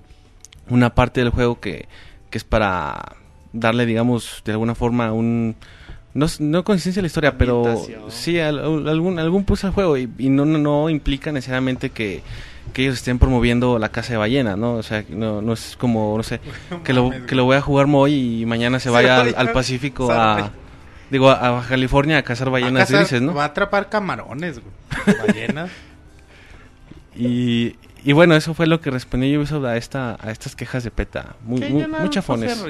una 0.70 0.94
parte 0.96 1.22
del 1.22 1.30
juego 1.30 1.60
que, 1.60 1.88
que 2.30 2.38
es 2.38 2.44
para 2.44 3.16
darle, 3.54 3.86
digamos, 3.86 4.42
de 4.46 4.52
alguna 4.52 4.76
forma 4.76 5.12
un... 5.14 5.56
No, 6.14 6.28
no 6.40 6.64
consistencia 6.64 7.02
a 7.02 7.04
la 7.04 7.08
historia, 7.08 7.38
pero 7.38 7.76
sí 8.10 8.40
al- 8.40 8.60
al- 8.60 8.88
algún, 8.88 9.20
algún 9.20 9.44
plus 9.44 9.66
al 9.66 9.72
juego 9.72 9.98
y, 9.98 10.10
y 10.18 10.30
no, 10.30 10.46
no, 10.46 10.58
no 10.58 10.90
implica 10.90 11.34
necesariamente 11.34 11.90
que, 11.90 12.24
que 12.72 12.84
ellos 12.84 12.96
estén 12.96 13.20
promoviendo 13.20 13.78
la 13.80 13.90
casa 13.90 14.12
de 14.14 14.18
ballena, 14.18 14.56
¿no? 14.56 14.76
O 14.76 14.84
sea, 14.84 15.04
no, 15.10 15.42
no 15.42 15.52
es 15.52 15.76
como, 15.78 16.16
no 16.16 16.24
sé, 16.24 16.40
que 16.86 16.94
lo, 16.94 17.12
que 17.28 17.36
lo 17.36 17.44
voy 17.44 17.58
a 17.58 17.62
jugar 17.62 17.88
hoy 17.92 18.42
y 18.42 18.46
mañana 18.46 18.80
se 18.80 18.90
vaya 18.90 19.20
al, 19.22 19.36
al 19.38 19.52
Pacífico 19.52 20.10
a... 20.12 20.52
Digo, 21.12 21.30
a, 21.30 21.52
Baja 21.52 21.70
California 21.70 22.18
a 22.18 22.24
cazar 22.24 22.50
ballenas 22.50 22.84
a 22.84 22.86
cazar- 22.94 23.00
grises, 23.02 23.22
¿no? 23.22 23.34
Va 23.36 23.44
a 23.44 23.48
atrapar 23.48 23.90
camarones, 23.90 24.60
güey. 24.60 25.18
Ballenas. 25.28 25.70
Y, 27.16 27.76
y 28.06 28.14
bueno, 28.14 28.36
eso 28.36 28.54
fue 28.54 28.68
lo 28.68 28.80
que 28.80 28.92
respondió 28.92 29.38
Ubisoft 29.40 29.66
a, 29.66 29.76
esta, 29.78 30.18
a 30.22 30.32
estas 30.32 30.56
quejas 30.56 30.84
de 30.84 30.92
PETA. 30.92 31.36
Muy, 31.44 31.60
muy, 31.62 31.88
muy 31.88 32.10
chafones. 32.10 32.64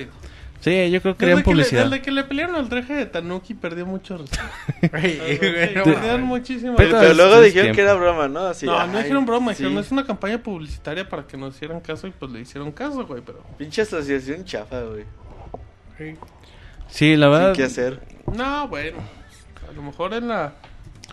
Sí, 0.62 0.90
yo 0.90 1.00
creo 1.00 1.14
que 1.14 1.20
querían 1.20 1.38
que, 1.38 1.42
le, 1.42 1.44
publicidad. 1.44 1.84
desde 1.84 2.02
que 2.02 2.10
le 2.10 2.24
pelearon 2.24 2.56
al 2.56 2.68
traje 2.70 2.94
de 2.96 3.06
Tanuki 3.06 3.54
perdió 3.54 3.86
mucho 3.86 4.18
respeto. 4.18 4.44
No 5.76 5.84
Perdieron 5.84 6.24
muchísimo 6.24 6.76
Pero- 6.76 7.14
luego 7.14 7.42
dijeron 7.42 7.66
tiempo. 7.66 7.76
que 7.76 7.82
era 7.82 7.94
broma, 7.94 8.28
¿no? 8.28 8.40
Así, 8.48 8.66
No, 8.66 8.80
ay, 8.80 8.90
no 8.90 8.98
dijeron 8.98 9.26
broma, 9.28 9.54
sí. 9.54 9.62
dijeron 9.64 9.84
es 9.84 9.92
una 9.92 10.06
campaña 10.08 10.42
publicitaria 10.42 11.08
para 11.08 11.28
que 11.28 11.38
nos 11.38 11.54
hicieran 11.56 11.82
caso 11.82 12.08
y 12.08 12.12
pues 12.12 12.32
le 12.32 12.40
hicieron 12.40 12.72
caso, 12.72 13.06
güey, 13.06 13.22
pero... 13.24 13.44
Pinche 13.60 13.84
asociación 13.84 14.44
chafa, 14.44 14.82
güey. 14.82 15.04
Sí, 16.88 17.16
la 17.16 17.28
verdad. 17.28 17.48
Sin 17.54 17.56
qué 17.58 17.64
hacer. 17.64 18.00
No, 18.36 18.68
bueno, 18.68 18.98
a 19.70 19.72
lo 19.72 19.82
mejor 19.84 20.14
en 20.16 20.30
la... 20.30 20.54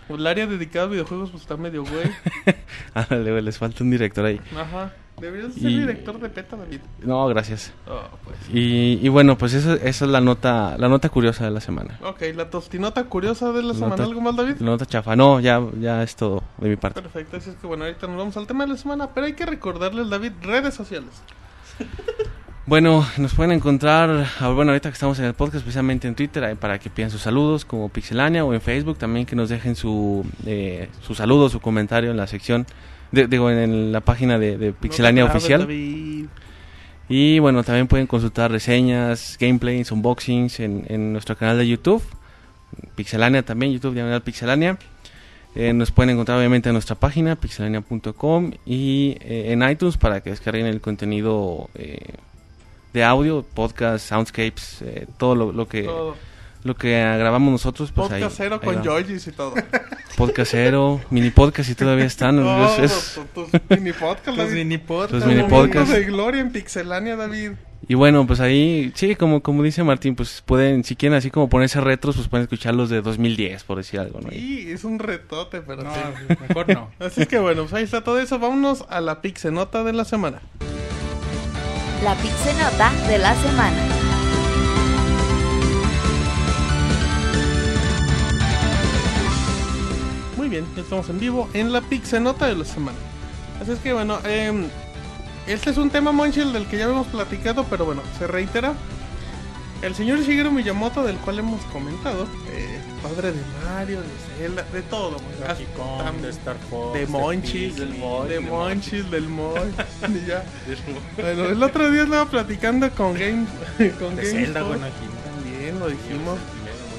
El 0.09 0.27
área 0.27 0.45
dedicada 0.47 0.85
a 0.85 0.89
videojuegos 0.89 1.29
pues 1.31 1.43
está 1.43 1.57
medio 1.57 1.83
güey. 1.83 2.11
Ándale, 2.93 3.31
güey, 3.31 3.43
les 3.43 3.57
falta 3.57 3.83
un 3.83 3.91
director 3.91 4.25
ahí. 4.25 4.39
Ajá. 4.55 4.91
Deberías 5.21 5.53
ser 5.53 5.63
director 5.69 6.19
de 6.19 6.27
PETA, 6.27 6.57
David. 6.57 6.79
No, 7.03 7.27
gracias. 7.27 7.71
Oh, 7.87 8.01
pues. 8.25 8.35
Y, 8.51 8.99
y 9.01 9.09
bueno, 9.09 9.37
pues 9.37 9.53
esa 9.53 9.75
es 9.75 10.01
la 10.01 10.19
nota, 10.21 10.75
la 10.79 10.89
nota 10.89 11.07
curiosa 11.09 11.45
de 11.45 11.51
la 11.51 11.61
semana. 11.61 11.99
Ok, 12.03 12.23
la 12.35 12.49
tostinota 12.49 13.03
curiosa 13.05 13.51
de 13.51 13.61
la 13.61 13.67
La 13.69 13.73
semana. 13.75 13.89
nota- 13.95 14.03
¿Algo 14.03 14.21
más, 14.21 14.35
David? 14.35 14.55
La 14.59 14.65
nota 14.65 14.85
chafa. 14.87 15.15
No, 15.15 15.39
ya, 15.39 15.61
ya 15.79 16.01
es 16.03 16.15
todo 16.15 16.43
de 16.57 16.67
mi 16.69 16.75
parte. 16.77 17.01
Perfecto, 17.01 17.37
así 17.37 17.51
es 17.51 17.55
que 17.57 17.67
bueno, 17.67 17.85
ahorita 17.85 18.07
nos 18.07 18.17
vamos 18.17 18.37
al 18.37 18.47
tema 18.47 18.65
de 18.65 18.71
la 18.71 18.77
semana, 18.77 19.09
pero 19.13 19.27
hay 19.27 19.33
que 19.33 19.45
recordarles, 19.45 20.09
David, 20.09 20.31
redes 20.41 20.73
sociales. 20.73 21.11
Bueno, 22.65 23.05
nos 23.17 23.33
pueden 23.33 23.51
encontrar, 23.51 24.25
ah, 24.39 24.47
bueno, 24.49 24.71
ahorita 24.71 24.89
que 24.89 24.93
estamos 24.93 25.19
en 25.19 25.25
el 25.25 25.33
podcast, 25.33 25.57
especialmente 25.57 26.07
en 26.07 26.15
Twitter, 26.15 26.55
para 26.55 26.79
que 26.79 26.89
pidan 26.89 27.11
sus 27.11 27.21
saludos 27.21 27.65
como 27.65 27.89
Pixelania 27.89 28.45
o 28.45 28.53
en 28.53 28.61
Facebook 28.61 28.97
también 28.97 29.25
que 29.25 29.35
nos 29.35 29.49
dejen 29.49 29.75
su, 29.75 30.25
eh, 30.45 30.87
su 31.01 31.13
saludo, 31.13 31.49
su 31.49 31.59
comentario 31.59 32.11
en 32.11 32.17
la 32.17 32.25
sección, 32.25 32.65
de- 33.11 33.27
digo, 33.27 33.49
en 33.51 33.91
la 33.91 33.99
página 33.99 34.39
de, 34.39 34.57
de 34.57 34.71
Pixelania 34.71 35.25
No 35.25 35.29
oficial. 35.29 35.61
David. 35.61 36.25
Y 37.09 37.39
bueno, 37.39 37.63
también 37.65 37.87
pueden 37.87 38.07
consultar 38.07 38.49
reseñas, 38.49 39.37
gameplays, 39.39 39.91
unboxings 39.91 40.61
en, 40.61 40.85
en 40.87 41.11
nuestro 41.11 41.35
canal 41.35 41.57
de 41.57 41.67
YouTube. 41.67 42.01
Pixelania 42.95 43.43
también, 43.43 43.73
YouTube 43.73 43.93
diagonal 43.93 44.21
Pixelania. 44.21 44.77
Eh, 45.53 45.73
nos 45.73 45.91
pueden 45.91 46.11
encontrar 46.11 46.37
obviamente 46.39 46.69
en 46.69 46.73
nuestra 46.73 46.95
página, 46.95 47.35
pixelania.com 47.35 48.51
y 48.65 49.17
eh, 49.19 49.51
en 49.51 49.69
iTunes 49.69 49.97
para 49.97 50.21
que 50.21 50.29
descarguen 50.29 50.65
el 50.65 50.79
contenido 50.79 51.69
eh, 51.75 51.97
de 52.93 53.03
audio, 53.03 53.43
podcast, 53.43 54.07
soundscapes, 54.07 54.81
eh, 54.83 55.07
todo 55.17 55.35
lo, 55.35 55.51
lo 55.51 55.67
que 55.67 55.83
Todo. 55.83 56.15
lo 56.63 56.75
que 56.75 56.91
grabamos 56.91 57.51
nosotros. 57.51 57.91
Pues 57.91 58.09
Podcastero 58.09 58.55
ahí 58.55 58.61
con. 58.61 58.83
Georgis 58.83 59.27
y 59.27 59.31
todo. 59.31 59.55
Podcastero, 60.17 61.01
mini 61.09 61.31
podcast 61.31 61.69
y 61.71 61.75
todavía 61.75 62.05
están. 62.05 62.35
No, 62.37 62.65
es- 62.75 62.79
es- 62.91 63.19
tus 63.33 63.49
tus 63.49 63.61
mini 63.79 63.93
podcast, 63.93 64.27
Los 64.27 64.37
David. 64.37 64.53
mini 64.53 64.77
podcasts. 64.77 65.13
Los 65.13 65.23
Tus 65.23 65.33
mini 65.33 65.49
podcast. 65.49 65.91
de 65.91 66.03
gloria 66.05 66.41
en 66.41 66.51
Pixelania, 66.51 67.15
David. 67.15 67.51
Y 67.85 67.95
bueno, 67.95 68.25
pues 68.25 68.39
ahí, 68.39 68.93
sí, 68.95 69.15
como, 69.17 69.41
como 69.43 69.61
dice 69.61 69.83
Martín, 69.83 70.15
pues 70.15 70.41
pueden, 70.45 70.85
si 70.85 70.95
quieren 70.95 71.17
así 71.17 71.29
como 71.31 71.49
ponerse 71.49 71.81
retros, 71.81 72.15
pues 72.15 72.29
pueden 72.29 72.43
escuchar 72.43 72.73
los 72.75 72.89
de 72.89 73.01
2010, 73.01 73.63
por 73.65 73.75
decir 73.77 73.99
algo, 73.99 74.21
¿no? 74.21 74.29
Sí, 74.29 74.67
es 74.71 74.85
un 74.85 74.99
retote, 74.99 75.59
pero 75.61 75.83
No, 75.83 75.93
sí. 75.93 76.35
mejor 76.47 76.69
no. 76.73 76.91
Así 77.05 77.25
que 77.25 77.39
bueno, 77.39 77.63
pues 77.63 77.73
ahí 77.73 77.83
está 77.83 78.01
todo 78.01 78.19
eso. 78.21 78.39
Vámonos 78.39 78.85
a 78.89 79.01
la 79.01 79.21
Pixenota 79.21 79.83
de 79.83 79.91
la 79.91 80.05
semana. 80.05 80.39
La 82.03 82.15
Pixenota 82.15 82.91
de 83.07 83.17
la 83.17 83.33
semana. 83.33 83.77
Muy 90.35 90.49
bien, 90.49 90.65
ya 90.75 90.81
estamos 90.81 91.09
en 91.09 91.21
vivo 91.21 91.49
en 91.53 91.71
la 91.71 91.79
Pixenota 91.79 92.47
de 92.47 92.55
la 92.55 92.65
semana. 92.65 92.97
Así 93.61 93.71
es 93.71 93.79
que 93.79 93.93
bueno, 93.93 94.19
em, 94.25 94.67
este 95.47 95.69
es 95.69 95.77
un 95.77 95.89
tema, 95.89 96.11
Monchil, 96.11 96.51
del 96.51 96.67
que 96.67 96.77
ya 96.77 96.83
habíamos 96.83 97.07
platicado, 97.07 97.63
pero 97.69 97.85
bueno, 97.85 98.01
se 98.19 98.27
reitera. 98.27 98.73
El 99.81 99.95
señor 99.95 100.19
Shigeru 100.19 100.51
Miyamoto, 100.51 101.03
del 101.03 101.15
cual 101.17 101.39
hemos 101.39 101.61
comentado, 101.65 102.27
eh, 102.49 102.81
padre 103.03 103.33
de 103.33 103.41
Mario, 103.63 104.01
de 104.01 104.07
Zelda, 104.37 104.63
de 104.71 104.81
todo, 104.83 105.17
güey. 105.19 105.67
Kong, 105.75 106.21
de 106.21 106.29
Star 106.29 106.55
Fox, 106.69 106.93
de 106.93 106.99
de 107.01 107.07
Monchis, 107.07 107.75
de 107.75 107.85
del 107.85 107.95
Moy, 107.95 108.29
del 108.29 108.41
Monchis, 108.41 109.11
del 109.11 109.27
Moy, 109.27 109.59
y 110.09 110.27
ya. 110.27 110.43
Bueno, 111.17 111.45
el 111.45 111.61
otro 111.61 111.91
día 111.91 112.03
estaba 112.03 112.25
platicando 112.25 112.89
con 112.91 113.13
Game, 113.13 113.45
con 113.99 114.15
De 114.15 114.25
Zelda, 114.25 114.63
bueno, 114.63 114.85
aquí. 114.85 115.05
También 115.25 115.79
lo 115.79 115.89
dijimos. 115.89 116.39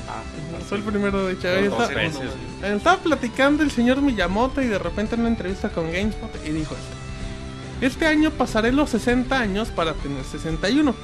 Ah, 0.07 0.23
Soy 0.69 0.79
el 0.79 0.85
primero 0.85 1.27
de 1.27 1.35
veces. 1.35 2.21
Eh, 2.63 2.75
Estaba 2.77 2.99
platicando 2.99 3.63
el 3.63 3.71
señor 3.71 4.03
Miyamoto 4.03 4.61
y 4.63 4.67
de 4.67 4.79
repente 4.79 5.15
en 5.15 5.23
una 5.23 5.31
entrevista 5.31 5.71
con 5.71 5.91
GameSpot 5.91 6.31
y 6.47 6.51
dijo 6.51 6.75
esto. 6.75 7.05
Este 7.81 8.07
año 8.07 8.31
pasaré 8.31 8.73
los 8.73 8.91
60 8.91 9.39
años 9.39 9.69
para 9.71 9.95
tener 9.95 10.23
61. 10.25 10.95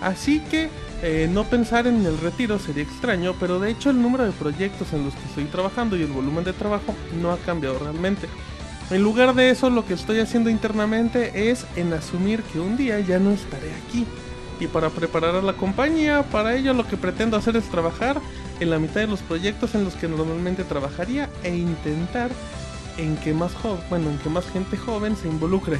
Así 0.00 0.40
que 0.40 0.68
eh, 1.02 1.28
no 1.32 1.44
pensar 1.44 1.86
en 1.86 2.04
el 2.06 2.18
retiro 2.18 2.58
sería 2.58 2.82
extraño, 2.84 3.34
pero 3.38 3.58
de 3.58 3.70
hecho 3.70 3.90
el 3.90 4.00
número 4.00 4.24
de 4.24 4.32
proyectos 4.32 4.92
en 4.92 5.04
los 5.04 5.14
que 5.14 5.24
estoy 5.28 5.44
trabajando 5.46 5.96
y 5.96 6.02
el 6.02 6.12
volumen 6.12 6.44
de 6.44 6.52
trabajo 6.52 6.94
no 7.20 7.32
ha 7.32 7.38
cambiado 7.38 7.78
realmente. 7.78 8.28
En 8.90 9.02
lugar 9.02 9.34
de 9.34 9.50
eso, 9.50 9.68
lo 9.70 9.84
que 9.84 9.94
estoy 9.94 10.20
haciendo 10.20 10.48
internamente 10.50 11.50
es 11.50 11.66
en 11.76 11.92
asumir 11.92 12.42
que 12.42 12.58
un 12.58 12.76
día 12.76 12.98
ya 13.00 13.18
no 13.18 13.32
estaré 13.32 13.70
aquí. 13.86 14.06
Y 14.60 14.66
para 14.66 14.88
preparar 14.90 15.34
a 15.36 15.42
la 15.42 15.52
compañía, 15.52 16.22
para 16.22 16.56
ello 16.56 16.72
lo 16.74 16.86
que 16.86 16.96
pretendo 16.96 17.36
hacer 17.36 17.56
es 17.56 17.64
trabajar 17.68 18.20
en 18.60 18.70
la 18.70 18.78
mitad 18.78 19.00
de 19.02 19.06
los 19.06 19.20
proyectos 19.20 19.74
en 19.74 19.84
los 19.84 19.94
que 19.94 20.08
normalmente 20.08 20.64
trabajaría 20.64 21.28
e 21.44 21.54
intentar 21.54 22.30
en 22.96 23.16
que 23.18 23.32
más 23.34 23.52
jo- 23.54 23.78
bueno, 23.88 24.10
en 24.10 24.18
que 24.18 24.30
más 24.30 24.46
gente 24.50 24.76
joven 24.76 25.16
se 25.16 25.28
involucre. 25.28 25.78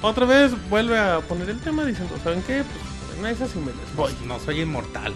Otra 0.00 0.24
vez 0.24 0.52
vuelve 0.70 0.98
a 0.98 1.20
poner 1.20 1.50
el 1.50 1.60
tema 1.60 1.84
diciendo, 1.84 2.14
¿saben 2.24 2.42
qué? 2.42 2.62
Pues 2.62 2.89
en 3.28 3.34
esas 3.34 3.50
sí 3.50 3.58
me 3.58 3.72
voy. 3.96 4.12
No 4.26 4.38
soy 4.40 4.60
inmortal. 4.60 5.12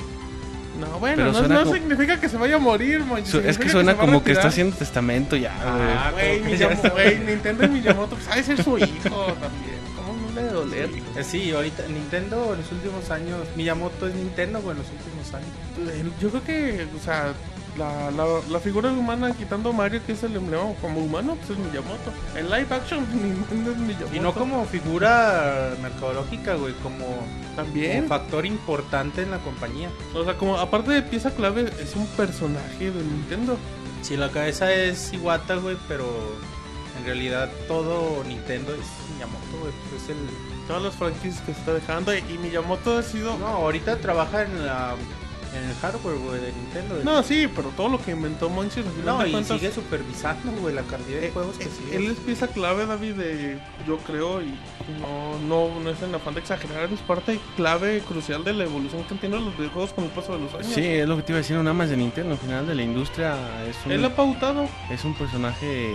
No, 0.80 0.98
bueno, 0.98 1.30
no, 1.30 1.42
no 1.46 1.60
como- 1.60 1.72
significa 1.74 2.18
que 2.20 2.28
se 2.28 2.36
vaya 2.36 2.56
a 2.56 2.58
morir, 2.58 2.98
Monchi, 3.00 3.38
es 3.44 3.58
que 3.58 3.68
suena 3.68 3.94
como 3.96 4.24
que 4.24 4.32
está 4.32 4.48
haciendo 4.48 4.76
testamento 4.76 5.36
ya, 5.36 5.54
Ah, 5.62 6.10
Güey, 6.12 6.40
güey, 6.40 7.18
Nintendo 7.26 7.64
y 7.64 7.68
Miyamoto, 7.68 8.16
pues 8.16 8.28
ha 8.28 8.34
de 8.36 8.42
ser 8.42 8.62
su 8.62 8.76
hijo 8.78 9.26
también. 9.40 9.78
¿Cómo 9.94 10.14
no 10.20 10.34
le 10.34 10.42
debe 10.42 10.52
doler? 10.52 10.90
Eh, 11.16 11.22
Sí, 11.22 11.52
ahorita 11.52 11.84
Nintendo 11.86 12.54
en 12.54 12.60
los 12.62 12.72
últimos 12.72 13.08
años, 13.10 13.46
Miyamoto 13.54 14.08
es 14.08 14.14
Nintendo 14.16 14.60
güey, 14.62 14.76
en 14.76 14.82
los 14.82 14.90
últimos 14.90 15.32
años. 15.34 16.14
Yo 16.20 16.30
creo 16.30 16.42
que, 16.44 16.86
o 17.00 17.04
sea, 17.04 17.32
la, 17.78 18.10
la, 18.10 18.24
la 18.48 18.60
figura 18.60 18.90
humana 18.90 19.34
quitando 19.36 19.70
a 19.70 19.72
Mario, 19.72 20.00
que 20.06 20.12
es 20.12 20.22
el 20.22 20.36
emblema 20.36 20.72
como 20.80 21.00
humano, 21.00 21.36
pues 21.36 21.50
es 21.50 21.58
Miyamoto. 21.58 22.12
En 22.36 22.46
live 22.50 22.66
action, 22.70 23.06
Nintendo 23.12 23.72
es 23.72 23.76
Miyamoto. 23.78 24.16
Y 24.16 24.20
no 24.20 24.32
como 24.32 24.64
figura 24.66 25.74
mercadológica, 25.82 26.54
güey, 26.54 26.74
como, 26.82 27.06
También. 27.56 27.96
como 27.96 28.08
factor 28.08 28.46
importante 28.46 29.22
en 29.22 29.30
la 29.30 29.38
compañía. 29.38 29.90
O 30.14 30.24
sea, 30.24 30.36
como 30.36 30.58
aparte 30.58 30.92
de 30.92 31.02
pieza 31.02 31.30
clave, 31.32 31.72
es 31.80 31.96
un 31.96 32.06
personaje 32.08 32.90
de 32.90 33.02
Nintendo. 33.02 33.58
Si 34.02 34.16
la 34.16 34.30
cabeza 34.30 34.72
es 34.72 35.12
Iwata, 35.12 35.56
güey, 35.56 35.76
pero 35.88 36.06
en 36.98 37.04
realidad 37.06 37.50
todo 37.66 38.22
Nintendo 38.24 38.72
es 38.74 39.14
Miyamoto, 39.14 39.58
güey. 39.60 39.72
pues 39.90 40.02
es 40.02 40.10
el... 40.10 40.16
Todas 40.66 40.82
las 40.82 40.94
franquicias 40.94 41.40
que 41.42 41.52
se 41.52 41.58
está 41.58 41.74
dejando. 41.74 42.14
Y 42.16 42.38
Miyamoto 42.38 42.96
ha 42.96 43.02
sido. 43.02 43.36
No, 43.36 43.48
ahorita 43.48 43.96
trabaja 43.96 44.44
en, 44.44 44.64
la, 44.64 44.94
en 45.56 45.70
el 45.70 45.74
hardware, 45.76 46.16
güey, 46.18 46.40
de 46.40 46.52
Nintendo. 46.52 47.00
No, 47.04 47.22
sí, 47.22 47.48
pero 47.54 47.68
todo 47.70 47.88
lo 47.88 48.02
que 48.02 48.10
inventó 48.12 48.48
Monchis, 48.50 48.78
al 48.86 48.92
final 48.92 49.04
No, 49.06 49.18
de 49.22 49.28
y 49.28 49.32
cuentas, 49.32 49.58
sigue 49.60 49.72
supervisando, 49.72 50.52
güey, 50.60 50.74
la 50.74 50.82
cantidad 50.82 51.20
de 51.20 51.28
eh, 51.28 51.30
juegos 51.32 51.56
que 51.56 51.64
eh, 51.64 51.70
sigue. 51.70 51.96
Él 51.96 52.10
es 52.10 52.18
pieza 52.18 52.48
clave, 52.48 52.86
David, 52.86 53.14
de, 53.14 53.58
yo 53.86 53.98
creo, 53.98 54.42
y 54.42 54.54
no, 55.00 55.38
no, 55.46 55.80
no 55.80 55.90
es 55.90 56.02
en 56.02 56.14
afán 56.14 56.34
de 56.34 56.40
exagerar, 56.40 56.92
es 56.92 57.00
parte 57.00 57.38
clave 57.56 58.00
crucial 58.00 58.44
de 58.44 58.52
la 58.52 58.64
evolución 58.64 59.04
que 59.04 59.14
han 59.14 59.20
tenido 59.20 59.40
los 59.40 59.56
videojuegos 59.56 59.92
con 59.92 60.04
el 60.04 60.10
paso 60.10 60.34
de 60.34 60.40
los 60.40 60.54
años. 60.54 60.66
Sí, 60.66 60.84
es 60.84 61.08
lo 61.08 61.16
que 61.16 61.22
te 61.22 61.32
iba 61.32 61.38
a 61.38 61.42
decir, 61.42 61.56
nada 61.56 61.72
más 61.72 61.90
de 61.90 61.96
Nintendo, 61.96 62.32
al 62.32 62.38
final 62.38 62.66
de 62.66 62.74
la 62.74 62.82
industria 62.82 63.36
es 63.68 63.76
un, 63.86 63.92
Él 63.92 64.04
ha 64.04 64.14
pautado. 64.14 64.68
es 64.90 65.04
un 65.04 65.14
personaje, 65.14 65.94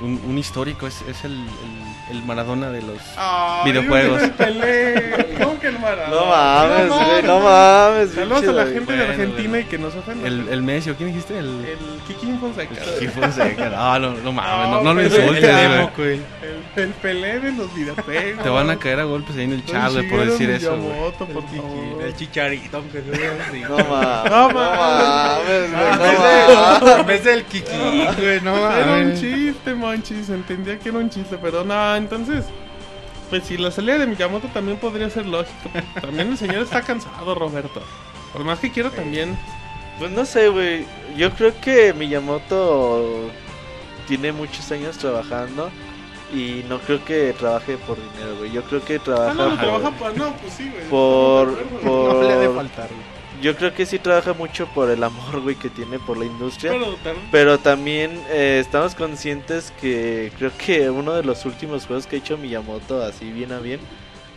un, 0.00 0.20
un 0.26 0.38
histórico, 0.38 0.86
es, 0.86 1.02
es 1.02 1.24
el, 1.24 1.32
el, 1.32 2.16
el 2.16 2.22
Maradona 2.24 2.70
de 2.70 2.82
los... 2.82 2.98
Ay, 3.16 3.70
Videojuegos. 3.70 4.22
el 4.22 4.30
Pelé. 4.32 5.36
¿Cómo 5.40 5.60
que 5.60 5.68
el 5.68 5.78
Maradona? 5.78 6.08
No 6.20 6.26
mames, 6.26 6.88
güey, 6.88 7.22
no 7.22 7.40
mames. 7.40 8.10
Saludos 8.12 8.48
a 8.48 8.52
la 8.52 8.64
gente 8.64 8.80
de 8.92 8.98
Bueno, 8.98 9.02
Argentina 9.12 9.48
bueno. 9.50 9.58
y 9.58 9.64
que 9.64 9.78
no 9.78 9.90
se 9.90 9.98
ofenda. 9.98 10.26
El, 10.26 10.48
el 10.48 10.62
Messi, 10.62 10.90
¿o 10.90 10.96
quién 10.96 11.10
dijiste? 11.10 11.38
El... 11.38 11.46
El 11.64 11.78
Kiki 12.08 12.32
Fonseca. 12.40 12.74
Sí, 12.98 13.06
Fonseca. 13.08 13.68
No, 13.70 13.98
no, 13.98 14.10
no 14.12 14.32
mames, 14.32 14.68
no, 14.68 14.74
No, 14.76 14.82
no 14.82 14.94
lo 14.94 15.02
insultes, 15.02 15.44
El 15.44 15.86
güey. 15.96 16.20
El, 16.76 16.82
el 16.82 16.88
Pelé 16.94 17.38
de 17.40 17.52
los 17.52 17.72
videojuegos. 17.74 18.42
Te 18.42 18.48
van 18.48 18.70
a 18.70 18.78
caer 18.78 19.00
a 19.00 19.04
golpes 19.04 19.36
ahí 19.36 19.44
en 19.44 19.52
el 19.52 19.64
chat, 19.64 19.92
güey, 19.92 20.08
por 20.08 20.24
decir 20.24 20.50
eso. 20.50 20.76
Miyamoto, 20.76 21.26
por 21.26 21.44
El, 22.00 22.06
el 22.06 22.16
chicharito, 22.16 22.78
aunque 22.78 23.02
sea 23.02 23.46
así. 23.48 23.60
No 23.60 23.76
mames. 23.76 24.30
No 24.32 24.48
No 24.48 24.54
mames. 24.54 25.70
mames, 25.70 25.70
güey. 25.70 25.92
En 25.92 25.98
No 25.98 26.02
vez 26.02 26.18
mames. 26.18 26.80
de- 26.82 27.00
en 27.02 27.06
vez 27.06 27.24
del 27.24 27.44
Kiki, 27.44 27.70
güey, 28.20 28.40
no 28.40 28.56
Era 28.56 28.84
un 28.84 28.90
mames. 29.04 29.20
chiste, 29.20 29.74
manchis. 29.92 30.28
Entendía 30.30 30.78
que 30.78 30.88
era 30.88 30.98
un 30.98 31.10
chiste, 31.10 31.38
pero 31.40 31.64
no, 31.64 31.96
entonces. 31.96 32.44
Pues 33.30 33.44
si 33.44 33.56
la 33.56 33.70
salida 33.70 33.96
de 33.98 34.06
Miyamoto 34.06 34.48
también 34.48 34.76
podría 34.78 35.08
ser 35.08 35.24
lógico. 35.26 35.70
También 36.00 36.28
el 36.32 36.36
señor 36.38 36.62
está 36.62 36.82
cansado, 36.82 37.34
Roberto. 37.34 37.82
Por 38.32 38.44
más 38.44 38.58
que 38.58 38.70
quiera 38.70 38.90
también. 38.90 39.38
Pues 39.98 40.10
no 40.10 40.24
sé, 40.26 40.48
güey. 40.48 40.84
Yo 41.16 41.30
creo 41.32 41.58
que 41.60 41.92
Miyamoto 41.94 43.30
tiene 44.08 44.32
muchos 44.32 44.70
años 44.72 44.98
trabajando 44.98 45.70
y 46.34 46.64
no 46.68 46.78
creo 46.80 47.02
que 47.04 47.34
trabaje 47.38 47.76
por 47.78 47.96
dinero, 47.96 48.36
güey. 48.38 48.50
Yo 48.52 48.62
creo 48.64 48.84
que 48.84 48.98
trabaja 48.98 49.30
Ah, 49.30 49.34
no, 49.34 49.44
no, 49.44 49.50
por, 49.50 49.58
trabaja 49.60 49.90
por. 49.92 50.16
No, 50.18 50.32
pues 50.36 50.52
sí, 50.54 50.70
güey. 50.70 50.88
por, 50.90 51.56
por- 51.82 52.14
No 52.14 52.22
le 52.22 52.36
de 52.36 52.48
faltar, 52.50 52.88
güey. 52.88 53.21
Yo 53.42 53.56
creo 53.56 53.74
que 53.74 53.86
sí 53.86 53.98
trabaja 53.98 54.34
mucho 54.34 54.68
por 54.68 54.88
el 54.88 55.02
amor, 55.02 55.40
güey, 55.40 55.56
que 55.56 55.68
tiene 55.68 55.98
por 55.98 56.16
la 56.16 56.24
industria. 56.24 56.72
Pero 57.32 57.58
también 57.58 58.12
eh, 58.30 58.58
estamos 58.60 58.94
conscientes 58.94 59.72
que 59.80 60.30
creo 60.38 60.52
que 60.56 60.88
uno 60.90 61.12
de 61.14 61.24
los 61.24 61.44
últimos 61.44 61.84
juegos 61.86 62.06
que 62.06 62.16
ha 62.16 62.18
hecho 62.20 62.38
Miyamoto, 62.38 63.02
así 63.02 63.32
bien 63.32 63.50
a 63.50 63.58
bien, 63.58 63.80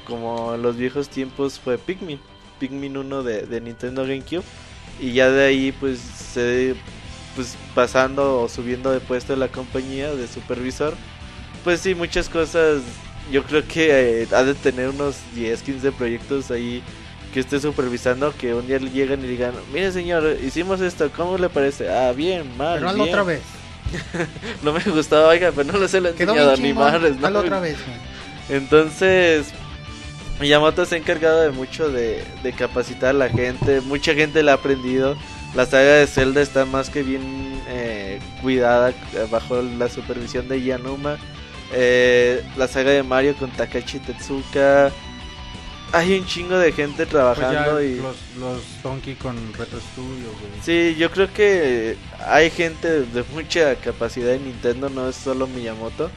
como 0.07 0.55
en 0.55 0.63
los 0.63 0.75
viejos 0.75 1.07
tiempos, 1.07 1.59
fue 1.59 1.77
Pikmin. 1.77 2.19
Pikmin 2.59 2.97
1 2.97 3.21
de, 3.21 3.43
de 3.43 3.61
Nintendo 3.61 4.01
GameCube. 4.01 4.43
Y 4.99 5.13
ya 5.13 5.29
de 5.29 5.45
ahí, 5.45 5.71
pues, 5.71 5.99
se, 5.99 6.75
pues 7.35 7.55
pasando 7.75 8.41
o 8.41 8.49
subiendo 8.49 8.91
de 8.91 9.01
puesto 9.01 9.33
en 9.33 9.39
la 9.39 9.49
compañía 9.49 10.15
de 10.15 10.27
supervisor. 10.27 10.95
Pues 11.63 11.79
sí, 11.79 11.93
muchas 11.93 12.27
cosas. 12.27 12.81
Yo 13.31 13.43
creo 13.43 13.67
que 13.67 14.23
eh, 14.23 14.27
ha 14.31 14.43
de 14.43 14.55
tener 14.55 14.89
unos 14.89 15.17
10, 15.35 15.61
15 15.61 15.91
proyectos 15.91 16.49
ahí 16.49 16.81
que 17.35 17.41
esté 17.41 17.59
supervisando. 17.59 18.33
Que 18.35 18.55
un 18.55 18.65
día 18.65 18.79
le 18.79 18.89
llegan 18.89 19.23
y 19.23 19.27
digan: 19.27 19.53
Mire, 19.71 19.91
señor, 19.91 20.37
hicimos 20.43 20.81
esto, 20.81 21.11
¿cómo 21.15 21.37
le 21.37 21.49
parece? 21.49 21.87
Ah, 21.93 22.11
bien, 22.13 22.57
mal. 22.57 22.75
Pero 22.77 22.89
hazlo 22.89 23.03
bien". 23.03 23.13
otra 23.13 23.23
vez. 23.23 23.41
No 24.63 24.73
me 24.73 24.79
gustaba, 24.79 25.27
oiga, 25.27 25.51
pero 25.55 25.71
no 25.71 25.77
les 25.77 25.93
he 25.93 25.99
Quedó 25.99 26.09
enseñado 26.09 26.49
bien 26.53 26.61
ni 26.63 26.69
chingón. 26.69 26.91
madres, 26.91 27.17
¿no? 27.19 27.27
Hazlo 27.27 27.39
otra 27.41 27.59
vez. 27.59 27.77
Entonces, 28.49 29.47
Miyamoto 30.39 30.85
se 30.85 30.95
ha 30.95 30.97
encargado 30.97 31.41
de 31.41 31.51
mucho 31.51 31.89
de, 31.89 32.23
de 32.41 32.53
capacitar 32.53 33.09
a 33.11 33.13
la 33.13 33.29
gente. 33.29 33.81
Mucha 33.81 34.13
gente 34.15 34.41
le 34.41 34.51
ha 34.51 34.55
aprendido. 34.55 35.15
La 35.55 35.65
saga 35.65 35.93
de 35.93 36.07
Zelda 36.07 36.41
está 36.41 36.65
más 36.65 36.89
que 36.89 37.03
bien 37.03 37.61
eh, 37.69 38.19
cuidada 38.41 38.89
eh, 38.89 39.27
bajo 39.29 39.61
la 39.61 39.87
supervisión 39.89 40.47
de 40.47 40.61
Yanuma. 40.63 41.17
Eh, 41.73 42.43
la 42.57 42.67
saga 42.67 42.91
de 42.91 43.03
Mario 43.03 43.35
con 43.35 43.49
Takashi 43.51 43.99
Tetsuka. 43.99 44.91
Hay 45.95 46.19
un 46.19 46.25
chingo 46.25 46.57
de 46.57 46.73
gente 46.73 47.05
Pues 47.05 47.09
trabajando 47.09 47.81
y... 47.81 47.95
los, 47.95 48.15
los 48.37 48.61
Donkey 48.83 49.15
con 49.15 49.37
Retro 49.53 49.79
Studio, 49.79 50.27
güey. 50.39 50.61
Sí, 50.61 50.95
yo 50.97 51.09
creo 51.09 51.31
que 51.31 51.95
hay 52.27 52.49
gente 52.49 53.03
de 53.03 53.23
mucha 53.33 53.75
capacidad 53.75 54.33
en 54.33 54.43
Nintendo, 54.43 54.89
no 54.89 55.07
es 55.07 55.15
solo 55.15 55.47
Miyamoto. 55.47 56.11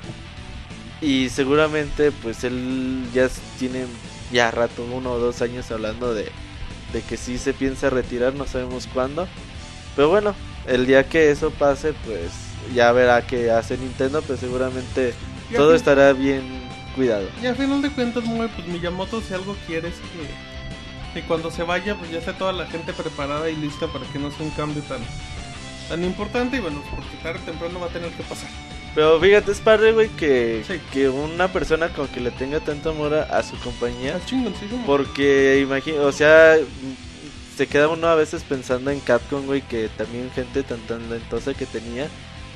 Y 1.01 1.29
seguramente 1.29 2.11
pues 2.11 2.43
él 2.43 3.05
ya 3.15 3.29
tiene 3.59 3.87
ya 4.33 4.51
rato, 4.51 4.85
uno 4.85 5.13
o 5.13 5.19
dos 5.19 5.43
años 5.43 5.71
hablando 5.71 6.13
de, 6.13 6.29
de 6.93 7.03
que 7.03 7.17
sí 7.17 7.39
se 7.39 7.55
piensa 7.55 7.89
retirar, 7.89 8.35
no 8.35 8.47
sabemos 8.47 8.89
cuándo. 8.93 9.29
Pero 9.95 10.09
bueno, 10.09 10.35
el 10.67 10.87
día 10.87 11.09
que 11.09 11.31
eso 11.31 11.51
pase 11.51 11.93
pues 12.05 12.33
ya 12.75 12.91
verá 12.93 13.27
qué 13.27 13.53
hace 13.53 13.79
Nintendo, 13.79 14.23
pero 14.23 14.39
seguramente 14.39 15.15
Y 15.51 15.55
a 15.55 15.59
todo 15.59 15.75
estará 15.75 16.13
bien 16.13 16.68
cuidado. 16.99 17.29
Y 17.43 17.47
a 17.47 17.55
final 17.55 17.81
de 17.81 17.91
cuentas, 17.91 18.25
muy, 18.25 18.49
pues 18.49 18.67
Miyamoto, 18.67 19.21
si 19.23 19.33
algo 19.33 19.57
quiere 19.67 19.89
es 19.89 19.95
que, 19.95 21.21
que 21.21 21.27
cuando 21.27 21.51
se 21.51 21.63
vaya, 21.63 21.95
pues 21.95 22.11
ya 22.11 22.19
esté 22.19 22.33
toda 22.33 22.53
la 22.53 22.67
gente 22.67 22.93
preparada 22.93 23.49
y 23.49 23.57
lista 23.57 23.87
para 23.87 24.05
que 24.07 24.19
no 24.19 24.31
sea 24.31 24.45
un 24.45 24.51
cambio 24.51 24.83
tan, 24.83 25.01
tan 25.89 26.03
importante. 26.05 26.57
Y 26.57 26.61
bueno, 26.61 26.83
porque 26.91 27.17
tarde 27.23 27.41
o 27.43 27.45
temprano 27.45 27.81
va 27.81 27.87
a 27.87 27.91
tener 27.91 28.11
que 28.11 28.23
pasar. 28.25 28.51
Pero 28.95 29.21
fíjate, 29.21 29.53
es 29.53 29.61
padre, 29.61 29.93
güey, 29.93 30.09
que, 30.09 30.65
Sí. 30.67 30.81
que 30.93 31.09
una 31.09 31.49
persona 31.49 31.89
con 31.91 32.09
que 32.09 32.21
le 32.21 32.31
tenga 32.33 32.59
tanto 32.61 32.91
amor 32.91 33.15
a, 33.15 33.23
a 33.23 33.43
su 33.45 33.57
compañía. 33.61 34.19
Porque 34.87 35.61
imagino, 35.63 36.03
o 36.03 36.13
sea, 36.13 36.57
se 37.57 37.67
queda 37.67 37.89
uno 37.89 38.09
a 38.09 38.15
veces 38.17 38.43
pensando 38.43 38.91
en 38.91 39.01
Capcom, 39.01 39.47
güey, 39.47 39.63
que 39.63 39.89
también 39.97 40.31
gente 40.35 40.63
tan 40.63 40.81
talentosa 40.81 41.55
que 41.55 41.67
tenía, 41.67 42.09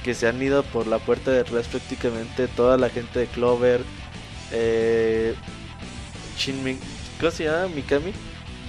que 0.05 0.15
se 0.15 0.27
han 0.27 0.43
ido 0.43 0.63
por 0.65 0.87
la 0.87 0.99
puerta 0.99 1.31
de 1.31 1.41
atrás 1.41 1.69
prácticamente 1.69 2.49
toda 2.49 2.77
la 2.77 2.89
gente 2.89 3.21
de 3.21 3.27
Clover, 3.27 3.83
eh, 4.53 5.35
Shin 6.37 6.79
¿cómo 7.19 7.31
se 7.31 7.45
llama? 7.45 7.69
Mikami, 7.69 8.13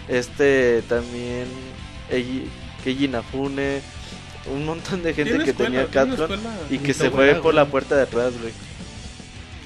este 0.07 0.81
también, 0.83 1.45
Eiji- 2.11 2.47
Keiji 2.83 3.05
Inafune, 3.05 3.81
un 4.53 4.65
montón 4.65 5.03
de 5.03 5.13
gente 5.13 5.43
que 5.43 5.51
escuela, 5.51 5.87
tenía 5.87 6.03
escuela 6.13 6.37
y 6.69 6.77
que 6.79 6.93
se 6.93 7.09
fue 7.09 7.35
por 7.35 7.53
la 7.53 7.65
puerta 7.65 7.95
de 7.95 8.03
atrás, 8.03 8.33
güey. 8.39 8.53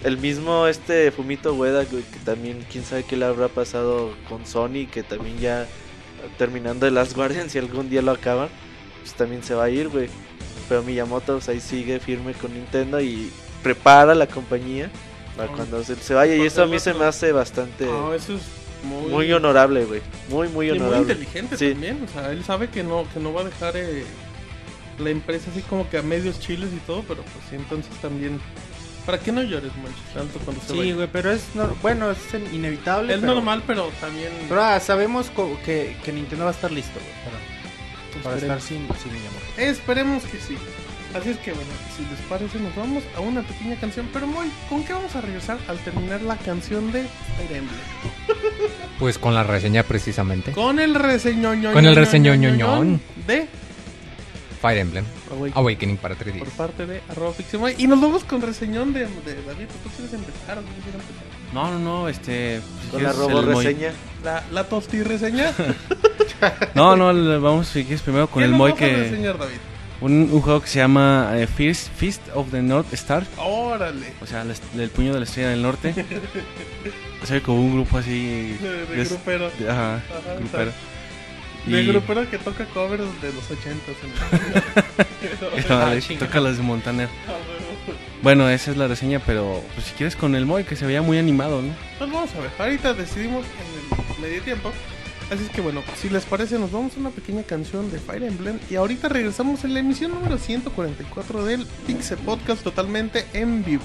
El 0.03 0.17
mismo 0.17 0.67
este 0.67 1.11
Fumito 1.11 1.53
Ueda, 1.53 1.83
güey, 1.85 2.03
que 2.03 2.19
también 2.19 2.63
quién 2.71 2.83
sabe 2.83 3.03
qué 3.03 3.17
le 3.17 3.25
habrá 3.25 3.47
pasado 3.47 4.13
con 4.29 4.45
Sony, 4.45 4.85
que 4.91 5.01
también 5.03 5.39
ya 5.39 5.67
terminando 6.37 6.85
de 6.85 6.91
las 6.91 7.15
Guardians 7.15 7.51
si 7.51 7.57
algún 7.57 7.89
día 7.89 8.01
lo 8.03 8.11
acaban, 8.11 8.49
pues 9.01 9.13
también 9.15 9.43
se 9.43 9.55
va 9.55 9.65
a 9.65 9.69
ir, 9.69 9.89
güey. 9.89 10.07
Pero 10.69 10.83
Miyamoto 10.83 11.33
pues, 11.33 11.49
ahí 11.49 11.59
sigue 11.59 11.99
firme 11.99 12.33
con 12.33 12.53
Nintendo 12.53 13.01
y 13.01 13.31
prepara 13.63 14.13
la 14.13 14.27
compañía 14.27 14.91
para 15.37 15.51
Ah. 15.51 15.53
cuando 15.55 15.83
se, 15.83 15.95
se 15.95 16.13
vaya 16.13 16.35
y 16.35 16.41
eso 16.45 16.63
a 16.63 16.65
mí 16.67 16.79
se 16.79 16.93
me 16.93 17.05
hace 17.05 17.31
bastante 17.31 17.85
No, 17.85 18.13
eso 18.13 18.33
es 18.35 18.41
muy, 18.83 19.09
muy 19.11 19.31
honorable, 19.33 19.85
güey. 19.85 20.01
Muy 20.29 20.47
muy 20.49 20.67
y 20.67 20.71
muy 20.71 20.79
honorable. 20.79 21.13
inteligente 21.13 21.57
Sí. 21.57 21.71
también. 21.71 22.03
O 22.03 22.11
sea, 22.11 22.31
él 22.31 22.43
sabe 22.43 22.69
que 22.69 22.83
no, 22.83 23.05
que 23.13 23.19
no 23.19 23.33
va 23.33 23.41
a 23.41 23.45
dejar 23.45 23.77
eh, 23.77 24.03
la 24.99 25.09
empresa 25.11 25.49
así 25.51 25.61
como 25.61 25.89
que 25.89 25.97
a 25.97 26.01
medios 26.01 26.39
chiles 26.39 26.69
y 26.73 26.79
todo, 26.87 27.03
pero 27.07 27.21
pues 27.23 27.45
sí, 27.49 27.55
entonces 27.55 27.91
también 28.01 28.39
Para 29.05 29.19
que 29.19 29.31
no 29.31 29.41
llores, 29.41 29.71
Monchis, 29.77 30.03
tanto 30.13 30.37
cuando 30.39 30.61
se 30.61 30.73
Sí, 30.73 30.91
güey, 30.91 31.07
pero 31.09 31.31
es 31.31 31.41
bueno, 31.81 32.11
es 32.11 32.17
inevitable. 32.51 33.13
Es 33.13 33.21
pero- 33.21 33.35
normal, 33.35 33.63
pero 33.65 33.89
también... 34.01 34.33
Pero 34.49 34.61
ah, 34.61 34.81
sabemos 34.81 35.29
co- 35.29 35.57
que, 35.63 35.95
que 36.03 36.11
Nintendo 36.11 36.43
va 36.43 36.51
a 36.51 36.53
estar 36.53 36.69
listo, 36.69 36.99
güey, 36.99 37.13
para, 37.23 38.23
para 38.23 38.35
estar 38.37 38.59
sin, 38.61 38.85
sin. 39.01 39.63
Esperemos 39.63 40.23
que 40.25 40.39
sí. 40.41 40.57
Así 41.15 41.29
es 41.29 41.37
que 41.37 41.51
bueno, 41.53 41.69
si 41.95 42.03
les 42.03 42.19
parece 42.29 42.59
nos 42.59 42.75
vamos 42.75 43.03
a 43.15 43.19
una 43.21 43.41
pequeña 43.41 43.75
canción. 43.77 44.07
Pero 44.13 44.27
muy, 44.27 44.51
¿con 44.69 44.83
qué 44.83 44.93
vamos 44.93 45.15
a 45.15 45.21
regresar 45.21 45.57
al 45.67 45.77
terminar 45.79 46.21
la 46.21 46.35
canción 46.37 46.91
de 46.91 47.03
Fire 47.37 47.51
Emblem? 47.57 47.79
Pues 48.99 49.19
con 49.19 49.35
la 49.35 49.43
reseña 49.43 49.83
precisamente. 49.83 50.51
Con 50.53 50.79
el 50.79 50.95
reseñoño. 50.95 51.71
Con 51.71 51.85
el 51.85 51.95
reseñoñoñón. 51.95 52.99
de 53.27 53.47
Fire 54.59 54.79
Emblem. 54.79 55.05
Awakening, 55.29 55.53
Awakening 55.55 55.97
para 55.97 56.15
3D. 56.17 56.39
por 56.39 56.49
parte 56.49 56.85
de 56.87 57.01
arroba 57.09 57.31
Pixemoy. 57.33 57.75
Y 57.77 57.85
nos 57.85 58.01
vamos 58.01 58.23
con 58.23 58.41
reseñón 58.41 58.93
de, 58.93 59.01
de 59.01 59.43
David. 59.45 59.67
¿Tú 59.83 59.89
quieres 59.95 60.13
empezar? 60.15 60.59
No, 61.53 61.69
no, 61.71 61.79
no, 61.79 62.09
este... 62.09 62.59
si 62.83 62.87
Con 62.89 63.03
la 63.03 63.13
robo 63.13 63.41
reseña. 63.43 63.91
La, 64.23 64.43
la 64.51 64.63
tosti 64.63 65.03
reseña. 65.03 65.53
No, 66.75 66.95
no, 66.95 67.11
le- 67.13 67.37
vamos, 67.39 67.67
si 67.67 67.81
quieres, 67.83 68.01
primero 68.01 68.27
con 68.27 68.41
¿Qué 68.41 68.45
el 68.45 68.51
Moy 68.53 68.71
vas 68.71 68.81
a 68.81 68.85
que... 68.85 68.95
reseñar, 68.95 69.37
David? 69.39 69.55
Un, 69.99 70.29
un 70.31 70.41
juego 70.41 70.61
que 70.61 70.67
se 70.67 70.77
llama 70.79 71.31
eh, 71.35 71.47
Fist, 71.47 71.89
Fist 71.95 72.21
of 72.35 72.51
the 72.51 72.61
North 72.61 72.93
Star. 72.93 73.25
Órale. 73.37 74.13
O 74.21 74.25
sea, 74.27 74.43
el 74.77 74.89
puño 74.89 75.13
de 75.13 75.19
la 75.19 75.25
estrella 75.25 75.49
del 75.49 75.61
norte. 75.63 75.93
Se 77.23 77.33
ve 77.33 77.41
como 77.41 77.61
un 77.61 77.73
grupo 77.73 77.97
así... 77.97 78.55
De, 78.61 78.85
de 78.85 78.95
des- 78.95 79.09
grupero. 79.09 79.49
de- 79.57 79.69
ajá, 79.69 79.95
Ajá, 79.95 80.33
grupero. 80.39 80.71
De 81.65 81.81
Y- 81.83 81.87
grupero 81.87 82.29
que 82.29 82.37
toca 82.37 82.65
covers 82.67 83.03
de 83.21 83.33
los 83.33 83.49
80 83.49 83.91
No, 85.69 85.75
Ah, 85.81 85.93
le 85.95 86.01
chinga. 86.01 86.25
toca 86.27 86.39
las 86.39 86.57
de 86.57 86.63
Montaner. 86.63 87.09
Bueno, 88.21 88.47
esa 88.49 88.71
es 88.71 88.77
la 88.77 88.87
reseña, 88.87 89.19
pero 89.25 89.63
pues 89.73 89.87
si 89.87 89.93
quieres 89.93 90.15
con 90.15 90.35
el 90.35 90.45
Moy, 90.45 90.63
que 90.63 90.75
se 90.75 90.85
veía 90.85 91.01
muy 91.01 91.17
animado, 91.17 91.61
¿no? 91.61 91.73
Pues 91.97 92.11
vamos 92.11 92.29
a 92.35 92.39
ver, 92.39 92.51
ahorita 92.59 92.93
decidimos 92.93 93.45
en 93.45 94.15
el 94.15 94.21
medio 94.21 94.41
tiempo. 94.43 94.71
Así 95.31 95.43
es 95.43 95.49
que 95.49 95.61
bueno, 95.61 95.83
si 95.95 96.09
les 96.09 96.25
parece, 96.25 96.57
nos 96.57 96.71
vamos 96.71 96.95
a 96.95 96.99
una 96.99 97.09
pequeña 97.09 97.43
canción 97.43 97.91
de 97.91 97.99
Fire 97.99 98.23
Emblem. 98.23 98.59
Y 98.69 98.75
ahorita 98.75 99.09
regresamos 99.09 99.63
en 99.65 99.73
la 99.73 99.79
emisión 99.81 100.13
número 100.13 100.37
144 100.37 101.45
del 101.45 101.65
Pixel 101.85 102.17
Podcast 102.19 102.63
totalmente 102.63 103.25
en 103.33 103.63
vivo. 103.63 103.83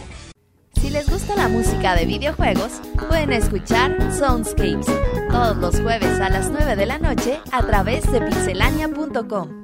Si 0.81 0.91
les 0.91 1.09
gusta 1.09 1.37
la 1.37 1.49
música 1.49 1.95
de 1.95 2.07
videojuegos, 2.07 2.81
pueden 3.09 3.33
escuchar 3.33 3.97
Soundscapes 4.13 4.87
todos 5.31 5.57
los 5.57 5.81
jueves 5.81 6.21
a 6.21 6.29
las 6.29 6.51
9 6.51 6.77
de 6.77 6.87
la 6.87 6.99
noche 6.99 7.41
a 7.53 7.65
través 7.65 8.11
de 8.11 8.21
pixelania.com. 8.21 9.62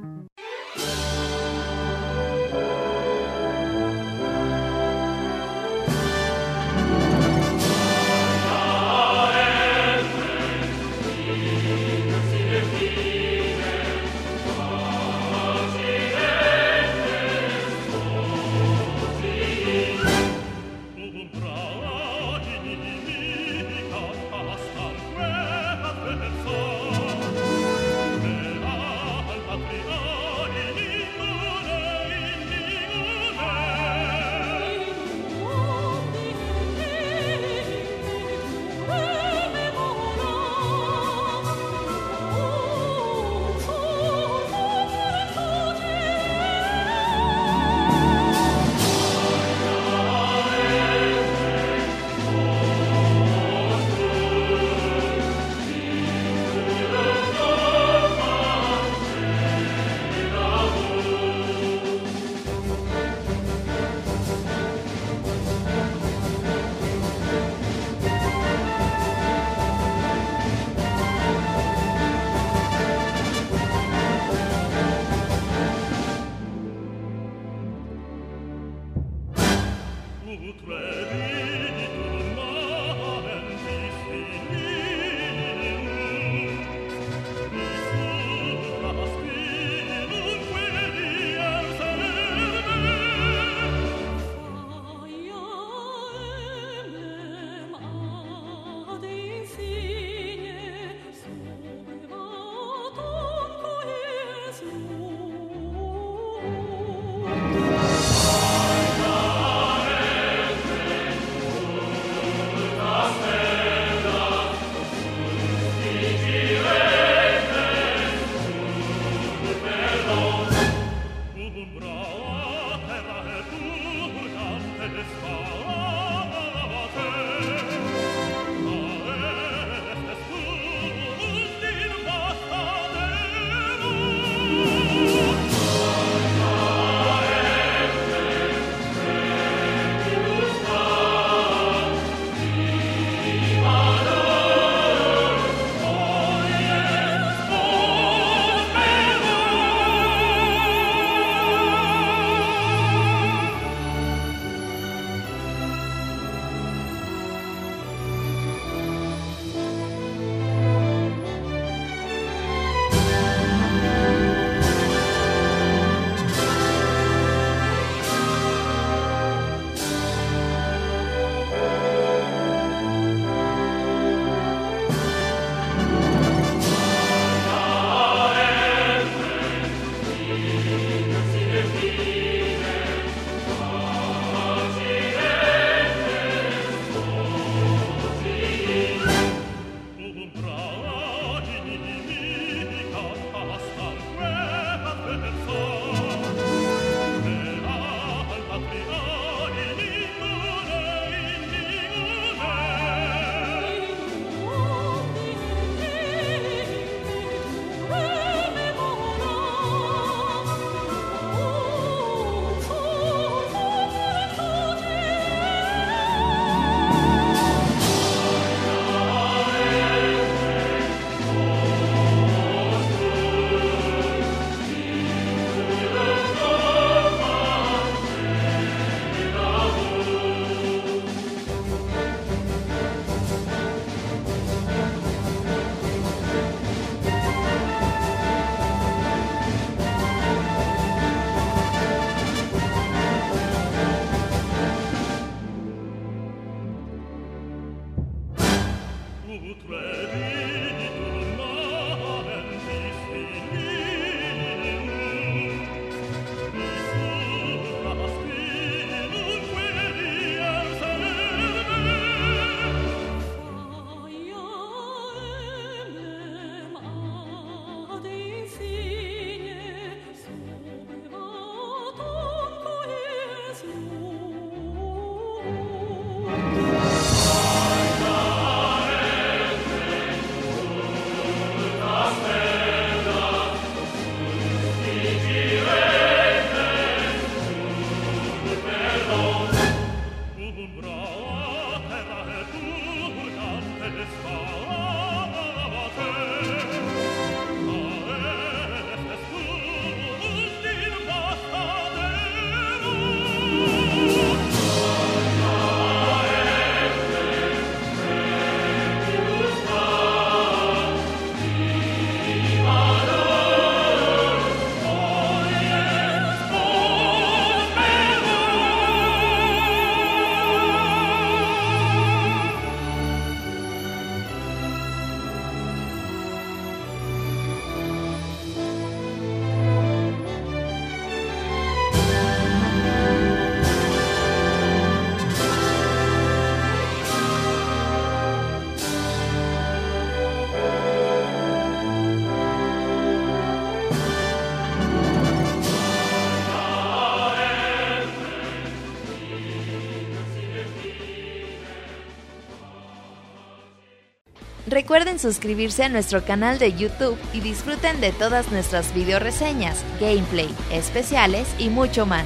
Recuerden 354.88 355.18
suscribirse 355.18 355.84
a 355.84 355.90
nuestro 355.90 356.24
canal 356.24 356.58
de 356.58 356.72
YouTube 356.72 357.18
y 357.34 357.40
disfruten 357.40 358.00
de 358.00 358.10
todas 358.10 358.50
nuestras 358.50 358.94
video 358.94 359.18
reseñas, 359.18 359.84
gameplay, 360.00 360.48
especiales 360.72 361.46
y 361.58 361.68
mucho 361.68 362.06
más. 362.06 362.24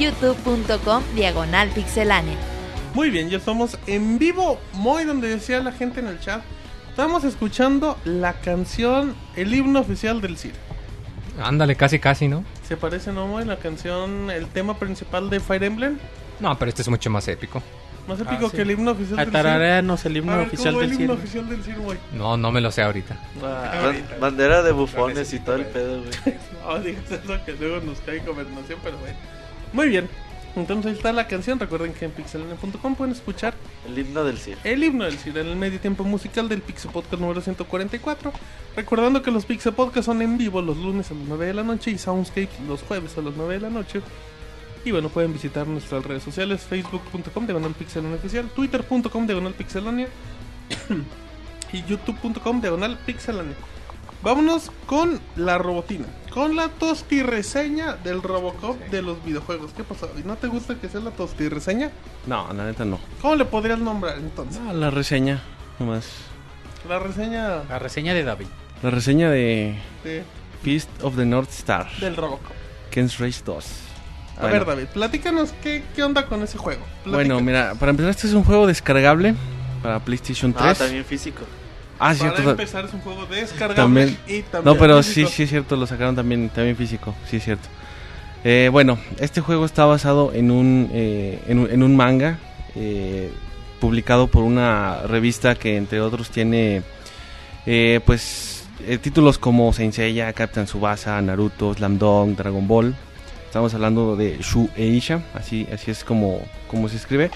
youtube.com 0.00 1.04
diagonal 1.14 1.68
pixelánea. 1.68 2.36
Muy 2.94 3.10
bien, 3.10 3.30
ya 3.30 3.38
estamos 3.38 3.78
en 3.86 4.18
vivo, 4.18 4.58
muy 4.72 5.04
donde 5.04 5.28
decía 5.28 5.60
la 5.60 5.70
gente 5.70 6.00
en 6.00 6.08
el 6.08 6.18
chat. 6.18 6.42
Estamos 6.90 7.22
escuchando 7.22 7.96
la 8.04 8.32
canción, 8.32 9.14
el 9.36 9.54
himno 9.54 9.78
oficial 9.78 10.20
del 10.20 10.36
CIR. 10.36 10.54
Ándale, 11.40 11.76
casi, 11.76 12.00
casi, 12.00 12.26
¿no? 12.26 12.44
Se 12.66 12.76
parece, 12.76 13.12
¿no, 13.12 13.28
Moy? 13.28 13.44
La 13.44 13.60
canción, 13.60 14.32
el 14.32 14.48
tema 14.48 14.80
principal 14.80 15.30
de 15.30 15.38
Fire 15.38 15.62
Emblem. 15.62 16.00
No, 16.40 16.58
pero 16.58 16.70
este 16.70 16.82
es 16.82 16.88
mucho 16.88 17.08
más 17.08 17.28
épico. 17.28 17.62
Más 18.06 18.20
épico 18.20 18.46
Ah, 18.46 18.48
sí. 18.50 18.56
que 18.56 18.62
el 18.62 18.70
himno 18.70 18.90
oficial 18.90 19.16
del 19.16 19.26
CIR. 19.26 19.36
Atarareanos 19.36 20.04
el 20.04 20.16
himno 20.16 20.32
A 20.32 20.36
ver, 20.36 20.46
oficial 20.48 20.74
¿cómo 20.74 20.80
del 20.82 20.90
el 20.90 20.94
himno 21.00 21.14
cielo. 21.14 21.22
oficial 21.22 21.48
del 21.48 21.62
CIR, 21.64 21.78
güey? 21.78 21.98
No, 22.12 22.36
no 22.36 22.52
me 22.52 22.60
lo 22.60 22.70
sé 22.70 22.82
ahorita. 22.82 23.16
Ah, 23.42 23.80
ban- 23.84 24.20
bandera 24.20 24.62
de 24.62 24.72
bufones 24.72 25.32
y 25.32 25.38
todo 25.40 25.56
el 25.56 25.66
pedo, 25.66 26.02
güey. 26.02 26.36
No 26.66 26.78
digas 26.80 27.04
eso 27.10 27.44
que 27.44 27.52
luego 27.52 27.80
nos 27.84 27.98
cae 28.00 28.18
gobernación, 28.20 28.78
pero 28.82 28.96
bueno. 28.98 29.16
Muy 29.72 29.88
bien. 29.88 30.08
Entonces 30.56 30.92
ahí 30.92 30.96
está 30.96 31.12
la 31.12 31.26
canción. 31.26 31.58
Recuerden 31.58 31.92
que 31.94 32.04
en 32.04 32.12
pixelania.com 32.12 32.94
pueden 32.94 33.12
escuchar 33.12 33.54
El 33.88 33.98
himno 33.98 34.22
del 34.22 34.38
cielo. 34.38 34.60
el 34.62 34.84
himno 34.84 35.04
del 35.04 35.18
CIR 35.18 35.38
en 35.38 35.48
el 35.48 35.56
medio 35.56 35.80
tiempo 35.80 36.04
musical 36.04 36.48
del 36.48 36.62
Pixel 36.62 36.92
Podcast 36.92 37.20
número 37.20 37.40
144. 37.40 38.32
Recordando 38.76 39.20
que 39.22 39.30
los 39.32 39.46
Pixel 39.46 39.72
Podcast 39.72 40.06
son 40.06 40.22
en 40.22 40.38
vivo 40.38 40.62
los 40.62 40.76
lunes 40.76 41.10
a 41.10 41.14
las 41.14 41.24
9 41.26 41.46
de 41.46 41.54
la 41.54 41.62
noche 41.64 41.90
y 41.90 41.98
Soundscape 41.98 42.48
los 42.68 42.82
jueves 42.82 43.18
a 43.18 43.22
las 43.22 43.34
9 43.36 43.54
de 43.54 43.60
la 43.60 43.70
noche. 43.70 44.00
Y 44.84 44.90
bueno, 44.90 45.08
pueden 45.08 45.32
visitar 45.32 45.66
nuestras 45.66 46.04
redes 46.04 46.22
sociales, 46.22 46.62
facebook.com 46.62 47.46
diagonal 47.46 47.72
pixelania 47.72 48.16
oficial, 48.16 48.48
twitter.com 48.50 49.26
diagonal 49.26 49.54
pixelania 49.54 50.08
y 51.72 51.82
youtube.com 51.84 52.60
diagonal 52.60 52.98
pixelania. 53.06 53.54
Vámonos 54.22 54.70
con 54.86 55.20
la 55.36 55.58
robotina, 55.58 56.06
con 56.32 56.56
la 56.56 56.68
tosti 56.68 57.22
reseña 57.22 57.94
del 57.96 58.22
Robocop 58.22 58.78
de 58.90 59.02
los 59.02 59.22
videojuegos. 59.22 59.72
¿Qué 59.76 59.84
pasó? 59.84 60.08
¿Y 60.18 60.26
no 60.26 60.36
te 60.36 60.46
gusta 60.46 60.76
que 60.76 60.88
sea 60.88 61.00
la 61.00 61.10
tosti 61.10 61.48
reseña? 61.50 61.90
No, 62.26 62.50
la 62.54 62.64
neta 62.64 62.86
no. 62.86 62.98
¿Cómo 63.20 63.36
le 63.36 63.44
podrías 63.44 63.78
nombrar 63.78 64.16
entonces? 64.18 64.60
Ah, 64.66 64.72
la 64.72 64.90
reseña, 64.90 65.42
nomás. 65.78 66.06
La 66.88 66.98
reseña 66.98 67.64
La 67.68 67.78
reseña 67.78 68.14
de 68.14 68.24
David. 68.24 68.46
La 68.82 68.90
reseña 68.90 69.30
de 69.30 69.78
de- 70.04 70.24
Feast 70.62 70.88
of 71.02 71.16
the 71.16 71.26
North 71.26 71.50
Star. 71.50 71.86
del 72.00 72.16
Robocop. 72.16 72.52
Ken's 72.90 73.18
Race 73.18 73.42
2. 73.44 73.64
A 74.36 74.40
Bueno. 74.42 74.52
ver, 74.58 74.64
David, 74.66 74.84
platícanos 74.92 75.52
qué, 75.62 75.82
qué 75.94 76.02
onda 76.02 76.26
con 76.26 76.42
ese 76.42 76.58
juego. 76.58 76.82
Bueno, 77.06 77.40
mira, 77.40 77.74
para 77.78 77.90
empezar, 77.90 78.10
este 78.10 78.26
es 78.26 78.32
un 78.34 78.42
juego 78.44 78.66
descargable 78.66 79.34
para 79.82 80.00
PlayStation 80.00 80.52
3. 80.52 80.64
Ah, 80.66 80.74
también 80.74 81.04
físico. 81.04 81.42
Ah, 81.94 81.98
Para 82.08 82.14
cierto. 82.14 82.42
ta- 82.42 82.50
empezar 82.50 82.84
es 82.86 82.92
un 82.94 83.00
juego 83.00 83.26
descargable 83.26 83.76
También- 83.76 84.18
y 84.26 84.42
también 84.42 84.74
No, 84.74 84.76
pero 84.80 85.02
sí, 85.02 85.10
físico. 85.22 85.30
sí 85.30 85.42
es 85.44 85.50
cierto, 85.50 85.76
lo 85.76 85.86
sacaron 85.86 86.16
también, 86.16 86.48
también 86.50 86.76
físico, 86.76 87.14
sí 87.30 87.36
es 87.36 87.44
cierto. 87.44 87.68
Eh, 88.42 88.68
bueno, 88.72 88.98
este 89.20 89.40
juego 89.40 89.64
está 89.64 89.84
basado 89.86 90.32
en 90.34 90.50
un, 90.50 90.90
eh, 90.92 91.40
en 91.46 91.60
un, 91.60 91.70
en 91.70 91.82
un 91.82 91.96
manga 91.96 92.38
eh, 92.74 93.30
publicado 93.80 94.26
por 94.26 94.42
una 94.42 94.98
revista 95.06 95.54
que 95.54 95.76
entre 95.76 96.00
otros 96.00 96.30
tiene 96.30 96.82
eh, 97.66 98.00
pues 98.04 98.66
eh, 98.86 98.98
títulos 98.98 99.38
como 99.38 99.72
Saint 99.72 99.94
Seiya, 99.94 100.32
Captain 100.32 100.66
Tsubasa, 100.66 101.22
Naruto, 101.22 101.72
Slam 101.72 101.98
Dunk, 101.98 102.36
Dragon 102.36 102.66
Ball. 102.66 102.94
Estamos 103.54 103.72
hablando 103.72 104.16
de 104.16 104.36
Shueisha, 104.40 105.22
así, 105.32 105.64
así 105.72 105.92
es 105.92 106.02
como, 106.02 106.42
como 106.66 106.88
se 106.88 106.96
escribe. 106.96 107.30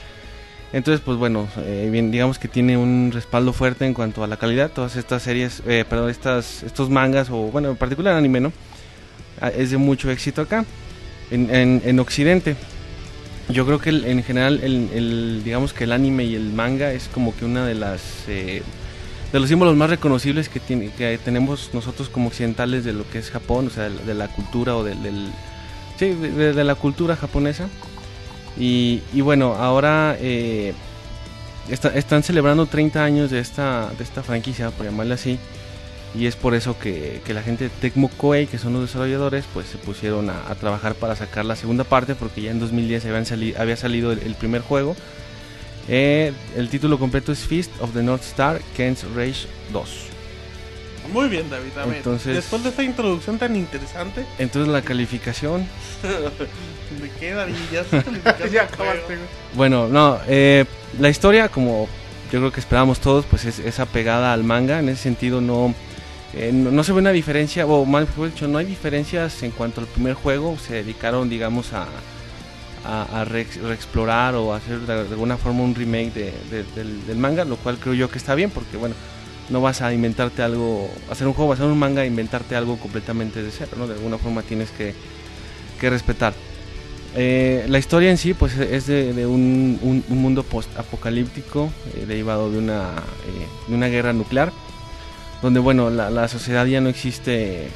Entonces, 0.73 1.01
pues 1.01 1.17
bueno, 1.17 1.47
eh, 1.59 1.89
bien, 1.93 2.11
digamos 2.11 2.41
que 2.41 2.49
tiene 2.49 2.77
un 2.77 3.13
respaldo 3.15 3.53
fuerte 3.53 3.87
en 3.87 3.95
cuanto 3.95 4.25
a 4.25 4.27
la 4.27 4.37
calidad. 4.37 4.69
Todas 4.73 4.97
estas 4.97 5.23
series, 5.23 5.63
eh, 5.65 5.85
perdón, 5.89 6.11
estas, 6.11 6.65
estos 6.65 6.91
mangas, 6.91 7.31
o 7.31 7.37
bueno, 7.53 7.71
en 7.71 7.77
particular 7.77 8.17
anime, 8.17 8.41
¿no? 8.41 8.53
Ah, 9.41 9.51
Es 9.57 9.71
de 9.71 9.77
mucho 9.77 10.11
éxito 10.11 10.43
acá, 10.43 10.65
en, 11.31 11.55
en, 11.55 11.83
en 11.85 12.01
Occidente. 12.01 12.57
Yo 13.49 13.65
creo 13.65 13.79
que 13.79 13.91
el- 13.91 14.05
en 14.05 14.25
general, 14.25 14.59
el, 14.65 14.91
el- 14.93 15.43
digamos 15.45 15.73
que 15.73 15.85
el 15.85 15.93
anime 15.93 16.25
y 16.25 16.35
el 16.35 16.53
manga 16.53 16.91
es 16.93 17.07
como 17.15 17.33
que 17.37 17.45
una 17.45 17.65
de 17.65 17.77
las... 17.77 18.03
eh, 18.27 18.65
de 19.33 19.39
los 19.39 19.49
símbolos 19.49 19.77
más 19.77 19.89
reconocibles 19.89 20.49
que, 20.49 20.59
tiene, 20.59 20.91
que 20.91 21.17
tenemos 21.25 21.71
nosotros 21.75 22.09
como 22.09 22.27
occidentales 22.27 22.85
de 22.85 22.93
lo 22.93 23.09
que 23.09 23.21
es 23.21 23.31
Japón, 23.31 23.69
o 23.69 23.71
sea, 23.71 23.85
de, 23.89 24.05
de 24.05 24.15
la 24.15 24.27
cultura 24.27 24.75
o 24.75 24.83
del... 24.83 25.01
del 25.05 25.31
sí, 25.99 26.11
de- 26.15 26.65
la 26.65 26.75
cultura 26.75 27.17
japonesa. 27.17 27.69
Y, 28.59 29.03
y 29.13 29.21
bueno, 29.21 29.55
ahora 29.55 30.17
eh, 30.21 30.75
está- 31.69 31.95
están 31.95 32.23
celebrando 32.23 32.67
30 32.67 33.05
años 33.05 33.31
de 33.31 33.41
esta, 33.41 33.91
de 33.97 34.03
esta 34.05 34.23
franquicia, 34.23 34.71
por 34.71 34.87
llamarla 34.87 35.15
así. 35.15 35.39
Y 36.15 36.27
es 36.27 36.37
por 36.37 36.55
eso 36.55 36.79
que, 36.79 37.21
la 37.29 37.43
gente 37.43 37.65
de 37.65 37.71
Tecmo 37.71 38.09
Koei, 38.09 38.47
que 38.47 38.59
son 38.59 38.73
los 38.73 38.83
desarrolladores, 38.83 39.45
pues 39.53 39.67
se 39.69 39.77
pusieron 39.77 40.31
a, 40.31 40.55
trabajar 40.55 40.95
para 40.95 41.15
sacar 41.15 41.45
la 41.45 41.55
segunda 41.55 41.85
parte, 41.85 42.15
porque 42.15 42.41
ya 42.43 42.51
en 42.51 42.59
2010 42.59 43.05
habían 43.05 43.27
había 43.61 43.77
salido 43.77 44.13
el, 44.13 44.21
el 44.21 44.35
primer 44.35 44.63
juego. 44.63 44.97
Eh, 45.87 46.33
el 46.57 46.69
título 46.69 46.99
completo 46.99 47.31
es 47.33 47.41
Feast 47.41 47.71
of 47.81 47.93
the 47.93 48.03
North 48.03 48.23
Star, 48.23 48.61
Ken's 48.77 49.05
Rage 49.15 49.47
2. 49.73 50.08
Muy 51.13 51.29
bien, 51.29 51.49
David. 51.51 51.77
A 51.79 51.87
ver, 51.87 51.97
Entonces- 51.99 52.35
después 52.37 52.63
de 52.63 52.71
esta 52.71 52.83
introducción 52.83 53.39
tan 53.39 53.57
interesante, 53.57 54.25
Entonces 54.39 54.73
la 54.73 54.83
calificación 54.83 55.67
¿de 56.03 57.11
qué, 57.21 57.33
David? 57.33 57.55
Ya, 57.73 57.85
calificando 57.85 58.45
el 58.93 59.01
juego. 59.01 59.23
Bueno, 59.55 59.89
no, 59.89 60.19
eh, 60.29 60.65
la 61.01 61.09
historia, 61.09 61.49
como 61.49 61.89
yo 62.33 62.41
creo 62.41 62.53
que 62.53 62.61
esperábamos 62.61 63.01
todos, 63.01 63.25
pues 63.27 63.45
es, 63.45 63.59
es 63.59 63.81
apegada 63.81 64.33
al 64.33 64.45
manga. 64.45 64.79
En 64.81 64.89
ese 64.89 65.03
sentido, 65.03 65.41
no, 65.41 65.75
eh, 66.35 66.51
no, 66.53 66.71
no 66.71 66.85
se 66.85 66.93
ve 66.93 66.99
una 66.99 67.13
diferencia, 67.13 67.65
o 67.67 67.85
más 67.87 68.07
mejor 68.09 68.31
dicho, 68.31 68.47
no 68.49 68.59
hay 68.59 68.67
diferencias 68.67 69.43
en 69.43 69.51
cuanto 69.51 69.81
al 69.81 69.87
primer 69.87 70.15
juego. 70.15 70.59
Se 70.59 70.75
dedicaron, 70.75 71.31
digamos, 71.31 71.73
a, 71.73 71.87
a, 72.85 73.21
a 73.23 73.25
reex- 73.25 73.61
reexplorar 73.63 74.35
o 74.35 74.53
hacer 74.55 74.81
de, 74.81 74.95
de 75.05 75.09
alguna 75.11 75.37
forma 75.39 75.63
un 75.63 75.75
remake 75.75 76.13
de- 76.13 76.35
de- 76.51 76.65
del, 76.75 77.07
del 77.07 77.17
manga, 77.17 77.45
lo 77.45 77.57
cual 77.57 77.79
creo 77.79 77.95
yo 77.95 78.11
que 78.11 78.19
está 78.19 78.35
bien 78.35 78.51
porque 78.51 78.77
bueno, 78.77 78.95
no 79.51 79.61
vas 79.61 79.81
a 79.83 79.93
inventarte 79.93 80.43
algo, 80.43 80.91
hacer 81.11 81.27
un 81.27 81.33
juego, 81.35 81.53
hacer 81.53 81.67
un 81.67 81.79
manga, 81.79 82.05
inventarte 82.05 82.55
algo 82.57 82.77
completamente 82.79 83.43
de 83.43 83.51
cero, 83.51 83.73
¿no? 83.77 83.87
De 83.87 83.95
alguna 83.95 84.19
forma 84.19 84.43
tienes 84.43 84.71
que, 84.71 84.95
que 85.81 85.91
respetar. 85.91 86.35
Eh, 87.17 87.65
la 87.69 87.79
historia 87.79 88.11
en 88.11 88.19
sí 88.19 88.35
pues 88.35 88.57
es 88.59 88.87
de, 88.87 89.15
de 89.15 89.27
un, 89.27 89.79
un- 89.83 90.05
un 90.09 90.19
mundo 90.23 90.43
post-apocalíptico 90.43 91.73
eh, 91.95 92.05
derivado 92.07 92.51
de 92.51 92.59
una, 92.59 92.91
eh, 93.27 93.47
de 93.69 93.75
una 93.75 93.87
guerra 93.89 94.13
nuclear 94.13 94.53
donde 95.41 95.59
bueno 95.61 95.89
la, 95.89 96.11
la 96.11 96.29
sociedad 96.29 96.67
ya 96.67 96.81
no 96.83 96.89
existe 96.91 97.69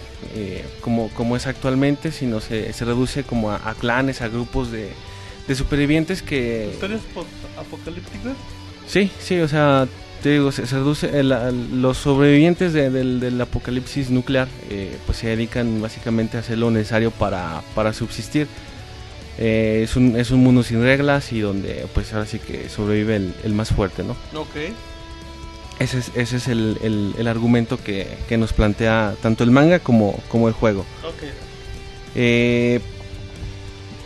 como, 0.82 1.08
como 1.10 1.36
es 1.36 1.46
actualmente 1.46 2.12
sino 2.12 2.40
se, 2.40 2.72
se 2.72 2.84
reduce 2.84 3.22
como 3.24 3.50
a, 3.52 3.56
a 3.68 3.74
clanes 3.74 4.20
a 4.20 4.28
grupos 4.28 4.70
de, 4.70 4.90
de 5.48 5.54
supervivientes 5.54 6.22
que 6.22 6.68
¿Historias 6.74 7.00
post-apocalípticas? 7.14 8.32
sí 8.86 9.10
sí 9.20 9.38
o 9.40 9.48
sea 9.48 9.86
te 10.22 10.30
digo 10.30 10.52
se, 10.52 10.66
se 10.66 10.76
reduce 10.76 11.18
el- 11.18 11.32
el- 11.32 11.82
los 11.82 11.98
sobrevivientes 11.98 12.72
de- 12.72 12.90
del, 12.90 13.20
del 13.20 13.40
apocalipsis 13.40 14.10
nuclear 14.10 14.48
eh, 14.70 14.96
pues 15.06 15.18
se 15.18 15.26
dedican 15.28 15.82
básicamente 15.82 16.36
a 16.36 16.40
hacer 16.40 16.58
lo 16.58 16.70
necesario 16.70 17.10
para, 17.10 17.62
para 17.74 17.92
subsistir 17.92 18.46
Eh, 19.38 19.80
es, 19.84 19.96
un, 19.96 20.14
es 20.16 20.30
un 20.30 20.40
mundo 20.40 20.62
sin 20.62 20.82
reglas 20.82 21.32
y 21.32 21.40
donde 21.40 21.86
pues 21.94 22.12
ahora 22.12 22.26
sí 22.26 22.38
que 22.38 22.68
sobrevive 22.68 23.16
el, 23.16 23.34
el 23.44 23.54
más 23.54 23.70
fuerte 23.70 24.04
no 24.04 24.12
Ok. 24.38 24.56
ese 25.78 25.98
es, 25.98 26.10
ese 26.14 26.36
es 26.36 26.48
el, 26.48 27.26
argumento 27.26 27.78
que, 27.82 28.06
que 28.28 28.36
nos 28.36 28.52
plantea 28.52 29.14
tanto 29.22 29.42
el 29.42 29.50
manga 29.50 29.78
como, 29.78 30.20
como 30.28 30.48
el 30.48 30.54
juego. 30.54 30.80
Ok. 31.02 31.22
Eh, 32.14 32.80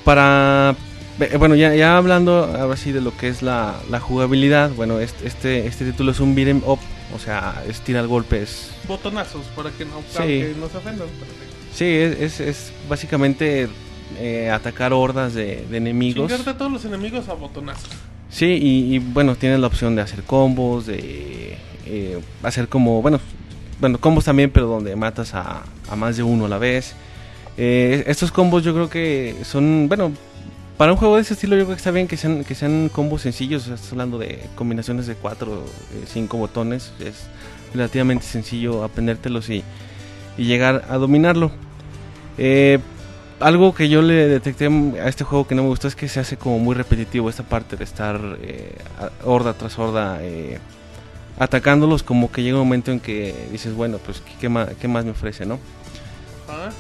para. 0.05 0.76
Eh, 1.20 1.36
Bueno, 1.38 1.55
ya, 1.55 1.74
ya 1.74 1.97
hablando 1.97 2.44
ahora 2.59 2.76
sí 2.76 2.93
de 2.93 3.01
lo 3.01 3.16
que 3.16 3.28
es 3.28 3.43
la, 3.43 3.74
la 3.90 4.01
jugabilidad, 4.01 4.70
bueno, 4.70 5.01
este, 5.01 5.26
este, 5.26 5.66
este 5.66 5.84
título 5.84 6.12
es 6.12 6.20
un 6.20 6.34
beat'em 6.34 6.62
up, 6.66 6.78
o 7.14 7.18
sea, 7.18 7.62
es 7.68 7.80
tirar 7.80 8.06
golpes. 8.06 8.70
Botonazos 8.88 9.47
para 9.56 9.70
que 9.70 9.84
no, 9.84 10.01
Sí. 10.10 10.18
aunque 10.18 10.55
no 10.60 10.68
se 10.68 10.76
ofendan. 10.78 11.09
Sí, 11.74 11.84
es, 11.84 12.18
es, 12.20 12.40
es 12.40 12.72
básicamente 12.88 13.68
eh, 14.18 14.51
atacar 14.51 14.93
hordas 14.93 15.34
de, 15.34 15.66
de 15.70 15.76
enemigos. 15.76 16.28
Chingarte 16.30 16.51
a 16.51 16.59
todos 16.59 16.72
los 16.72 16.84
enemigos 16.84 17.28
a 17.28 17.34
botonazos. 17.34 17.90
Sí, 18.30 18.47
y, 18.47 18.94
y, 18.94 18.98
bueno, 18.98 19.36
tienes 19.36 19.60
la 19.60 19.66
opción 19.68 19.94
de 19.94 20.02
hacer 20.02 20.22
combos, 20.22 20.86
de 20.86 21.56
eh, 21.86 22.18
hacer 22.43 22.68
como, 22.68 23.01
bueno, 23.02 23.20
bueno, 23.80 23.98
combos 24.01 24.24
también, 24.24 24.51
pero 24.51 24.66
donde 24.66 24.97
matas 24.97 25.34
a, 25.34 25.62
a 25.90 25.97
más 25.97 26.16
de 26.16 26.22
uno 26.22 26.47
a 26.47 26.48
la 26.48 26.59
vez. 26.59 26.94
Eh, 27.59 28.05
estos 28.06 28.32
combos 28.32 28.64
yo 28.64 28.74
creo 28.74 28.90
que 28.90 29.34
son, 29.44 29.86
bueno, 29.88 30.12
para 30.77 30.93
un 30.93 30.98
juego 30.98 31.16
de 31.16 31.23
ese 31.23 31.35
estilo 31.35 31.57
yo 31.57 31.65
creo 31.65 31.77
que 31.77 31.81
está 31.81 31.90
bien 31.90 32.09
que 32.09 32.16
sean, 32.16 32.44
que 32.44 32.55
sean 32.55 32.89
combos 32.90 33.23
sencillos, 33.23 33.69
o 33.69 33.74
estás 33.74 33.93
hablando 33.93 34.19
de 34.19 34.40
combinaciones 34.55 35.07
de 35.07 35.15
cuatro, 35.15 35.65
eh, 35.94 36.05
cinco 36.07 36.36
botones, 36.36 36.93
es 37.01 37.27
relativamente 37.73 38.24
sencillo 38.24 38.85
aprendértelos 38.85 39.48
y, 39.51 39.62
y 40.36 40.44
llegar 40.44 40.85
a 40.89 40.97
dominarlo. 40.97 41.51
Eh, 42.39 42.78
algo 43.40 43.74
que 43.74 43.89
yo 43.89 44.03
le 44.03 44.28
detecté 44.28 44.66
a 44.66 45.09
este 45.09 45.24
juego 45.24 45.47
que 45.47 45.55
no 45.55 45.62
me 45.62 45.69
gustó 45.69 45.89
es 45.89 45.97
que 45.97 46.09
se 46.09 46.20
hace 46.20 46.36
como 46.36 46.59
muy 46.59 46.74
repetitivo 46.74 47.28
esta 47.28 47.43
parte 47.43 47.77
de 47.77 47.85
estar 47.85 48.39
eh, 48.40 48.74
horda 49.24 49.53
tras 49.53 49.78
horda 49.78 50.19
eh, 50.23 50.59
atacándolos 51.39 52.03
como 52.03 52.32
que 52.32 52.43
llega 52.43 52.57
un 52.57 52.65
momento 52.65 52.93
en 52.93 53.01
que 53.01 53.35
dices 53.53 53.74
bueno 53.74 53.98
pues 53.98 54.20
¿qué, 54.20 54.32
qué 54.40 54.48
más, 54.48 54.70
qué 54.81 54.89
más 54.89 55.05
me 55.05 55.11
ofrece 55.11 55.44
no 55.44 55.59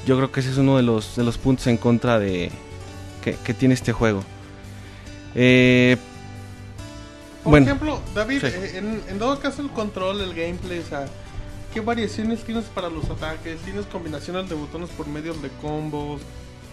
yo 0.06 0.16
creo 0.16 0.32
que 0.32 0.40
ese 0.40 0.50
es 0.50 0.56
uno 0.56 0.78
de 0.78 0.82
los 0.82 1.16
de 1.16 1.24
los 1.24 1.36
puntos 1.36 1.66
en 1.66 1.76
contra 1.76 2.18
de 2.18 2.50
que, 3.26 3.34
que 3.44 3.54
tiene 3.54 3.74
este 3.74 3.92
juego 3.92 4.22
Eh, 5.34 5.96
Por 7.42 7.50
bueno 7.50 7.66
ejemplo, 7.66 8.00
David, 8.14 8.40
Sí. 8.40 8.46
eh, 8.46 8.72
en, 8.76 9.02
en 9.08 9.18
dado 9.18 9.38
caso 9.40 9.62
el 9.62 9.70
control, 9.70 10.20
el 10.20 10.32
gameplay, 10.32 10.78
o 10.78 10.84
sea, 10.84 11.06
¿qué 11.74 11.80
variaciones 11.80 12.44
tienes 12.44 12.64
para 12.66 12.88
los 12.88 13.10
ataques? 13.10 13.58
¿Tienes 13.60 13.84
combinaciones 13.86 14.48
de 14.48 14.54
botones 14.54 14.88
por 14.90 15.06
medio 15.08 15.34
de 15.34 15.50
combos? 15.60 16.20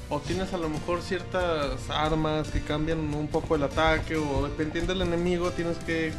¿O 0.10 0.20
tienes 0.20 0.54
a 0.54 0.58
lo 0.58 0.70
mejor 0.70 1.02
ciertas 1.02 1.90
armas 1.90 2.50
que 2.50 2.62
cambian 2.62 3.00
un 3.00 3.28
poco 3.28 3.56
el 3.56 3.64
ataque? 3.64 4.16
¿O 4.16 4.44
dependiendo 4.44 4.94
del 4.94 5.02
enemigo 5.02 5.50
tienes 5.52 5.78
que, 5.80 6.12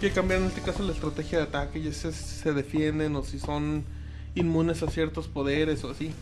que 0.00 0.10
cambiar 0.12 0.40
en 0.40 0.46
este 0.46 0.60
caso 0.62 0.82
la 0.84 0.92
estrategia 0.92 1.38
de 1.38 1.44
ataque? 1.44 1.78
Y 1.80 1.92
si 1.92 2.12
se 2.12 2.52
defienden 2.52 3.16
o 3.16 3.24
si 3.24 3.38
son 3.40 3.84
inmunes 4.34 4.82
a 4.82 4.90
ciertos 4.90 5.26
poderes 5.28 5.82
o 5.84 5.90
así. 5.90 6.12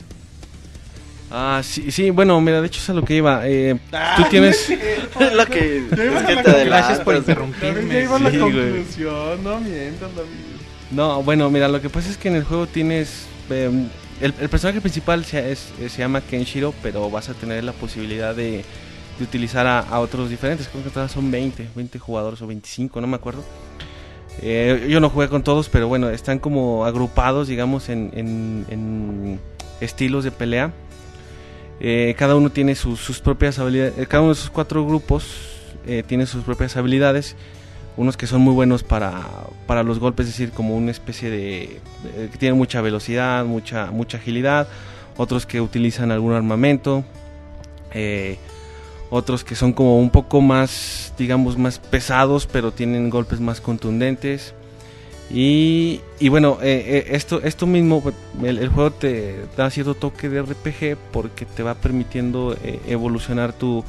Ah 1.31 1.61
sí 1.65 1.91
sí 1.91 2.11
bueno 2.11 2.41
mira 2.41 2.61
de 2.61 2.67
hecho 2.67 2.81
es 2.81 2.91
a 2.91 2.95
lo 2.95 3.03
que 3.03 3.17
iba 3.17 3.43
eh, 3.47 3.77
tú 3.91 3.97
Ah, 3.97 4.27
tienes 4.31 4.67
que 4.67 4.75
iba 4.77 4.83
es 5.01 5.07
que 5.19 5.35
la 5.35 5.47
te 5.47 5.55
conclusión. 6.35 6.67
Gracias 6.67 7.01
por 7.01 7.17
interrumpirme. 7.17 7.75
David, 7.75 7.93
ya 7.93 8.01
iba 8.03 8.17
a 8.17 8.19
la 8.21 8.31
sí, 8.31 8.39
güey. 8.39 8.53
conclusión, 8.53 9.45
no 9.45 9.61
mientas, 9.61 10.15
David. 10.15 10.31
No, 10.91 11.23
bueno, 11.23 11.51
mira, 11.51 11.69
lo 11.69 11.81
que 11.81 11.89
pasa 11.91 12.11
es 12.11 12.17
que 12.17 12.29
en 12.29 12.37
el 12.37 12.45
juego 12.45 12.67
tienes... 12.67 13.27
eh, 13.51 13.71
el, 14.21 14.35
el 14.41 14.49
personaje 14.49 14.81
principal 14.81 15.25
se, 15.25 15.51
es- 15.53 15.73
eh, 15.81 15.89
se 15.89 15.99
llama 15.99 16.21
Kenshiro, 16.21 16.73
pero 16.83 17.11
vas 17.11 17.29
a 17.29 17.35
tener 17.35 17.65
la 17.65 17.73
posibilidad 17.73 18.35
de, 18.35 18.65
de 19.19 19.25
utilizar 19.25 19.67
a, 19.67 19.81
a 19.81 20.01
otros 20.01 20.31
diferentes. 20.31 20.69
Creo 20.69 20.85
que 20.85 20.91
todas 20.91 21.11
son 21.11 21.31
20, 21.31 21.69
20 21.75 21.99
jugadores 21.99 22.41
o 22.43 22.47
25, 22.47 23.01
no 23.01 23.07
me 23.07 23.17
acuerdo. 23.17 23.45
Eh, 24.43 24.87
yo 24.89 25.01
no 25.01 25.11
jugué 25.11 25.29
con 25.29 25.43
todos, 25.43 25.69
pero 25.69 25.89
bueno, 25.89 26.11
están 26.11 26.39
como 26.39 26.85
agrupados, 26.85 27.49
digamos, 27.49 27.89
en, 27.89 28.11
en- 28.15 28.67
en 28.69 29.41
estilos 29.81 30.25
de 30.25 30.31
pelea. 30.31 30.73
Eh, 31.81 32.15
cada 32.19 32.37
uno 32.37 32.51
tiene 32.51 32.75
sus, 32.75 33.01
sus 33.01 33.21
propias 33.21 33.59
habilidades. 33.59 33.99
eh, 33.99 34.07
Cada 34.07 34.23
uno 34.23 34.33
de 34.33 34.39
esos 34.41 34.51
cuatro 34.51 34.87
grupos 34.87 35.25
eh, 35.87 36.03
tiene 36.07 36.27
sus 36.27 36.45
propias 36.45 36.77
habilidades 36.77 37.37
unos 37.97 38.17
que 38.17 38.27
son 38.27 38.41
muy 38.41 38.53
buenos 38.55 38.83
para, 38.83 39.23
para 39.69 39.85
los 39.85 40.01
golpes, 40.01 40.27
es 40.27 40.33
decir, 40.33 40.51
como 40.51 40.77
una 40.77 40.91
especie 40.91 41.31
de... 41.31 41.81
de- 42.03 42.29
que 42.29 42.39
tienen 42.39 42.59
mucha 42.59 42.81
velocidad, 42.81 43.45
mucha, 43.45 43.93
mucha 43.93 44.19
agilidad, 44.19 44.67
otros 45.17 45.47
que 45.47 45.61
utilizan 45.61 46.11
algún 46.11 46.33
armamento, 46.33 47.05
eh, 47.93 48.37
otros 49.11 49.45
que 49.45 49.55
son 49.55 49.73
como 49.73 50.01
un 50.01 50.11
poco 50.11 50.41
más, 50.41 51.13
digamos, 51.17 51.57
más 51.57 51.79
pesados, 51.79 52.49
pero 52.49 52.73
tienen 52.73 53.11
golpes 53.11 53.39
más 53.39 53.61
contundentes. 53.61 54.55
Y, 55.31 56.01
y 56.21 56.29
bueno, 56.29 56.59
eh, 56.63 56.85
eh, 56.87 57.17
esto, 57.17 57.41
esto 57.43 57.67
mismo, 57.67 58.03
el, 58.43 58.59
el 58.59 58.69
juego 58.69 58.91
te 58.93 59.47
da 59.57 59.71
cierto 59.71 59.95
toque 59.95 60.29
de 60.29 60.43
RPG 60.43 60.97
porque 61.13 61.45
te 61.47 61.63
va 61.63 61.75
permitiendo 61.75 62.57
eh, 62.63 62.79
evolucionar 62.87 63.53
tu, 63.53 63.83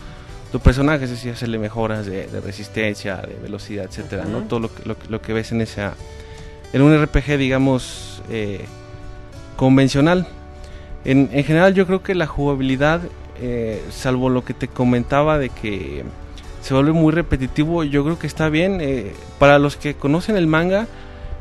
tu 0.51 0.59
personaje, 0.59 1.03
es 1.05 1.11
decir, 1.11 1.33
hacerle 1.33 1.59
mejoras 1.59 2.05
de, 2.05 2.27
de 2.27 2.39
resistencia, 2.41 3.17
de 3.17 3.35
velocidad, 3.41 3.85
etcétera, 3.85 4.23
¿no? 4.25 4.39
Todo 4.43 4.61
lo 4.61 4.73
que, 4.73 4.83
lo, 4.85 4.97
que- 4.97 5.07
lo 5.09 5.21
que 5.21 5.33
ves 5.33 5.51
en 5.51 5.61
esa 5.61 5.93
en 6.73 6.81
un 6.81 6.93
RPG, 7.05 7.37
digamos, 7.37 8.21
eh, 8.29 8.65
convencional. 9.55 10.27
En, 11.05 11.29
en 11.31 11.43
general, 11.43 11.73
yo 11.73 11.85
creo 11.85 12.01
que 12.01 12.15
la 12.15 12.27
jugabilidad, 12.27 13.01
eh, 13.39 13.81
salvo 13.91 14.29
lo 14.29 14.43
que 14.43 14.53
te 14.53 14.67
comentaba 14.67 15.37
de 15.37 15.49
que 15.49 16.03
se 16.61 16.73
vuelve 16.73 16.91
muy 16.93 17.13
repetitivo, 17.13 17.83
yo 17.83 18.03
creo 18.03 18.17
que 18.17 18.27
está 18.27 18.49
bien. 18.49 18.79
eh, 18.81 19.13
para 19.37 19.59
los 19.59 19.75
que 19.77 19.93
conocen 19.93 20.35
el 20.37 20.47
manga, 20.47 20.87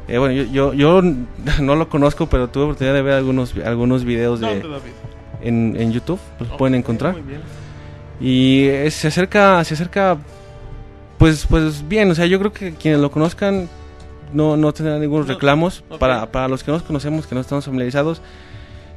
eh, 0.08 0.18
bueno, 0.18 0.34
yo, 0.34 0.44
yo, 0.44 0.74
yo 0.74 1.02
no 1.62 1.76
lo 1.76 1.88
conozco, 1.88 2.28
pero 2.28 2.48
tuve 2.48 2.64
oportunidad 2.64 2.94
de 2.94 3.02
ver 3.02 3.14
algunos, 3.14 3.54
algunos 3.64 4.04
videos 4.04 4.40
de, 4.40 4.62
en, 5.42 5.76
en 5.78 5.92
YouTube, 5.92 6.20
los 6.40 6.48
pueden 6.50 6.74
encontrar. 6.74 7.12
Muy 7.12 7.22
bien. 7.22 7.40
Y 8.20 8.64
eh, 8.68 8.90
se 8.90 9.08
acerca, 9.08 9.62
se 9.64 9.74
acerca, 9.74 10.16
pues, 11.18 11.46
pues 11.46 11.86
bien, 11.88 12.10
o 12.10 12.14
sea, 12.14 12.26
yo 12.26 12.38
creo 12.38 12.52
que 12.52 12.74
quienes 12.74 13.00
lo 13.00 13.10
conozcan 13.10 13.68
no, 14.32 14.56
no 14.56 14.72
tendrán 14.72 15.00
ningún 15.00 15.22
No, 15.22 15.26
reclamos. 15.26 15.82
Para, 15.98 16.30
para 16.30 16.48
los 16.48 16.62
que 16.62 16.70
no 16.70 16.78
nos 16.78 16.86
conocemos, 16.86 17.26
que 17.26 17.34
no 17.34 17.40
estamos 17.40 17.64
familiarizados, 17.64 18.22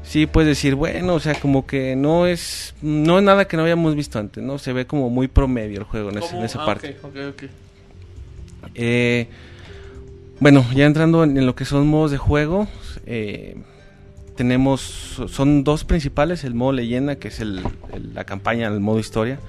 sí 0.03 0.25
puedes 0.27 0.47
decir, 0.49 0.75
bueno, 0.75 1.15
o 1.15 1.19
sea, 1.19 1.35
como 1.39 1.65
que 1.65 1.95
no 1.95 2.27
es, 2.27 2.75
no 2.81 3.17
es 3.17 3.23
nada 3.23 3.45
que 3.45 3.57
no 3.57 3.63
habíamos 3.63 3.95
visto 3.95 4.19
antes, 4.19 4.43
¿no? 4.43 4.57
Se 4.57 4.71
ve 4.73 4.85
como 4.88 5.09
muy 5.09 5.27
promedio 5.27 5.79
el 5.79 5.84
juego 5.85 6.09
en, 6.11 6.19
ese- 6.19 6.35
en 6.38 6.43
esa 6.43 6.61
Ah, 6.61 6.65
parte. 6.65 6.95
ok, 7.01 7.09
ok, 7.09 7.43
ok. 7.43 7.43
Eh, 8.75 9.27
bueno, 10.39 10.65
ya 10.76 10.85
entrando 10.85 11.23
en, 11.23 11.45
lo 11.45 11.55
que 11.55 11.65
son 11.65 11.88
modos 11.88 12.11
de 12.11 12.18
juego, 12.18 12.68
eh, 13.05 13.55
tenemos, 14.35 15.22
son 15.27 15.64
dos 15.64 15.84
principales, 15.84 16.43
el 16.43 16.53
modo 16.53 16.73
leyenda, 16.73 17.15
que 17.15 17.30
es 17.30 17.39
el, 17.39 17.61
la 18.14 18.23
campaña, 18.23 18.68
el 18.68 18.80
modo 18.80 18.99
historia, 18.99 19.39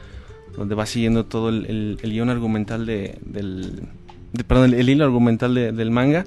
donde 0.57 0.75
va 0.75 0.87
siguiendo 0.87 1.27
todo 1.27 1.51
el, 1.51 1.99
el- 2.03 2.11
guion 2.11 2.31
argumental 2.31 2.87
de, 2.87 3.19
del, 3.25 3.83
de- 4.33 4.45
perdón, 4.45 4.73
el, 4.73 4.89
hilo 4.89 5.05
argumental 5.05 5.55
de- 5.55 5.73
del 5.73 5.91
manga. 5.91 6.25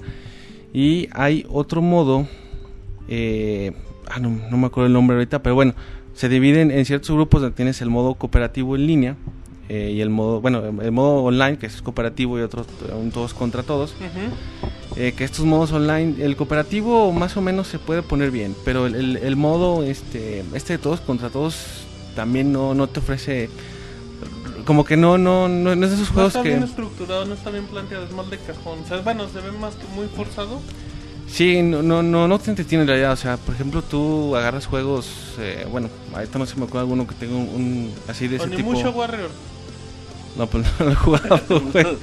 Y 0.72 1.08
hay 1.12 1.44
otro 1.50 1.82
modo, 1.82 2.26
eh, 3.08 3.72
ah, 4.08 4.20
no, 4.20 4.30
no 4.50 4.56
me 4.56 4.66
acuerdo 4.68 4.86
el 4.86 4.92
nombre 4.92 5.16
ahorita, 5.16 5.42
pero 5.42 5.56
bueno, 5.56 5.74
se 6.14 6.28
dividen 6.28 6.70
en 6.70 6.84
ciertos 6.84 7.14
grupos 7.16 7.42
donde 7.42 7.56
tienes 7.56 7.80
el 7.82 7.90
modo 7.90 8.14
cooperativo 8.14 8.76
en 8.76 8.86
línea 8.86 9.16
eh, 9.68 9.92
y 9.94 10.00
el 10.00 10.10
modo, 10.10 10.40
bueno, 10.40 10.62
el 10.82 10.92
modo 10.92 11.22
online 11.24 11.58
que 11.58 11.66
es 11.66 11.80
cooperativo 11.82 12.38
y 12.38 12.42
otros 12.42 12.66
un 12.98 13.10
todos 13.10 13.32
contra 13.34 13.62
todos. 13.62 13.94
Eh, 14.96 15.14
que 15.16 15.24
estos 15.24 15.44
modos 15.46 15.72
online, 15.72 16.22
el 16.22 16.36
cooperativo 16.36 17.10
más 17.12 17.36
o 17.36 17.40
menos 17.40 17.66
se 17.68 17.78
puede 17.78 18.02
poner 18.02 18.30
bien, 18.30 18.54
pero 18.64 18.86
el, 18.86 18.94
el- 18.94 19.16
el 19.16 19.36
modo 19.36 19.82
este, 19.82 20.44
este 20.54 20.74
de 20.74 20.78
todos 20.78 21.00
contra 21.00 21.30
todos 21.30 21.56
también 22.14 22.52
no, 22.52 22.74
no 22.74 22.88
te 22.88 23.00
ofrece 23.00 23.48
como 24.66 24.84
que 24.84 24.96
no, 24.96 25.16
no, 25.18 25.48
no, 25.48 25.74
no 25.74 25.84
es 25.86 25.90
de 25.90 25.96
esos 25.96 26.08
No 26.10 26.14
juegos 26.14 26.34
está 26.36 26.42
que... 26.42 26.50
bien 26.50 26.62
estructurado, 26.62 27.24
no 27.24 27.34
está 27.34 27.50
bien 27.50 27.64
planteado, 27.66 28.04
es 28.04 28.12
mal 28.12 28.28
de 28.30 28.38
cajón. 28.38 28.80
O 28.84 28.86
sea, 28.86 28.98
bueno, 28.98 29.26
se 29.28 29.40
ve 29.40 29.50
más 29.52 29.74
que 29.74 29.86
muy 29.94 30.06
forzado. 30.06 30.60
Sí, 31.32 31.62
no, 31.62 31.82
no, 31.82 32.02
no, 32.02 32.28
no 32.28 32.38
te 32.38 32.50
entretiene 32.50 32.82
en 32.82 32.88
realidad. 32.88 33.12
O 33.12 33.16
sea, 33.16 33.38
por 33.38 33.54
ejemplo, 33.54 33.80
tú 33.82 34.36
agarras 34.36 34.66
juegos, 34.66 35.08
eh, 35.38 35.66
bueno, 35.70 35.88
ahorita 36.14 36.38
no 36.38 36.44
se 36.46 36.56
me 36.56 36.64
acuerda 36.64 36.80
alguno 36.82 37.06
que 37.06 37.14
tenga 37.14 37.34
un, 37.36 37.48
un- 37.48 37.94
así 38.06 38.28
de 38.28 38.36
ese 38.36 38.48
tipo. 38.48 38.70
Warrior. 38.70 39.30
No, 40.36 40.46
pues 40.46 40.66
no 40.78 40.86
lo 40.86 40.92
he 40.92 40.94
jugado, 40.94 41.40
güey. 41.72 41.86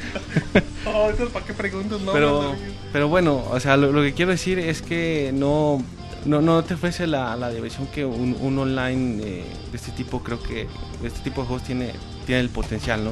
Oh, 0.85 1.07
entonces, 1.09 1.29
¿para 1.33 1.45
qué 1.45 1.53
preguntas? 1.53 2.01
No, 2.01 2.11
pero, 2.13 2.55
pero 2.91 3.07
bueno, 3.09 3.43
o 3.51 3.59
sea, 3.59 3.77
lo, 3.77 3.91
lo 3.91 4.01
que 4.01 4.13
quiero 4.13 4.31
decir 4.31 4.57
es 4.57 4.81
que 4.81 5.31
no, 5.35 5.83
no, 6.25 6.41
no 6.41 6.63
te 6.63 6.73
ofrece 6.73 7.05
la, 7.05 7.35
la 7.35 7.51
diversión 7.51 7.85
que 7.87 8.05
un, 8.05 8.35
un 8.39 8.57
online 8.57 9.21
eh, 9.23 9.43
de 9.69 9.77
este 9.77 9.91
tipo, 9.91 10.23
creo 10.23 10.41
que 10.41 10.67
de 11.01 11.07
este 11.07 11.19
tipo 11.19 11.41
de 11.41 11.47
juegos 11.47 11.63
tiene, 11.67 11.91
tiene 12.25 12.41
el 12.41 12.49
potencial, 12.49 13.03
¿no? 13.03 13.11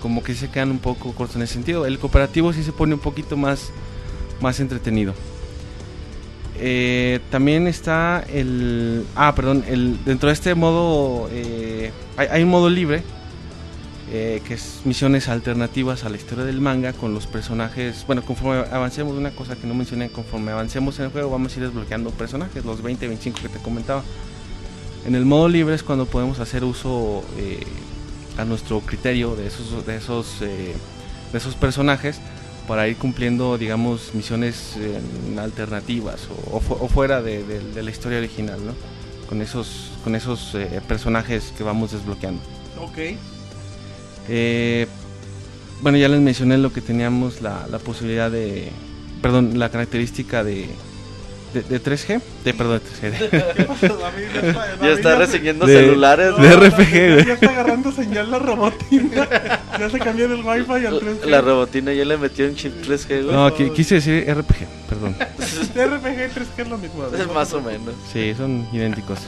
Como 0.00 0.22
que 0.22 0.34
se 0.34 0.48
quedan 0.50 0.70
un 0.70 0.78
poco 0.78 1.12
cortos 1.12 1.36
en 1.36 1.42
ese 1.42 1.54
sentido. 1.54 1.86
El 1.86 1.98
cooperativo 1.98 2.52
sí 2.52 2.62
se 2.62 2.70
pone 2.72 2.94
un 2.94 3.00
poquito 3.00 3.36
más, 3.36 3.70
más 4.40 4.60
entretenido. 4.60 5.14
Eh, 6.60 7.20
también 7.30 7.68
está 7.68 8.24
el... 8.32 9.04
Ah, 9.14 9.34
perdón, 9.34 9.64
el, 9.68 10.02
dentro 10.04 10.28
de 10.28 10.32
este 10.32 10.54
modo 10.54 11.28
eh, 11.30 11.92
hay, 12.16 12.42
un 12.42 12.48
modo 12.48 12.68
libre 12.68 13.02
eh, 14.10 14.42
que 14.44 14.54
es 14.54 14.80
misiones 14.84 15.28
alternativas 15.28 16.04
a 16.04 16.08
la 16.08 16.16
historia 16.16 16.44
del 16.44 16.60
manga 16.60 16.92
con 16.92 17.14
los 17.14 17.26
personajes. 17.28 18.04
Bueno, 18.06 18.22
conforme 18.22 18.64
avancemos, 18.72 19.16
una 19.16 19.30
cosa 19.30 19.54
que 19.54 19.66
no 19.68 19.74
mencioné, 19.74 20.10
conforme 20.10 20.50
avancemos 20.50 20.98
en 20.98 21.06
el 21.06 21.10
juego 21.12 21.30
vamos 21.30 21.54
a 21.54 21.60
ir 21.60 21.66
desbloqueando 21.66 22.10
personajes, 22.10 22.64
los 22.64 22.82
20, 22.82 23.06
25 23.06 23.40
que 23.40 23.48
te 23.48 23.58
comentaba. 23.60 24.02
En 25.06 25.14
el 25.14 25.24
modo 25.24 25.48
libre 25.48 25.76
es 25.76 25.84
cuando 25.84 26.06
podemos 26.06 26.40
hacer 26.40 26.64
uso 26.64 27.22
a 28.36 28.44
nuestro 28.44 28.80
criterio 28.80 29.36
de 29.36 29.46
esos, 29.46 29.86
de 29.86 29.96
esos, 29.96 30.40
de 30.40 30.74
esos 31.32 31.54
personajes 31.54 32.20
para 32.68 32.86
ir 32.86 32.96
cumpliendo, 32.96 33.56
digamos, 33.58 34.10
misiones 34.14 34.74
eh, 34.76 35.00
alternativas 35.40 36.28
o, 36.30 36.56
o 36.58 36.60
fu- 36.60 36.74
o 36.78 36.86
fuera 36.88 37.22
de, 37.22 37.42
de- 37.42 37.60
de 37.60 37.82
la 37.82 37.90
historia 37.90 38.18
original, 38.18 38.60
¿no? 38.64 38.74
Con 39.28 39.42
esos, 39.42 39.90
con 40.04 40.14
esos 40.14 40.54
eh, 40.54 40.80
personajes 40.86 41.52
que 41.56 41.64
vamos 41.64 41.92
desbloqueando. 41.92 42.40
Ok. 42.80 42.98
Eh, 44.28 44.86
bueno, 45.80 45.96
ya 45.98 46.08
les 46.08 46.20
mencioné 46.20 46.58
lo 46.58 46.72
que 46.72 46.80
teníamos 46.80 47.40
la, 47.40 47.66
la 47.70 47.78
posibilidad 47.78 48.30
de. 48.30 48.68
Perdón, 49.22 49.58
la 49.58 49.70
característica 49.70 50.44
de. 50.44 50.68
De, 51.54 51.62
de 51.62 51.82
3G, 51.82 52.20
de 52.44 52.52
perdón, 52.54 52.80
de 52.80 53.08
3G, 53.10 53.18
de, 53.30 53.54
¿Qué 53.54 53.64
pasó, 53.64 53.96
David? 53.96 54.24
Ya 54.82 54.92
está, 54.92 55.18
de- 55.18 55.26
celulares. 55.78 56.36
de. 56.36 56.56
RPG, 56.56 57.26
Ya, 57.26 57.32
está 57.34 57.50
agarrando 57.50 57.90
señal 57.90 58.30
la 58.30 58.38
robotina. 58.38 59.26
ya 59.80 59.88
se 59.90 59.98
cambió 59.98 60.28
del 60.28 60.44
wifi 60.44 60.84
al 60.86 61.00
3G. 61.00 61.24
La 61.24 61.40
robotina 61.40 61.92
ya 61.94 62.04
le 62.04 62.18
metió 62.18 62.46
un 62.46 62.54
chip 62.54 62.74
3G, 62.84 63.24
güey. 63.24 63.34
No, 63.34 63.48
qui- 63.56 63.72
quise 63.72 63.94
decir 63.94 64.24
RPG, 64.28 64.66
perdón. 64.90 65.14
RPG 65.18 66.06
y 66.06 66.38
3G 66.38 66.58
es 66.58 66.68
lo 66.68 66.76
mismo. 66.76 67.04
Es 67.18 67.32
más 67.32 67.52
o 67.54 67.62
menos. 67.62 67.94
Sí, 68.12 68.34
son 68.36 68.66
idénticos. 68.72 69.18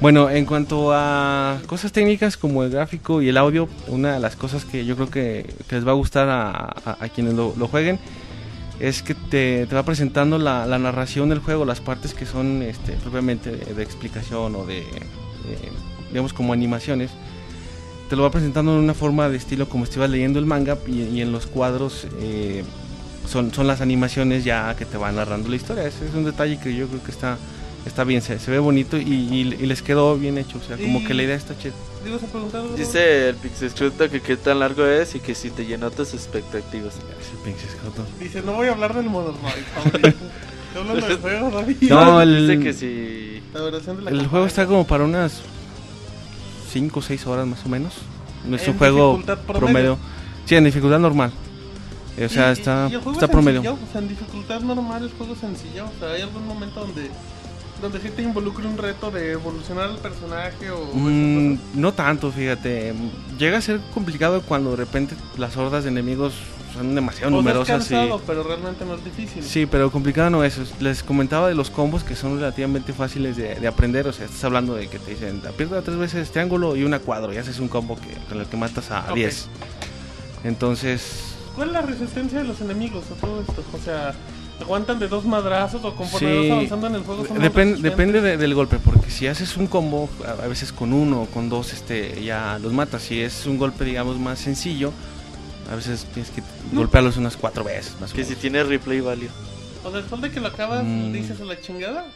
Bueno, 0.00 0.28
en 0.28 0.44
cuanto 0.46 0.90
a 0.92 1.58
cosas 1.66 1.92
técnicas 1.92 2.36
como 2.36 2.64
el 2.64 2.70
gráfico 2.70 3.22
y 3.22 3.28
el 3.28 3.36
audio, 3.38 3.68
una 3.86 4.14
de 4.14 4.20
las 4.20 4.34
cosas 4.36 4.64
que 4.64 4.84
yo 4.84 4.96
creo 4.96 5.08
que, 5.10 5.46
que 5.68 5.76
les 5.76 5.86
va 5.86 5.92
a 5.92 5.94
gustar 5.94 6.28
a, 6.28 6.50
a- 6.84 6.96
a 7.00 7.08
quienes 7.08 7.34
lo, 7.34 7.54
lo 7.56 7.68
jueguen 7.68 7.98
es 8.82 9.02
que 9.02 9.14
te, 9.14 9.66
te 9.66 9.74
va 9.74 9.84
presentando 9.84 10.38
la, 10.38 10.66
la 10.66 10.78
narración 10.78 11.28
del 11.28 11.38
juego, 11.38 11.64
las 11.64 11.80
partes 11.80 12.14
que 12.14 12.26
son 12.26 12.62
este, 12.62 12.92
propiamente 12.94 13.50
de, 13.52 13.74
de 13.74 13.82
explicación 13.82 14.56
o 14.56 14.66
de, 14.66 14.80
eh, 14.80 14.84
digamos, 16.10 16.32
como 16.32 16.52
animaciones. 16.52 17.10
Te 18.10 18.16
lo 18.16 18.24
va 18.24 18.30
presentando 18.30 18.74
en 18.76 18.80
una 18.82 18.92
forma 18.92 19.28
de 19.28 19.36
estilo 19.38 19.68
como 19.68 19.86
si 19.86 19.98
leyendo 20.00 20.38
el 20.38 20.46
manga 20.46 20.76
y, 20.86 21.02
y 21.02 21.22
en 21.22 21.30
los 21.32 21.46
cuadros 21.46 22.06
eh, 22.20 22.64
son, 23.26 23.54
son 23.54 23.66
las 23.68 23.80
animaciones 23.80 24.44
ya 24.44 24.74
que 24.76 24.84
te 24.84 24.96
van 24.98 25.14
narrando 25.16 25.48
la 25.48 25.56
historia. 25.56 25.86
Ese 25.86 26.06
es 26.08 26.14
un 26.14 26.24
detalle 26.24 26.58
que 26.58 26.74
yo 26.74 26.88
creo 26.88 27.02
que 27.04 27.12
está, 27.12 27.38
está 27.86 28.04
bien, 28.04 28.20
se, 28.20 28.38
se 28.40 28.50
ve 28.50 28.58
bonito 28.58 28.98
y, 28.98 29.02
y- 29.02 29.56
y 29.60 29.66
les 29.66 29.80
quedó 29.80 30.18
bien 30.18 30.36
hecho. 30.38 30.58
O 30.58 30.66
sea, 30.66 30.76
como 30.76 31.04
que 31.06 31.14
la 31.14 31.22
idea 31.22 31.36
está 31.36 31.56
chida. 31.56 31.72
Digo, 32.04 32.18
se 32.18 32.26
preguntaron. 32.26 32.74
Dice 32.76 33.28
el 33.28 33.36
Pixescruto 33.36 34.08
que 34.10 34.20
qué 34.20 34.36
tan 34.36 34.58
largo 34.60 34.84
es 34.84 35.14
y 35.14 35.20
que 35.20 35.34
si 35.34 35.50
te 35.50 35.64
llenó 35.66 35.90
tus 35.90 36.14
expectativas. 36.14 36.94
Dice, 38.20 38.42
no 38.42 38.52
voy 38.54 38.68
a 38.68 38.72
hablar 38.72 38.94
del 38.94 39.06
Modern 39.06 39.36
Life 39.42 39.64
ahorita. 39.76 40.08
Estoy 40.08 40.80
hablando 40.80 41.06
del 41.06 41.18
juego, 41.20 41.50
David. 41.50 41.76
No, 41.82 42.20
el- 42.22 42.48
Dice 42.48 42.62
que 42.62 42.72
si... 42.72 43.42
La 43.54 43.60
duración 43.60 43.96
de 43.98 44.02
la 44.02 44.10
El 44.10 44.16
campaña. 44.16 44.30
juego 44.30 44.46
está 44.46 44.66
como 44.66 44.86
para 44.86 45.04
unas 45.04 45.42
5 46.72 46.98
o 46.98 47.02
6 47.02 47.26
horas 47.26 47.46
más 47.46 47.64
o 47.64 47.68
menos. 47.68 47.92
No 48.46 48.56
es 48.56 48.62
En 48.64 48.70
un 48.72 48.78
juego 48.78 49.20
promedio. 49.22 49.46
promedio. 49.46 49.98
Sí, 50.46 50.54
en 50.56 50.64
dificultad 50.64 50.98
normal. 50.98 51.30
O 52.22 52.28
sea, 52.28 52.50
Y- 52.50 52.52
está, 52.52 52.88
y 52.90 52.94
el 52.94 53.00
juego 53.00 53.12
está 53.12 53.26
es 53.26 53.30
promedio. 53.32 53.60
O 53.60 53.92
sea, 53.92 54.00
en 54.00 54.08
dificultad 54.08 54.60
normal 54.60 55.02
el 55.04 55.10
juego 55.12 55.34
es 55.34 55.38
sencillo. 55.40 55.84
O 55.84 55.98
sea, 56.00 56.12
hay 56.14 56.22
algún 56.22 56.46
momento 56.46 56.80
donde 56.80 57.10
donde 57.82 58.00
sí 58.00 58.08
te 58.10 58.22
involucre 58.22 58.66
un 58.66 58.78
reto 58.78 59.10
de 59.10 59.32
evolucionar 59.32 59.90
al 59.90 59.98
personaje 59.98 60.70
o 60.70 60.92
Mm, 60.94 61.58
no 61.74 61.92
tanto, 61.92 62.30
fíjate. 62.32 62.94
Llega 63.38 63.58
a 63.58 63.60
ser 63.60 63.80
complicado 63.92 64.40
cuando 64.42 64.70
de 64.70 64.76
repente 64.76 65.14
las 65.36 65.56
hordas 65.56 65.84
de 65.84 65.90
enemigos 65.90 66.32
son 66.72 66.94
demasiado 66.94 67.28
O 67.36 67.42
sea, 67.42 67.50
es 67.52 67.56
numerosas. 67.58 67.86
y- 67.90 67.94
cansado, 67.94 68.22
pero 68.26 68.42
realmente 68.44 68.84
no 68.86 68.94
es 68.94 69.04
difícil. 69.04 69.42
Sí, 69.42 69.66
pero 69.66 69.90
complicado 69.92 70.30
no 70.30 70.42
es. 70.44 70.58
Les 70.80 71.02
comentaba 71.02 71.48
de 71.48 71.54
los 71.54 71.68
combos 71.68 72.02
que 72.04 72.14
son 72.16 72.36
relativamente 72.38 72.92
fáciles 72.94 73.36
de, 73.36 73.56
de 73.56 73.66
aprender. 73.66 74.06
O 74.08 74.12
sea, 74.14 74.24
estás 74.24 74.42
hablando 74.44 74.74
de 74.74 74.88
que 74.88 74.98
te 74.98 75.10
dicen 75.10 75.42
aprieta 75.46 75.82
tres 75.82 75.98
veces 75.98 76.30
triángulo 76.30 76.74
y 76.76 76.84
una 76.84 76.98
cuadro 77.00 77.32
y 77.34 77.36
haces 77.36 77.58
un 77.58 77.68
combo 77.68 77.96
que, 77.96 78.14
con 78.28 78.40
el 78.40 78.46
que 78.46 78.56
matas 78.56 78.90
a 78.90 79.06
Ok. 79.10 79.16
10. 79.16 79.48
Entonces, 80.44 81.34
¿Cuál 81.54 81.68
es 81.68 81.72
la 81.74 81.82
resistencia 81.82 82.38
de 82.38 82.44
los 82.44 82.60
enemigos 82.62 83.04
a 83.10 83.20
todo 83.20 83.40
esto? 83.42 83.62
O 83.74 83.78
sea, 83.84 84.14
¿aguantan 84.62 84.98
de 84.98 85.08
dos 85.08 85.24
madrazos 85.24 85.84
o 85.84 85.94
conforme 85.94 86.28
Sí, 86.42 86.48
vas 86.48 86.56
avanzando 86.56 86.86
en 86.88 86.94
el 86.96 87.02
juego 87.02 87.26
son 87.26 87.38
más 87.38 87.46
Depen- 87.52 87.76
depende 87.80 88.20
de- 88.20 88.36
del 88.36 88.54
golpe, 88.54 88.78
porque 88.78 89.10
si 89.10 89.26
haces 89.26 89.56
un 89.56 89.66
combo, 89.66 90.08
a 90.26 90.46
veces 90.46 90.72
con 90.72 90.92
uno 90.92 91.22
o 91.22 91.26
con 91.26 91.48
dos, 91.48 91.72
este, 91.72 92.22
ya 92.24 92.58
los 92.60 92.72
matas. 92.72 93.02
Si 93.02 93.20
es 93.20 93.46
un 93.46 93.58
golpe, 93.58 93.84
digamos, 93.84 94.18
más 94.18 94.38
sencillo, 94.38 94.92
a 95.70 95.76
veces 95.76 96.06
tienes 96.12 96.30
que 96.30 96.42
golpearlos 96.72 97.16
unas 97.16 97.36
cuatro 97.36 97.62
veces, 97.64 97.94
más 98.00 98.12
o 98.12 98.14
Que 98.14 98.22
si 98.24 98.30
menos. 98.30 98.40
tiene 98.40 98.64
replay 98.64 99.00
value. 99.00 99.28
O 99.84 99.90
sea, 99.90 100.00
después 100.00 100.20
de 100.22 100.30
que 100.30 100.40
lo 100.40 100.48
acabas, 100.48 100.82
Mm. 100.84 101.12
dices 101.12 101.40
a 101.40 101.44
la 101.44 101.60
chingada. 101.60 102.06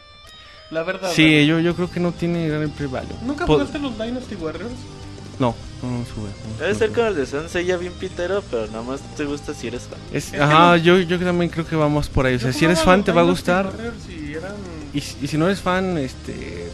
La 0.71 0.83
verdad. 0.83 1.11
Sí, 1.15 1.23
¿verdad? 1.25 1.47
yo, 1.47 1.61
yo 1.61 1.75
creo 1.77 1.91
que 1.91 2.01
no 2.01 2.11
tiene 2.13 2.49
gran 2.49 2.73
value. 2.91 3.09
¿Nunca 3.25 3.47
jugaste 3.47 3.79
los 3.79 3.97
Dynasty 3.97 4.35
Warriors? 4.35 4.73
No, 5.39 5.55
no, 5.83 6.05
sube. 6.07 6.31
no 6.59 6.59
Debe 6.65 6.75
ser 6.75 6.93
como 6.93 7.07
el 7.09 7.17
de 7.17 7.27
Sansei 7.27 7.67
ya 7.67 7.77
bien 7.77 7.93
pitero, 7.93 8.43
pero 8.51 8.67
nada 8.69 8.83
más 8.83 9.01
te 9.17 9.25
gusta 9.27 9.53
si 9.53 9.67
eres 9.67 9.83
fan. 9.83 9.99
Es- 10.13 10.33
ajá, 10.35 10.77
yo, 10.79 10.99
yo 10.99 11.19
también 11.19 11.51
creo 11.51 11.67
que 11.67 11.77
vamos 11.77 12.09
por 12.09 12.25
ahí. 12.27 12.37
O 12.37 12.39
sea, 12.39 12.53
si 12.53 12.65
eres 12.65 12.81
fan 12.83 13.05
te 13.05 13.13
va 13.13 13.21
a 13.21 13.25
gustar. 13.25 13.71
Y 14.09 14.33
eran... 14.35 14.55
Y, 14.95 15.01
si- 15.03 15.17
y 15.23 15.27
si 15.27 15.37
no 15.37 15.47
eres 15.47 15.61
fan, 15.61 15.99
este... 15.99 16.71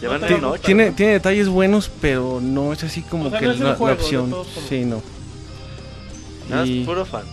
Llevan 0.00 0.20
No 0.20 0.26
una 0.26 0.36
te- 0.36 0.42
noche. 0.42 0.62
Tiene, 0.66 0.90
tiene 0.90 1.12
detalles 1.12 1.48
buenos, 1.48 1.90
pero 2.02 2.38
no 2.42 2.74
es 2.74 2.84
así 2.84 3.00
como 3.00 3.28
O 3.28 3.30
sea, 3.30 3.38
que 3.38 3.46
no 3.46 3.54
la, 3.54 3.74
juego, 3.76 3.94
opción. 3.94 4.34
Sí, 4.68 4.84
no. 4.84 5.02
Nada, 6.50 6.66
Y- 6.66 6.80
es 6.82 6.86
puro 6.86 7.04
fan. 7.06 7.24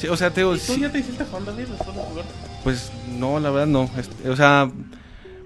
sí, 0.00 0.06
o 0.06 0.16
sea, 0.16 0.30
te 0.30 0.40
digo, 0.42 0.54
¿Y 0.54 0.58
tú 0.60 0.74
sí, 0.74 0.80
ya 0.80 0.90
te 0.92 0.98
hiciste 1.00 1.24
fan, 1.24 1.44
David, 1.44 1.64
después 1.66 1.96
de 1.96 2.02
jugar? 2.02 2.24
Pues 2.62 2.90
no, 3.18 3.40
la 3.40 3.50
verdad 3.50 3.66
no. 3.66 3.90
Este, 3.98 4.30
o 4.30 4.36
sea, 4.36 4.70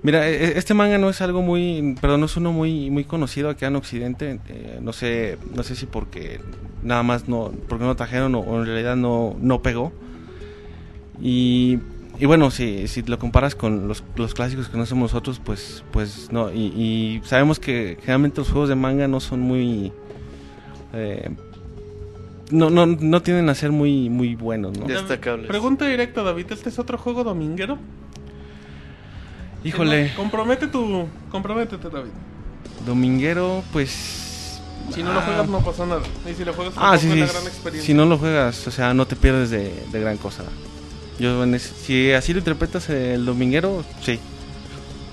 mira, 0.03 0.29
e- 0.29 0.45
e- 0.45 0.59
este 0.59 0.75
manga 0.75 0.99
no 0.99 1.09
es 1.11 1.20
algo 1.20 1.43
muy, 1.43 1.97
perdón, 2.01 2.20
no 2.20 2.27
es 2.27 2.37
uno 2.37 2.53
muy 2.53 2.91
muy 2.91 3.05
conocido 3.05 3.51
acá 3.51 3.66
en 3.66 3.77
Occidente. 3.77 4.39
eh, 4.49 4.79
no 4.83 4.93
sé, 4.93 5.39
no 5.55 5.62
sé 5.62 5.75
si 5.77 5.87
porque 5.87 6.41
nada 6.83 7.03
más 7.03 7.29
no, 7.29 7.53
porque 7.69 7.83
no 7.85 7.91
lo 7.91 7.97
trajeron 7.97 8.35
o, 8.35 8.41
o 8.41 8.59
en 8.61 8.66
realidad 8.66 8.97
no 8.97 9.37
no 9.41 9.62
pegó. 9.62 9.93
Y, 11.20 11.79
y 12.20 12.27
bueno, 12.27 12.51
si, 12.51 12.87
si 12.89 13.03
lo 13.03 13.19
comparas 13.19 13.55
con 13.55 13.89
los, 13.89 14.05
los 14.16 14.35
clásicos 14.35 14.66
que 14.66 14.73
conocemos 14.73 15.12
nosotros, 15.12 15.41
pues 15.45 15.83
pues 15.91 16.31
no. 16.33 16.53
Y, 16.53 16.66
y 16.77 17.20
sabemos 17.25 17.59
que 17.59 17.97
generalmente 18.01 18.41
los 18.41 18.51
juegos 18.51 18.69
de 18.69 18.75
manga 18.77 19.09
no 19.09 19.20
son 19.20 19.41
muy 19.41 19.93
eh, 20.95 21.29
no, 22.51 22.70
no, 22.70 22.87
no 22.87 23.20
tienden 23.23 23.49
a 23.51 23.55
ser 23.55 23.73
muy 23.73 24.09
muy 24.09 24.35
buenos, 24.35 24.79
¿no? 24.79 24.87
Destacables. 24.87 25.49
Pregunta 25.49 25.87
directa, 25.87 26.23
David. 26.23 26.47
¿Este 26.51 26.69
es 26.70 26.79
otro 26.79 26.97
juego 26.99 27.25
dominguero? 27.25 27.79
Híjole. 29.65 30.13
Compromete 30.17 30.67
tu... 30.69 31.07
Comprométete, 31.31 31.89
David. 31.91 32.11
Dominguero, 32.87 33.63
pues. 33.73 34.61
Si 34.95 35.03
no 35.03 35.13
lo 35.13 35.21
ah, 35.21 35.23
juegas 35.23 35.49
no 35.49 35.61
pasa 35.61 35.85
nada. 35.87 36.01
Y 36.31 36.35
si 36.35 36.45
lo 36.45 36.55
juegas 36.55 36.75
Ah, 36.77 36.97
sí, 36.97 37.09
la 37.09 37.27
gran 37.27 37.47
experiencia. 37.47 37.83
Si 37.83 37.93
no 37.95 38.07
lo 38.07 38.17
juegas, 38.19 38.67
o 38.67 38.71
sea, 38.71 38.95
no 38.95 39.07
te 39.07 39.17
pierdes 39.17 39.51
de, 39.51 39.73
de 39.93 40.01
gran 40.01 40.17
cosa. 40.17 40.45
Yo, 41.19 41.43
en 41.45 41.55
ese- 41.55 41.75
si 41.75 42.13
así 42.13 42.33
lo 42.33 42.39
interpretas 42.39 42.89
el 42.89 43.25
dominguero, 43.27 43.85
sí. 44.01 44.19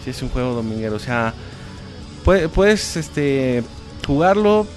Sí, 0.04 0.12
es 0.12 0.22
un 0.22 0.30
juego 0.30 0.54
dominguero. 0.54 0.96
O 0.96 1.00
sea, 1.00 1.34
puede- 2.24 2.48
puedes 2.48 2.96
este, 2.96 3.64
jugarlo. 4.06 4.68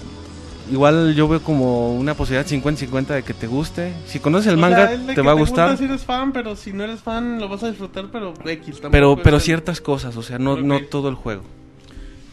Igual 0.71 1.15
yo 1.15 1.29
veo 1.29 1.41
como 1.43 1.95
una 1.97 2.15
posibilidad 2.15 2.47
50-50 2.47 3.07
de 3.15 3.23
que 3.23 3.33
te 3.35 3.47
guste. 3.47 3.93
Si 4.07 4.19
conoces 4.21 4.49
el 4.53 4.55
O 4.55 4.59
sea, 4.59 4.69
manga, 4.69 4.87
de 4.97 5.15
te 5.15 5.23
va 5.23 5.31
a 5.31 5.35
gusta 5.35 5.63
gustar. 5.69 5.79
si 5.79 5.85
eres 5.85 6.03
fan, 6.05 6.33
pero 6.33 6.57
si 6.57 6.73
no 6.73 6.85
eres 6.85 7.01
fan 7.01 7.41
lo 7.41 7.49
vas 7.49 7.63
a 7.63 7.69
disfrutar, 7.69 8.07
pero 8.13 8.35
X 8.45 8.81
Pero, 8.91 9.17
pero 9.23 9.41
ciertas 9.41 9.81
cosas, 9.81 10.17
o 10.17 10.23
sea, 10.23 10.39
no, 10.39 10.53
Ok. 10.55 10.61
no 10.61 10.81
todo 10.85 11.09
el 11.09 11.15
juego. 11.15 11.43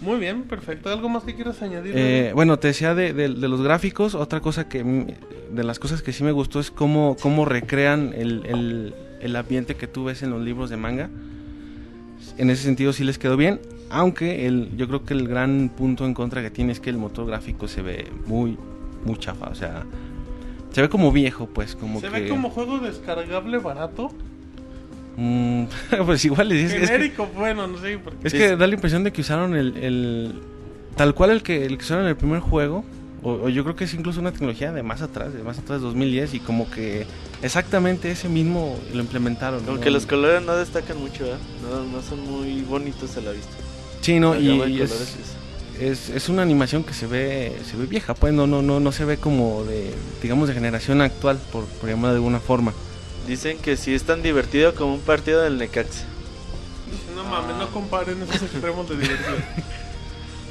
Muy 0.01 0.19
bien, 0.19 0.43
perfecto. 0.43 0.89
¿Algo 0.89 1.07
más 1.07 1.23
que 1.23 1.33
quieras 1.35 1.61
añadir? 1.61 1.93
Eh, 1.95 2.31
bueno, 2.35 2.59
te 2.59 2.67
decía 2.67 2.93
de, 2.93 3.13
de- 3.13 3.29
de 3.29 3.47
los 3.47 3.61
gráficos, 3.61 4.13
otra 4.13 4.41
cosa 4.41 4.67
que 4.67 4.83
mm, 4.83 5.07
de 5.55 5.63
las 5.63 5.79
cosas 5.79 6.01
que 6.01 6.11
sí 6.11 6.23
me 6.23 6.33
gustó 6.33 6.59
es 6.59 6.69
cómo, 6.69 7.15
cómo 7.21 7.45
recrean 7.45 8.13
el, 8.15 8.45
el- 8.45 8.93
el 9.21 9.35
ambiente 9.37 9.75
que 9.75 9.87
tú 9.87 10.03
ves 10.03 10.21
en 10.21 10.31
los 10.31 10.41
libros 10.41 10.69
de 10.69 10.77
manga. 10.77 11.09
En 12.37 12.49
ese 12.49 12.63
sentido 12.63 12.91
sí 12.91 13.03
les 13.05 13.17
quedó 13.17 13.37
bien, 13.37 13.61
aunque 13.89 14.47
el, 14.47 14.75
yo 14.77 14.87
creo 14.87 15.03
que 15.05 15.13
el 15.13 15.27
gran 15.27 15.69
punto 15.69 16.05
en 16.05 16.13
contra 16.13 16.41
que 16.41 16.49
tiene 16.49 16.71
es 16.71 16.79
que 16.79 16.89
el 16.89 16.97
motor 16.97 17.25
gráfico 17.27 17.67
se 17.67 17.81
ve 17.81 18.11
muy, 18.25 18.57
muy 19.05 19.17
chafa, 19.17 19.47
o 19.49 19.55
sea, 19.55 19.83
se 20.71 20.81
ve 20.81 20.89
como 20.89 21.11
viejo, 21.11 21.47
pues, 21.47 21.75
como 21.75 21.99
Se 22.01 22.09
que... 22.09 22.21
ve 22.21 22.27
como 22.29 22.49
juego 22.49 22.79
descargable 22.79 23.57
barato. 23.59 24.11
Mm, 25.17 25.65
pues 26.05 26.25
igual 26.25 26.51
es, 26.51 26.71
es 26.73 26.79
que- 26.81 26.87
genérico, 26.87 27.27
bueno, 27.35 27.67
no 27.67 27.77
sé. 27.79 27.97
Porque... 27.97 28.27
Es 28.27 28.33
que 28.33 28.55
da 28.57 28.67
la 28.67 28.73
impresión 28.73 29.03
de 29.03 29.11
que 29.13 29.21
usaron 29.21 29.55
el, 29.55 29.77
el- 29.77 30.33
tal 30.97 31.13
cual 31.13 31.29
el 31.31 31.43
que, 31.43 31.65
el 31.65 31.77
que 31.77 31.83
usaron 31.83 32.03
en 32.03 32.09
el 32.09 32.17
primer 32.17 32.39
juego, 32.41 32.83
o, 33.23 33.31
o 33.33 33.49
yo 33.49 33.63
creo 33.63 33.75
que 33.75 33.85
es 33.85 33.93
incluso 33.93 34.19
una 34.19 34.31
tecnología 34.31 34.71
de 34.73 34.83
más 34.83 35.01
atrás, 35.01 35.33
de 35.33 35.41
más 35.43 35.57
atrás 35.57 35.79
de 35.79 35.87
2010, 35.87 36.33
y 36.33 36.39
como 36.41 36.69
que 36.69 37.05
exactamente 37.41 38.11
ese 38.11 38.27
mismo 38.27 38.77
lo 38.93 38.99
implementaron. 38.99 39.65
¿no? 39.65 39.71
Aunque 39.71 39.89
los 39.91 40.05
colores 40.05 40.41
no 40.43 40.55
destacan 40.55 40.99
mucho, 40.99 41.23
¿verdad? 41.23 41.39
No, 41.63 41.83
no 41.85 42.01
son 42.01 42.19
muy 42.29 42.61
bonitos 42.63 43.15
a 43.17 43.21
la 43.21 43.31
vista. 43.31 43.53
Sí, 44.05 44.19
no, 44.19 44.35
y, 44.39 44.81
es- 44.81 45.15
es, 45.79 46.09
es 46.09 46.29
una 46.29 46.41
animación 46.41 46.83
que 46.83 46.93
se 46.93 47.05
ve 47.07 47.57
se 47.69 47.75
ve 47.75 47.85
vieja, 47.85 48.13
pues 48.13 48.33
no 48.33 48.47
no 48.47 48.61
no 48.61 48.79
no 48.79 48.91
se 48.91 49.03
ve 49.03 49.17
como 49.17 49.63
de 49.65 49.91
digamos 50.21 50.47
de 50.47 50.53
generación 50.53 51.01
actual, 51.01 51.37
por, 51.51 51.65
por 51.65 51.89
llamarlo 51.89 52.09
de 52.11 52.15
alguna 52.17 52.39
forma. 52.39 52.73
Dicen 53.27 53.57
que 53.57 53.75
sí 53.75 53.93
es 53.93 54.03
tan 54.03 54.21
divertido 54.21 54.75
como 54.75 54.93
un 54.93 55.01
partido 55.01 55.41
del 55.41 55.57
Necaxa. 55.57 56.05
No 57.15 57.23
mames, 57.23 57.55
no 57.57 57.67
comparen 57.71 58.21
esos 58.21 58.43
extremos 58.43 58.87
de 58.87 58.95
diversión. 58.97 59.35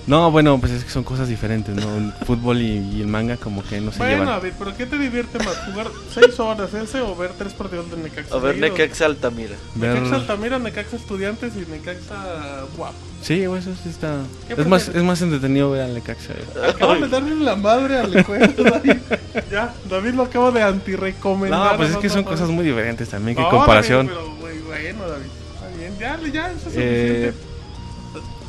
No, 0.07 0.31
bueno, 0.31 0.59
pues 0.61 0.71
es 0.73 0.85
que 0.85 0.91
son 0.91 1.03
cosas 1.03 1.29
diferentes, 1.29 1.75
¿no? 1.75 1.97
El 1.97 2.13
fútbol 2.27 2.61
y, 2.61 2.79
y 2.97 3.01
el 3.01 3.07
manga 3.07 3.37
como 3.39 3.63
que 3.65 3.81
no 3.81 3.91
se 3.91 3.99
bueno, 3.99 4.13
llevan. 4.13 4.27
David, 4.29 4.53
¿pero 4.59 4.77
qué 4.77 4.85
te 4.87 4.99
divierte 4.99 5.39
más? 5.39 5.57
¿Jugar 5.71 5.87
6 6.13 6.41
horas 6.41 6.75
ese 6.75 7.01
o 7.01 7.17
ver 7.17 7.31
tres 7.39 7.55
partidos 7.55 7.91
de 7.91 7.97
Necaxa? 7.97 8.35
A 8.35 8.39
ver? 8.39 8.59
Necaxa 8.59 9.07
Altamira. 9.07 9.57
Ver- 9.75 9.95
Necaxa 9.95 10.17
Altamira, 10.17 10.59
Necaxa 10.59 10.97
Estudiantes 10.97 11.53
y 11.57 11.71
Necaxa 11.71 12.65
Guapo. 12.77 12.95
Sí, 13.23 13.47
güey, 13.47 13.61
eso 13.61 13.71
sí 13.83 13.89
está. 13.89 14.19
¿Qué 14.47 14.61
Es 14.61 14.67
más, 14.67 14.89
es 14.89 15.03
más 15.03 15.23
entretenido 15.23 15.71
ver 15.71 15.81
al 15.83 15.95
Necaxa. 15.95 16.35
güey. 16.55 16.69
Acaban 16.71 17.01
de 17.01 17.09
darle 17.09 17.37
la 17.37 17.57
madre 17.57 17.99
al 17.99 18.15
encuentro, 18.15 18.65
David. 18.65 18.97
Ya, 19.51 19.73
David 19.91 20.15
lo 20.15 20.23
acaba 20.25 20.51
de 20.51 20.63
antirrecomendar. 20.63 21.73
No, 21.73 21.77
pues 21.77 21.91
es 21.91 21.97
que 21.97 22.09
son 22.11 22.23
cosas 22.25 22.49
muy 22.51 22.65
diferentes 22.65 23.09
también, 23.09 23.37
que 23.37 23.43
No, 23.43 23.49
comparación. 23.51 24.07
David, 24.07 24.19
pero, 24.21 24.37
güey, 24.37 24.59
bueno, 24.61 25.09
David. 25.09 25.27
Está 25.55 25.77
bien, 25.79 25.95
ya, 25.99 26.19
ya, 26.33 26.51
eso 26.53 26.69
es 26.69 26.75
Eh, 26.77 27.33
suficiente. 27.33 27.54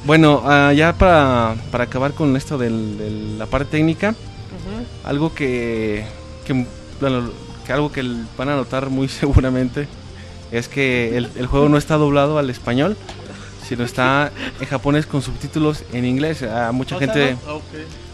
Bueno, 0.05 0.41
ah, 0.45 0.71
ya 0.73 0.93
para, 0.93 1.55
para 1.71 1.85
acabar 1.85 2.13
con 2.13 2.35
esto 2.37 2.57
del- 2.57 2.97
de 2.97 3.09
la 3.37 3.45
parte 3.47 3.71
técnica, 3.71 4.15
algo 5.03 5.33
que, 5.33 6.05
que, 6.45 6.65
bueno, 6.99 7.29
que 7.65 7.73
algo 7.73 7.91
que 7.91 7.99
el- 8.01 8.25
van 8.37 8.49
a 8.49 8.55
notar 8.55 8.89
muy 8.89 9.07
seguramente 9.09 9.87
es 10.51 10.67
que 10.67 11.17
el, 11.17 11.29
el 11.35 11.47
juego 11.47 11.69
no 11.69 11.77
está 11.77 11.95
doblado 11.97 12.37
al 12.37 12.49
español, 12.49 12.95
sino 13.67 13.83
está 13.83 14.31
en 14.59 14.67
japonés 14.67 15.07
con 15.07 15.21
subtítulos 15.23 15.83
en 15.91 16.05
inglés. 16.05 16.43
A 16.43 16.71
mucha 16.71 16.97
O 16.97 16.99
sea, 16.99 17.07
gente, 17.07 17.37
no- 17.47 17.55
ok. 17.55 17.63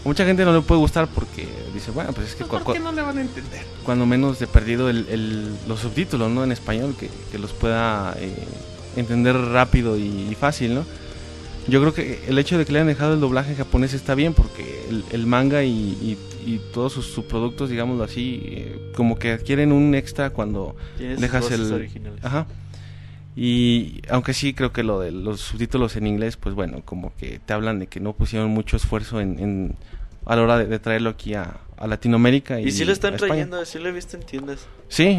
mucha 0.06 0.26
gente 0.26 0.46
no 0.46 0.54
le 0.54 0.62
puede 0.62 0.80
gustar 0.80 1.08
porque 1.08 1.48
dice, 1.74 1.92
bueno, 1.92 2.14
pues 2.14 2.30
es 2.30 2.36
que 2.36 2.46
¿Por 2.46 2.64
qué 2.74 2.80
no 2.80 2.94
le 2.94 3.02
van 3.02 3.18
a 3.18 3.22
entender? 3.22 3.66
cuando 3.84 4.06
menos 4.06 4.40
de 4.40 4.48
perdido 4.48 4.90
el, 4.90 5.08
el- 5.10 5.54
los 5.68 5.82
subtítulos 5.82 6.32
no 6.32 6.44
en 6.46 6.54
español 6.54 6.96
que, 6.98 7.10
que 7.32 7.38
los 7.38 7.52
pueda 7.52 8.16
eh, 8.18 8.34
entender 8.96 9.36
rápido 9.36 9.98
y, 9.98 10.28
y 10.32 10.36
fácil 10.40 10.74
no 10.76 10.86
yo 11.68 11.80
creo 11.82 11.94
que 11.94 12.24
el 12.28 12.38
hecho 12.40 12.58
de 12.58 12.66
que 12.66 12.72
le 12.74 12.80
hayan 12.80 12.88
dejado 12.88 13.14
el 13.14 13.20
doblaje 13.20 13.52
en 13.52 13.58
japonés 13.58 13.94
está 13.94 14.16
bien 14.16 14.34
porque 14.34 14.86
el, 14.90 15.04
el 15.12 15.26
manga 15.28 15.64
y, 15.64 15.70
y- 15.72 16.18
y 16.46 16.60
todos 16.74 16.92
sus 16.94 17.06
subproductos 17.08 17.70
digámoslo 17.70 18.04
así 18.04 18.42
eh, 18.46 18.92
como 18.96 19.20
que 19.20 19.32
adquieren 19.32 19.72
un 19.72 19.94
extra 19.94 20.32
cuando 20.32 20.76
sus 20.98 21.22
dejas 21.22 21.52
el 21.52 21.72
originales. 21.72 22.24
ajá 22.26 22.48
y 23.36 24.02
aunque 24.10 24.34
sí 24.34 24.54
creo 24.54 24.74
que 24.74 24.84
lo 24.84 25.00
de 25.00 25.12
los 25.12 25.40
subtítulos 25.40 25.96
en 25.96 26.08
inglés 26.08 26.36
pues 26.38 26.54
bueno 26.56 26.82
como 26.84 27.16
que 27.16 27.40
te 27.40 27.54
hablan 27.54 27.80
de 27.80 27.88
que 27.88 28.00
no 28.00 28.14
pusieron 28.14 28.50
mucho 28.50 28.76
esfuerzo 28.76 29.22
en, 29.22 29.40
en- 29.40 29.76
a 30.26 30.36
la 30.36 30.42
hora 30.44 30.58
de, 30.58 30.66
de 30.66 30.80
traerlo 30.80 31.10
aquí 31.12 31.34
a, 31.34 31.58
a 31.78 31.88
Latinoamérica 31.88 32.60
y, 32.60 32.68
Y 32.68 32.72
sí 32.72 32.86
lo 32.86 32.92
están 32.92 33.16
trayendo, 33.18 33.64
sí 33.66 33.80
lo 33.80 33.90
he 33.90 33.92
visto 33.92 34.16
en 34.18 34.24
tiendas. 34.24 34.68
Sí, 34.88 35.18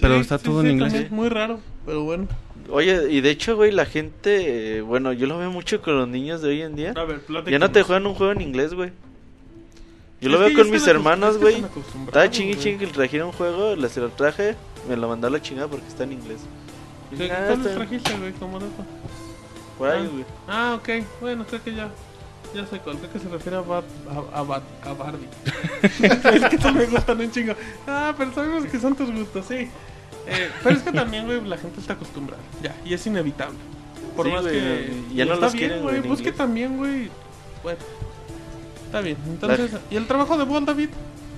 pero 0.00 0.20
está 0.20 0.38
sí, 0.38 0.44
todo 0.44 0.60
sí, 0.62 0.66
en 0.68 0.72
inglés. 0.74 0.92
también, 0.92 1.14
Muy 1.14 1.28
raro, 1.28 1.58
pero 1.84 2.04
bueno. 2.04 2.28
Oye, 2.70 3.08
y 3.10 3.20
de 3.20 3.30
hecho, 3.30 3.56
güey, 3.56 3.70
la 3.72 3.86
gente, 3.86 4.78
eh, 4.78 4.80
bueno, 4.82 5.12
yo 5.12 5.26
lo 5.26 5.38
veo 5.38 5.50
mucho 5.50 5.80
con 5.82 5.96
los 5.98 6.08
niños 6.08 6.42
de 6.42 6.48
hoy 6.48 6.62
en 6.62 6.74
día. 6.76 6.92
A 6.96 7.04
ver, 7.04 7.20
Ya 7.48 7.58
no 7.58 7.70
te 7.70 7.82
juegan 7.82 8.06
un 8.06 8.14
juego 8.14 8.32
en 8.32 8.40
inglés, 8.40 8.74
güey. 8.74 8.92
Yo 10.20 10.30
lo 10.30 10.38
veo 10.38 10.52
con 10.54 10.70
mis 10.70 10.86
hermanos, 10.86 11.38
güey. 11.38 11.62
Estaba 12.06 12.30
chingui 12.30 12.56
chingui 12.56 12.78
que 12.78 12.86
le 12.86 12.92
trajera 12.92 13.26
un 13.26 13.32
juego, 13.32 13.76
les 13.76 13.92
se 13.92 14.00
lo 14.00 14.08
traje, 14.08 14.56
me 14.88 14.96
lo 14.96 15.08
mandó 15.08 15.26
a 15.26 15.30
la 15.30 15.40
chingada 15.42 15.68
porque 15.68 15.86
está 15.86 16.04
en 16.04 16.12
inglés. 16.12 16.40
¿Qué 17.10 17.16
dije, 17.16 17.32
ah, 17.32 17.44
¿Cuál 17.48 17.58
les 17.58 17.66
está 17.66 17.78
trajiste, 17.78 18.18
güey? 18.18 18.32
¿Cómo 18.32 18.58
eso? 18.58 18.66
Por 19.78 19.90
ahí, 19.90 20.04
Ah. 20.04 20.10
güey. 20.10 20.24
Ah, 20.48 20.78
ok. 20.80 21.06
Bueno, 21.20 21.44
creo 21.46 21.62
que 21.62 21.74
ya. 21.74 21.90
Ya 22.54 22.64
sé 22.66 22.78
cuál. 22.78 22.96
Creo 22.96 23.12
que 23.12 23.18
se 23.18 23.28
refiere 23.28 23.58
a, 23.58 23.60
a, 23.60 24.40
a, 24.40 24.40
a 24.90 24.92
Barbie. 24.94 25.28
es 25.82 26.44
que 26.48 26.58
también 26.58 26.90
me 26.90 26.96
gustan 26.96 27.20
un 27.20 27.30
chingo. 27.30 27.52
Ah, 27.86 28.14
pero 28.16 28.32
sabemos 28.32 28.64
que 28.64 28.80
son 28.80 28.96
tus 28.96 29.10
gustos, 29.12 29.44
sí. 29.46 29.68
Eh, 30.26 30.50
pero 30.62 30.76
es 30.76 30.82
que 30.82 30.92
también, 30.92 31.26
güey, 31.26 31.44
la 31.44 31.56
gente 31.56 31.80
está 31.80 31.92
acostumbrada. 31.94 32.42
Ya, 32.62 32.74
y 32.84 32.94
es 32.94 33.06
inevitable. 33.06 33.58
Por 34.16 34.26
Sí, 34.26 34.32
más 34.32 34.42
güey, 34.42 34.54
que. 34.54 35.02
ya 35.14 35.24
no 35.24 35.34
está 35.34 35.46
los 35.46 35.52
bien, 35.54 35.82
güey, 35.82 36.02
Pues 36.02 36.22
que 36.22 36.32
también, 36.32 36.76
güey. 36.76 37.10
Bueno. 37.62 37.78
Está 38.86 39.00
bien. 39.00 39.16
Entonces, 39.26 39.72
¿y 39.90 39.96
el 39.96 40.06
trabajo 40.06 40.36
de 40.38 40.44
Walt 40.44 40.66
David? 40.66 40.88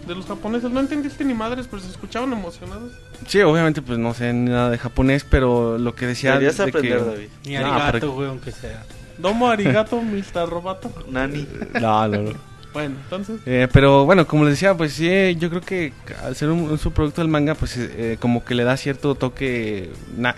De 0.07 0.15
los 0.15 0.27
japoneses. 0.27 0.71
No 0.71 0.81
entendiste 0.81 1.25
ni 1.25 1.35
madres, 1.35 1.67
pero 1.71 1.83
se 1.83 1.91
escuchaban 1.91 2.33
emocionados. 2.33 2.93
Sí, 3.27 3.41
obviamente 3.43 3.83
pues 3.83 3.99
no 3.99 4.15
sé 4.15 4.33
nada 4.33 4.71
de 4.71 4.79
japonés, 4.79 5.25
pero 5.29 5.77
lo 5.77 5.95
que 5.95 6.07
decía 6.07 6.33
Deberías 6.33 6.57
de 6.57 6.63
aprender, 6.65 6.99
que... 6.99 7.05
David. 7.05 7.29
Ni 7.45 7.55
No, 7.55 7.75
arigato, 7.75 8.13
güey, 8.13 8.29
aunque 8.29 8.53
sea. 8.53 8.85
Domo 9.19 9.49
arigato, 9.49 10.01
Mr. 10.01 10.49
Roboto. 10.49 10.91
Nani. 11.11 11.47
No, 11.81 12.09
no, 12.09 12.23
no. 12.23 12.33
Bueno, 12.73 12.97
entonces. 13.03 13.41
Eh, 13.47 13.69
pero 13.73 14.05
bueno, 14.05 14.27
como 14.27 14.45
les 14.45 14.55
decía, 14.55 14.77
pues 14.77 14.93
sí, 14.93 15.37
yo 15.37 15.51
creo 15.51 15.63
que 15.63 15.93
al 16.23 16.37
ser 16.37 16.51
un, 16.51 16.61
un 16.61 16.79
subproducto 16.79 17.21
del 17.21 17.31
manga, 17.31 17.55
pues 17.55 17.77
eh, 17.77 18.19
como 18.21 18.45
que 18.45 18.55
le 18.55 18.65
da 18.65 18.77
cierto 18.77 19.15
toque 19.15 19.91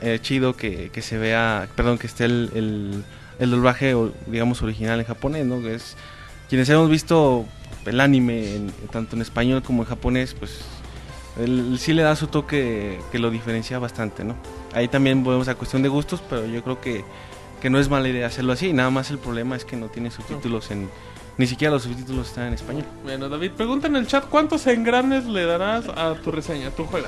eh, 0.03 0.19
chido 0.23 0.57
que, 0.57 0.91
que 0.93 1.03
se 1.03 1.19
vea, 1.19 1.69
perdón, 1.75 1.99
que 1.99 2.07
esté 2.07 2.25
el, 2.25 2.51
el, 2.55 3.05
el 3.39 3.51
doblaje, 3.51 3.95
digamos, 4.27 4.63
original 4.63 5.01
en 5.01 5.07
japonés, 5.07 5.47
¿no? 5.47 5.67
Es, 5.69 5.97
quienes 6.49 6.69
hemos 6.69 6.89
visto 6.89 7.47
el 7.87 8.01
anime, 8.01 8.61
tanto 8.91 9.17
en 9.17 9.23
español 9.23 9.63
como 9.63 9.83
en 9.83 9.89
japonés, 9.89 10.35
pues 10.35 10.61
sí 11.79 11.93
le 11.93 12.03
da 12.03 12.17
su 12.17 12.27
toque 12.27 12.99
que 13.11 13.19
lo 13.19 13.31
diferencia 13.31 13.79
bastante, 13.79 14.25
¿no? 14.25 14.35
Ahí 14.75 14.89
también 14.89 15.25
volvemos 15.25 15.49
a 15.49 15.55
cuestión 15.55 15.83
de 15.83 15.89
gustos, 15.89 16.23
pero 16.29 16.47
yo 16.47 16.63
creo 16.63 16.81
que, 16.81 17.05
que 17.61 17.71
no 17.71 17.79
es 17.79 17.89
mala 17.89 18.09
idea 18.09 18.27
hacerlo 18.27 18.53
así, 18.53 18.73
nada 18.73 18.91
más 18.91 19.11
el 19.11 19.19
problema 19.19 19.57
es 19.57 19.65
que 19.65 19.77
no 19.77 19.89
tiene 19.89 20.11
subtítulos 20.11 20.71
en... 20.71 20.89
Ni 21.41 21.47
siquiera 21.47 21.73
los 21.73 21.85
subtítulos 21.85 22.29
están 22.29 22.49
en 22.49 22.53
español. 22.53 22.85
Bueno, 23.03 23.31
David, 23.31 23.53
pregunta 23.53 23.87
en 23.87 23.97
el 23.97 24.07
chat 24.07 24.27
cuántos 24.27 24.67
engranes 24.67 25.25
le 25.25 25.47
darás 25.47 25.89
a 25.89 26.13
tu 26.23 26.31
reseña, 26.31 26.69
a 26.69 26.71
tu 26.71 26.85
juego. 26.85 27.07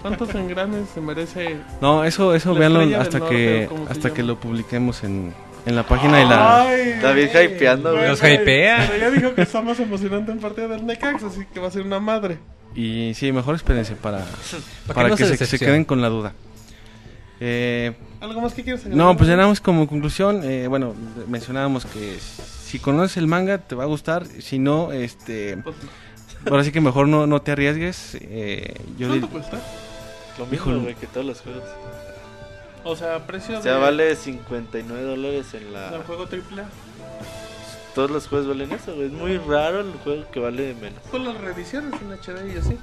¿Cuántos 0.00 0.34
engranes 0.34 0.88
se 0.94 1.02
merece? 1.02 1.58
No, 1.82 2.02
eso, 2.02 2.34
eso 2.34 2.54
véanlo 2.54 2.80
hasta 2.98 3.18
norte, 3.18 3.34
que 3.34 3.66
¿o 3.66 3.68
cómo 3.68 3.84
se 3.84 3.92
hasta 3.92 4.14
que 4.14 4.22
lo 4.22 4.40
publiquemos 4.40 5.04
en, 5.04 5.34
en 5.66 5.76
la 5.76 5.82
página 5.82 6.16
de 6.16 6.24
la. 6.24 6.62
Ay, 6.62 6.98
David 7.02 7.28
hypeando, 7.38 7.92
güey. 7.92 8.08
Los 8.08 8.18
hypea. 8.20 8.86
Pero 8.88 8.98
ya 8.98 9.10
dijo 9.10 9.34
que 9.34 9.42
está 9.42 9.60
más 9.60 9.78
emocionante 9.78 10.32
en 10.32 10.38
partida 10.38 10.68
del 10.68 10.86
Necax, 10.86 11.24
así 11.24 11.44
que 11.52 11.60
va 11.60 11.68
a 11.68 11.70
ser 11.70 11.82
una 11.82 12.00
madre. 12.00 12.38
Y 12.74 13.12
sí, 13.12 13.30
mejor 13.30 13.56
espérense 13.56 13.94
para, 13.94 14.24
Para 14.86 14.94
para 14.94 15.08
no 15.10 15.16
que 15.16 15.26
se 15.26 15.36
se, 15.44 15.58
queden 15.58 15.84
con 15.84 16.00
la 16.00 16.08
duda. 16.08 16.32
Eh, 17.40 17.92
¿Algo 18.22 18.40
más 18.40 18.54
que 18.54 18.62
quieras 18.62 18.86
añadir? 18.86 18.96
no, 18.96 19.14
pues 19.18 19.28
ya 19.28 19.36
nada 19.36 19.48
más 19.48 19.60
como 19.60 19.86
conclusión, 19.86 20.40
eh, 20.44 20.66
bueno, 20.66 20.94
mencionábamos 21.28 21.84
que 21.84 22.16
si 22.66 22.80
conoces 22.80 23.16
el 23.16 23.28
manga 23.28 23.58
te 23.58 23.76
va 23.76 23.84
a 23.84 23.86
gustar, 23.86 24.26
si 24.26 24.58
no, 24.58 24.90
este, 24.90 25.56
Pues, 25.58 25.76
ahora 26.50 26.64
sí 26.64 26.72
que 26.72 26.80
mejor 26.80 27.06
no, 27.06 27.26
no 27.28 27.40
te 27.40 27.52
arriesgues. 27.52 28.18
Eh, 28.20 28.74
yo 28.98 29.06
¿Cuánto 29.08 29.28
cuesta? 29.28 29.60
Lo 30.36 30.46
mismo, 30.46 30.80
güey, 30.80 30.96
que 30.96 31.06
todos 31.06 31.24
los 31.24 31.40
juegos. 31.40 31.62
O 32.82 32.96
sea, 32.96 33.24
precio 33.24 33.58
O 33.58 33.62
sea, 33.62 33.74
de, 33.74 33.80
vale 33.80 34.16
59 34.16 35.02
dólares 35.02 35.54
en 35.54 35.72
la... 35.72 36.02
juego 36.06 36.26
triple 36.26 36.62
A. 36.62 36.68
Todos 37.94 38.10
los 38.10 38.26
juegos 38.26 38.48
valen 38.48 38.72
eso, 38.72 38.94
güey. 38.94 39.06
Es 39.06 39.12
muy 39.12 39.38
raro 39.38 39.80
el 39.80 39.92
juego 40.04 40.28
que 40.32 40.40
vale 40.40 40.74
menos. 40.74 41.00
Con 41.10 41.24
las 41.24 41.36
reediciones 41.40 41.94
en 42.02 42.12
HD 42.12 42.52
y 42.52 42.58
así. 42.58 42.78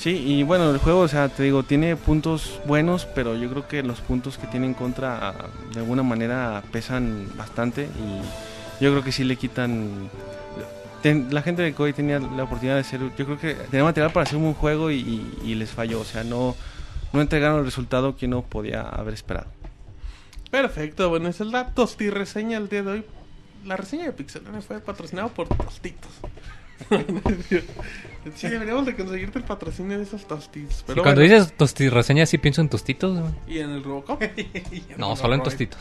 Sí, 0.00 0.16
y 0.16 0.42
bueno, 0.44 0.70
el 0.70 0.78
juego, 0.78 1.00
o 1.00 1.08
sea, 1.08 1.28
te 1.28 1.42
digo, 1.42 1.62
tiene 1.62 1.94
puntos 1.94 2.58
buenos, 2.64 3.04
pero 3.14 3.36
yo 3.36 3.50
creo 3.50 3.68
que 3.68 3.82
los 3.82 4.00
puntos 4.00 4.38
que 4.38 4.46
tiene 4.46 4.64
en 4.66 4.72
contra 4.72 5.28
ah, 5.28 5.34
de 5.74 5.80
alguna 5.80 6.02
manera 6.02 6.62
pesan 6.72 7.28
bastante 7.36 7.82
y 7.84 8.82
yo 8.82 8.90
creo 8.92 9.04
que 9.04 9.12
sí 9.12 9.24
le 9.24 9.36
quitan... 9.36 10.08
ten- 11.02 11.28
la 11.34 11.42
gente 11.42 11.60
de 11.60 11.74
Koei 11.74 11.92
tenía 11.92 12.18
la 12.18 12.44
oportunidad 12.44 12.76
de 12.76 12.80
hacer, 12.80 13.00
yo 13.18 13.26
creo 13.26 13.38
que 13.38 13.52
tenía 13.70 13.84
material 13.84 14.10
para 14.10 14.24
hacer 14.24 14.36
un 14.38 14.44
buen 14.44 14.54
juego 14.54 14.90
y, 14.90 15.00
y- 15.00 15.38
y 15.44 15.54
les 15.54 15.68
falló, 15.70 16.00
o 16.00 16.04
sea, 16.04 16.24
no, 16.24 16.56
no 17.12 17.20
entregaron 17.20 17.58
el 17.58 17.66
resultado 17.66 18.16
que 18.16 18.24
uno 18.24 18.40
podía 18.40 18.80
haber 18.80 19.12
esperado. 19.12 19.48
Perfecto, 20.50 21.10
bueno, 21.10 21.28
es 21.28 21.40
la 21.40 21.68
tosti 21.74 22.08
reseña 22.08 22.56
el 22.56 22.70
día 22.70 22.82
de 22.82 22.90
hoy. 22.90 23.04
la 23.66 23.76
reseña 23.76 24.06
de 24.06 24.12
Pixelania 24.12 24.62
fue 24.62 24.80
patrocinada 24.80 25.28
por 25.28 25.46
Tostitos. 25.48 26.10
sí, 28.34 28.48
deberíamos 28.48 28.86
de 28.86 28.94
conseguirte 28.96 29.38
el 29.38 29.44
patrocinio 29.44 29.96
de 29.98 30.04
esos 30.04 30.26
Tostitos. 30.26 30.80
Y 30.80 30.84
Pero 30.88 31.02
cuando 31.02 31.20
bueno. 31.20 31.34
dices 31.36 31.56
tosti 31.56 31.88
reseña, 31.88 32.26
sí 32.26 32.38
pienso 32.38 32.60
en 32.60 32.68
tostitos. 32.68 33.18
¿Y 33.46 33.58
en 33.58 33.70
el 33.70 33.82
Robocop? 33.84 34.22
No, 34.96 35.16
solo 35.16 35.34
en 35.34 35.42
tostitos. 35.42 35.80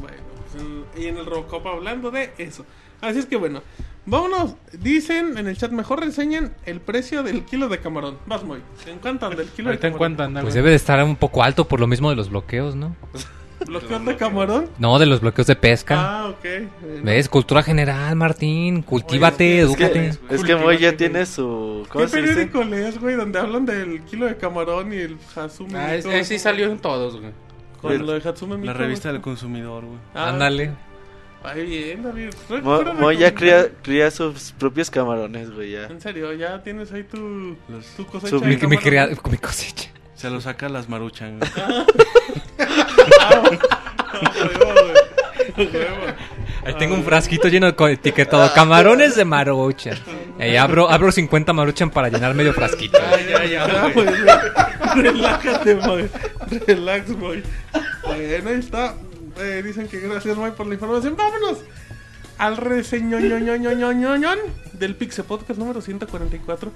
Bueno, 0.00 0.16
pues 0.52 0.62
en- 0.64 1.02
y 1.02 1.06
en 1.06 1.18
el 1.18 1.26
Robocop 1.26 1.66
hablando 1.66 2.10
de 2.10 2.32
eso. 2.38 2.64
Así 3.00 3.18
es 3.18 3.26
que 3.26 3.36
bueno, 3.36 3.62
vámonos. 4.06 4.54
Dicen 4.78 5.36
en 5.36 5.46
el 5.48 5.56
chat, 5.56 5.72
mejor 5.72 6.00
reseñen 6.00 6.54
el 6.66 6.80
precio 6.80 7.22
del 7.24 7.44
kilo 7.44 7.68
de 7.68 7.80
camarón. 7.80 8.18
Vas, 8.26 8.44
muy. 8.44 8.60
¿En 8.86 8.98
cuánto 9.00 9.26
anda 9.26 9.42
el 9.42 9.48
kilo 9.48 9.68
Ahorita 9.70 9.82
de 9.82 9.88
en 9.88 9.92
camarón? 9.94 9.98
cuánto 9.98 10.22
anda. 10.22 10.40
Pues 10.42 10.54
debe 10.54 10.70
de 10.70 10.76
estar 10.76 11.02
un 11.02 11.16
poco 11.16 11.42
alto 11.42 11.66
por 11.66 11.80
lo 11.80 11.86
mismo 11.88 12.10
de 12.10 12.16
los 12.16 12.30
bloqueos, 12.30 12.74
¿no? 12.76 12.94
¿Bloqueos 13.66 14.04
de 14.04 14.16
camarón? 14.16 14.68
No, 14.78 14.98
de 14.98 15.06
los 15.06 15.20
bloqueos 15.20 15.46
de 15.46 15.56
pesca. 15.56 15.94
Ah, 15.98 16.28
ok. 16.28 16.44
Bueno. 16.80 17.02
¿Ves? 17.04 17.28
Cultura 17.28 17.62
general, 17.62 18.16
Martín. 18.16 18.82
Cultívate, 18.82 19.64
Oye, 19.64 19.72
es 19.72 19.76
que- 19.76 19.84
edúcate. 19.84 20.08
Es 20.08 20.18
que 20.18 20.36
Cultivate, 20.36 20.64
Moy 20.64 20.78
ya 20.78 20.96
tiene 20.96 21.26
su. 21.26 21.86
¿Qué 21.92 22.06
periódico 22.08 22.62
lees, 22.64 22.98
güey? 23.00 23.16
Donde 23.16 23.38
hablan 23.38 23.66
del 23.66 24.02
kilo 24.02 24.26
de 24.26 24.36
camarón 24.36 24.92
y 24.92 24.96
el 24.96 25.16
Hatsume. 25.34 25.78
Ah, 25.78 25.94
es- 25.94 26.04
ese 26.04 26.24
sí 26.24 26.38
salió 26.38 26.66
en 26.70 26.78
todos, 26.78 27.20
güey. 27.20 27.32
Con 27.80 28.06
lo 28.06 28.12
de 28.12 28.28
Hatsume 28.28 28.54
La 28.56 28.72
Miku, 28.72 28.74
revista 28.74 29.08
güey. 29.08 29.14
del 29.14 29.22
consumidor, 29.22 29.84
güey. 29.84 29.98
Ah, 30.14 30.28
Ándale. 30.28 30.70
Ay, 31.44 31.66
bien, 31.66 32.02
David. 32.04 32.30
Mo- 32.62 32.84
Moy 33.00 33.16
ya 33.16 33.34
cría, 33.34 33.68
cría 33.82 34.10
sus 34.12 34.52
propios 34.52 34.88
camarones, 34.90 35.50
güey. 35.52 35.72
Ya. 35.72 35.86
En 35.86 36.00
serio, 36.00 36.32
ya 36.34 36.62
tienes 36.62 36.92
ahí 36.92 37.02
tu, 37.02 37.56
tu 37.96 38.06
cosecha 38.06 38.30
Su- 38.30 38.38
de 38.40 38.46
Mi, 38.46 38.56
mi, 38.56 38.76
mi 39.30 39.38
cosecha. 39.38 39.90
Se 40.22 40.30
lo 40.30 40.40
saca 40.40 40.68
las 40.68 40.88
maruchan. 40.88 41.40
güey. 41.40 41.50
Ah. 43.20 43.42
Ahí 46.64 46.74
tengo 46.78 46.94
un 46.94 47.02
frasquito 47.02 47.48
lleno 47.48 47.70
de 47.72 47.92
etiquetado 47.92 48.52
camarones 48.54 49.16
de 49.16 49.24
maruchan. 49.24 49.98
Ahí 50.38 50.56
abro, 50.56 50.88
abro 50.88 51.10
50 51.10 51.52
maruchan 51.52 51.90
para 51.90 52.08
llenar 52.08 52.34
medio 52.34 52.54
frasquito. 52.54 52.98
ya, 53.28 53.44
ya, 53.44 53.66
Ya, 53.66 53.82
güey. 53.90 53.92
pues. 53.92 54.16
Relájate, 54.94 55.74
Moy. 55.74 56.08
Relax, 56.66 57.08
Moy. 57.10 57.42
Bueno, 58.06 58.50
ahí 58.50 58.58
está. 58.60 58.94
Eh, 59.40 59.62
dicen 59.64 59.88
que 59.88 59.98
gracias, 60.00 60.36
Moy, 60.36 60.52
por 60.52 60.66
la 60.68 60.74
información. 60.74 61.16
Vámonos 61.16 61.58
al 62.38 62.56
reseñoñoñoñoñoñoñón 62.56 64.38
del 64.72 64.94
Pixel 64.94 65.24
Podcast 65.24 65.58
número 65.58 65.80
144. 65.80 66.70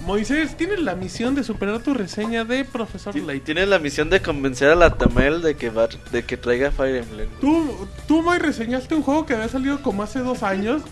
Moisés, 0.00 0.56
tienes 0.56 0.80
la 0.80 0.94
misión 0.96 1.34
de 1.34 1.44
superar 1.44 1.80
tu 1.80 1.94
reseña 1.94 2.44
de 2.44 2.64
Profesor 2.64 3.16
Y 3.16 3.20
Layton. 3.20 3.44
Tienes 3.44 3.68
la 3.68 3.78
misión 3.78 4.10
de 4.10 4.20
convencer 4.20 4.70
a 4.70 4.74
la 4.74 4.94
Tamel 4.94 5.42
de 5.42 5.54
que, 5.54 5.70
va, 5.70 5.88
de 6.10 6.24
que 6.24 6.36
traiga 6.36 6.72
Fire 6.72 6.96
Emblem. 6.96 7.28
Tú, 7.40 7.86
tú, 8.08 8.22
Moy, 8.22 8.38
reseñaste 8.38 8.94
un 8.94 9.02
juego 9.02 9.26
que 9.26 9.34
había 9.34 9.48
salido 9.48 9.80
como 9.82 10.02
hace 10.02 10.18
dos 10.20 10.42
años 10.42 10.82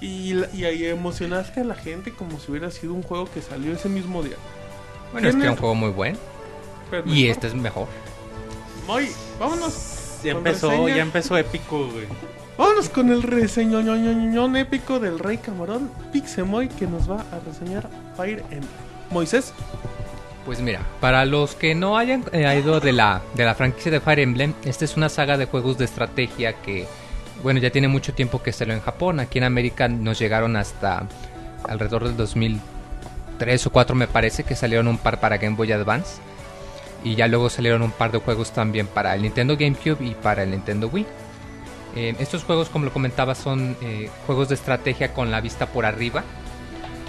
y, 0.00 0.34
y 0.56 0.64
ahí 0.64 0.84
emocionaste 0.86 1.60
a 1.60 1.64
la 1.64 1.74
gente 1.76 2.12
como 2.12 2.40
si 2.40 2.50
hubiera 2.50 2.70
sido 2.70 2.94
un 2.94 3.02
juego 3.02 3.30
que 3.32 3.42
salió 3.42 3.72
ese 3.72 3.88
mismo 3.88 4.22
día. 4.22 4.36
Bueno, 5.12 5.28
es 5.28 5.34
que 5.34 5.40
¿Quién 5.40 5.42
era 5.42 5.52
es? 5.52 5.56
un 5.56 5.60
juego 5.60 5.74
muy 5.76 5.90
bueno. 5.90 6.18
Pero 6.90 7.04
Y 7.08 7.28
este 7.28 7.46
es 7.46 7.54
mejor. 7.54 7.86
Moy, 8.86 9.08
vámonos. 9.38 10.20
Ya 10.24 10.32
empezó, 10.32 10.70
reseña. 10.70 10.96
ya 10.96 11.02
empezó 11.02 11.36
épico, 11.36 11.86
güey. 11.90 12.06
Vámonos 12.58 12.88
con 12.88 13.08
el 13.10 13.22
reseñoñoñoñón 13.22 14.56
épico 14.56 14.98
del 14.98 15.20
Rey 15.20 15.38
Camarón, 15.38 15.92
Pixemoy, 16.12 16.68
que 16.68 16.88
nos 16.88 17.08
va 17.08 17.24
a 17.30 17.38
reseñar 17.46 17.88
Fire 18.16 18.40
Emblem. 18.50 18.68
Moisés, 19.10 19.54
Pues 20.44 20.60
mira, 20.60 20.80
para 21.00 21.24
los 21.24 21.54
que 21.54 21.76
no 21.76 21.96
hayan 21.96 22.24
ido 22.32 22.80
de 22.80 22.92
la, 22.92 23.22
de 23.34 23.44
la 23.44 23.54
franquicia 23.54 23.92
de 23.92 24.00
Fire 24.00 24.18
Emblem, 24.18 24.54
esta 24.64 24.84
es 24.84 24.96
una 24.96 25.08
saga 25.08 25.36
de 25.36 25.44
juegos 25.44 25.78
de 25.78 25.84
estrategia 25.84 26.54
que, 26.54 26.88
bueno, 27.44 27.60
ya 27.60 27.70
tiene 27.70 27.86
mucho 27.86 28.12
tiempo 28.12 28.42
que 28.42 28.52
salió 28.52 28.74
en 28.74 28.80
Japón. 28.80 29.20
Aquí 29.20 29.38
en 29.38 29.44
América 29.44 29.86
nos 29.86 30.18
llegaron 30.18 30.56
hasta 30.56 31.06
alrededor 31.62 32.08
del 32.08 32.16
2003 32.16 33.66
o 33.66 33.70
4 33.70 33.94
me 33.94 34.08
parece 34.08 34.42
que 34.42 34.56
salieron 34.56 34.88
un 34.88 34.98
par 34.98 35.20
para 35.20 35.38
Game 35.38 35.54
Boy 35.54 35.70
Advance. 35.70 36.20
Y 37.04 37.14
ya 37.14 37.28
luego 37.28 37.50
salieron 37.50 37.82
un 37.82 37.92
par 37.92 38.10
de 38.10 38.18
juegos 38.18 38.50
también 38.50 38.88
para 38.88 39.14
el 39.14 39.22
Nintendo 39.22 39.56
GameCube 39.56 40.04
y 40.04 40.14
para 40.16 40.42
el 40.42 40.50
Nintendo 40.50 40.88
Wii. 40.88 41.06
Eh, 41.98 42.14
estos 42.20 42.44
juegos, 42.44 42.68
como 42.68 42.84
lo 42.84 42.92
comentaba, 42.92 43.34
son 43.34 43.76
eh, 43.82 44.08
juegos 44.26 44.48
de 44.48 44.54
estrategia 44.54 45.12
con 45.12 45.32
la 45.32 45.40
vista 45.40 45.66
por 45.66 45.84
arriba. 45.84 46.22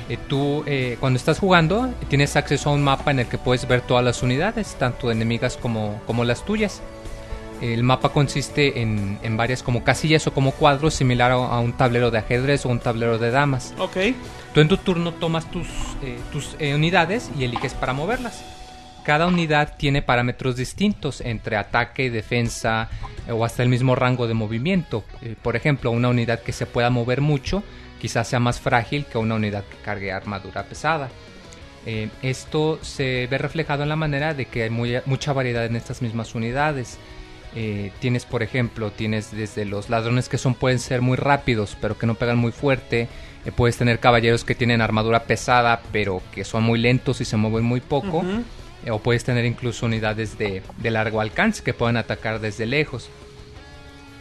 Eh, 0.10 0.18
tú, 0.28 0.64
eh, 0.66 0.98
cuando 1.00 1.18
estás 1.18 1.38
jugando, 1.38 1.94
tienes 2.08 2.36
acceso 2.36 2.72
a 2.72 2.74
un 2.74 2.84
mapa 2.84 3.12
en 3.12 3.20
el 3.20 3.28
que 3.28 3.38
puedes 3.38 3.68
ver 3.68 3.82
todas 3.82 4.04
las 4.04 4.24
unidades, 4.24 4.76
tanto 4.80 5.12
enemigas 5.12 5.56
como, 5.58 6.02
como 6.08 6.26
las 6.26 6.44
tuyas. 6.44 6.82
El 7.62 7.84
mapa 7.84 8.10
consiste 8.10 8.82
en, 8.82 9.20
en 9.22 9.38
varias 9.38 9.62
como 9.62 9.84
casillas 9.84 10.26
o 10.26 10.34
como 10.34 10.52
cuadros, 10.54 10.94
similar 10.96 11.32
a, 11.32 11.36
a 11.36 11.60
un 11.60 11.74
tablero 11.74 12.10
de 12.10 12.18
ajedrez 12.18 12.66
o 12.66 12.70
un 12.70 12.80
tablero 12.80 13.20
de 13.20 13.30
damas. 13.32 13.74
ok. 13.78 13.98
Tú 14.54 14.62
en 14.62 14.68
tu 14.68 14.78
turno 14.78 15.12
tomas 15.14 15.46
tus, 15.52 15.68
eh, 16.02 16.18
tus 16.32 16.56
eh, 16.58 16.74
unidades 16.74 17.30
y 17.38 17.44
eliges 17.44 17.76
para 17.76 17.94
moverlas. 17.94 18.44
Cada 19.04 19.28
unidad 19.28 19.76
tiene 19.78 20.02
parámetros 20.02 20.56
distintos 20.56 21.22
entre 21.22 21.58
ataque, 21.58 22.12
defensa 22.12 22.90
eh, 23.28 23.32
o 23.32 23.46
hasta 23.46 23.64
el 23.64 23.70
mismo 23.70 23.96
rango 23.96 24.28
de 24.28 24.34
movimiento. 24.34 25.04
Eh, 25.22 25.36
por 25.42 25.56
ejemplo, 25.56 25.92
una 25.92 26.10
unidad 26.10 26.42
que 26.42 26.52
se 26.52 26.66
pueda 26.66 26.90
mover 26.90 27.22
mucho 27.22 27.64
quizás 28.00 28.28
sea 28.28 28.40
más 28.40 28.60
frágil 28.60 29.06
que 29.06 29.18
una 29.18 29.36
unidad 29.36 29.64
que 29.66 29.78
cargue 29.78 30.12
armadura 30.12 30.64
pesada. 30.64 31.10
Eh, 31.86 32.10
esto 32.22 32.80
se 32.82 33.28
ve 33.28 33.38
reflejado 33.38 33.84
en 33.84 33.90
la 33.90 33.96
manera 33.96 34.34
de 34.34 34.46
que 34.46 34.64
hay 34.64 34.70
mucha 34.70 35.34
variedad 35.34 35.66
en 35.66 35.76
estas 35.76 36.02
mismas 36.02 36.36
unidades. 36.36 36.98
Tienes, 38.00 38.26
por 38.26 38.44
ejemplo, 38.44 38.92
tienes 38.92 39.32
desde 39.32 39.66
los 39.66 39.90
ladrones 39.90 40.30
que 40.30 40.38
son 40.38 40.54
pueden 40.54 40.78
ser 40.78 41.02
muy 41.02 41.18
rápidos, 41.18 41.76
pero 41.82 41.98
que 41.98 42.06
no 42.06 42.14
pegan 42.14 42.38
muy 42.38 42.52
fuerte. 42.52 43.08
Puedes 43.56 43.76
tener 43.76 44.00
caballeros 44.00 44.44
que 44.44 44.54
tienen 44.54 44.82
armadura 44.82 45.24
pesada, 45.24 45.82
pero 45.92 46.22
que 46.32 46.46
son 46.46 46.62
muy 46.62 46.78
lentos 46.78 47.22
y 47.22 47.26
se 47.26 47.38
mueven 47.38 47.66
muy 47.66 47.82
poco. 47.82 48.24
O 48.90 49.00
puedes 49.00 49.24
tener 49.24 49.46
incluso 49.46 49.86
unidades 49.86 50.38
de, 50.38 50.62
de 50.78 50.92
largo 50.92 51.22
alcance 51.22 51.64
que 51.64 51.74
pueden 51.74 51.98
atacar 51.98 52.40
desde 52.40 52.66
lejos. 52.66 53.10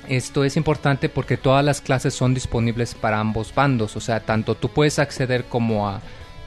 Esto 0.09 0.43
es 0.45 0.57
importante 0.57 1.09
porque 1.09 1.37
todas 1.37 1.65
las 1.65 1.81
clases 1.81 2.15
son 2.15 2.33
disponibles 2.33 2.95
para 2.95 3.21
ambos 3.21 3.55
bandos. 3.55 3.95
O 3.95 4.01
sea, 4.01 4.21
tanto 4.21 4.55
tú 4.55 4.71
puedes 4.71 4.99
acceder 4.99 5.45
como 5.45 5.89
a, 5.89 6.01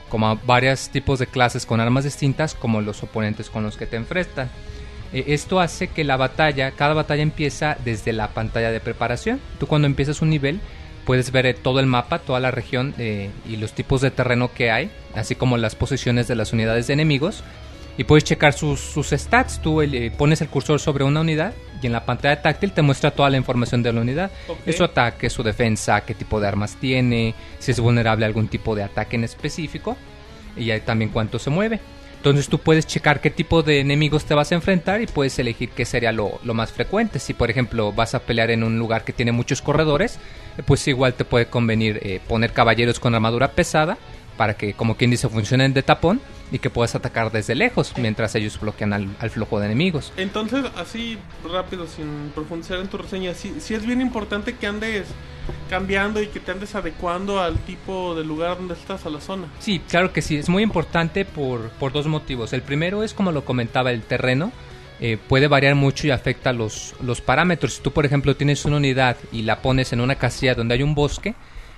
como 0.10 0.28
a 0.28 0.36
varios 0.36 0.90
tipos 0.90 1.20
de 1.20 1.28
clases 1.28 1.66
con 1.66 1.80
armas 1.80 2.04
distintas 2.04 2.56
como 2.56 2.82
los 2.82 3.04
oponentes 3.04 3.50
con 3.50 3.64
los 3.64 3.78
que 3.78 3.86
te 3.86 3.98
enfrentan. 3.98 4.50
Eh, 5.14 5.26
esto 5.28 5.60
hace 5.60 5.88
que 5.88 6.04
la 6.04 6.18
batalla, 6.18 6.72
cada 6.72 6.94
batalla 6.94 7.22
empieza 7.22 7.78
desde 7.86 8.14
la 8.14 8.30
pantalla 8.30 8.72
de 8.72 8.80
preparación. 8.80 9.40
Tú 9.60 9.68
cuando 9.68 9.86
empiezas 9.86 10.22
un 10.22 10.30
nivel 10.32 10.60
puedes 11.06 11.32
ver 11.32 11.46
eh, 11.46 11.54
todo 11.54 11.80
el 11.80 11.86
mapa, 11.86 12.20
toda 12.20 12.40
la 12.40 12.52
región 12.52 12.94
eh, 12.98 13.30
y 13.48 13.58
los 13.58 13.74
tipos 13.74 14.02
de 14.02 14.12
terreno 14.12 14.52
que 14.54 14.72
hay, 14.72 14.92
así 15.16 15.36
como 15.36 15.58
las 15.58 15.76
posiciones 15.76 16.28
de 16.28 16.36
las 16.36 16.54
unidades 16.54 16.88
de 16.88 16.94
enemigos. 16.94 17.44
Y 17.98 18.04
puedes 18.04 18.24
checar 18.24 18.54
sus, 18.54 18.80
sus 18.80 19.10
stats. 19.10 19.62
Tú 19.62 19.82
eh, 19.82 20.12
pones 20.18 20.42
el 20.42 20.48
cursor 20.48 20.80
sobre 20.80 21.04
una 21.04 21.22
unidad 21.22 21.54
y 21.82 21.88
en 21.88 21.94
la 21.94 22.06
pantalla 22.06 22.42
táctil 22.42 22.72
te 22.72 22.82
muestra 22.82 23.12
toda 23.12 23.30
la 23.30 23.38
información 23.38 23.84
de 23.84 23.92
la 23.92 24.02
unidad. 24.02 24.32
Ok. 24.48 24.60
Es 24.66 24.78
su 24.78 24.84
ataque, 24.84 25.30
su 25.30 25.44
defensa, 25.44 26.02
qué 26.02 26.14
tipo 26.14 26.40
de 26.40 26.48
armas 26.48 26.78
tiene, 26.80 27.36
si 27.60 27.72
es 27.72 27.80
vulnerable 27.80 28.26
a 28.26 28.28
algún 28.28 28.48
tipo 28.48 28.76
de 28.76 28.84
ataque 28.84 29.16
en 29.16 29.24
específico 29.24 29.98
y 30.56 30.72
ahí 30.72 30.82
también 30.82 31.12
cuánto 31.12 31.40
se 31.40 31.50
mueve. 31.50 31.80
Entonces 32.18 32.50
tú 32.50 32.60
puedes 32.60 32.86
checar 32.86 33.20
qué 33.20 33.32
tipo 33.32 33.64
de 33.64 33.80
enemigos 33.80 34.26
te 34.26 34.36
vas 34.36 34.52
a 34.52 34.56
enfrentar 34.56 35.02
y 35.02 35.08
puedes 35.08 35.40
elegir 35.40 35.70
qué 35.70 35.86
sería 35.86 36.12
lo, 36.12 36.40
lo 36.44 36.54
más 36.54 36.72
frecuente. 36.72 37.18
Si 37.18 37.34
por 37.34 37.50
ejemplo 37.50 37.92
vas 37.94 38.14
a 38.14 38.20
pelear 38.20 38.52
en 38.52 38.64
un 38.64 38.78
lugar 38.78 39.04
que 39.04 39.12
tiene 39.12 39.32
muchos 39.32 39.64
corredores, 39.64 40.20
eh, 40.58 40.62
pues 40.64 40.88
igual 40.88 41.16
te 41.16 41.26
puede 41.26 41.48
convenir 41.48 42.00
eh, 42.04 42.22
poner 42.28 42.54
caballeros 42.54 43.00
con 43.00 43.16
armadura 43.16 43.54
pesada 43.54 43.98
para 44.38 44.54
que 44.54 44.74
como 44.74 44.98
quien 44.98 45.10
dice 45.10 45.30
funcionen 45.30 45.74
de 45.74 45.82
tapón 45.82 46.22
y 46.52 46.60
que 46.60 46.70
puedas 46.70 46.96
atacar 46.96 47.32
desde 47.32 47.56
lejos 47.56 47.94
mientras 47.98 48.36
ellos 48.36 48.60
bloquean 48.60 48.92
al, 48.94 49.08
al 49.20 49.30
flujo 49.30 49.60
de 49.60 49.68
enemigos. 49.68 50.12
Entonces, 50.18 50.66
así 50.76 51.18
rápido, 51.50 51.88
sin 51.88 52.32
profundizar 52.36 52.80
en 52.80 52.88
tu 52.88 52.98
reseña, 52.98 53.34
sí, 53.34 53.56
sí 53.60 53.74
es 53.74 53.86
bien 53.86 54.02
importante 54.02 54.56
que 54.56 54.68
andes 54.68 55.08
cambiando 55.70 56.22
y 56.22 56.28
que 56.28 56.40
te 56.40 56.52
andes 56.52 56.76
adecuando 56.76 57.40
al 57.42 57.58
tipo 57.60 58.14
de 58.16 58.24
lugar 58.26 58.58
donde 58.58 58.74
estás, 58.74 59.06
a 59.06 59.10
la 59.10 59.22
zona. 59.22 59.48
Sí, 59.60 59.82
claro 59.90 60.12
que 60.14 60.22
sí, 60.22 60.36
es 60.36 60.50
muy 60.50 60.62
importante 60.62 61.24
por, 61.26 61.70
por 61.72 61.94
dos 61.94 62.08
motivos. 62.08 62.52
El 62.54 62.62
primero 62.62 63.02
es, 63.04 63.14
como 63.14 63.32
lo 63.32 63.44
comentaba, 63.46 63.92
el 63.92 64.04
terreno. 64.04 64.52
eh, 65.02 65.18
puede 65.18 65.48
variar 65.48 65.76
mucho 65.76 66.08
y 66.08 66.12
afecta 66.12 66.54
los, 66.54 66.94
los 67.02 67.22
parámetros. 67.22 67.74
Si 67.74 67.82
tú, 67.82 67.92
por 67.92 68.06
ejemplo, 68.06 68.36
tienes 68.36 68.64
una 68.66 68.78
unidad 68.78 69.18
y 69.32 69.42
la 69.42 69.62
pones 69.62 69.92
en 69.94 70.00
una 70.00 70.16
casilla 70.16 70.54
donde 70.54 70.76
hay 70.76 70.84
un 70.84 70.94
bosque, 70.94 71.34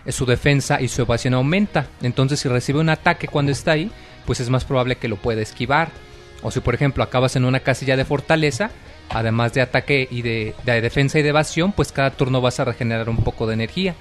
eh, 0.05 0.11
su 0.11 0.25
defensa 0.25 0.81
y 0.81 0.89
su 0.89 1.01
evasión 1.01 1.33
aumenta. 1.33 1.87
Entonces, 2.01 2.41
si 2.41 2.49
recibe 2.49 2.79
un 2.81 2.89
ataque 2.89 3.29
cuando 3.29 3.53
está 3.53 3.71
ahí, 3.71 3.89
pues 4.25 4.39
es 4.39 4.49
más 4.49 4.65
probable 4.65 4.97
que 4.97 5.07
lo 5.07 5.17
pueda 5.17 5.41
esquivar. 5.41 5.89
O 6.41 6.51
si, 6.51 6.59
por 6.59 6.75
ejemplo, 6.75 7.03
acabas 7.03 7.35
en 7.35 7.45
una 7.45 7.61
casilla 7.61 7.95
de 7.95 8.05
fortaleza, 8.05 8.71
además 9.09 9.53
de 9.53 9.61
ataque 9.61 10.07
y 10.09 10.21
de, 10.21 10.55
de 10.65 10.81
defensa 10.81 11.19
y 11.19 11.21
de 11.21 11.29
evasión, 11.29 11.71
pues 11.71 11.91
cada 11.91 12.11
turno 12.11 12.41
vas 12.41 12.59
a 12.59 12.65
regenerar 12.65 13.09
un 13.09 13.17
poco 13.17 13.47
de 13.47 13.53
energía. 13.53 13.95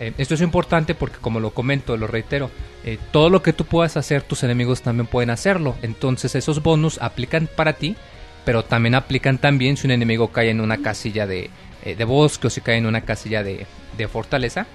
Eh, 0.00 0.12
esto 0.18 0.34
es 0.34 0.40
importante 0.40 0.94
porque, 0.94 1.18
como 1.18 1.40
lo 1.40 1.50
comento, 1.50 1.96
lo 1.96 2.06
reitero, 2.06 2.50
eh, 2.84 2.98
todo 3.10 3.30
lo 3.30 3.42
que 3.42 3.52
tú 3.52 3.64
puedas 3.64 3.96
hacer, 3.96 4.22
tus 4.22 4.44
enemigos 4.44 4.82
también 4.82 5.06
pueden 5.06 5.30
hacerlo. 5.30 5.76
Entonces, 5.82 6.34
esos 6.34 6.62
bonus 6.62 6.98
aplican 7.00 7.48
para 7.54 7.72
ti, 7.72 7.96
pero 8.44 8.64
también 8.64 8.94
aplican 8.94 9.38
también 9.38 9.76
si 9.76 9.86
un 9.86 9.90
enemigo 9.92 10.28
cae 10.28 10.50
en 10.50 10.60
una 10.60 10.78
casilla 10.78 11.26
de, 11.26 11.50
eh, 11.84 12.04
bosque 12.04 12.46
o 12.46 12.50
si 12.50 12.60
cae 12.60 12.76
en 12.76 12.86
una 12.86 13.00
casilla 13.00 13.42
de 13.42 13.66
fortaleza. 14.08 14.66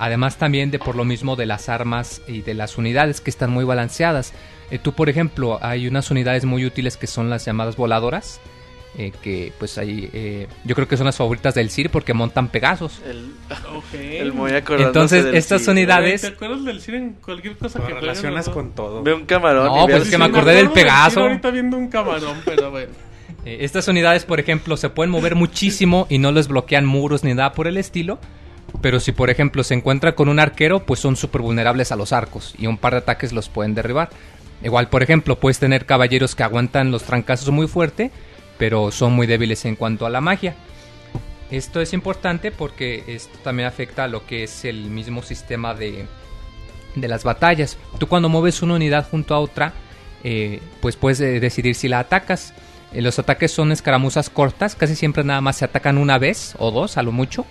Además 0.00 0.36
también 0.38 0.70
de 0.72 0.78
por 0.80 0.96
lo 0.96 1.04
mismo 1.04 1.36
de 1.36 1.46
las 1.46 1.68
armas 1.68 2.22
y 2.26 2.40
de 2.40 2.54
las 2.54 2.76
unidades 2.78 3.20
que 3.20 3.30
están 3.30 3.50
muy 3.50 3.64
balanceadas. 3.64 4.32
Eh, 4.72 4.78
tú, 4.78 4.92
por 4.94 5.08
ejemplo, 5.08 5.58
hay 5.62 5.86
unas 5.86 6.10
unidades 6.10 6.44
muy 6.44 6.64
útiles 6.64 6.96
que 6.96 7.06
son 7.06 7.30
las 7.30 7.44
llamadas 7.44 7.76
voladoras. 7.76 8.40
eh, 8.98 9.12
que 9.22 9.52
pues 9.56 9.78
ahí 9.78 10.10
eh, 10.12 10.48
yo 10.64 10.74
creo 10.74 10.88
que 10.88 10.96
son 10.96 11.06
las 11.06 11.16
favoritas 11.16 11.54
del 11.54 11.70
CIR 11.70 11.90
porque 11.90 12.12
montan 12.12 12.48
Pegasos. 12.48 13.00
El, 13.06 13.34
Ok. 13.76 13.94
el 13.94 14.32
muy 14.32 14.50
Entonces, 14.50 15.24
del 15.26 15.36
estas 15.36 15.60
cine. 15.62 15.72
unidades- 15.72 16.22
¿Te 16.22 16.26
acuerdas 16.26 16.64
del 16.64 16.80
cine 16.80 16.96
en 16.98 17.12
cualquier 17.14 17.56
cosa 17.56 17.78
que 17.86 17.94
relacionas 17.94 18.48
con 18.48 18.72
todo. 18.72 19.02
Ve 19.04 19.14
un 19.14 19.26
camarón. 19.26 19.66
No, 19.66 19.84
y 19.84 19.90
pues 19.90 20.02
es 20.04 20.10
que 20.10 20.18
me 20.18 20.24
acordé 20.24 20.54
del 20.56 20.70
Pegaso. 20.70 21.20
ahorita 21.20 21.50
viendo 21.52 21.76
un 21.76 21.86
camarón, 21.88 22.38
pero 22.44 22.72
bueno. 22.72 22.88
Eh, 23.44 23.58
estas 23.60 23.86
unidades, 23.86 24.24
por 24.24 24.40
ejemplo, 24.40 24.76
se 24.76 24.88
pueden 24.90 25.10
mover 25.12 25.34
muchísimo 25.36 26.06
y 26.10 26.18
no 26.18 26.32
les 26.32 26.48
bloquean 26.48 26.84
muros 26.84 27.22
ni 27.22 27.32
nada 27.32 27.52
por 27.52 27.68
el 27.68 27.76
estilo. 27.76 28.18
Pero 28.80 29.00
si, 29.00 29.12
por 29.12 29.30
ejemplo, 29.30 29.62
se 29.64 29.74
encuentra 29.74 30.14
con 30.14 30.28
un 30.28 30.38
arquero, 30.38 30.86
pues 30.86 31.00
son 31.00 31.16
súper 31.16 31.42
vulnerables 31.42 31.92
a 31.92 31.96
los 31.96 32.12
arcos 32.12 32.54
y 32.58 32.66
un 32.66 32.78
par 32.78 32.92
de 32.92 32.98
ataques 32.98 33.32
los 33.32 33.48
pueden 33.48 33.74
derribar. 33.74 34.10
Igual, 34.62 34.88
por 34.88 35.02
ejemplo, 35.02 35.38
puedes 35.38 35.58
tener 35.58 35.86
caballeros 35.86 36.34
que 36.34 36.42
aguantan 36.42 36.90
los 36.90 37.02
trancazos 37.04 37.50
muy 37.50 37.66
fuerte, 37.66 38.10
pero 38.58 38.90
son 38.90 39.12
muy 39.12 39.26
débiles 39.26 39.64
en 39.64 39.76
cuanto 39.76 40.06
a 40.06 40.10
la 40.10 40.20
magia. 40.20 40.54
Esto 41.50 41.80
es 41.80 41.92
importante 41.92 42.52
porque 42.52 43.04
esto 43.08 43.38
también 43.42 43.66
afecta 43.68 44.04
a 44.04 44.08
lo 44.08 44.24
que 44.24 44.44
es 44.44 44.64
el 44.64 44.90
mismo 44.90 45.22
sistema 45.22 45.74
de, 45.74 46.06
de 46.94 47.08
las 47.08 47.24
batallas. 47.24 47.76
Tú 47.98 48.06
cuando 48.06 48.28
mueves 48.28 48.62
una 48.62 48.74
unidad 48.74 49.08
junto 49.10 49.34
a 49.34 49.40
otra, 49.40 49.72
eh, 50.22 50.60
pues 50.80 50.96
puedes 50.96 51.20
eh, 51.20 51.40
decidir 51.40 51.74
si 51.74 51.88
la 51.88 52.00
atacas. 52.00 52.54
Eh, 52.92 53.02
los 53.02 53.18
ataques 53.18 53.50
son 53.50 53.72
escaramuzas 53.72 54.30
cortas, 54.30 54.74
casi 54.76 54.94
siempre 54.94 55.24
nada 55.24 55.40
más 55.40 55.56
se 55.56 55.64
atacan 55.64 55.98
una 55.98 56.18
vez 56.18 56.54
o 56.58 56.70
dos 56.70 56.96
a 56.96 57.02
lo 57.02 57.12
mucho. 57.12 57.46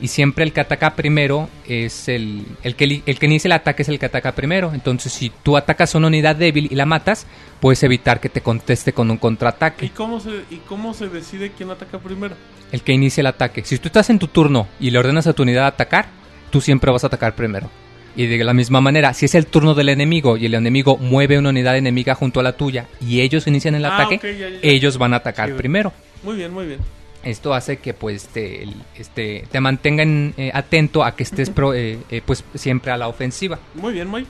Y 0.00 0.08
siempre 0.08 0.44
el 0.44 0.52
que 0.52 0.60
ataca 0.60 0.94
primero 0.94 1.48
es 1.66 2.08
el, 2.08 2.44
el 2.62 2.76
que, 2.76 3.02
el 3.06 3.18
que 3.18 3.26
inicia 3.26 3.48
el 3.48 3.52
ataque 3.52 3.82
es 3.82 3.88
el 3.88 3.98
que 3.98 4.06
ataca 4.06 4.32
primero. 4.34 4.72
Entonces 4.74 5.12
si 5.12 5.30
tú 5.42 5.56
atacas 5.56 5.94
a 5.94 5.98
una 5.98 6.08
unidad 6.08 6.36
débil 6.36 6.68
y 6.70 6.74
la 6.74 6.84
matas, 6.86 7.26
puedes 7.60 7.82
evitar 7.82 8.20
que 8.20 8.28
te 8.28 8.40
conteste 8.42 8.92
con 8.92 9.10
un 9.10 9.16
¿Y 9.16 9.20
contraataque. 9.20 9.90
cómo, 9.90 10.20
se, 10.20 10.30
¿Y 10.50 10.56
cómo 10.68 10.92
se 10.94 11.08
decide 11.08 11.52
quién 11.56 11.70
ataca 11.70 11.98
primero? 11.98 12.34
El 12.72 12.82
que 12.82 12.92
inicia 12.92 13.20
el 13.22 13.28
ataque. 13.28 13.62
Si 13.64 13.78
tú 13.78 13.88
estás 13.88 14.10
en 14.10 14.18
tu 14.18 14.26
turno 14.28 14.66
y 14.80 14.90
le 14.90 14.98
ordenas 14.98 15.26
a 15.26 15.32
tu 15.32 15.42
unidad 15.44 15.66
atacar, 15.66 16.06
tú 16.50 16.60
siempre 16.60 16.90
vas 16.90 17.04
a 17.04 17.06
atacar 17.06 17.34
primero. 17.34 17.70
Y 18.16 18.26
de 18.26 18.42
la 18.44 18.54
misma 18.54 18.80
manera, 18.80 19.12
si 19.14 19.26
es 19.26 19.34
el 19.34 19.46
turno 19.46 19.74
del 19.74 19.90
enemigo 19.90 20.36
y 20.36 20.46
el 20.46 20.54
enemigo 20.54 20.96
mueve 20.96 21.38
una 21.38 21.50
unidad 21.50 21.76
enemiga 21.76 22.14
junto 22.14 22.40
a 22.40 22.42
la 22.42 22.52
tuya 22.56 22.86
y 23.00 23.20
ellos 23.20 23.46
inician 23.46 23.74
el 23.74 23.84
Ah, 23.84 23.96
ataque, 23.98 24.18
ya, 24.38 24.48
ya. 24.48 24.58
ellos 24.62 24.96
van 24.98 25.12
a 25.12 25.16
atacar 25.18 25.50
Sí. 25.50 25.54
primero. 25.56 25.92
Muy 26.22 26.36
bien, 26.36 26.52
muy 26.52 26.66
bien. 26.66 26.78
Esto 27.26 27.52
hace 27.54 27.78
que 27.78 27.92
pues 27.92 28.28
te, 28.28 28.66
este, 28.96 29.44
te 29.50 29.60
mantengan 29.60 30.32
eh, 30.36 30.50
atento 30.54 31.02
a 31.04 31.16
que 31.16 31.24
estés 31.24 31.50
pro- 31.50 31.74
eh, 31.74 31.98
eh, 32.08 32.22
pues 32.24 32.44
siempre 32.54 32.92
a 32.92 32.96
la 32.96 33.08
ofensiva. 33.08 33.58
Muy 33.74 33.92
bien, 33.92 34.06
muy. 34.06 34.26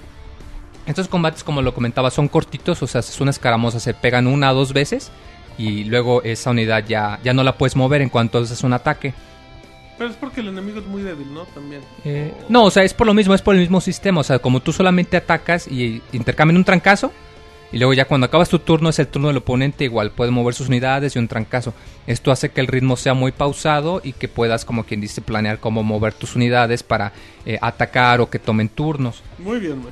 Estos 0.86 1.06
combates, 1.09 1.44
como 1.44 1.60
lo 1.62 1.74
comentaba, 1.74 2.10
son 2.10 2.28
cortitos, 2.28 2.82
o 2.82 2.86
sea, 2.86 3.01
es 3.01 3.20
una 3.20 3.32
escaramuza, 3.32 3.81
se 3.81 3.93
pegan 3.93 4.27
una 4.27 4.52
o 4.52 4.55
dos 4.55 4.73
veces 4.73 5.10
y 5.59 5.85
luego 5.85 6.23
esa 6.23 6.51
unidad 6.51 6.86
ya, 6.86 7.18
ya 7.23 7.35
no 7.35 7.43
la 7.43 7.59
puedes 7.59 7.77
mover 7.77 8.01
en 8.02 8.09
cuanto 8.09 8.39
haces 8.39 8.62
un 8.64 8.73
ataque. 8.73 9.12
Pero 9.98 10.10
es 10.10 10.16
porque 10.16 10.40
el 10.40 10.48
enemigo 10.48 10.78
es 10.81 10.86
muy 10.86 11.02
débil, 11.02 11.32
¿no? 11.35 11.44
También. 11.47 11.82
Eh, 12.05 12.32
no, 12.48 12.64
o 12.64 12.70
sea, 12.70 12.82
es 12.85 12.94
por 12.94 13.06
lo 13.06 13.14
mismo, 13.14 13.35
es 13.35 13.43
por 13.43 13.55
el 13.55 13.60
mismo 13.60 13.81
sistema. 13.81 14.20
O 14.20 14.24
sea, 14.24 14.39
como 14.39 14.60
tú 14.60 14.73
solamente 14.73 15.16
atacas 15.16 15.66
y 15.66 16.02
intercambian 16.12 16.56
un 16.59 16.64
trancazo, 16.64 17.12
y 17.73 17.79
luego 17.79 17.95
ya 17.95 18.05
cuando 18.05 18.27
acabas 18.27 18.49
tu 18.49 18.59
turno 18.59 18.89
es 18.89 18.99
el 18.99 19.09
turno 19.09 19.29
del 19.29 19.39
oponente, 19.39 19.85
igual 19.85 20.13
puedes 20.13 20.33
mover 20.33 20.55
sus 20.55 20.69
unidades 20.69 21.17
y 21.17 21.19
un 21.19 21.29
trancazo. 21.29 21.75
Esto 22.07 22.31
hace 22.31 22.51
que 22.51 22.61
el 22.61 22.69
ritmo 22.69 22.97
sea 22.97 23.15
muy 23.15 23.33
pausado 23.33 24.01
y 24.05 24.13
que 24.13 24.29
puedas, 24.29 24.65
como 24.65 24.85
quien 24.85 25.01
dice, 25.01 25.21
planear 25.21 25.59
cómo 25.59 25.83
mover 25.83 26.15
tus 26.15 26.37
unidades 26.37 26.83
para 26.83 27.13
eh, 27.45 27.59
atacar 27.61 28.21
o 28.21 28.31
que 28.31 28.39
tomen 28.39 28.69
turnos. 28.69 29.23
Muy 29.39 29.59
bien, 29.59 29.79
muy. 29.79 29.91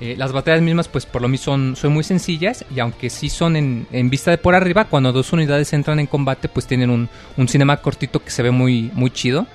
Eh, 0.00 0.16
las 0.16 0.32
batallas 0.32 0.62
mismas, 0.62 0.88
pues 0.88 1.06
por 1.06 1.22
lo 1.22 1.28
mismo 1.28 1.44
son, 1.44 1.76
son 1.76 1.92
muy 1.92 2.02
sencillas 2.02 2.64
y 2.74 2.80
aunque 2.80 3.10
sí 3.10 3.28
son 3.28 3.54
en, 3.54 3.86
en 3.92 4.10
vista 4.10 4.30
de 4.30 4.38
por 4.38 4.54
arriba, 4.54 4.86
cuando 4.86 5.12
dos 5.12 5.32
unidades 5.32 5.72
entran 5.74 6.00
en 6.00 6.06
combate, 6.06 6.48
pues 6.48 6.66
tienen 6.66 6.90
un, 6.90 7.08
un 7.36 7.48
cinema 7.48 7.76
cortito 7.76 8.24
que 8.24 8.30
se 8.30 8.42
ve 8.42 8.50
muy, 8.50 8.90
muy 8.94 9.10
chido. 9.10 9.46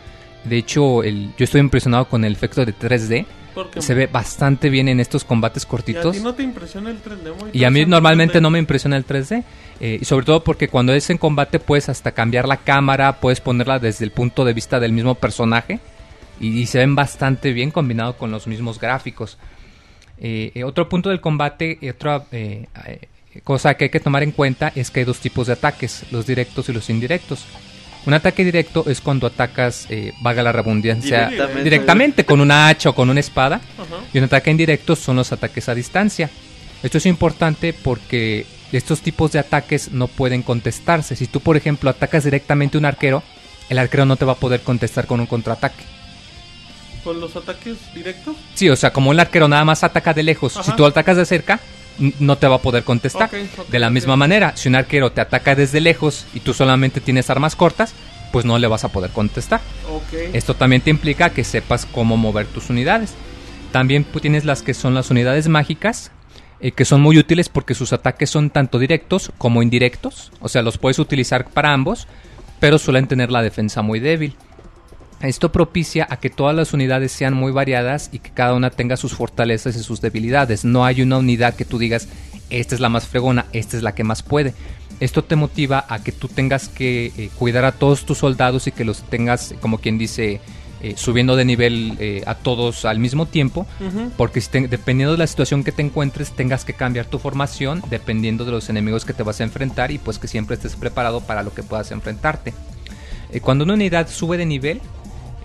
De 0.45 0.57
hecho, 0.57 1.03
el, 1.03 1.33
yo 1.37 1.43
estoy 1.43 1.59
impresionado 1.59 2.05
con 2.07 2.23
el 2.23 2.33
efecto 2.33 2.63
de 2.63 2.73
3D. 2.73 3.25
Porque 3.57 3.81
Se 3.81 3.95
ve 3.95 4.05
bastante 4.05 4.69
bien 4.69 4.87
en 4.87 4.99
estos 4.99 5.23
combates 5.23 5.63
¿Y 5.63 5.65
a 5.65 5.69
cortitos. 5.69 6.15
ti 6.15 6.21
no 6.23 6.35
te 6.35 6.43
impresiona 6.43 6.91
el 6.91 7.01
3D? 7.01 7.35
Muy 7.41 7.49
Y 7.53 7.63
a 7.63 7.71
mí 7.71 7.87
normalmente 7.87 8.39
no 8.39 8.49
3D. 8.49 8.51
me 8.51 8.59
impresiona 8.59 8.97
el 8.97 9.05
3D. 9.05 9.43
eh, 9.79 9.97
y 9.99 10.05
sobre 10.05 10.27
todo 10.27 10.43
porque 10.43 10.67
cuando 10.67 10.93
es 10.93 11.09
en 11.09 11.17
combate 11.17 11.57
puedes 11.59 11.89
hasta 11.89 12.11
cambiar 12.11 12.47
la 12.47 12.57
cámara, 12.57 13.19
puedes 13.19 13.41
ponerla 13.41 13.79
desde 13.79 14.05
el 14.05 14.11
punto 14.11 14.45
de 14.45 14.53
vista 14.53 14.79
del 14.79 14.91
mismo 14.91 15.15
personaje. 15.15 15.79
Y, 16.39 16.59
y 16.59 16.67
se 16.67 16.77
ven 16.77 16.93
bastante 16.93 17.51
bien 17.51 17.71
combinado 17.71 18.15
con 18.15 18.29
los 18.29 18.45
mismos 18.45 18.79
gráficos. 18.79 19.39
Eh, 20.19 20.51
eh, 20.53 20.63
otro 20.63 20.87
punto 20.87 21.09
del 21.09 21.19
combate, 21.19 21.79
eh, 21.81 21.89
otra 21.91 22.23
cosa 23.43 23.73
que 23.75 23.85
hay 23.85 23.89
que 23.89 23.99
tomar 23.99 24.23
en 24.23 24.31
cuenta 24.31 24.71
es 24.75 24.89
que 24.91 24.99
hay 25.01 25.05
dos 25.05 25.19
tipos 25.19 25.47
de 25.47 25.53
ataques, 25.53 26.05
los 26.11 26.25
directos 26.27 26.69
y 26.69 26.73
los 26.73 26.89
indirectos. 26.89 27.45
Un 28.07 28.13
ataque 28.13 28.45
directo 28.45 28.85
es 28.87 29.01
cuando 29.01 29.27
atacas, 29.27 29.85
eh, 29.89 30.13
vaga 30.21 30.41
la 30.41 30.53
redundancia, 30.53 31.25
Directamente. 31.27 31.63
directamente 31.63 32.25
con 32.25 32.39
una 32.39 32.69
hacha 32.69 32.89
o 32.89 32.95
con 32.95 33.09
una 33.09 33.19
espada. 33.19 33.59
Y 34.13 34.17
un 34.17 34.23
ataque 34.23 34.49
indirecto 34.49 34.95
son 34.95 35.17
los 35.17 35.33
ataques 35.33 35.67
a 35.67 35.75
distancia. 35.75 36.29
Esto 36.81 36.99
es 36.99 37.05
importante 37.05 37.73
porque 37.73 38.45
estos 38.71 39.01
tipos 39.01 39.33
de 39.33 39.39
ataques 39.39 39.91
no 39.91 40.07
pueden 40.07 40.41
contestarse. 40.41 41.17
Si 41.17 41.27
tú, 41.27 41.41
por 41.41 41.57
ejemplo, 41.57 41.89
atacas 41.89 42.23
directamente 42.23 42.77
a 42.77 42.79
un 42.79 42.85
arquero, 42.85 43.23
el 43.69 43.77
arquero 43.77 44.05
no 44.05 44.15
te 44.15 44.23
va 44.23 44.31
a 44.31 44.35
poder 44.37 44.61
contestar 44.61 45.05
con 45.05 45.19
un 45.19 45.25
contraataque. 45.25 45.83
Con 47.03 47.19
los 47.19 47.35
ataques 47.35 47.75
directos. 47.93 48.37
Sí, 48.53 48.69
o 48.69 48.75
sea, 48.77 48.93
como 48.93 49.11
el 49.11 49.19
arquero 49.19 49.49
nada 49.49 49.65
más 49.65 49.83
ataca 49.83 50.13
de 50.13 50.23
lejos, 50.23 50.55
Ajá. 50.55 50.63
si 50.63 50.77
tú 50.77 50.85
atacas 50.85 51.17
de 51.17 51.25
cerca, 51.25 51.59
no 52.19 52.37
te 52.37 52.47
va 52.47 52.55
a 52.55 52.61
poder 52.61 52.83
contestar. 52.83 53.29
De 53.69 53.79
la 53.79 53.89
misma 53.89 54.15
manera, 54.15 54.55
si 54.55 54.69
un 54.69 54.75
arquero 54.75 55.11
te 55.11 55.21
ataca 55.21 55.55
desde 55.55 55.81
lejos 55.81 56.25
y 56.33 56.39
tú 56.39 56.53
solamente 56.53 57.01
tienes 57.01 57.29
armas 57.29 57.55
cortas, 57.55 57.93
pues 58.31 58.45
no 58.45 58.57
le 58.57 58.67
vas 58.67 58.83
a 58.83 58.89
poder 58.89 59.11
contestar. 59.11 59.61
Esto 60.33 60.53
también 60.53 60.81
te 60.81 60.89
implica 60.89 61.29
que 61.29 61.43
sepas 61.43 61.85
cómo 61.85 62.17
mover 62.17 62.45
tus 62.47 62.69
unidades. 62.69 63.13
También 63.71 64.05
tienes 64.21 64.45
las 64.45 64.61
que 64.61 64.73
son 64.73 64.93
las 64.93 65.11
unidades 65.11 65.47
mágicas, 65.47 66.11
eh, 66.59 66.71
que 66.71 66.85
son 66.85 67.01
muy 67.01 67.17
útiles 67.17 67.49
porque 67.49 67.75
sus 67.75 67.93
ataques 67.93 68.29
son 68.29 68.49
tanto 68.49 68.79
directos 68.79 69.31
como 69.37 69.61
indirectos. 69.61 70.31
O 70.39 70.49
sea, 70.49 70.61
los 70.61 70.77
puedes 70.77 70.99
utilizar 70.99 71.49
para 71.49 71.73
ambos, 71.73 72.07
pero 72.59 72.79
suelen 72.79 73.07
tener 73.07 73.31
la 73.31 73.41
defensa 73.41 73.81
muy 73.81 73.99
débil. 73.99 74.35
Esto 75.21 75.51
propicia 75.51 76.05
a 76.09 76.17
que 76.17 76.29
todas 76.29 76.55
las 76.55 76.73
unidades 76.73 77.11
sean 77.11 77.33
muy 77.33 77.51
variadas 77.51 78.09
y 78.11 78.19
que 78.19 78.29
cada 78.29 78.53
una 78.53 78.69
tenga 78.69 78.97
sus 78.97 79.13
fortalezas 79.15 79.75
y 79.75 79.83
sus 79.83 79.99
debilidades. 79.99 80.63
No 80.63 80.85
hay 80.85 81.01
una 81.01 81.17
unidad 81.17 81.55
que 81.55 81.65
tú 81.65 81.79
digas, 81.79 82.07
esta 82.51 82.75
es 82.75 82.81
la 82.81 82.89
más 82.89 83.07
fregona, 83.07 83.45
esta 83.51 83.77
es 83.77 83.83
la 83.83 83.95
que 83.95 84.03
más 84.03 84.21
puede. 84.21 84.53
Esto 84.99 85.23
te 85.23 85.35
motiva 85.35 85.85
a 85.89 86.03
que 86.03 86.11
tú 86.11 86.27
tengas 86.27 86.69
que 86.69 87.11
eh, 87.17 87.29
cuidar 87.37 87.65
a 87.65 87.71
todos 87.71 88.05
tus 88.05 88.19
soldados 88.19 88.67
y 88.67 88.71
que 88.71 88.85
los 88.85 89.01
tengas, 89.03 89.53
como 89.59 89.79
quien 89.79 89.97
dice, 89.97 90.39
eh, 90.81 90.93
subiendo 90.95 91.35
de 91.35 91.45
nivel 91.45 91.95
eh, 91.99 92.23
a 92.27 92.35
todos 92.35 92.85
al 92.85 92.99
mismo 92.99 93.25
tiempo. 93.25 93.65
Porque 94.17 94.39
si 94.41 94.49
te- 94.49 94.67
dependiendo 94.67 95.13
de 95.13 95.17
la 95.19 95.27
situación 95.27 95.63
que 95.63 95.71
te 95.71 95.81
encuentres, 95.81 96.31
tengas 96.31 96.63
que 96.63 96.73
cambiar 96.73 97.05
tu 97.07 97.17
formación 97.17 97.81
dependiendo 97.89 98.45
de 98.45 98.51
los 98.51 98.69
enemigos 98.69 99.03
que 99.03 99.13
te 99.13 99.23
vas 99.23 99.39
a 99.41 99.43
enfrentar 99.43 99.89
y 99.91 99.97
pues 99.97 100.19
que 100.19 100.27
siempre 100.27 100.55
estés 100.55 100.75
preparado 100.75 101.21
para 101.21 101.41
lo 101.41 101.53
que 101.55 101.63
puedas 101.63 101.91
enfrentarte. 101.91 102.53
Eh, 103.31 103.39
cuando 103.41 103.65
una 103.65 103.73
unidad 103.73 104.07
sube 104.09 104.37
de 104.37 104.45
nivel, 104.45 104.81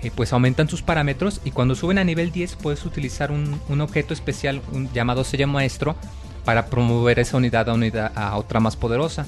eh, 0.02 0.10
pues 0.12 0.32
aumentan 0.32 0.68
sus 0.68 0.82
parámetros 0.82 1.40
y 1.44 1.52
cuando 1.52 1.76
suben 1.76 1.98
a 1.98 2.04
nivel 2.04 2.32
10 2.32 2.56
puedes 2.56 2.84
utilizar 2.84 3.30
un, 3.30 3.60
un 3.68 3.80
objeto 3.80 4.12
especial 4.12 4.60
un, 4.72 4.92
llamado 4.92 5.22
sello 5.22 5.46
maestro 5.46 5.94
para 6.44 6.66
promover 6.66 7.20
esa 7.20 7.36
unidad 7.36 7.68
a, 7.68 7.74
unidad 7.74 8.10
a 8.16 8.36
otra 8.36 8.58
más 8.58 8.74
poderosa. 8.74 9.26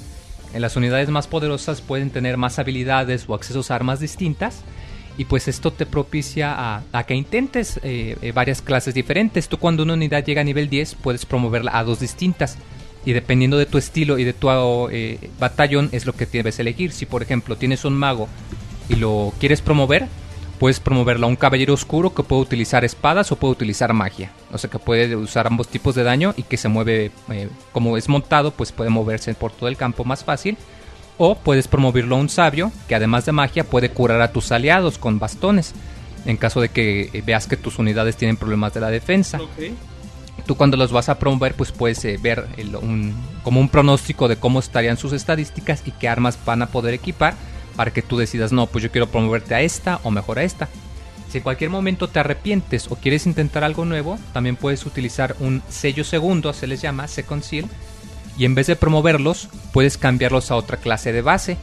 En 0.53 0.63
las 0.63 0.75
unidades 0.75 1.11
más 1.11 1.29
poderosas 1.29 1.81
pueden 1.81 2.11
tener 2.11 2.37
más 2.39 2.59
habilidades 2.59 3.25
o 3.29 3.35
accesos 3.35 3.71
a 3.71 3.77
armas 3.77 4.01
distintas 4.01 4.65
y 5.17 5.27
pues 5.27 5.47
esto 5.47 5.73
te 5.73 5.87
propicia 5.87 6.83
a, 6.93 7.05
que 7.05 7.15
intentes 7.15 7.79
eh, 7.85 8.17
eh, 8.21 8.33
varias 8.33 8.61
clases 8.61 8.95
diferentes. 8.95 9.49
Tú 9.49 9.59
cuando 9.59 9.85
una 9.85 9.95
unidad 9.95 10.25
llega 10.25 10.41
a 10.41 10.45
nivel 10.45 10.69
10 10.69 10.97
puedes 10.97 11.25
promoverla 11.25 11.79
a 11.79 11.85
dos 11.85 12.01
distintas. 12.01 12.59
Y 13.07 13.13
dependiendo 13.13 13.59
de 13.59 13.67
tu 13.67 13.79
estilo 13.79 14.19
y 14.19 14.25
de 14.25 14.33
tu 14.33 14.49
batallón 15.39 15.91
es 15.93 16.07
lo 16.07 16.15
que 16.15 16.27
debes 16.27 16.59
elegir. 16.59 16.91
Si 16.91 17.07
por 17.07 17.23
ejemplo 17.23 17.57
tienes 17.57 17.85
un 17.85 17.95
mago 17.95 18.29
y 18.89 18.97
lo 18.97 19.33
quieres 19.39 19.61
promover, 19.61 20.09
puedes 20.59 20.81
promoverlo 20.81 21.27
a 21.27 21.29
un 21.29 21.37
caballero 21.37 21.75
oscuro 21.75 22.15
que 22.15 22.23
puede 22.23 22.43
utilizar 22.43 22.85
espadas 22.85 23.31
o 23.33 23.37
puede 23.37 23.53
utilizar 23.53 23.93
magia. 23.93 24.31
O 24.53 24.59
sea 24.59 24.71
que 24.71 24.79
puede 24.79 25.15
usar 25.17 25.47
ambos 25.47 25.69
tipos 25.69 25.95
de 25.95 26.03
daño 26.05 26.33
y 26.37 26.43
que 26.45 26.57
se 26.57 26.69
mueve, 26.69 27.11
eh, 27.31 27.49
como 27.73 27.97
es 27.97 28.09
montado, 28.09 28.51
pues 28.53 28.73
puede 28.73 28.91
moverse 28.91 29.35
por 29.35 29.53
todo 29.53 29.69
el 29.69 29.77
campo 29.77 30.05
más 30.05 30.25
fácil. 30.25 30.57
O 31.19 31.37
puedes 31.37 31.69
promoverlo 31.69 32.17
a 32.17 32.19
un 32.21 32.29
sabio 32.29 32.73
que 32.89 32.95
además 32.95 33.25
de 33.27 33.33
magia 33.33 33.65
puede 33.65 33.91
curar 33.91 34.21
a 34.21 34.33
tus 34.33 34.51
aliados 34.53 34.99
con 34.99 35.19
bastones. 35.19 35.75
En 36.27 36.37
caso 36.37 36.61
de 36.61 36.71
que 36.71 37.11
eh, 37.13 37.23
veas 37.25 37.47
que 37.47 37.57
tus 37.57 37.79
unidades 37.79 38.17
tienen 38.17 38.37
problemas 38.37 38.73
de 38.75 38.81
la 38.81 38.91
defensa. 38.91 39.39
Tú 40.47 40.57
cuando 40.57 40.77
los 40.77 40.91
vas 40.93 41.09
a 41.09 41.19
promover 41.19 41.55
pues 41.55 41.71
puedes 41.73 42.05
eh, 42.05 42.19
ver 42.21 42.47
el- 42.57 42.75
un- 42.77 43.15
como 43.43 43.61
un 43.61 43.69
pronóstico 43.69 44.27
de 44.29 44.37
cómo 44.37 44.59
estarían 44.59 44.97
sus 44.97 45.13
estadísticas 45.13 45.83
y 45.87 45.91
qué 45.93 46.09
armas 46.09 46.39
van 46.45 46.63
a 46.63 46.67
poder 46.67 46.95
equipar 46.95 47.35
para 47.77 47.93
que 47.93 48.03
tú 48.03 48.17
decidas, 48.17 48.53
no, 48.53 48.67
pues 48.67 48.83
yo 48.83 48.91
quiero 48.91 49.09
promoverte 49.09 49.55
a 49.55 49.61
esta 49.61 50.01
o 50.03 50.11
mejor 50.11 50.39
a 50.39 50.45
esta. 50.45 50.69
Si 51.31 51.39
en 51.39 51.45
cualquier 51.45 51.71
momento 51.71 52.09
te 52.09 52.21
arrepientes 52.21 52.87
o 52.91 52.97
quieres 52.97 53.27
intentar 53.27 53.65
algo 53.65 53.85
nuevo, 53.85 54.19
también 54.33 54.57
puedes 54.57 54.87
utilizar 54.87 55.35
un 55.41 55.63
sello 55.69 56.05
segundo, 56.05 56.53
se 56.53 56.67
les 56.67 56.81
llama 56.81 57.09
Second 57.09 57.43
Seal, 57.43 57.67
y 58.37 58.45
en 58.45 58.55
vez 58.55 58.67
de 58.67 58.77
promoverlos, 58.77 59.49
puedes 59.73 59.99
cambiarlos 59.99 60.51
a 60.51 60.57
otra 60.57 60.77
clase 60.77 61.13
de 61.13 61.23
base. 61.23 61.57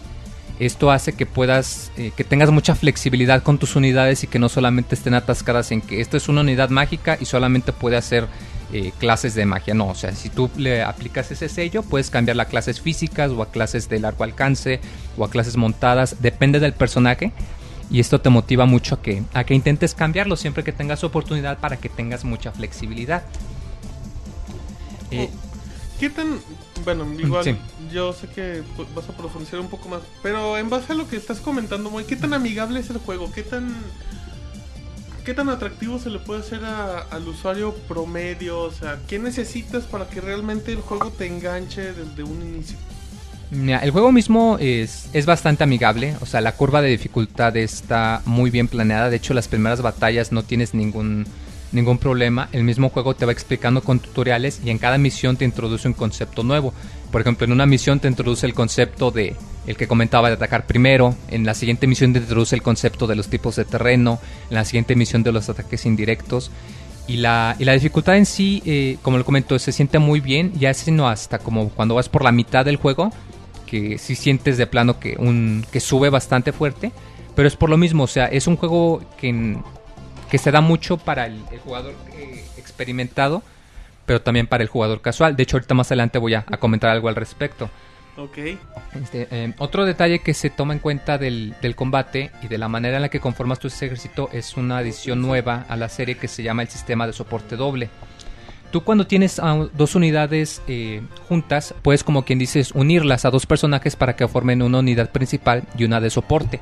Esto 0.59 0.91
hace 0.91 1.13
que 1.13 1.25
puedas, 1.25 1.91
eh, 1.97 2.11
que 2.15 2.23
tengas 2.23 2.51
mucha 2.51 2.75
flexibilidad 2.75 3.41
con 3.43 3.57
tus 3.57 3.75
unidades 3.75 4.23
y 4.23 4.27
que 4.27 4.39
no 4.39 4.47
solamente 4.47 4.95
estén 4.95 5.15
atascadas 5.15 5.71
en 5.71 5.81
que 5.81 6.01
esta 6.01 6.17
es 6.17 6.29
una 6.29 6.41
unidad 6.41 6.69
mágica 6.69 7.17
y 7.19 7.25
solamente 7.25 7.73
puede 7.73 7.97
hacer 7.97 8.27
eh, 8.73 8.91
clases 8.99 9.35
de 9.35 9.45
magia. 9.45 9.73
No, 9.73 9.89
o 9.89 9.95
sea, 9.95 10.13
si 10.15 10.29
tú 10.29 10.49
le 10.57 10.83
aplicas 10.83 11.31
ese 11.31 11.49
sello, 11.49 11.83
puedes 11.83 12.09
cambiarla 12.09 12.43
a 12.43 12.45
clases 12.47 12.79
físicas 12.81 13.31
o 13.31 13.41
a 13.41 13.51
clases 13.51 13.89
de 13.89 13.99
largo 13.99 14.23
alcance 14.23 14.79
o 15.17 15.25
a 15.25 15.29
clases 15.29 15.57
montadas, 15.57 16.21
depende 16.21 16.59
del 16.59 16.73
personaje. 16.73 17.31
Y 17.89 17.99
esto 17.99 18.21
te 18.21 18.29
motiva 18.29 18.65
mucho 18.65 18.95
a 18.95 19.01
que, 19.01 19.23
a 19.33 19.43
que 19.43 19.53
intentes 19.53 19.93
cambiarlo 19.93 20.37
siempre 20.37 20.63
que 20.63 20.71
tengas 20.71 21.03
oportunidad 21.03 21.59
para 21.59 21.75
que 21.77 21.89
tengas 21.89 22.23
mucha 22.23 22.51
flexibilidad. 22.53 23.23
Eh, 25.11 25.29
¿Qué 25.99 26.09
tan... 26.09 26.39
Bueno, 26.83 27.05
igual 27.19 27.43
Sí. 27.43 27.55
yo 27.91 28.11
sé 28.13 28.27
que 28.27 28.63
vas 28.95 29.07
a 29.07 29.15
profundizar 29.15 29.59
un 29.59 29.67
poco 29.67 29.87
más, 29.89 30.01
pero 30.23 30.57
en 30.57 30.69
base 30.69 30.93
a 30.93 30.95
lo 30.95 31.07
que 31.07 31.15
estás 31.15 31.39
comentando, 31.39 31.91
Moy, 31.91 32.05
¿qué 32.05 32.15
tan 32.15 32.33
amigable 32.33 32.79
es 32.79 32.89
el 32.89 32.97
juego? 32.97 33.31
¿Qué 33.31 33.43
tan... 33.43 33.75
¿Qué 35.25 35.35
tan 35.35 35.49
atractivo 35.49 35.99
se 35.99 36.09
le 36.09 36.17
puede 36.17 36.39
hacer 36.39 36.61
al 36.65 37.27
usuario 37.27 37.75
promedio? 37.87 38.59
O 38.59 38.71
sea, 38.71 38.99
¿qué 39.07 39.19
necesitas 39.19 39.83
para 39.83 40.07
que 40.09 40.19
realmente 40.19 40.71
el 40.71 40.81
juego 40.81 41.11
te 41.11 41.27
enganche 41.27 41.93
desde 41.93 42.23
un 42.23 42.41
inicio? 42.41 42.77
Mira, 43.51 43.79
el 43.79 43.91
juego 43.91 44.11
mismo 44.11 44.57
es, 44.59 45.09
es 45.13 45.25
bastante 45.25 45.63
amigable, 45.63 46.15
o 46.21 46.25
sea, 46.25 46.39
la 46.41 46.53
curva 46.53 46.81
de 46.81 46.87
dificultad 46.87 47.55
está 47.57 48.21
muy 48.25 48.49
bien 48.49 48.69
planeada, 48.69 49.09
de 49.09 49.17
hecho 49.17 49.33
las 49.33 49.49
primeras 49.49 49.81
batallas 49.81 50.31
no 50.31 50.43
tienes 50.43 50.73
ningún, 50.73 51.25
ningún 51.73 51.97
problema, 51.97 52.47
el 52.53 52.63
mismo 52.63 52.89
juego 52.89 53.13
te 53.13 53.25
va 53.25 53.33
explicando 53.33 53.81
con 53.81 53.99
tutoriales 53.99 54.61
y 54.63 54.69
en 54.69 54.77
cada 54.77 54.97
misión 54.97 55.35
te 55.35 55.45
introduce 55.45 55.87
un 55.87 55.93
concepto 55.93 56.43
nuevo. 56.43 56.73
Por 57.11 57.21
ejemplo, 57.21 57.45
en 57.45 57.51
una 57.51 57.65
misión 57.65 57.99
te 57.99 58.07
introduce 58.07 58.45
el 58.45 58.53
concepto 58.53 59.11
de 59.11 59.35
el 59.67 59.77
que 59.77 59.87
comentaba 59.87 60.29
de 60.29 60.35
atacar 60.35 60.65
primero, 60.65 61.15
en 61.29 61.45
la 61.45 61.53
siguiente 61.53 61.87
misión 61.87 62.15
introduce 62.15 62.55
el 62.55 62.61
concepto 62.61 63.07
de 63.07 63.15
los 63.15 63.27
tipos 63.27 63.55
de 63.55 63.65
terreno, 63.65 64.19
en 64.49 64.55
la 64.55 64.65
siguiente 64.65 64.95
misión 64.95 65.23
de 65.23 65.31
los 65.31 65.49
ataques 65.49 65.85
indirectos. 65.85 66.51
Y 67.07 67.17
la, 67.17 67.55
y 67.59 67.65
la 67.65 67.73
dificultad 67.73 68.15
en 68.15 68.25
sí, 68.25 68.61
eh, 68.65 68.97
como 69.01 69.17
lo 69.17 69.25
comento, 69.25 69.57
se 69.59 69.71
siente 69.71 69.99
muy 69.99 70.19
bien, 70.19 70.53
ya 70.53 70.73
sino 70.73 71.07
hasta 71.07 71.39
como 71.39 71.69
cuando 71.69 71.95
vas 71.95 72.09
por 72.09 72.23
la 72.23 72.31
mitad 72.31 72.65
del 72.65 72.77
juego, 72.77 73.11
que 73.65 73.97
sí 73.97 74.15
sientes 74.15 74.57
de 74.57 74.67
plano 74.67 74.99
que, 74.99 75.15
un, 75.17 75.65
que 75.71 75.79
sube 75.79 76.09
bastante 76.09 76.51
fuerte, 76.51 76.91
pero 77.35 77.47
es 77.47 77.55
por 77.55 77.69
lo 77.69 77.77
mismo, 77.77 78.03
o 78.03 78.07
sea, 78.07 78.25
es 78.25 78.47
un 78.47 78.55
juego 78.55 79.01
que, 79.17 79.57
que 80.29 80.37
se 80.37 80.51
da 80.51 80.61
mucho 80.61 80.97
para 80.97 81.25
el, 81.25 81.39
jugador 81.63 81.93
eh, 82.13 82.43
experimentado, 82.57 83.43
pero 84.05 84.21
también 84.21 84.47
para 84.47 84.63
el 84.63 84.69
jugador 84.69 85.01
casual. 85.01 85.35
De 85.35 85.43
hecho, 85.43 85.57
ahorita 85.57 85.73
más 85.73 85.87
adelante 85.87 86.17
voy 86.17 86.33
a 86.33 86.43
comentar 86.43 86.89
algo 86.89 87.09
al 87.09 87.15
respecto. 87.15 87.69
Ok. 88.21 88.37
Este, 89.01 89.27
eh, 89.31 89.53
otro 89.57 89.83
detalle 89.83 90.19
que 90.19 90.35
se 90.35 90.51
toma 90.51 90.73
en 90.73 90.79
cuenta 90.79 91.17
del, 91.17 91.55
del 91.59 91.75
combate 91.75 92.29
y 92.43 92.47
de 92.47 92.57
la 92.59 92.67
manera 92.67 92.97
en 92.97 93.01
la 93.01 93.09
que 93.09 93.19
conformas 93.19 93.57
tu 93.57 93.67
ejército 93.67 94.29
es 94.31 94.57
una 94.57 94.77
adición 94.77 95.21
nueva 95.21 95.65
a 95.67 95.75
la 95.75 95.89
serie 95.89 96.15
que 96.15 96.27
se 96.27 96.43
llama 96.43 96.61
el 96.61 96.67
sistema 96.67 97.07
de 97.07 97.13
soporte 97.13 97.55
doble. 97.55 97.89
Tú 98.71 98.83
cuando 98.83 99.07
tienes 99.07 99.39
a 99.39 99.67
dos 99.73 99.95
unidades 99.95 100.61
eh, 100.67 101.01
juntas, 101.27 101.73
puedes 101.81 102.03
como 102.03 102.23
quien 102.23 102.39
dices 102.39 102.71
unirlas 102.73 103.25
a 103.25 103.31
dos 103.31 103.45
personajes 103.45 103.95
para 103.95 104.15
que 104.15 104.27
formen 104.27 104.61
una 104.61 104.79
unidad 104.79 105.09
principal 105.09 105.63
y 105.77 105.83
una 105.83 105.99
de 105.99 106.09
soporte. 106.09 106.61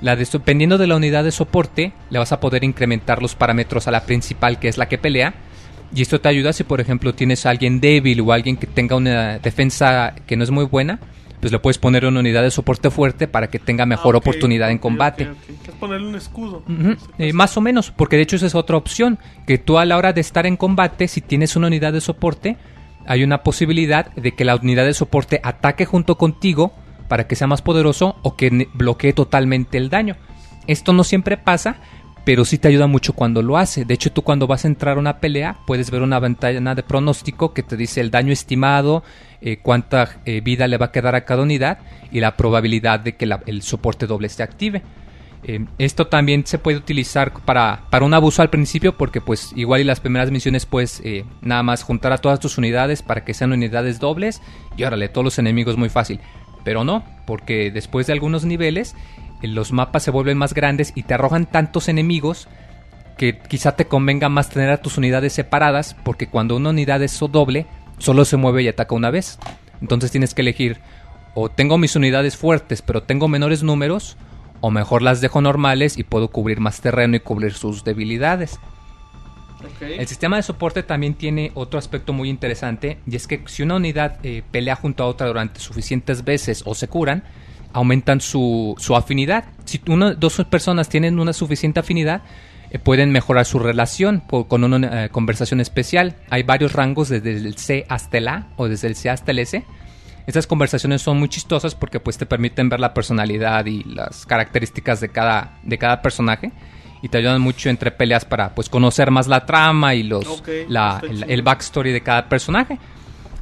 La 0.00 0.14
de, 0.14 0.24
dependiendo 0.24 0.78
de 0.78 0.86
la 0.86 0.96
unidad 0.96 1.24
de 1.24 1.32
soporte, 1.32 1.92
le 2.10 2.18
vas 2.18 2.32
a 2.32 2.40
poder 2.40 2.64
incrementar 2.64 3.20
los 3.20 3.34
parámetros 3.34 3.88
a 3.88 3.90
la 3.90 4.04
principal, 4.04 4.58
que 4.58 4.68
es 4.68 4.78
la 4.78 4.88
que 4.88 4.98
pelea. 4.98 5.34
Y 5.94 6.02
esto 6.02 6.20
te 6.20 6.28
ayuda 6.28 6.52
si, 6.52 6.64
por 6.64 6.80
ejemplo, 6.80 7.14
tienes 7.14 7.46
a 7.46 7.50
alguien 7.50 7.80
débil 7.80 8.20
o 8.20 8.32
alguien 8.32 8.56
que 8.56 8.66
tenga 8.66 8.96
una 8.96 9.38
defensa 9.38 10.14
que 10.26 10.36
no 10.36 10.44
es 10.44 10.50
muy 10.50 10.64
buena, 10.64 10.98
pues 11.40 11.52
le 11.52 11.58
puedes 11.58 11.78
poner 11.78 12.04
una 12.06 12.20
unidad 12.20 12.42
de 12.42 12.50
soporte 12.50 12.90
fuerte 12.90 13.28
para 13.28 13.48
que 13.48 13.58
tenga 13.58 13.86
mejor 13.86 14.14
Ah, 14.14 14.18
oportunidad 14.18 14.70
en 14.70 14.78
combate. 14.78 15.28
ok, 15.28 15.36
ok. 15.62 15.68
Es 15.68 15.74
ponerle 15.74 16.08
un 16.08 16.14
escudo. 16.16 16.64
Eh, 17.18 17.32
más 17.32 17.56
o 17.56 17.60
menos, 17.60 17.90
porque 17.90 18.16
de 18.16 18.22
hecho 18.22 18.36
esa 18.36 18.46
es 18.46 18.54
otra 18.54 18.76
opción, 18.76 19.18
que 19.46 19.58
tú 19.58 19.78
a 19.78 19.84
la 19.84 19.96
hora 19.96 20.12
de 20.12 20.20
estar 20.22 20.46
en 20.46 20.56
combate, 20.56 21.08
si 21.08 21.20
tienes 21.20 21.54
una 21.56 21.66
unidad 21.68 21.92
de 21.92 22.00
soporte, 22.00 22.56
hay 23.06 23.22
una 23.22 23.42
posibilidad 23.42 24.12
de 24.14 24.32
que 24.32 24.44
la 24.44 24.56
unidad 24.56 24.84
de 24.86 24.94
soporte 24.94 25.40
ataque 25.44 25.84
junto 25.84 26.16
contigo 26.16 26.72
para 27.08 27.28
que 27.28 27.36
sea 27.36 27.46
más 27.46 27.62
poderoso 27.62 28.16
o 28.22 28.34
que 28.34 28.66
bloquee 28.74 29.12
totalmente 29.12 29.78
el 29.78 29.90
daño. 29.90 30.16
Esto 30.66 30.92
no 30.92 31.04
siempre 31.04 31.36
pasa, 31.36 31.76
pero 32.26 32.44
sí 32.44 32.58
te 32.58 32.68
ayuda 32.68 32.86
mucho 32.86 33.14
cuando 33.14 33.40
lo 33.40 33.56
hace. 33.56 33.86
De 33.86 33.94
hecho, 33.94 34.12
tú 34.12 34.20
cuando 34.20 34.46
vas 34.46 34.66
a 34.66 34.68
entrar 34.68 34.98
a 34.98 35.00
una 35.00 35.20
pelea, 35.20 35.56
puedes 35.66 35.90
ver 35.90 36.02
una 36.02 36.18
ventana 36.18 36.74
de 36.74 36.82
pronóstico 36.82 37.54
que 37.54 37.62
te 37.62 37.78
dice 37.78 38.02
el 38.02 38.10
daño 38.10 38.32
estimado, 38.32 39.02
eh, 39.40 39.60
cuánta 39.62 40.18
eh, 40.26 40.42
vida 40.42 40.66
le 40.66 40.76
va 40.76 40.86
a 40.86 40.92
quedar 40.92 41.14
a 41.14 41.24
cada 41.24 41.42
unidad 41.42 41.78
y 42.10 42.20
la 42.20 42.36
probabilidad 42.36 43.00
de 43.00 43.16
que 43.16 43.26
el 43.46 43.62
soporte 43.62 44.06
doble 44.06 44.28
se 44.28 44.42
active. 44.42 44.82
Eh, 45.48 45.64
esto 45.78 46.08
también 46.08 46.44
se 46.44 46.58
puede 46.58 46.76
utilizar 46.76 47.32
para, 47.44 47.84
para 47.90 48.04
un 48.04 48.14
abuso 48.14 48.42
al 48.42 48.50
principio 48.50 48.96
porque 48.96 49.20
pues 49.20 49.52
igual 49.54 49.80
y 49.80 49.84
las 49.84 50.00
primeras 50.00 50.32
misiones 50.32 50.66
pues 50.66 51.00
eh, 51.04 51.24
nada 51.40 51.62
más 51.62 51.84
juntar 51.84 52.12
a 52.12 52.18
todas 52.18 52.40
tus 52.40 52.58
unidades 52.58 53.02
para 53.02 53.24
que 53.24 53.32
sean 53.32 53.52
unidades 53.52 54.00
dobles 54.00 54.42
y 54.76 54.82
órale, 54.82 55.08
todos 55.08 55.24
los 55.24 55.38
enemigos 55.38 55.76
muy 55.76 55.88
fácil. 55.88 56.18
Pero 56.64 56.82
no, 56.82 57.04
porque 57.26 57.70
después 57.70 58.08
de 58.08 58.12
algunos 58.12 58.44
niveles 58.44 58.96
los 59.42 59.72
mapas 59.72 60.02
se 60.02 60.10
vuelven 60.10 60.38
más 60.38 60.54
grandes 60.54 60.92
y 60.94 61.02
te 61.02 61.14
arrojan 61.14 61.46
tantos 61.46 61.88
enemigos 61.88 62.48
que 63.16 63.38
quizá 63.38 63.76
te 63.76 63.86
convenga 63.86 64.28
más 64.28 64.50
tener 64.50 64.70
a 64.70 64.82
tus 64.82 64.98
unidades 64.98 65.32
separadas 65.32 65.96
porque 66.04 66.28
cuando 66.28 66.56
una 66.56 66.70
unidad 66.70 67.02
es 67.02 67.18
doble 67.18 67.66
solo 67.98 68.24
se 68.24 68.36
mueve 68.36 68.62
y 68.62 68.68
ataca 68.68 68.94
una 68.94 69.10
vez. 69.10 69.38
Entonces 69.80 70.10
tienes 70.10 70.34
que 70.34 70.42
elegir 70.42 70.80
o 71.34 71.50
tengo 71.50 71.78
mis 71.78 71.96
unidades 71.96 72.36
fuertes 72.36 72.82
pero 72.82 73.02
tengo 73.02 73.28
menores 73.28 73.62
números 73.62 74.16
o 74.60 74.70
mejor 74.70 75.02
las 75.02 75.20
dejo 75.20 75.40
normales 75.40 75.98
y 75.98 76.04
puedo 76.04 76.28
cubrir 76.28 76.60
más 76.60 76.80
terreno 76.80 77.16
y 77.16 77.20
cubrir 77.20 77.52
sus 77.54 77.84
debilidades. 77.84 78.58
El 79.80 80.06
sistema 80.06 80.36
de 80.36 80.42
soporte 80.42 80.82
también 80.82 81.14
tiene 81.14 81.50
otro 81.54 81.78
aspecto 81.78 82.12
muy 82.12 82.28
interesante 82.28 82.98
y 83.06 83.16
es 83.16 83.26
que 83.26 83.42
si 83.46 83.62
una 83.62 83.76
unidad 83.76 84.18
eh, 84.22 84.42
pelea 84.50 84.76
junto 84.76 85.02
a 85.02 85.06
otra 85.06 85.26
durante 85.26 85.60
suficientes 85.60 86.24
veces 86.24 86.62
o 86.66 86.74
se 86.74 86.88
curan, 86.88 87.24
aumentan 87.76 88.20
su, 88.20 88.74
su 88.78 88.96
afinidad. 88.96 89.44
Si 89.66 89.80
una, 89.88 90.14
dos 90.14 90.42
personas 90.50 90.88
tienen 90.88 91.18
una 91.18 91.32
suficiente 91.32 91.80
afinidad, 91.80 92.22
eh, 92.70 92.78
pueden 92.78 93.12
mejorar 93.12 93.44
su 93.44 93.58
relación 93.58 94.22
por- 94.26 94.48
con 94.48 94.64
una 94.64 95.04
eh, 95.04 95.08
conversación 95.10 95.60
especial. 95.60 96.14
Hay 96.30 96.42
varios 96.42 96.72
rangos 96.72 97.08
desde 97.10 97.32
el 97.36 97.56
C 97.58 97.84
hasta 97.88 98.18
el 98.18 98.28
A 98.28 98.46
o 98.56 98.66
desde 98.68 98.88
el 98.88 98.96
C 98.96 99.10
hasta 99.10 99.30
el 99.30 99.40
S. 99.40 99.62
Estas 100.26 100.46
conversaciones 100.46 101.02
son 101.02 101.18
muy 101.18 101.28
chistosas 101.28 101.74
porque 101.74 102.00
pues 102.00 102.16
te 102.18 102.26
permiten 102.26 102.68
ver 102.68 102.80
la 102.80 102.94
personalidad 102.94 103.64
y 103.66 103.84
las 103.84 104.24
características 104.26 105.00
de 105.00 105.10
cada, 105.10 105.58
de 105.62 105.76
cada 105.78 106.00
personaje 106.02 106.50
y 107.02 107.08
te 107.08 107.18
ayudan 107.18 107.40
mucho 107.42 107.68
entre 107.68 107.90
peleas 107.90 108.24
para 108.24 108.54
pues 108.54 108.68
conocer 108.70 109.10
más 109.10 109.28
la 109.28 109.44
trama 109.44 109.94
y 109.94 110.02
los 110.02 110.26
Ok, 110.26 110.48
la- 110.68 111.00
el, 111.08 111.30
el 111.30 111.42
backstory 111.42 111.92
de 111.92 112.00
cada 112.00 112.28
personaje. 112.28 112.78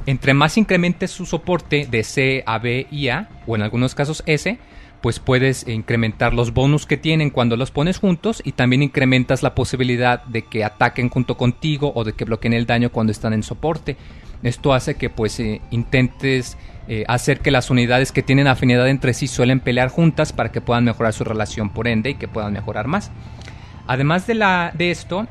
Entre 0.05 0.33
más 0.33 0.57
incrementes 0.57 1.11
su 1.11 1.25
soporte 1.25 1.87
de 1.89 2.03
C 2.03 2.43
a 2.45 2.59
B 2.59 2.87
y 2.91 3.07
A, 3.09 3.29
o 3.47 3.55
en 3.55 3.63
algunos 3.63 3.95
casos 3.95 4.23
S, 4.25 4.59
pues 5.01 5.19
puedes 5.19 5.67
incrementar 5.67 6.33
los 6.33 6.53
bonus 6.53 6.85
que 6.85 6.97
tienen 6.97 7.29
cuando 7.29 7.57
los 7.57 7.71
pones 7.71 7.99
juntos 7.99 8.41
y 8.43 8.53
también 8.53 8.81
incrementas 8.81 9.43
la 9.43 9.53
posibilidad 9.53 10.23
de 10.23 10.43
que 10.43 10.63
ataquen 10.63 11.09
junto 11.09 11.37
contigo 11.37 11.91
o 11.95 12.03
de 12.03 12.13
que 12.13 12.25
bloqueen 12.25 12.53
el 12.53 12.65
daño 12.65 12.91
cuando 12.91 13.11
están 13.11 13.33
en 13.33 13.43
soporte. 13.43 13.97
Esto 14.41 14.73
hace 14.73 14.95
que 14.95 15.09
pues 15.09 15.39
eh, 15.39 15.61
intentes 15.71 16.57
eh, 16.87 17.03
hacer 17.07 17.39
que 17.39 17.51
las 17.51 17.69
unidades 17.69 18.11
que 18.11 18.23
tienen 18.23 18.47
afinidad 18.47 18.87
entre 18.87 19.13
sí 19.13 19.27
suelen 19.27 19.59
pelear 19.59 19.89
juntas 19.89 20.33
para 20.33 20.51
que 20.51 20.61
puedan 20.61 20.85
mejorar 20.85 21.13
su 21.13 21.23
relación 21.23 21.69
por 21.69 21.87
ende 21.87 22.11
y 22.11 22.15
que 22.15 22.27
puedan 22.27 22.53
mejorar 22.53 22.87
más. 22.87 23.11
Además 23.87 24.25
de, 24.25 24.35
la, 24.35 24.71
de 24.73 24.89
esto, 24.89 25.27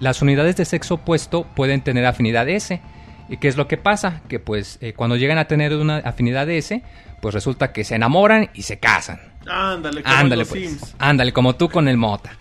las 0.00 0.22
unidades 0.22 0.56
de 0.56 0.64
sexo 0.64 0.94
opuesto 0.94 1.44
pueden 1.54 1.82
tener 1.82 2.04
afinidad 2.06 2.48
S. 2.48 2.80
¿Y 3.28 3.36
qué 3.38 3.48
es 3.48 3.56
lo 3.56 3.68
que 3.68 3.76
pasa? 3.76 4.22
Que 4.28 4.38
pues 4.38 4.78
eh, 4.80 4.92
cuando 4.92 5.16
llegan 5.16 5.38
a 5.38 5.46
tener 5.46 5.74
una 5.74 5.98
afinidad 5.98 6.48
S, 6.50 6.82
pues 7.20 7.34
resulta 7.34 7.72
que 7.72 7.84
se 7.84 7.94
enamoran 7.94 8.50
y 8.54 8.62
se 8.62 8.78
casan. 8.78 9.20
Ándale, 9.46 10.02
como 10.02 10.14
Ándale 10.14 10.42
los 10.42 10.48
pues. 10.48 10.70
Sims. 10.70 10.94
Ándale, 10.98 11.32
como 11.32 11.54
tú 11.54 11.68
con 11.68 11.88
el 11.88 11.96
Mota. 11.96 12.32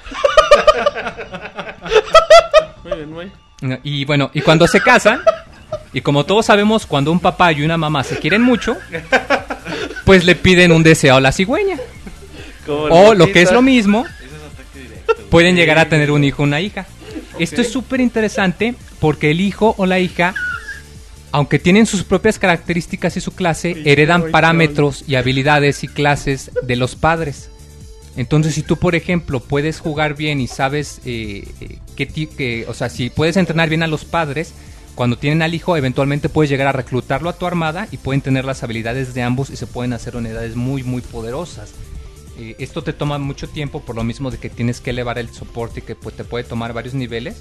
Muy 2.84 2.96
bien, 2.96 3.12
muy. 3.12 3.32
Y 3.84 4.06
bueno, 4.06 4.32
y 4.34 4.42
cuando 4.42 4.68
se 4.68 4.82
casan, 4.82 5.22
y 5.94 6.02
como 6.02 6.26
todos 6.26 6.48
sabemos, 6.48 6.88
cuando 6.88 7.12
un 7.12 7.20
papá 7.20 7.52
y 7.52 7.62
una 7.62 7.78
mamá 7.78 8.04
se 8.04 8.18
quieren 8.18 8.42
mucho, 8.42 8.76
pues 10.04 10.26
le 10.26 10.36
piden 10.36 10.72
un 10.72 10.82
deseo 10.82 11.16
a 11.16 11.22
la 11.22 11.32
cigüeña. 11.32 11.78
Como 12.66 12.86
O 12.86 13.14
lo 13.14 13.32
que 13.32 13.44
es 13.44 13.52
lo 13.52 13.62
mismo, 13.62 14.04
pueden 15.30 15.56
llegar 15.56 15.78
a 15.78 15.90
tener 15.90 16.10
un 16.10 16.24
hijo 16.24 16.42
o 16.42 16.46
una 16.46 16.60
hija. 16.60 16.88
Esto 17.38 17.62
es 17.62 17.72
súper 17.72 18.02
interesante 18.02 18.74
porque 19.00 19.30
el 19.32 19.42
hijo 19.42 19.76
o 19.78 19.86
la 19.86 20.00
hija 20.00 20.34
aunque 21.32 21.60
tienen 21.60 21.86
sus 21.86 22.04
propias 22.04 22.40
características 22.40 23.18
y 23.18 23.22
su 23.22 23.32
clase, 23.32 23.82
heredan 23.86 24.32
parámetros 24.32 25.04
y 25.08 25.16
habilidades 25.16 25.84
y 25.84 25.88
clases 25.88 26.52
de 26.64 26.76
los 26.76 26.96
padres. 26.96 27.50
Entonces, 28.18 28.56
si 28.56 28.64
tú, 28.64 28.78
por 28.78 28.96
ejemplo, 28.96 29.40
puedes 29.40 29.80
jugar 29.80 30.16
bien 30.16 30.42
y 30.42 30.48
sabes 30.48 31.00
eh, 31.06 31.48
eh, 31.62 31.78
qué 31.96 32.08
que, 32.08 32.66
o 32.68 32.74
sea, 32.74 32.90
si 32.90 33.10
puedes 33.10 33.38
entrenar 33.38 33.70
bien 33.70 33.84
a 33.84 33.88
los 33.88 34.04
padres, 34.04 34.54
cuando 34.96 35.18
tienen 35.18 35.42
al 35.42 35.54
hijo, 35.54 35.78
eventualmente 35.78 36.28
puedes 36.28 36.50
llegar 36.50 36.68
a 36.68 36.74
reclutarlo 36.74 37.30
a 37.30 37.38
tu 37.38 37.46
armada 37.46 37.88
y 37.92 37.98
pueden 37.98 38.22
tener 38.22 38.44
las 38.44 38.64
habilidades 38.64 39.14
de 39.14 39.22
ambos 39.22 39.50
y 39.50 39.56
se 39.56 39.68
pueden 39.68 39.94
hacer 39.94 40.18
unidades 40.18 40.56
muy, 40.56 40.84
muy 40.84 41.02
poderosas. 41.02 41.72
Eh, 42.38 42.56
esto 42.60 42.84
te 42.84 42.92
toma 42.92 43.18
mucho 43.18 43.48
tiempo 43.48 43.82
por 43.82 43.96
lo 43.96 44.04
mismo 44.04 44.32
de 44.32 44.38
que 44.38 44.50
tienes 44.50 44.82
que 44.82 44.90
elevar 44.90 45.18
el 45.18 45.30
soporte 45.30 45.80
y 45.80 45.84
que 45.84 45.96
pues, 45.96 46.16
te 46.16 46.26
puede 46.26 46.44
tomar 46.44 46.74
varios 46.74 46.94
niveles. 46.94 47.38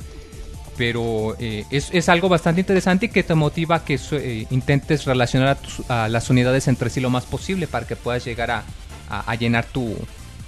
Pero 0.81 1.37
eh, 1.39 1.67
es, 1.71 1.91
es 1.93 2.09
algo 2.09 2.31
bastante 2.31 2.63
interesante 2.63 3.05
y 3.05 3.09
que 3.11 3.23
te 3.23 3.35
motiva 3.35 3.77
a 3.77 3.85
que 3.85 3.99
su- 3.99 4.17
eh, 4.17 4.47
intentes 4.49 5.05
relacionar 5.05 5.49
a, 5.49 5.55
tus- 5.57 5.83
a 5.91 6.09
las 6.09 6.31
unidades 6.31 6.69
entre 6.69 6.89
sí 6.89 7.01
lo 7.01 7.11
más 7.11 7.27
posible 7.27 7.67
para 7.67 7.87
que 7.87 7.97
puedas 7.97 8.25
llegar 8.25 8.51
a, 8.51 8.65
a- 9.11 9.31
a 9.31 9.35
llenar 9.35 9.67
tu, 9.67 9.91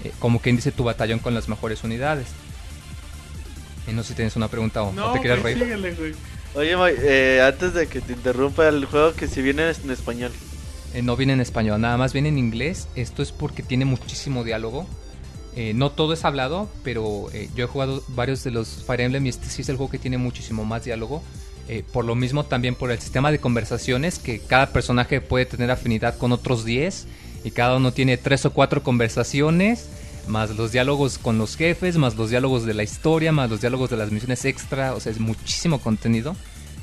eh, 0.02 0.10
como 0.18 0.38
quien 0.40 0.56
dice, 0.56 0.72
tu 0.72 0.84
batallón 0.84 1.18
con 1.18 1.34
las 1.34 1.50
mejores 1.50 1.84
unidades. 1.84 2.28
Eh, 3.86 3.92
no 3.92 4.02
sé 4.02 4.08
si 4.08 4.14
tienes 4.14 4.34
una 4.34 4.48
pregunta 4.48 4.82
o, 4.82 4.88
o 4.88 4.92
No, 4.94 5.12
te 5.12 5.20
quieres 5.20 5.42
reír. 5.42 5.58
síguele, 5.58 5.94
güey. 5.96 6.14
Oye, 6.54 6.74
eh, 7.02 7.42
antes 7.42 7.74
de 7.74 7.86
que 7.86 8.00
te 8.00 8.14
interrumpa 8.14 8.66
el 8.68 8.86
juego, 8.86 9.12
que 9.12 9.28
si 9.28 9.42
viene 9.42 9.68
en 9.84 9.90
español. 9.90 10.32
Eh, 10.94 11.02
no 11.02 11.14
viene 11.14 11.34
en 11.34 11.42
español, 11.42 11.78
nada 11.78 11.98
más 11.98 12.14
viene 12.14 12.30
en 12.30 12.38
inglés. 12.38 12.88
Esto 12.96 13.22
es 13.22 13.32
porque 13.32 13.62
tiene 13.62 13.84
muchísimo 13.84 14.44
diálogo. 14.44 14.86
Eh, 15.54 15.74
no 15.74 15.90
todo 15.90 16.14
es 16.14 16.24
hablado, 16.24 16.68
pero 16.82 17.28
eh, 17.32 17.50
yo 17.54 17.64
he 17.64 17.68
jugado 17.68 18.02
varios 18.08 18.42
de 18.42 18.50
los 18.50 18.68
Fire 18.86 19.02
Emblem 19.02 19.26
y 19.26 19.28
este 19.28 19.48
sí 19.48 19.62
es 19.62 19.68
el 19.68 19.76
juego 19.76 19.90
que 19.90 19.98
tiene 19.98 20.18
muchísimo 20.18 20.64
más 20.64 20.84
diálogo. 20.84 21.22
Eh, 21.68 21.84
por 21.92 22.04
lo 22.04 22.14
mismo 22.14 22.44
también 22.44 22.74
por 22.74 22.90
el 22.90 22.98
sistema 22.98 23.30
de 23.30 23.38
conversaciones, 23.38 24.18
que 24.18 24.40
cada 24.40 24.72
personaje 24.72 25.20
puede 25.20 25.46
tener 25.46 25.70
afinidad 25.70 26.16
con 26.16 26.32
otros 26.32 26.64
10 26.64 27.06
y 27.44 27.50
cada 27.50 27.76
uno 27.76 27.92
tiene 27.92 28.16
3 28.16 28.46
o 28.46 28.50
4 28.52 28.82
conversaciones, 28.82 29.88
más 30.26 30.56
los 30.56 30.72
diálogos 30.72 31.18
con 31.18 31.38
los 31.38 31.56
jefes, 31.56 31.98
más 31.98 32.16
los 32.16 32.30
diálogos 32.30 32.64
de 32.64 32.74
la 32.74 32.82
historia, 32.82 33.30
más 33.30 33.50
los 33.50 33.60
diálogos 33.60 33.90
de 33.90 33.96
las 33.96 34.10
misiones 34.10 34.44
extra, 34.44 34.94
o 34.94 35.00
sea, 35.00 35.12
es 35.12 35.20
muchísimo 35.20 35.80
contenido. 35.80 36.34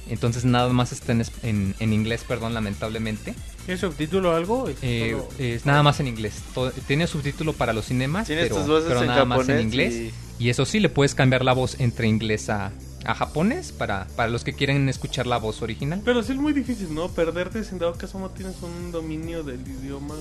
Entonces 0.09 0.45
nada 0.45 0.69
más 0.69 0.91
está 0.91 1.11
en, 1.11 1.23
en- 1.43 1.75
en 1.79 1.93
inglés, 1.93 2.23
perdón, 2.27 2.53
lamentablemente. 2.53 3.35
¿Tiene 3.65 3.79
subtítulo 3.79 4.31
o 4.31 4.35
algo? 4.35 4.67
Es 4.67 4.77
Eh, 4.81 5.11
solo- 5.11 5.29
es 5.39 5.65
nada 5.65 5.83
más 5.83 5.99
en 5.99 6.07
inglés. 6.07 6.33
Todo- 6.53 6.71
tiene 6.71 7.05
subtítulo 7.07 7.53
para 7.53 7.73
los 7.73 7.85
cinemas, 7.85 8.27
pero, 8.27 8.55
pero 8.87 9.01
en 9.01 9.07
nada 9.07 9.25
más 9.25 9.47
en 9.49 9.59
inglés. 9.61 10.13
Y... 10.39 10.49
eso 10.49 10.65
sí, 10.65 10.79
le 10.79 10.89
puedes 10.89 11.13
cambiar 11.15 11.43
la 11.45 11.53
voz 11.53 11.79
entre 11.79 12.07
inglés 12.07 12.49
a, 12.49 12.71
a 13.05 13.15
japonés 13.15 13.71
para, 13.71 14.07
para 14.15 14.29
los 14.29 14.43
que 14.43 14.53
quieren 14.53 14.89
escuchar 14.89 15.27
la 15.27 15.37
voz 15.37 15.61
original. 15.61 16.01
Pero 16.03 16.23
sí 16.23 16.33
es 16.33 16.37
muy 16.37 16.53
difícil, 16.53 16.93
¿no? 16.93 17.09
Perderte 17.09 17.63
si 17.63 17.71
en 17.71 17.79
dado 17.79 17.93
caso 17.93 18.19
no 18.19 18.29
tienes 18.29 18.55
un 18.61 18.91
dominio 18.91 19.43
del 19.43 19.61
idioma. 19.61 20.15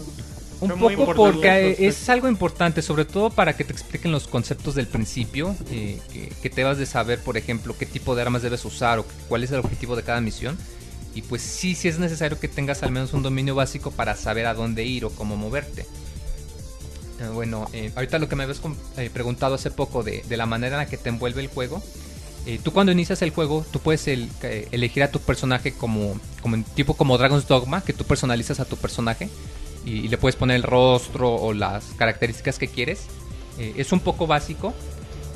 Un 0.61 0.71
poco 0.73 1.15
porque 1.15 1.77
es 1.79 2.09
algo 2.09 2.29
importante, 2.29 2.83
sobre 2.83 3.05
todo 3.05 3.31
para 3.31 3.57
que 3.57 3.63
te 3.63 3.73
expliquen 3.73 4.11
los 4.11 4.27
conceptos 4.27 4.75
del 4.75 4.89
principio, 4.89 5.55
eh, 5.71 6.01
que, 6.13 6.33
que 6.43 6.51
te 6.51 6.65
vas 6.65 6.79
de 6.79 6.87
saber, 6.87 7.21
por 7.21 7.37
ejemplo, 7.37 7.77
qué 7.79 7.87
tipo 7.87 8.17
de 8.17 8.23
armas 8.23 8.43
debes 8.43 8.65
usar 8.65 8.99
o 8.99 9.07
cuál 9.29 9.45
es 9.45 9.53
el 9.53 9.61
objetivo 9.61 9.95
de 9.95 10.03
cada 10.03 10.21
misión. 10.21 10.59
Y 11.15 11.23
pues 11.23 11.43
sí, 11.43 11.75
sí 11.75 11.89
es 11.89 11.99
necesario 11.99 12.39
que 12.39 12.49
tengas 12.49 12.83
al 12.83 12.91
menos 12.91 13.13
un 13.13 13.23
dominio 13.23 13.55
básico 13.55 13.91
para 13.91 14.17
saber 14.17 14.47
a 14.47 14.55
dónde 14.55 14.85
ir 14.85 15.05
o 15.05 15.11
cómo 15.11 15.37
moverte. 15.37 15.87
Eh, 17.21 17.29
bueno, 17.33 17.69
eh, 17.73 17.91
ahorita 17.95 18.19
lo 18.19 18.29
que 18.29 18.37
me 18.37 18.45
habías 18.45 18.61
eh, 18.97 19.11
preguntado 19.13 19.55
hace 19.55 19.71
poco 19.71 20.03
de, 20.03 20.23
de 20.29 20.37
la 20.37 20.47
manera 20.47 20.77
en 20.77 20.85
la 20.85 20.91
que 20.91 20.97
te 20.97 21.09
envuelve 21.09 21.41
el 21.41 21.49
juego. 21.49 21.83
Eh, 22.47 22.59
tú 22.63 22.73
cuando 22.73 22.93
inicias 22.93 23.21
el 23.23 23.31
juego, 23.31 23.65
tú 23.71 23.79
puedes 23.81 24.07
eh, 24.09 24.29
elegir 24.73 25.03
a 25.03 25.11
tu 25.11 25.21
personaje 25.21 25.73
como, 25.73 26.19
como 26.41 26.63
tipo 26.75 26.95
como 26.95 27.19
Dragon's 27.19 27.47
Dogma, 27.47 27.83
que 27.83 27.93
tú 27.93 28.05
personalizas 28.05 28.61
a 28.61 28.65
tu 28.65 28.77
personaje 28.77 29.29
y, 29.85 30.09
le 30.09 30.19
puedes 30.19 30.37
poner 30.37 30.57
el 30.57 30.63
rostro 30.63 31.35
o 31.35 31.53
las 31.53 31.85
características 31.97 32.59
que 32.59 32.69
quieres. 32.69 33.07
Eh, 33.59 33.75
es 33.77 33.93
un 33.93 34.01
poco 34.01 34.27
básico, 34.27 34.73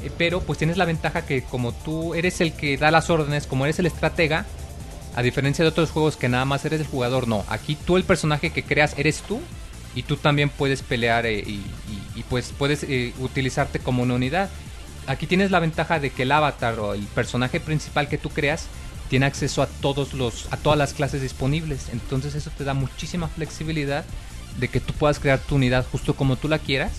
eh, 0.02 0.10
pero 0.16 0.40
pues 0.40 0.58
tienes 0.58 0.76
la 0.76 0.84
ventaja 0.84 1.26
que 1.26 1.42
como 1.42 1.72
tú 1.72 2.14
eres 2.14 2.40
el 2.40 2.52
que 2.52 2.76
da 2.76 2.90
las 2.90 3.10
órdenes, 3.10 3.46
como 3.46 3.64
eres 3.64 3.78
el 3.78 3.86
estratega, 3.86 4.46
a 5.14 5.22
diferencia 5.22 5.64
de 5.64 5.68
otros 5.68 5.90
juegos 5.90 6.16
que 6.16 6.28
nada 6.28 6.44
más 6.44 6.64
eres 6.64 6.80
el 6.80 6.86
jugador, 6.86 7.28
no. 7.28 7.44
Aquí 7.48 7.76
tú 7.76 7.96
el 7.96 8.04
personaje 8.04 8.50
que 8.50 8.62
creas 8.62 8.94
eres 8.96 9.20
tú 9.22 9.40
y 9.94 10.04
tú 10.04 10.16
también 10.16 10.48
puedes 10.48 10.80
pelear 10.82 11.26
y, 11.26 11.62
y- 12.16 12.22
pues 12.30 12.54
puedes 12.56 12.86
utilizarte 13.18 13.78
como 13.78 14.02
una 14.02 14.14
unidad. 14.14 14.48
Aquí 15.06 15.26
tienes 15.26 15.50
la 15.50 15.60
ventaja 15.60 15.98
de 15.98 16.10
que 16.10 16.22
el 16.22 16.32
avatar 16.32 16.78
o 16.78 16.94
el 16.94 17.04
personaje 17.06 17.60
principal 17.60 18.08
que 18.08 18.18
tú 18.18 18.30
creas 18.30 18.66
tiene 19.08 19.26
acceso 19.26 19.62
a 19.62 19.66
todos 19.66 20.14
los 20.14 20.50
a 20.52 20.56
todas 20.56 20.78
las 20.78 20.94
clases 20.94 21.22
disponibles. 21.22 21.88
Entonces 21.92 22.34
eso 22.34 22.50
te 22.56 22.64
da 22.64 22.74
muchísima 22.74 23.28
flexibilidad 23.28 24.04
de 24.58 24.68
que 24.68 24.80
tú 24.80 24.92
puedas 24.94 25.18
crear 25.18 25.38
tu 25.38 25.56
unidad 25.56 25.86
justo 25.90 26.14
como 26.14 26.36
tú 26.36 26.48
la 26.48 26.58
quieras. 26.58 26.92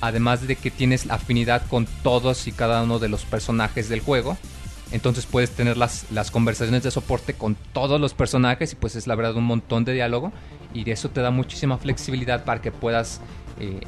Además 0.00 0.46
de 0.46 0.56
que 0.56 0.70
tienes 0.70 1.10
afinidad 1.10 1.66
con 1.68 1.86
todos 2.02 2.46
y 2.46 2.52
cada 2.52 2.82
uno 2.82 2.98
de 2.98 3.08
los 3.08 3.24
personajes 3.24 3.88
del 3.88 4.00
juego. 4.00 4.36
Entonces 4.90 5.26
puedes 5.26 5.50
tener 5.50 5.76
las, 5.76 6.06
las 6.10 6.30
conversaciones 6.30 6.82
de 6.82 6.90
soporte 6.90 7.34
con 7.34 7.56
todos 7.72 8.00
los 8.00 8.14
personajes 8.14 8.72
y 8.72 8.76
pues 8.76 8.96
es 8.96 9.06
la 9.06 9.14
verdad 9.14 9.36
un 9.36 9.44
montón 9.44 9.84
de 9.84 9.92
diálogo 9.92 10.32
y 10.74 10.88
eso 10.90 11.08
te 11.08 11.20
da 11.20 11.30
muchísima 11.30 11.78
flexibilidad 11.78 12.44
para 12.44 12.60
que 12.60 12.72
puedas, 12.72 13.20
eh, 13.60 13.80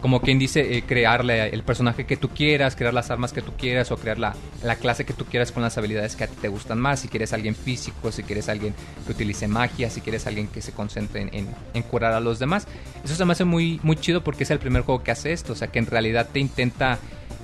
como 0.00 0.20
quien 0.20 0.38
dice, 0.38 0.76
eh, 0.78 0.82
crearle 0.82 1.48
el 1.48 1.62
personaje 1.62 2.04
que 2.06 2.16
tú 2.16 2.28
quieras, 2.28 2.76
crear 2.76 2.94
las 2.94 3.10
armas 3.10 3.32
que 3.32 3.42
tú 3.42 3.52
quieras 3.58 3.90
o 3.90 3.96
crear 3.96 4.18
la, 4.18 4.34
la 4.62 4.76
clase 4.76 5.04
que 5.04 5.12
tú 5.12 5.24
quieras 5.24 5.52
con 5.52 5.62
las 5.62 5.76
habilidades 5.78 6.16
que 6.16 6.24
a 6.24 6.26
ti 6.28 6.36
te 6.40 6.48
gustan 6.48 6.78
más. 6.80 7.00
Si 7.00 7.08
quieres 7.08 7.32
alguien 7.32 7.54
físico, 7.54 8.12
si 8.12 8.22
quieres 8.22 8.48
alguien 8.48 8.74
que 9.06 9.12
utilice 9.12 9.48
magia, 9.48 9.90
si 9.90 10.00
quieres 10.00 10.26
alguien 10.26 10.46
que 10.48 10.62
se 10.62 10.72
concentre 10.72 11.22
en, 11.22 11.30
en- 11.34 11.48
en 11.74 11.82
curar 11.82 12.12
a 12.12 12.20
los 12.20 12.38
demás. 12.38 12.66
Eso 13.04 13.14
se 13.14 13.24
me 13.24 13.32
hace 13.32 13.44
muy, 13.44 13.80
muy 13.82 13.96
chido 13.96 14.22
porque 14.22 14.44
es 14.44 14.50
el 14.50 14.58
primer 14.58 14.82
juego 14.82 15.02
que 15.02 15.10
hace 15.10 15.32
esto, 15.32 15.52
o 15.52 15.56
sea 15.56 15.68
que 15.68 15.78
en 15.78 15.86
realidad 15.86 16.28
te 16.32 16.38
intenta 16.40 16.98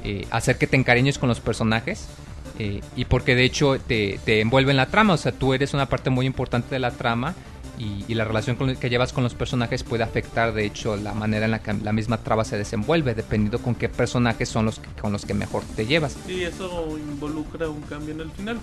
eh, 0.04 0.26
hacer 0.30 0.58
que 0.58 0.66
te 0.66 0.76
encariñes 0.76 1.18
con 1.18 1.28
los 1.28 1.40
personajes. 1.40 2.06
Eh, 2.60 2.80
y 2.96 3.04
porque 3.04 3.36
de 3.36 3.44
hecho 3.44 3.78
te, 3.78 4.18
te 4.24 4.40
envuelve 4.40 4.72
en 4.72 4.76
la 4.78 4.86
trama, 4.86 5.14
o 5.14 5.16
sea, 5.16 5.30
tú 5.30 5.54
eres 5.54 5.74
una 5.74 5.86
parte 5.86 6.10
muy 6.10 6.26
importante 6.26 6.74
de 6.74 6.80
la 6.80 6.90
trama 6.90 7.36
y, 7.78 8.04
y 8.08 8.14
la 8.14 8.24
relación 8.24 8.56
con- 8.56 8.74
que 8.76 8.90
llevas 8.90 9.12
con 9.12 9.22
los 9.24 9.34
personajes 9.34 9.84
puede 9.84 10.02
afectar 10.04 10.52
de 10.52 10.64
hecho 10.64 10.96
la 10.96 11.14
manera 11.14 11.44
en 11.44 11.50
la 11.52 11.60
que 11.60 11.72
la 11.74 11.92
misma 11.92 12.18
trama 12.18 12.44
se 12.44 12.56
desenvuelve, 12.58 13.14
dependiendo 13.14 13.60
con 13.60 13.74
qué 13.74 13.88
personajes 13.88 14.48
son 14.48 14.64
los 14.66 14.78
que- 14.80 14.88
con 15.00 15.12
los 15.12 15.24
que 15.24 15.34
mejor 15.34 15.62
te 15.76 15.86
llevas. 15.86 16.16
Y 16.28 16.42
eso 16.42 16.96
involucra 16.98 17.68
un 17.68 17.82
cambio 17.82 18.14
en 18.14 18.20
el 18.20 18.30
final. 18.30 18.58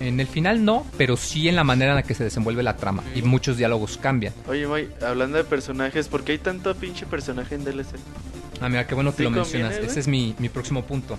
En 0.00 0.20
el 0.20 0.28
final 0.28 0.64
no, 0.64 0.86
pero 0.96 1.16
sí 1.16 1.48
en 1.48 1.56
la 1.56 1.64
manera 1.64 1.90
en 1.90 1.96
la 1.96 2.02
que 2.04 2.14
se 2.14 2.22
desenvuelve 2.22 2.62
la 2.62 2.76
trama 2.76 3.02
y 3.16 3.22
muchos 3.22 3.56
diálogos 3.56 3.96
cambian. 3.98 4.32
Oye, 4.46 4.66
Moy, 4.66 4.88
hablando 5.04 5.38
de 5.38 5.44
personajes, 5.44 6.06
¿por 6.06 6.22
qué 6.22 6.32
hay 6.32 6.38
tanto 6.38 6.72
pinche 6.76 7.04
personaje 7.04 7.56
en 7.56 7.64
DLC? 7.64 7.96
Ah, 8.60 8.68
mira, 8.68 8.86
qué 8.86 8.94
bueno 8.94 9.10
que 9.10 9.18
¿Sí 9.18 9.22
lo 9.24 9.28
conviene, 9.30 9.64
mencionas. 9.64 9.90
Ese 9.90 10.00
es 10.00 10.06
mi, 10.08 10.34
mi 10.38 10.48
próximo 10.48 10.84
punto. 10.84 11.18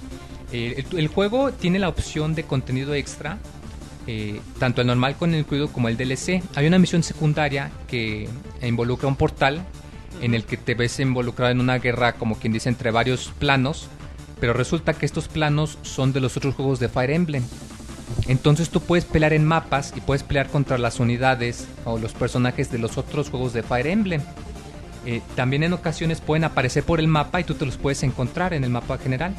Eh, 0.54 0.86
el, 0.92 0.98
el 1.00 1.08
juego 1.10 1.52
tiene 1.52 1.78
la 1.78 1.90
opción 1.90 2.36
de 2.36 2.44
contenido 2.44 2.94
extra, 2.94 3.38
eh, 4.12 4.42
tanto 4.58 4.82
el 4.82 4.88
normal 4.88 5.16
con 5.18 5.36
el 5.36 5.42
incluido 5.42 5.68
como 5.72 5.88
el 5.88 5.96
DLC. 5.96 6.42
Hay 6.56 6.66
una 6.66 6.80
misión 6.80 7.04
secundaria 7.04 7.70
que 7.88 8.28
involucra 8.64 9.08
un 9.08 9.16
portal 9.16 9.64
en 10.20 10.34
el 10.34 10.46
que 10.46 10.58
te 10.58 10.74
ves 10.74 11.00
involucrado 11.00 11.52
en 11.52 11.60
una 11.60 11.78
guerra, 11.78 12.14
como 12.14 12.40
quien 12.40 12.52
dice, 12.52 12.70
entre 12.70 12.90
varios 12.90 13.32
planos, 13.38 13.88
pero 14.40 14.54
resulta 14.54 14.96
que 14.96 15.06
estos 15.06 15.28
planos 15.28 15.78
son 15.84 16.12
de 16.12 16.22
los 16.22 16.36
otros 16.38 16.56
juegos 16.56 16.80
de 16.80 16.90
Fire 16.90 17.12
Emblem. 17.12 17.44
Entonces 18.28 18.72
tú 18.72 18.82
puedes 18.82 19.06
pelear 19.06 19.32
en 19.32 19.46
mapas 19.46 19.94
y 19.96 20.02
puedes 20.02 20.24
pelear 20.24 20.48
contra 20.48 20.80
las 20.80 21.00
unidades 21.00 21.68
o 21.86 22.00
los 22.00 22.14
personajes 22.14 22.72
de 22.72 22.80
los 22.80 22.98
otros 22.98 23.30
juegos 23.30 23.54
de 23.54 23.62
Fire 23.62 23.86
Emblem. 23.86 24.24
Eh, 25.06 25.22
también 25.36 25.62
en 25.62 25.74
ocasiones 25.74 26.20
pueden 26.20 26.46
aparecer 26.46 26.84
por 26.84 27.00
el 27.00 27.08
mapa 27.08 27.40
y 27.40 27.44
tú 27.44 27.54
te 27.54 27.68
los 27.68 27.78
puedes 27.78 28.02
encontrar 28.02 28.56
en 28.56 28.64
el 28.64 28.72
mapa 28.72 28.98
general. 28.98 29.36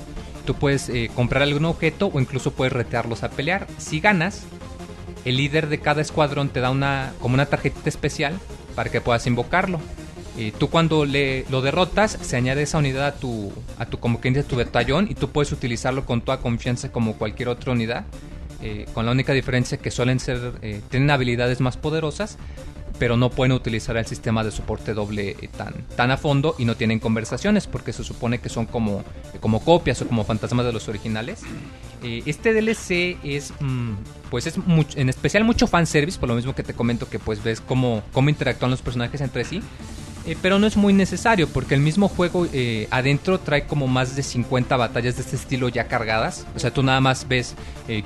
Tú 0.51 0.57
puedes 0.57 0.89
eh, 0.89 1.13
comprar 1.15 1.45
algún 1.45 1.65
objeto 1.65 2.11
o 2.13 2.19
incluso 2.19 2.51
puedes 2.51 2.73
retearlos 2.73 3.23
a 3.23 3.31
pelear. 3.31 3.69
Si 3.79 4.01
ganas, 4.01 4.43
el 5.25 5.37
líder 5.37 5.69
de 5.69 5.79
cada 5.79 6.03
escuadrón 6.03 6.49
te 6.49 6.59
da 6.59 6.71
una 6.71 7.13
como 7.21 7.35
una 7.35 7.47
tarjetita 7.47 7.89
especial 7.89 8.37
para 8.75 8.91
que 8.91 9.01
puedas 9.01 9.29
invocarlo. 9.29 9.79
Eh, 10.37 10.53
tú 10.59 10.69
cuando 10.69 11.05
le, 11.05 11.45
lo 11.51 11.63
derrotas, 11.63 12.19
se 12.21 12.35
añade 12.35 12.63
esa 12.63 12.79
unidad 12.79 13.07
a 13.07 13.15
tu, 13.15 13.53
a 13.79 13.87
tu 13.87 14.01
como 14.01 14.19
quien 14.19 14.35
dice, 14.35 14.45
tu 14.45 14.57
batallón 14.57 15.07
y 15.09 15.15
tú 15.15 15.31
puedes 15.31 15.53
utilizarlo 15.53 16.05
con 16.05 16.21
toda 16.21 16.39
confianza 16.41 16.91
como 16.91 17.15
cualquier 17.15 17.49
otra 17.49 17.71
unidad. 17.71 18.07
eh, 18.63 18.87
con 18.93 19.07
la 19.07 19.13
única 19.13 19.33
diferencia 19.33 19.79
que 19.79 19.93
suelen 19.93 20.21
ser, 20.21 20.55
eh, 20.63 20.81
tienen 20.91 21.11
habilidades 21.11 21.61
más 21.61 21.77
poderosas, 21.77 22.39
pero 23.01 23.17
no 23.17 23.31
pueden 23.31 23.53
utilizar 23.53 23.97
el 23.97 24.05
sistema 24.07 24.45
de 24.45 24.51
soporte 24.53 24.93
doble 24.95 25.31
eh, 25.41 25.49
tan, 25.49 25.73
tan 25.97 26.11
a 26.13 26.19
fondo 26.19 26.55
y 26.59 26.67
no 26.67 26.77
tienen 26.77 27.01
conversaciones 27.01 27.67
porque 27.67 27.93
se 27.95 28.05
supone 28.05 28.39
que 28.39 28.51
son 28.51 28.67
como, 28.67 29.03
como 29.41 29.65
copias 29.65 30.01
o 30.03 30.07
como 30.07 30.23
fantasmas 30.23 30.67
de 30.67 30.73
los 30.75 30.87
originales. 30.87 31.41
Eh, 32.05 32.23
este 32.27 32.53
DLC 32.53 33.17
es, 33.25 33.53
mm, 33.59 33.93
pues 34.31 34.47
es 34.47 34.59
mucho- 34.59 34.99
en 34.99 35.09
especial 35.09 35.45
mucho 35.45 35.67
fanservice, 35.67 36.19
por 36.19 36.29
lo 36.29 36.35
mismo 36.35 36.55
que 36.55 36.63
te 36.63 36.75
comento 36.75 37.09
que 37.09 37.19
pues 37.19 37.43
ves 37.43 37.63
cómo, 37.63 38.03
cómo 38.13 38.29
interactúan 38.29 38.71
los 38.71 38.83
personajes 38.83 39.21
entre 39.23 39.45
sí. 39.45 39.63
Eh, 40.27 40.37
pero 40.43 40.59
no 40.59 40.67
es 40.67 40.77
muy 40.77 40.93
necesario 40.93 41.49
porque 41.49 41.75
el 41.75 41.81
mismo 41.81 42.07
juego 42.07 42.47
adentro 42.91 43.41
trae 43.41 43.65
como 43.67 43.87
más 43.89 44.15
de 44.15 44.23
50 44.23 44.77
batallas 44.77 45.17
de 45.17 45.23
este 45.23 45.37
estilo 45.37 45.71
ya 45.71 45.89
cargadas. 45.89 46.47
O 46.55 46.59
sea, 46.59 46.71
tú 46.71 46.83
nada 46.83 47.01
más 47.01 47.27
ves, 47.27 47.55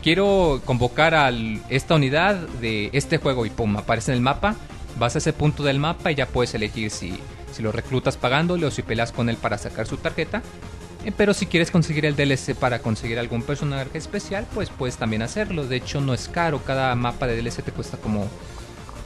quiero 0.05 0.63
convocar 0.65 1.17
a 1.17 1.33
esta 1.69 1.97
unidad 1.97 2.37
de 2.61 2.91
este 2.93 3.19
juego 3.19 3.45
y 3.47 3.51
pum, 3.51 3.77
aparece 3.77 4.13
en 4.13 4.19
el 4.19 4.23
mapa. 4.23 4.55
Vas 4.99 5.15
a 5.15 5.19
ese 5.19 5.33
punto 5.33 5.63
del 5.63 5.79
mapa 5.79 6.13
y 6.13 6.15
ya 6.15 6.27
puedes 6.27 6.55
elegir 6.55 6.91
si, 6.91 7.19
si 7.53 7.63
lo 7.63 7.73
reclutas 7.73 8.17
pagándole 8.17 8.67
o 8.67 8.71
si 8.71 8.83
peleas 8.83 9.13
con 9.13 9.29
él 9.29 9.37
para 9.37 9.59
sacar 9.59 9.87
su 9.87 9.97
tarjeta. 9.97 10.43
Eh, 11.05 11.13
pero 11.17 11.35
si 11.35 11.47
quieres 11.47 11.71
conseguir 11.71 12.07
el 12.07 12.17
DLC 12.17 12.55
para 12.55 12.79
conseguir 12.81 13.19
algún 13.19 13.43
personaje 13.43 13.99
especial, 13.99 14.47
pues 14.55 14.71
puedes 14.71 14.97
también 14.97 15.23
hacerlo. 15.23 15.67
De 15.67 15.77
hecho, 15.77 16.01
no 16.01 16.15
es 16.15 16.29
caro. 16.29 16.63
Cada 16.65 16.95
mapa 16.95 17.27
de 17.27 17.37
DLC 17.41 17.63
te 17.63 17.73
cuesta 17.73 17.97
como 17.99 18.29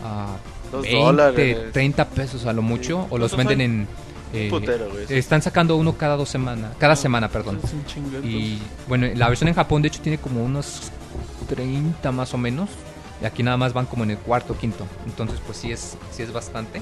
ah, 0.05 0.37
Dos 0.71 0.83
20, 0.83 0.99
dólares. 1.01 1.59
30 1.73 2.05
pesos 2.11 2.47
a 2.47 2.53
lo 2.53 2.63
mucho. 2.63 3.07
O 3.11 3.19
los 3.19 3.33
Eso 3.33 3.37
venden 3.39 3.61
en... 3.61 3.89
eh, 4.33 4.49
putero, 4.51 4.89
están 5.09 5.43
sacando 5.43 5.77
uno 5.77 5.97
cada 5.97 6.17
dos 6.17 6.29
semanas. 6.29 6.77
Cada 6.79 6.97
semana, 6.97 7.29
perdón. 7.29 7.61
Es 7.65 7.73
un 7.73 7.85
chingo, 7.87 8.19
Y 8.23 8.59
bueno, 8.87 9.07
la 9.15 9.29
versión 9.29 9.49
en 9.49 9.55
Japón 9.55 9.83
de 9.83 9.89
hecho 9.89 10.01
tiene 10.03 10.19
como 10.19 10.45
unos 10.45 10.91
30 11.49 12.13
más 12.13 12.35
o 12.35 12.39
menos. 12.39 12.69
Y 13.21 13.27
aquí 13.27 13.43
nada 13.43 13.57
más 13.57 13.73
van 13.73 13.87
como 13.87 14.05
en 14.05 14.13
el 14.13 14.19
cuarto 14.19 14.57
quinto. 14.57 14.87
Entonces 15.07 15.41
pues 15.45 15.59
sí 15.59 15.73
es, 15.73 15.97
sí 16.11 16.23
es 16.23 16.33
bastante. 16.33 16.81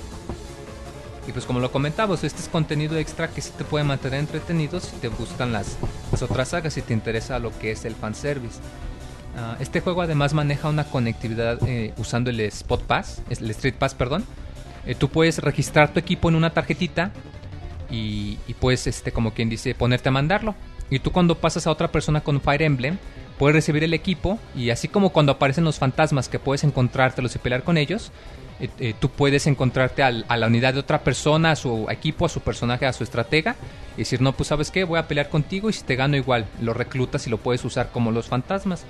Y 1.27 1.33
pues 1.33 1.45
como 1.45 1.59
lo 1.59 1.73
comentábamos, 1.73 2.23
este 2.23 2.41
es 2.41 2.49
contenido 2.49 2.97
extra 2.99 3.29
que 3.29 3.41
sí 3.41 3.51
te 3.57 3.65
puede 3.65 3.85
mantener 3.85 4.21
entretenido 4.21 4.79
si 4.79 4.95
te 4.97 5.09
gustan 5.09 5.53
las, 5.53 5.77
las 6.13 6.23
otras 6.23 6.49
sagas, 6.49 6.75
si 6.75 6.83
te 6.83 6.93
interesa 6.93 7.39
lo 7.39 7.57
que 7.59 7.73
es 7.73 7.85
el 7.85 7.97
fanservice. 7.97 8.61
Ah, 9.37 9.57
este 9.59 9.81
juego 9.81 10.03
además 10.03 10.35
maneja 10.35 10.69
una 10.69 10.85
conectividad 10.85 11.59
eh, 11.69 11.93
usando 11.97 12.31
el 12.31 12.41
Spot 12.41 12.83
Pass, 12.83 13.23
el 13.29 13.51
Street 13.51 13.75
Pass, 13.75 13.95
perdón. 13.95 14.25
Eh, 14.87 14.95
tú 14.95 15.09
puedes 15.09 15.39
registrar 15.39 15.93
tu 15.93 15.99
equipo 15.99 16.29
en 16.29 16.37
una 16.37 16.51
tarjetita 16.51 17.11
y, 17.91 18.39
y 18.47 18.55
puedes, 18.55 18.87
este, 18.87 19.11
como 19.11 19.35
quien 19.35 19.49
dice, 19.49 19.75
ponerte 19.75 20.09
a 20.09 20.13
mandarlo. 20.13 20.55
Y 20.91 21.01
tú 21.01 21.11
cuando 21.11 21.35
pasas 21.35 21.67
a 21.67 21.73
otra 21.73 21.91
persona 21.91 22.21
con 22.21 22.41
Fire 22.41 22.63
Emblem, 22.63 22.99
puedes 23.39 23.55
recibir 23.55 23.85
el 23.85 23.95
equipo 23.95 24.39
y 24.55 24.71
así 24.71 24.89
como 24.89 25.11
cuando 25.11 25.33
aparecen 25.33 25.65
los 25.65 25.79
fantasmas 25.79 26.29
que 26.29 26.39
puedes 26.39 26.65
encontrártelos 26.65 27.35
y 27.35 27.39
pelear 27.39 27.63
con 27.63 27.77
ellos, 27.77 28.11
eh, 28.61 28.71
eh, 28.81 28.95
tú 28.99 29.11
puedes 29.11 29.47
encontrarte 29.47 30.03
al- 30.03 30.25
a 30.29 30.37
la 30.39 30.47
unidad 30.47 30.73
de 30.75 30.81
otra 30.81 31.01
persona, 31.03 31.51
a 31.51 31.57
su 31.57 31.87
equipo, 31.91 32.25
a 32.25 32.29
su 32.31 32.41
personaje, 32.41 32.87
a 32.87 32.93
su 32.93 33.05
estratega 33.05 33.55
y 33.97 33.99
decir, 34.01 34.21
no, 34.23 34.33
pues 34.33 34.49
sabes 34.49 34.71
qué, 34.71 34.85
voy 34.85 34.99
a 34.99 35.07
pelear 35.09 35.29
contigo 35.29 35.69
y 35.69 35.73
si 35.75 35.83
te 35.85 35.97
gano 35.97 36.17
igual, 36.17 36.47
lo 36.61 36.73
reclutas 36.73 37.27
y 37.27 37.31
lo 37.31 37.37
puedes 37.39 37.65
usar 37.65 37.91
como 37.93 38.11
los 38.13 38.27
fantasmas. 38.29 38.85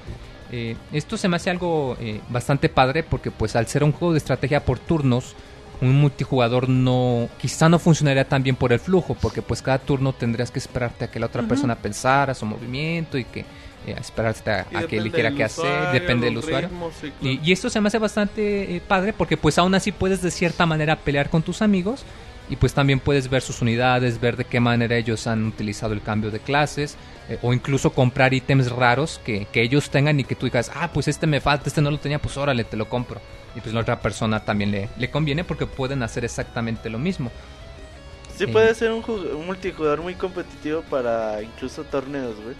Eh, 0.52 0.76
esto 0.92 1.16
se 1.16 1.26
me 1.28 1.34
hace 1.36 1.50
algo 1.50 1.96
bastante 2.28 2.68
padre 2.68 3.02
porque 3.02 3.32
pues 3.32 3.56
al 3.56 3.66
ser 3.66 3.82
un 3.82 3.90
juego 3.90 4.12
de 4.12 4.18
estrategia 4.18 4.64
por 4.64 4.78
turnos, 4.78 5.34
un 5.80 6.00
multijugador 6.00 6.68
no 6.68 7.28
quizá 7.38 7.68
no 7.68 7.78
funcionaría 7.80 8.26
tan 8.26 8.42
bien 8.44 8.56
por 8.56 8.72
el 8.72 8.78
flujo 8.80 9.14
porque 9.20 9.42
pues 9.42 9.60
cada 9.60 9.78
turno 9.78 10.12
tendrías 10.12 10.50
que 10.52 10.58
esperarte 10.60 11.04
a 11.04 11.10
que 11.10 11.18
la 11.20 11.26
otra 11.26 11.42
persona 11.42 11.74
pensara 11.74 12.32
su 12.34 12.46
movimiento 12.46 13.18
y 13.18 13.24
que 13.24 13.44
eh, 13.86 13.94
esperarte 13.98 14.50
a, 14.50 14.66
Y 14.70 14.76
a 14.76 14.86
que 14.86 14.98
eligiera 14.98 15.32
qué 15.32 15.44
hacer 15.44 15.92
depende 15.92 16.26
del 16.26 16.38
usuario 16.38 16.68
ritmos, 16.68 16.94
sí, 17.00 17.12
claro. 17.20 17.34
y, 17.34 17.40
y 17.42 17.52
esto 17.52 17.70
se 17.70 17.80
me 17.80 17.88
hace 17.88 17.98
bastante 17.98 18.76
eh, 18.76 18.80
padre 18.80 19.12
porque 19.12 19.36
pues 19.36 19.58
aún 19.58 19.74
así 19.74 19.92
puedes 19.92 20.22
de 20.22 20.30
cierta 20.30 20.66
manera 20.66 20.96
pelear 20.96 21.30
con 21.30 21.42
tus 21.42 21.62
amigos 21.62 22.04
y 22.48 22.56
pues 22.56 22.74
también 22.74 23.00
puedes 23.00 23.28
ver 23.28 23.42
sus 23.42 23.60
unidades, 23.60 24.20
ver 24.20 24.36
de 24.36 24.44
qué 24.44 24.60
manera 24.60 24.96
ellos 24.96 25.26
han 25.26 25.46
utilizado 25.46 25.92
el 25.92 26.02
cambio 26.02 26.30
de 26.30 26.38
clases 26.38 26.96
eh, 27.28 27.38
o 27.42 27.52
incluso 27.52 27.92
comprar 27.92 28.34
ítems 28.34 28.70
raros 28.70 29.20
que, 29.24 29.46
que 29.46 29.62
ellos 29.62 29.90
tengan 29.90 30.20
y 30.20 30.24
que 30.24 30.36
tú 30.36 30.46
digas, 30.46 30.70
ah, 30.74 30.90
pues 30.92 31.08
este 31.08 31.26
me 31.26 31.40
falta, 31.40 31.68
este 31.68 31.82
no 31.82 31.90
lo 31.90 31.98
tenía, 31.98 32.20
pues 32.20 32.36
órale, 32.36 32.64
te 32.64 32.76
lo 32.76 32.88
compro. 32.88 33.20
Y 33.56 33.60
pues 33.60 33.74
la 33.74 33.80
otra 33.80 34.00
persona 34.00 34.44
también 34.44 34.70
le, 34.70 34.88
le 34.96 35.10
conviene 35.10 35.42
porque 35.42 35.66
pueden 35.66 36.02
hacer 36.02 36.24
exactamente 36.24 36.88
lo 36.88 36.98
mismo. 36.98 37.32
Sí 38.36 38.44
eh. 38.44 38.48
puede 38.48 38.74
ser 38.74 38.92
un, 38.92 39.02
un 39.08 39.46
multijugador 39.46 40.02
muy 40.02 40.14
competitivo 40.14 40.82
para 40.82 41.42
incluso 41.42 41.82
torneos, 41.84 42.36
güey. 42.36 42.54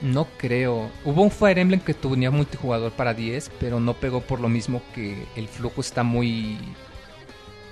No 0.00 0.28
creo. 0.36 0.90
Hubo 1.04 1.22
un 1.22 1.30
Fire 1.30 1.58
Emblem 1.58 1.80
que 1.80 1.94
tenía 1.94 2.30
multijugador 2.30 2.92
para 2.92 3.14
10, 3.14 3.50
pero 3.58 3.80
no 3.80 3.94
pegó 3.94 4.20
por 4.20 4.40
lo 4.40 4.48
mismo 4.48 4.82
que 4.94 5.26
el 5.34 5.48
flujo 5.48 5.80
está 5.80 6.02
muy... 6.04 6.56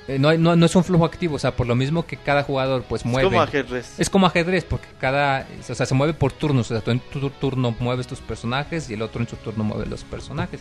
eh, 0.09 0.19
no, 0.19 0.37
no, 0.37 0.57
no 0.57 0.67
es 0.67 0.75
un 0.75 0.83
flujo 0.83 1.05
activo, 1.05 1.37
o 1.37 1.39
sea, 1.39 1.55
por 1.55 1.67
lo 1.69 1.75
mismo 1.77 2.05
que 2.05 2.17
cada 2.17 2.43
jugador 2.43 2.83
pues 2.89 3.03
Es 3.03 3.07
mueve... 3.07 3.29
como 3.29 3.43
ajedrez. 3.43 3.95
Es 3.99 4.11
como 4.11 4.27
ajedrez, 4.27 4.65
porque 4.65 4.89
cada... 4.99 5.47
O 5.69 5.75
sea, 5.75 5.87
se 5.87 5.95
mueve 5.95 6.15
por 6.15 6.33
turnos, 6.33 6.69
o 6.71 6.75
sea, 6.75 6.83
tú 6.83 6.91
en 6.91 6.99
tu 7.01 7.31
turno 7.31 7.75
mueves 7.79 8.09
tus 8.09 8.21
personajes 8.21 8.91
y 8.91 8.95
el 8.95 9.03
otro 9.03 9.21
en 9.21 9.29
su 9.29 9.37
turno 9.37 9.63
mueve 9.63 9.87
los 9.87 10.03
personajes. 10.03 10.61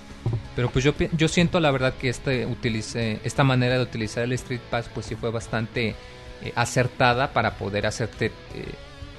Pero 0.55 0.69
pues 0.69 0.85
yo, 0.85 0.93
yo 1.13 1.27
siento 1.27 1.59
la 1.59 1.71
verdad 1.71 1.95
que 1.99 2.09
este 2.09 2.45
utilice, 2.45 3.19
esta 3.23 3.43
manera 3.43 3.75
de 3.75 3.81
utilizar 3.83 4.23
el 4.23 4.33
Street 4.33 4.61
Pass 4.69 4.89
pues 4.93 5.07
sí 5.07 5.15
fue 5.15 5.31
bastante 5.31 5.95
eh, 6.43 6.53
acertada 6.55 7.33
para 7.33 7.55
poder 7.57 7.87
hacerte... 7.87 8.27
eh, 8.53 8.65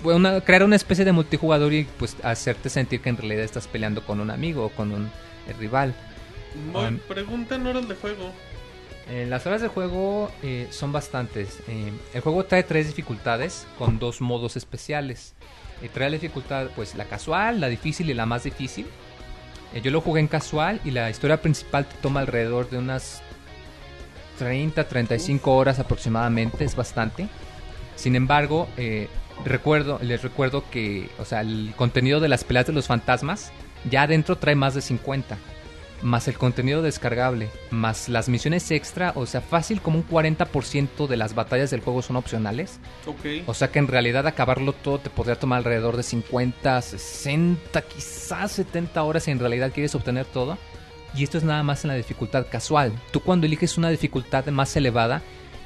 una- 0.05 0.41
crear 0.41 0.63
una 0.65 0.77
especie 0.77 1.05
de 1.05 1.13
multijugador 1.13 1.73
y 1.73 1.85
pues 1.99 2.17
hacerte 2.23 2.69
sentir 2.69 3.01
que 3.01 3.09
en 3.09 3.17
realidad 3.17 3.43
estás 3.45 3.67
peleando 3.67 4.05
con 4.05 4.21
un 4.21 4.31
amigo 4.31 4.67
o 4.67 4.69
con 4.71 4.93
un 4.93 5.07
eh, 5.07 5.53
rival. 5.59 5.95
Voy- 6.73 6.87
um, 6.89 6.99
pregunta 6.99 7.55
en 7.57 7.67
horas 7.67 7.89
de 7.89 7.95
juego. 7.95 8.33
Eh, 9.09 9.25
las 9.29 9.47
horas 9.47 9.61
de 9.63 9.69
juego 9.69 10.31
eh, 10.43 10.67
son 10.71 10.91
bastantes. 10.93 11.61
Eh, 11.69 11.93
el 12.15 12.21
juego 12.23 12.45
trae 12.45 12.63
tres 12.65 12.89
dificultades 12.89 13.67
con 13.79 13.99
dos 13.99 14.21
modos 14.21 14.57
especiales. 14.57 15.35
Trae 15.93 16.09
la 16.11 16.15
dificultad, 16.15 16.69
pues 16.75 16.95
la 16.95 17.05
casual, 17.05 17.61
la 17.61 17.69
difícil 17.69 18.09
y 18.11 18.15
la 18.15 18.25
más 18.27 18.45
difícil. 18.45 18.87
Yo 19.83 19.91
lo 19.91 20.01
jugué 20.01 20.21
en 20.21 20.27
casual 20.29 20.81
y 20.85 20.91
la 20.91 21.11
historia 21.11 21.41
principal 21.43 21.85
te 21.87 21.97
toma 21.99 22.21
alrededor 22.21 22.71
de 22.71 22.79
unas 22.79 23.21
30, 24.39 24.89
35 24.89 25.55
horas 25.55 25.79
aproximadamente, 25.79 26.65
es 26.65 26.75
bastante. 26.75 27.29
Sin 27.95 28.17
embargo, 28.17 28.69
eh, 28.77 29.09
recuerdo, 29.45 29.99
les 30.03 30.23
recuerdo 30.23 30.65
que, 30.71 31.11
o 31.19 31.25
sea, 31.25 31.41
el 31.41 31.73
contenido 31.77 32.21
de 32.21 32.29
las 32.29 32.45
peleas 32.45 32.67
de 32.67 32.73
los 32.73 32.87
fantasmas 32.87 33.53
ya 33.91 34.03
adentro 34.03 34.37
trae 34.37 34.55
más 34.55 34.75
de 34.75 34.83
50 34.83 35.39
más 36.03 36.29
el 36.29 36.37
contenido 36.37 36.83
descargable, 36.83 37.49
más 37.71 38.09
las 38.09 38.29
misiones 38.29 38.71
extra, 38.71 39.13
o 39.15 39.27
sea, 39.27 39.41
fácil 39.41 39.81
como 39.81 39.99
un 39.99 40.09
40% 40.09 41.07
de 41.07 41.17
las 41.17 41.35
batallas 41.35 41.71
del 41.71 41.81
juego 41.81 42.03
son 42.03 42.17
opcionales. 42.17 42.79
Ok. 43.07 43.47
O 43.47 43.55
sea 43.55 43.69
que 43.69 43.79
en 43.79 43.89
realidad 43.89 44.27
acabarlo 44.27 44.73
todo 44.73 44.99
te 44.99 45.11
podría 45.11 45.39
tomar 45.39 45.59
alrededor 45.59 45.97
de 45.97 46.03
50, 46.03 46.83
60, 46.83 47.83
quizás 47.83 48.53
70 48.53 49.03
horas 49.03 49.25
si 49.25 49.31
en 49.31 49.39
realidad 49.39 49.73
quieres 49.73 49.95
obtener 49.95 50.27
todo. 50.27 50.59
Y 51.15 51.25
esto 51.25 51.39
es 51.39 51.45
nada 51.45 51.63
más 51.63 51.85
en 51.85 51.89
la 51.89 51.95
dificultad 51.95 52.47
casual. 52.51 52.93
Tú 53.11 53.21
cuando 53.21 53.47
eliges 53.47 53.79
una 53.79 53.89
dificultad 53.89 54.47
más 54.47 54.77
elevada, 54.77 55.23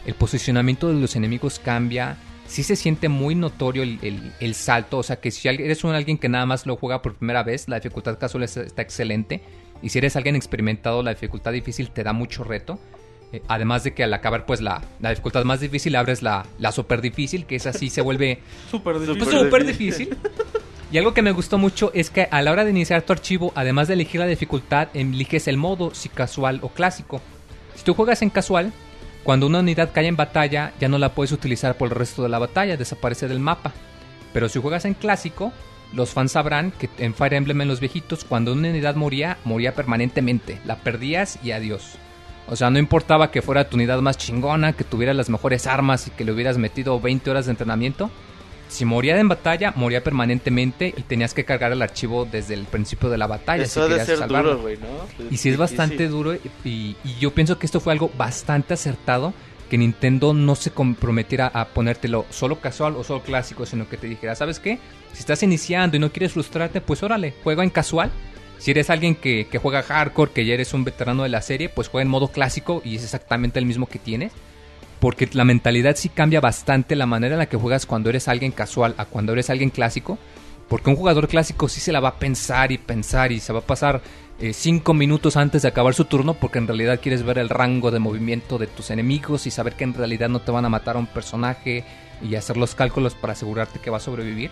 el 0.07 0.15
posicionamiento 0.15 0.89
de 0.89 0.95
los 0.95 1.17
enemigos 1.17 1.59
cambia. 1.59 2.17
Sí 2.51 2.65
se 2.65 2.75
siente 2.75 3.09
muy 3.09 3.37
notorio 3.37 3.83
el, 3.85 3.99
el- 4.03 4.33
el 4.41 4.55
salto. 4.55 4.99
O 4.99 5.03
sea 5.05 5.21
que 5.21 5.31
si 5.31 5.47
eres 5.49 5.85
un 5.85 5.95
alguien 5.95 6.19
que 6.19 6.29
nada 6.29 6.47
más 6.47 6.67
lo 6.67 6.77
juega 6.77 7.01
por 7.01 7.15
primera 7.15 7.43
vez, 7.45 7.69
la 7.69 7.77
dificultad 7.77 8.19
casual 8.19 8.43
es- 8.43 8.57
está 8.57 8.83
excelente. 8.83 9.41
Y 9.83 9.91
si 9.91 9.99
eres 9.99 10.17
alguien 10.17 10.35
experimentado, 10.37 11.03
la 11.03 11.11
dificultad 11.15 11.53
difícil 11.53 11.91
te 11.91 12.03
da 12.03 12.13
mucho 12.13 12.43
reto. 12.43 12.81
Eh, 13.33 13.41
además 13.47 13.85
de 13.85 13.95
que 13.95 14.03
al 14.03 14.13
acabar 14.13 14.45
pues 14.47 14.61
la, 14.61 14.83
la 14.99 15.11
dificultad 15.11 15.45
más 15.45 15.61
difícil 15.61 15.95
abres 15.95 16.21
la, 16.23 16.45
la 16.59 16.73
super 16.73 17.01
difícil, 17.01 17.47
que 17.47 17.55
es 17.55 17.67
así 17.67 17.89
se 17.89 18.01
vuelve 18.01 18.41
difícil. 18.73 19.17
pues, 19.19 19.31
súper 19.31 19.65
difícil. 19.65 20.09
difícil. 20.11 20.19
Y 20.91 20.99
algo 20.99 21.15
que 21.15 21.23
me 21.23 21.31
gustó 21.31 21.57
mucho 21.57 21.93
es 21.95 22.11
que 22.11 22.27
a 22.33 22.43
la 22.43 22.51
hora 22.51 22.65
de 22.65 22.71
iniciar 22.73 23.03
tu 23.03 23.13
archivo, 23.13 23.53
además 23.55 23.87
de 23.87 23.95
elegir 23.95 24.19
la 24.21 24.27
dificultad, 24.27 24.89
eliges 24.93 25.47
el 25.47 25.57
modo, 25.57 25.95
si 25.95 26.09
casual 26.09 26.59
o 26.63 26.69
clásico. 26.71 27.21
Si 27.77 27.85
tú 27.85 27.95
juegas 27.95 28.23
en 28.23 28.31
casual, 28.31 28.73
cuando 29.25 29.47
una 29.47 29.61
unidad 29.61 29.91
cae 29.93 30.07
en 30.07 30.17
batalla, 30.17 30.73
ya 30.81 30.89
no 30.89 30.99
la 30.99 31.15
puedes 31.15 31.33
utilizar 31.33 31.77
por 31.77 31.89
el 31.89 31.95
resto 31.95 32.23
de 32.23 32.29
la 32.29 32.39
batalla, 32.39 32.77
desaparece 32.77 33.29
del 33.29 33.41
mapa. 33.41 33.73
Pero 34.33 34.49
si 34.49 34.61
juegas 34.61 34.85
en 34.85 34.95
clásico, 34.95 35.53
los 35.93 36.11
fans 36.11 36.33
sabrán 36.33 36.73
que 36.73 36.89
en 36.99 37.15
Fire 37.15 37.35
Emblem 37.35 37.61
en 37.61 37.69
los 37.69 37.81
viejitos, 37.81 38.25
cuando 38.25 38.53
una 38.53 38.69
unidad 38.69 38.95
moría, 38.95 39.39
moría 39.45 39.75
permanentemente. 39.75 40.61
La 40.65 40.77
perdías 40.77 41.39
y 41.43 41.51
adiós. 41.51 41.97
O 42.49 42.57
sea, 42.57 42.71
no 42.71 42.79
importaba 42.79 43.31
que 43.31 43.43
fuera 43.43 43.69
tu 43.69 43.77
unidad 43.77 44.01
más 44.01 44.19
chingona, 44.19 44.73
que 44.73 44.85
tuvieras 44.85 45.17
las 45.17 45.31
mejores 45.31 45.67
armas 45.67 46.07
y 46.07 46.11
que 46.11 46.25
le 46.25 46.33
hubieras 46.33 46.59
metido 46.59 46.99
20 46.99 47.31
horas 47.31 47.47
de 47.47 47.53
entrenamiento. 47.53 48.11
Si 48.71 48.85
moría 48.85 49.19
en 49.19 49.29
batalla, 49.29 49.73
moría 49.77 50.03
permanentemente 50.03 50.95
y 50.97 51.03
tenías 51.03 51.35
que 51.35 51.45
cargar 51.45 51.73
el 51.73 51.83
archivo 51.83 52.25
desde 52.25 52.55
el 52.55 52.65
principio 52.65 53.11
de 53.11 53.19
la 53.19 53.27
batalla. 53.27 53.65
Eso 53.65 53.83
si 53.83 53.89
de 53.89 53.89
querías 53.89 54.07
ser 54.07 54.19
salvarlo. 54.19 54.53
duro, 54.53 54.63
güey, 54.63 54.79
¿no? 54.79 55.27
Y 55.31 55.37
sí 55.37 55.51
es 55.51 55.59
bastante 55.59 56.09
duro 56.09 56.35
y 56.65 56.97
yo 57.19 57.33
pienso 57.33 57.59
que 57.59 57.67
esto 57.67 57.81
fue 57.81 57.93
algo 57.93 58.11
bastante 58.17 58.75
acertado 58.75 59.35
que 59.71 59.79
Nintendo 59.79 60.35
no 60.35 60.57
se 60.57 60.73
comprometiera 60.73 61.47
a 61.47 61.69
ponértelo 61.69 62.27
solo 62.29 62.61
casual 62.61 62.97
o 62.97 63.05
solo 63.05 63.23
clásico, 63.23 63.65
sino 63.65 63.89
que 63.89 63.97
te 63.97 64.09
dijera, 64.09 64.35
¿sabes 64.35 64.59
qué? 64.59 64.79
Si 65.13 65.21
estás 65.21 65.43
iniciando 65.45 65.97
y 65.97 66.01
no 66.01 66.11
quieres 66.11 66.33
frustrarte, 66.33 66.81
pues 66.83 67.03
órale, 67.03 67.33
juega 67.43 67.63
en 67.63 67.71
casual. 67.71 68.11
Si 68.59 68.73
eres 68.73 68.91
alguien 68.91 69.15
que, 69.15 69.47
que 69.51 69.59
juega 69.59 69.83
hardcore, 69.83 70.33
que 70.33 70.45
ya 70.45 70.55
eres 70.55 70.75
un 70.75 70.85
veterano 70.85 71.23
de 71.23 71.31
la 71.31 71.41
serie, 71.41 71.71
pues 71.71 71.89
juega 71.89 72.03
en 72.03 72.09
modo 72.09 72.29
clásico 72.29 72.83
y 72.85 72.97
es 72.97 73.05
exactamente 73.05 73.59
el 73.59 73.65
mismo 73.65 73.87
que 73.87 73.99
tienes. 73.99 74.33
Porque 75.01 75.29
la 75.33 75.45
mentalidad 75.45 75.97
sí 75.97 76.09
cambia 76.11 76.41
bastante 76.41 76.95
la 76.95 77.07
manera 77.07 77.35
en 77.35 77.39
la 77.39 77.47
que 77.49 77.57
juegas 77.57 77.87
cuando 77.87 78.11
eres 78.11 78.29
alguien 78.29 78.53
casual 78.53 78.95
a 78.99 79.07
cuando 79.07 79.33
eres 79.33 79.49
alguien 79.51 79.71
clásico. 79.71 80.19
Porque 80.69 80.91
un 80.91 80.97
jugador 80.97 81.27
clásico 81.27 81.69
sí 81.69 81.81
se 81.81 81.91
la 81.93 82.01
va 82.01 82.11
a 82.11 82.19
pensar 82.19 82.71
y 82.71 82.79
pensar 82.79 83.33
y 83.33 83.41
se 83.41 83.53
va 83.53 83.59
a 83.61 83.63
pasar 83.63 84.03
eh, 84.39 84.53
cinco 84.53 84.95
minutos 84.95 85.37
antes 85.37 85.63
de 85.63 85.69
acabar 85.69 85.95
su 85.95 86.05
turno 86.05 86.35
porque 86.35 86.59
en 86.59 86.67
realidad 86.69 87.01
quieres 87.03 87.25
ver 87.25 87.39
el 87.39 87.49
rango 87.49 87.91
de 87.91 87.99
movimiento 87.99 88.57
de 88.57 88.69
tus 88.69 88.91
enemigos 88.91 89.47
y 89.47 89.51
saber 89.51 89.75
que 89.75 89.85
en 89.85 89.95
realidad 89.95 90.29
no 90.29 90.41
te 90.41 90.53
van 90.53 90.65
a 90.65 90.69
matar 90.69 90.95
a 90.97 91.01
un 91.01 91.07
personaje 91.09 91.85
y 92.23 92.37
hacer 92.37 92.57
los 92.57 92.75
cálculos 92.77 93.15
para 93.15 93.33
asegurarte 93.33 93.81
que 93.81 93.91
va 93.91 93.97
a 93.97 94.01
sobrevivir. 94.01 94.51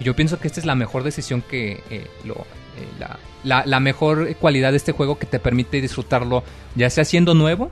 Y 0.00 0.04
yo 0.04 0.14
pienso 0.14 0.38
que 0.38 0.46
esta 0.46 0.60
es 0.60 0.66
la 0.66 0.76
mejor 0.76 1.02
decisión 1.02 1.42
que 1.42 1.82
eh, 1.90 2.06
lo, 2.24 2.34
eh, 2.34 2.86
la, 3.00 3.18
la- 3.42 3.66
la 3.66 3.80
mejor 3.80 4.32
cualidad 4.36 4.70
de 4.70 4.76
este 4.76 4.92
juego 4.92 5.18
que 5.18 5.26
te 5.26 5.40
permite 5.40 5.80
disfrutarlo 5.80 6.44
ya 6.76 6.88
sea 6.88 7.04
siendo 7.04 7.34
nuevo 7.34 7.70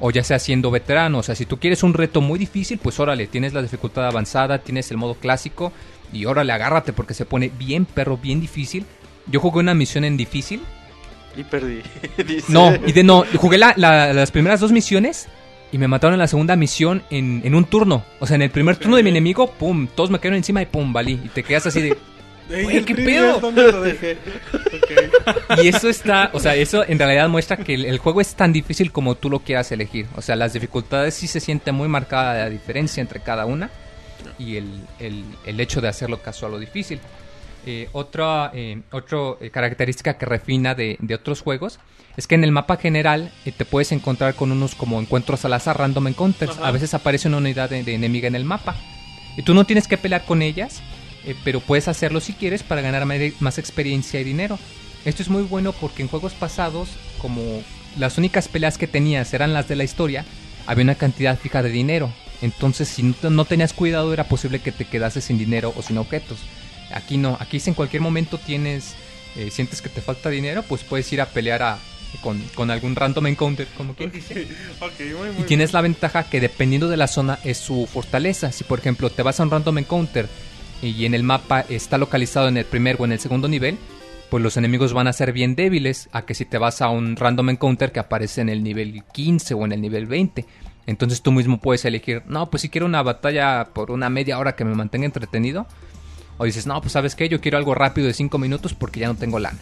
o 0.00 0.10
ya 0.10 0.24
sea 0.24 0.38
siendo 0.38 0.70
veterano. 0.70 1.18
O 1.18 1.22
sea, 1.22 1.34
si 1.34 1.46
tú 1.46 1.58
quieres 1.58 1.82
un 1.82 1.94
reto 1.94 2.20
muy 2.20 2.38
difícil, 2.38 2.78
pues 2.78 2.98
órale, 3.00 3.26
tienes 3.26 3.52
la 3.52 3.62
dificultad 3.62 4.06
avanzada, 4.06 4.58
tienes 4.58 4.90
el 4.90 4.96
modo 4.96 5.14
clásico 5.14 5.72
y 6.12 6.24
órale, 6.24 6.52
agárrate 6.52 6.92
porque 6.92 7.14
se 7.14 7.24
pone 7.26 7.50
bien 7.58 7.84
perro, 7.84 8.16
bien 8.16 8.40
difícil. 8.40 8.84
Yo 9.26 9.38
jugué 9.40 9.60
una 9.60 9.74
misión 9.74 10.04
en 10.04 10.16
difícil 10.16 10.60
Y 11.36 11.44
perdí. 11.44 11.82
Dice. 12.26 12.52
no, 12.52 12.72
y 12.86 12.92
de 12.92 13.04
no, 13.04 13.24
jugué 13.36 13.58
la- 13.58 13.74
la- 13.76 14.12
las 14.12 14.30
primeras 14.32 14.58
dos 14.60 14.72
misiones 14.72 15.28
y 15.72 15.78
me 15.78 15.86
mataron 15.86 16.14
en 16.14 16.18
la 16.20 16.26
segunda 16.26 16.56
misión 16.56 17.02
en, 17.10 17.42
en 17.44 17.54
un 17.54 17.64
turno. 17.64 18.02
O 18.18 18.26
sea, 18.26 18.34
en 18.34 18.42
el 18.42 18.50
primer 18.50 18.76
turno 18.76 18.96
de 18.96 19.04
mi 19.04 19.10
enemigo, 19.10 19.52
pum, 19.52 19.86
todos 19.94 20.10
me 20.10 20.18
cayeron 20.18 20.38
encima 20.38 20.60
y 20.62 20.66
pum, 20.66 20.92
valí. 20.92 21.20
Y 21.24 21.28
te 21.28 21.44
quedas 21.44 21.66
así 21.66 21.80
de... 21.80 21.96
¿qué 22.84 22.94
pedo? 22.94 23.40
Y 25.62 25.68
eso 25.68 25.88
está, 25.88 26.30
o 26.32 26.40
sea, 26.40 26.54
eso 26.54 26.84
en 26.86 26.98
realidad 26.98 27.28
muestra 27.28 27.56
que 27.56 27.74
el, 27.74 27.84
el 27.84 27.98
juego 27.98 28.20
es 28.20 28.34
tan 28.34 28.52
difícil 28.52 28.92
como 28.92 29.14
tú 29.14 29.30
lo 29.30 29.40
quieras 29.40 29.70
elegir. 29.72 30.06
O 30.16 30.22
sea, 30.22 30.36
las 30.36 30.52
dificultades 30.52 31.14
sí 31.14 31.26
se 31.26 31.40
siente 31.40 31.72
muy 31.72 31.88
marcada 31.88 32.34
la 32.44 32.50
diferencia 32.50 33.00
entre 33.00 33.20
cada 33.20 33.46
una 33.46 33.70
y 34.38 34.56
el, 34.56 34.68
el- 34.98 35.24
el 35.46 35.60
hecho 35.60 35.80
de 35.80 35.88
hacerlo 35.88 36.20
casual 36.22 36.54
o 36.54 36.58
difícil. 36.58 37.00
Eh, 37.66 37.88
otra 37.92 38.50
eh, 38.54 38.80
otro, 38.90 39.36
eh, 39.40 39.50
característica 39.50 40.16
que 40.16 40.24
refina 40.24 40.74
de, 40.74 40.96
de 40.98 41.14
otros 41.14 41.42
juegos 41.42 41.78
es 42.16 42.26
que 42.26 42.34
en 42.34 42.42
el 42.44 42.52
mapa 42.52 42.78
general 42.78 43.32
eh, 43.44 43.52
te 43.52 43.66
puedes 43.66 43.92
encontrar 43.92 44.34
con 44.34 44.50
unos 44.50 44.74
como 44.74 44.98
encuentros 44.98 45.44
al 45.44 45.52
azar, 45.52 45.78
random 45.78 46.08
encounters. 46.08 46.52
Ajá. 46.56 46.68
A 46.68 46.70
veces 46.70 46.94
aparece 46.94 47.28
una 47.28 47.36
unidad 47.36 47.68
de, 47.68 47.84
de 47.84 47.94
enemiga 47.94 48.28
en 48.28 48.34
el 48.34 48.44
mapa 48.44 48.76
y 49.36 49.42
tú 49.42 49.52
no 49.54 49.64
tienes 49.64 49.86
que 49.88 49.98
pelear 49.98 50.24
con 50.24 50.40
ellas, 50.42 50.82
eh, 51.26 51.34
pero 51.44 51.60
puedes 51.60 51.88
hacerlo 51.88 52.20
si 52.20 52.32
quieres 52.32 52.62
para 52.62 52.80
ganar 52.80 53.06
más 53.40 53.58
experiencia 53.58 54.20
y 54.20 54.24
dinero. 54.24 54.58
Esto 55.04 55.22
es 55.22 55.28
muy 55.28 55.42
bueno 55.42 55.72
porque 55.72 56.02
en 56.02 56.08
juegos 56.08 56.32
pasados, 56.34 56.88
como 57.18 57.62
las 57.98 58.18
únicas 58.18 58.48
peleas 58.48 58.78
que 58.78 58.86
tenías 58.86 59.32
eran 59.34 59.52
las 59.52 59.66
de 59.68 59.76
la 59.76 59.84
historia, 59.84 60.24
había 60.66 60.84
una 60.84 60.94
cantidad 60.94 61.38
fija 61.38 61.62
de 61.62 61.70
dinero. 61.70 62.12
Entonces, 62.42 62.88
si 62.88 63.02
no, 63.02 63.14
te- 63.14 63.30
no 63.30 63.44
tenías 63.44 63.72
cuidado, 63.72 64.12
era 64.12 64.24
posible 64.24 64.60
que 64.60 64.72
te 64.72 64.84
quedases 64.84 65.24
sin 65.24 65.38
dinero 65.38 65.72
o 65.76 65.82
sin 65.82 65.98
objetos. 65.98 66.38
Aquí 66.92 67.16
no, 67.18 67.36
aquí 67.40 67.60
si 67.60 67.70
en 67.70 67.74
cualquier 67.74 68.02
momento 68.02 68.38
tienes, 68.38 68.94
eh, 69.36 69.50
sientes 69.50 69.80
que 69.82 69.88
te 69.88 70.00
falta 70.00 70.28
dinero, 70.30 70.62
pues 70.68 70.82
puedes 70.82 71.10
ir 71.12 71.20
a 71.20 71.26
pelear 71.26 71.62
a, 71.62 71.78
con, 72.22 72.38
con 72.54 72.70
algún 72.70 72.96
random 72.96 73.26
encounter, 73.28 73.66
como 73.76 73.94
quien 73.94 74.10
dice. 74.10 74.48
Ok, 74.80 74.92
muy, 75.18 75.42
Y 75.42 75.46
tienes 75.46 75.72
la 75.72 75.80
ventaja 75.82 76.24
que 76.24 76.40
dependiendo 76.40 76.88
de 76.88 76.96
la 76.96 77.06
zona 77.08 77.38
es 77.44 77.58
su 77.58 77.86
fortaleza. 77.86 78.52
Si 78.52 78.64
por 78.64 78.78
ejemplo 78.80 79.10
te 79.10 79.22
vas 79.22 79.38
a 79.38 79.42
un 79.44 79.50
random 79.50 79.78
encounter 79.78 80.28
y 80.82 81.04
en 81.04 81.14
el 81.14 81.22
mapa 81.22 81.64
está 81.68 81.98
localizado 81.98 82.48
en 82.48 82.56
el 82.56 82.64
primer 82.64 82.96
o 82.98 83.04
en 83.04 83.12
el 83.12 83.20
segundo 83.20 83.48
nivel, 83.48 83.78
pues 84.30 84.42
los 84.42 84.56
enemigos 84.56 84.92
van 84.92 85.08
a 85.08 85.12
ser 85.12 85.32
bien 85.32 85.56
débiles 85.56 86.08
a 86.12 86.22
que 86.22 86.34
si 86.34 86.44
te 86.44 86.58
vas 86.58 86.80
a 86.82 86.88
un 86.88 87.16
random 87.16 87.50
encounter 87.50 87.92
que 87.92 88.00
aparece 88.00 88.40
en 88.40 88.48
el 88.48 88.62
nivel 88.62 89.02
15 89.12 89.54
o 89.54 89.64
en 89.64 89.72
el 89.72 89.80
nivel 89.80 90.06
20. 90.06 90.46
Entonces 90.86 91.20
tú 91.20 91.32
mismo 91.32 91.60
puedes 91.60 91.84
elegir, 91.84 92.22
no, 92.26 92.48
pues 92.48 92.62
si 92.62 92.68
quiero 92.68 92.86
una 92.86 93.02
batalla 93.02 93.68
por 93.74 93.90
una 93.90 94.08
media 94.08 94.38
hora 94.38 94.56
que 94.56 94.64
me 94.64 94.74
mantenga 94.74 95.06
entretenido. 95.06 95.66
O 96.38 96.44
dices, 96.44 96.66
no, 96.66 96.80
pues 96.80 96.92
sabes 96.92 97.14
qué, 97.14 97.28
yo 97.28 97.40
quiero 97.40 97.58
algo 97.58 97.74
rápido 97.74 98.06
de 98.06 98.14
5 98.14 98.38
minutos 98.38 98.72
porque 98.72 99.00
ya 99.00 99.08
no 99.08 99.14
tengo 99.14 99.38
lana. 99.38 99.58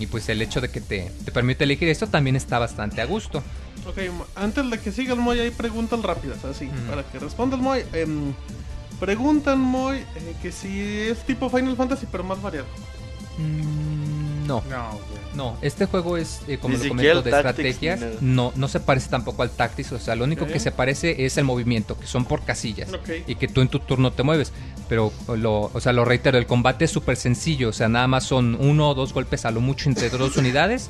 Y 0.00 0.06
pues 0.06 0.28
el 0.28 0.42
hecho 0.42 0.60
de 0.60 0.68
que 0.68 0.80
te, 0.80 1.12
te 1.24 1.30
permite 1.30 1.64
elegir 1.64 1.88
esto 1.88 2.08
también 2.08 2.34
está 2.34 2.58
bastante 2.58 3.00
a 3.00 3.04
gusto. 3.04 3.44
Ok, 3.86 3.98
antes 4.34 4.68
de 4.70 4.80
que 4.80 4.90
siga 4.90 5.14
el 5.14 5.20
Moy, 5.20 5.38
hay 5.38 5.50
preguntas 5.50 6.02
rápidas, 6.02 6.44
así, 6.44 6.68
para 6.88 7.04
que 7.04 7.18
responda 7.18 7.54
el 7.56 7.62
Moy. 7.62 7.84
Em, 7.92 8.32
preguntan, 9.04 9.58
Moy, 9.60 9.98
eh, 9.98 10.34
que 10.40 10.50
si 10.50 10.80
es 10.80 11.18
tipo 11.26 11.50
Final 11.50 11.76
Fantasy, 11.76 12.06
pero 12.10 12.24
más 12.24 12.40
variado. 12.40 12.66
Mm, 13.38 14.46
no. 14.46 14.62
No, 14.70 14.90
güey. 14.92 15.24
No, 15.34 15.56
este 15.62 15.86
juego 15.86 16.16
es, 16.16 16.42
eh, 16.46 16.58
como 16.58 16.76
Ni 16.76 16.82
lo 16.84 16.88
comento, 16.90 17.22
de 17.22 17.30
estrategias. 17.30 18.00
No, 18.20 18.52
no 18.54 18.68
se 18.68 18.78
parece 18.78 19.10
tampoco 19.10 19.42
al 19.42 19.50
Tactics. 19.50 19.90
O 19.92 19.98
sea, 19.98 20.14
lo 20.14 20.24
único 20.24 20.44
Ok. 20.44 20.52
que 20.52 20.60
se 20.60 20.70
parece 20.70 21.24
es 21.26 21.36
el 21.38 21.44
movimiento, 21.44 21.98
que 21.98 22.06
son 22.06 22.24
por 22.24 22.42
casillas. 22.44 22.92
Ok. 22.92 23.08
Y 23.26 23.34
que 23.34 23.48
tú 23.48 23.60
en 23.60 23.68
tu 23.68 23.80
turno 23.80 24.12
te 24.12 24.22
mueves. 24.22 24.52
Pero, 24.88 25.12
lo, 25.36 25.70
o 25.74 25.80
sea, 25.80 25.92
lo 25.92 26.04
reitero, 26.04 26.38
el 26.38 26.46
combate 26.46 26.84
es 26.84 26.92
súper 26.92 27.16
sencillo. 27.16 27.70
O 27.70 27.72
sea, 27.72 27.88
nada 27.88 28.06
más 28.06 28.24
son 28.24 28.56
uno 28.60 28.90
o 28.90 28.94
dos 28.94 29.12
golpes 29.12 29.44
a 29.44 29.50
lo 29.50 29.60
mucho 29.60 29.88
entre 29.88 30.08
dos 30.10 30.36
unidades. 30.36 30.88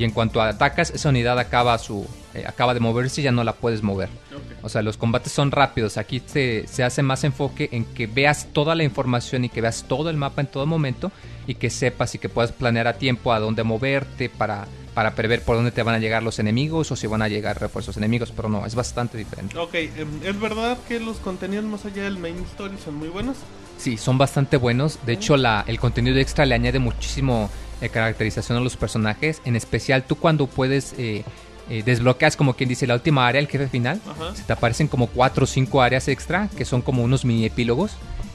Y 0.00 0.04
en 0.04 0.12
cuanto 0.12 0.40
atacas, 0.40 0.88
esa 0.92 1.10
unidad 1.10 1.38
acaba 1.38 1.76
su 1.76 2.06
eh, 2.32 2.44
acaba 2.46 2.72
de 2.72 2.80
moverse 2.80 3.20
y 3.20 3.24
ya 3.24 3.32
no 3.32 3.44
la 3.44 3.52
puedes 3.52 3.82
mover. 3.82 4.08
Ok. 4.34 4.64
O 4.64 4.70
sea, 4.70 4.80
los 4.80 4.96
combates 4.96 5.30
son 5.30 5.50
rápidos. 5.50 5.98
Aquí 5.98 6.22
se, 6.24 6.66
se 6.66 6.82
hace 6.82 7.02
más 7.02 7.22
enfoque 7.22 7.68
en 7.70 7.84
que 7.84 8.06
veas 8.06 8.46
toda 8.54 8.74
la 8.74 8.82
información 8.82 9.44
y 9.44 9.50
que 9.50 9.60
veas 9.60 9.84
todo 9.86 10.08
el 10.08 10.16
mapa 10.16 10.40
en 10.40 10.46
todo 10.46 10.64
momento 10.64 11.12
y 11.46 11.56
que 11.56 11.68
sepas 11.68 12.14
y 12.14 12.18
que 12.18 12.30
puedas 12.30 12.50
planear 12.50 12.86
a 12.86 12.94
tiempo 12.94 13.34
a 13.34 13.40
dónde 13.40 13.62
moverte 13.62 14.30
para, 14.30 14.66
para 14.94 15.14
prever 15.14 15.42
por 15.42 15.56
dónde 15.56 15.70
te 15.70 15.82
van 15.82 15.96
a 15.96 15.98
llegar 15.98 16.22
los 16.22 16.38
enemigos 16.38 16.90
o 16.90 16.96
si 16.96 17.06
van 17.06 17.20
a 17.20 17.28
llegar 17.28 17.60
refuerzos 17.60 17.98
enemigos. 17.98 18.32
Pero 18.34 18.48
no, 18.48 18.64
es 18.64 18.74
bastante 18.74 19.18
diferente. 19.18 19.58
Ok, 19.58 19.74
em, 19.74 19.90
¿es 20.24 20.40
verdad 20.40 20.78
que 20.88 20.98
los 20.98 21.18
contenidos 21.18 21.66
más 21.66 21.84
allá 21.84 22.04
del 22.04 22.16
main 22.16 22.36
story 22.52 22.78
son 22.82 22.94
muy 22.94 23.08
buenos? 23.08 23.36
Sí, 23.76 23.98
son 23.98 24.16
bastante 24.16 24.56
buenos. 24.56 24.98
De 25.04 25.12
hecho, 25.12 25.36
la, 25.36 25.62
el 25.66 25.78
contenido 25.78 26.16
extra 26.16 26.46
le 26.46 26.54
añade 26.54 26.78
muchísimo 26.78 27.50
eh, 27.80 27.88
caracterización 27.88 28.58
a 28.58 28.60
los 28.60 28.76
personajes. 28.76 29.40
En 29.44 29.56
especial 29.56 30.04
tú 30.04 30.16
cuando 30.16 30.46
puedes... 30.46 30.94
eh, 30.98 31.24
eh, 31.68 31.84
desbloqueas 31.84 32.34
como 32.36 32.54
quien 32.54 32.68
dice 32.68 32.84
la 32.88 32.94
última 32.94 33.28
área, 33.28 33.40
el 33.40 33.46
jefe 33.46 33.68
final. 33.68 34.00
Ajá. 34.04 34.34
Se 34.34 34.42
te 34.42 34.52
aparecen 34.52 34.88
como 34.88 35.06
cuatro 35.06 35.44
o 35.44 35.46
cinco 35.46 35.80
áreas 35.82 36.08
extra 36.08 36.48
que 36.56 36.64
son 36.64 36.82
como 36.82 37.04
unos 37.04 37.24
mini 37.24 37.44
epílogos. 37.44 37.92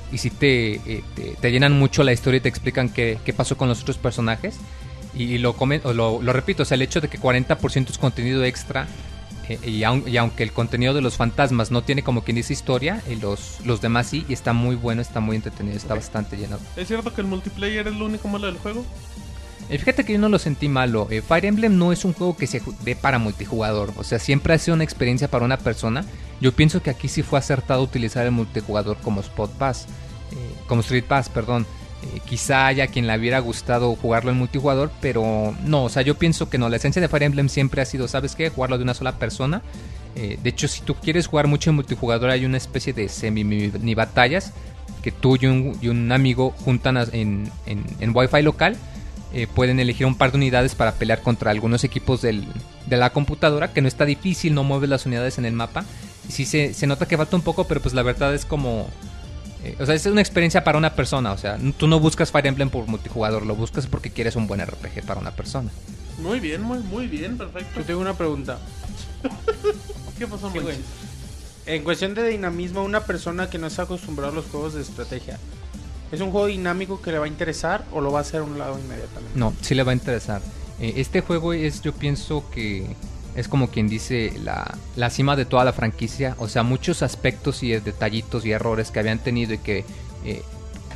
Y 0.10 0.20
si 0.20 0.30
te, 0.30 0.76
eh, 0.76 1.04
te, 1.16 1.36
te 1.42 1.52
llenan 1.52 1.74
mucho 1.78 2.04
la 2.06 2.14
historia 2.14 2.38
y 2.38 2.42
te 2.42 2.48
explican 2.48 2.88
qué, 2.88 3.18
qué 3.26 3.34
pasó 3.34 3.58
con 3.58 3.68
los 3.68 3.82
otros 3.82 3.98
personajes. 3.98 4.56
Y, 5.14 5.24
y 5.24 5.38
lo, 5.38 5.54
comen- 5.58 5.82
o 5.84 5.92
lo, 5.92 6.22
lo 6.22 6.32
repito, 6.32 6.64
o 6.64 6.66
sea, 6.66 6.76
el 6.76 6.84
hecho 6.84 7.02
de 7.02 7.10
que 7.10 7.20
40% 7.20 7.90
es 7.90 7.98
contenido 7.98 8.42
extra. 8.46 8.88
eh, 9.50 9.60
y, 9.66 9.82
aun- 9.84 10.08
y 10.08 10.16
aunque 10.16 10.44
el 10.44 10.54
contenido 10.54 10.94
de 10.94 11.02
los 11.02 11.18
fantasmas 11.18 11.72
no 11.72 11.82
tiene 11.84 12.04
como 12.04 12.24
quien 12.24 12.36
dice 12.38 12.54
historia, 12.54 13.02
eh, 13.10 13.18
los, 13.22 13.58
los 13.66 13.82
demás 13.82 14.08
sí, 14.08 14.26
y 14.30 14.34
está 14.34 14.54
muy 14.54 14.78
bueno, 14.78 15.02
está 15.02 15.20
muy 15.20 15.36
entretenido, 15.36 15.76
está 15.76 15.94
bastante 15.96 16.38
llenado. 16.38 16.62
¿Es 16.78 16.88
cierto 16.88 17.14
que 17.14 17.20
el 17.20 17.28
multiplayer 17.28 17.86
es 17.90 17.96
lo 17.96 18.06
único 18.06 18.30
malo 18.30 18.46
del 18.48 18.58
juego? 18.60 18.86
Eh, 19.70 19.78
fíjate 19.80 20.04
que 20.04 20.14
yo 20.14 20.20
no 20.20 20.30
lo 20.30 20.38
sentí 20.40 20.70
malo. 20.70 21.08
Eh, 21.10 21.22
Fire 21.22 21.46
Emblem 21.46 21.78
no 21.78 21.92
es 21.92 22.06
un 22.06 22.14
juego 22.14 22.38
que 22.38 22.48
se 22.48 22.62
dé 22.84 22.96
para 22.96 23.18
multijugador. 23.18 23.94
O 23.98 24.04
sea, 24.04 24.20
siempre 24.20 24.54
ha 24.54 24.58
sido 24.58 24.76
una 24.76 24.84
experiencia 24.84 25.28
para 25.28 25.46
una 25.46 25.58
persona. 25.58 26.06
Yo 26.40 26.52
pienso 26.52 26.82
que 26.84 26.90
aquí 26.90 27.08
sí 27.08 27.24
fue 27.24 27.40
acertado 27.40 27.82
utilizar 27.82 28.26
el 28.26 28.32
multijugador 28.32 28.98
como 28.98 29.22
Spot 29.22 29.52
Pass. 29.52 29.88
eh, 30.32 30.36
como 30.68 30.82
Street 30.82 31.06
Pass, 31.06 31.30
perdón. 31.30 31.66
Eh, 32.04 32.20
quizá 32.26 32.68
haya 32.68 32.88
quien 32.88 33.08
le 33.08 33.18
hubiera 33.18 33.40
gustado 33.40 33.96
jugarlo 33.96 34.30
en 34.32 34.38
multijugador, 34.38 34.92
pero 35.02 35.56
no, 35.64 35.86
o 35.86 35.90
sea, 35.90 36.04
yo 36.04 36.16
pienso 36.16 36.50
que 36.50 36.58
no. 36.58 36.70
La 36.70 36.76
esencia 36.76 37.02
de 37.02 37.08
Fire 37.08 37.24
Emblem 37.24 37.50
siempre 37.50 37.82
ha 37.82 37.86
sido, 37.86 38.08
¿sabes 38.08 38.36
qué? 38.36 38.50
Jugarlo 38.50 38.78
de 38.78 38.84
una 38.84 38.94
sola 38.94 39.18
persona. 39.18 39.62
De 40.16 40.50
hecho, 40.50 40.70
si 40.70 40.82
tú 40.82 40.96
quieres 40.96 41.28
jugar 41.28 41.48
mucho 41.48 41.70
en 41.70 41.76
multijugador, 41.76 42.30
hay 42.30 42.46
una 42.46 42.56
especie 42.56 42.94
de 42.94 43.10
semi 43.10 43.44
batallas 43.96 44.54
que 45.04 45.12
tú 45.12 45.38
y 45.40 45.46
un, 45.46 45.78
y 45.82 45.90
un 45.90 46.10
amigo 46.14 46.52
juntan 46.64 46.96
en, 47.12 47.52
en, 47.66 47.84
en 48.00 48.16
Wi-Fi 48.16 48.42
local 48.42 48.78
eh, 49.36 49.46
pueden 49.48 49.80
elegir 49.80 50.08
un 50.08 50.16
par 50.16 50.32
de 50.32 50.38
unidades 50.38 50.74
para 50.74 50.94
pelear 50.94 51.22
contra 51.22 51.52
algunos 51.52 51.84
equipos 51.84 52.22
del- 52.24 52.48
de 52.88 52.98
la 52.98 53.12
computadora, 53.12 53.72
que 53.74 53.82
no 53.82 53.88
está 53.88 54.06
difícil, 54.06 54.54
no 54.56 54.64
mueves 54.64 54.90
las 54.90 55.06
unidades 55.06 55.38
en 55.38 55.46
el 55.46 55.54
mapa. 55.54 55.86
Y 56.28 56.32
sí 56.32 56.46
se, 56.46 56.74
se 56.74 56.88
nota 56.88 57.06
que 57.08 57.18
falta 57.18 57.36
un 57.36 57.42
poco, 57.44 57.66
pero 57.68 57.82
pues 57.82 57.94
la 57.94 58.02
verdad 58.02 58.34
es 58.34 58.46
como... 58.46 58.88
eh, 59.64 59.76
o 59.80 59.86
sea, 59.86 59.94
es 59.94 60.06
una 60.08 60.22
experiencia 60.22 60.64
para 60.64 60.78
una 60.78 60.96
persona, 60.96 61.32
o 61.34 61.38
sea, 61.38 61.58
tú 61.78 61.86
no 61.88 62.00
buscas 62.00 62.32
Fire 62.32 62.48
Emblem 62.48 62.70
por 62.70 62.88
multijugador, 62.88 63.46
lo 63.46 63.56
buscas 63.56 63.88
porque 63.88 64.10
quieres 64.10 64.36
un 64.36 64.48
buen 64.48 64.62
RPG 64.66 65.04
para 65.06 65.20
una 65.20 65.32
persona. 65.32 65.70
Muy 66.20 66.40
bien, 66.40 66.62
muy, 66.62 66.80
muy 66.80 67.08
bien, 67.08 67.38
perfecto. 67.38 67.80
Yo 67.82 67.86
tengo 67.86 68.00
una 68.02 68.14
pregunta. 68.14 68.58
¿Qué 70.18 70.28
pasó, 70.28 70.50
Sí. 70.52 70.60
En 71.68 71.84
cuestión 71.84 72.14
de 72.14 72.28
dinamismo, 72.28 72.84
una 72.84 73.02
persona 73.06 73.50
que 73.50 73.58
no 73.58 73.66
está 73.68 73.82
acostumbrada 73.84 74.32
a 74.32 74.36
los 74.36 74.46
juegos 74.46 74.76
de 74.76 74.82
estrategia, 74.84 75.40
¿es 76.12 76.22
un 76.22 76.32
juego 76.32 76.48
dinámico 76.48 77.02
que 77.02 77.12
le 77.12 77.20
va 77.20 77.26
a 77.26 77.28
interesar 77.28 77.86
o 77.92 78.02
lo 78.02 78.12
va 78.12 78.20
a 78.20 78.22
hacer 78.22 78.42
a 78.42 78.44
un 78.44 78.58
lado 78.58 78.80
inmediatamente? 78.80 79.32
No, 79.36 79.54
sí 79.62 79.76
le 79.76 79.84
va 79.84 79.92
a 79.92 79.96
interesar. 79.96 80.42
Eh, 80.80 80.94
este 80.98 81.22
juego 81.22 81.54
es, 81.54 81.82
yo 81.82 81.94
pienso 81.94 82.50
que 82.52 82.86
es 83.36 83.48
como 83.48 83.70
quien 83.70 83.88
dice 83.88 84.34
la, 84.44 84.78
la 84.96 85.10
cima 85.10 85.36
de 85.36 85.46
toda 85.46 85.66
la 85.66 85.74
franquicia. 85.74 86.36
O 86.40 86.48
sea, 86.48 86.64
muchos 86.64 87.04
aspectos 87.04 87.64
y 87.64 87.72
detallitos 87.72 88.46
y 88.46 88.52
errores 88.52 88.92
que 88.92 89.00
habían 89.00 89.20
tenido 89.20 89.54
y 89.54 89.58
que 89.58 89.86
eh, 90.24 90.42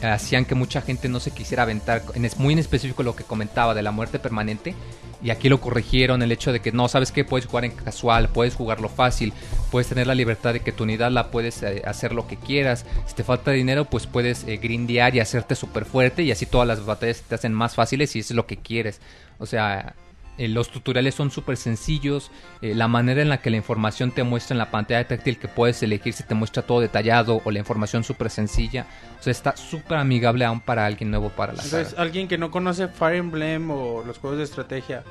hacían 0.01 0.45
que 0.45 0.55
mucha 0.55 0.81
gente 0.81 1.09
no 1.09 1.19
se 1.19 1.31
quisiera 1.31 1.63
aventar. 1.63 2.03
En, 2.13 2.25
es 2.25 2.37
muy 2.37 2.53
en 2.53 2.59
específico 2.59 3.03
lo 3.03 3.15
que 3.15 3.23
comentaba 3.23 3.73
de 3.73 3.81
la 3.81 3.91
muerte 3.91 4.19
permanente. 4.19 4.75
Y 5.21 5.31
aquí 5.31 5.49
lo 5.49 5.59
corrigieron, 5.59 6.21
el 6.21 6.31
hecho 6.31 6.53
de 6.53 6.61
que 6.61 6.71
no, 6.71 6.87
¿sabes 6.87 7.11
qué? 7.11 7.25
Puedes 7.25 7.45
jugar 7.45 7.65
en 7.65 7.71
casual, 7.71 8.29
puedes 8.29 8.55
jugarlo 8.55 8.87
fácil, 8.87 9.33
puedes 9.69 9.89
tener 9.89 10.07
la 10.07 10.15
libertad 10.15 10.53
de 10.53 10.61
que 10.61 10.71
tu 10.71 10.83
unidad 10.83 11.11
la 11.11 11.29
puedes 11.29 11.61
eh, 11.61 11.81
hacer 11.85 12.13
lo 12.13 12.25
que 12.25 12.37
quieras. 12.37 12.85
Si 13.05 13.15
te 13.15 13.25
falta 13.25 13.51
dinero, 13.51 13.83
pues 13.83 14.07
puedes 14.07 14.45
eh, 14.45 14.55
grindear 14.57 15.15
y 15.15 15.19
hacerte 15.19 15.55
súper 15.55 15.83
fuerte 15.83 16.23
y 16.23 16.31
así 16.31 16.45
todas 16.45 16.67
las 16.67 16.85
batallas 16.85 17.21
te 17.21 17.35
hacen 17.35 17.53
más 17.53 17.75
fáciles 17.75 18.11
si 18.11 18.19
es 18.19 18.31
lo 18.31 18.45
que 18.45 18.57
quieres. 18.57 19.01
O 19.39 19.45
sea, 19.45 19.93
eh, 20.39 20.47
los 20.47 20.69
tutoriales 20.71 21.13
son 21.13 21.29
súper 21.29 21.57
sencillos. 21.57 22.31
eh, 22.61 22.73
la 22.73 22.87
manera 22.87 23.21
en 23.21 23.29
la 23.29 23.41
que 23.41 23.49
la 23.51 23.57
información 23.57 24.11
te 24.11 24.23
muestra 24.23 24.55
en 24.55 24.57
la 24.57 24.71
pantalla 24.71 25.07
táctil 25.07 25.37
que 25.37 25.47
puedes 25.47 25.83
elegir 25.83 26.13
si 26.13 26.23
te 26.23 26.33
muestra 26.33 26.63
todo 26.63 26.79
detallado 26.81 27.41
o 27.43 27.51
la 27.51 27.59
información 27.59 28.03
súper 28.03 28.29
sencilla. 28.31 28.87
O 29.19 29.23
sea, 29.23 29.31
está 29.31 29.55
súper 29.55 29.97
amigable 29.99 30.45
aún 30.45 30.61
para 30.61 30.85
alguien 30.85 31.11
nuevo 31.11 31.29
para 31.29 31.53
la 31.53 31.61
Entonces, 31.61 31.89
saga. 31.89 32.01
alguien 32.01 32.27
que 32.27 32.37
no 32.37 32.49
conoce 32.49 32.87
Fire 32.87 33.17
Emblem 33.17 33.69
o 33.69 34.03
los 34.03 34.17
juegos 34.17 34.37
de 34.39 34.45
estrategia 34.45 35.03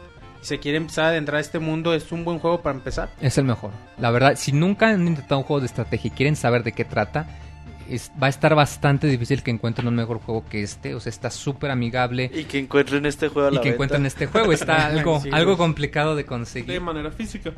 y 0.42 0.44
se 0.46 0.58
quiere 0.60 0.78
empezar 0.78 1.04
a 1.06 1.08
adentrar 1.08 1.38
a 1.38 1.40
este 1.40 1.58
mundo, 1.58 1.92
¿es 1.94 2.10
un 2.12 2.24
buen 2.24 2.38
juego 2.38 2.62
para 2.62 2.76
empezar? 2.76 3.10
Es 3.20 3.36
el 3.38 3.44
mejor. 3.44 3.70
La 3.98 4.10
verdad, 4.10 4.34
si 4.36 4.52
nunca 4.52 4.88
han 4.88 5.06
intentado 5.06 5.38
un 5.40 5.44
juego 5.44 5.60
de 5.60 5.66
estrategia 5.66 6.08
y 6.08 6.10
quieren 6.12 6.36
saber 6.36 6.62
de 6.62 6.72
qué 6.72 6.84
trata, 6.84 7.26
es- 7.90 8.10
va 8.22 8.26
a 8.26 8.30
estar 8.30 8.54
bastante 8.54 9.06
difícil 9.06 9.42
que 9.42 9.50
encuentren 9.50 9.88
un 9.88 9.94
mejor 9.94 10.18
juego 10.20 10.44
que 10.44 10.62
este. 10.62 10.94
O 10.94 11.00
sea, 11.00 11.10
está 11.10 11.30
súper 11.30 11.70
amigable. 11.70 12.30
Y 12.34 12.44
que 12.44 12.58
encuentren 12.58 13.06
este 13.06 13.28
juego 13.28 13.48
a 13.48 13.50
Y 13.52 13.54
la 13.56 13.60
que 13.60 13.68
venta. 13.70 13.74
encuentren 13.74 14.06
este 14.06 14.26
juego. 14.26 14.52
Está 14.52 14.86
algo, 14.88 15.20
Sí, 15.20 15.30
algo 15.32 15.56
complicado 15.56 16.14
de 16.16 16.22
De 16.22 16.26
conseguir. 16.28 16.80
manera 16.80 17.10
física. 17.10 17.52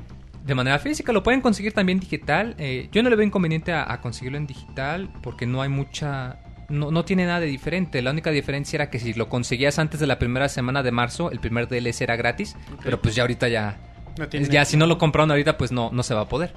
De 0.44 0.54
manera 0.54 0.78
física, 0.78 1.12
lo 1.12 1.22
pueden 1.22 1.40
conseguir 1.42 1.72
también 1.72 2.00
digital. 2.00 2.54
Eh, 2.58 2.88
yo 2.92 3.02
no 3.02 3.10
le 3.10 3.16
veo 3.16 3.26
inconveniente 3.26 3.72
a, 3.72 3.92
a 3.92 4.00
conseguirlo 4.00 4.38
en 4.38 4.46
digital 4.46 5.10
porque 5.22 5.46
no 5.46 5.60
hay 5.62 5.68
mucha... 5.68 6.38
No, 6.70 6.90
no 6.90 7.04
tiene 7.04 7.26
nada 7.26 7.40
de 7.40 7.46
diferente. 7.46 8.00
La 8.00 8.10
única 8.12 8.30
diferencia 8.30 8.76
era 8.76 8.90
que 8.90 8.98
si 9.00 9.12
lo 9.12 9.28
conseguías 9.28 9.78
antes 9.78 10.00
de 10.00 10.06
la 10.06 10.18
primera 10.18 10.48
semana 10.48 10.82
de 10.82 10.92
marzo, 10.92 11.30
el 11.30 11.40
primer 11.40 11.68
DLC 11.68 12.02
era 12.02 12.16
gratis. 12.16 12.56
Pero 12.82 13.00
pues 13.02 13.14
ya 13.14 13.22
ahorita 13.24 13.48
ya... 13.48 13.78
No 14.18 14.28
tiene- 14.28 14.48
Ya 14.48 14.64
si 14.64 14.76
no 14.76 14.86
lo 14.86 14.96
compraron 14.96 15.30
ahorita, 15.30 15.58
pues 15.58 15.72
no, 15.72 15.90
no 15.92 16.02
se 16.02 16.14
va 16.14 16.22
a 16.22 16.28
poder. 16.28 16.52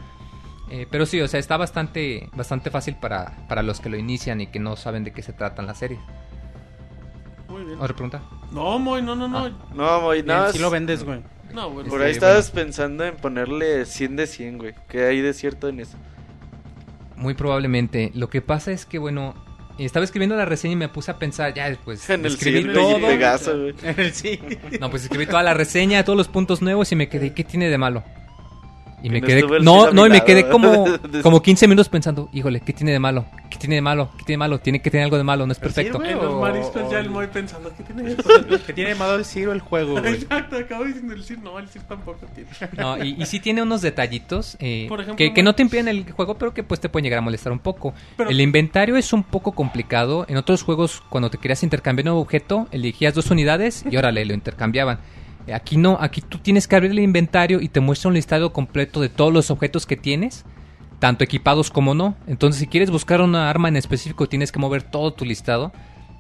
Eh, 0.70 0.88
pero 0.90 1.06
sí, 1.06 1.20
o 1.22 1.28
sea, 1.28 1.40
está 1.40 1.58
bastante, 1.58 2.30
bastante 2.34 2.72
fácil 2.72 2.96
para, 2.96 3.46
para 3.48 3.62
los 3.64 3.80
que 3.80 3.90
lo 3.90 3.98
inician 3.98 4.42
y 4.42 4.48
que 4.48 4.60
no 4.60 4.76
saben 4.76 5.04
de 5.04 5.12
qué 5.12 5.22
se 5.22 5.34
trata 5.34 5.62
en 5.62 5.68
la 5.68 5.76
serie. 5.76 6.00
Muy 7.48 7.64
bien. 7.66 7.78
¿Otra 7.80 7.94
pregunta? 7.94 8.22
No, 8.52 8.80
Moy, 8.80 9.02
no, 9.02 9.16
no, 9.16 9.28
no. 9.28 9.50
No, 9.76 10.02
muy 10.02 10.16
Bien, 10.18 10.28
nada. 10.28 10.52
sí 10.52 10.60
lo 10.60 10.70
vendes, 10.70 11.04
güey. 11.04 11.22
No, 11.54 11.70
bueno. 11.70 11.90
Por 11.90 12.02
ahí 12.02 12.12
Este, 12.12 12.26
estabas 12.26 12.50
pensando 12.50 13.06
en 13.06 13.16
ponerle 13.16 13.86
100 13.86 14.16
de 14.16 14.26
100, 14.28 14.58
güey. 14.58 14.74
¿Qué 14.90 15.06
hay 15.06 15.22
de 15.22 15.34
cierto 15.34 15.68
en 15.68 15.80
eso? 15.80 15.98
Muy 17.16 17.36
probablemente. 17.36 18.12
Lo 18.16 18.30
que 18.30 18.42
pasa 18.42 18.72
es 18.72 18.86
que, 18.88 18.98
bueno, 18.98 19.36
estaba 19.78 20.04
escribiendo 20.04 20.36
la 20.36 20.46
reseña 20.46 20.74
y 20.74 20.78
me 20.78 20.90
puse 20.90 21.12
a 21.12 21.20
pensar, 21.20 21.54
ya, 21.54 21.78
pues, 21.84 22.10
En 22.10 22.26
el 22.26 22.34
escribí 22.34 22.64
100 22.64 22.74
todo. 22.74 23.08
Pegaso, 23.08 23.52
güey. 23.60 24.12
sí. 24.14 24.40
No, 24.80 24.90
pues 24.90 25.04
escribí 25.04 25.28
toda 25.28 25.44
la 25.44 25.54
reseña, 25.54 26.04
todos 26.04 26.18
los 26.18 26.28
puntos 26.28 26.62
nuevos 26.64 26.92
y 26.92 26.96
me 26.96 27.08
quedé, 27.10 27.34
¿qué 27.34 27.44
tiene 27.44 27.70
de 27.70 27.78
malo? 27.78 28.04
Y 29.04 29.10
me 29.10 29.20
no 29.20 29.28
quedé, 29.28 29.44
no, 29.62 29.92
no, 29.92 30.08
y 30.08 30.10
me 30.10 30.24
quedé 30.24 30.48
como, 30.50 30.86
como 31.24 31.42
15 31.42 31.68
minutos 31.68 31.90
pensando, 31.90 32.30
híjole, 32.32 32.62
¿qué 32.62 32.72
tiene 32.72 32.94
de 32.94 33.00
malo? 33.00 33.26
¿Qué 33.50 33.58
tiene 33.58 33.76
de 33.76 33.82
malo? 33.82 34.10
¿Qué 34.18 34.24
tiene 34.24 34.36
de 34.36 34.38
malo? 34.38 34.60
Tiene 34.60 34.82
que 34.82 34.90
tener 34.90 35.04
algo 35.04 35.18
de 35.18 35.24
malo, 35.24 35.46
no 35.46 35.52
es 35.52 35.60
perfecto. 35.60 35.98
güey. 36.00 36.12
En 36.12 36.18
los 36.20 36.34
o- 36.34 36.40
mariscos 36.40 36.90
ya 36.90 37.00
el 37.00 37.10
Moy 37.10 37.28
pensando, 37.28 37.70
¿qué 37.76 37.84
tiene 37.84 38.14
eso? 38.14 38.24
Que 38.66 38.72
tiene 38.74 38.96
malo 38.96 39.16
el 39.16 39.26
Ciro 39.26 39.52
el 39.52 39.60
juego, 39.60 40.00
güey. 40.00 40.14
Exacto, 40.16 40.56
acabo 40.56 40.86
diciendo 40.86 41.14
el 41.14 41.24
Sir, 41.24 41.40
no, 41.40 41.60
el 41.60 41.68
Sir 41.68 41.82
tampoco 41.84 42.26
tiene. 42.34 42.50
No, 42.78 43.04
y, 43.04 43.22
y 43.22 43.26
sí 43.26 43.40
tiene 43.42 43.62
unos 43.62 43.82
detallitos 43.82 44.56
eh, 44.60 44.86
Por 44.88 45.02
ejemplo, 45.02 45.18
que, 45.18 45.34
que 45.34 45.44
¿no? 45.44 45.50
no 45.52 45.56
te 45.56 45.64
impiden 45.64 45.90
el 45.90 46.10
juego, 46.12 46.36
pero 46.38 46.54
que 46.54 46.64
pues 46.64 46.80
te 46.80 46.88
pueden 46.88 47.04
llegar 47.04 47.20
a 47.20 47.22
molestar 47.22 47.52
un 47.52 47.60
poco. 47.60 47.94
Pero- 48.16 48.30
el 48.30 48.40
inventario 48.40 48.96
es 48.96 49.12
un 49.12 49.24
poco 49.24 49.52
complicado. 49.52 50.26
En 50.30 50.38
otros 50.38 50.64
juegos, 50.64 51.04
cuando 51.10 51.30
te 51.30 51.38
querías 51.38 51.62
intercambiar 51.64 52.10
un 52.10 52.20
objeto, 52.20 52.68
elegías 52.72 53.14
dos 53.14 53.30
unidades 53.32 53.84
y 53.90 53.98
órale, 53.98 54.24
lo 54.26 54.34
intercambiaban. 54.34 55.00
Aquí 55.52 55.78
no, 55.78 55.98
aquí 56.00 56.22
tú 56.22 56.38
tienes 56.38 56.68
que 56.68 56.76
abrir 56.76 56.92
el 56.92 57.00
inventario 57.00 57.60
y 57.60 57.68
te 57.68 57.80
muestra 57.80 58.08
un 58.08 58.14
listado 58.14 58.54
completo 58.54 59.02
de 59.02 59.10
todos 59.10 59.34
los 59.34 59.52
objetos 59.52 59.86
que 59.86 59.98
tienes, 59.98 60.46
tanto 61.00 61.24
equipados 61.24 61.70
como 61.70 61.94
no. 61.94 62.16
Entonces, 62.28 62.60
si 62.60 62.68
quieres 62.68 62.92
buscar 62.92 63.20
una 63.20 63.50
arma 63.50 63.68
en 63.68 63.76
específico, 63.76 64.30
tienes 64.30 64.52
que 64.52 64.60
mover 64.60 64.84
todo 64.84 65.14
tu 65.14 65.26
listado. 65.26 65.74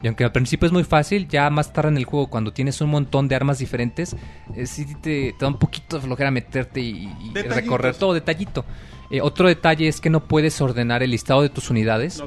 Y 0.04 0.08
aunque 0.08 0.26
al 0.26 0.34
principio 0.34 0.66
es 0.68 0.74
muy 0.74 0.84
fácil, 0.84 1.30
ya 1.30 1.50
más 1.50 1.72
tarde 1.72 1.90
en 1.90 1.98
el 1.98 2.04
juego, 2.04 2.28
cuando 2.28 2.52
tienes 2.52 2.82
un 2.82 2.90
montón 2.90 3.30
de 3.30 3.36
armas 3.36 3.58
diferentes, 3.60 4.16
eh, 4.54 4.66
sí 4.66 4.86
te, 4.96 5.32
te 5.32 5.36
da 5.40 5.48
un 5.48 5.58
poquito 5.58 5.96
de 5.96 6.02
flojera 6.04 6.30
meterte 6.30 6.82
y, 6.82 7.10
recorrer 7.34 7.96
todo 7.96 8.14
detallito. 8.14 8.66
Eh, 9.10 9.22
otro 9.22 9.48
detalle 9.48 9.88
es 9.88 10.02
que 10.02 10.10
no 10.10 10.26
puedes 10.26 10.60
ordenar 10.60 11.04
el 11.04 11.12
listado 11.12 11.42
de 11.42 11.50
tus 11.50 11.70
unidades. 11.70 12.22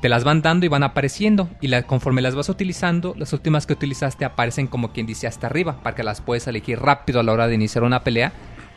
Te 0.00 0.08
las 0.08 0.24
van 0.24 0.42
dando 0.42 0.66
y 0.66 0.68
van 0.68 0.82
apareciendo. 0.82 1.48
Y 1.60 1.68
la- 1.68 1.84
conforme 1.84 2.20
las 2.20 2.34
vas 2.34 2.48
utilizando, 2.48 3.14
las 3.16 3.32
últimas 3.32 3.64
que 3.64 3.74
utilizaste 3.74 4.24
aparecen 4.24 4.66
como 4.66 4.92
quien 4.92 5.06
dice 5.06 5.28
hasta 5.28 5.46
arriba, 5.46 5.80
para 5.82 5.94
que 5.94 6.02
las 6.02 6.20
puedes 6.20 6.48
elegir 6.48 6.80
rápido 6.80 7.20
a 7.20 7.22
la 7.22 7.32
hora 7.32 7.46
de 7.46 7.54
iniciar 7.54 7.84
una 7.84 8.02
pelea. 8.02 8.32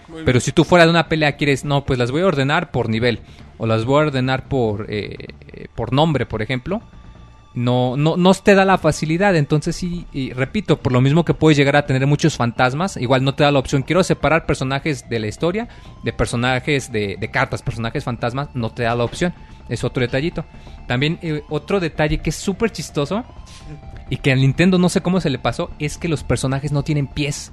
Muy 0.10 0.24
Pero 0.26 0.40
si 0.40 0.52
tú 0.52 0.64
fuera 0.64 0.84
de 0.86 0.92
una 0.92 1.08
pelea 1.10 1.38
quieres, 1.38 1.66
no, 1.66 1.86
pues 1.86 1.98
las 1.98 2.12
voy 2.12 2.22
a 2.22 2.28
ordenar 2.28 2.70
por 2.70 2.88
nivel. 2.88 3.22
O 3.58 3.66
las 3.66 3.86
voy 3.86 4.04
a 4.04 4.08
ordenar 4.08 4.48
por, 4.48 4.88
eh, 4.90 5.16
eh, 5.54 5.68
por 5.74 5.92
nombre, 5.92 6.28
por 6.28 6.42
ejemplo. 6.44 6.82
No, 7.56 7.96
no, 7.98 8.18
no 8.18 8.34
te 8.34 8.56
da 8.56 8.66
la 8.66 8.78
facilidad. 8.78 9.36
Entonces 9.36 9.76
sí, 9.76 10.06
y 10.12 10.34
repito, 10.34 10.80
por 10.80 10.92
lo 10.92 11.02
mismo 11.02 11.24
que 11.24 11.34
puedes 11.34 11.58
llegar 11.58 11.76
a 11.76 11.86
tener 11.86 12.08
muchos 12.08 12.36
fantasmas, 12.36 12.98
igual 12.98 13.24
no 13.24 13.36
te 13.36 13.44
da 13.44 13.52
la 13.52 13.60
opción. 13.60 13.84
Quiero 13.84 14.04
separar 14.04 14.46
personajes 14.46 15.08
de 15.10 15.20
la 15.20 15.28
historia 15.28 15.68
de 16.04 16.14
personajes 16.14 16.92
de, 16.92 17.18
de 17.20 17.32
cartas, 17.32 17.62
personajes 17.62 18.04
fantasmas, 18.04 18.50
no 18.56 18.72
te 18.72 18.84
da 18.84 18.96
la 18.96 19.04
opción. 19.04 19.34
Es 19.70 19.84
otro 19.84 20.02
detallito. 20.02 20.46
También 20.88 21.20
eh, 21.22 21.44
otro 21.50 21.80
detalle 21.80 22.20
que 22.20 22.32
es 22.32 22.36
súper 22.36 22.72
chistoso 22.72 23.24
y 24.10 24.18
que 24.18 24.32
a 24.32 24.36
Nintendo 24.36 24.78
no 24.78 24.90
sé 24.90 25.02
cómo 25.02 25.22
se 25.22 25.30
le 25.30 25.40
pasó, 25.40 25.72
es 25.80 25.98
que 25.98 26.08
los 26.08 26.24
personajes 26.24 26.72
no 26.72 26.84
tienen 26.84 27.08
pies. 27.08 27.52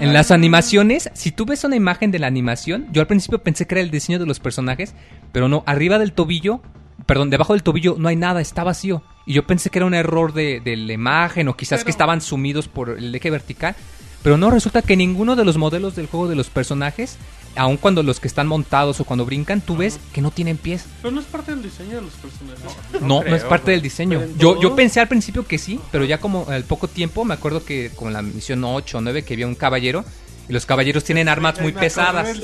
En 0.00 0.14
las 0.14 0.30
animaciones, 0.30 1.10
si 1.12 1.30
tú 1.30 1.44
ves 1.44 1.62
una 1.62 1.76
imagen 1.76 2.10
de 2.10 2.18
la 2.18 2.26
animación, 2.26 2.88
yo 2.90 3.02
al 3.02 3.06
principio 3.06 3.42
pensé 3.42 3.66
que 3.66 3.74
era 3.74 3.82
el 3.82 3.90
diseño 3.90 4.18
de 4.18 4.24
los 4.24 4.40
personajes, 4.40 4.94
pero 5.30 5.48
no, 5.48 5.62
arriba 5.66 5.98
del 5.98 6.14
tobillo, 6.14 6.62
perdón, 7.06 7.30
debajo 7.30 7.52
del 7.52 7.62
tobillo 7.62 7.96
no 7.98 8.08
hay 8.08 8.16
nada, 8.16 8.40
está 8.40 8.64
vacío. 8.64 9.02
Y 9.26 9.32
yo 9.34 9.46
pensé 9.46 9.70
que 9.70 9.78
era 9.78 9.86
un 9.86 9.94
error 9.94 10.32
de, 10.32 10.60
de 10.60 10.76
la 10.76 10.92
imagen 10.92 11.48
o 11.48 11.56
quizás 11.56 11.78
Pero- 11.80 11.84
que 11.86 11.90
estaban 11.90 12.20
sumidos 12.20 12.68
por 12.68 12.90
el 12.90 13.14
eje 13.14 13.30
vertical. 13.30 13.74
Pero 14.22 14.38
no, 14.38 14.50
resulta 14.50 14.80
que 14.80 14.96
ninguno 14.96 15.36
de 15.36 15.44
los 15.44 15.58
modelos 15.58 15.96
del 15.96 16.06
juego 16.06 16.28
de 16.28 16.34
los 16.34 16.48
personajes, 16.48 17.18
aun 17.56 17.76
cuando 17.76 18.02
los 18.02 18.20
que 18.20 18.28
están 18.28 18.46
montados 18.46 18.98
o 19.00 19.04
cuando 19.04 19.26
brincan, 19.26 19.60
tú 19.60 19.76
ves 19.76 20.00
que 20.14 20.22
no 20.22 20.30
tienen 20.30 20.56
pies. 20.56 20.86
Pero 21.02 21.12
no 21.14 21.20
es 21.20 21.26
parte 21.26 21.50
del 21.50 21.62
diseño 21.62 21.96
de 21.96 22.02
los 22.02 22.12
personajes. 22.14 22.64
No, 23.02 23.06
no, 23.06 23.20
creo, 23.20 23.36
es 23.36 23.44
parte 23.44 23.72
del 23.72 23.82
diseño. 23.82 24.22
Yo, 24.38 24.58
yo 24.62 24.74
pensé 24.74 25.00
al 25.00 25.08
principio 25.08 25.46
que 25.46 25.58
sí, 25.58 25.78
pero 25.92 26.06
ya 26.06 26.18
como 26.20 26.46
al 26.48 26.64
poco 26.64 26.88
tiempo, 26.88 27.26
me 27.26 27.34
acuerdo 27.34 27.66
que 27.66 27.90
con 27.94 28.14
la 28.14 28.22
misión 28.22 28.64
8 28.64 28.96
o 28.96 29.00
9 29.02 29.24
que 29.24 29.34
había 29.34 29.46
un 29.46 29.54
caballero, 29.56 30.06
y 30.48 30.54
los 30.54 30.64
caballeros 30.64 31.04
tienen 31.04 31.28
armas 31.28 31.60
muy 31.60 31.72
pesadas. 31.72 32.28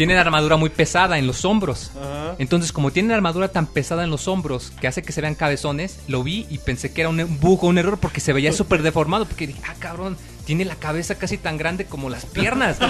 Tienen 0.00 0.16
armadura 0.16 0.56
muy 0.56 0.70
pesada 0.70 1.18
en 1.18 1.26
los 1.26 1.44
hombros. 1.44 1.90
Ajá. 1.94 2.34
Entonces, 2.38 2.72
como 2.72 2.90
tienen 2.90 3.12
armadura 3.12 3.48
tan 3.48 3.66
pesada 3.66 4.02
en 4.02 4.08
los 4.08 4.28
hombros 4.28 4.72
que 4.80 4.88
hace 4.88 5.02
que 5.02 5.12
se 5.12 5.20
vean 5.20 5.34
cabezones, 5.34 5.98
lo 6.08 6.22
vi 6.22 6.46
y 6.48 6.56
pensé 6.56 6.90
que 6.94 7.02
era 7.02 7.10
un 7.10 7.38
bug 7.38 7.64
o 7.64 7.66
un 7.66 7.76
error 7.76 7.98
porque 8.00 8.20
se 8.20 8.32
veía 8.32 8.50
súper 8.54 8.80
deformado. 8.80 9.26
Porque 9.26 9.46
dije, 9.46 9.60
ah, 9.68 9.74
cabrón, 9.78 10.16
tiene 10.46 10.64
la 10.64 10.76
cabeza 10.76 11.16
casi 11.16 11.36
tan 11.36 11.58
grande 11.58 11.84
como 11.84 12.08
las 12.08 12.24
piernas. 12.24 12.78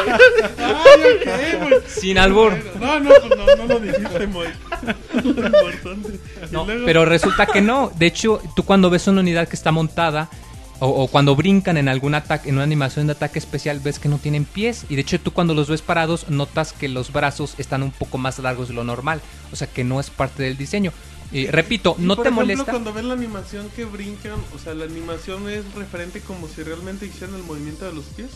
Ay, 0.00 0.04
güey. 1.60 1.74
Sin 1.86 2.16
albur. 2.18 2.54
No, 2.80 2.98
no, 3.00 3.10
pues 3.10 3.36
no, 3.36 3.56
no 3.56 3.66
lo 3.66 3.78
dijiste, 3.80 4.26
Moy. 4.26 4.46
Lo 5.22 5.46
importante. 5.46 6.18
Y 6.48 6.52
No, 6.52 6.64
luego- 6.64 6.86
pero 6.86 7.04
resulta 7.04 7.44
que 7.44 7.60
no. 7.60 7.92
De 7.98 8.06
hecho, 8.06 8.40
tú 8.56 8.62
cuando 8.64 8.88
ves 8.88 9.06
una 9.06 9.20
unidad 9.20 9.46
que 9.48 9.56
está 9.56 9.70
montada 9.70 10.30
o, 10.80 10.88
o 10.88 11.06
cuando 11.08 11.36
brincan 11.36 11.76
en 11.76 11.88
algún 11.88 12.14
ataque, 12.14 12.48
en 12.48 12.56
una 12.56 12.64
animación 12.64 13.06
de 13.06 13.12
ataque 13.12 13.38
especial, 13.38 13.80
ves 13.80 13.98
que 13.98 14.08
no 14.08 14.18
tienen 14.18 14.44
pies. 14.44 14.84
Y 14.88 14.96
de 14.96 15.02
hecho, 15.02 15.20
tú 15.20 15.32
cuando 15.32 15.54
los 15.54 15.68
ves 15.68 15.82
parados, 15.82 16.28
notas 16.28 16.72
que 16.72 16.88
los 16.88 17.12
brazos 17.12 17.54
están 17.58 17.82
un 17.82 17.92
poco 17.92 18.18
más 18.18 18.38
largos 18.40 18.68
de 18.68 18.74
lo 18.74 18.82
normal. 18.84 19.20
O 19.52 19.56
sea, 19.56 19.66
que 19.68 19.84
no 19.84 20.00
es 20.00 20.10
parte 20.10 20.42
del 20.42 20.56
diseño. 20.56 20.92
Y 21.32 21.46
repito, 21.46 21.94
Y 21.98 22.02
no 22.02 22.16
por 22.16 22.24
te 22.24 22.28
ejemplo, 22.30 22.42
molesta. 22.46 22.72
cuando 22.72 22.92
ves 22.92 23.04
la 23.04 23.14
animación 23.14 23.68
que 23.76 23.84
brincan, 23.84 24.32
o 24.54 24.58
sea, 24.58 24.74
la 24.74 24.84
animación 24.86 25.48
es 25.48 25.62
referente 25.74 26.20
como 26.20 26.48
si 26.48 26.62
realmente 26.64 27.06
hicieran 27.06 27.36
el 27.36 27.44
movimiento 27.44 27.84
de 27.84 27.92
los 27.92 28.04
pies. 28.06 28.30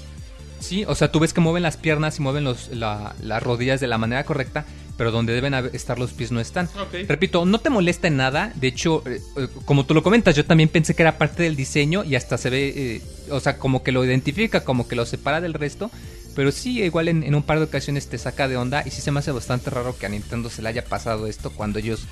Sí, 0.60 0.84
o 0.86 0.94
sea, 0.94 1.10
tú 1.10 1.18
ves 1.18 1.32
que 1.32 1.40
mueven 1.40 1.62
las 1.64 1.76
piernas 1.76 2.18
y 2.18 2.22
mueven 2.22 2.44
los, 2.44 2.68
la- 2.68 3.14
las 3.20 3.42
rodillas 3.42 3.80
de 3.80 3.88
la 3.88 3.98
manera 3.98 4.24
correcta, 4.24 4.64
pero 4.96 5.10
donde 5.10 5.32
deben 5.32 5.54
estar 5.72 5.98
los 5.98 6.12
pies 6.12 6.30
no 6.32 6.40
están. 6.40 6.68
Repito, 7.08 7.44
no 7.44 7.58
te 7.58 7.70
molesta 7.70 8.08
en 8.08 8.16
nada. 8.16 8.52
De 8.54 8.68
hecho, 8.68 9.02
eh, 9.06 9.20
eh, 9.36 9.48
como 9.64 9.86
tú 9.86 9.94
lo 9.94 10.02
comentas, 10.02 10.36
yo 10.36 10.44
también 10.44 10.68
pensé 10.68 10.94
que 10.94 11.02
era 11.02 11.18
parte 11.18 11.42
del 11.42 11.56
diseño 11.56 12.04
y 12.04 12.14
hasta 12.14 12.38
se 12.38 12.50
ve, 12.50 12.72
eh, 12.76 13.02
o 13.30 13.40
sea, 13.40 13.58
como 13.58 13.82
que 13.82 13.92
lo 13.92 14.04
identifica, 14.04 14.64
como 14.64 14.86
que 14.86 14.96
lo 14.96 15.06
separa 15.06 15.40
del 15.40 15.54
resto. 15.54 15.90
Pero 16.34 16.50
sí, 16.50 16.82
igual 16.82 17.08
en, 17.08 17.22
en 17.22 17.34
un 17.34 17.42
par 17.42 17.58
de 17.58 17.64
ocasiones 17.64 18.08
te 18.08 18.18
saca 18.18 18.48
de 18.48 18.56
onda 18.56 18.82
y 18.84 18.90
sí 18.90 19.00
se 19.00 19.12
me 19.12 19.20
hace 19.20 19.30
bastante 19.30 19.70
raro 19.70 19.96
que 19.96 20.06
a 20.06 20.08
Nintendo 20.08 20.50
se 20.50 20.62
le 20.62 20.68
haya 20.68 20.84
pasado 20.84 21.28
esto 21.28 21.50
cuando 21.50 21.78
ellos, 21.78 22.06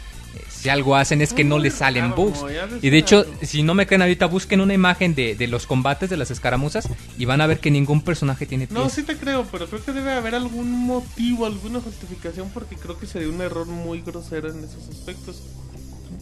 si 0.49 0.69
algo 0.69 0.97
hacen 0.97 1.21
es 1.21 1.33
que 1.33 1.45
no 1.45 1.59
les 1.59 1.75
salen 1.75 2.11
raro, 2.11 2.17
bugs. 2.17 2.45
Y 2.83 2.91
de 2.91 2.99
hecho, 2.99 3.25
si 3.43 3.63
no 3.63 3.75
me 3.75 3.87
creen 3.87 4.03
ahorita, 4.03 4.27
busquen 4.27 4.61
una 4.61 4.75
imagen 4.75 5.15
de, 5.15 5.35
de 5.35 5.47
los 5.47 5.67
combates 5.67 6.11
de 6.11 6.17
las 6.17 6.31
escaramuzas 6.31 6.89
y 7.19 7.25
van 7.25 7.41
a 7.41 7.47
ver 7.47 7.59
que 7.61 7.71
ningún 7.71 8.03
personaje 8.03 8.47
tiene 8.47 8.67
pies. 8.67 8.79
No, 8.79 8.89
sí 8.89 9.03
te 9.03 9.17
creo, 9.17 9.47
pero 9.51 9.67
creo 9.67 9.85
que 9.85 9.93
debe 9.93 10.13
haber 10.13 10.35
algún 10.35 10.71
motivo, 10.71 11.47
alguna 11.47 11.81
justificación, 11.81 12.51
porque 12.51 12.77
creo 12.77 12.99
que 12.99 13.07
sería 13.07 13.29
un 13.29 13.41
error 13.41 13.67
muy 13.67 14.03
grosero 14.03 14.51
en 14.51 14.65
esos 14.65 14.89
aspectos. 14.89 15.43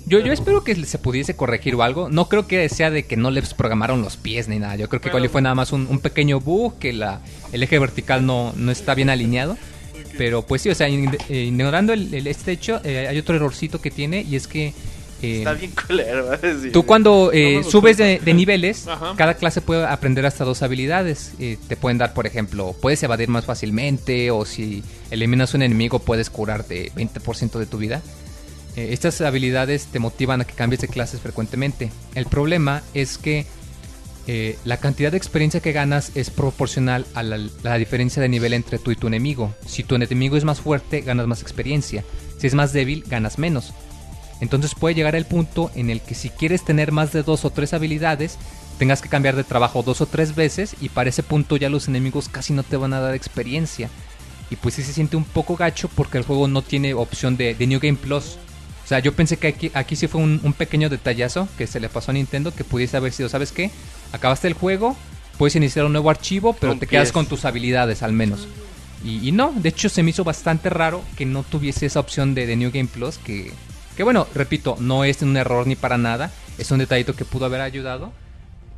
Yo, 0.07 0.19
yo 0.19 0.33
espero 0.33 0.65
que 0.65 0.75
se 0.87 0.99
pudiese 0.99 1.37
corregir 1.37 1.75
o 1.75 1.83
algo. 1.83 2.09
No 2.09 2.29
creo 2.29 2.47
que 2.47 2.69
sea 2.69 2.91
de 2.91 3.05
que 3.05 3.17
no 3.17 3.31
les 3.31 3.55
programaron 3.55 4.03
los 4.03 4.17
pies 4.17 4.49
ni 4.49 4.59
nada. 4.59 4.77
Yo 4.77 4.89
creo 4.89 5.01
que 5.01 5.09
igual 5.09 5.29
fue 5.29 5.43
nada 5.43 5.55
más 5.55 5.73
un, 5.73 5.87
un 5.89 6.01
pequeño 6.01 6.41
bug, 6.41 6.79
que 6.79 6.93
la, 6.93 7.21
el 7.53 7.63
eje 7.63 7.79
vertical 7.79 8.25
no, 8.27 8.53
no 8.57 8.73
está 8.73 8.95
bien 8.95 9.11
alineado. 9.11 9.57
Pero 10.19 10.43
pues 10.43 10.63
sí, 10.63 10.69
o 10.71 10.75
sea, 10.75 10.89
eh, 10.89 11.45
ignorando 11.47 11.93
el, 11.93 12.13
el- 12.15 12.27
este 12.27 12.53
hecho, 12.53 12.81
eh, 12.85 13.07
hay 13.09 13.19
otro 13.19 13.37
errorcito 13.37 13.81
que 13.81 13.91
tiene 13.91 14.23
y 14.29 14.37
es 14.37 14.47
que... 14.47 14.73
eh, 15.23 15.39
Está 15.39 15.53
bien 15.55 15.73
culero. 15.87 16.27
Tú 16.73 16.85
cuando 16.85 17.31
eh, 17.33 17.61
No 17.63 17.71
subes 17.71 17.97
de, 17.97 18.21
niveles, 18.35 18.87
Ajá. 18.89 19.15
cada 19.17 19.35
clase 19.35 19.61
puede 19.61 19.85
aprender 19.87 20.27
hasta 20.27 20.45
dos 20.45 20.63
habilidades. 20.63 21.33
Te 21.69 21.77
pueden 21.77 21.99
dar, 21.99 22.13
por 22.15 22.27
ejemplo, 22.27 22.75
puedes 22.81 23.03
evadir 23.03 23.29
más 23.29 23.45
fácilmente 23.45 24.31
o 24.31 24.45
si 24.45 24.83
eliminas 25.11 25.55
un 25.55 25.63
enemigo 25.63 25.99
puedes 26.01 26.29
curarte 26.31 26.91
20% 26.97 27.59
de 27.59 27.67
tu 27.67 27.79
vida. 27.79 28.03
Estas 28.77 29.21
habilidades 29.21 29.87
te 29.87 29.99
motivan 29.99 30.41
a 30.41 30.45
que 30.45 30.55
cambies 30.55 30.81
de 30.81 30.89
clases 30.89 31.21
frecuentemente. 31.21 31.91
El 32.15 32.27
problema 32.27 32.83
es 32.95 33.19
que 33.19 33.45
eh, 34.27 34.59
la 34.65 34.77
cantidad 34.77 35.11
de 35.11 35.17
experiencia 35.17 35.61
que 35.61 35.73
ganas 35.73 36.13
es 36.15 36.31
proporcional 36.31 37.07
a 37.15 37.23
la, 37.23 37.79
diferencia 37.79 38.23
de 38.23 38.29
nivel 38.29 38.53
entre 38.53 38.79
tú 38.79 38.91
y 38.91 38.97
tu 38.97 39.07
enemigo. 39.07 39.55
Si 39.67 39.83
tu 39.83 39.95
enemigo 39.95 40.37
es 40.37 40.45
más 40.45 40.61
fuerte, 40.61 41.01
ganas 41.01 41.27
más 41.27 41.43
experiencia. 41.43 42.05
Si 42.39 42.47
es 42.47 42.55
más 42.55 42.73
débil, 42.73 43.05
ganas 43.09 43.39
menos. 43.39 43.73
Entonces 44.41 44.75
puede 44.75 44.95
llegar 44.95 45.17
el 45.17 45.27
punto 45.27 45.71
en 45.75 45.91
el 45.91 46.01
que 46.01 46.15
si 46.15 46.31
quieres 46.31 46.65
tener 46.65 46.93
más 46.93 47.13
de 47.13 47.23
dos 47.23 47.45
o 47.45 47.51
tres 47.51 47.75
habilidades, 47.75 48.39
tengas 48.79 49.03
que 49.03 49.09
cambiar 49.09 49.37
de 49.37 49.45
trabajo 49.45 49.83
dos 49.83 50.01
o 50.01 50.07
tres 50.07 50.35
veces 50.35 50.75
y 50.81 50.89
para 50.89 51.11
ese 51.11 51.23
punto 51.23 51.57
ya 51.57 51.69
los 51.69 51.89
enemigos 51.89 52.29
casi 52.29 52.53
no 52.53 52.63
te 52.63 52.77
van 52.77 52.93
a 52.93 53.01
dar 53.01 53.15
experiencia. 53.15 53.91
Y 54.51 54.57
pues 54.57 54.75
sí 54.75 54.83
se 54.83 54.93
siente 54.93 55.17
un 55.17 55.25
poco 55.25 55.57
gacho 55.57 55.89
porque 55.89 56.19
el 56.19 56.25
juego 56.25 56.49
no 56.49 56.63
tiene 56.63 56.95
opción 56.95 57.37
de, 57.37 57.55
New 57.59 57.81
Game 57.81 57.99
Plus. 57.99 58.37
O 58.85 58.89
sea, 58.91 58.99
yo 58.99 59.15
pensé 59.15 59.37
que 59.37 59.71
aquí, 59.75 59.97
sí 59.97 60.09
fue 60.09 60.21
un 60.21 60.55
pequeño 60.57 60.89
detallazo 60.89 61.47
que 61.57 61.69
se 61.69 61.79
le 61.79 61.89
pasó 61.89 62.11
a 62.11 62.15
Nintendo 62.15 62.53
que 62.53 62.65
pudiese 62.65 62.97
haber 62.97 63.13
sido, 63.13 63.29
¿sabes 63.29 63.53
qué? 63.53 63.71
Acabaste 64.13 64.49
el 64.49 64.55
juego, 64.55 64.97
puedes 65.39 65.57
iniciar 65.57 65.85
un 65.85 65.93
nuevo 65.93 66.11
archivo, 66.11 66.53
pero 66.53 66.73
Con 66.73 66.81
te 66.81 66.87
quedas 66.87 67.13
con 67.13 67.27
tus 67.27 67.45
habilidades 67.45 68.03
al 68.03 68.13
menos. 68.13 68.47
Y, 69.05 69.27
y 69.27 69.33
no, 69.33 69.53
de 69.57 69.71
hecho 69.71 69.89
se 69.89 70.03
me 70.03 70.11
hizo 70.11 70.25
bastante 70.25 70.69
raro 70.69 71.03
que 71.17 71.25
no 71.25 71.43
tuviese 71.43 71.87
esa 71.87 72.01
opción 72.01 72.35
de, 72.35 72.47
de 72.47 72.57
New 72.57 72.71
Game 72.73 72.89
Plus 72.93 73.19
que, 73.19 73.53
que 73.97 74.03
bueno, 74.03 74.27
repito, 74.35 74.77
no 74.79 75.05
es 75.05 75.23
un 75.23 75.37
error 75.37 75.67
ni 75.67 75.77
para 75.77 75.97
nada, 75.97 76.31
es 76.59 76.71
un 76.71 76.79
detallito 76.79 77.15
que 77.15 77.25
pudo 77.25 77.47
haber 77.47 77.63
ayudado, 77.63 78.13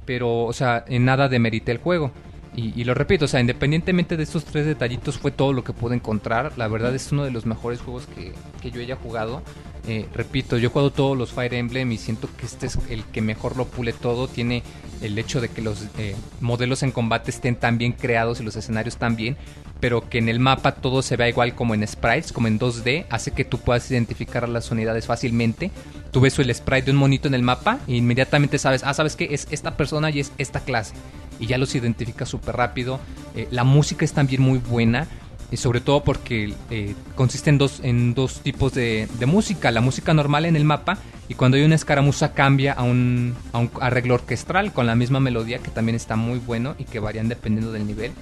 pero, 0.05 0.45
o 0.45 0.53
sea, 0.53 0.85
en 0.89 1.05
nada 1.05 1.29
demerité 1.29 1.73
el 1.73 1.79
juego. 1.79 2.13
Y, 2.55 2.85
lo 2.85 2.93
repito, 2.93 3.25
o 3.25 3.29
sea, 3.29 3.41
independientemente 3.41 4.19
de 4.19 4.25
estos 4.25 4.45
tres 4.45 4.67
detallitos, 4.67 5.17
fue 5.17 5.31
todo 5.31 5.55
lo 5.55 5.65
que 5.65 5.73
pude 5.73 5.95
encontrar. 5.95 6.53
La 6.59 6.69
verdad 6.69 6.95
es 6.95 7.11
uno 7.11 7.25
de 7.25 7.31
los 7.31 7.47
mejores 7.47 7.81
juegos 7.81 8.07
que, 8.07 8.35
que 8.61 8.71
yo 8.71 8.83
haya 8.83 8.95
jugado. 8.95 9.43
Eh, 9.89 10.07
repito, 10.13 10.59
yo 10.59 10.69
he 10.69 10.71
jugado 10.71 10.93
todos 10.93 11.17
los 11.17 11.33
Fire 11.33 11.55
Emblem 11.55 11.91
y 11.93 11.97
siento 11.97 12.29
que 12.37 12.45
este 12.45 12.67
es 12.67 12.79
el 12.91 13.05
que 13.05 13.23
mejor 13.23 13.57
lo 13.57 13.65
pule 13.65 13.95
todo. 13.95 14.29
Tiene 14.29 14.63
el 15.01 15.19
hecho 15.19 15.41
de 15.41 15.49
que 15.49 15.63
los 15.63 15.87
eh, 15.99 16.15
modelos 16.41 16.83
en 16.83 16.93
combate 16.93 17.31
estén 17.31 17.57
tan 17.57 17.79
bien 17.79 17.93
creados 17.93 18.41
y 18.41 18.45
los 18.45 18.55
escenarios 18.55 18.99
tan 18.99 19.17
bien, 19.17 19.37
pero 19.83 20.09
que 20.09 20.19
en 20.19 20.29
el 20.29 20.39
mapa 20.39 20.77
todo 20.77 21.03
se 21.03 21.17
vea 21.17 21.29
igual 21.29 21.57
como 21.57 21.75
en 21.75 21.85
sprites, 21.85 22.33
como 22.33 22.47
en 22.47 22.61
2D, 22.61 23.05
hace 23.11 23.33
que 23.33 23.45
tú 23.45 23.59
puedas 23.59 23.91
identificar 23.91 24.49
las 24.49 24.71
unidades 24.71 25.07
fácilmente. 25.07 25.73
Tú 26.13 26.21
ves 26.21 26.39
el 26.39 26.55
sprite 26.55 26.83
de 26.83 26.91
un 26.93 26.99
monito 26.99 27.27
en 27.27 27.35
el 27.35 27.43
mapa 27.43 27.81
e 27.89 27.97
inmediatamente 27.97 28.59
sabes, 28.59 28.85
ah, 28.85 28.95
¿sabes 28.95 29.17
qué? 29.17 29.27
Es 29.33 29.49
esta 29.51 29.77
persona 29.77 30.09
y 30.11 30.21
es 30.21 30.31
esta 30.39 30.61
clase. 30.61 30.95
Y 31.41 31.49
ya 31.49 31.59
los 31.59 31.75
identificas 31.75 32.29
súper 32.29 32.55
rápido. 32.55 33.01
Eh, 33.35 33.49
la 33.51 33.65
música 33.65 34.05
es 34.05 34.13
también 34.13 34.41
muy 34.41 34.59
buena. 34.59 35.09
Y 35.51 35.57
sobre 35.57 35.81
todo 35.81 36.05
porque 36.05 36.55
eh, 36.71 36.95
consiste 37.17 37.51
en 37.51 37.59
dos, 37.59 37.81
en 37.83 38.15
dos 38.15 38.39
tipos 38.39 38.73
de, 38.75 39.09
de 39.19 39.27
música. 39.27 39.73
La 39.73 39.81
música 39.81 40.15
normal 40.15 40.45
en 40.45 40.55
el 40.55 40.65
mapa 40.65 40.99
y 41.29 41.35
cuando 41.35 41.57
hay 41.57 41.65
una 41.65 41.75
escaramuza 41.75 42.35
cambia 42.35 42.73
a 42.73 42.85
un, 42.85 43.35
a 43.53 43.59
un 43.59 43.69
arreglo 43.81 44.15
orquestral 44.15 44.73
con 44.73 44.87
la 44.87 44.95
misma 44.95 45.19
melodía 45.19 45.59
que 45.59 45.73
también 45.73 45.97
está 45.97 46.15
muy 46.15 46.39
bueno 46.39 46.77
y 46.79 46.85
que 46.85 47.01
varían 47.01 47.29
dependiendo 47.29 47.73
del 47.73 47.85
nivel. 47.85 48.13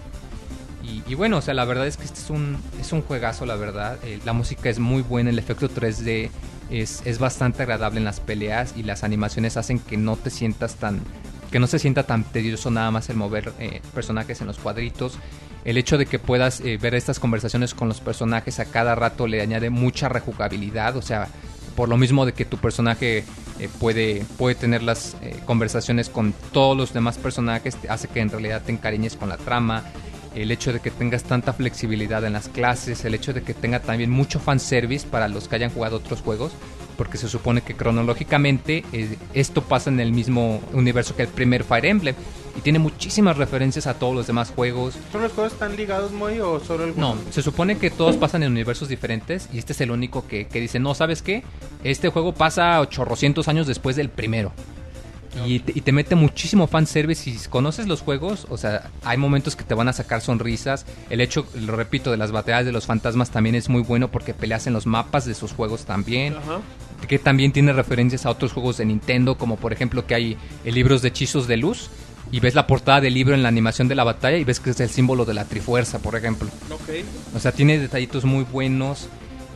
Y, 1.07 1.15
bueno, 1.15 1.39
o 1.39 1.41
sea, 1.41 1.55
la 1.55 1.65
verdad 1.65 1.87
es 1.87 1.97
que 1.97 2.05
este 2.05 2.19
es 2.19 2.31
un, 2.31 2.57
es 2.81 2.93
un 2.93 3.03
juegazo, 3.03 3.47
la 3.47 3.57
verdad. 3.57 3.99
Eh, 4.03 4.19
la 4.25 4.33
música 4.33 4.69
es 4.69 4.79
muy 4.79 5.03
buena, 5.03 5.31
el 5.31 5.39
efecto 5.39 5.69
3D 5.69 6.31
es, 6.71 7.03
es 7.05 7.19
bastante 7.19 7.63
agradable 7.63 7.99
en 7.99 8.05
las 8.05 8.21
peleas 8.21 8.75
y 8.77 8.83
las 8.83 9.05
animaciones 9.05 9.57
hacen 9.57 9.79
que 9.79 9.97
no 9.97 10.17
te 10.17 10.31
sientas 10.31 10.77
tan 10.77 11.01
que 11.51 11.59
no 11.59 11.67
se 11.67 11.81
sienta 11.81 12.05
tan 12.05 12.23
tedioso 12.23 12.71
nada 12.71 12.93
más 12.93 13.11
el 13.11 13.17
mover 13.17 13.53
eh, 13.59 13.81
personajes 13.93 14.41
en 14.41 14.47
los 14.47 14.59
cuadritos. 14.59 15.19
El 15.65 15.79
hecho 15.79 15.99
de 15.99 16.07
que 16.07 16.21
puedas 16.21 16.61
eh, 16.61 16.79
ver 16.81 16.95
estas 16.95 17.19
conversaciones 17.19 17.75
con 17.75 17.89
los 17.89 18.01
personajes 18.01 18.61
a 18.61 18.67
cada 18.67 18.95
rato 18.95 19.27
le 19.27 19.41
añade 19.41 19.69
mucha 19.69 20.09
rejugabilidad, 20.09 20.97
o 20.97 21.03
sea, 21.03 21.27
por 21.75 21.89
lo 21.89 21.97
mismo 21.97 22.25
de 22.25 22.35
que 22.35 22.45
tu 22.45 22.57
personaje 22.59 23.25
puede, 23.81 24.25
puede 24.39 24.55
tener 24.55 24.83
las 24.83 25.17
conversaciones 25.45 26.09
con 26.09 26.35
todos 26.53 26.77
los 26.77 26.93
demás 26.93 27.19
personajes, 27.19 27.77
hace 27.89 28.07
que 28.07 28.21
en 28.21 28.31
realidad 28.31 28.63
te 28.65 28.71
encariñes 28.71 29.17
con 29.17 29.29
la 29.29 29.37
trama. 29.37 29.85
El 30.35 30.51
hecho 30.51 30.73
de 30.73 30.81
que 30.81 30.91
tengas 30.91 31.25
tanta 31.25 31.53
flexibilidad 31.53 32.25
en 32.25 32.33
las 32.33 32.49
clases, 32.49 33.05
el 33.05 33.15
hecho 33.15 33.33
de 33.33 33.43
que 33.43 33.55
tenga 33.55 33.81
también 33.81 34.11
mucho 34.11 34.39
fanservice 34.41 35.07
para 35.07 35.29
los 35.29 35.49
que 35.49 35.57
hayan 35.57 35.71
jugado 35.71 35.97
otros 35.97 36.21
juegos, 36.21 36.53
porque 36.97 37.17
se 37.17 37.29
supone 37.29 37.63
que 37.63 37.75
cronológicamente 37.75 38.85
eh, 38.93 39.17
esto 39.33 39.63
pasa 39.63 39.89
en 39.89 40.01
el 40.01 40.13
mismo 40.13 40.61
universo 40.73 41.17
que 41.17 41.23
el 41.23 41.29
primer 41.29 41.65
Fire 41.65 41.87
Emblem 41.87 42.15
y 42.57 42.61
tiene 42.61 42.79
muchísimas 42.79 43.37
referencias 43.37 43.87
a 43.87 43.95
todos 43.95 44.15
los 44.15 44.27
demás 44.27 44.53
juegos. 44.55 44.97
¿Son 45.11 45.23
los 45.23 45.33
juegos 45.33 45.55
tan 45.55 45.77
ligados, 45.77 46.13
Moy, 46.13 46.41
o 46.41 46.61
solo 46.61 46.85
el 46.85 46.99
No, 46.99 47.17
se 47.31 47.43
supone 47.43 47.79
que 47.79 47.91
todos 47.91 48.17
pasan 48.17 48.43
en 48.43 48.53
universos 48.53 48.89
diferentes 48.89 49.49
y 49.53 49.59
este 49.59 49.73
es 49.73 49.81
el 49.81 49.91
único 49.91 50.27
que, 50.27 50.47
que 50.47 50.61
dice, 50.61 50.79
no, 50.79 50.95
¿sabes 50.95 51.23
qué? 51.23 51.43
Este 51.85 52.11
juego 52.11 52.35
pasa 52.35 52.81
800 52.81 53.49
años 53.49 53.67
después 53.67 53.97
del 53.97 54.11
primero. 54.11 54.53
Y 55.47 55.61
te, 55.61 55.73
y 55.75 55.81
te 55.81 55.93
mete 55.93 56.15
muchísimo 56.15 56.67
fanservice. 56.67 57.31
Si 57.31 57.49
conoces 57.49 57.87
los 57.87 58.01
juegos, 58.01 58.47
o 58.51 58.57
sea, 58.57 58.91
hay 59.05 59.17
momentos 59.17 59.57
que 59.57 59.65
te 59.65 59.75
van 59.75 59.89
a 59.89 59.93
sacar 59.93 60.21
sonrisas. 60.21 60.87
El 61.09 61.21
hecho, 61.21 61.47
lo 61.55 61.77
repito, 61.77 62.11
de 62.11 62.17
las 62.17 62.33
batallas 62.33 62.67
de 62.67 62.73
los 62.73 62.87
fantasmas 62.87 63.31
también 63.31 63.55
es 63.55 63.69
muy 63.69 63.83
bueno 63.83 64.11
porque 64.11 64.35
peleas 64.35 64.67
en 64.67 64.73
los 64.73 64.87
mapas 64.87 65.25
de 65.25 65.35
sus 65.35 65.53
juegos 65.53 65.85
también. 65.85 66.37
Ajá. 66.37 66.61
Que 67.09 67.19
también 67.19 67.53
tiene 67.53 67.73
referencias 67.73 68.27
a 68.27 68.31
otros 68.31 68.53
juegos 68.53 68.77
de 68.77 68.85
Nintendo, 68.85 69.39
como 69.39 69.57
por 69.57 69.73
ejemplo 69.73 70.07
que 70.07 70.15
hay 70.15 70.37
eh, 70.65 70.73
libros 70.73 71.03
de 71.03 71.09
hechizos 71.09 71.47
de 71.47 71.57
luz. 71.57 71.91
Y 72.33 72.39
ves 72.39 72.55
la 72.55 72.69
portada 72.69 73.01
del 73.01 73.15
libro 73.15 73.35
en 73.35 73.43
la 73.43 73.49
animación 73.49 73.89
de 73.89 73.97
la 73.97 74.05
batalla 74.05 74.37
y 74.37 74.45
ves 74.45 74.61
que 74.61 74.71
es 74.71 74.79
el 74.79 74.89
símbolo 74.89 75.25
de 75.25 75.35
la 75.35 75.47
Trifuerza, 75.47 75.99
por 75.99 76.15
ejemplo. 76.15 76.49
Ok. 76.71 77.05
O 77.35 77.41
sea, 77.41 77.51
tiene 77.51 77.79
detallitos 77.79 78.25
muy 78.25 78.45
buenos. 78.45 79.09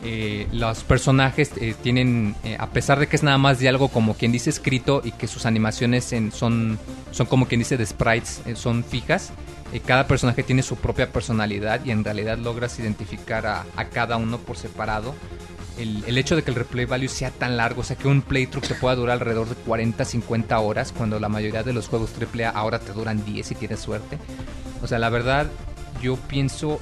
Eh, 0.07 0.47
los 0.51 0.83
personajes 0.83 1.51
eh, 1.59 1.73
tienen, 1.81 2.35
eh, 2.43 2.57
a 2.59 2.69
pesar 2.69 2.99
de 2.99 3.07
que 3.07 3.15
es 3.15 3.23
nada 3.23 3.39
más 3.39 3.57
de 3.57 3.67
algo 3.67 3.87
como 3.87 4.13
quien 4.13 4.31
dice 4.31 4.51
escrito 4.51 5.01
y 5.03 5.11
que 5.11 5.25
sus 5.25 5.47
animaciones 5.47 6.13
son, 6.31 6.77
son 7.09 7.25
como 7.25 7.47
quien 7.47 7.57
dice 7.57 7.75
de 7.75 7.87
sprites, 7.87 8.43
son 8.53 8.83
fijas, 8.83 9.31
cada 9.83 10.05
personaje 10.05 10.43
tiene 10.43 10.61
su 10.61 10.75
propia 10.75 11.11
personalidad 11.11 11.83
y 11.83 11.89
en 11.89 12.03
realidad 12.03 12.37
logras 12.37 12.77
identificar 12.77 13.47
a, 13.47 13.85
cada 13.91 14.17
uno 14.17 14.37
por 14.37 14.57
separado. 14.57 15.15
El, 15.79 16.03
el 16.05 16.19
hecho 16.19 16.35
de 16.35 16.43
que 16.43 16.51
el 16.51 16.55
replay 16.55 16.85
value 16.85 17.09
sea 17.09 17.31
tan 17.31 17.57
largo, 17.57 17.81
o 17.81 17.83
sea 17.83 17.95
que 17.95 18.07
un 18.07 18.21
playthrough 18.21 18.63
te 18.63 18.75
pueda 18.75 18.95
durar 18.95 19.13
alrededor 19.13 19.49
de 19.49 19.55
40-50 19.65 20.61
horas, 20.61 20.93
cuando 20.95 21.19
la 21.19 21.29
mayoría 21.29 21.63
de 21.63 21.73
los 21.73 21.87
juegos 21.87 22.11
AAA 22.13 22.51
ahora 22.51 22.77
te 22.77 22.93
duran 22.93 23.25
10 23.25 23.45
si 23.45 23.55
tienes 23.55 23.79
suerte. 23.79 24.19
O 24.83 24.87
sea, 24.87 24.99
la 24.99 25.09
verdad, 25.09 25.47
yo 25.99 26.15
pienso 26.15 26.79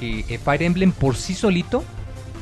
que 0.00 0.40
Fire 0.44 0.64
Emblem 0.64 0.90
por 0.90 1.14
sí 1.14 1.34
solito 1.34 1.84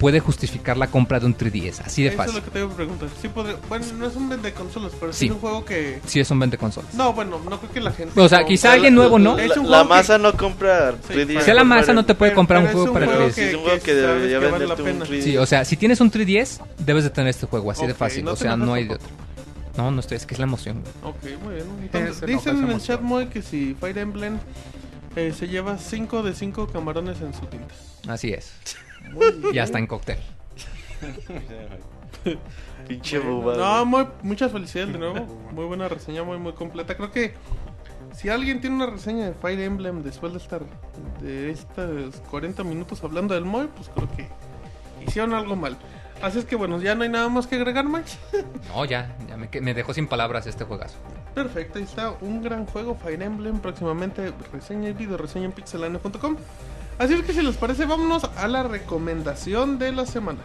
puede 0.03 0.21
justificar 0.21 0.77
la 0.77 0.89
compra 0.89 1.19
de 1.19 1.27
un 1.27 1.35
3DS, 1.35 1.81
así 1.81 2.03
de 2.03 2.09
Eso 2.09 2.13
es 2.15 2.17
fácil. 2.19 2.35
lo 2.37 2.45
que 2.45 2.51
te 2.51 2.59
iba 2.59 2.71
a 2.71 2.77
preguntar. 2.77 3.09
Sí 3.23 3.29
podría- 3.29 3.57
bueno, 3.69 3.87
no 3.99 4.07
es 4.07 4.15
un 4.17 4.29
vende 4.29 4.53
consolas, 4.53 4.93
pero 5.01 5.13
sí. 5.13 5.19
Sí. 5.21 5.25
es 5.27 5.31
un 5.33 5.39
juego 5.39 5.65
que. 5.65 6.01
Sí, 6.05 6.21
es 6.21 6.31
un 6.31 6.39
vende 6.41 6.59
consolas. 6.59 6.93
No, 6.93 7.15
bueno, 7.15 7.41
no 7.49 7.59
creo 7.59 7.73
que 7.73 7.81
la 7.81 7.93
gente. 7.93 8.21
O 8.21 8.29
sea, 8.29 8.45
quizá 8.45 8.73
alguien 8.73 8.95
nuevo, 8.95 9.19
¿no? 9.19 9.37
La, 9.37 9.43
un 9.45 9.49
la 9.49 9.55
juego 9.55 9.83
que- 9.85 9.89
masa 9.89 10.19
no 10.19 10.37
compra 10.37 10.93
Sí, 11.09 11.15
3DS. 11.15 11.45
Si 11.45 11.51
a 11.51 11.55
la 11.55 11.65
masa 11.65 11.93
no 11.95 12.05
te 12.05 12.15
puede 12.15 12.33
Pero- 12.33 12.37
comprar 12.41 12.59
un 12.61 12.67
pero 12.67 12.71
es 12.71 12.83
juego 12.83 12.91
un 12.91 12.95
para 12.95 13.07
juego 13.07 13.31
3DS. 13.31 13.35
Sí, 13.35 13.41
es 13.49 13.55
un 13.55 13.61
juego 13.63 13.79
que 13.79 13.85
que 13.85 13.95
debería 13.95 14.41
que 14.41 14.47
vale 14.49 14.67
la 14.67 14.75
un 14.75 14.83
pena. 14.85 15.05
3DS. 15.07 15.23
Sí, 15.25 15.37
o 15.39 15.47
sea, 15.47 15.65
si 15.65 15.77
tienes 15.77 16.01
un 16.01 16.11
3DS, 16.11 16.61
debes 16.79 17.05
de 17.05 17.11
tener 17.11 17.31
este 17.31 17.47
juego, 17.47 17.71
así 17.71 17.87
de 17.87 17.93
Ok, 17.93 17.99
fácil. 17.99 18.25
no 18.25 18.33
o 18.33 18.37
sea, 18.37 18.57
no 18.57 18.75
hay 18.75 18.89
de 18.89 18.95
otro. 18.97 19.09
No, 19.77 19.91
no 19.91 20.01
estoy, 20.01 20.17
es 20.19 20.27
que 20.27 20.35
es 20.35 20.39
la 20.39 20.45
emoción. 20.45 20.83
Ok, 21.03 21.17
muy 21.45 21.55
bien. 21.55 21.67
Entonces, 21.81 22.23
enojo, 22.23 22.27
dicen 22.51 22.65
en 22.65 22.71
el 22.73 22.81
chat 22.83 23.01
muy 23.01 23.27
que 23.27 23.41
si 23.41 23.75
Fire 23.81 23.97
Emblem 23.99 24.39
eh, 25.17 25.33
se 25.39 25.47
lleva 25.49 25.79
5 25.79 26.23
de 26.23 26.35
5 26.35 26.67
camarones 26.67 27.21
en 27.23 27.33
su 27.33 27.47
tinta. 27.47 27.75
Así 28.09 28.31
es. 28.33 28.53
Ya 29.53 29.65
está 29.65 29.79
en 29.79 29.87
cóctel. 29.87 30.19
Pinche 32.89 33.19
Bueno, 33.19 33.37
bobada. 33.37 33.59
no, 33.79 33.85
muy- 33.87 34.07
muchas 34.23 34.53
felicidades 34.53 34.93
de 34.93 34.99
nuevo. 34.99 35.27
Muy 35.53 35.65
buena 35.65 35.89
reseña, 35.89 36.23
muy 36.23 36.39
muy 36.39 36.53
completa. 36.53 36.97
Creo 36.97 37.11
que 37.11 37.35
si 38.15 38.29
alguien 38.29 38.61
tiene 38.61 38.77
una 38.77 38.87
reseña 38.87 39.27
de 39.27 39.35
Fire 39.35 39.61
Emblem 39.61 40.03
después 40.03 40.33
de 40.33 40.39
estar 40.39 40.63
de 41.21 41.51
estos 41.51 42.17
40 42.31 42.63
minutos 42.65 43.03
hablando 43.03 43.35
del 43.35 43.45
Moy, 43.45 43.69
pues 43.75 43.89
creo 43.89 44.09
que 44.17 44.29
hicieron 45.07 45.35
algo 45.35 45.57
mal. 45.57 45.77
Así 46.23 46.39
es 46.39 46.45
que 46.45 46.55
bueno, 46.55 46.81
ya 46.81 46.95
no 46.95 47.03
hay 47.03 47.09
nada 47.09 47.29
más 47.29 47.49
que 47.49 47.57
agregar, 47.57 47.85
Max. 47.85 48.19
No, 48.69 48.85
ya, 48.85 49.17
ya 49.29 49.37
me, 49.37 49.49
me 49.61 49.75
dejó 49.75 49.93
sin 49.93 50.07
palabras 50.07 50.47
este 50.47 50.65
juegazo. 50.65 50.97
Perfecto, 51.35 51.79
ahí 51.79 51.85
está 51.85 52.13
un 52.21 52.43
gran 52.43 52.67
juego 52.67 52.95
Fire 52.95 53.21
Emblem. 53.23 53.59
Próximamente 53.59 54.33
reseña 54.53 54.91
y 54.91 54.93
video 54.93 55.17
reseña 55.17 55.47
en 55.47 55.53
pixelania.com. 55.53 56.37
Así 57.03 57.15
es 57.15 57.23
que 57.23 57.33
si 57.33 57.43
les 57.43 57.57
parece, 57.57 57.85
vámonos 57.85 58.23
a 58.23 58.47
la 58.47 58.63
recomendación 58.63 59.77
de 59.81 59.91
la 59.91 60.07
semana. 60.07 60.39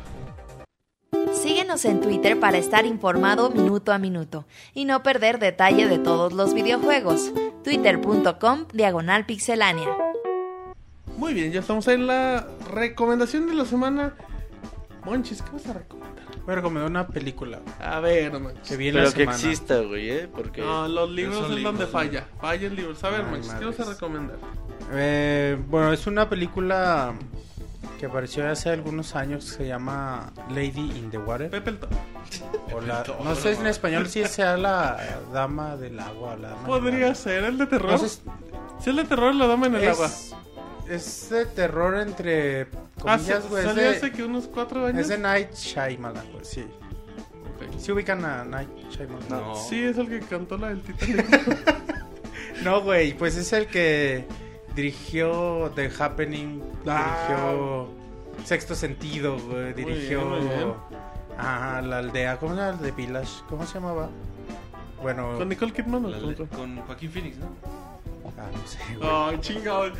Síguenos 1.32 1.86
en 1.86 2.02
Twitter 2.02 2.40
para 2.40 2.58
estar 2.58 2.88
informado 2.88 3.52
minuto 3.52 3.94
a 3.94 4.00
minuto 4.00 4.46
y 4.74 4.86
no 4.86 5.04
perder 5.04 5.38
detalle 5.38 5.88
de 5.88 6.00
todos 6.00 6.34
los 6.34 6.56
videojuegos. 6.56 7.32
Twitter.com 7.64 8.66
Diagonal 8.74 9.28
Pixelánea. 9.28 9.88
Muy 11.16 11.36
bien, 11.36 11.52
ya 11.52 11.60
estamos 11.60 11.88
en 11.90 12.08
la 12.08 12.48
recomendación 12.74 13.46
de 13.46 13.54
la 13.54 13.66
semana. 13.66 14.16
Monchis, 15.06 15.44
¿qué 15.44 15.52
vas 15.52 15.68
a 15.68 15.74
recomendar? 15.74 16.26
Voy 16.44 16.54
a 16.54 16.56
recomendar 16.56 16.90
una 16.90 17.08
película 17.08 17.60
A 17.80 18.00
ver, 18.00 18.40
Monchis. 18.40 18.68
que 18.68 18.78
vi 18.78 18.88
en 18.88 18.94
Pero 18.96 19.06
la 19.06 19.12
que 19.12 19.20
semana. 19.20 19.38
exista, 19.38 19.80
güey, 19.82 20.10
¿eh? 20.10 20.28
Porque... 20.28 20.62
No, 20.62 20.88
los 20.88 21.08
libros 21.12 21.36
Son 21.36 21.46
es 21.56 21.64
donde 21.64 21.86
libros, 21.86 21.90
falla. 21.92 22.28
Falla 22.42 22.66
el 22.66 22.76
libro. 22.76 22.96
A 23.00 23.10
ver, 23.12 23.22
Ay, 23.22 23.32
Monchis, 23.32 23.54
¿qué 23.54 23.66
vas 23.66 23.80
a 23.80 23.86
recomendar? 23.86 24.38
Eh, 24.94 25.58
bueno, 25.68 25.92
es 25.94 26.08
una 26.08 26.30
película 26.30 27.14
que 28.00 28.06
apareció 28.06 28.48
hace 28.50 28.70
algunos 28.70 29.16
años 29.16 29.46
que 29.52 29.58
se 29.64 29.68
llama 29.68 30.32
Lady 30.50 30.92
in 30.98 31.10
the 31.10 31.18
Water. 31.18 31.50
Pepe 31.50 31.72
el 31.72 31.80
Toro. 31.80 31.96
o 32.74 32.82
la- 32.82 33.04
no 33.24 33.36
sé 33.36 33.54
en 33.54 33.68
español 33.68 34.08
si 34.08 34.24
sea 34.26 34.56
la 34.58 34.98
dama 35.34 35.76
del 35.78 36.00
agua. 36.00 36.36
La 36.36 36.50
dama 36.50 36.62
del 36.62 36.68
Podría 36.68 37.06
agua. 37.06 37.16
ser 37.16 37.44
el 37.44 37.58
de 37.58 37.66
terror. 37.68 37.92
No 37.92 37.98
sé, 37.98 38.06
es- 38.06 38.22
Si 38.84 38.90
es 38.92 38.96
de 38.96 39.04
terror, 39.06 39.34
la 39.34 39.48
dama 39.48 39.68
en 39.68 39.76
el 39.76 39.90
agua. 39.90 40.10
es, 40.88 41.30
de 41.30 41.46
terror 41.48 41.98
entre 41.98 42.64
Ah, 42.64 43.18
comillas, 43.18 43.50
güey. 43.50 43.64
salió 43.64 43.84
es, 43.84 43.98
hace 43.98 44.06
de, 44.08 44.12
que 44.12 44.24
unos 44.24 44.48
cuatro 44.48 44.86
años. 44.86 45.02
es 45.02 45.08
de 45.08 45.18
Night 45.18 45.54
Shyamalan, 45.54 46.32
güey, 46.32 46.46
sí. 46.46 46.62
Ok. 46.62 47.80
¿Sí 47.80 47.92
ubican 47.92 48.24
a 48.26 48.44
Night 48.46 48.70
Shyamalan? 48.92 49.28
No. 49.30 49.56
Sí, 49.56 49.84
es 49.84 49.98
el 49.98 50.08
que 50.08 50.20
cantó 50.20 50.58
la 50.58 50.70
del 50.70 50.82
Titanic. 50.82 51.26
No, 52.64 52.82
güey, 52.82 53.14
pues 53.16 53.38
es 53.38 53.54
el 53.54 53.68
que 53.68 54.26
dirigió 54.82 55.72
The 55.76 55.92
Happening, 56.00 56.62
Ah. 56.88 57.28
dirigió 57.28 57.90
Sexto 58.46 58.76
Sentido, 58.76 59.38
güey, 59.40 59.74
dirigió 59.74 60.24
muy 60.24 60.40
bien. 60.42 60.74
Ajá, 61.38 61.82
la 61.82 61.98
aldea, 61.98 62.38
¿cómo 62.38 62.56
se 62.56 62.62
llama? 62.62 62.80
The 62.82 62.92
Village, 62.92 63.32
¿cómo 63.50 63.66
se 63.66 63.74
llamaba? 63.76 64.10
Bueno, 65.02 65.36
¿Con 65.38 65.50
Nicole 65.50 65.74
Kidman 65.74 66.06
o 66.06 66.56
con 66.56 66.78
Joaquín 66.78 67.12
Phoenix, 67.12 67.38
¿no? 67.38 67.48
ah, 68.38 68.50
no 68.54 68.68
sé, 68.68 68.80
güey. 68.98 69.10
Ay, 69.12 69.38
chingado. 69.42 69.92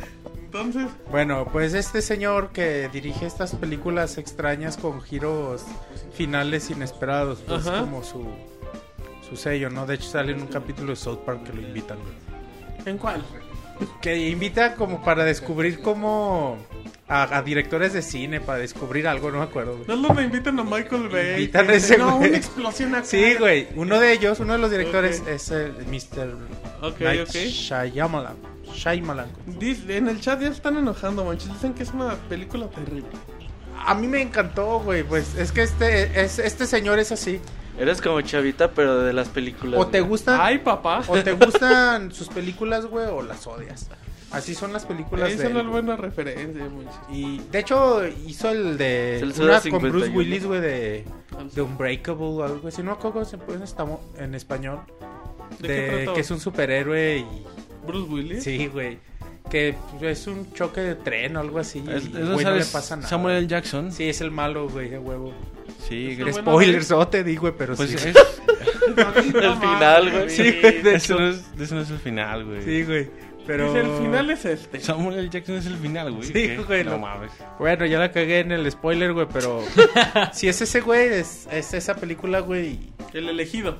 Entonces, 0.44 0.88
Bueno, 1.10 1.46
pues 1.52 1.74
este 1.74 2.00
señor 2.00 2.50
que 2.50 2.88
dirige 2.88 3.26
estas 3.26 3.54
películas 3.54 4.16
extrañas 4.16 4.76
con 4.76 5.00
giros 5.02 5.64
finales 6.12 6.70
inesperados, 6.70 7.40
pues 7.46 7.66
Ajá. 7.66 7.80
como 7.80 8.02
su 8.02 8.26
su 9.28 9.36
sello, 9.36 9.68
¿no? 9.68 9.84
De 9.86 9.96
hecho 9.96 10.08
sale 10.08 10.32
en 10.32 10.40
un 10.40 10.46
capítulo 10.46 10.90
de 10.90 10.96
South 10.96 11.18
Park 11.18 11.42
que 11.44 11.52
lo 11.52 11.60
invitan, 11.60 11.98
güey. 11.98 12.14
¿en 12.86 12.96
cuál? 12.96 13.22
Que 14.00 14.28
invita 14.28 14.74
como 14.74 15.02
para 15.04 15.24
descubrir 15.24 15.80
como 15.80 16.58
a, 17.08 17.38
a 17.38 17.42
directores 17.42 17.92
de 17.92 18.02
cine 18.02 18.40
para 18.40 18.58
descubrir 18.58 19.06
algo, 19.08 19.30
no 19.30 19.38
me 19.38 19.44
acuerdo. 19.44 19.74
güey. 19.76 19.86
No 19.88 19.94
es 19.94 20.02
donde 20.02 20.24
invitan 20.24 20.58
a 20.58 20.64
Michael 20.64 21.08
Bay. 21.08 21.30
Invitan 21.32 21.70
a 21.70 21.74
ese 21.74 21.96
No, 21.98 22.16
güey. 22.16 22.28
una 22.28 22.38
explosión 22.38 22.94
acá. 22.94 23.04
Sí, 23.04 23.34
güey. 23.38 23.68
Uno 23.76 23.98
de 24.00 24.12
ellos, 24.12 24.40
uno 24.40 24.54
de 24.54 24.58
los 24.58 24.70
directores 24.70 25.22
es 25.28 25.50
el 25.50 25.72
Mr. 25.86 26.36
Ok, 26.82 27.00
Night 27.00 27.20
ok. 27.28 27.34
Shyamalan. 27.34 28.36
Shyamalan. 28.74 29.28
Dice- 29.58 29.96
en 29.96 30.08
el 30.08 30.20
chat 30.20 30.40
ya 30.40 30.48
están 30.48 30.76
enojando, 30.76 31.24
manches. 31.24 31.52
Dicen 31.52 31.72
que 31.74 31.82
es 31.84 31.90
una 31.92 32.14
película 32.28 32.66
terrible. 32.68 33.08
A 33.86 33.94
mí 33.94 34.06
me 34.08 34.20
encantó, 34.20 34.80
güey. 34.80 35.02
Pues 35.04 35.34
es 35.36 35.52
que 35.52 35.62
este 35.62 36.20
es, 36.20 36.38
este 36.38 36.66
señor 36.66 36.98
es 36.98 37.12
así. 37.12 37.40
Eres 37.78 38.00
como 38.00 38.20
chavita, 38.20 38.72
pero 38.72 39.00
de 39.00 39.12
las 39.12 39.28
películas. 39.28 39.80
O 39.80 39.86
te 39.86 40.00
güey. 40.00 40.10
gustan 40.10 40.40
Ay, 40.40 40.58
papá. 40.58 41.02
o 41.06 41.22
te 41.22 41.32
gustan 41.32 42.12
sus 42.12 42.28
películas, 42.28 42.86
güey, 42.86 43.06
o 43.06 43.22
las 43.22 43.46
odias. 43.46 43.88
Así 44.30 44.54
son 44.54 44.74
las 44.74 44.84
películas 44.84 45.30
Esa 45.30 45.44
de 45.44 45.48
es 45.48 45.54
una 45.54 45.62
buena 45.62 45.96
referencia, 45.96 46.64
manches. 46.68 47.00
Y 47.10 47.40
de 47.50 47.58
hecho 47.60 48.06
hizo 48.26 48.50
el 48.50 48.76
de 48.76 49.20
El 49.20 49.32
una 49.40 49.60
con 49.60 49.80
Bruce 49.80 50.06
51. 50.06 50.18
Willis, 50.18 50.44
güey, 50.44 50.60
de, 50.60 51.04
de 51.54 51.62
Unbreakable 51.62 52.26
o 52.26 52.42
algo 52.44 52.68
así. 52.68 52.82
No 52.82 52.92
acuerdo 52.92 53.24
se 53.24 53.38
puede 53.38 53.64
en, 54.18 54.34
español. 54.34 54.80
¿De 55.60 55.68
qué 55.68 55.74
De 55.74 56.12
que 56.14 56.20
es 56.20 56.30
un 56.30 56.40
superhéroe 56.40 57.18
y 57.18 57.86
Bruce 57.86 58.12
Willis. 58.12 58.44
Sí, 58.44 58.66
güey. 58.66 58.98
Que 59.48 59.74
pues, 59.98 60.20
es 60.20 60.26
un 60.26 60.52
choque 60.52 60.82
de 60.82 60.94
tren 60.94 61.36
o 61.36 61.40
algo 61.40 61.58
así. 61.58 61.82
Es, 61.88 62.04
y, 62.04 62.08
güey, 62.10 62.44
no 62.44 62.50
le 62.50 62.64
pasa 62.66 62.96
nada. 62.96 63.08
Samuel 63.08 63.36
L. 63.36 63.46
Jackson. 63.46 63.92
Sí, 63.92 64.10
es 64.10 64.20
el 64.20 64.30
malo, 64.30 64.68
güey, 64.68 64.90
de 64.90 64.98
huevo. 64.98 65.32
Sí, 65.86 66.10
Está 66.12 66.24
que- 66.24 66.30
bueno. 66.32 66.50
Spoilers, 66.52 66.90
o 66.92 67.08
te 67.08 67.24
digo, 67.24 67.42
güey, 67.42 67.54
pero 67.56 67.74
pues 67.76 67.90
sí. 67.90 67.96
es- 67.96 68.16
El 68.88 69.54
final, 69.56 70.10
güey. 70.10 70.30
Sí, 70.30 70.58
güey, 70.60 70.82
de 70.82 70.96
hecho. 70.96 71.18
no 71.18 71.28
es, 71.28 71.42
ese 71.60 71.74
no 71.74 71.82
es 71.82 71.90
el 71.90 71.98
final, 71.98 72.44
güey. 72.44 72.62
Sí, 72.62 72.82
güey. 72.84 73.10
Pero. 73.46 73.66
Dice, 73.72 73.80
el 73.80 74.02
final 74.02 74.30
es 74.30 74.44
este. 74.44 74.80
Samuel 74.80 75.18
L. 75.18 75.28
Jackson 75.30 75.54
es 75.56 75.66
el 75.66 75.76
final, 75.76 76.10
güey. 76.12 76.24
Sí, 76.24 76.32
¿Qué? 76.32 76.56
güey, 76.58 76.84
No 76.84 76.92
lo- 76.92 76.98
mames. 76.98 77.30
Bueno, 77.58 77.86
ya 77.86 77.98
la 77.98 78.10
cagué 78.12 78.40
en 78.40 78.52
el 78.52 78.70
spoiler, 78.70 79.12
güey, 79.12 79.26
pero. 79.32 79.62
si 80.32 80.48
es 80.48 80.60
ese, 80.60 80.80
güey, 80.80 81.08
es, 81.08 81.46
es 81.52 81.72
esa 81.74 81.94
película, 81.96 82.40
güey. 82.40 82.78
El 83.14 83.28
elegido. 83.28 83.78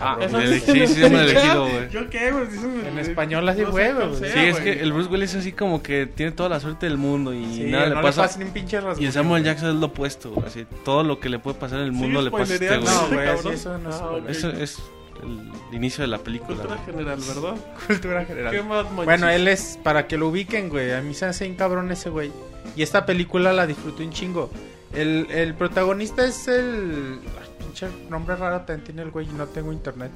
Ah, 0.00 0.18
Eso 0.20 0.38
el- 0.38 0.54
dice 0.54 0.72
sí, 0.72 0.80
en 0.80 0.88
sí, 0.88 1.02
el 1.04 1.14
elegido, 1.14 1.68
güey. 1.68 1.90
¿Yo 1.90 2.10
qué, 2.10 2.30
güey? 2.32 2.46
Dicen- 2.48 2.86
En 2.86 2.98
español 2.98 3.48
así 3.48 3.62
güey. 3.64 3.86
sea, 4.16 4.32
Sí, 4.32 4.38
es 4.40 4.52
güey. 4.60 4.64
que 4.64 4.82
el 4.82 4.92
Bruce 4.92 5.08
Willis 5.10 5.30
es 5.30 5.40
así 5.40 5.52
como 5.52 5.82
que 5.82 6.06
tiene 6.06 6.32
toda 6.32 6.48
la 6.48 6.60
suerte 6.60 6.86
del 6.86 6.96
mundo 6.98 7.32
y 7.34 7.44
Sí, 7.54 7.64
nada 7.64 7.88
no 7.88 7.96
le 7.96 8.02
pasa. 8.02 8.28
ni 8.38 8.44
un 8.44 8.50
pinche 8.52 8.80
rasguño. 8.80 9.02
y 9.02 9.06
el 9.06 9.12
Samuel 9.12 9.44
Jackson 9.44 9.68
es 9.70 9.74
lo 9.76 9.86
opuesto, 9.86 10.30
güey, 10.32 10.46
así 10.46 10.66
todo 10.84 11.02
lo 11.04 11.20
que 11.20 11.28
le 11.28 11.38
puede 11.38 11.58
pasar 11.58 11.80
en 11.80 11.86
el 11.86 11.92
Sí, 11.92 11.96
mundo 11.98 12.22
le 12.22 12.30
pasa 12.30 12.52
a 12.52 12.56
este 12.56 12.68
güey. 12.78 12.80
No, 12.84 13.08
güey, 13.08 13.38
sí, 13.42 13.48
eso 13.50 13.78
no 13.78 13.90
es 13.90 13.96
Ah. 13.96 14.10
Eso 14.28 14.82
el 15.22 15.74
inicio 15.76 16.02
de 16.02 16.08
la 16.08 16.18
película. 16.18 16.56
Cultura 16.56 16.74
güey. 16.76 16.86
general, 16.86 17.18
¿verdad? 17.26 17.54
Cultura 17.86 18.24
general. 18.24 18.52
¿Qué 18.52 18.62
más, 18.62 18.84
manches? 18.84 19.04
Bueno, 19.04 19.28
él 19.30 19.48
es, 19.48 19.78
para 19.82 20.06
que 20.06 20.18
lo 20.18 20.28
ubiquen, 20.28 20.68
güey, 20.68 20.92
a 20.92 21.00
mí 21.00 21.14
se 21.14 21.24
hace 21.26 21.48
un 21.48 21.54
cabrón 21.54 21.90
ese 21.90 22.10
güey. 22.10 22.30
Y 22.76 22.82
esta 22.82 23.06
película 23.06 23.52
la 23.52 23.66
disfruté 23.66 24.02
un 24.04 24.10
chingo. 24.10 24.50
El, 24.94 25.26
el 25.30 25.54
protagonista 25.54 26.24
es 26.24 26.48
el... 26.48 27.20
pinche 27.58 27.88
nombre 28.08 28.36
raro 28.36 28.60
también 28.60 28.84
tiene 28.84 29.02
el 29.02 29.10
güey 29.10 29.28
y 29.28 29.32
no 29.32 29.46
tengo 29.46 29.72
internet. 29.72 30.12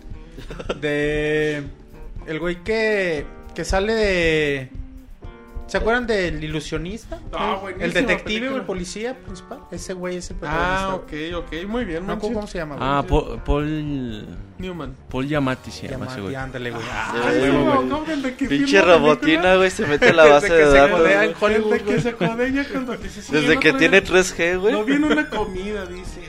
De... 0.80 1.64
El 2.26 2.38
güey 2.38 2.62
que, 2.62 3.26
que 3.54 3.64
sale 3.64 3.94
de... 3.94 4.70
¿Se 5.68 5.76
acuerdan 5.76 6.06
del 6.06 6.42
ilusionista? 6.42 7.20
Ah, 7.32 7.60
el 7.78 7.92
detective 7.92 8.48
o 8.48 8.56
el 8.56 8.62
policía 8.62 9.14
principal. 9.16 9.60
Ese 9.70 9.92
güey 9.92 10.16
es 10.16 10.30
el 10.30 10.36
protagonista. 10.36 10.84
Ah, 10.86 10.94
ok, 10.94 11.12
ok. 11.36 11.68
Muy 11.68 11.84
bien, 11.84 12.00
No 12.00 12.06
me 12.06 12.12
acuerdo 12.14 12.14
manches. 12.14 12.32
cómo 12.34 12.46
se 12.46 12.58
llama, 12.58 12.76
güey. 12.76 12.88
Ah, 12.90 13.04
Paul, 13.06 13.40
Paul, 13.44 14.26
Newman. 14.58 14.96
Paul 15.10 15.28
Yamati 15.28 15.70
se 15.70 15.86
llama 15.88 16.06
ese 16.06 16.20
güey. 16.22 16.34
ándale, 16.34 16.70
güey. 16.70 16.82
Ah, 16.90 17.12
no, 17.14 17.64
güey. 17.64 17.88
¿cómo 17.90 18.04
desde 18.04 18.34
que 18.34 18.46
Pinche 18.46 18.80
robotina, 18.82 19.56
güey, 19.56 19.70
se 19.70 19.86
mete 19.86 20.08
a 20.08 20.12
la 20.14 20.24
base 20.24 20.48
Desde 20.48 20.56
de 20.56 20.64
que 20.64 20.70
se 20.70 20.76
datos. 20.78 20.98
codea 20.98 21.16
güey. 21.16 21.28
en 21.30 21.36
Hollywood, 21.40 21.72
Desde 21.72 21.84
que 21.84 22.00
se 22.00 22.12
codea 22.14 22.64
cuando 22.72 22.96
Desde 22.96 23.60
que 23.60 23.72
tiene 23.74 24.00
día 24.00 24.10
3G, 24.10 24.54
Lo 24.54 24.60
güey. 24.62 24.84
vi 24.84 24.92
en 24.94 25.04
una 25.04 25.28
comida, 25.30 25.84
dice. 25.86 26.20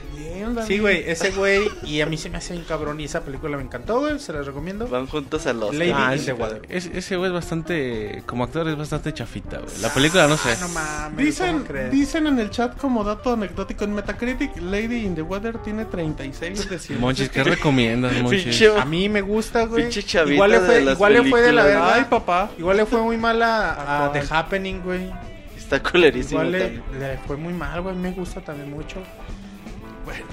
Sí, 0.66 0.78
güey, 0.78 1.04
ese 1.08 1.30
güey. 1.30 1.68
Y 1.84 2.00
a 2.00 2.06
mí 2.06 2.16
se 2.16 2.28
me 2.30 2.38
hace 2.38 2.54
un 2.56 2.62
cabrón. 2.64 3.00
Y 3.00 3.04
esa 3.04 3.20
película 3.22 3.56
me 3.56 3.62
encantó, 3.62 4.00
güey. 4.00 4.18
Se 4.18 4.32
la 4.32 4.42
recomiendo. 4.42 4.86
Van 4.88 5.06
juntos 5.06 5.46
a 5.46 5.52
los. 5.52 5.74
Lady 5.74 5.92
Ah, 5.94 6.14
in 6.14 6.20
ese, 6.20 6.26
the 6.26 6.32
Water. 6.34 6.62
ese- 6.68 6.96
ese 6.98 7.16
güey 7.16 7.28
es 7.30 7.34
bastante, 7.34 8.22
como 8.26 8.44
actor 8.44 8.68
es 8.68 8.76
bastante 8.76 9.12
chafita, 9.14 9.58
güey. 9.58 9.78
La 9.80 9.92
película 9.92 10.26
no 10.26 10.36
sé. 10.36 10.50
Ah, 10.52 10.56
no 10.60 10.68
mames. 10.68 11.26
Dicen, 11.26 11.64
dicen 11.90 12.26
en 12.26 12.38
el 12.38 12.50
chat 12.50 12.76
como 12.76 13.04
dato 13.04 13.32
anecdótico 13.32 13.84
en 13.84 13.94
Metacritic, 13.94 14.56
Lady 14.60 15.04
in 15.06 15.14
the 15.14 15.22
Water 15.22 15.58
tiene 15.58 15.84
36 15.84 16.68
de 16.68 16.78
100. 16.78 17.00
Monchis, 17.00 17.28
¿qué 17.28 17.44
recomiendas, 17.44 18.12
Monchis? 18.22 18.62
A 18.78 18.84
mí 18.84 19.08
me 19.08 19.20
gusta, 19.22 19.64
güey. 19.66 19.82
Pinche 19.84 20.02
chavita 20.02 20.34
Igual 20.34 20.50
le 20.50 20.60
de 20.60 20.66
fue, 20.66 20.80
las 20.82 20.94
igual 20.96 21.12
le 21.12 21.24
fue 21.30 21.42
de 21.42 21.52
la 21.52 21.64
verga. 21.64 21.94
Ay, 21.94 22.04
papá. 22.08 22.50
Igual 22.58 22.76
le 22.76 22.86
fue 22.86 23.00
muy 23.02 23.16
mal 23.16 23.42
a, 23.42 23.72
a 23.72 24.06
¿A 24.06 24.12
The? 24.12 24.22
Happening, 24.30 24.80
güey. 24.82 25.10
Está 25.56 25.80
culerísimo 25.82 26.42
Igual 26.42 26.52
le, 26.52 26.70
le 26.98 27.18
fue 27.26 27.36
muy 27.36 27.52
mal, 27.52 27.80
güey. 27.80 27.94
Me 27.94 28.10
gusta 28.10 28.40
también 28.40 28.70
mucho. 28.70 28.96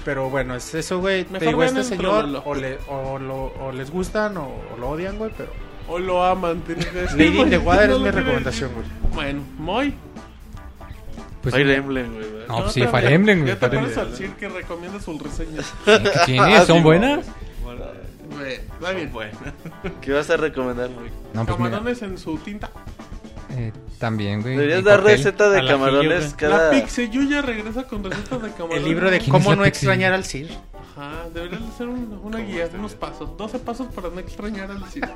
Pero 0.04 0.30
bueno, 0.30 0.54
es 0.54 0.74
eso, 0.74 1.00
güey. 1.00 1.24
Te 1.24 1.46
digo, 1.46 1.62
este 1.62 1.78
el 1.80 1.84
señor 1.84 2.42
o, 2.44 2.54
le, 2.54 2.78
o, 2.88 3.18
lo, 3.18 3.44
o 3.60 3.72
les 3.72 3.90
gustan 3.90 4.36
o, 4.36 4.46
o 4.74 4.76
lo 4.78 4.90
odian, 4.90 5.16
güey. 5.18 5.30
Pero 5.36 5.50
O 5.88 5.98
lo 5.98 6.24
aman, 6.24 6.60
tienes. 6.62 7.12
Lady 7.14 7.40
in 7.40 7.50
the 7.50 7.58
Water 7.58 7.88
No 7.90 7.96
es 7.96 8.02
mi 8.02 8.10
recomendación, 8.10 8.70
güey. 8.74 8.86
Bueno, 9.14 9.42
muy. 9.58 9.94
Pues, 11.42 11.54
Fire 11.54 11.70
Emblem, 11.70 12.12
güey. 12.14 12.30
¿verdad? 12.32 12.46
No, 12.48 12.56
pues 12.62 12.74
te- 12.74 12.80
sí, 12.82 12.86
Fire 12.86 13.12
Emblem, 13.12 13.38
güey. 13.40 13.54
Ya 13.54 13.58
te 13.60 13.68
Fire 13.68 13.80
pones 13.80 13.96
Emblem. 13.96 14.06
al 14.06 14.10
decir 14.12 14.30
que 14.36 14.48
recomienda 14.48 15.00
sus 15.00 15.22
reseñas. 15.22 15.72
¿Qué 15.84 16.22
tiene? 16.26 16.66
¿Son 16.66 16.82
buenas? 16.82 17.24
Güey, 18.30 18.60
va 18.82 18.90
bien. 18.92 19.10
¿Qué 20.00 20.12
vas 20.12 20.28
a 20.30 20.36
recomendar, 20.36 20.90
güey? 20.90 21.10
No, 21.32 21.44
pues 21.46 21.58
mira, 21.58 21.70
Camarones 21.70 22.02
en 22.02 22.18
su 22.18 22.36
tinta. 22.38 22.70
Eh, 23.50 23.72
también, 23.98 24.42
güey. 24.42 24.56
Deberías 24.56 24.84
dar 24.84 25.00
cóctel. 25.00 25.16
receta 25.16 25.50
de 25.50 25.66
camarones 25.66 26.34
cada. 26.34 26.64
La 26.64 26.70
Pixeyuya 26.70 27.42
regresa 27.42 27.84
con 27.84 28.04
recetas 28.04 28.42
de 28.42 28.50
camarones. 28.50 28.78
El 28.78 28.84
libro 28.84 29.10
de 29.10 29.18
¿Quién 29.18 29.34
es 29.34 29.42
cómo 29.44 29.56
no 29.56 29.64
extrañar 29.64 30.12
al 30.12 30.24
Sir. 30.24 30.50
Ajá, 30.96 31.28
deberías 31.32 31.60
de 31.64 31.72
ser 31.76 31.88
un- 31.88 32.20
una 32.22 32.38
guía, 32.38 32.68
unos 32.74 32.94
pasos. 32.94 33.36
12 33.36 33.58
pasos 33.60 33.86
para 33.94 34.08
no 34.10 34.18
extrañar 34.20 34.70
al 34.70 34.84
Sir. 34.90 35.08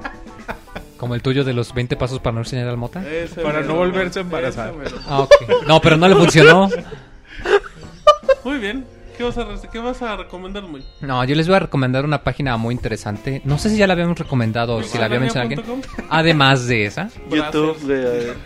Como 0.97 1.15
el 1.17 1.23
tuyo 1.23 1.43
de 1.43 1.53
los 1.53 1.75
20 1.75 1.97
pasos 1.97 2.21
para 2.21 2.35
no 2.35 2.41
enseñar 2.43 2.69
al 2.69 2.77
mota. 2.77 3.03
Ese 3.09 3.41
Para 3.43 3.61
mero, 3.61 3.73
no 3.73 3.75
volverse 3.81 4.21
a 4.21 4.23
embarazar. 4.23 4.73
Ah. 5.09 5.27
No, 5.67 5.81
pero 5.81 5.97
no 5.97 6.07
le 6.09 6.15
funcionó. 6.15 6.69
Muy 8.45 8.59
bien. 8.59 8.85
¿Qué 9.17 9.25
vas, 9.25 9.37
a, 9.39 9.45
re- 9.45 9.69
¿Qué 9.71 9.79
vas 9.79 10.01
a 10.03 10.17
recomendar, 10.17 10.63
muy? 10.65 10.83
No, 11.01 11.23
yo 11.25 11.35
les 11.35 11.47
voy 11.47 11.57
a 11.57 11.61
recomendar 11.61 12.05
una 12.05 12.23
página 12.25 12.57
muy 12.57 12.75
interesante. 12.75 13.43
No 13.45 13.59
sé 13.59 13.69
si 13.71 13.77
ya 13.77 13.87
la 13.87 13.93
habíamos 13.93 14.19
recomendado 14.19 14.77
o 14.77 14.83
si 14.83 14.97
la 14.99 15.05
había 15.05 15.21
mencionado 15.21 15.51
alguien. 15.63 15.83
Además 16.09 16.67
de 16.67 16.87
esa, 16.87 17.09
YouTube, 17.31 17.77
a 17.85 17.87
ver. 17.87 18.37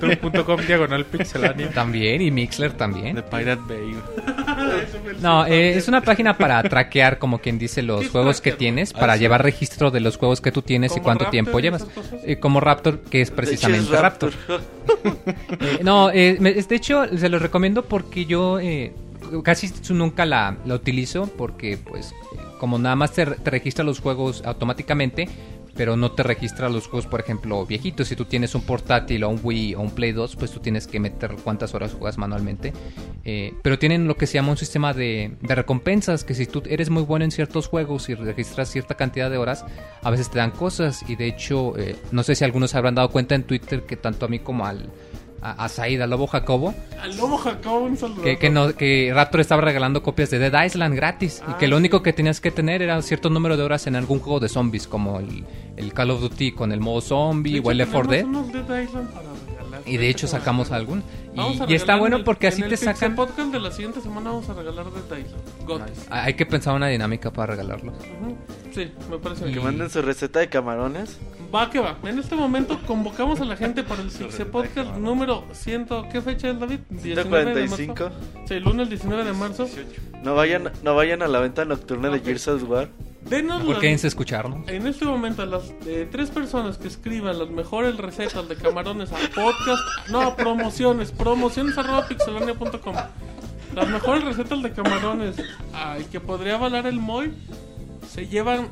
youtube.com 0.00 0.60
diagonal 0.66 1.04
pixelania. 1.06 1.70
también, 1.70 2.22
y 2.22 2.30
Mixler 2.30 2.72
también. 2.72 3.16
De 3.16 3.22
Pirate 3.22 3.62
Bay. 3.68 3.96
No, 5.20 5.44
eh, 5.46 5.76
es 5.76 5.88
una 5.88 6.00
página 6.00 6.36
para 6.38 6.62
traquear, 6.62 7.18
como 7.18 7.38
quien 7.38 7.58
dice, 7.58 7.80
¿Qué 7.80 7.86
los 7.86 8.08
juegos 8.08 8.40
que 8.40 8.52
tienes, 8.52 8.92
Ah, 8.94 9.00
para 9.00 9.14
sí. 9.14 9.20
llevar 9.20 9.42
registro 9.42 9.90
de 9.90 10.00
los 10.00 10.16
juegos 10.16 10.40
que 10.40 10.52
tú 10.52 10.62
tienes 10.62 10.92
y 10.92 10.94
¿Como 10.94 11.04
cuánto 11.04 11.24
Raptor 11.24 11.30
tiempo 11.30 11.58
llevas. 11.60 11.86
Eh, 12.24 12.36
como 12.38 12.60
Raptor, 12.60 13.00
que 13.00 13.20
es 13.22 13.30
De 13.30 13.36
precisamente 13.36 13.92
es 13.94 14.00
Raptor. 14.00 14.32
Eh, 15.60 15.78
no, 15.82 16.10
eh, 16.10 16.36
me- 16.40 16.52
de 16.54 16.74
hecho, 16.74 17.06
se 17.16 17.28
los 17.28 17.40
recomiendo 17.42 17.84
porque 17.84 18.24
yo 18.24 18.58
eh, 18.58 18.92
casi 19.42 19.72
nunca 19.90 20.26
la, 20.26 20.58
la 20.64 20.74
utilizo 20.74 21.26
porque, 21.26 21.76
pues, 21.76 22.14
como 22.58 22.78
nada 22.78 22.96
más 22.96 23.12
te, 23.12 23.26
te 23.26 23.50
registra 23.50 23.84
los 23.84 24.00
juegos 24.00 24.42
automáticamente, 24.44 25.28
pero 25.74 25.96
no 25.96 26.12
te 26.12 26.22
registra 26.22 26.68
los 26.68 26.86
juegos, 26.86 27.06
por 27.06 27.20
ejemplo, 27.20 27.64
viejitos. 27.64 28.08
Si 28.08 28.16
tú 28.16 28.24
tienes 28.26 28.54
un 28.54 28.62
portátil 28.62 29.24
o 29.24 29.30
un 29.30 29.40
Wii 29.42 29.74
o 29.74 29.80
un 29.80 29.90
Play 29.90 30.12
2, 30.12 30.36
pues 30.36 30.50
tú 30.50 30.60
tienes 30.60 30.86
que 30.86 31.00
meter 31.00 31.36
cuántas 31.42 31.74
horas 31.74 31.92
juegas 31.92 32.18
manualmente. 32.18 32.72
Eh, 33.24 33.54
pero 33.62 33.78
tienen 33.78 34.06
lo 34.06 34.16
que 34.16 34.26
se 34.26 34.34
llama 34.34 34.50
un 34.50 34.56
sistema 34.56 34.92
de, 34.92 35.36
de 35.40 35.54
recompensas, 35.54 36.24
que 36.24 36.34
si 36.34 36.46
tú 36.46 36.62
eres 36.66 36.90
muy 36.90 37.02
bueno 37.02 37.24
en 37.24 37.30
ciertos 37.30 37.68
juegos 37.68 38.08
y 38.08 38.14
registras 38.14 38.70
cierta 38.70 38.96
cantidad 38.96 39.30
de 39.30 39.38
horas, 39.38 39.64
a 40.02 40.10
veces 40.10 40.30
te 40.30 40.38
dan 40.38 40.50
cosas. 40.50 41.04
Y 41.08 41.16
de 41.16 41.26
hecho, 41.26 41.78
eh, 41.78 41.96
no 42.10 42.22
sé 42.22 42.34
si 42.34 42.44
algunos 42.44 42.74
habrán 42.74 42.94
dado 42.94 43.10
cuenta 43.10 43.34
en 43.34 43.44
Twitter 43.44 43.82
que 43.82 43.96
tanto 43.96 44.26
a 44.26 44.28
mí 44.28 44.40
como 44.40 44.66
al, 44.66 44.90
a, 45.42 45.64
a 45.64 45.68
Said, 45.68 46.00
al 46.00 46.10
Lobo 46.10 46.26
Jacobo, 46.26 46.74
Al 47.00 47.16
lobo 47.16 47.36
Jacobo, 47.36 47.80
un 47.86 47.96
saludo. 47.96 48.22
que, 48.22 48.38
que, 48.38 48.48
no- 48.50 48.72
que 48.74 49.10
Raptor 49.12 49.40
estaba 49.40 49.60
regalando 49.60 50.02
copias 50.02 50.30
de 50.30 50.38
Dead 50.38 50.64
Island 50.64 50.94
gratis. 50.94 51.42
y 51.46 51.50
Ah, 51.52 51.58
que 51.58 51.66
lo 51.68 51.76
sí. 51.76 51.80
único 51.80 52.02
que 52.02 52.12
tenías 52.12 52.40
que 52.40 52.50
tener 52.50 52.80
era 52.82 53.00
cierto 53.02 53.28
número 53.30 53.56
de 53.56 53.62
horas 53.64 53.86
en 53.86 53.96
algún 53.96 54.20
juego 54.20 54.38
de 54.40 54.48
zombies, 54.48 54.86
como 54.86 55.18
el, 55.18 55.44
el 55.76 55.92
Call 55.92 56.10
of 56.10 56.20
Duty 56.20 56.52
con 56.52 56.70
el 56.72 56.80
modo 56.80 57.00
zombie 57.00 57.54
De 57.54 57.60
o 57.60 57.70
el 57.70 57.80
hecho, 57.80 57.90
Left 57.90 57.92
4 57.92 58.10
Dead. 58.10 58.82
Island 58.84 59.10
para. 59.12 59.32
Y 59.84 59.96
de 59.96 60.08
hecho 60.08 60.28
sacamos 60.28 60.70
algún. 60.70 61.02
Vamos 61.34 61.56
Y, 61.68 61.72
y 61.72 61.74
está 61.76 61.96
bueno 61.96 62.16
en 62.16 62.20
el- 62.20 62.24
porque 62.24 62.46
así 62.48 62.62
en 62.62 62.68
te 62.68 62.74
el 62.74 62.80
Pixel 62.80 62.94
sacan. 62.94 63.14
podcast 63.16 63.52
de 63.52 63.60
la 63.60 63.70
siguiente 63.70 64.00
semana 64.00 64.30
vamos 64.30 64.48
a 64.48 64.54
regalar 64.54 64.86
Island. 64.86 65.26
Gotis. 65.66 66.06
Hay 66.10 66.34
que 66.34 66.44
pensar 66.46 66.74
una 66.74 66.88
dinámica 66.88 67.30
para 67.32 67.52
regalarlos. 67.54 67.94
Ujú. 67.94 68.36
Sí, 68.74 68.90
me 69.10 69.18
parece 69.18 69.44
Que 69.44 69.50
bien. 69.50 69.64
manden 69.64 69.90
su 69.90 70.02
receta 70.02 70.40
de 70.40 70.48
camarones. 70.48 71.18
Va 71.54 71.68
que 71.70 71.80
va. 71.80 71.98
En 72.04 72.18
este 72.18 72.34
momento 72.34 72.78
convocamos 72.86 73.40
a 73.40 73.44
la 73.44 73.56
gente 73.56 73.82
para 73.82 74.02
el 74.02 74.08
Pixel 74.08 74.46
Podcast 74.46 74.94
número 74.96 75.44
100. 75.52 75.86
¿Qué 76.10 76.20
fecha 76.22 76.48
es, 76.50 76.58
David? 76.58 76.78
19 76.90 77.54
de 77.54 77.60
marzo. 77.68 77.76
145. 77.76 78.10
Sí, 78.48 78.60
lunes 78.60 78.88
19 78.88 79.24
de 79.24 79.32
marzo. 79.32 79.68
No 80.22 80.34
vayan, 80.34 80.70
no 80.82 80.94
vayan 80.94 81.22
a 81.22 81.28
la 81.28 81.40
venta 81.40 81.64
nocturna 81.64 82.08
de 82.10 82.20
Gears 82.20 82.48
of 82.48 82.62
War. 82.68 82.88
Denos 83.28 83.62
¿Por 83.62 83.70
las- 83.74 83.78
qué 83.80 83.92
en 83.92 84.00
escucharnos? 84.04 84.68
En 84.68 84.84
este 84.86 85.04
momento, 85.04 85.46
las 85.46 85.72
eh, 85.86 86.08
tres 86.10 86.30
personas 86.30 86.76
que 86.78 86.88
escriban 86.88 87.38
las 87.38 87.50
mejores 87.50 87.96
recetas 87.96 88.48
de 88.48 88.56
camarones 88.56 89.12
a 89.12 89.16
podcast, 89.32 89.80
no, 90.10 90.22
a 90.22 90.34
promociones, 90.36 91.12
promociones 91.22 91.78
arroba 91.78 92.06
pixelania.com. 92.08 92.96
Las 93.74 93.88
mejores 93.88 94.24
recetas 94.24 94.62
de 94.62 94.72
camarones 94.72 95.36
ay, 95.72 96.04
que 96.10 96.20
podría 96.20 96.56
avalar 96.56 96.86
el 96.86 96.98
Moy 96.98 97.32
se 98.08 98.26
llevan 98.26 98.68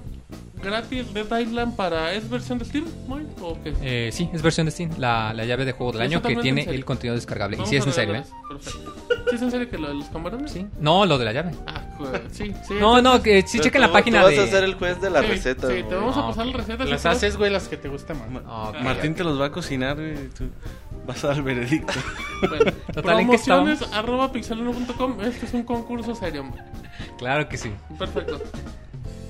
gratis 0.62 1.15
Dead 1.15 1.39
Island 1.39 1.77
para. 1.77 2.12
¿Es 2.12 2.29
versión 2.29 2.59
de 2.59 2.65
Steam, 2.65 2.85
Moy? 3.07 3.27
¿O 3.41 3.57
qué? 3.62 3.75
Eh, 3.83 4.11
sí, 4.12 4.29
es 4.33 4.43
versión 4.43 4.67
de 4.67 4.73
Steam, 4.73 4.91
la, 4.99 5.33
la 5.33 5.45
llave 5.45 5.65
de 5.65 5.73
juego 5.73 5.93
del 5.93 6.03
año 6.03 6.20
que 6.20 6.37
tiene 6.37 6.62
el 6.62 6.85
contenido 6.85 7.15
descargable. 7.15 7.57
Y 7.57 7.59
Vamos 7.59 7.70
sí 7.70 7.77
es 7.77 7.87
en 7.87 7.93
serio, 7.93 8.15
¿eh? 8.17 8.25
Perfecto. 8.49 8.95
¿Sí 9.31 9.37
es 9.37 9.43
en 9.43 9.51
serio 9.51 9.70
que 9.70 9.79
lo 9.79 9.89
de 9.89 9.95
los 9.95 10.07
camarones? 10.07 10.51
Sí. 10.51 10.67
No, 10.81 11.07
lo 11.07 11.19
de 11.19 11.25
la 11.25 11.33
llave. 11.33 11.53
Ah, 11.67 11.80
sí, 12.33 12.53
sí. 12.67 12.75
No, 12.81 13.01
no, 13.03 13.23
que 13.23 13.43
sí 13.47 13.59
chequen 13.61 13.81
la 13.81 13.93
página 13.93 14.20
tú 14.20 14.27
vas 14.27 14.37
de. 14.37 14.43
a 14.43 14.47
ser 14.47 14.65
el 14.65 14.75
juez 14.75 15.01
de 15.01 15.11
la 15.11 15.20
Sí, 15.23 15.27
receta. 15.29 15.69
Sí, 15.69 15.83
te 15.89 15.95
vamos 15.95 16.17
a 16.17 16.20
Ah, 16.20 16.27
pasar 16.29 16.47
las 16.47 16.57
recetas. 16.57 16.89
Las 16.89 17.07
haces, 17.07 17.37
güey, 17.37 17.51
las 17.51 17.69
que 17.69 17.77
te 17.77 17.89
gustan 17.89 18.19
más. 18.33 18.43
Ah, 18.47 18.70
ok. 18.70 18.81
Martín 18.83 19.15
te 19.15 19.25
los 19.25 19.41
va 19.41 19.47
a 19.47 19.53
cocinar, 19.53 19.97
güey. 19.97 20.29
Tú 20.37 20.49
vas 21.07 21.23
a 21.25 21.29
dar 21.29 21.37
el 21.37 21.43
veredicto. 21.43 21.93
Bueno, 22.49 22.73
Total, 22.95 23.20
¿en 23.20 23.31
qué 23.31 23.39
promociones 23.39 23.83
arroba 23.93 24.33
pixelano.com. 24.33 25.20
Este 25.23 25.45
es 25.47 25.53
un 25.53 25.62
concurso 25.65 26.15
serio. 26.15 26.45
man. 26.45 26.55
Claro 27.19 27.49
que 27.49 27.59
sí. 27.59 27.70
Perfecto. 27.99 28.41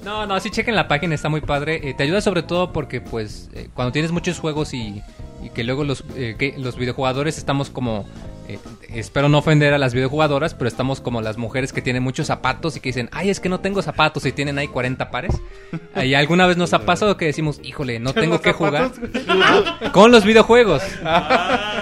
No, 0.04 0.26
no, 0.26 0.38
sí 0.40 0.48
chequen 0.50 0.76
la 0.76 0.86
página, 0.88 1.14
está 1.14 1.28
muy 1.28 1.40
padre. 1.40 1.80
Eh, 1.88 1.94
te 1.94 2.04
ayuda 2.04 2.20
sobre 2.20 2.42
todo 2.42 2.72
porque, 2.72 3.00
pues, 3.00 3.50
eh, 3.52 3.68
cuando 3.74 3.92
tienes 3.92 4.12
muchos 4.12 4.38
juegos 4.38 4.72
y, 4.74 5.02
y 5.42 5.50
que 5.50 5.62
luego 5.64 5.84
los, 5.84 6.04
eh, 6.16 6.36
que 6.38 6.54
los 6.56 6.76
videojugadores 6.76 7.36
estamos 7.36 7.68
como... 7.68 8.06
eh, 8.54 8.58
espero 8.94 9.28
no 9.28 9.38
ofender 9.38 9.72
a 9.74 9.78
las 9.78 9.94
videojugadoras, 9.94 10.54
pero 10.54 10.68
estamos 10.68 11.00
como 11.00 11.20
las 11.20 11.36
mujeres 11.38 11.72
que 11.72 11.82
tienen 11.82 12.02
muchos 12.02 12.26
zapatos 12.26 12.76
y 12.76 12.80
que 12.80 12.90
dicen, 12.90 13.08
ay, 13.12 13.30
es 13.30 13.40
que 13.40 13.48
no 13.48 13.60
tengo 13.60 13.82
zapatos 13.82 14.24
y 14.26 14.32
tienen 14.32 14.58
ahí 14.58 14.68
40 14.68 15.10
pares. 15.10 15.40
Y 16.02 16.14
alguna 16.14 16.46
vez 16.46 16.56
nos 16.56 16.72
ha 16.72 16.80
pasado 16.86 17.16
que 17.16 17.26
decimos, 17.26 17.60
híjole, 17.62 17.98
no 18.00 18.12
tengo 18.14 18.40
que 18.40 18.52
jugar. 18.52 18.92
zapatos. 18.94 19.90
Con 19.92 20.10
los 20.12 20.24
videojuegos. 20.24 20.82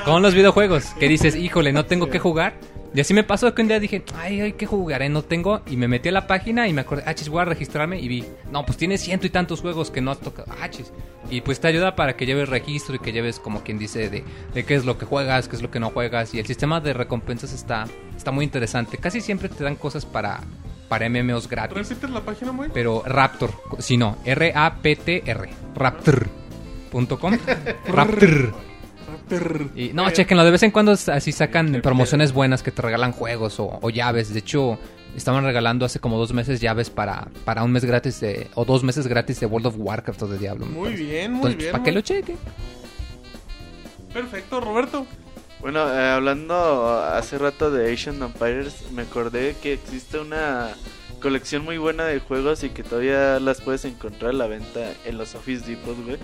Con 0.04 0.22
los 0.22 0.34
videojuegos. 0.34 0.86
Que 0.98 1.08
dices, 1.08 1.36
híjole, 1.36 1.72
no 1.72 1.84
tengo 1.86 2.08
que 2.08 2.18
jugar. 2.18 2.54
Y 2.94 3.00
así 3.00 3.12
me 3.12 3.22
pasó 3.22 3.54
que 3.54 3.62
un 3.62 3.68
día 3.68 3.78
dije, 3.78 4.02
ay, 4.16 4.40
ay, 4.40 4.52
¿qué 4.54 4.66
jugaré? 4.66 5.08
No 5.08 5.22
tengo. 5.22 5.60
Y 5.66 5.76
me 5.76 5.88
metí 5.88 6.08
a 6.08 6.12
la 6.12 6.26
página 6.26 6.68
y 6.68 6.72
me 6.72 6.80
acordé, 6.80 7.02
ah, 7.06 7.14
chis, 7.14 7.28
voy 7.28 7.42
a 7.42 7.44
registrarme. 7.44 8.00
Y 8.00 8.08
vi, 8.08 8.24
no, 8.50 8.64
pues 8.64 8.78
tienes 8.78 9.02
ciento 9.02 9.26
y 9.26 9.30
tantos 9.30 9.60
juegos 9.60 9.90
que 9.90 10.00
no 10.00 10.10
has 10.10 10.18
tocado. 10.18 10.50
Ah, 10.60 10.70
chis. 10.70 10.90
Y 11.30 11.42
pues 11.42 11.60
te 11.60 11.68
ayuda 11.68 11.94
para 11.94 12.16
que 12.16 12.26
lleves 12.26 12.48
registro 12.48 12.94
y 12.94 12.98
que 12.98 13.12
lleves, 13.12 13.38
como 13.38 13.62
quien 13.62 13.78
dice, 13.78 14.08
de, 14.08 14.24
de 14.54 14.64
qué 14.64 14.74
es 14.74 14.84
lo 14.84 14.98
que 14.98 15.06
juegas, 15.06 15.48
qué 15.48 15.56
es 15.56 15.62
lo 15.62 15.70
que 15.70 15.80
no 15.80 15.90
juegas. 15.90 16.34
Y 16.34 16.38
el 16.38 16.46
sistema 16.46 16.80
de 16.80 16.94
recompensas 16.94 17.52
está, 17.52 17.86
está 18.16 18.30
muy 18.30 18.44
interesante. 18.44 18.98
Casi 18.98 19.20
siempre 19.20 19.48
te 19.48 19.62
dan 19.62 19.76
cosas 19.76 20.06
para, 20.06 20.40
para 20.88 21.08
MMOs 21.08 21.48
gratis. 21.48 21.76
¿Repites 21.76 22.10
la 22.10 22.20
página, 22.22 22.52
muy? 22.52 22.68
Pero 22.72 23.02
Raptor, 23.04 23.52
si 23.78 23.96
no, 23.96 24.18
R-A-P-T-R, 24.24 25.48
Raptor.com. 25.74 27.38
Raptor. 27.88 28.54
Y, 29.74 29.90
no, 29.92 30.10
chequenlo, 30.10 30.42
de 30.44 30.50
vez 30.50 30.62
en 30.62 30.70
cuando 30.70 30.92
así 30.92 31.32
sacan 31.32 31.80
promociones 31.82 32.32
buenas 32.32 32.62
que 32.62 32.70
te 32.70 32.80
regalan 32.80 33.12
juegos 33.12 33.60
o, 33.60 33.78
o 33.82 33.90
llaves. 33.90 34.32
De 34.32 34.38
hecho, 34.38 34.78
estaban 35.18 35.44
regalando 35.44 35.84
hace 35.84 36.00
como 36.00 36.16
dos 36.18 36.32
meses 36.32 36.60
llaves 36.60 36.88
para, 36.90 37.28
para 37.44 37.62
un 37.64 37.72
mes 37.72 37.84
gratis 37.84 38.20
de, 38.20 38.48
o 38.54 38.64
dos 38.64 38.82
meses 38.82 39.06
gratis 39.06 39.38
de 39.40 39.46
World 39.46 39.66
of 39.66 39.74
Warcraft 39.78 40.22
o 40.22 40.26
de 40.28 40.38
Diablo. 40.38 40.66
Muy 40.66 40.84
parece. 40.90 41.02
bien, 41.04 41.32
muy 41.32 41.36
Entonces, 41.38 41.58
bien. 41.58 41.72
para 41.72 41.84
que 41.84 41.92
lo 41.92 42.00
chequen. 42.00 42.36
Perfecto, 44.12 44.60
Roberto. 44.60 45.06
Bueno, 45.60 45.80
eh, 45.92 46.10
hablando 46.10 46.88
hace 47.02 47.36
rato 47.36 47.70
de 47.70 47.92
Asian 47.92 48.22
Empires, 48.22 48.90
me 48.92 49.02
acordé 49.02 49.56
que 49.62 49.72
existe 49.72 50.18
una 50.20 50.70
colección 51.20 51.64
muy 51.64 51.78
buena 51.78 52.04
de 52.04 52.20
juegos 52.20 52.62
y 52.62 52.70
que 52.70 52.84
todavía 52.84 53.40
las 53.40 53.60
puedes 53.60 53.84
encontrar 53.84 54.30
a 54.30 54.34
la 54.34 54.46
venta 54.46 54.92
en 55.04 55.18
los 55.18 55.34
Office 55.34 55.66
Depot, 55.68 55.96
güey. 56.04 56.16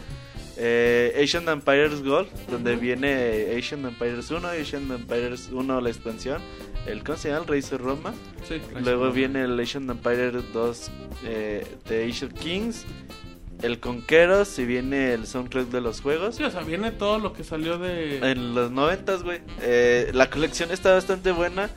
Eh, 0.56 1.20
Asian 1.22 1.48
Empires 1.48 2.02
Gold, 2.02 2.28
donde 2.50 2.76
viene 2.76 3.56
Asian 3.58 3.84
Empires 3.84 4.30
1, 4.30 4.48
Asian 4.48 4.90
Empires 4.90 5.48
1 5.52 5.80
la 5.80 5.88
expansión, 5.88 6.42
el 6.86 7.02
¿cómo 7.02 7.18
se 7.18 7.30
llama? 7.30 7.46
Racer 7.48 7.80
Roma. 7.80 8.14
Sí. 8.46 8.60
Luego 8.82 9.10
viene 9.10 9.44
el 9.44 9.58
Asian 9.58 9.88
Empire 9.90 10.30
2 10.52 10.90
eh, 11.24 11.66
de 11.88 12.08
Asian 12.08 12.30
Kings, 12.30 12.84
el 13.62 13.80
Conqueros 13.80 14.58
y 14.58 14.66
viene 14.66 15.14
el 15.14 15.26
soundtrack 15.26 15.68
de 15.68 15.80
los 15.80 16.00
juegos. 16.00 16.36
Sí, 16.36 16.42
o 16.42 16.50
sea, 16.50 16.60
viene 16.60 16.90
todo 16.90 17.18
lo 17.18 17.32
que 17.32 17.44
salió 17.44 17.78
de. 17.78 18.18
En 18.18 18.54
los 18.54 18.70
noventas, 18.70 19.22
güey. 19.22 19.40
Eh, 19.62 20.10
la 20.12 20.28
colección 20.30 20.70
está 20.70 20.92
bastante 20.92 21.32
buena. 21.32 21.70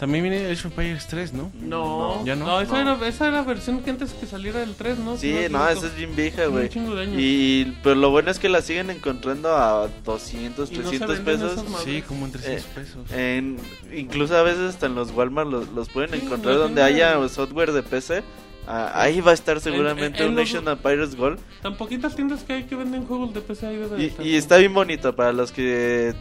También 0.00 0.24
viene 0.24 0.44
Age 0.44 0.52
of 0.52 0.64
Empires 0.66 1.06
3, 1.06 1.32
¿no? 1.32 1.50
No, 1.54 2.22
¿Ya 2.26 2.36
no? 2.36 2.60
esa, 2.60 2.84
No. 2.84 2.96
Era, 2.96 3.08
esa 3.08 3.28
era 3.28 3.42
versión 3.42 3.80
que 3.82 3.88
antes 3.90 4.12
que 4.12 4.26
saliera 4.26 4.62
el 4.62 4.74
3, 4.74 4.98
¿no? 4.98 5.16
Sí, 5.16 5.34
no, 5.50 5.66
esa 5.68 5.86
es 5.86 5.96
bien 5.96 6.14
vieja, 6.14 6.46
güey. 6.46 6.64
Un 6.64 6.68
chingo 6.68 6.94
de 6.94 7.02
años. 7.04 7.14
Y 7.18 7.74
pero 7.82 7.94
lo 7.94 8.10
bueno 8.10 8.30
es 8.30 8.38
que 8.38 8.50
la 8.50 8.60
siguen 8.60 8.90
encontrando 8.90 9.56
a 9.56 9.88
200, 10.04 10.70
Y 10.70 10.74
no 10.78 10.82
se 10.82 10.98
300 10.98 11.24
venden 11.24 11.24
pesos. 11.24 11.64
Sí, 11.84 12.02
como 12.02 12.26
en 12.26 12.32
300 12.32 12.64
pesos. 12.66 13.10
En, 13.12 13.56
incluso 13.94 14.36
a 14.36 14.42
veces 14.42 14.70
hasta 14.74 14.84
en 14.86 14.94
los 14.96 15.12
Walmart 15.12 15.48
los, 15.48 15.68
los 15.70 15.88
pueden 15.88 16.10
Sí, 16.20 16.26
encontrar 16.26 16.56
la 16.56 16.60
donde 16.60 16.82
haya 16.82 17.26
software 17.30 17.72
de 17.72 17.82
PC. 17.82 18.22
Ah, 18.68 18.90
ahí 19.00 19.20
va 19.20 19.30
a 19.30 19.34
estar 19.34 19.60
seguramente 19.60 20.24
en 20.24 20.30
un 20.30 20.34
los- 20.36 20.44
Asian 20.48 20.66
Empires 20.68 21.14
Gold. 21.16 21.38
Tan 21.62 21.76
poquitas 21.76 22.16
tiendas 22.16 22.42
que 22.42 22.52
hay 22.52 22.64
que 22.64 22.74
venden 22.74 23.06
juegos 23.06 23.32
de 23.32 23.40
PC 23.40 23.66
ahí 23.66 23.76
debe 23.76 23.96
de 23.96 24.02
Y, 24.02 24.06
estar. 24.08 24.26
y 24.26 24.34
está 24.34 24.56
bien 24.56 24.74
bonito 24.74 25.14
para 25.16 25.32
los 25.32 25.52
que 25.52 26.12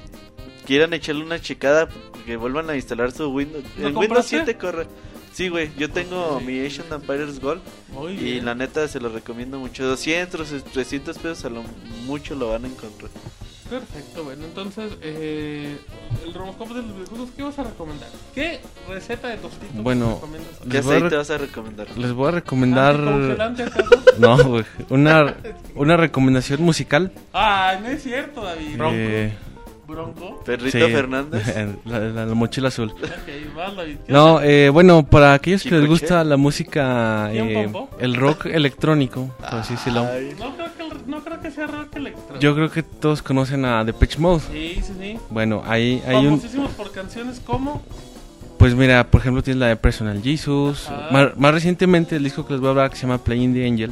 quieran 0.66 0.94
echarle 0.94 1.24
una 1.24 1.40
checada, 1.40 1.88
que 2.26 2.36
vuelvan 2.38 2.70
a 2.70 2.76
instalar 2.76 3.12
su 3.12 3.30
Windows. 3.30 3.64
¿Lo 3.78 3.88
En 3.90 3.96
Windows 3.98 4.08
compraste? 4.30 4.38
7 4.46 4.58
corre. 4.58 4.88
Sí, 5.34 5.50
güey, 5.50 5.70
yo 5.78 5.90
tengo 5.92 6.40
mi 6.40 6.66
Asian 6.66 6.86
Empires 6.94 7.42
Gold 7.42 7.62
Muy 7.92 8.14
y 8.14 8.16
bien. 8.16 8.46
la 8.46 8.56
neta 8.56 8.88
se 8.88 9.02
lo 9.02 9.10
recomiendo 9.10 9.60
mucho. 9.60 9.86
200, 9.86 10.64
300 10.72 11.18
pesos 11.18 11.44
a 11.44 11.50
lo 11.50 11.62
mucho 12.06 12.36
lo 12.36 12.52
van 12.52 12.64
a 12.64 12.68
encontrar. 12.68 13.12
Perfecto, 13.70 14.24
bueno, 14.24 14.46
entonces, 14.46 14.94
eh, 15.02 15.76
el 16.24 16.34
Robocop 16.36 16.70
de 16.70 16.84
los 16.84 16.94
videojuegos, 16.94 17.30
¿qué 17.36 17.42
vas 17.42 17.58
a 17.58 17.64
recomendar? 17.64 18.10
¿Qué 18.36 18.60
receta 18.88 19.28
de 19.28 19.38
tostitos 19.38 19.76
Bueno, 19.84 20.14
recomiendas? 20.16 20.52
¿Qué 20.62 20.68
Les 20.70 20.86
voy 20.86 20.94
a 20.94 20.98
aceite 20.98 21.16
vas 21.18 21.30
a 21.32 21.38
recomendar? 21.40 21.88
Les 21.98 22.14
voy 22.14 22.28
a 22.28 22.32
recomendar... 22.32 22.96
¿Anticongelante 22.96 23.64
acaso? 23.64 23.90
No, 24.20 24.42
güey. 24.46 24.66
Una, 24.90 25.36
una 25.74 25.98
recomendación 25.98 26.62
musical. 26.62 27.12
Ah, 27.34 27.78
no 27.82 27.90
es 27.90 28.04
cierto, 28.04 28.42
David. 28.44 28.80
Eh, 28.94 29.34
Bronco. 29.88 30.42
Perrito 30.46 30.72
sí. 30.86 30.92
Fernández. 30.92 31.44
La, 31.86 32.00
la- 32.00 32.26
la 32.26 32.34
mochila 32.36 32.68
azul. 32.70 32.92
Ok, 32.92 33.58
va, 33.58 33.72
David. 33.72 33.98
¿Qué 34.06 34.12
No, 34.14 34.42
eh, 34.42 34.70
bueno, 34.70 35.06
para 35.06 35.34
aquellos 35.34 35.64
que 35.64 35.72
les 35.72 35.88
gusta 35.88 36.24
la 36.24 36.38
música, 36.38 37.30
¿Quién, 37.32 37.50
eh, 37.50 37.72
el 38.00 38.16
rock 38.16 38.48
electrónico, 38.48 39.30
por 39.40 39.60
así 39.60 39.74
decirlo. 39.74 40.08
Ay, 40.12 40.36
No 40.40 40.56
creo 40.56 40.68
que, 40.76 40.84
el- 40.84 41.10
no 41.10 41.24
creo 41.24 41.42
que 41.42 41.52
sea 41.52 41.68
rock 41.68 41.96
electro. 41.96 42.40
Yo 42.40 42.56
creo 42.56 42.72
que 42.72 42.84
todos 42.84 43.22
conocen 43.22 43.66
a 43.66 43.84
Depeche 43.84 44.20
Mode. 44.20 44.42
Sí, 44.52 44.82
sí, 44.84 44.94
sí. 45.00 45.20
Bueno, 45.30 45.64
ahí 45.66 46.02
hay 46.08 46.16
un, 46.18 46.40
Famosísimos 46.40 46.72
por 46.72 46.92
canciones 46.92 47.40
como... 47.46 47.82
Pues 48.58 48.74
mira, 48.74 49.06
por 49.12 49.20
ejemplo, 49.22 49.44
tienes 49.44 49.60
la 49.60 49.68
de 49.68 49.76
Personal 49.76 50.22
Jesus. 50.24 50.90
Más, 51.12 51.36
más 51.38 51.54
recientemente, 51.54 52.16
el 52.16 52.24
disco 52.24 52.46
que 52.48 52.54
les 52.54 52.62
voy 52.62 52.68
a 52.68 52.72
hablar 52.72 52.90
que 52.90 52.96
se 52.96 53.02
llama 53.04 53.18
Playing 53.18 53.54
the 53.54 53.68
Angel. 53.68 53.92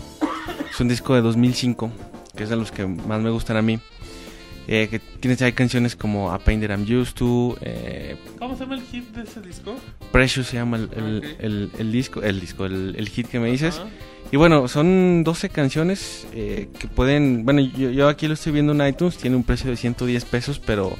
Es 0.72 0.80
un 0.80 0.88
disco 0.88 1.14
de 1.14 1.22
2005, 1.22 1.92
que 2.36 2.44
es 2.44 2.50
de 2.50 2.56
los 2.56 2.72
que 2.72 2.88
más 2.88 3.20
me 3.22 3.30
gustan 3.30 3.58
a 3.58 3.62
mí. 3.62 3.78
Eh, 4.68 4.88
que 4.90 5.00
tienes 5.00 5.42
hay 5.42 5.52
canciones 5.52 5.96
como 5.96 6.32
A 6.32 6.40
Pain 6.40 6.62
That 6.62 6.70
I'm 6.70 6.84
Used 6.84 7.16
To, 7.16 7.58
eh, 7.62 8.16
¿Cómo 8.40 8.56
se 8.56 8.62
llama 8.64 8.76
el 8.76 8.82
hit 8.84 9.04
de 9.14 9.24
ese 9.24 9.42
disco? 9.42 9.76
Precious 10.12 10.48
se 10.48 10.56
llama 10.56 10.78
el, 10.78 10.90
el- 10.96 11.18
Ok. 11.18 11.26
el- 11.40 11.72
el 11.80 11.92
disco, 11.92 12.22
el 12.22 12.40
disco, 12.40 12.66
el, 12.66 12.96
el 12.98 13.10
hit 13.10 13.28
que 13.28 13.40
me 13.40 13.52
dices. 13.52 13.82
Y 14.32 14.38
bueno, 14.38 14.68
son 14.70 15.24
12 15.26 15.50
canciones 15.50 16.26
eh, 16.34 16.70
que 16.80 16.88
pueden... 16.88 17.44
Bueno, 17.46 17.60
yo, 17.62 17.92
yo 17.92 18.08
aquí 18.08 18.28
lo 18.28 18.34
estoy 18.36 18.54
viendo 18.54 18.72
en 18.72 18.88
iTunes, 18.88 19.18
tiene 19.18 19.36
un 19.36 19.44
precio 19.44 19.70
de 19.70 19.76
110 19.78 20.26
pesos, 20.26 20.60
pero 20.66 20.96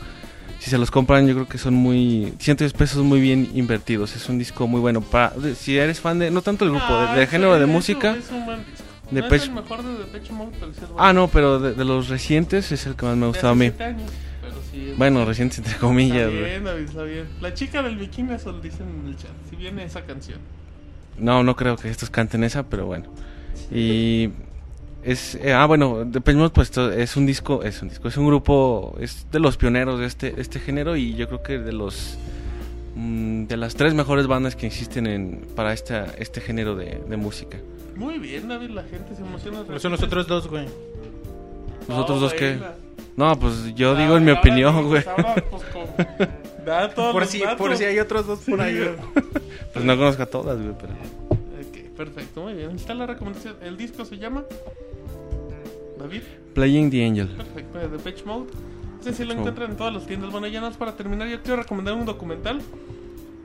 si 0.60 0.70
se 0.70 0.78
los 0.78 0.92
compran 0.92 1.26
yo 1.26 1.34
creo 1.34 1.48
que 1.48 1.58
son 1.58 1.74
muy... 1.74 2.34
110 2.40 2.74
pesos 2.74 3.04
muy 3.04 3.22
bien 3.22 3.50
invertidos, 3.56 4.16
es 4.16 4.28
un 4.30 4.38
disco 4.38 4.68
muy 4.68 4.82
bueno. 4.82 5.02
Para, 5.02 5.30
de- 5.32 5.56
si 5.56 5.78
eres 5.78 6.00
fan 6.02 6.20
de... 6.20 6.30
No 6.32 6.42
tanto 6.42 6.66
del 6.66 6.74
grupo, 6.76 6.94
de- 7.00 7.08
Ah, 7.08 7.16
del 7.16 7.26
sí, 7.26 7.32
género 7.32 7.58
de 7.58 7.66
música. 7.66 8.16
es 8.18 8.30
un 8.30 8.46
buen 8.46 8.60
disco. 8.60 8.84
De 9.14 9.22
no 9.22 9.28
Pech- 9.30 9.36
es 9.36 9.44
el 9.44 9.52
mejor 9.54 9.84
de 9.84 9.94
Depeche 9.98 10.34
Mode, 10.34 10.52
pero 10.60 10.74
sí 10.74 10.80
es 10.84 10.88
bueno. 10.90 10.96
Ah, 11.04 11.14
no, 11.14 11.28
pero 11.28 11.60
de, 11.60 11.74
de 11.74 11.86
los 11.86 12.10
recientes 12.10 12.72
es 12.72 12.86
el 12.86 12.96
que 12.96 13.06
más 13.06 13.16
me 13.18 13.26
ha 13.26 13.28
gustado 13.30 13.50
a 13.54 13.56
mí. 13.56 13.66
siete 13.68 13.84
años, 13.84 14.12
pero 14.42 14.56
sí 14.72 14.90
es- 14.92 14.98
Bueno, 14.98 15.26
recientes 15.26 15.60
entre 15.60 15.76
comillas. 15.78 16.30
güey. 16.30 16.44
bien, 16.44 16.64
David, 16.64 16.84
está 16.84 17.04
bien. 17.04 17.28
La 17.42 17.54
chica 17.54 17.82
del 17.84 17.98
bikini, 17.98 18.34
eso 18.34 18.52
lo 18.52 18.60
dicen 18.62 18.88
en 19.04 19.08
el 19.10 19.18
chat. 19.18 19.32
Si 19.50 19.56
viene 19.56 19.84
esa 19.84 20.02
canción. 20.04 20.40
No, 21.18 21.44
no 21.44 21.56
creo 21.56 21.76
que 21.78 21.90
estos 21.90 22.10
canten 22.10 22.44
esa, 22.44 22.64
pero 22.64 22.86
bueno. 22.88 23.06
Y 23.72 24.30
es 25.04 25.36
eh, 25.36 25.54
ah 25.54 25.66
bueno, 25.66 26.06
Depeche 26.06 26.38
Mode 26.38 26.52
pues 26.52 26.72
es 26.78 27.18
un 27.18 27.26
disco, 27.26 27.62
es 27.64 27.82
un 27.82 27.90
disco, 27.90 28.08
es 28.08 28.18
un 28.18 28.26
grupo, 28.26 28.96
es 29.00 29.28
de 29.32 29.40
los 29.40 29.58
pioneros 29.58 30.00
de 30.00 30.06
este 30.08 30.40
este 30.42 30.60
género 30.60 30.96
y 30.96 31.14
yo 31.16 31.28
creo 31.28 31.44
que 31.44 31.60
de 31.60 31.72
los 31.74 32.18
mm, 32.96 33.44
de 33.46 33.58
las 33.58 33.76
tres 33.76 33.94
mejores 33.94 34.28
bandas 34.28 34.56
que 34.56 34.66
existen 34.66 35.06
en 35.08 35.46
para 35.56 35.74
esta 35.74 36.06
este 36.18 36.42
género 36.42 36.76
de, 36.76 37.02
de 37.08 37.18
música. 37.18 37.58
Muy 37.96 38.18
bien, 38.20 38.48
David, 38.48 38.70
la 38.72 38.84
gente 38.84 39.16
se 39.16 39.22
emociona. 39.22 39.64
Pero 39.68 39.80
son 39.80 39.92
los 39.92 40.02
otros 40.04 40.28
dos, 40.28 40.48
güey. 40.48 40.66
Los 41.88 41.98
otros 41.98 42.20
dos 42.22 42.34
que 42.34 42.52
baila. 42.52 42.76
no, 43.18 43.40
pues 43.40 43.76
yo 43.76 43.92
Ah, 43.96 44.02
digo 44.02 44.18
en 44.18 44.26
mi 44.26 44.32
opinión, 44.32 44.88
güey. 44.88 45.04
pues 45.50 45.64
con- 45.66 45.84
Por 47.12 47.26
si, 47.26 47.40
datos. 47.40 47.58
por 47.58 47.76
si 47.76 47.84
hay 47.84 48.00
otros 48.00 48.26
dos 48.26 48.40
por 48.40 48.62
ahí. 48.62 48.78
güey. 48.78 48.96
Pues 49.74 49.84
no 49.86 49.98
conozco 49.98 50.22
a 50.24 50.26
todas, 50.28 50.58
güey, 50.62 50.74
pero 50.80 50.94
Ok, 50.94 51.98
perfecto, 51.98 52.42
muy 52.44 52.54
bien. 52.54 52.72
Está 52.76 52.94
la 52.94 53.06
recomendación. 53.08 53.56
El 53.62 53.76
disco 53.76 54.06
se 54.06 54.18
llama. 54.18 54.44
David, 56.00 56.22
Playing 56.54 56.90
the 56.92 57.06
Angel. 57.06 57.28
perfecto, 57.28 57.78
de 57.80 57.88
Depeche 57.88 58.24
Mode. 58.26 58.48
Ese 59.02 59.14
sí 59.14 59.26
lo 59.26 59.34
encuentran 59.34 59.72
en 59.72 59.78
todas 59.78 59.94
las 59.94 60.06
tiendas. 60.06 60.32
Bueno, 60.32 60.48
ya 60.48 60.60
nada 60.60 60.70
más 60.70 60.78
para 60.78 60.96
terminar, 60.96 61.28
yo 61.28 61.42
quiero 61.42 61.62
recomendar 61.62 61.94
un 61.96 62.06
documental 62.06 62.62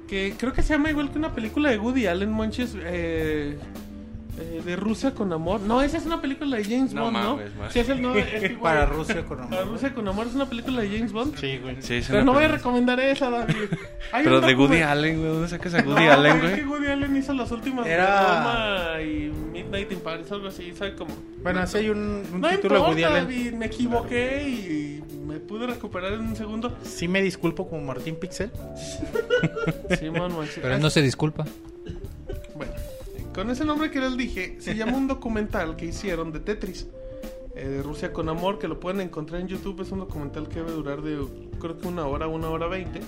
que 0.07 0.35
creo 0.39 0.53
que 0.53 0.63
se 0.63 0.75
llama 0.75 0.91
igual 0.91 1.11
que 1.11 1.19
una 1.19 1.35
película 1.35 1.71
de 1.71 1.79
Woody 1.79 2.07
Allen, 2.07 2.31
Monches. 2.31 2.77
Eh, 2.79 3.59
eh, 4.41 4.63
de 4.65 4.77
Rusia 4.77 5.13
con 5.15 5.33
amor. 5.33 5.61
No, 5.61 5.83
esa 5.83 5.97
es 5.99 6.07
una 6.07 6.21
película 6.21 6.57
de 6.57 6.65
James 6.65 6.93
No 6.93 7.03
Bond, 7.05 7.13
mames, 7.15 7.55
¿no? 7.55 7.61
man. 7.61 7.71
Sí, 7.73 7.79
es 7.81 7.89
el 7.89 8.01
no, 8.03 8.15
es 8.17 8.43
igual. 8.51 8.75
Para 8.75 8.87
Rusia 8.87 9.25
con 9.25 9.39
Para 9.39 9.63
amor. 9.63 9.67
Rusia 9.75 9.95
con 9.95 10.09
amor 10.09 10.27
es 10.27 10.35
una 10.35 10.47
película 10.49 10.83
de 10.83 10.89
James 10.91 11.13
Bond. 11.13 11.37
Sí, 11.37 11.59
güey. 11.59 11.77
Sí, 11.83 11.95
es 11.95 12.09
Pero 12.09 12.25
no 12.25 12.33
voy 12.33 12.45
a 12.45 12.49
recomendar 12.49 12.99
esa, 13.01 13.31
David. 13.31 13.55
Hay 14.13 14.25
Pero 14.25 14.41
de 14.41 14.55
Woody 14.55 14.81
Allen, 14.83 15.19
güey, 15.21 15.33
¿dónde 15.33 15.49
sacas 15.49 15.75
a 15.75 15.83
No, 15.83 15.91
Woody 15.91 16.07
Allen, 16.07 16.37
es 16.37 16.43
que 16.43 16.63
güey? 16.63 16.65
Woody 16.65 16.87
Allen 16.93 17.17
hizo 17.17 17.33
las 17.35 17.51
últimas 17.51 17.85
de 17.85 17.93
Era- 17.93 18.21
Roma 18.95 19.03
y 19.03 19.33
Midnight 19.53 19.93
in 19.93 20.01
Paris, 20.01 20.31
algo 20.33 20.49
así, 20.49 20.73
¿sabes 20.77 20.95
cómo? 20.97 21.15
Bueno, 21.43 21.61
así 21.61 21.79
hay 21.79 21.91
un, 21.91 22.25
un 22.33 22.41
No 22.41 22.49
título 22.49 22.75
de 22.77 22.81
Woody 22.81 23.03
Allen. 23.05 23.25
David, 23.25 23.53
me 23.53 23.67
equivoqué 23.67 24.49
y 24.49 25.03
me 25.27 25.39
pude 25.41 25.67
recuperar 25.67 26.15
en 26.15 26.21
un 26.21 26.37
segundo. 26.37 26.77
Sí 26.83 27.07
me 27.09 27.21
disculpo 27.23 27.69
como 27.69 27.83
Martín 27.85 28.17
Pixel. 28.17 28.51
Simón 29.99 30.33
Monchis. 30.33 30.59
Pero 30.63 30.75
él 30.75 30.81
no 30.81 30.91
se 30.91 31.03
disculpa. 31.03 31.45
Bueno, 32.55 32.73
con 33.39 33.51
ese 33.51 33.65
nombre 33.65 33.89
que 33.93 34.01
les 34.01 34.17
dije, 34.17 34.57
se 34.59 34.75
llama 34.75 34.97
un 34.97 35.07
documental 35.07 35.77
que 35.77 35.85
hicieron 35.87 36.33
de 36.33 36.41
Tetris. 36.41 36.89
eh, 37.55 37.69
de 37.69 37.83
Rusia 37.85 38.13
con 38.13 38.29
Amor, 38.29 38.59
que 38.59 38.67
lo 38.67 38.81
pueden 38.81 39.01
encontrar 39.01 39.41
en 39.41 39.47
YouTube. 39.47 39.81
Es 39.81 39.93
un 39.93 40.01
documental 40.01 40.49
que 40.49 40.57
debe 40.57 40.73
durar 40.73 41.03
de 41.03 41.25
creo 41.61 41.79
que 41.79 41.87
una 41.87 42.05
hora, 42.05 42.27
una 42.27 42.51
hora 42.51 42.67
veinte. 42.67 42.99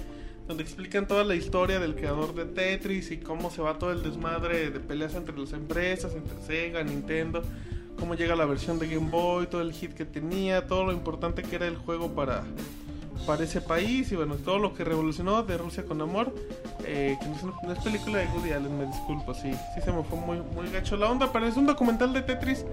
Donde 0.46 0.62
explican 0.62 1.08
toda 1.08 1.24
la 1.24 1.34
historia 1.34 1.80
del 1.80 1.96
creador 1.96 2.32
de 2.32 2.44
Tetris 2.44 3.10
y 3.10 3.16
cómo 3.18 3.50
se 3.50 3.60
va 3.60 3.76
todo 3.76 3.90
el 3.90 4.04
desmadre 4.04 4.70
de 4.70 4.78
peleas 4.78 5.16
entre 5.16 5.36
las 5.36 5.52
empresas, 5.52 6.14
entre 6.14 6.40
Sega, 6.46 6.84
Nintendo. 6.84 7.42
Cómo 7.98 8.14
llega 8.14 8.36
la 8.36 8.46
versión 8.46 8.78
de 8.78 8.86
Game 8.86 9.10
Boy, 9.10 9.48
todo 9.48 9.62
el 9.62 9.72
hit 9.72 9.94
que 9.94 10.04
tenía, 10.04 10.64
todo 10.68 10.84
lo 10.84 10.92
importante 10.92 11.42
que 11.42 11.56
era 11.56 11.66
el 11.66 11.76
juego 11.76 12.12
para, 12.14 12.44
para 13.26 13.44
ese 13.44 13.60
país 13.60 14.10
y 14.12 14.16
bueno, 14.16 14.36
todo 14.36 14.58
lo 14.58 14.74
que 14.74 14.84
revolucionó 14.84 15.42
de 15.42 15.58
Rusia 15.58 15.84
con 15.84 16.00
Amor. 16.00 16.34
Eh, 16.84 17.16
que 17.20 17.26
no 17.28 17.34
es, 17.72 17.78
es 17.78 17.84
película 17.84 18.18
de 18.18 18.26
Woody 18.28 18.52
Allen, 18.52 18.78
me 18.78 18.86
disculpo, 18.86 19.34
sí, 19.34 19.52
sí 19.74 19.80
se 19.82 19.92
me 19.92 20.02
fue 20.02 20.18
muy, 20.18 20.40
muy 20.40 20.70
gacho 20.70 20.96
la 20.96 21.10
onda, 21.10 21.30
pero 21.32 21.46
es 21.46 21.56
un 21.56 21.66
documental 21.66 22.12
de 22.12 22.22
Tetris, 22.22 22.64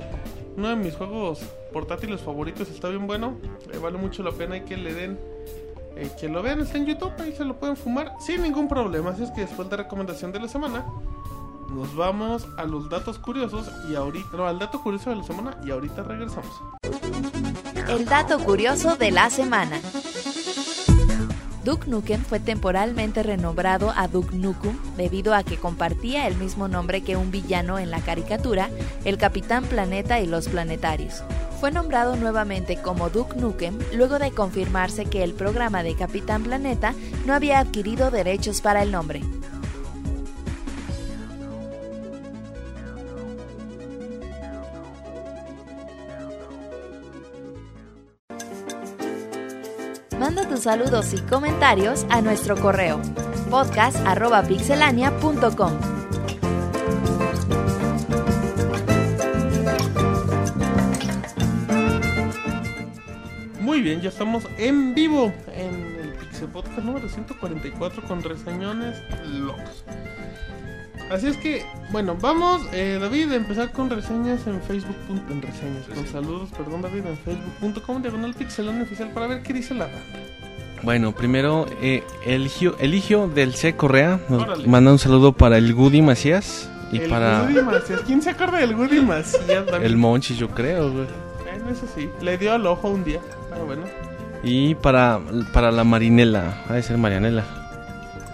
uno 0.55 0.69
de 0.69 0.75
mis 0.75 0.95
juegos 0.95 1.41
portátiles 1.73 2.21
favoritos, 2.21 2.69
está 2.69 2.89
bien 2.89 3.05
bueno, 3.05 3.35
eh, 3.71 3.77
vale 3.77 3.97
mucho 3.97 4.23
la 4.23 4.31
pena 4.31 4.57
y 4.57 4.61
que 4.61 4.77
le 4.77 4.93
den, 4.93 5.19
eh, 5.95 6.09
que 6.19 6.29
lo 6.29 6.41
vean, 6.41 6.61
está 6.61 6.77
en 6.77 6.85
YouTube, 6.85 7.11
ahí 7.19 7.33
se 7.35 7.43
lo 7.43 7.59
pueden 7.59 7.75
fumar 7.75 8.13
sin 8.19 8.41
ningún 8.41 8.67
problema, 8.67 9.11
así 9.11 9.23
es 9.23 9.31
que 9.31 9.41
después 9.41 9.69
de 9.69 9.77
recomendación 9.77 10.31
de 10.31 10.39
la 10.39 10.47
semana, 10.47 10.85
nos 11.69 11.93
vamos 11.95 12.47
a 12.57 12.63
los 12.63 12.89
datos 12.89 13.19
curiosos 13.19 13.69
y 13.89 13.95
ahorita, 13.95 14.37
no, 14.37 14.47
al 14.47 14.57
dato 14.57 14.81
curioso 14.81 15.09
de 15.09 15.17
la 15.17 15.23
semana 15.23 15.57
y 15.65 15.71
ahorita 15.71 16.01
regresamos. 16.01 16.61
El 17.87 18.05
dato 18.05 18.39
curioso 18.39 18.95
de 18.95 19.11
la 19.11 19.29
semana. 19.29 19.79
Duke 21.67 21.89
Nukem 21.89 22.23
fue 22.23 22.39
temporalmente 22.39 23.23
renombrado 23.23 23.91
a 23.93 24.07
Duke 24.07 24.33
Nukem 24.37 24.79
debido 24.95 25.33
a 25.33 25.43
que 25.43 25.57
compartía 25.57 26.25
el 26.25 26.37
mismo 26.37 26.69
nombre 26.69 27.01
que 27.01 27.17
un 27.17 27.29
villano 27.29 27.77
en 27.77 27.91
la 27.91 27.99
caricatura, 27.99 28.69
el 29.03 29.17
Capitán 29.17 29.65
Planeta 29.65 30.21
y 30.21 30.27
los 30.27 30.47
Planetarios. 30.47 31.23
Fue 31.59 31.69
nombrado 31.69 32.15
nuevamente 32.15 32.77
como 32.77 33.09
Duke 33.09 33.35
Nukem 33.35 33.77
luego 33.93 34.17
de 34.17 34.31
confirmarse 34.31 35.07
que 35.07 35.25
el 35.25 35.33
programa 35.33 35.83
de 35.83 35.97
Capitán 35.97 36.43
Planeta 36.43 36.93
no 37.25 37.33
había 37.33 37.59
adquirido 37.59 38.11
derechos 38.11 38.61
para 38.61 38.81
el 38.81 38.93
nombre. 38.93 39.21
Manda 50.27 50.43
tus 50.45 50.63
saludos 50.63 51.13
y 51.13 51.21
comentarios 51.21 52.05
a 52.09 52.21
nuestro 52.21 52.57
correo 52.57 53.01
podcast.pixelania.com. 53.49 55.71
Muy 63.61 63.79
bien, 63.79 64.01
ya 64.01 64.09
estamos 64.09 64.43
en 64.57 64.93
vivo 64.93 65.31
en 65.55 65.95
el 65.95 66.11
Pixel 66.15 66.49
Podcast 66.49 66.79
número 66.79 67.07
144 67.07 68.03
con 68.03 68.21
reseñones 68.21 69.01
locos. 69.23 69.85
Así 71.09 71.27
es 71.27 71.37
que, 71.37 71.65
bueno, 71.91 72.17
vamos, 72.19 72.61
eh, 72.73 72.97
David, 73.01 73.31
a 73.31 73.35
empezar 73.35 73.71
con 73.71 73.89
reseñas 73.89 74.45
en 74.47 74.61
Facebook. 74.61 74.95
punto- 75.07 75.31
En 75.31 75.41
reseñas, 75.41 75.85
con 75.93 76.05
saludos, 76.07 76.49
perdón, 76.57 76.81
David, 76.81 77.03
en 77.05 77.17
facebook.com, 77.17 78.01
diagonal 78.01 78.33
pixelón 78.33 78.81
oficial, 78.81 79.09
para 79.11 79.27
ver 79.27 79.41
qué 79.43 79.53
dice 79.53 79.73
la 79.73 79.85
banda. 79.85 80.01
Bueno, 80.83 81.11
primero, 81.13 81.65
eh, 81.81 82.03
Eligio, 82.25 82.77
Eligio 82.79 83.27
del 83.27 83.53
C. 83.55 83.75
Correa 83.75 84.19
nos 84.29 84.43
Órale. 84.43 84.67
manda 84.67 84.91
un 84.91 84.99
saludo 84.99 85.31
para 85.33 85.57
el 85.57 85.73
Goody 85.73 86.01
Macías 86.03 86.69
y 86.91 86.99
el 86.99 87.09
para 87.09 87.41
Woody 87.43 87.61
Macías. 87.63 88.01
¿Quién 88.05 88.21
se 88.21 88.29
acuerda 88.29 88.59
del 88.59 88.75
Woody 88.75 89.01
Macías, 89.01 89.65
David? 89.65 89.85
el 89.85 89.97
Monchi, 89.97 90.35
yo 90.35 90.49
creo, 90.49 90.91
güey. 90.91 91.07
Bueno, 91.43 91.69
eso 91.71 91.85
sí, 91.95 92.09
le 92.21 92.37
dio 92.37 92.53
al 92.53 92.65
ojo 92.67 92.89
un 92.89 93.03
día, 93.03 93.19
pero 93.49 93.65
bueno. 93.65 93.83
Y 94.43 94.75
para, 94.75 95.19
para 95.51 95.71
la 95.71 95.83
Marinela, 95.83 96.63
ha 96.69 96.73
de 96.73 96.83
ser 96.83 96.97
Marianela. 96.99 97.43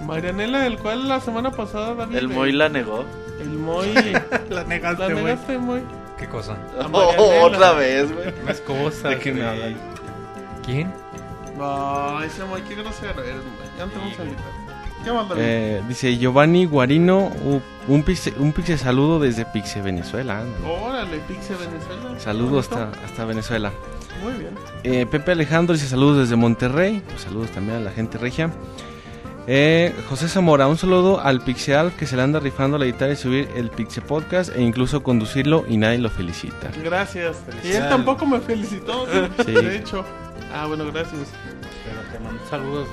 Marianela, 0.06 0.60
del 0.60 0.78
cual 0.80 1.08
la 1.08 1.22
semana 1.22 1.52
pasada, 1.52 1.94
David... 1.96 2.18
El 2.18 2.28
le- 2.28 2.36
Moy 2.36 2.52
la 2.52 2.68
negó. 2.68 3.06
El 3.44 3.60
Moy... 3.60 3.94
La 4.50 4.64
negaste, 4.64 5.04
¿La 5.08 5.10
negaste, 5.10 5.58
Moy? 5.58 5.82
¿Qué 6.18 6.28
cosa? 6.28 6.58
Oh, 6.92 7.44
otra 7.44 7.74
vez, 7.74 8.12
güey. 8.14 8.34
Las 8.46 8.62
cosas. 8.62 9.04
¿De 9.12 9.20
qué 9.20 9.32
me 9.34 9.40
güey. 9.42 9.50
hablan? 9.50 9.78
¿Quién? 10.66 10.94
No, 11.58 12.22
ese 12.24 12.44
Moy, 12.46 12.62
qué 12.62 12.76
grosero 12.76 13.22
eres. 13.22 13.42
Ya 13.78 13.86
no 13.86 13.92
te 13.92 13.98
vamos 14.00 14.20
a 14.20 14.24
invitar. 14.24 14.64
¿Qué? 15.04 15.12
Eh, 15.36 15.82
dice 15.90 16.18
Giovanni 16.18 16.66
Guarino, 16.66 17.30
un 17.90 18.04
pixe, 18.04 18.34
un 18.38 18.54
pixe 18.54 18.78
saludo 18.78 19.20
desde 19.20 19.46
Pixe, 19.46 19.82
Venezuela. 19.82 20.40
ándale. 20.40 20.66
Órale, 20.66 21.18
Pixel 21.28 21.58
Venezuela. 21.58 22.20
Saludos 22.20 22.70
hasta, 22.72 22.92
hasta 23.04 23.26
Venezuela. 23.26 23.74
Muy 24.24 24.34
bien. 24.34 24.52
Eh, 24.84 25.06
Pepe 25.06 25.34
Alejandro 25.34 25.74
dice 25.74 25.88
saludos 25.88 26.20
desde 26.20 26.38
Monterrey. 26.38 27.02
Pues 27.06 27.22
saludos 27.22 27.52
también 27.52 27.80
a 27.80 27.82
la 27.82 27.92
gente 27.92 28.18
regia. 28.18 28.50
Eh, 29.46 29.94
José 30.10 30.30
Zamora, 30.30 30.68
un 30.68 30.78
saludo 30.78 31.20
al 31.20 31.42
Pixeal 31.42 31.92
que 31.94 32.06
se 32.08 32.16
le 32.16 32.22
anda 32.22 32.40
rifando 32.40 32.78
la 32.78 32.86
guitarra 32.86 33.12
y 33.12 33.16
subir 33.18 33.50
el 33.56 33.70
Pixe 33.70 34.02
Podcast 34.02 34.56
e 34.56 34.62
incluso 34.62 35.04
conducirlo 35.04 35.66
y 35.68 35.76
nadie 35.78 35.98
lo 35.98 36.10
felicita. 36.10 36.72
Gracias. 36.82 37.38
Y 37.64 37.72
él 37.72 37.90
tampoco 37.90 38.26
me 38.26 38.40
felicitó, 38.40 39.06
de 39.06 39.76
hecho. 39.76 40.06
Ah, 40.54 40.66
bueno, 40.68 40.86
gracias. 40.86 41.30
Pero 41.84 42.00
te 42.12 42.20
mando 42.24 42.42
saludos. 42.50 42.88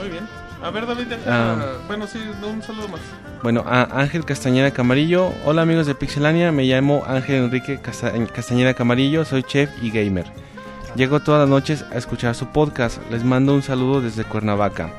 Muy 0.00 0.08
bien. 0.08 0.24
A 0.62 0.70
ver, 0.70 0.86
David. 0.86 1.06
Ah. 1.26 1.56
Bueno, 1.88 2.06
sí, 2.06 2.20
un 2.48 2.62
saludo 2.62 2.86
más. 2.86 3.00
Bueno, 3.42 3.64
a 3.66 3.82
Ángel 4.00 4.24
Castañeda 4.24 4.70
Camarillo. 4.70 5.32
Hola 5.44 5.62
amigos 5.62 5.88
de 5.88 5.96
Pixelania, 5.96 6.52
me 6.52 6.62
llamo 6.62 7.02
Ángel 7.08 7.42
Enrique 7.44 7.80
Casta- 7.82 8.12
Castañeda 8.32 8.72
Camarillo, 8.74 9.24
soy 9.24 9.42
chef 9.42 9.68
y 9.82 9.90
gamer. 9.90 10.26
Llego 10.94 11.18
todas 11.18 11.40
las 11.40 11.48
noches 11.48 11.84
a 11.90 11.96
escuchar 11.98 12.36
su 12.36 12.46
podcast. 12.46 12.98
Les 13.10 13.24
mando 13.24 13.52
un 13.54 13.62
saludo 13.64 14.00
desde 14.00 14.22
Cuernavaca. 14.22 14.90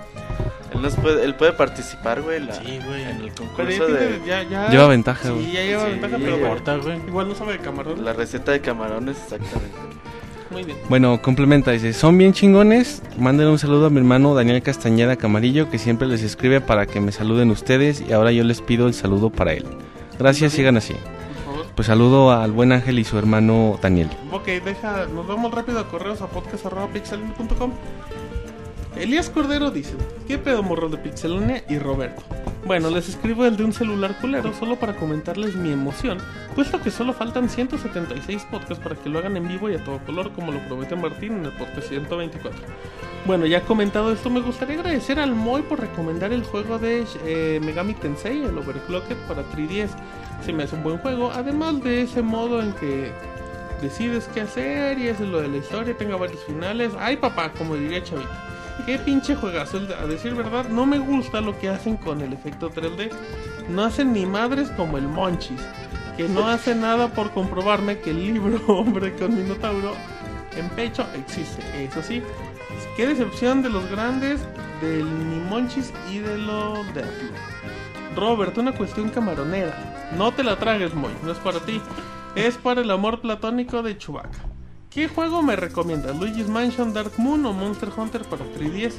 Él, 0.74 0.82
nos 0.82 0.95
puede, 0.95 1.24
él 1.24 1.35
puede 1.35 1.53
participar, 1.53 2.22
güey, 2.22 2.40
la- 2.40 2.53
Sí, 2.56 2.80
güey. 2.85 3.02
en 3.03 3.18
el 3.22 3.32
concurso 3.34 3.88
de 3.88 4.08
tiene- 4.08 4.26
ya, 4.27 4.43
ya... 4.43 4.69
Lleva 4.69 4.88
ventaja, 4.88 5.27
Sí, 5.27 5.34
güey. 5.34 5.52
ya 5.52 5.64
lleva 5.64 5.85
Sí, 5.85 5.92
ventaja, 5.92 6.18
pero 6.19 6.38
importa, 6.38 6.77
güey. 6.77 6.98
Igual 7.08 7.30
no 7.30 7.35
sabe 7.35 7.53
de 7.53 7.60
camarón. 7.60 8.03
la 8.03 8.14
receta 8.14 8.52
de 8.52 8.61
camarones, 8.61 9.18
exactamente. 9.18 9.77
Muy 10.52 10.64
bien. 10.64 10.77
Bueno, 10.88 11.19
complementa, 11.22 11.72
dice, 11.72 11.93
son 11.93 12.16
bien 12.18 12.32
chingones. 12.34 13.02
Manden 13.18 13.48
un 13.48 13.58
saludo 13.58 13.88
a 13.88 13.90
mi 13.90 13.98
hermano 13.98 14.35
Daniel 14.35 14.61
Castañeda 14.61 15.16
Camarillo, 15.16 15.69
que 15.72 15.80
siempre 15.80 16.08
les 16.08 16.22
escribe 16.22 16.61
para 16.61 16.85
que 16.85 17.00
me 17.02 17.11
saluden 17.11 17.50
ustedes 17.50 18.02
y 18.08 18.14
ahora 18.14 18.32
yo 18.32 18.43
les 18.43 18.61
pido 18.61 18.85
el 18.88 18.93
saludo 18.93 19.32
para 19.32 19.53
él. 19.53 19.66
Gracias, 20.19 20.53
sigan 20.53 20.77
así. 20.77 20.93
Por 20.93 21.56
favor. 21.56 21.66
Pues 21.76 21.88
saludo 21.88 22.32
al 22.32 22.52
buen 22.52 22.72
Ángel 22.72 23.00
y 23.00 23.03
su 23.03 23.18
hermano 23.18 23.80
Daniel. 23.82 24.10
Ok, 24.32 24.45
deja, 24.64 25.08
nos 25.08 25.26
vamos 25.26 25.52
rápido 25.52 25.80
a 25.80 25.88
correos 25.88 26.22
a 26.22 26.27
podcast.pixelania.com. 26.27 27.72
Elías 28.96 29.30
Cordero 29.30 29.72
dice: 29.72 29.96
¿Qué 30.28 30.38
pedo 30.38 30.64
morros 30.64 30.92
de 30.92 30.98
Pixelania 30.98 31.64
y 31.70 31.80
Roberto? 31.80 32.22
Bueno, 32.66 32.90
les 32.90 33.10
escribo 33.10 33.46
el 33.46 33.58
de 33.58 33.66
un 33.66 33.74
celular 33.74 34.16
culero 34.22 34.54
solo 34.54 34.78
para 34.78 34.96
comentarles 34.96 35.56
mi 35.56 35.72
emoción, 35.72 36.20
puesto 36.56 36.80
que 36.80 36.92
solo 36.92 37.12
faltan 37.12 37.50
176 37.50 38.46
podcasts 38.50 38.82
para 38.82 38.96
que 38.96 39.10
lo 39.10 39.20
hagan 39.20 39.36
en 39.36 39.48
vivo 39.50 39.70
y 39.70 39.76
a 39.76 39.84
todo 39.84 40.00
color, 40.06 40.32
como 40.32 40.52
lo 40.52 40.60
promete 40.68 40.96
Martín 40.96 41.34
en 41.34 41.46
el 41.46 41.52
podcast 41.52 41.90
124. 41.90 42.62
Bueno, 43.26 43.46
ya 43.46 43.62
comentado 43.62 44.12
esto, 44.12 44.30
me 44.30 44.42
gustaría 44.42 44.76
agradecer 44.76 45.20
al 45.20 45.34
Moy 45.34 45.62
por 45.64 45.80
recomendar 45.80 46.32
el 46.32 46.44
juego 46.44 46.80
de 46.80 47.06
eh, 47.26 47.60
Megami 47.64 47.96
Tensei, 47.96 48.44
el 48.44 48.58
Overclocked 48.58 49.18
para 49.28 49.44
3DS. 49.52 49.90
Se 50.46 50.54
me 50.54 50.64
hace 50.64 50.76
un 50.76 50.84
buen 50.84 50.98
juego, 51.00 51.32
además 51.32 51.82
de 51.84 52.04
ese 52.04 52.22
modo 52.22 52.62
en 52.62 52.74
que 52.74 53.12
decides 53.82 54.30
qué 54.34 54.42
hacer 54.42 55.00
y 55.00 55.08
es 55.08 55.20
lo 55.20 55.42
de 55.42 55.50
la 55.50 55.58
historia, 55.58 55.98
tenga 55.98 56.16
varios 56.16 56.44
finales. 56.44 56.94
Ay 57.00 57.18
papá, 57.18 57.52
como 57.52 57.76
diría 57.76 58.04
Chavita. 58.04 58.54
Qué 58.85 59.00
pinche 59.00 59.35
juegazo, 59.35 59.80
a 60.00 60.08
decir 60.08 60.35
verdad, 60.35 60.68
no 60.68 60.85
me 60.85 61.00
gusta 61.00 61.40
lo 61.40 61.58
que 61.58 61.69
hacen 61.69 61.95
con 61.95 62.22
el 62.22 62.34
efecto 62.34 62.69
3D. 62.69 63.11
No 63.69 63.84
hacen 63.85 64.11
ni 64.11 64.26
madres 64.26 64.69
como 64.72 64.98
el 64.98 65.08
Monchis, 65.08 65.61
que 66.18 66.27
no 66.27 66.48
hace 66.48 66.76
nada 66.76 67.08
por 67.08 67.32
comprobarme 67.32 68.00
que 68.00 68.10
el 68.10 68.34
libro 68.34 68.60
Hombre 68.68 69.16
con 69.16 69.35
Minotauro 69.35 69.95
en 70.58 70.68
pecho 70.69 71.06
existe. 71.16 71.64
Eso 71.82 72.02
sí, 72.02 72.22
qué 72.98 73.08
decepción 73.08 73.61
de 73.61 73.69
los 73.69 73.90
grandes, 73.90 74.42
del 74.82 75.06
Monchis 75.50 75.93
y 76.11 76.19
de 76.19 76.38
los 76.38 76.93
de. 76.93 77.06
Robert, 78.16 78.58
una 78.58 78.74
cuestión 78.74 79.10
camaronera. 79.10 80.11
No 80.18 80.34
te 80.34 80.43
la 80.43 80.58
tragues, 80.58 80.93
Moy, 80.93 81.14
no 81.24 81.32
es 81.32 81.38
para 81.40 81.60
ti. 81.60 81.82
Es 82.35 82.58
para 82.58 82.82
el 82.82 82.92
amor 82.92 83.22
platónico 83.22 83.82
de 83.82 83.98
Chewbacca. 83.98 84.53
¿Qué 84.94 85.08
juego 85.08 85.42
me 85.42 85.56
recomiendas? 85.56 86.16
¿Luigi's 86.20 86.48
Mansion, 86.48 86.94
Dark 86.94 87.14
Moon 87.18 87.44
o 87.48 87.54
Monster 87.54 87.90
Hunter 87.98 88.22
para 88.24 88.46
3DS? 88.46 88.94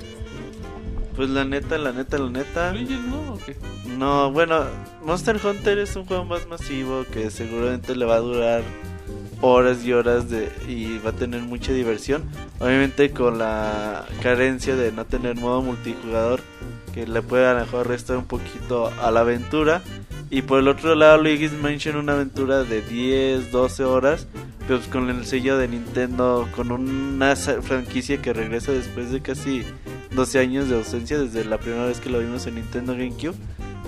Pues 1.15 1.31
la 1.31 1.45
neta, 1.45 1.79
la 1.79 1.93
neta, 1.93 2.19
la 2.19 2.31
neta. 2.31 2.73
¿Luigi's 2.73 2.99
no 2.99 3.35
o 3.35 3.39
qué? 3.39 3.57
No, 3.97 4.33
bueno, 4.33 4.65
Monster 5.05 5.39
Hunter 5.45 5.79
es 5.79 5.95
un 5.95 6.05
juego 6.05 6.25
más 6.25 6.49
masivo 6.49 7.05
que 7.13 7.31
seguramente 7.31 7.95
le 7.95 8.07
va 8.07 8.17
a 8.17 8.21
durar 8.21 8.63
horas 9.41 9.85
y 9.85 9.93
horas 9.93 10.29
de 10.29 10.51
y 10.67 10.99
va 10.99 11.11
a 11.11 11.13
tener 11.13 11.43
mucha 11.43 11.73
diversión. 11.73 12.25
Obviamente 12.59 13.13
con 13.13 13.39
la 13.39 14.05
carencia 14.21 14.75
de 14.75 14.91
no 14.91 15.05
tener 15.05 15.37
modo 15.37 15.63
multijugador 15.63 16.41
que 16.93 17.07
le 17.07 17.23
puede 17.23 17.47
a 17.47 17.55
lo 17.55 17.61
mejor 17.61 17.87
restar 17.87 18.17
un 18.17 18.27
poquito 18.27 18.89
a 19.01 19.13
la 19.13 19.21
aventura. 19.21 19.83
Y 20.35 20.43
por 20.43 20.59
el 20.59 20.67
otro 20.69 20.97
lado, 20.97 21.23
Luigi's 21.23 21.53
Mansion 21.53 21.95
una 21.97 22.15
aventura 22.15 22.65
de 22.65 22.83
10, 22.83 23.53
12 23.53 23.85
horas, 23.85 24.27
pues 24.67 24.87
con 24.89 25.09
el 25.09 25.25
sello 25.27 25.57
de 25.59 25.69
Nintendo, 25.69 26.49
con 26.57 26.73
una 26.73 27.37
franquicia 27.37 28.21
que 28.21 28.33
regresa 28.33 28.73
después 28.73 29.13
de 29.13 29.21
casi 29.21 29.63
12 30.13 30.39
años 30.41 30.69
de 30.69 30.75
ausencia 30.77 31.19
desde 31.21 31.45
la 31.45 31.59
primera 31.59 31.87
vez 31.87 32.01
que 32.01 32.11
lo 32.11 32.19
vimos 32.19 32.47
en 32.49 32.57
Nintendo 32.57 32.95
GameCube. 32.95 33.37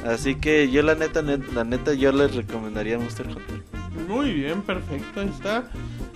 Así 0.06 0.36
que 0.36 0.70
yo 0.70 0.82
la 0.82 0.94
neta, 0.94 1.20
net- 1.20 1.50
la 1.52 1.64
neta, 1.64 1.94
yo 1.94 2.12
les 2.12 2.32
recomendaría 2.36 2.96
Monster 2.96 3.26
Hunter. 3.26 3.62
Muy 4.08 4.32
bien, 4.32 4.62
perfecto, 4.62 5.20
ahí 5.22 5.28
está. 5.36 5.64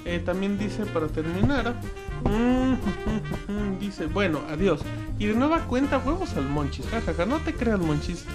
Eh, 0.05 0.23
también 0.25 0.59
dice 0.59 0.87
para 0.87 1.09
terminar. 1.09 1.75
mm, 2.23 3.79
dice, 3.81 4.07
bueno, 4.07 4.41
adiós. 4.49 4.81
Y 5.19 5.27
de 5.27 5.35
nueva 5.35 5.67
cuenta, 5.67 5.99
huevos 5.99 6.37
al 6.37 6.45
Monchis. 6.49 6.87
Jajaja, 6.87 7.27
no 7.27 7.39
te 7.41 7.53
creas, 7.53 7.81
Monchis. 7.81 8.27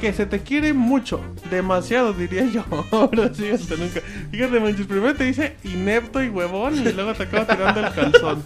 Que 0.00 0.12
se 0.12 0.26
te 0.26 0.40
quiere 0.40 0.72
mucho. 0.74 1.20
Demasiado, 1.50 2.12
diría 2.12 2.44
yo. 2.44 2.64
Ahora 2.92 3.34
sí, 3.34 3.48
hasta 3.48 3.76
nunca. 3.76 4.00
Fíjate, 4.30 4.60
Monchis, 4.60 4.86
primero 4.86 5.14
te 5.14 5.24
dice 5.24 5.56
inepto 5.64 6.22
y 6.22 6.28
huevón 6.28 6.76
y 6.76 6.92
luego 6.92 7.14
te 7.14 7.24
acaba 7.24 7.46
tirando 7.46 7.80
el 7.80 7.92
calzón. 7.92 8.44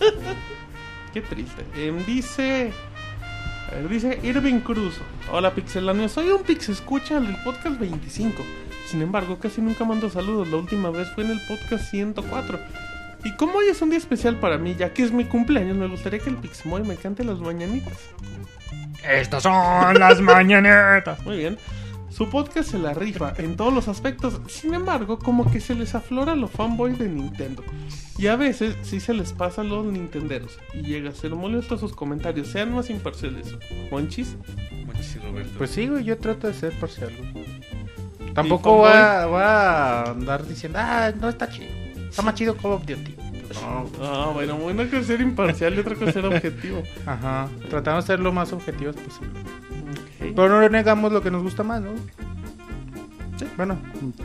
Qué 1.12 1.20
triste. 1.20 1.64
Em, 1.76 2.04
dice. 2.06 2.72
A 3.70 3.74
ver, 3.74 3.88
dice 3.88 4.18
Irving 4.22 4.60
Cruz. 4.60 4.94
Hola 5.30 5.54
Pixelania, 5.54 6.08
soy 6.08 6.28
un 6.28 6.42
pix 6.42 6.68
escucha 6.68 7.20
del 7.20 7.36
podcast 7.42 7.78
25. 7.78 8.42
Sin 8.86 9.02
embargo, 9.02 9.38
casi 9.38 9.60
nunca 9.60 9.84
mando 9.84 10.08
saludos. 10.10 10.48
La 10.48 10.56
última 10.56 10.90
vez 10.90 11.08
fue 11.14 11.24
en 11.24 11.30
el 11.30 11.40
podcast 11.46 11.90
104. 11.90 12.58
Y 13.24 13.36
como 13.36 13.58
hoy 13.58 13.66
es 13.66 13.80
un 13.82 13.90
día 13.90 13.98
especial 13.98 14.40
para 14.40 14.58
mí, 14.58 14.74
ya 14.76 14.92
que 14.92 15.02
es 15.02 15.12
mi 15.12 15.24
cumpleaños, 15.24 15.76
me 15.76 15.86
gustaría 15.86 16.18
que 16.18 16.30
el 16.30 16.36
Pixmoy 16.36 16.82
me 16.82 16.96
cante 16.96 17.24
las 17.24 17.38
mañanitas. 17.38 17.98
Estas 19.08 19.42
son 19.42 19.98
las 19.98 20.20
mañanetas. 20.20 21.24
Muy 21.24 21.38
bien. 21.38 21.58
Su 22.10 22.28
podcast 22.28 22.70
se 22.70 22.78
la 22.78 22.92
rifa 22.92 23.32
en 23.38 23.56
todos 23.56 23.72
los 23.72 23.88
aspectos. 23.88 24.40
Sin 24.46 24.74
embargo, 24.74 25.18
como 25.18 25.50
que 25.50 25.60
se 25.60 25.74
les 25.74 25.94
aflora 25.94 26.34
lo 26.34 26.46
fanboy 26.46 26.92
de 26.92 27.08
Nintendo. 27.08 27.64
Y 28.18 28.26
a 28.26 28.36
veces 28.36 28.76
sí 28.82 29.00
se 29.00 29.14
les 29.14 29.32
pasa 29.32 29.62
a 29.62 29.64
los 29.64 29.86
nintenderos. 29.86 30.58
Y 30.74 30.82
llega 30.82 31.10
a 31.10 31.14
ser 31.14 31.34
molesto 31.34 31.78
sus 31.78 31.94
comentarios. 31.94 32.48
Sean 32.48 32.74
más 32.74 32.90
imparciales. 32.90 33.56
Monchis. 33.90 34.36
Pues 35.56 35.70
sí, 35.70 35.88
güey, 35.88 36.04
yo 36.04 36.18
trato 36.18 36.46
de 36.46 36.54
ser 36.54 36.78
parcial, 36.78 37.10
güey. 37.32 37.46
¿Y 38.28 38.32
Tampoco 38.34 38.76
voy 38.76 38.90
fanboy? 38.92 39.22
a, 39.22 39.26
voy 39.26 39.42
a 39.42 40.02
andar 40.10 40.46
diciendo, 40.46 40.78
ah, 40.80 41.12
no 41.18 41.28
está 41.30 41.48
chido. 41.48 41.70
Está 42.08 42.22
más 42.22 42.34
chido 42.34 42.56
Call 42.56 42.72
of 42.72 42.86
Duty. 42.86 43.16
No, 43.60 43.86
Ah, 44.02 44.30
bueno, 44.32 44.56
una 44.56 44.84
cosa 44.84 44.98
es 44.98 45.06
ser 45.06 45.20
imparcial 45.20 45.74
y 45.74 45.78
otra 45.80 45.94
cosa 45.94 46.06
es 46.08 46.14
ser 46.14 46.24
objetivo. 46.26 46.82
ajá. 47.06 47.48
Tratamos 47.68 48.04
de 48.04 48.06
ser 48.14 48.20
lo 48.20 48.32
más 48.32 48.52
objetivos 48.52 48.96
posible. 48.96 49.40
Pero 50.18 50.48
no 50.48 50.68
negamos 50.68 51.12
lo 51.12 51.20
que 51.22 51.30
nos 51.30 51.42
gusta 51.42 51.62
más, 51.62 51.80
¿no? 51.82 51.90
Sí. 53.38 53.46
Bueno, 53.56 53.76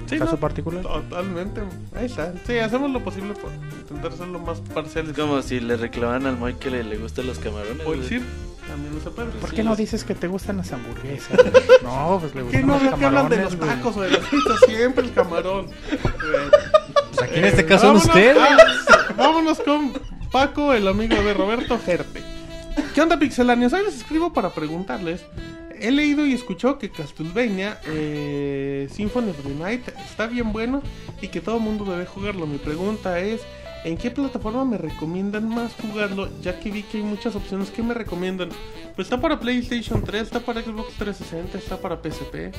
Sí, 0.06 0.20
caso 0.20 0.34
no, 0.34 0.38
particular. 0.40 0.82
Totalmente. 0.84 1.62
Ahí 1.96 2.06
está. 2.06 2.34
Sí, 2.46 2.60
hacemos 2.60 2.92
lo 2.92 3.04
posible 3.04 3.34
por 3.34 3.52
intentar 3.82 4.12
ser 4.14 4.28
lo 4.28 4.38
más 4.40 4.60
parciales. 4.62 5.12
Es 5.12 5.18
como 5.18 5.42
si 5.42 5.60
le 5.60 5.76
reclamaran 5.76 6.28
al 6.28 6.38
Moy 6.38 6.54
que 6.56 6.70
le, 6.70 6.84
le 6.84 6.98
gustan 6.98 7.26
los 7.26 7.40
camarones. 7.40 7.78
Puedo 7.78 7.88
güey. 7.90 8.02
decir, 8.02 8.22
también 8.68 8.94
no 8.94 9.02
se 9.02 9.10
puede. 9.10 9.30
¿Por 9.30 9.50
sí, 9.50 9.56
qué 9.56 9.64
no 9.64 9.70
los- 9.72 9.78
dices 9.80 10.04
que 10.04 10.14
te 10.14 10.28
gustan 10.28 10.58
las 10.58 10.72
hamburguesas? 10.72 11.32
no, 11.84 12.18
pues 12.22 12.36
le 12.36 12.42
¿Qué 12.42 12.62
gustan 12.62 12.68
no 12.68 12.74
los 12.74 12.84
veo 12.84 12.96
que 12.98 13.06
hablan 13.06 13.30
de 13.30 13.38
los 13.38 13.56
camarones, 13.56 13.78
tacos 13.84 13.98
o 13.98 14.02
de 14.02 14.10
las 14.12 14.20
pizzas? 14.28 14.60
Siempre 14.68 15.06
el 15.06 15.14
camarón. 15.14 15.66
Pues 15.90 17.22
aquí 17.30 17.40
en 17.40 17.46
este 17.46 17.66
caso 17.66 17.88
Vámonos- 17.94 18.06
usted. 18.06 18.38
ah, 18.40 18.58
vámonos 19.18 19.60
con 19.60 19.94
Paco, 20.32 20.74
el 20.74 20.88
amigo 20.88 21.16
de 21.16 21.34
Roberto 21.34 21.80
Gerte. 21.80 22.22
¿Qué 22.94 23.02
onda, 23.02 23.18
pixelanios? 23.18 23.74
Hoy 23.74 23.84
les 23.86 23.98
escribo 23.98 24.32
para 24.32 24.52
preguntarles. 24.52 25.26
He 25.80 25.92
leído 25.92 26.26
y 26.26 26.34
escuchado 26.34 26.80
que 26.80 26.90
Castlevania 26.90 27.80
eh, 27.86 28.88
Symphony 28.92 29.30
of 29.30 29.44
the 29.44 29.54
Night 29.54 29.88
está 30.10 30.28
bien 30.28 30.52
bueno 30.52 30.82
y 31.22 31.28
que 31.28 31.42
todo 31.42 31.58
el 31.58 31.64
mundo 31.64 31.86
debe 31.86 32.06
jugarlo. 32.06 32.48
Mi 32.48 32.58
pregunta 32.58 33.20
es: 33.20 33.42
¿en 33.84 33.98
qué 33.98 34.12
plataforma 34.12 34.66
me 34.66 34.78
recomiendan 34.78 35.48
más 35.48 35.74
jugarlo? 35.76 36.30
Ya 36.42 36.60
que 36.60 36.72
vi 36.72 36.84
que 36.84 36.98
hay 36.98 37.04
muchas 37.04 37.36
opciones 37.36 37.70
que 37.70 37.82
me 37.84 37.94
recomiendan. 37.94 38.50
Pues 38.96 39.06
está 39.08 39.22
para 39.22 39.40
PlayStation 39.40 40.04
3, 40.04 40.24
está 40.24 40.40
para 40.40 40.62
Xbox 40.62 40.94
360, 40.96 41.58
está 41.60 41.78
para 41.78 41.98
PSP, 41.98 42.52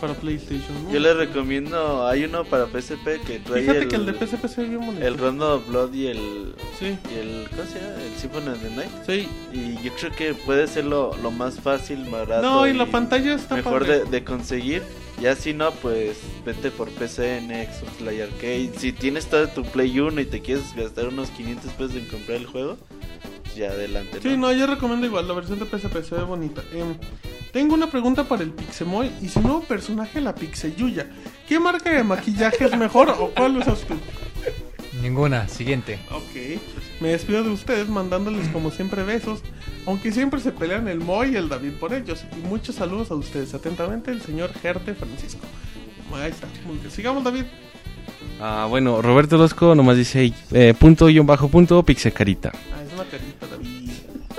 para 0.00 0.14
PlayStation 0.14 0.76
1. 0.84 0.92
Yo 0.92 1.00
les 1.00 1.16
recomiendo, 1.16 2.06
hay 2.06 2.24
uno 2.24 2.44
para 2.44 2.66
PSP 2.66 3.20
que 3.26 3.40
trae 3.40 3.62
Fíjate 3.62 3.78
el, 3.80 3.88
que 3.88 3.96
el 3.96 4.06
de 4.06 4.12
PSP 4.14 4.46
se 4.46 4.60
ve 4.62 4.68
bien 4.68 4.86
bonito. 4.86 5.04
el 5.04 5.18
Rondo 5.18 5.56
of 5.56 5.66
Blood 5.66 5.92
y 5.94 6.06
el, 6.06 6.54
Sí, 6.78 6.96
y 7.12 7.18
el, 7.18 7.48
¿cómo 7.50 7.64
se 7.68 7.80
llama? 7.80 7.94
El 8.00 8.16
Symphony 8.20 8.48
of 8.48 8.62
the 8.62 8.70
Night. 8.70 8.90
sí. 9.06 9.28
Y 9.52 9.82
yo 9.82 9.92
creo 9.98 10.12
que 10.12 10.34
puede 10.34 10.68
ser 10.68 10.84
lo, 10.84 11.16
lo 11.16 11.32
más 11.32 11.58
fácil, 11.58 12.04
barato. 12.08 12.42
No, 12.42 12.66
y 12.68 12.72
la 12.72 12.86
pantalla 12.86 13.34
está 13.34 13.56
mejor 13.56 13.84
de, 13.84 14.04
de 14.04 14.22
conseguir. 14.24 14.82
Ya 15.20 15.36
si 15.36 15.54
no, 15.54 15.70
pues 15.70 16.18
vete 16.44 16.70
por 16.70 16.90
PC, 16.90 17.38
en 17.38 17.48
Xbox, 17.48 17.92
Play 17.98 18.20
Arcade. 18.20 18.72
Si 18.76 18.92
tienes 18.92 19.26
todo 19.26 19.46
tu 19.48 19.62
Play 19.64 19.98
1 20.00 20.20
y 20.20 20.24
te 20.24 20.40
quieres 20.40 20.74
gastar 20.74 21.08
unos 21.08 21.30
500 21.30 21.72
pesos 21.72 21.96
en 21.96 22.06
comprar 22.06 22.38
el 22.38 22.46
juego, 22.46 22.76
pues 23.42 23.54
ya 23.54 23.68
adelante. 23.68 24.18
Sí, 24.20 24.36
no, 24.36 24.52
yo 24.52 24.66
recomiendo 24.66 25.06
igual, 25.06 25.28
la 25.28 25.34
versión 25.34 25.58
de 25.60 25.66
PSP 25.66 26.02
se 26.02 26.16
ve 26.16 26.24
bonita. 26.24 26.62
Em, 26.72 26.96
tengo 27.52 27.74
una 27.74 27.88
pregunta 27.90 28.24
para 28.24 28.42
el 28.42 28.50
Pixemoy 28.50 29.12
y 29.20 29.28
su 29.28 29.40
nuevo 29.42 29.60
personaje, 29.62 30.20
la 30.20 30.34
Pixeyuya. 30.34 31.08
¿Qué 31.46 31.60
marca 31.60 31.90
de 31.90 32.02
maquillaje 32.02 32.64
es 32.64 32.76
mejor 32.76 33.10
o 33.10 33.30
cuál 33.30 33.58
usas 33.58 33.80
tú? 33.82 33.94
Ninguna. 35.00 35.48
Siguiente. 35.48 35.98
Ok. 36.10 36.60
Me 37.02 37.08
despido 37.08 37.42
de 37.42 37.50
ustedes 37.50 37.88
mandándoles 37.88 38.46
como 38.48 38.70
siempre 38.70 39.02
besos, 39.02 39.40
aunque 39.86 40.12
siempre 40.12 40.38
se 40.40 40.52
pelean 40.52 40.86
el 40.86 41.00
Moy 41.00 41.32
y 41.32 41.36
el 41.36 41.48
David 41.48 41.72
por 41.80 41.92
ellos. 41.92 42.24
Y 42.40 42.46
muchos 42.46 42.76
saludos 42.76 43.10
a 43.10 43.14
ustedes. 43.16 43.52
Atentamente, 43.54 44.12
el 44.12 44.22
señor 44.22 44.52
Gerte 44.62 44.94
Francisco. 44.94 45.40
Ahí 46.14 46.30
está. 46.30 46.46
Muy 46.64 46.76
bien. 46.78 46.90
Sigamos, 46.92 47.24
David. 47.24 47.42
Ah, 48.40 48.66
bueno, 48.70 49.02
Roberto 49.02 49.34
Orozco 49.36 49.74
nomás 49.74 49.96
dice 49.96 50.32
eh, 50.52 50.74
punto 50.78 51.08
y 51.08 51.18
un 51.18 51.26
bajo 51.26 51.48
punto, 51.48 51.82
pixecarita. 51.82 52.52
Ah, 52.54 52.82
es 52.86 52.92
una 52.94 53.04
carita, 53.04 53.46
David. 53.50 53.90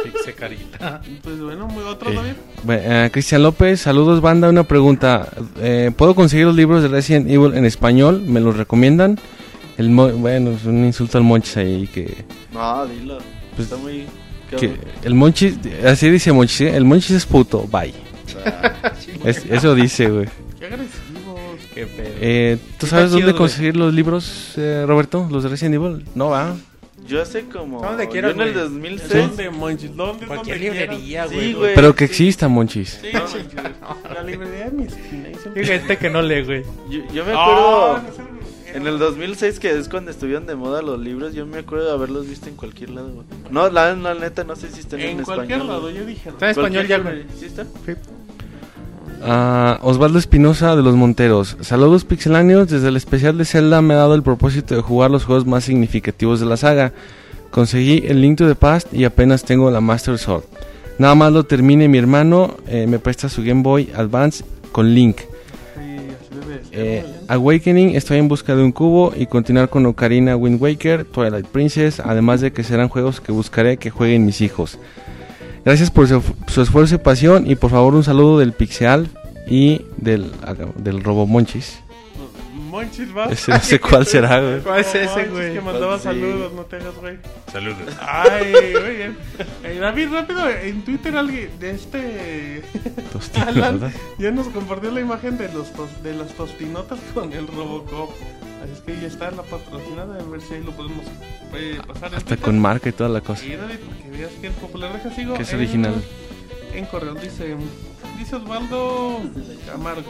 Fixe 0.04 0.34
carita. 0.34 1.02
Pues 1.22 1.40
bueno, 1.42 1.68
muy 1.68 1.84
otro, 1.84 2.12
Eh, 2.12 2.16
David. 2.16 2.34
bueno, 2.64 2.82
eh, 2.86 3.10
Cristian 3.12 3.44
López, 3.44 3.82
saludos 3.82 4.22
banda, 4.22 4.50
una 4.50 4.64
pregunta. 4.64 5.30
Eh, 5.60 5.92
¿Puedo 5.96 6.16
conseguir 6.16 6.46
los 6.46 6.56
libros 6.56 6.82
de 6.82 6.88
Resident 6.90 7.30
Evil 7.30 7.54
en 7.56 7.66
español? 7.66 8.22
¿Me 8.26 8.40
los 8.40 8.56
recomiendan? 8.58 9.20
El 9.78 9.90
mo- 9.90 10.10
bueno, 10.12 10.52
es 10.52 10.66
un 10.66 10.86
insulto 10.86 11.18
al 11.18 11.24
Monchis 11.24 11.58
ahí 11.58 11.88
que... 11.88 12.24
No, 12.54 12.86
dilo. 12.86 13.18
Pues, 13.56 13.68
Está 13.68 13.78
muy. 13.78 14.06
que 14.60 14.74
el 15.04 15.16
Monchis, 15.16 15.56
así 15.86 16.10
dice 16.10 16.32
Monchis, 16.32 16.62
¿eh? 16.62 16.76
el 16.76 16.86
Monchis 16.86 17.12
es 17.18 17.26
puto, 17.26 17.68
bye. 17.72 17.94
Es- 19.26 19.46
eso 19.50 19.74
dice, 19.76 20.10
güey. 20.10 20.28
Qué 20.60 20.66
agresivos. 20.66 21.40
Qué 21.74 21.86
pedo. 21.88 22.10
Eh, 22.22 22.58
¿Tú 22.78 22.86
sabes 22.88 23.06
chido, 23.06 23.18
dónde 23.20 23.32
güey. 23.32 23.38
conseguir 23.38 23.76
los 23.78 23.94
libros, 23.94 24.54
eh, 24.58 24.84
Roberto? 24.88 25.28
¿Los 25.32 25.44
de 25.44 25.50
Resident 25.50 25.76
Evil? 25.76 26.06
No, 26.16 26.30
va. 26.30 26.56
Yo 27.08 27.22
hace 27.22 27.46
como. 27.46 27.82
¿Dónde 27.82 28.06
yo 28.06 28.10
quieras, 28.12 28.34
en 28.36 28.42
el 28.42 28.52
güey. 28.54 28.64
2006. 28.66 29.10
¿Dónde, 29.28 29.50
Monchis? 29.50 29.96
¿Dónde? 29.96 30.26
Cualquier 30.26 30.58
¿Dónde 30.58 30.72
quieras? 30.72 30.90
librería, 30.96 31.28
Sí, 31.28 31.36
güey. 31.36 31.54
güey. 31.54 31.76
Pero 31.76 31.96
que 31.96 32.06
exista, 32.06 32.48
Monchis. 32.48 33.00
Sí, 33.02 33.08
Monchis. 33.18 33.46
La 34.14 34.24
librería 34.24 34.66
de 34.66 34.72
mi 34.72 34.84
esquina. 34.84 35.30
Hay 35.56 35.66
gente 35.66 35.98
que 35.98 36.10
no 36.10 36.22
lee, 36.22 36.44
güey. 36.44 36.64
Yo, 36.90 37.00
yo 37.14 37.26
me 37.26 37.34
Ah, 37.34 37.44
acuerdo. 37.44 38.04
no 38.04 38.14
sé, 38.16 38.22
En 38.74 38.88
el 38.88 38.98
2006, 38.98 39.60
que 39.60 39.78
es 39.78 39.88
cuando 39.88 40.10
estuvieron 40.10 40.46
de 40.48 40.56
moda 40.56 40.82
los 40.82 41.00
libros, 41.00 41.34
yo 41.34 41.46
me 41.46 41.60
acuerdo 41.60 41.86
de 41.86 41.92
haberlos 41.92 42.28
visto 42.28 42.50
en 42.50 42.56
cualquier 42.56 42.90
lado, 42.90 43.10
güey. 43.14 43.26
No, 43.52 43.70
la, 43.70 43.94
la 43.96 44.16
neta, 44.16 44.44
no 44.44 44.56
sé 44.56 44.70
si 44.72 44.80
están 44.80 45.00
en, 45.00 45.20
En 45.20 45.24
cualquier 45.24 45.60
español. 45.60 45.68
lado, 45.68 45.90
yo 45.92 46.06
dije. 46.06 46.30
Está 46.30 46.46
en 46.46 46.52
español 46.52 46.88
ya, 46.88 46.98
güey. 46.98 47.24
¿Sí 47.40 47.46
está? 47.46 47.66
Ah, 49.22 49.80
Osvaldo 49.84 50.18
Espinosa 50.20 50.76
de 50.76 50.82
los 50.82 50.96
Monteros. 50.96 51.56
Saludos 51.62 52.04
pixeláneos. 52.04 52.68
Desde 52.70 52.88
el 52.90 52.98
especial 52.98 53.38
de 53.38 53.46
Zelda 53.46 53.82
me 53.82 53.94
ha 53.94 53.98
dado 53.98 54.16
el 54.16 54.24
propósito 54.24 54.76
de 54.76 54.82
jugar 54.82 55.12
los 55.12 55.24
juegos 55.24 55.46
más 55.46 55.64
significativos 55.64 56.40
de 56.40 56.46
la 56.48 56.58
saga. 56.58 56.94
Conseguí 57.52 58.04
el 58.08 58.22
Link 58.22 58.40
to 58.40 58.48
the 58.48 58.56
Past 58.56 58.92
y 58.94 59.06
apenas 59.06 59.44
tengo 59.44 59.70
la 59.70 59.82
Master 59.82 60.18
Sword. 60.18 60.44
Nada 60.98 61.16
más 61.16 61.32
lo 61.32 61.44
termine 61.44 61.88
mi 61.88 62.00
hermano, 62.00 62.58
eh, 62.68 62.86
me 62.88 63.00
presta 63.00 63.30
su 63.30 63.44
Game 63.44 63.62
Boy 63.62 63.92
Advance 63.96 64.44
con 64.72 64.94
Link. 64.94 65.18
Eh. 66.76 67.06
Awakening, 67.28 67.96
estoy 67.96 68.18
en 68.18 68.28
busca 68.28 68.56
de 68.56 68.64
un 68.64 68.72
cubo 68.72 69.14
y 69.16 69.28
continuar 69.28 69.70
con 69.70 69.86
Ocarina, 69.86 70.36
Wind 70.36 70.60
Waker, 70.60 71.06
Twilight 71.06 71.46
Princess, 71.46 72.00
además 72.00 72.42
de 72.42 72.52
que 72.52 72.64
serán 72.64 72.90
juegos 72.90 73.22
que 73.22 73.32
buscaré 73.32 73.78
que 73.78 73.92
jueguen 73.92 74.26
mis 74.26 74.42
hijos. 74.42 74.80
Gracias 75.64 75.92
por 75.92 76.08
su, 76.08 76.62
esfuerzo 76.62 76.96
y 76.96 76.98
pasión 76.98 77.50
y 77.50 77.56
por 77.56 77.70
favor 77.70 77.94
un 77.94 78.04
saludo 78.04 78.40
del 78.40 78.54
Pixel 78.54 79.08
y 79.48 79.82
del, 79.98 80.32
del 80.78 81.04
Robo 81.04 81.28
Monchis. 81.28 81.83
Monchis 82.74 83.16
va. 83.16 83.26
Ese 83.26 83.52
no 83.52 83.60
sé 83.60 83.80
cuál 83.80 84.06
será, 84.08 84.42
güey. 84.42 84.60
¿Cuál 84.64 84.80
es 84.80 84.96
ese, 84.96 85.26
güey? 85.26 85.54
que 85.54 85.62
mandaba 85.62 85.98
Sí. 85.98 86.06
saludos, 86.06 86.54
no 86.54 86.64
te 86.64 86.78
hagas, 86.78 86.96
güey. 86.96 87.18
Saludos. 87.52 87.78
Ay, 88.02 88.52
muy 88.84 88.96
bien. 88.96 89.18
Eh, 89.64 89.78
David, 89.80 90.10
rápido, 90.12 90.50
en 90.50 90.84
Twitter 90.84 91.16
alguien 91.16 91.52
de 91.60 91.72
este... 91.72 92.64
Tostino, 93.14 93.46
Alan 93.48 93.94
ya 94.18 94.32
nos 94.32 94.48
compartió 94.48 94.90
la 94.90 95.02
imagen 95.02 95.38
de 95.38 95.50
los 95.54 95.72
tos- 95.74 96.02
de 96.02 96.16
las 96.16 96.30
tostinotas 96.34 96.98
con 97.14 97.32
el 97.32 97.46
Robocop. 97.48 98.10
Así 98.64 98.72
es 98.74 98.80
que 98.80 99.00
ya 99.00 99.08
está 99.08 99.30
la 99.30 99.44
patrocinada, 99.44 100.20
a 100.20 100.24
ver 100.24 100.42
si 100.42 100.56
ahí 100.56 100.64
lo 100.64 100.72
podemos 100.72 101.06
eh, 101.54 101.80
pasar 101.86 102.16
Hasta 102.16 102.38
con 102.38 102.58
marca 102.58 102.90
y 102.90 102.92
toda 102.94 103.10
la 103.10 103.22
cosa. 103.22 103.46
Y 103.46 103.56
David, 103.56 103.76
que 104.02 104.10
veas 104.18 104.32
que 104.42 104.48
es 104.48 104.54
popular, 104.54 104.94
deja 104.94 105.14
sigo. 105.16 105.36
Que 105.36 105.44
es 105.44 105.52
en- 105.52 105.58
original. 105.60 105.94
En 106.74 106.86
correo 106.86 107.14
dice, 107.14 107.56
dice 108.18 108.36
Osvaldo 108.38 109.20
Camargo. 109.68 110.10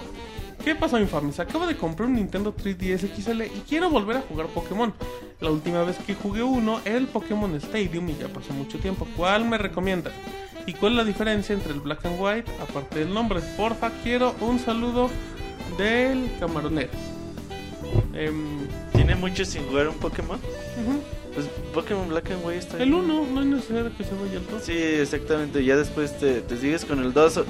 ¿Qué 0.63 0.75
pasó, 0.75 0.97
infames? 0.97 1.39
Acabo 1.41 1.67
de 1.67 1.75
comprar 1.75 2.07
un 2.07 2.15
Nintendo 2.15 2.55
3DS 2.55 3.13
XL 3.13 3.41
y 3.43 3.63
quiero 3.67 3.89
volver 3.89 4.17
a 4.17 4.21
jugar 4.21 4.47
Pokémon. 4.47 4.93
La 5.41 5.51
última 5.51 5.83
vez 5.83 5.97
que 5.97 6.15
jugué 6.15 6.41
uno 6.41 6.79
era 6.85 6.97
el 6.97 7.07
Pokémon 7.07 7.53
Stadium 7.55 8.09
y 8.09 8.15
ya 8.15 8.29
pasó 8.29 8.53
mucho 8.53 8.79
tiempo. 8.79 9.05
¿Cuál 9.17 9.43
me 9.43 9.57
recomienda? 9.57 10.11
¿Y 10.65 10.73
cuál 10.73 10.93
es 10.93 10.97
la 10.99 11.03
diferencia 11.03 11.53
entre 11.53 11.73
el 11.73 11.81
Black 11.81 12.05
and 12.05 12.15
White 12.17 12.49
aparte 12.61 12.99
del 12.99 13.13
nombre? 13.13 13.41
Porfa, 13.57 13.91
quiero 14.03 14.35
un 14.39 14.57
saludo 14.57 15.09
del 15.77 16.31
camaronero. 16.39 16.91
Em, 18.13 18.65
¿Tiene 18.93 19.15
mucho 19.15 19.43
sin 19.43 19.65
jugar 19.65 19.89
un 19.89 19.95
Pokémon? 19.95 20.39
Pues 21.33 21.47
Pokémon 21.73 22.07
Black 22.07 22.31
and 22.31 22.45
White 22.45 22.59
está 22.59 22.77
El 22.81 22.89
bien. 22.89 23.03
1, 23.03 23.27
no 23.33 23.39
hay 23.41 23.47
necesidad 23.47 23.83
de 23.83 23.91
que 23.91 24.05
se 24.05 24.15
vaya 24.15 24.37
el 24.37 24.47
2. 24.49 24.63
Sí, 24.63 24.77
exactamente. 24.77 25.65
Ya 25.65 25.75
después 25.75 26.17
te, 26.17 26.39
te 26.39 26.57
sigues 26.57 26.85
con 26.85 26.99
el 26.99 27.11
2. 27.11 27.41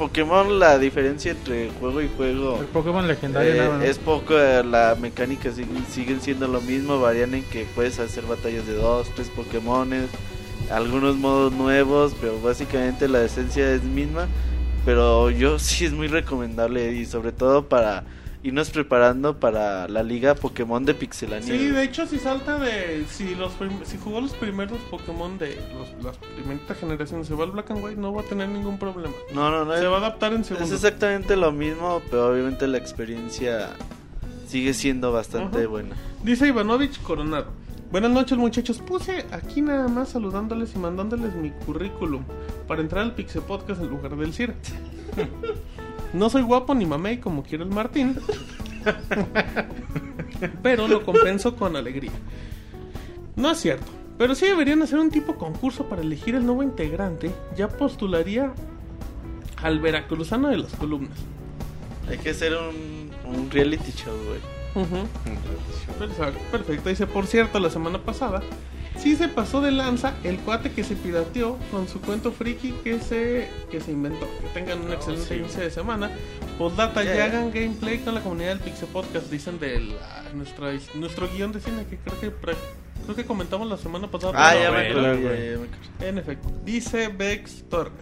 Pokémon, 0.00 0.58
la 0.58 0.78
diferencia 0.78 1.32
entre 1.32 1.70
juego 1.78 2.00
y 2.00 2.08
juego 2.16 2.58
El 2.58 2.66
Pokémon 2.68 3.06
legendario 3.06 3.52
eh, 3.52 3.58
nada 3.58 3.84
es 3.84 3.98
poco. 3.98 4.38
eh, 4.38 4.64
La 4.64 4.96
mecánica 4.98 5.52
siguen, 5.52 5.84
siguen 5.90 6.22
siendo 6.22 6.48
lo 6.48 6.62
mismo. 6.62 6.98
Varían 6.98 7.34
en 7.34 7.44
que 7.44 7.66
puedes 7.74 7.98
hacer 7.98 8.24
batallas 8.24 8.66
de 8.66 8.72
dos, 8.76 9.10
tres 9.14 9.28
Pokémones. 9.28 10.08
Algunos 10.70 11.16
modos 11.16 11.52
nuevos, 11.52 12.16
pero 12.18 12.40
básicamente 12.40 13.08
la 13.08 13.22
esencia 13.22 13.70
es 13.74 13.82
misma. 13.82 14.26
Pero 14.86 15.28
yo 15.28 15.58
sí 15.66 15.84
es 15.84 15.92
muy 15.92 16.08
recomendable 16.08 16.94
y 16.94 17.04
sobre 17.04 17.32
todo 17.32 17.68
para 17.68 18.04
irnos 18.42 18.70
preparando 18.70 19.38
para 19.38 19.86
la 19.88 20.02
liga 20.02 20.34
Pokémon 20.34 20.84
de 20.84 20.94
Pixelania. 20.94 21.46
Sí, 21.46 21.66
de 21.68 21.82
hecho, 21.82 22.06
si 22.06 22.18
salta 22.18 22.58
de. 22.58 23.04
Si 23.08 23.34
los 23.34 23.52
prim- 23.52 23.84
si 23.84 23.98
jugó 23.98 24.20
los 24.20 24.32
primeros 24.32 24.78
Pokémon 24.90 25.36
de 25.38 25.56
los, 25.74 26.04
las 26.04 26.16
primera 26.16 26.74
generación, 26.74 27.24
se 27.24 27.34
va 27.34 27.44
al 27.44 27.50
Black 27.50 27.70
and 27.70 27.84
White, 27.84 28.00
no 28.00 28.12
va 28.14 28.22
a 28.22 28.24
tener 28.24 28.48
ningún 28.48 28.78
problema. 28.78 29.12
No, 29.34 29.50
no, 29.50 29.64
no. 29.64 29.72
Se 29.74 29.80
es- 29.80 29.84
va 29.90 29.94
a 29.96 29.98
adaptar 29.98 30.32
en 30.32 30.40
Es 30.40 30.46
segundos. 30.48 30.72
exactamente 30.72 31.36
lo 31.36 31.52
mismo, 31.52 32.00
pero 32.10 32.32
obviamente 32.32 32.66
la 32.66 32.78
experiencia 32.78 33.70
sigue 34.46 34.72
siendo 34.74 35.12
bastante 35.12 35.58
Ajá. 35.58 35.66
buena. 35.68 35.96
Dice 36.24 36.48
Ivanovich 36.48 37.00
Coronado. 37.02 37.48
Buenas 37.92 38.10
noches, 38.12 38.38
muchachos. 38.38 38.78
Puse 38.78 39.26
aquí 39.32 39.60
nada 39.62 39.88
más 39.88 40.10
saludándoles 40.10 40.74
y 40.76 40.78
mandándoles 40.78 41.34
mi 41.34 41.50
currículum 41.50 42.22
para 42.68 42.80
entrar 42.82 43.02
al 43.04 43.14
Pixel 43.16 43.42
Podcast 43.42 43.82
en 43.82 43.88
lugar 43.90 44.16
del 44.16 44.32
CIR. 44.32 44.54
No 46.12 46.28
soy 46.30 46.42
guapo 46.42 46.74
ni 46.74 46.86
mamey 46.86 47.18
como 47.18 47.42
quiere 47.42 47.64
el 47.64 47.70
Martín, 47.70 48.16
pero 50.62 50.88
lo 50.88 51.04
compenso 51.04 51.54
con 51.56 51.76
alegría. 51.76 52.10
No 53.36 53.50
es 53.52 53.58
cierto, 53.58 53.86
pero 54.18 54.34
sí 54.34 54.46
deberían 54.46 54.82
hacer 54.82 54.98
un 54.98 55.10
tipo 55.10 55.36
concurso 55.36 55.88
para 55.88 56.02
elegir 56.02 56.34
el 56.34 56.44
nuevo 56.44 56.62
integrante. 56.62 57.30
Ya 57.56 57.68
postularía 57.68 58.52
al 59.62 59.78
veracruzano 59.80 60.48
de 60.48 60.58
las 60.58 60.72
columnas. 60.74 61.18
Hay 62.08 62.18
que 62.18 62.30
hacer 62.30 62.54
un, 62.54 63.10
un 63.24 63.50
reality 63.50 63.92
show, 63.92 64.14
güey. 64.26 64.84
Ujú. 64.84 65.06
Perfecto, 65.98 66.40
perfecto. 66.50 66.88
Dice, 66.88 67.06
por 67.06 67.26
cierto, 67.26 67.60
la 67.60 67.70
semana 67.70 67.98
pasada 67.98 68.42
sí 68.98 69.16
se 69.16 69.28
pasó 69.28 69.60
de 69.60 69.70
lanza 69.70 70.14
el 70.24 70.38
cuate 70.38 70.72
que 70.72 70.84
se 70.84 70.94
pirateó 70.96 71.58
con 71.70 71.88
su 71.88 72.00
cuento 72.00 72.32
friki 72.32 72.72
que 72.84 73.00
se, 73.00 73.48
que 73.70 73.80
se 73.80 73.92
inventó. 73.92 74.26
Que 74.40 74.48
tengan 74.60 74.80
un 74.82 74.92
excelente 74.92 75.36
inicio 75.36 75.60
de 75.60 75.70
semana. 75.70 76.10
Postdata, 76.58 77.02
Ya, 77.04 77.14
ya 77.16 77.24
hagan 77.24 77.50
gameplay 77.52 77.98
con 77.98 78.14
la 78.14 78.20
comunidad 78.20 78.50
del 78.50 78.60
Pixel 78.60 78.88
Podcast. 78.88 79.30
Dicen 79.30 79.58
de 79.58 79.80
la- 79.80 80.24
nuestra, 80.34 80.72
nuestro 80.94 81.28
guion 81.28 81.52
de 81.52 81.60
cine 81.60 81.84
que 81.88 81.96
creo 81.98 82.20
que, 82.20 82.30
creo 83.04 83.16
que 83.16 83.24
comentamos 83.24 83.68
la 83.68 83.76
semana 83.76 84.10
pasada. 84.10 84.32
Ah, 84.36 84.54
ya 84.54 84.70
me 84.70 84.88
acuerdo. 84.88 85.02
ya, 85.02 85.12
ya 85.14 85.18
me 85.18 85.26
acuerdo. 85.28 85.66
En 86.00 86.18
efecto, 86.18 86.52
dice 86.64 87.08
Bex 87.08 87.64
Torres. 87.68 87.92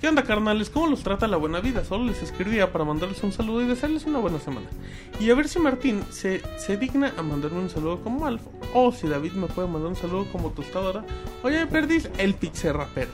¿Qué 0.00 0.06
onda, 0.06 0.22
carnales? 0.22 0.70
¿Cómo 0.70 0.86
los 0.86 1.02
trata 1.02 1.26
la 1.26 1.36
buena 1.36 1.58
vida? 1.60 1.84
Solo 1.84 2.04
les 2.04 2.22
escribía 2.22 2.72
para 2.72 2.84
mandarles 2.84 3.20
un 3.24 3.32
saludo 3.32 3.62
y 3.62 3.66
desearles 3.66 4.04
una 4.06 4.20
buena 4.20 4.38
semana. 4.38 4.68
Y 5.18 5.28
a 5.30 5.34
ver 5.34 5.48
si 5.48 5.58
Martín 5.58 6.04
se, 6.10 6.40
se 6.56 6.76
digna 6.76 7.12
a 7.16 7.22
mandarme 7.22 7.58
un 7.58 7.68
saludo 7.68 8.00
como 8.00 8.24
Alfo. 8.24 8.52
O 8.74 8.92
si 8.92 9.08
David 9.08 9.32
me 9.32 9.48
puede 9.48 9.66
mandar 9.66 9.88
un 9.88 9.96
saludo 9.96 10.26
como 10.30 10.50
tostadora. 10.50 11.04
Oye, 11.42 11.66
perdís 11.66 12.08
el 12.18 12.34
pixel 12.34 12.74
rapero. 12.74 13.10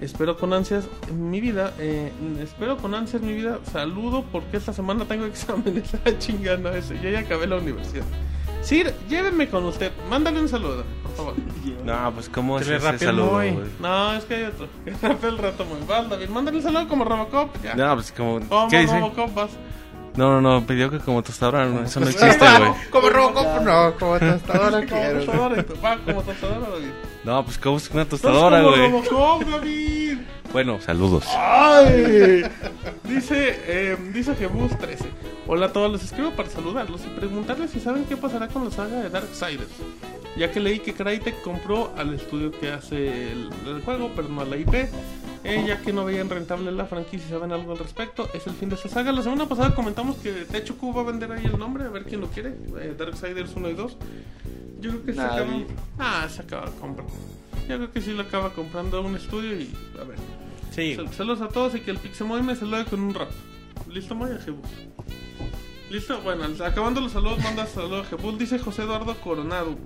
Espero 0.00 0.38
con 0.38 0.54
ansias 0.54 0.88
mi 1.14 1.42
vida. 1.42 1.74
eh, 1.78 2.10
espero 2.40 2.78
con 2.78 2.94
ansias 2.94 3.20
mi 3.20 3.34
vida. 3.34 3.58
Saludo 3.70 4.24
porque 4.32 4.56
esta 4.56 4.72
semana 4.72 5.04
tengo 5.04 5.26
exámenes. 5.26 5.92
Ah, 6.06 6.18
chingando 6.18 6.70
ese. 6.72 6.98
Yo 7.02 7.10
ya 7.10 7.18
acabé 7.18 7.46
la 7.46 7.56
universidad. 7.56 8.04
Sir, 8.64 8.94
llévenme 9.08 9.48
con 9.48 9.64
usted. 9.66 9.92
Mándale 10.08 10.40
un 10.40 10.48
saludo, 10.48 10.84
por 11.02 11.12
favor. 11.16 11.34
No, 11.84 12.12
pues 12.14 12.30
cómo 12.30 12.58
es 12.58 12.66
ese 12.66 12.98
saludo, 12.98 13.32
güey? 13.32 13.54
No, 13.78 14.14
es 14.14 14.24
que 14.24 14.36
hay 14.36 14.44
otro. 14.44 14.68
Que 15.20 15.26
el 15.26 15.36
rato 15.38 15.66
muy 15.66 15.86
mal, 15.86 16.08
David. 16.08 16.28
Mándale 16.30 16.56
un 16.56 16.62
saludo 16.62 16.88
como 16.88 17.04
Robocop. 17.04 17.50
Ya. 17.62 17.74
No, 17.74 17.94
pues 17.94 18.10
como... 18.12 18.40
Como 18.48 18.68
¿Qué 18.68 18.78
dice? 18.80 18.98
Robocop 18.98 19.34
vas. 19.34 19.50
No, 20.16 20.40
no, 20.40 20.40
no, 20.40 20.66
pidió 20.66 20.90
que 20.90 20.98
como 21.00 21.22
tostadora, 21.22 21.66
no, 21.66 21.82
eso 21.82 22.00
no 22.00 22.06
existe, 22.08 22.38
güey. 22.38 22.72
Como 22.90 23.10
Robocop, 23.10 23.60
no, 23.62 23.94
como 23.98 24.18
tostadora 24.18 24.86
Como 24.86 25.00
quiero. 25.00 25.18
tostadora. 25.24 25.62
tú, 25.62 25.74
Va, 25.84 25.98
como 25.98 26.22
tostadora, 26.22 26.70
David. 26.70 26.88
No, 27.24 27.42
pues 27.44 27.58
como 27.58 27.78
es 27.78 27.90
una 27.90 28.02
Estás 28.02 28.20
tostadora, 28.20 28.62
güey. 28.62 30.18
Bueno, 30.52 30.80
saludos. 30.80 31.24
¡Ay! 31.36 32.44
Dice, 33.04 33.58
eh, 33.66 33.96
dice 34.12 34.34
Jebus 34.34 34.76
13. 34.78 35.04
Hola 35.46 35.66
a 35.66 35.72
todos, 35.72 35.90
les 35.92 36.04
escribo 36.04 36.30
para 36.32 36.48
saludarlos 36.50 37.00
y 37.04 37.08
preguntarles 37.18 37.70
si 37.70 37.80
saben 37.80 38.04
qué 38.04 38.16
pasará 38.16 38.48
con 38.48 38.64
la 38.64 38.70
saga 38.70 39.02
de 39.02 39.10
Darksiders. 39.10 39.72
Ya 40.36 40.50
que 40.50 40.60
leí 40.60 40.80
que 40.80 40.94
Crytek 40.94 41.42
compró 41.42 41.92
al 41.96 42.14
estudio 42.14 42.50
que 42.50 42.70
hace 42.70 43.32
el, 43.32 43.50
el 43.66 43.82
juego, 43.82 44.10
pero 44.14 44.28
no 44.28 44.42
a 44.42 44.44
la 44.44 44.56
IP. 44.56 44.74
Eh, 45.44 45.62
ya 45.66 45.80
que 45.82 45.92
no 45.92 46.06
veían 46.06 46.30
rentable 46.30 46.72
la 46.72 46.86
franquicia 46.86 47.28
saben 47.28 47.52
algo 47.52 47.72
al 47.72 47.78
respecto, 47.78 48.30
es 48.32 48.46
el 48.46 48.54
fin 48.54 48.70
de 48.70 48.76
esta 48.76 48.88
saga. 48.88 49.12
La 49.12 49.22
semana 49.22 49.46
pasada 49.46 49.74
comentamos 49.74 50.16
que 50.16 50.32
Techo 50.46 50.76
Q 50.78 50.94
va 50.94 51.02
a 51.02 51.04
vender 51.04 51.30
ahí 51.32 51.44
el 51.44 51.58
nombre, 51.58 51.84
a 51.84 51.88
ver 51.88 52.04
quién 52.04 52.22
lo 52.22 52.28
quiere. 52.28 52.54
Eh, 52.80 52.94
Darksiders 52.96 53.54
1 53.54 53.68
y 53.68 53.74
2. 53.74 53.96
Yo 54.84 54.90
creo 54.90 55.04
que 55.06 55.12
se 55.14 55.20
acaba. 55.20 55.46
Ah, 55.98 56.28
se 56.28 56.42
acaba 56.42 56.66
comprando. 56.72 57.12
Yo 57.68 57.76
creo 57.78 57.90
que 57.92 58.00
sí 58.02 58.12
lo 58.12 58.22
acaba 58.22 58.52
comprando 58.52 59.00
un 59.00 59.16
estudio 59.16 59.58
y 59.58 59.70
a 59.98 60.04
ver. 60.04 60.18
Sí. 60.74 60.94
Sal- 60.94 61.10
Saludos 61.14 61.40
a 61.40 61.48
todos 61.48 61.74
y 61.74 61.80
que 61.80 61.90
el 61.90 61.96
Pixemoy 61.98 62.42
me 62.42 62.54
salude 62.54 62.84
con 62.84 63.00
un 63.00 63.14
rap. 63.14 63.30
¿Listo, 63.90 64.14
Moy? 64.14 64.32
A 64.32 64.38
Jebus. 64.38 64.68
¿Listo? 65.90 66.20
Bueno, 66.22 66.44
acabando 66.64 67.00
los 67.00 67.12
saludos, 67.12 67.38
manda 67.42 67.66
saludos 67.66 68.06
a 68.06 68.10
Jebus. 68.10 68.38
Dice 68.38 68.58
José 68.58 68.82
Eduardo 68.82 69.14
Coronado. 69.20 69.76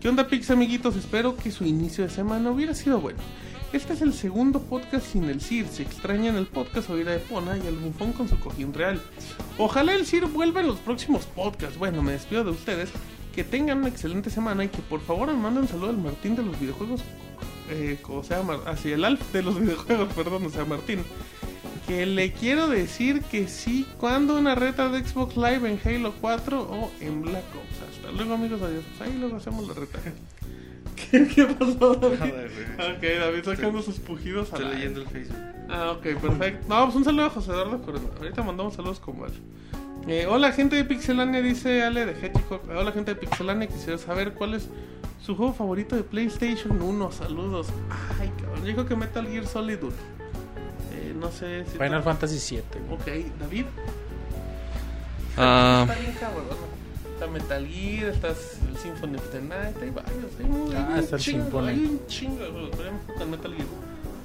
¿Qué 0.00 0.08
onda, 0.08 0.28
Pix 0.28 0.50
amiguitos? 0.50 0.94
Espero 0.94 1.36
que 1.36 1.50
su 1.50 1.64
inicio 1.64 2.04
de 2.04 2.10
semana 2.10 2.50
hubiera 2.50 2.74
sido 2.74 3.00
bueno. 3.00 3.18
Este 3.72 3.94
es 3.94 4.02
el 4.02 4.12
segundo 4.14 4.60
podcast 4.60 5.04
sin 5.06 5.24
el 5.24 5.40
Sir. 5.40 5.66
Se 5.66 5.82
extraña 5.82 6.28
en 6.28 6.36
el 6.36 6.46
podcast 6.46 6.88
oír 6.90 7.08
a 7.08 7.16
Epona 7.16 7.58
y 7.58 7.66
al 7.66 7.74
bufón 7.74 8.12
con 8.12 8.28
su 8.28 8.38
cojín 8.38 8.72
real. 8.72 9.00
Ojalá 9.58 9.94
el 9.94 10.06
Sir 10.06 10.26
vuelva 10.26 10.60
en 10.60 10.68
los 10.68 10.78
próximos 10.78 11.24
podcasts. 11.26 11.76
Bueno, 11.76 12.00
me 12.02 12.12
despido 12.12 12.44
de 12.44 12.50
ustedes. 12.50 12.90
Que 13.36 13.44
tengan 13.44 13.78
una 13.78 13.88
excelente 13.88 14.30
semana 14.30 14.64
y 14.64 14.68
que 14.68 14.80
por 14.82 15.00
favor 15.00 15.28
me 15.28 15.34
manden 15.34 15.62
un 15.64 15.68
saludo 15.68 15.90
al 15.90 15.98
Martín 15.98 16.34
de 16.34 16.42
los 16.42 16.58
videojuegos. 16.58 17.02
Eh, 17.70 17.98
o 18.08 18.22
sea, 18.24 18.42
Mar- 18.42 18.60
así 18.66 18.90
el 18.90 19.04
Alf 19.04 19.32
de 19.32 19.42
los 19.42 19.60
videojuegos, 19.60 20.12
perdón, 20.14 20.46
o 20.46 20.50
sea, 20.50 20.64
Martín. 20.64 21.00
Que 21.86 22.04
le 22.06 22.32
quiero 22.32 22.66
decir 22.66 23.20
que 23.22 23.46
sí, 23.46 23.86
cuando 24.00 24.36
una 24.38 24.54
reta 24.56 24.88
de 24.88 25.04
Xbox 25.06 25.36
Live 25.36 25.68
en 25.70 25.78
Halo 25.84 26.14
4 26.20 26.62
o 26.62 26.90
en 27.00 27.22
Black 27.22 27.44
Ops. 27.54 27.96
Hasta 27.96 28.10
luego, 28.12 28.34
amigos, 28.34 28.60
adiós. 28.62 28.82
Pues 28.96 29.08
ahí 29.08 29.16
luego 29.18 29.36
hacemos 29.36 29.68
la 29.68 29.74
reta. 29.74 29.98
¿Qué, 31.10 31.28
qué 31.28 31.44
pasó, 31.44 31.94
David? 31.94 32.18
Ok, 32.22 33.02
David 33.20 33.44
sacando 33.44 33.82
sus 33.82 33.98
pujidos 34.00 34.50
a 34.52 34.56
Estoy 34.56 34.64
la 34.64 34.74
leyendo 34.74 35.02
el 35.02 35.06
Facebook. 35.08 35.36
Ah, 35.68 35.92
ok, 35.92 36.02
perfecto. 36.20 36.66
No, 36.68 36.84
pues 36.84 36.96
un 36.96 37.04
saludo 37.04 37.26
a 37.26 37.30
José 37.30 37.50
Eduardo 37.52 37.82
Corona. 37.82 38.08
Ahorita 38.18 38.42
mandamos 38.42 38.74
saludos 38.74 38.98
con 38.98 39.20
Val. 39.20 39.32
Eh, 40.06 40.26
hola, 40.26 40.52
gente 40.52 40.76
de 40.76 40.84
Pixelania, 40.84 41.40
dice 41.42 41.82
Ale 41.82 42.06
de 42.06 42.12
Hedgehog. 42.12 42.60
Hola, 42.70 42.92
gente 42.92 43.14
de 43.14 43.20
Pixelania. 43.20 43.66
Quisiera 43.66 43.98
saber 43.98 44.34
cuál 44.34 44.54
es 44.54 44.68
su 45.24 45.34
juego 45.36 45.52
favorito 45.52 45.96
de 45.96 46.04
PlayStation 46.04 46.80
1. 46.80 47.12
Saludos. 47.12 47.66
Ay, 48.20 48.30
cabrón. 48.40 48.64
Yo 48.64 48.72
creo 48.74 48.86
que 48.86 48.94
Metal 48.96 49.26
Gear 49.26 49.46
Solid 49.46 49.82
1. 49.82 49.92
Eh, 50.94 51.14
no 51.18 51.30
sé 51.32 51.64
si. 51.64 51.72
Final 51.76 52.02
Fantasy 52.04 52.38
7. 52.38 52.78
Ok, 52.92 53.06
David. 53.40 53.64
Ah, 55.36 55.84
Está 55.88 56.00
bien 56.00 56.14
cabrón. 56.20 56.44
Está 57.14 57.26
Metal 57.28 57.66
Gear, 57.66 58.10
está 58.10 58.28
el 58.28 58.76
Symphony 58.76 59.16
of 59.16 59.30
the 59.30 59.40
Night, 59.40 59.76
hay 59.82 59.90
varios. 59.90 60.30
Hay 60.38 60.44
un, 60.44 60.76
Ah, 60.76 60.90
hay 60.94 61.00
está 61.02 61.16
el 61.16 61.22
chingo, 61.22 61.42
Symphony. 61.44 61.68
hay 61.68 61.84
un 61.84 62.06
chingo 62.06 62.44
de 62.44 62.50
juegos. 62.50 62.70
En 63.20 63.30
Metal 63.30 63.54
Gear 63.54 63.66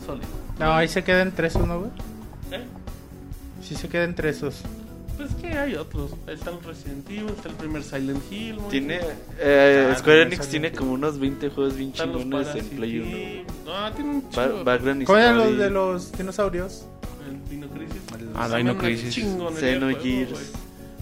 Solid. 0.06 0.24
No, 0.60 0.74
ahí 0.74 0.88
se 0.90 1.04
quedan 1.04 1.32
tres, 1.32 1.56
¿no, 1.58 1.80
güey? 1.80 1.92
¿Eh? 2.52 2.66
Sí 3.64 3.76
se 3.76 3.88
quedan 3.90 4.14
tres 4.14 4.38
esos. 4.38 4.62
Pues 5.22 5.36
que 5.36 5.48
hay 5.58 5.76
otros. 5.76 6.12
Está 6.28 6.50
el 6.50 6.64
Resident 6.64 7.10
Evil, 7.10 7.30
está 7.30 7.50
el 7.50 7.56
primer 7.56 7.84
Silent 7.84 8.24
Hill. 8.32 8.56
muy 8.60 8.70
Tiene, 8.72 9.00
eh, 9.40 9.90
Ah, 9.92 9.96
Square 9.98 10.24
Enix 10.24 10.48
tiene 10.48 10.72
como 10.72 10.94
unos 10.94 11.20
20 11.20 11.50
juegos 11.50 11.76
bien 11.76 11.94
chingones 11.94 12.56
en 12.56 12.66
Play 12.70 13.00
1. 13.00 13.08
Eve. 13.10 13.46
No, 13.66 13.92
tiene 13.94 14.10
un 14.12 14.22
Ba- 14.24 14.30
chingo. 14.48 14.64
Background 14.64 15.04
¿Cómo 15.06 15.18
eran 15.20 15.38
los 15.38 15.58
de 15.58 15.70
los 15.70 16.12
dinosaurios? 16.14 16.86
El 17.30 17.50
Dino 17.50 17.68
Crisis. 17.68 18.02
Ah, 18.36 18.58
Dino 18.58 18.78
Crisis. 18.78 19.14
Xenogears. 19.60 20.54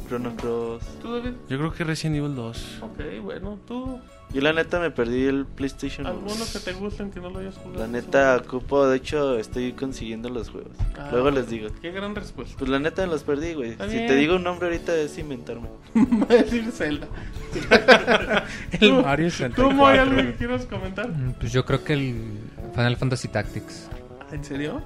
Chrono 0.08 0.36
Cross. 0.36 0.84
¿Tú, 1.02 1.14
David? 1.14 1.32
yo 1.48 1.58
creo 1.58 1.72
que 1.74 1.84
Resident 1.84 2.18
Evil 2.18 2.36
2. 2.36 2.80
Ok, 2.82 3.00
bueno, 3.24 3.60
tú. 3.68 4.00
Yo 4.32 4.42
la 4.42 4.54
neta 4.54 4.80
me 4.80 4.92
perdí 4.92 5.26
el 5.26 5.46
PlayStation 5.48 6.06
1. 6.06 6.16
¿Alguno 6.16 6.46
que 6.54 6.60
te 6.60 6.74
gusten 6.74 7.10
que 7.10 7.20
no 7.20 7.32
lo 7.32 7.40
hayas 7.40 7.56
jugado? 7.56 7.80
La 7.80 7.88
neta 7.88 8.36
ocupo, 8.38 8.88
de 8.88 8.98
hecho 8.98 9.40
estoy 9.40 9.74
consiguiendo 9.74 10.30
los 10.30 10.50
juegos. 10.50 10.72
Ah, 11.00 11.10
Luego 11.12 11.32
les 11.32 11.50
digo. 11.50 11.70
Qué 11.82 11.90
gran 11.92 12.14
respuesta. 12.14 12.56
Pues 12.60 12.70
la 12.70 12.78
neta 12.78 13.02
me 13.02 13.08
los 13.08 13.24
perdí, 13.24 13.54
güey. 13.56 13.72
Si 13.72 13.98
te 14.06 14.16
digo 14.16 14.36
un 14.36 14.44
nombre 14.44 14.68
ahorita 14.68 14.96
es 14.96 15.18
inventarme. 15.18 15.68
Va 15.96 16.26
a 16.30 16.34
decir 16.44 16.72
Zelda. 16.72 17.08
El 18.72 18.80
Tú- 18.80 19.02
Mario 19.02 19.30
¿Tú, 19.56 19.72
Moy, 19.72 19.96
64. 19.96 20.02
algo 20.04 20.16
que 20.16 20.36
quieras 20.36 20.66
comentar? 20.68 21.08
Mm, 21.10 21.34
Pues 21.40 21.52
yo 21.52 21.66
creo 21.66 21.84
que 21.84 21.94
el 21.94 22.40
Final 22.76 22.98
Fantasy 22.98 23.28
Tactics. 23.30 23.90
¿En 24.32 24.44
serio? 24.44 24.82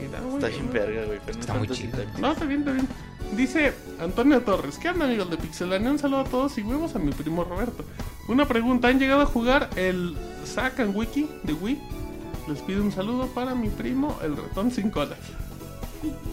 Mira, 0.00 0.18
Está 0.18 0.48
bien. 0.48 0.70
bien 0.70 0.72
verga, 0.72 1.04
güey. 1.06 1.18
Está 1.26 1.54
muy 1.54 1.68
chido. 1.68 1.98
No, 2.18 2.32
está 2.32 2.44
bien, 2.44 2.60
está 2.60 2.72
bien. 2.72 2.88
Dice 3.36 3.72
Antonio 4.00 4.40
Torres, 4.42 4.78
¿qué 4.78 4.88
onda 4.88 5.04
amigos 5.04 5.30
de 5.30 5.36
Pixelania? 5.36 5.90
Un 5.90 5.98
saludo 5.98 6.20
a 6.20 6.24
todos 6.24 6.58
y 6.58 6.62
huevos 6.62 6.94
a 6.96 6.98
mi 6.98 7.12
primo 7.12 7.44
Roberto. 7.44 7.84
Una 8.28 8.46
pregunta, 8.48 8.88
¿han 8.88 8.98
llegado 8.98 9.20
a 9.22 9.26
jugar 9.26 9.70
el 9.76 10.16
Sack 10.44 10.80
and 10.80 10.96
Wiki 10.96 11.28
de 11.44 11.52
Wii? 11.52 11.80
Les 12.48 12.58
pido 12.60 12.82
un 12.82 12.90
saludo 12.90 13.26
para 13.28 13.54
mi 13.54 13.68
primo, 13.68 14.18
el 14.24 14.36
ratón 14.36 14.70
sin 14.72 14.90
cola. 14.90 15.16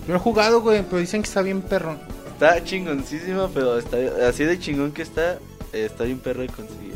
Yo 0.07 0.15
he 0.15 0.17
jugado, 0.19 0.61
güey, 0.61 0.81
pero 0.83 0.97
dicen 0.97 1.21
que 1.21 1.27
está 1.27 1.41
bien 1.41 1.61
perrón. 1.61 1.99
Está 2.33 2.63
chingoncísimo, 2.63 3.49
pero 3.53 3.77
está 3.77 3.97
así 4.27 4.43
de 4.45 4.57
chingón 4.57 4.91
que 4.91 5.01
está, 5.01 5.37
está 5.73 6.03
bien 6.05 6.19
perro 6.19 6.41
de 6.41 6.47
conseguir. 6.47 6.95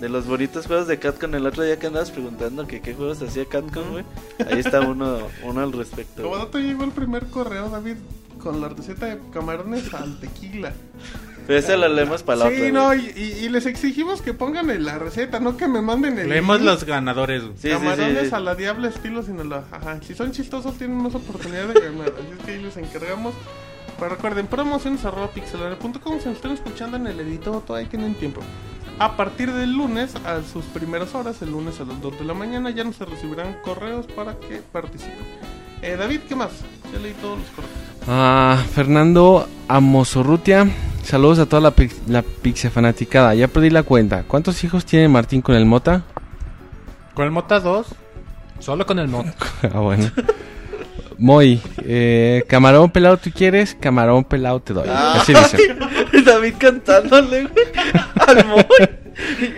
De 0.00 0.08
los 0.08 0.26
bonitos 0.26 0.66
juegos 0.66 0.86
de 0.86 0.98
Catcon, 0.98 1.34
el 1.34 1.44
otro 1.46 1.64
día 1.64 1.78
que 1.78 1.88
andabas 1.88 2.10
preguntando 2.12 2.66
que 2.68 2.80
qué 2.80 2.94
juegos 2.94 3.20
hacía 3.20 3.44
Catcon, 3.46 3.90
güey. 3.90 4.04
Ahí 4.50 4.60
está 4.60 4.80
uno, 4.80 5.18
uno 5.44 5.60
al 5.60 5.72
respecto. 5.72 6.22
Como 6.22 6.34
güey. 6.36 6.44
dato 6.44 6.58
llegó 6.60 6.84
el 6.84 6.92
primer 6.92 7.26
correo, 7.26 7.68
David, 7.68 7.96
con 8.40 8.60
la 8.60 8.68
receta 8.68 9.06
de 9.06 9.18
camarones 9.32 9.92
al 9.94 10.20
tequila. 10.20 10.72
Pero 11.48 11.58
ese 11.58 11.76
lo 11.78 11.88
leemos 11.88 12.22
para 12.22 12.40
la 12.44 12.48
sí, 12.50 12.56
otra. 12.56 12.70
no, 12.70 12.94
y, 12.94 13.10
y- 13.16 13.44
y 13.44 13.48
les 13.48 13.64
exigimos 13.66 14.20
que 14.22 14.34
pongan 14.34 14.70
en 14.70 14.84
la 14.84 14.98
receta, 14.98 15.40
no 15.40 15.56
que 15.56 15.66
me 15.66 15.80
manden 15.80 16.18
el 16.18 16.28
Leemos 16.28 16.60
los 16.60 16.84
ganadores, 16.84 17.42
güey. 17.42 17.54
Sí, 17.56 17.62
sí, 17.62 17.68
Camarones 17.70 18.28
sí. 18.28 18.34
a 18.34 18.38
la 18.40 18.54
diabla 18.54 18.88
estilo 18.88 19.22
Sinaloa. 19.22 19.64
Ajá. 19.72 19.98
Si 20.02 20.14
son 20.14 20.30
chistosos 20.30 20.76
tienen 20.76 20.98
más 20.98 21.14
oportunidad 21.14 21.66
de 21.68 21.80
ganar. 21.80 22.12
Así 22.18 22.38
es 22.38 22.44
que 22.44 22.50
ahí 22.52 22.62
les 22.62 22.76
encargamos. 22.76 23.34
Pero 23.98 24.10
recuerden, 24.10 24.46
promociones 24.46 25.04
arroba 25.04 25.28
pixelania.com. 25.32 26.20
Si 26.20 26.28
nos 26.28 26.36
están 26.36 26.52
escuchando 26.52 26.98
en 26.98 27.06
el 27.08 27.18
editor, 27.18 27.62
todavía 27.64 27.88
tienen 27.88 28.14
tiempo. 28.14 28.42
A 28.98 29.16
partir 29.16 29.52
del 29.52 29.72
lunes, 29.74 30.14
a 30.26 30.42
sus 30.42 30.64
primeras 30.66 31.14
horas, 31.14 31.40
el 31.42 31.52
lunes 31.52 31.80
a 31.80 31.84
las 31.84 32.00
2 32.00 32.18
de 32.18 32.24
la 32.24 32.34
mañana, 32.34 32.70
ya 32.70 32.82
no 32.82 32.92
se 32.92 33.04
recibirán 33.04 33.56
correos 33.62 34.06
para 34.06 34.34
que 34.34 34.60
participen. 34.72 35.14
Eh, 35.82 35.94
David, 35.96 36.20
¿qué 36.28 36.34
más? 36.34 36.50
Ya 36.92 36.98
leí 36.98 37.12
todos 37.20 37.38
los 37.38 37.48
correos. 37.50 37.72
Ah, 38.08 38.60
Fernando 38.74 39.48
Amosorrutia. 39.68 40.66
Saludos 41.04 41.38
a 41.38 41.46
toda 41.46 41.62
la, 41.62 41.70
pix- 41.70 42.00
la 42.08 42.22
Pixe 42.22 42.70
fanaticada. 42.70 43.34
Ya 43.36 43.46
perdí 43.46 43.70
la 43.70 43.84
cuenta. 43.84 44.24
¿Cuántos 44.24 44.64
hijos 44.64 44.84
tiene 44.84 45.06
Martín 45.08 45.42
con 45.42 45.54
el 45.54 45.64
Mota? 45.64 46.02
Con 47.14 47.24
el 47.24 47.30
Mota 47.30 47.60
2. 47.60 47.86
Solo 48.58 48.84
con 48.84 48.98
el 48.98 49.06
mod. 49.06 49.26
ah, 49.72 49.78
bueno. 49.78 50.10
Moy, 51.18 51.60
eh, 51.84 52.44
camarón 52.48 52.90
pelado 52.90 53.16
tú 53.16 53.30
quieres, 53.34 53.76
camarón 53.78 54.24
pelado 54.24 54.60
te 54.60 54.72
doy. 54.72 54.88
Ah. 54.88 55.18
Así 55.20 55.34
dice. 55.34 55.76
David 56.24 56.54
cantándole, 56.58 57.42
güey. 57.42 57.64
Al 58.26 58.46
Moy. 58.46 58.64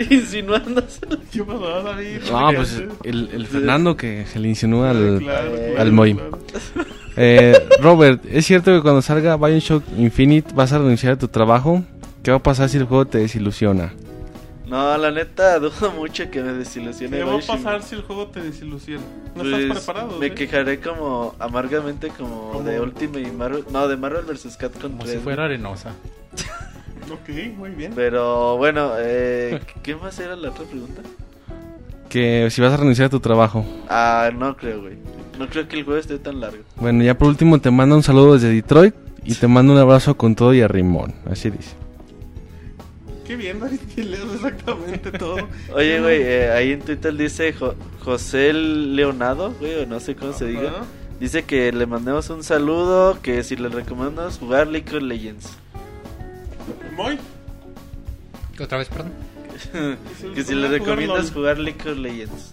Insinuándose. 0.09 1.01
¿Qué 1.31 1.45
pasó, 1.45 1.83
David? 1.83 2.19
No, 2.31 2.51
pues 2.55 2.83
el, 3.05 3.29
el 3.33 3.47
Fernando 3.47 3.97
que 3.97 4.25
se 4.27 4.39
le 4.39 4.49
insinúa 4.49 4.91
al, 4.91 5.19
Claro, 5.19 5.51
claro, 5.53 5.81
al 5.81 5.93
Moy. 5.93 6.15
claro. 6.15 6.39
Eh, 7.17 7.55
Robert, 7.83 8.23
¿es 8.31 8.47
cierto 8.47 8.73
que 8.75 8.81
cuando 8.81 9.03
salga 9.03 9.37
Bioshock 9.37 9.83
Infinite 9.99 10.53
vas 10.55 10.73
a 10.73 10.79
renunciar 10.79 11.15
a 11.15 11.19
tu 11.19 11.29
trabajo? 11.29 11.83
¿Qué 12.23 12.31
va 12.31 12.39
a 12.39 12.43
pasar 12.43 12.69
si 12.69 12.79
el 12.79 12.85
juego 12.85 13.07
te 13.07 13.19
desilusiona? 13.19 13.93
No, 14.71 14.97
la 14.97 15.11
neta, 15.11 15.59
dudo 15.61 15.91
mucho 15.91 16.31
que 16.31 16.41
me 16.41 16.53
desilusione. 16.53 17.19
¿Qué 17.19 17.25
va 17.25 17.35
a 17.35 17.41
pasar 17.41 17.83
si 17.83 17.97
el 17.97 18.03
juego 18.03 18.29
te 18.29 18.41
desilusiona? 18.41 19.03
¿No 19.35 19.43
Pues, 19.43 19.55
estás 19.65 19.85
preparado? 19.85 20.19
Me 20.19 20.29
¿sí? 20.29 20.35
quejaré 20.37 20.79
como 20.81 21.35
amargamente 21.41 22.09
como, 22.09 22.63
de 22.63 22.81
Ultimate 22.81 23.21
y 23.23 23.33
Marvel. 23.33 23.65
No, 23.73 23.89
de 23.89 23.97
Marvel 23.97 24.25
vs. 24.25 24.57
Capcom 24.57 24.93
Como 24.93 25.03
3. 25.05 25.11
si 25.13 25.19
fuera 25.19 25.45
arenosa. 25.45 25.93
Ok, 27.13 27.29
muy 27.57 27.71
bien. 27.71 27.93
Pero 27.97 28.57
bueno, 28.57 28.93
eh, 28.99 29.59
¿qué 29.83 29.97
más 29.97 30.17
era 30.21 30.37
la 30.37 30.51
otra 30.51 30.65
pregunta? 30.65 31.03
Que 32.09 32.49
si 32.53 32.61
vas 32.61 32.73
a 32.73 32.77
renunciar 32.77 33.07
a 33.07 33.11
tu 33.11 33.19
trabajo. 33.19 33.65
Ah, 33.89 34.31
no 34.33 34.57
creo, 34.57 34.83
güey. 34.83 34.97
No 35.37 35.49
creo 35.49 35.67
que 35.67 35.77
el 35.79 35.85
juego 35.85 35.99
esté 35.99 36.21
tan 36.21 36.39
largo. 36.39 36.63
Bueno, 36.77 37.03
ya 37.03 37.19
por 37.19 37.27
último 37.27 37.61
te 37.61 37.73
mando 37.73 37.97
un 37.97 38.05
saludo 38.05 38.35
desde 38.35 38.51
Detroit 38.51 38.95
y 39.25 39.35
te 39.35 39.49
mando 39.49 39.73
un 39.73 39.81
abrazo 39.81 40.17
con 40.17 40.37
todo 40.37 40.55
y 40.55 40.61
a 40.61 40.69
Rimón. 40.69 41.15
Así 41.29 41.51
dice. 41.51 41.75
Qué 43.31 43.37
bien, 43.37 43.61
David, 43.61 43.79
que 43.95 44.03
lees 44.05 44.25
exactamente 44.35 45.13
todo. 45.13 45.37
Oye, 45.73 46.01
güey, 46.01 46.21
eh, 46.21 46.51
ahí 46.51 46.73
en 46.73 46.81
Twitter 46.81 47.15
dice 47.17 47.53
Jo- 47.53 47.77
José 48.03 48.53
Leonado, 48.53 49.53
güey, 49.61 49.77
o 49.85 49.87
no 49.87 50.01
sé 50.01 50.17
cómo 50.17 50.33
se 50.33 50.47
diga. 50.47 50.83
Dice 51.21 51.45
que 51.45 51.71
le 51.71 51.87
mandemos 51.87 52.29
un 52.31 52.43
saludo, 52.43 53.21
que 53.23 53.45
si 53.45 53.55
le 53.55 53.69
recomendamos 53.69 54.37
jugar 54.39 54.67
League 54.67 54.89
of 54.97 55.05
Legends. 55.05 55.51
Moy. 56.97 57.21
Otra 58.61 58.79
vez, 58.79 58.89
perdón. 58.89 59.13
que 60.35 60.43
si 60.43 60.57
le 60.57 60.67
recomiendas 60.67 61.31
jugar 61.31 61.57
League 61.59 61.89
of 61.89 61.99
Legends. 61.99 62.53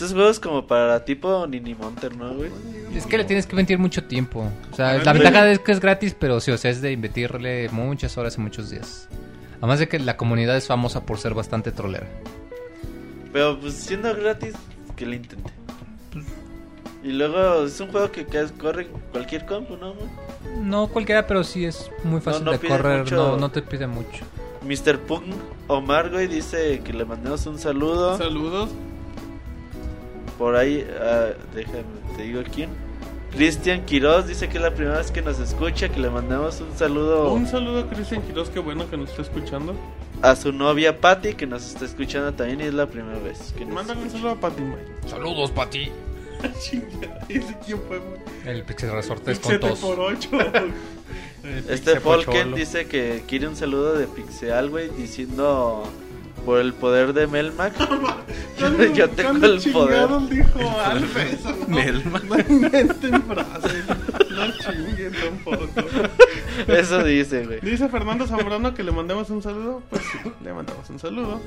Estos 0.00 0.14
juegos 0.14 0.40
como 0.40 0.66
para 0.66 1.04
tipo 1.04 1.46
Nini 1.46 1.74
Monter, 1.74 2.16
¿no, 2.16 2.32
güey? 2.32 2.50
Es 2.94 3.04
que 3.04 3.18
le 3.18 3.24
tienes 3.24 3.44
que 3.44 3.52
invertir 3.52 3.78
mucho 3.78 4.02
tiempo. 4.02 4.50
O 4.72 4.74
sea, 4.74 4.96
la 4.96 5.12
ventaja 5.12 5.50
es 5.50 5.58
que 5.58 5.72
es 5.72 5.78
gratis, 5.78 6.16
pero 6.18 6.40
sí, 6.40 6.50
o 6.50 6.56
sea, 6.56 6.70
es 6.70 6.80
de 6.80 6.90
invertirle 6.92 7.68
muchas 7.68 8.16
horas 8.16 8.38
y 8.38 8.40
muchos 8.40 8.70
días. 8.70 9.10
Además 9.58 9.78
de 9.78 9.88
que 9.88 9.98
la 9.98 10.16
comunidad 10.16 10.56
es 10.56 10.66
famosa 10.66 11.04
por 11.04 11.18
ser 11.18 11.34
bastante 11.34 11.70
trolera. 11.70 12.06
Pero 13.30 13.60
pues 13.60 13.74
siendo 13.74 14.16
gratis, 14.16 14.54
que 14.96 15.04
lo 15.04 15.16
intente. 15.16 15.52
Y 17.04 17.12
luego 17.12 17.66
es 17.66 17.78
un 17.78 17.90
juego 17.90 18.10
que 18.10 18.24
que 18.24 18.42
corre 18.58 18.84
en 18.84 18.88
cualquier 19.12 19.44
compu, 19.44 19.76
¿no? 19.76 19.92
güey? 19.92 20.08
No 20.62 20.88
cualquiera, 20.88 21.26
pero 21.26 21.44
sí 21.44 21.66
es 21.66 21.90
muy 22.04 22.22
fácil 22.22 22.46
no 22.46 22.52
de 22.52 22.58
correr, 22.58 23.00
mucho. 23.00 23.16
no, 23.16 23.36
no 23.36 23.50
te 23.50 23.60
pide 23.60 23.86
mucho. 23.86 24.24
Mr. 24.62 24.98
Punk 25.00 25.24
Omar, 25.66 26.08
güey, 26.08 26.26
dice 26.26 26.80
que 26.82 26.94
le 26.94 27.04
mandemos 27.04 27.44
un 27.44 27.58
saludo. 27.58 28.16
Saludos. 28.16 28.70
Por 30.40 30.56
ahí, 30.56 30.86
ah, 30.98 31.28
déjame, 31.54 31.82
te 32.16 32.22
digo 32.22 32.42
quién. 32.52 32.70
Cristian 33.30 33.84
Quiroz 33.84 34.26
dice 34.26 34.48
que 34.48 34.56
es 34.56 34.62
la 34.62 34.72
primera 34.74 34.96
vez 34.96 35.10
que 35.10 35.20
nos 35.20 35.38
escucha, 35.38 35.90
que 35.90 36.00
le 36.00 36.08
mandamos 36.08 36.60
un 36.62 36.74
saludo 36.76 37.32
Un 37.32 37.46
saludo 37.46 37.80
a 37.80 37.88
Cristian 37.90 38.22
Quiroz, 38.22 38.48
qué 38.48 38.58
bueno 38.58 38.88
que 38.88 38.96
nos 38.96 39.10
está 39.10 39.20
escuchando. 39.22 39.74
a 40.22 40.34
su 40.34 40.50
novia 40.50 40.98
Patty, 40.98 41.34
que 41.34 41.46
nos 41.46 41.66
está 41.66 41.84
escuchando 41.84 42.32
también 42.32 42.60
y 42.62 42.64
es 42.64 42.74
la 42.74 42.86
primera 42.86 43.18
vez 43.18 43.52
que 43.56 43.66
nos 43.66 43.74
Mándale 43.74 44.00
un 44.00 44.06
escucha. 44.06 44.22
saludo 44.24 44.36
a 44.38 44.40
Pati, 44.40 44.62
güey. 44.62 44.82
Saludos, 45.06 45.50
Pati. 45.50 45.90
Chinga, 46.60 47.18
¿Ese 47.28 47.56
quién 47.66 47.78
fue, 47.86 47.98
güey? 47.98 48.20
El 48.46 48.64
Pixel 48.64 48.92
Resortes 48.92 49.38
con 49.40 49.50
7 49.50 49.68
tos. 49.68 49.78
por 49.80 50.00
8. 50.00 50.30
Este 51.68 52.00
Pocholo. 52.00 52.56
dice 52.56 52.86
que 52.86 53.22
quiere 53.28 53.46
un 53.48 53.56
saludo 53.56 53.94
de 53.94 54.06
Pixel, 54.06 54.68
güey, 54.70 54.88
diciendo 54.90 55.84
por 56.40 56.60
el 56.60 56.72
poder 56.74 57.12
de 57.12 57.26
Melmac. 57.26 57.72
yo, 58.58 58.84
yo 58.94 59.10
tengo 59.10 59.46
el 59.46 59.60
poder. 59.72 60.08
dijo 60.28 60.58
Alfa 60.84 61.22
eso, 61.24 61.56
no, 61.68 61.76
Melmac. 61.76 62.24
no 62.24 62.38
inventen 62.56 63.22
frases. 63.22 63.84
No 64.30 64.46
chinguen 64.58 65.12
tampoco. 65.12 65.68
Eso 66.66 67.04
dice, 67.04 67.46
güey. 67.46 67.60
Dice 67.60 67.88
Fernando 67.88 68.26
Zambrano 68.26 68.74
que 68.74 68.82
le 68.82 68.92
mandemos 68.92 69.28
un 69.30 69.42
saludo. 69.42 69.82
Pues 69.90 70.02
sí, 70.02 70.18
le 70.42 70.52
mandamos 70.52 70.88
un 70.90 70.98
saludo. 70.98 71.40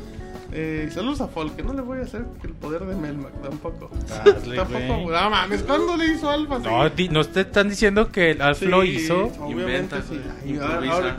Eh, 0.56 0.90
saludos 0.94 1.22
a 1.22 1.28
Folk, 1.28 1.56
que 1.56 1.64
no 1.64 1.74
le 1.74 1.82
voy 1.82 2.00
a 2.00 2.04
hacer 2.04 2.26
el 2.44 2.52
poder 2.52 2.86
de 2.86 2.96
Melmac 2.96 3.34
tampoco. 3.42 3.90
Tampoco, 4.08 5.02
güey. 5.02 5.22
No 5.22 5.30
mames, 5.30 5.64
¿cuándo 5.64 5.98
le 5.98 6.06
hizo 6.14 6.30
Alfa? 6.30 6.60
No, 6.60 6.90
di- 6.90 7.10
no 7.10 7.24
te 7.24 7.42
están 7.42 7.70
diciendo 7.70 8.12
que 8.12 8.32
el 8.32 8.42
Alf 8.42 8.62
lo 8.64 8.84
Sí, 8.84 8.90
hizo. 8.90 9.32
Obviamente 9.40 9.96
Inventa, 9.98 10.02
sí. 10.04 10.20
güey. 10.46 10.60
Ay, 10.62 10.90
ahora, 10.90 11.18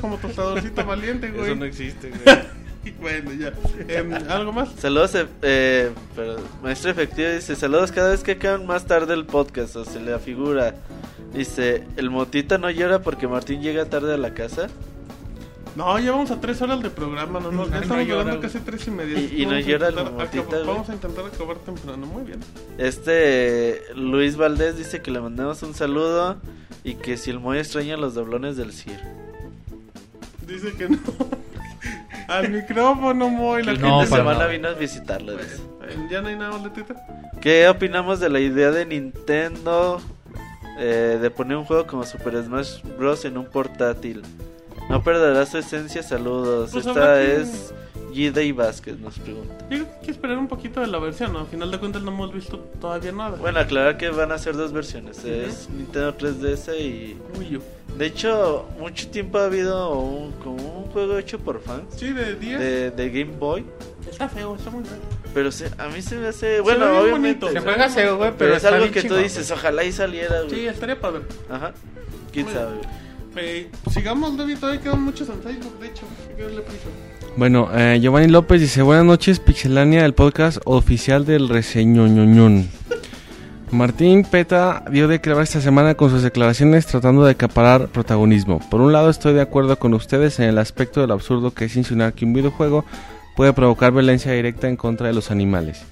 como 0.00 0.16
tostadorcito 0.16 0.84
valiente, 0.86 1.30
güey. 1.32 1.46
Eso 1.50 1.54
no 1.56 1.64
existe, 1.66 2.10
güey. 2.10 2.38
Bueno, 3.00 3.32
ya. 3.32 3.52
Em, 3.88 4.12
¿Algo 4.28 4.52
más? 4.52 4.70
Saludos, 4.78 5.14
eh, 5.14 5.26
eh, 5.42 5.90
pero, 6.14 6.36
maestro 6.62 6.90
efectivo 6.90 7.30
dice, 7.30 7.56
saludos 7.56 7.92
cada 7.92 8.10
vez 8.10 8.22
que 8.22 8.32
acaban 8.32 8.66
más 8.66 8.86
tarde 8.86 9.14
el 9.14 9.24
podcast, 9.26 9.76
o 9.76 9.84
se 9.84 10.00
le 10.00 10.12
afigura. 10.14 10.74
Dice, 11.34 11.84
el 11.96 12.10
motita 12.10 12.58
no 12.58 12.70
llora 12.70 13.02
porque 13.02 13.26
Martín 13.28 13.60
llega 13.62 13.84
tarde 13.86 14.14
a 14.14 14.16
la 14.16 14.34
casa. 14.34 14.68
No, 15.74 15.98
ya 15.98 16.10
vamos 16.12 16.30
a 16.30 16.40
tres 16.40 16.62
horas 16.62 16.82
de 16.82 16.88
programa, 16.88 17.38
no, 17.38 17.52
no, 17.52 17.64
ya 17.68 17.80
estamos 17.80 18.06
llora, 18.06 18.22
grabando 18.24 18.38
güey. 18.38 18.40
casi 18.52 18.60
tres 18.64 18.86
y 18.86 18.90
media. 18.90 19.18
Y- 19.20 19.42
y 19.42 19.46
no 19.46 19.58
llora 19.58 19.88
el 19.88 19.94
Motita. 19.96 20.58
Vamos 20.64 20.88
a 20.88 20.94
intentar 20.94 21.24
acabar 21.26 21.58
temprano, 21.58 22.06
muy 22.06 22.24
bien. 22.24 22.40
Este 22.78 23.82
Luis 23.94 24.36
Valdés 24.36 24.78
dice 24.78 25.02
que 25.02 25.10
le 25.10 25.20
mandamos 25.20 25.62
un 25.62 25.74
saludo 25.74 26.36
y 26.82 26.94
que 26.94 27.16
si 27.18 27.30
el 27.30 27.40
Moy 27.40 27.58
extraña 27.58 27.96
los 27.98 28.14
doblones 28.14 28.56
del 28.56 28.72
CIR. 28.72 29.00
Dice 30.46 30.72
que 30.74 30.88
no. 30.88 30.98
Al 32.28 32.50
micrófono, 32.50 33.28
muy 33.28 33.62
la 33.62 33.74
No, 33.74 34.00
de 34.02 34.06
para 34.06 34.22
semana 34.22 34.38
nada. 34.40 34.50
vino 34.50 34.68
a 34.68 34.72
visitarlo. 34.72 35.32
Eh, 35.34 35.38
Ya 36.10 36.20
no 36.20 36.28
hay 36.28 36.36
nada 36.36 36.50
más 36.52 36.64
de 36.64 36.70
Twitter. 36.70 36.96
¿Qué 37.40 37.68
opinamos 37.68 38.18
de 38.20 38.28
la 38.28 38.40
idea 38.40 38.70
de 38.70 38.84
Nintendo 38.86 40.00
eh, 40.78 41.18
de 41.20 41.30
poner 41.30 41.56
un 41.56 41.64
juego 41.64 41.86
como 41.86 42.04
Super 42.04 42.42
Smash 42.42 42.82
Bros. 42.98 43.24
en 43.24 43.38
un 43.38 43.46
portátil? 43.46 44.22
No 44.90 45.02
perderá 45.02 45.46
su 45.46 45.58
esencia, 45.58 46.02
saludos. 46.02 46.70
Pues 46.72 46.86
Esta 46.86 47.00
habrá 47.00 47.18
que- 47.20 47.36
es 47.40 47.72
G-Day 48.12 48.52
Vázquez, 48.52 48.98
nos 48.98 49.18
pregunta. 49.18 49.54
Yo 49.62 49.78
creo 49.78 49.84
que 49.86 49.92
hay 50.00 50.04
que 50.06 50.10
esperar 50.12 50.38
un 50.38 50.48
poquito 50.48 50.80
de 50.80 50.86
la 50.86 50.98
versión, 50.98 51.32
¿no? 51.32 51.40
Al 51.40 51.46
final 51.46 51.70
de 51.70 51.78
cuentas 51.78 52.02
no 52.02 52.10
hemos 52.12 52.32
visto 52.32 52.58
todavía 52.80 53.12
nada. 53.12 53.36
Bueno, 53.36 53.58
aclarar 53.60 53.96
que 53.98 54.08
van 54.10 54.32
a 54.32 54.38
ser 54.38 54.56
dos 54.56 54.72
versiones. 54.72 55.24
Es 55.24 55.68
Nintendo 55.70 56.16
3DS 56.16 56.72
y... 56.80 57.16
Wii 57.38 57.56
U. 57.56 57.62
De 57.96 58.06
hecho, 58.06 58.66
mucho 58.78 59.08
tiempo 59.08 59.38
ha 59.38 59.46
habido 59.46 59.98
un, 59.98 60.32
como 60.32 60.56
un 60.80 60.84
juego 60.90 61.16
hecho 61.18 61.38
por 61.38 61.60
fans 61.62 61.84
Sí, 61.96 62.12
de 62.12 62.34
10. 62.34 62.58
de, 62.60 62.90
de 62.90 63.10
Game 63.10 63.36
Boy. 63.38 63.64
Está 64.10 64.28
feo, 64.28 64.54
está 64.56 64.70
muy 64.70 64.84
feo. 64.84 64.98
Pero 65.32 65.50
se- 65.50 65.70
a 65.78 65.88
mí 65.88 66.02
se 66.02 66.16
me 66.16 66.28
hace... 66.28 66.60
Bueno, 66.60 66.84
ve 66.86 66.90
bien 66.92 67.02
obviamente... 67.04 67.46
bonito. 67.46 67.60
Se 67.60 67.60
juega 67.66 67.88
feo, 67.88 68.16
güey, 68.18 68.30
Pero, 68.30 68.38
pero 68.38 68.50
es 68.52 68.56
está 68.58 68.68
algo 68.68 68.80
bien 68.82 68.92
que 68.92 69.00
tú 69.02 69.08
chingón, 69.08 69.22
dices, 69.22 69.50
ojalá 69.50 69.84
y 69.84 69.92
saliera, 69.92 70.42
güey. 70.42 70.50
Sí, 70.54 70.66
estaría 70.66 71.00
padre. 71.00 71.22
Ajá. 71.50 71.72
¿Quién 72.32 72.46
sabe? 72.52 72.76
Eh, 73.38 73.68
sigamos, 73.90 74.36
David, 74.36 74.58
todavía 74.58 74.80
quedan 74.80 75.02
muchos 75.02 75.28
en 75.28 75.42
Facebook, 75.42 75.78
de 75.78 75.86
hecho. 75.88 76.02
Hay 76.30 76.36
que 76.36 76.42
darle 76.42 76.60
prisa. 76.62 76.84
Bueno, 77.36 77.68
eh, 77.74 77.98
Giovanni 78.00 78.28
López 78.28 78.60
dice, 78.62 78.80
buenas 78.82 79.04
noches, 79.04 79.40
Pixelania, 79.40 80.04
el 80.06 80.14
podcast 80.14 80.58
oficial 80.64 81.26
del 81.26 81.48
reseñoñoñón. 81.48 82.68
Martín 83.76 84.24
Peta 84.24 84.82
dio 84.90 85.06
de 85.06 85.20
clavar 85.20 85.44
esta 85.44 85.60
semana 85.60 85.96
con 85.96 86.08
sus 86.08 86.22
declaraciones 86.22 86.86
tratando 86.86 87.26
de 87.26 87.32
acaparar 87.32 87.88
protagonismo. 87.88 88.58
Por 88.70 88.80
un 88.80 88.90
lado 88.90 89.10
estoy 89.10 89.34
de 89.34 89.42
acuerdo 89.42 89.78
con 89.78 89.92
ustedes 89.92 90.38
en 90.38 90.46
el 90.46 90.56
aspecto 90.56 91.02
del 91.02 91.10
absurdo 91.10 91.52
que 91.52 91.66
es 91.66 91.76
insinuar 91.76 92.14
que 92.14 92.24
un 92.24 92.32
videojuego 92.32 92.86
puede 93.36 93.52
provocar 93.52 93.92
violencia 93.92 94.32
directa 94.32 94.66
en 94.66 94.76
contra 94.76 95.08
de 95.08 95.12
los 95.12 95.30
animales. 95.30 95.82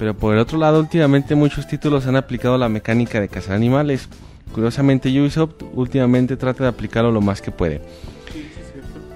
Pero 0.00 0.14
por 0.14 0.34
el 0.34 0.40
otro 0.40 0.58
lado, 0.58 0.80
últimamente 0.80 1.36
muchos 1.36 1.68
títulos 1.68 2.08
han 2.08 2.16
aplicado 2.16 2.58
la 2.58 2.68
mecánica 2.68 3.20
de 3.20 3.28
cazar 3.28 3.54
animales. 3.54 4.08
Curiosamente 4.52 5.08
Ubisoft 5.08 5.62
últimamente 5.74 6.36
trata 6.36 6.64
de 6.64 6.70
aplicarlo 6.70 7.12
lo 7.12 7.20
más 7.20 7.40
que 7.40 7.52
puede. 7.52 7.82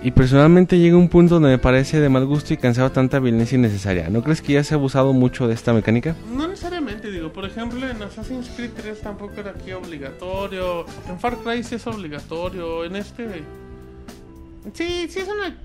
Y 0.07 0.13
personalmente 0.13 0.79
llega 0.79 0.97
un 0.97 1.09
punto 1.09 1.35
donde 1.35 1.49
me 1.49 1.59
parece 1.59 1.99
de 1.99 2.09
mal 2.09 2.25
gusto 2.27 2.55
y 2.55 2.57
cansado 2.57 2.93
tanta 2.93 3.19
violencia 3.19 3.59
innecesaria. 3.59 4.09
¿No 4.09 4.23
crees 4.23 4.41
que 4.41 4.53
ya 4.53 4.63
se 4.63 4.73
ha 4.73 4.77
abusado 4.77 5.13
mucho 5.13 5.49
de 5.49 5.55
esta 5.55 5.73
mecánica? 5.73 6.15
No 6.33 6.47
necesariamente, 6.47 7.11
digo, 7.11 7.33
por 7.33 7.45
ejemplo, 7.45 7.85
en 7.85 8.01
Assassin's 8.01 8.49
Creed 8.55 8.71
3 8.77 9.01
tampoco 9.01 9.41
era 9.41 9.51
aquí 9.51 9.73
obligatorio. 9.73 10.87
En 11.09 11.19
Far 11.19 11.39
Cry 11.39 11.65
sí 11.65 11.75
es 11.75 11.85
obligatorio. 11.89 12.85
En 12.85 12.95
este. 12.95 13.43
Sí, 14.75 15.09
sí 15.09 15.19
es 15.19 15.27
una. 15.27 15.57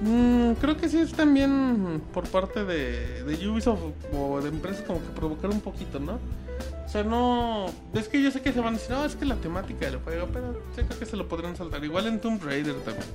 Mm, 0.00 0.54
creo 0.54 0.76
que 0.76 0.88
sí 0.88 0.98
es 0.98 1.12
también 1.12 2.02
por 2.12 2.26
parte 2.26 2.64
de, 2.64 3.22
de 3.22 3.48
Ubisoft 3.48 3.82
o 4.12 4.40
de 4.40 4.48
empresas 4.48 4.82
como 4.82 4.98
que 4.98 5.10
provocar 5.14 5.50
un 5.50 5.60
poquito, 5.60 6.00
¿no? 6.00 6.18
O 6.86 6.88
sea, 6.88 7.02
no. 7.02 7.66
Es 7.94 8.08
que 8.08 8.22
yo 8.22 8.30
sé 8.30 8.40
que 8.40 8.52
se 8.52 8.60
van 8.60 8.74
a 8.74 8.78
decir, 8.78 8.92
no, 8.92 9.04
es 9.04 9.16
que 9.16 9.24
la 9.24 9.34
temática 9.34 9.86
del 9.86 9.98
juego, 9.98 10.28
pero 10.32 10.62
sí 10.74 10.82
creo 10.86 10.98
que 10.98 11.06
se 11.06 11.16
lo 11.16 11.28
podrían 11.28 11.56
saltar. 11.56 11.84
Igual 11.84 12.06
en 12.06 12.20
Tomb 12.20 12.42
Raider 12.42 12.76
también. 12.76 13.06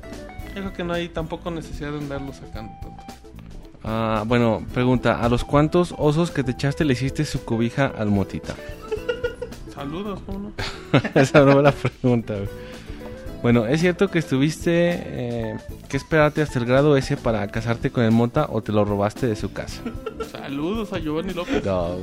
Yo 0.47 0.61
creo 0.61 0.73
que 0.73 0.83
no 0.83 0.93
hay 0.93 1.07
tampoco 1.07 1.49
necesidad 1.49 1.91
de 1.91 1.99
andarlo 1.99 2.33
sacando 2.33 2.73
tanto. 2.81 3.13
Ah, 3.83 4.23
bueno, 4.27 4.63
pregunta, 4.73 5.23
¿a 5.23 5.29
los 5.29 5.43
cuantos 5.43 5.95
osos 5.97 6.29
que 6.31 6.43
te 6.43 6.51
echaste 6.51 6.85
le 6.85 6.93
hiciste 6.93 7.25
su 7.25 7.43
cobija 7.45 7.87
al 7.87 8.09
motita? 8.09 8.55
Saludos, 9.73 10.19
¿cómo 10.25 10.39
no? 10.39 10.51
Esa 11.15 11.43
no 11.45 11.61
la 11.61 11.71
pregunta. 11.71 12.35
güey. 12.35 12.49
Bueno, 13.41 13.65
¿es 13.65 13.79
cierto 13.81 14.09
que 14.09 14.19
estuviste 14.19 14.71
eh, 14.93 15.57
que 15.89 15.97
esperarte 15.97 16.43
hasta 16.43 16.59
el 16.59 16.65
grado 16.65 16.95
ese 16.95 17.17
para 17.17 17.47
casarte 17.47 17.89
con 17.89 18.03
el 18.03 18.11
mota 18.11 18.45
o 18.49 18.61
te 18.61 18.71
lo 18.71 18.85
robaste 18.85 19.25
de 19.25 19.35
su 19.35 19.51
casa? 19.51 19.81
Saludos 20.31 20.93
a 20.93 20.99
Giovanni 20.99 21.33
López. 21.33 21.65
No. 21.65 21.97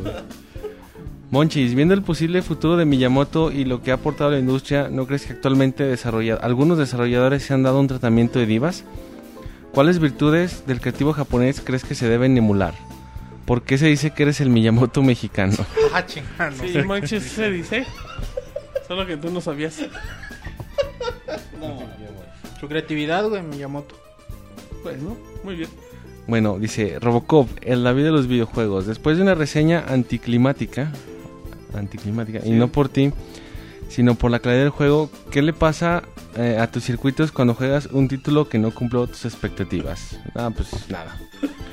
Monchis, 1.31 1.75
viendo 1.75 1.93
el 1.95 2.03
posible 2.03 2.41
futuro 2.41 2.77
de 2.79 2.87
Miyamoto 2.87 3.53
y 3.53 3.65
lo 3.65 3.83
que 3.83 3.91
ha 3.91 3.95
aportado 3.95 4.31
a 4.31 4.33
la 4.33 4.39
industria, 4.39 4.89
¿no 4.91 5.07
crees 5.07 5.27
que 5.27 5.35
actualmente 5.35 5.85
desarrolla- 5.85 6.39
algunos 6.41 6.79
desarrolladores 6.79 7.43
se 7.43 7.53
han 7.53 7.63
dado 7.63 7.79
un 7.81 7.87
tratamiento 7.87 8.39
de 8.39 8.47
divas? 8.47 8.85
¿Cuáles 9.73 9.99
virtudes 9.99 10.67
del 10.67 10.81
creativo 10.81 11.13
japonés 11.13 11.61
crees 11.63 11.85
que 11.85 11.95
se 11.95 12.09
deben 12.09 12.37
emular? 12.39 12.73
¿Por 13.45 13.63
qué 13.63 13.77
se 13.77 13.87
dice 13.87 14.11
que 14.13 14.23
eres 14.25 14.41
el 14.41 14.49
Miyamoto 14.51 15.03
mexicano? 15.03 15.55
Ah, 15.95 16.05
chingada, 16.05 16.51
no 16.51 16.63
Sí, 16.63 16.73
sé. 16.73 16.83
manches, 16.85 17.23
se 17.25 17.51
dice. 17.51 17.87
Solo 18.87 19.07
que 19.07 19.17
tú 19.17 19.31
no 19.31 19.41
sabías. 19.41 19.81
Su 22.61 22.69
creatividad, 22.69 23.29
güey, 23.29 23.43
Miyamoto. 23.43 23.95
Bueno, 24.83 25.17
muy 25.45 25.57
bien. 25.57 25.71
Bueno, 26.27 26.59
dice 26.59 26.99
Robocop, 27.01 27.49
el 27.63 27.85
David 27.85 28.05
de 28.05 28.11
los 28.11 28.27
videojuegos. 28.27 28.87
Después 28.87 29.17
de 29.17 29.23
una 29.23 29.35
reseña 29.35 29.85
anticlimática, 29.89 30.91
anticlimática, 31.75 32.41
y 32.45 32.51
no 32.51 32.69
por 32.69 32.89
ti, 32.89 33.13
sino 33.89 34.15
por 34.15 34.31
la 34.31 34.39
calidad 34.41 34.63
del 34.63 34.71
juego, 34.71 35.11
¿qué 35.31 35.43
le 35.43 35.53
pasa 35.53 36.03
eh, 36.37 36.59
a 36.61 36.71
tus 36.71 36.85
circuitos 36.85 37.33
cuando 37.33 37.55
juegas 37.55 37.87
un 37.93 38.09
título 38.09 38.49
que 38.49 38.59
no 38.59 38.71
cumplió 38.71 39.07
tus 39.07 39.25
expectativas? 39.25 40.19
Ah, 40.35 40.51
pues 40.55 40.69
nada. 40.89 41.17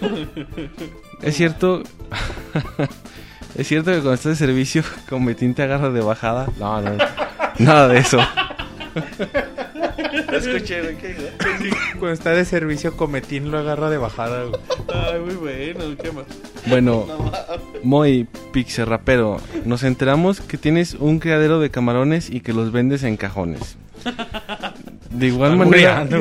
es 1.21 1.35
cierto, 1.35 1.83
es 3.55 3.67
cierto 3.67 3.91
que 3.91 3.97
cuando 3.97 4.13
estás 4.13 4.31
de 4.31 4.45
servicio, 4.45 4.83
con 5.09 5.25
Betín 5.25 5.53
te 5.53 5.63
agarra 5.63 5.89
de 5.89 6.01
bajada. 6.01 6.47
No, 6.59 6.81
no, 6.81 6.97
nada 7.59 7.87
de 7.87 7.99
eso. 7.99 8.19
Lo 10.35 10.53
escuché, 10.53 10.81
güey. 10.81 10.95
Cuando 11.91 12.11
está 12.11 12.31
de 12.31 12.45
servicio, 12.45 12.97
Cometín 12.97 13.51
lo 13.51 13.57
agarra 13.57 13.89
de 13.89 13.97
bajada, 13.97 14.43
güey. 14.43 14.61
Ay, 14.93 15.19
muy 15.19 15.35
bueno, 15.35 15.95
¿qué 16.01 16.11
más? 16.11 16.25
Bueno, 16.67 17.05
Moy 17.83 18.27
Pixel 18.51 18.87
Rapero, 18.87 19.39
nos 19.65 19.83
enteramos 19.83 20.41
que 20.41 20.57
tienes 20.57 20.95
un 20.95 21.19
criadero 21.19 21.59
de 21.59 21.69
camarones 21.69 22.29
y 22.29 22.41
que 22.41 22.53
los 22.53 22.71
vendes 22.71 23.03
en 23.03 23.17
cajones. 23.17 23.77
De 25.09 25.27
igual 25.27 25.53
Está 25.53 25.65
manera. 25.65 26.05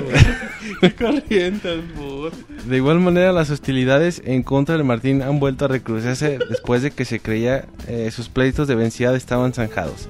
De 2.64 2.76
igual 2.76 3.00
manera, 3.00 3.32
las 3.32 3.50
hostilidades 3.50 4.22
en 4.24 4.42
contra 4.42 4.76
de 4.76 4.84
Martín 4.84 5.22
han 5.22 5.40
vuelto 5.40 5.64
a 5.64 5.68
recrudecerse 5.68 6.38
después 6.48 6.82
de 6.82 6.90
que 6.90 7.04
se 7.04 7.20
creía 7.20 7.66
eh, 7.88 8.10
sus 8.10 8.28
pleitos 8.28 8.68
de 8.68 8.74
vencida 8.74 9.14
estaban 9.16 9.52
zanjados. 9.52 10.08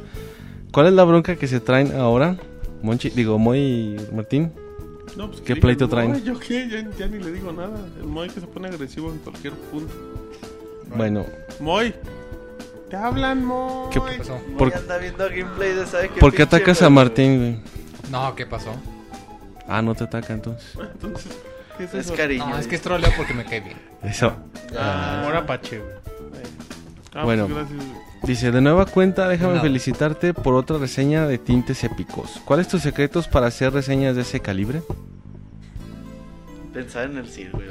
¿Cuál 0.70 0.89
es 0.89 0.92
la 0.92 1.05
bronca 1.05 1.36
que 1.36 1.49
se 1.49 1.60
traen 1.60 1.92
ahora? 1.97 2.36
Monchi, 2.85 3.09
digo, 3.11 3.39
Moy 3.39 3.59
y 3.59 3.97
Martín. 4.15 4.53
No, 5.17 5.29
pues, 5.31 5.41
¿Qué 5.41 5.57
pleito 5.57 5.89
traen? 5.89 6.13
"No, 6.13 6.19
¿Yo 6.19 6.39
qué? 6.39 6.69
Ya, 6.69 6.87
ya 6.99 7.07
ni 7.07 7.19
le 7.23 7.33
digo 7.33 7.51
nada. 7.53 7.79
El 7.99 8.07
Moy 8.07 8.29
que 8.29 8.41
se 8.41 8.47
pone 8.47 8.69
agresivo 8.69 9.11
en 9.11 9.19
cualquier 9.19 9.55
punto. 9.55 9.93
Bueno, 10.95 11.25
Moy. 11.61 11.95
Te 12.91 12.97
hablan, 12.97 13.43
Moy. 13.45 13.89
¿Qué 13.91 14.01
pasó? 14.01 14.39
¿Por- 14.59 14.75
anda 14.75 14.99
viendo 14.99 15.25
gameplay 15.29 15.73
de 15.75 15.87
sabe 15.87 16.11
qué 16.11 16.21
¿por 16.21 16.35
qué 16.35 16.43
atacas 16.43 16.83
a. 16.83 16.91
Martín, 16.91 17.39
güey? 17.39 17.61
No, 18.11 18.35
¿qué 18.35 18.45
pasó? 18.45 18.71
Ah, 19.67 19.81
no 19.81 19.95
te 19.95 20.05
ataca 20.05 20.35
entonces. 20.35 20.71
Entonces, 20.95 21.33
¿qué 21.79 21.85
es 21.85 21.95
Es 21.95 22.07
eso? 22.07 22.15
cariño. 22.15 22.47
No, 22.51 22.59
es 22.59 22.67
que 22.67 22.75
es 22.77 22.83
troleo 22.83 23.11
porque 23.17 23.33
me 23.33 23.45
cae 23.45 23.61
bien. 23.61 23.79
Eso. 24.03 24.37
Ah, 24.79 25.21
Amor 25.23 25.37
apache, 25.37 25.79
güey. 25.79 25.91
Ah, 27.15 27.25
Bueno. 27.25 27.47
pues 27.49 27.67
gracias. 27.71 27.83
Dice, 28.27 28.51
de 28.51 28.61
nueva 28.61 28.86
cuenta, 28.86 29.28
déjame 29.28 29.57
No. 29.57 29.61
felicitarte 29.62 30.33
por 30.33 30.55
otra 30.55 30.78
reseña 30.78 31.27
de 31.27 31.36
tintes 31.39 31.85
épicos. 31.85 32.41
¿Cuáles 32.44 32.69
tus 32.69 32.83
secretos 32.83 33.28
para 33.28 33.49
hacer 33.49 33.73
reseñas 33.73 34.17
de 34.17 34.23
ese 34.23 34.41
calibre? 34.41 34.83
Pensar 36.73 37.11
en 37.11 37.19
el 37.19 37.28
Sir, 37.28 37.51
güey. 37.53 37.67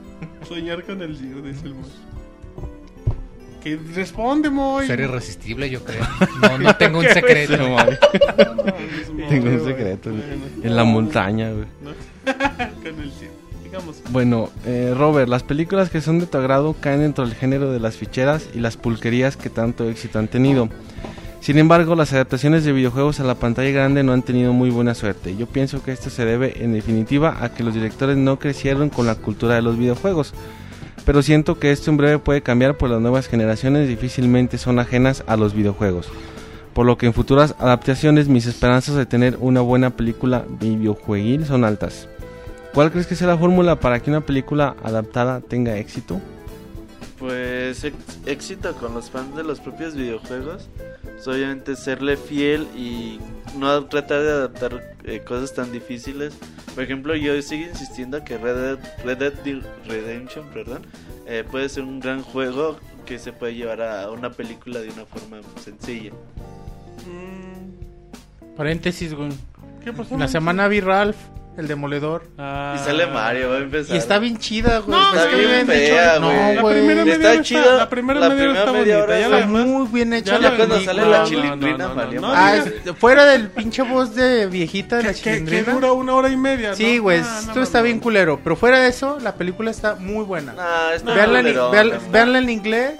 Soñar 0.48 0.84
con 0.84 1.02
el 1.02 1.16
Giro, 1.16 1.42
dice 1.42 1.66
el 1.66 1.74
Moy. 1.74 1.90
Que 3.62 3.76
responde, 3.94 4.48
Moy. 4.48 4.86
Ser 4.86 5.00
irresistible, 5.00 5.68
yo 5.68 5.82
creo. 5.82 6.04
No, 6.40 6.58
no 6.58 6.76
tengo 6.76 7.00
un 7.00 7.06
secreto. 7.08 7.56
No. 7.58 7.76
No, 7.76 9.28
Tengo 9.28 9.48
un 9.50 9.64
secreto, 9.64 10.10
güey. 10.10 10.22
Bueno. 10.22 10.44
En 10.62 10.76
la 10.76 10.84
montaña, 10.84 11.50
güey. 11.50 11.66
con 12.24 13.00
el 13.02 13.10
Giro. 13.10 13.32
Bueno, 14.10 14.50
eh, 14.64 14.94
Robert, 14.96 15.28
las 15.28 15.42
películas 15.42 15.90
que 15.90 16.00
son 16.00 16.18
de 16.18 16.26
tu 16.26 16.38
agrado 16.38 16.74
caen 16.80 17.00
dentro 17.00 17.24
del 17.26 17.34
género 17.34 17.72
de 17.72 17.80
las 17.80 17.96
ficheras 17.96 18.48
y 18.54 18.60
las 18.60 18.76
pulquerías 18.76 19.36
que 19.36 19.50
tanto 19.50 19.88
éxito 19.88 20.18
han 20.18 20.28
tenido. 20.28 20.68
Sin 21.40 21.58
embargo, 21.58 21.94
las 21.94 22.12
adaptaciones 22.12 22.64
de 22.64 22.72
videojuegos 22.72 23.20
a 23.20 23.24
la 23.24 23.36
pantalla 23.36 23.70
grande 23.70 24.02
no 24.02 24.12
han 24.12 24.22
tenido 24.22 24.52
muy 24.52 24.70
buena 24.70 24.94
suerte. 24.94 25.36
Yo 25.36 25.46
pienso 25.46 25.82
que 25.82 25.92
esto 25.92 26.10
se 26.10 26.24
debe, 26.24 26.64
en 26.64 26.72
definitiva, 26.72 27.36
a 27.40 27.54
que 27.54 27.62
los 27.62 27.72
directores 27.72 28.16
no 28.16 28.38
crecieron 28.38 28.90
con 28.90 29.06
la 29.06 29.14
cultura 29.14 29.54
de 29.54 29.62
los 29.62 29.78
videojuegos. 29.78 30.34
Pero 31.04 31.22
siento 31.22 31.60
que 31.60 31.70
esto 31.70 31.90
en 31.90 31.98
breve 31.98 32.18
puede 32.18 32.42
cambiar, 32.42 32.76
pues 32.76 32.90
las 32.90 33.00
nuevas 33.00 33.28
generaciones 33.28 33.88
difícilmente 33.88 34.58
son 34.58 34.80
ajenas 34.80 35.22
a 35.28 35.36
los 35.36 35.54
videojuegos. 35.54 36.08
Por 36.74 36.84
lo 36.84 36.98
que 36.98 37.06
en 37.06 37.14
futuras 37.14 37.54
adaptaciones 37.60 38.26
mis 38.26 38.46
esperanzas 38.46 38.96
de 38.96 39.06
tener 39.06 39.38
una 39.40 39.60
buena 39.60 39.90
película 39.90 40.44
videojueguil 40.60 41.46
son 41.46 41.64
altas. 41.64 42.08
¿Cuál 42.76 42.90
crees 42.90 43.06
que 43.06 43.16
sea 43.16 43.26
la 43.28 43.38
fórmula 43.38 43.80
para 43.80 44.00
que 44.00 44.10
una 44.10 44.20
película 44.20 44.76
adaptada 44.82 45.40
tenga 45.40 45.78
éxito? 45.78 46.20
Pues 47.18 47.90
éxito 48.26 48.74
con 48.74 48.92
los 48.92 49.08
fans 49.10 49.34
de 49.34 49.44
los 49.44 49.60
propios 49.60 49.94
videojuegos. 49.94 50.68
Pues, 51.02 51.26
obviamente 51.26 51.74
serle 51.74 52.18
fiel 52.18 52.68
y 52.76 53.18
no 53.56 53.82
tratar 53.86 54.20
de 54.20 54.30
adaptar 54.30 54.94
eh, 55.04 55.22
cosas 55.26 55.54
tan 55.54 55.72
difíciles. 55.72 56.34
Por 56.74 56.84
ejemplo, 56.84 57.16
yo 57.16 57.40
sigo 57.40 57.66
insistiendo 57.66 58.22
que 58.22 58.36
Red 58.36 58.76
Dead, 58.76 58.78
Red 59.06 59.18
Dead 59.20 59.62
Redemption 59.86 60.44
perdón, 60.52 60.82
eh, 61.26 61.44
puede 61.50 61.70
ser 61.70 61.84
un 61.84 61.98
gran 61.98 62.20
juego 62.20 62.76
que 63.06 63.18
se 63.18 63.32
puede 63.32 63.54
llevar 63.54 63.80
a 63.80 64.10
una 64.10 64.32
película 64.32 64.80
de 64.80 64.90
una 64.90 65.06
forma 65.06 65.38
sencilla. 65.64 66.10
Mm, 67.06 68.54
Paréntesis, 68.54 69.14
güey. 69.14 69.30
¿Qué 69.82 69.94
pasó? 69.94 70.18
La 70.18 70.28
semana 70.28 70.68
vi 70.68 70.80
Ralph, 70.80 71.16
el 71.56 71.68
demoledor. 71.68 72.22
Ah. 72.38 72.74
Y 72.76 72.84
sale 72.84 73.06
Mario, 73.06 73.50
va 73.50 73.56
a 73.56 73.58
empezar. 73.60 73.94
Y 73.94 73.98
está 73.98 74.18
bien 74.18 74.36
chida, 74.38 74.78
güey. 74.80 74.98
No, 74.98 75.14
está 75.14 75.26
bien 75.36 75.66
fea, 75.66 76.18
No, 76.18 76.26
güey. 76.26 76.54
La 76.56 76.60
güey. 76.62 76.74
primera 76.76 77.04
media 77.04 77.30
Está 77.32 77.42
chida. 77.42 77.74
La 77.76 77.88
primera 77.88 78.20
La 78.20 78.28
primera 78.28 78.52
está 78.58 78.72
media 78.72 78.98
bonita. 78.98 79.02
hora 79.04 79.18
está 79.20 79.38
la 79.40 79.46
muy 79.46 79.86
bien 79.88 80.12
hecha 80.12 80.32
ya 80.32 80.38
la 80.38 80.50
la 80.50 80.56
cuando 80.56 80.80
sale 80.80 81.02
la 81.02 81.06
No, 81.06 81.18
no, 81.18 81.24
chilindrina, 81.28 81.78
no, 81.88 81.94
no, 81.94 82.12
no, 82.12 82.20
madre. 82.28 82.72
Ah, 82.88 82.92
fuera 82.98 83.24
del 83.24 83.48
pinche 83.48 83.82
voz 83.82 84.14
de 84.14 84.46
viejita 84.46 84.96
de 84.98 85.02
la 85.04 85.12
que, 85.14 85.14
que, 85.14 85.22
que 85.22 85.36
chilindrina. 85.44 85.72
dura 85.74 85.92
una 85.92 86.14
hora 86.14 86.28
y 86.28 86.36
media. 86.36 86.74
Sí, 86.74 86.96
¿no? 86.96 87.02
güey, 87.04 87.20
Ah, 87.20 87.22
no, 87.32 87.38
esto 87.40 87.54
no, 87.56 87.62
está 87.62 87.78
no. 87.78 87.84
bien 87.84 88.00
culero. 88.00 88.40
Pero 88.42 88.56
fuera 88.56 88.78
de 88.80 88.88
eso, 88.88 89.18
la 89.20 89.34
película 89.36 89.70
está 89.70 89.94
muy 89.96 90.24
buena. 90.24 90.54
Veanla 92.12 92.38
en 92.38 92.50
inglés 92.50 92.96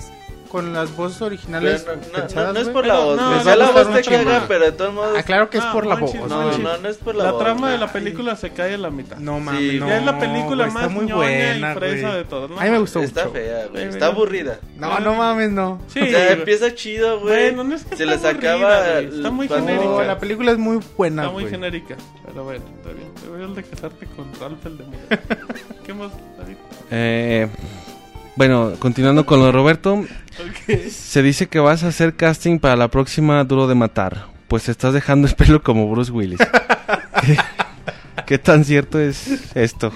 con 0.57 0.73
las 0.73 0.97
voces 0.97 1.21
originales 1.21 1.87
no, 1.87 1.93
no, 1.95 2.45
no, 2.47 2.53
no 2.55 2.61
es 2.61 2.69
por 2.71 2.87
la 2.87 2.95
voz, 2.99 3.17
no, 3.17 3.31
la 3.31 3.67
gustar 3.67 3.85
voz 3.87 3.95
te 4.03 4.11
caga, 4.11 4.45
pero 4.49 4.65
de 4.65 4.73
todos 4.73 4.95
modos. 4.95 5.15
Ah, 5.19 5.23
claro 5.23 5.51
que 5.51 5.59
es 5.59 5.65
Ah, 5.65 5.73
por 5.73 5.85
la 5.85 5.97
voz. 5.97 6.15
No, 6.15 6.57
no, 6.59 6.77
no 6.79 6.89
es 6.89 6.97
por 6.97 7.15
la, 7.15 7.25
La 7.25 7.33
voz. 7.33 7.43
trama 7.43 7.71
de 7.73 7.79
la 7.79 7.93
película 7.93 8.37
se 8.37 8.51
cae 8.51 8.75
a 8.75 8.79
la 8.79 8.89
mitad. 8.91 9.19
No 9.19 9.39
mames, 9.39 9.73
Sí, 9.73 9.79
no. 9.79 9.87
ya 9.89 9.99
es 9.99 10.05
la 10.05 10.19
película 10.19 10.65
güey, 10.65 10.75
más 10.75 10.91
muy 10.91 11.07
buena, 11.13 11.73
y 11.73 11.75
fresa 11.75 12.07
güey. 12.09 12.19
de 12.19 12.25
todas. 12.25 12.51
¿no? 12.51 12.59
A 12.59 12.65
mí 12.65 12.71
me 12.71 12.79
gustó 12.79 13.01
Está 13.01 13.25
mucho. 13.25 13.35
fea, 13.35 13.67
güey. 13.71 13.83
Sí, 13.85 13.89
Está 13.91 14.07
aburrida. 14.07 14.61
No, 14.79 14.99
no 15.01 15.15
mames, 15.15 15.51
no. 15.51 15.79
Sí, 15.89 16.01
O 16.01 16.07
sea, 16.07 16.33
empieza 16.33 16.75
chido, 16.75 17.21
güey. 17.21 17.51
Bueno, 17.51 17.65
no 17.65 17.75
es 17.75 17.85
que 17.85 17.97
Se 17.97 18.05
está 18.05 18.17
les 18.17 18.25
aburrida, 18.25 18.55
acaba. 18.55 18.93
güey. 19.03 19.17
Está 19.17 19.31
muy 19.31 19.49
genérica. 19.49 20.05
La 20.05 20.19
película 20.19 20.53
es 20.53 20.59
muy 20.59 20.81
buena, 20.97 21.23
Está 21.25 21.33
muy 21.35 21.47
genérica. 21.51 21.97
Pero 22.27 22.45
bueno, 22.45 22.65
está 22.79 22.93
bien. 22.93 23.09
Deberías 23.23 23.55
de 23.57 23.63
casarte 23.63 24.07
con 24.17 24.27
Ralph 24.41 24.65
el 24.65 24.79
demonio. 24.79 24.99
¿Qué 25.85 25.93
más, 25.95 26.11
David? 26.39 26.57
Eh, 26.91 27.49
bueno, 28.37 28.73
continuando 28.79 29.25
con 29.27 29.39
lo 29.41 29.47
de 29.47 29.53
Roberto, 29.53 30.05
Se 30.91 31.23
dice 31.23 31.47
que 31.49 31.59
vas 31.59 31.83
a 31.83 31.89
hacer 31.89 32.15
casting 32.15 32.59
para 32.59 32.77
la 32.77 32.89
próxima 32.89 33.43
Duro 33.45 33.67
de 33.67 33.75
Matar. 33.75 34.27
Pues 34.49 34.65
te 34.65 34.71
estás 34.71 34.95
dejando 34.95 35.27
el 35.27 35.35
pelo 35.35 35.63
como 35.63 35.91
Bruce 35.91 36.13
Willis. 36.13 36.39
¿Qué, 37.25 37.37
qué 38.27 38.39
tan 38.39 38.65
cierto 38.65 39.01
es 39.01 39.57
esto? 39.57 39.93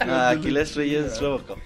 Ah, 0.00 0.30
aquí 0.30 0.50
la 0.50 0.62
estrella 0.62 1.06
es 1.06 1.20
Robocop. 1.20 1.58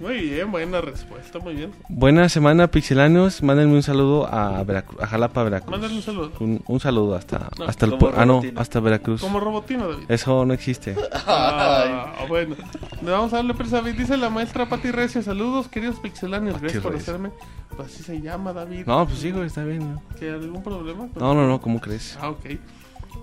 Muy 0.00 0.18
bien, 0.30 0.50
buena 0.50 0.80
respuesta, 0.80 1.38
muy 1.40 1.54
bien. 1.54 1.72
Buena 1.90 2.28
semana, 2.30 2.68
pixelanos. 2.68 3.42
Mándenme 3.42 3.74
un 3.74 3.82
saludo 3.82 4.26
a, 4.26 4.62
Veracruz, 4.64 4.98
a 5.02 5.06
Jalapa, 5.06 5.42
Veracruz. 5.44 5.70
Mándale 5.70 5.94
un 5.94 6.00
saludo. 6.02 6.32
Un, 6.40 6.62
un 6.66 6.80
saludo 6.80 7.14
hasta, 7.16 7.50
No, 7.58 7.66
hasta 7.66 7.84
el 7.84 7.92
como 7.98 8.10
pu- 8.10 8.14
ah 8.16 8.24
no, 8.24 8.40
hasta 8.56 8.80
Veracruz. 8.80 9.20
Como 9.20 9.40
robotino, 9.40 9.88
David. 9.90 10.04
Eso 10.08 10.44
no 10.46 10.54
existe. 10.54 10.96
Ah, 11.26 12.24
bueno. 12.28 12.56
Le 13.02 13.10
vamos 13.10 13.32
a 13.32 13.36
darle 13.36 13.52
presa, 13.54 13.76
David. 13.76 13.94
Dice 13.98 14.16
la 14.16 14.30
maestra 14.30 14.66
Pati 14.68 14.90
Recio. 14.90 15.22
Saludos, 15.22 15.68
queridos 15.68 16.00
pixelanios. 16.00 16.54
Pati 16.54 16.62
Gracias 16.64 16.82
por 16.82 16.92
Recio. 16.92 17.12
hacerme. 17.14 17.30
Pues 17.76 17.92
así 17.94 18.02
se 18.02 18.20
llama, 18.20 18.52
David. 18.52 18.84
No, 18.86 19.06
pues 19.06 19.18
sí, 19.18 19.30
güey, 19.30 19.46
está 19.46 19.64
bien. 19.64 19.94
¿no? 19.94 20.02
¿Que 20.18 20.30
¿Algún 20.30 20.62
problema? 20.62 21.08
No, 21.16 21.34
no, 21.34 21.46
no, 21.46 21.60
¿cómo 21.60 21.78
crees? 21.80 22.18
Ah, 22.20 22.30
ok. 22.30 22.46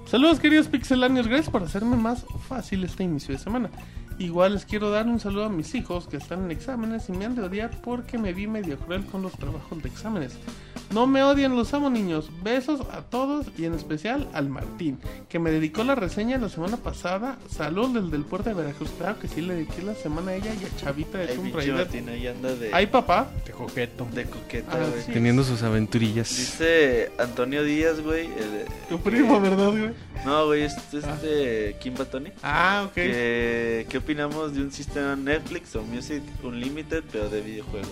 Saludos 0.05 0.39
queridos 0.39 0.67
pixelanios, 0.67 1.27
gracias 1.27 1.49
por 1.49 1.63
hacerme 1.63 1.97
más 1.97 2.25
fácil 2.47 2.83
este 2.83 3.03
inicio 3.03 3.33
de 3.33 3.39
semana. 3.39 3.69
Igual 4.19 4.53
les 4.53 4.65
quiero 4.65 4.89
dar 4.89 5.05
un 5.05 5.19
saludo 5.19 5.45
a 5.45 5.49
mis 5.49 5.75
hijos 5.75 6.07
que 6.07 6.17
están 6.17 6.45
en 6.45 6.51
exámenes 6.51 7.07
y 7.07 7.11
me 7.11 7.25
han 7.25 7.35
de 7.35 7.43
odiar 7.43 7.69
porque 7.83 8.17
me 8.17 8.33
vi 8.33 8.47
medio 8.47 8.79
cruel 8.79 9.05
con 9.05 9.21
los 9.21 9.33
trabajos 9.33 9.81
de 9.83 9.89
exámenes. 9.89 10.39
No 10.91 11.07
me 11.07 11.23
odien, 11.23 11.55
los 11.55 11.73
amo 11.73 11.89
niños. 11.89 12.29
Besos 12.43 12.81
a 12.91 13.01
todos 13.01 13.45
y 13.57 13.65
en 13.65 13.73
especial 13.73 14.27
al 14.33 14.49
Martín, 14.49 14.99
que 15.29 15.39
me 15.39 15.51
dedicó 15.51 15.83
la 15.83 15.95
reseña 15.95 16.37
la 16.37 16.49
semana 16.49 16.77
pasada. 16.77 17.37
Saludos 17.49 17.93
del, 17.95 18.11
del 18.11 18.23
puerto 18.23 18.49
de 18.49 18.55
Veracruz. 18.55 18.89
Claro 18.97 19.19
que 19.19 19.27
sí, 19.27 19.41
le 19.41 19.55
dediqué 19.55 19.81
la 19.83 19.95
semana 19.95 20.31
a 20.31 20.35
ella 20.35 20.51
y 20.53 20.65
a 20.65 20.75
Chavita 20.77 21.17
de 21.17 21.27
Tomb. 21.27 21.53
Martín 21.75 22.09
ahí 22.09 22.27
anda 22.27 22.53
de, 22.55 22.69
Ay, 22.73 22.87
papá. 22.87 23.27
Te 23.45 23.51
coqueto. 23.51 24.07
de 24.13 24.25
coqueta, 24.25 24.71
Ah, 24.73 24.85
sí. 25.05 25.11
Teniendo 25.11 25.43
sus 25.43 25.63
aventurillas. 25.63 26.29
Dice 26.29 27.11
Antonio 27.19 27.63
Díaz, 27.63 28.01
güey. 28.01 28.25
el- 28.27 28.65
Tu 28.89 28.99
primo, 28.99 29.39
¿verdad, 29.41 29.69
güey? 29.71 29.91
No, 30.25 30.45
güey, 30.47 30.63
es 30.63 30.75
este 30.93 31.75
Kim 31.79 31.93
Batoni. 31.95 32.31
Ah, 32.43 32.83
ok. 32.87 32.93
Que, 32.93 33.85
¿Qué 33.89 33.97
opinamos 33.97 34.53
de 34.53 34.61
un 34.61 34.71
sistema 34.71 35.15
Netflix 35.15 35.75
o 35.75 35.83
Music 35.83 36.21
Unlimited, 36.43 37.03
pero 37.11 37.29
de 37.29 37.41
videojuegos? 37.41 37.89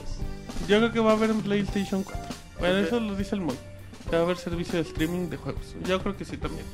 Yo 0.67 0.77
creo 0.77 0.91
que 0.91 0.99
va 0.99 1.11
a 1.11 1.15
haber 1.15 1.29
en 1.31 1.41
PlayStation 1.41 2.03
4. 2.03 2.21
Bueno, 2.59 2.77
eso 2.79 2.99
lo 2.99 3.15
dice 3.15 3.35
el 3.35 3.41
Moy. 3.41 3.55
Que 4.09 4.15
va 4.15 4.21
a 4.21 4.25
haber 4.25 4.37
servicio 4.37 4.75
de 4.75 4.81
streaming 4.81 5.29
de 5.29 5.37
juegos. 5.37 5.75
Yo 5.87 6.01
creo 6.01 6.15
que 6.15 6.25
sí 6.25 6.37
también. 6.37 6.65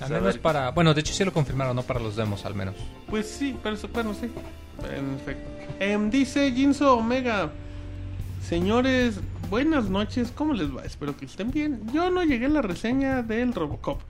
Al 0.00 0.14
A 0.16 0.20
menos 0.20 0.38
para... 0.38 0.70
Bueno, 0.70 0.94
de 0.94 1.00
hecho 1.00 1.12
sí 1.12 1.24
lo 1.24 1.32
confirmaron, 1.32 1.76
no 1.76 1.82
para 1.82 2.00
los 2.00 2.16
demos 2.16 2.44
al 2.44 2.54
menos. 2.54 2.74
Pues 3.08 3.26
sí, 3.28 3.56
pero 3.62 3.74
eso- 3.76 3.88
bueno, 3.92 4.14
sí. 4.14 4.30
En 4.96 5.14
efecto. 5.14 5.48
Em, 5.78 6.10
dice 6.10 6.50
Jinso 6.52 6.96
Omega. 6.96 7.50
Señores, 8.48 9.20
buenas 9.50 9.88
noches. 9.90 10.32
¿Cómo 10.34 10.54
les 10.54 10.74
va? 10.74 10.82
Espero 10.84 11.16
que 11.16 11.26
estén 11.26 11.50
bien. 11.50 11.80
Yo 11.92 12.10
no 12.10 12.24
llegué 12.24 12.46
a 12.46 12.50
la 12.50 12.62
reseña 12.62 13.22
del 13.22 13.52
Robocop. 13.54 14.00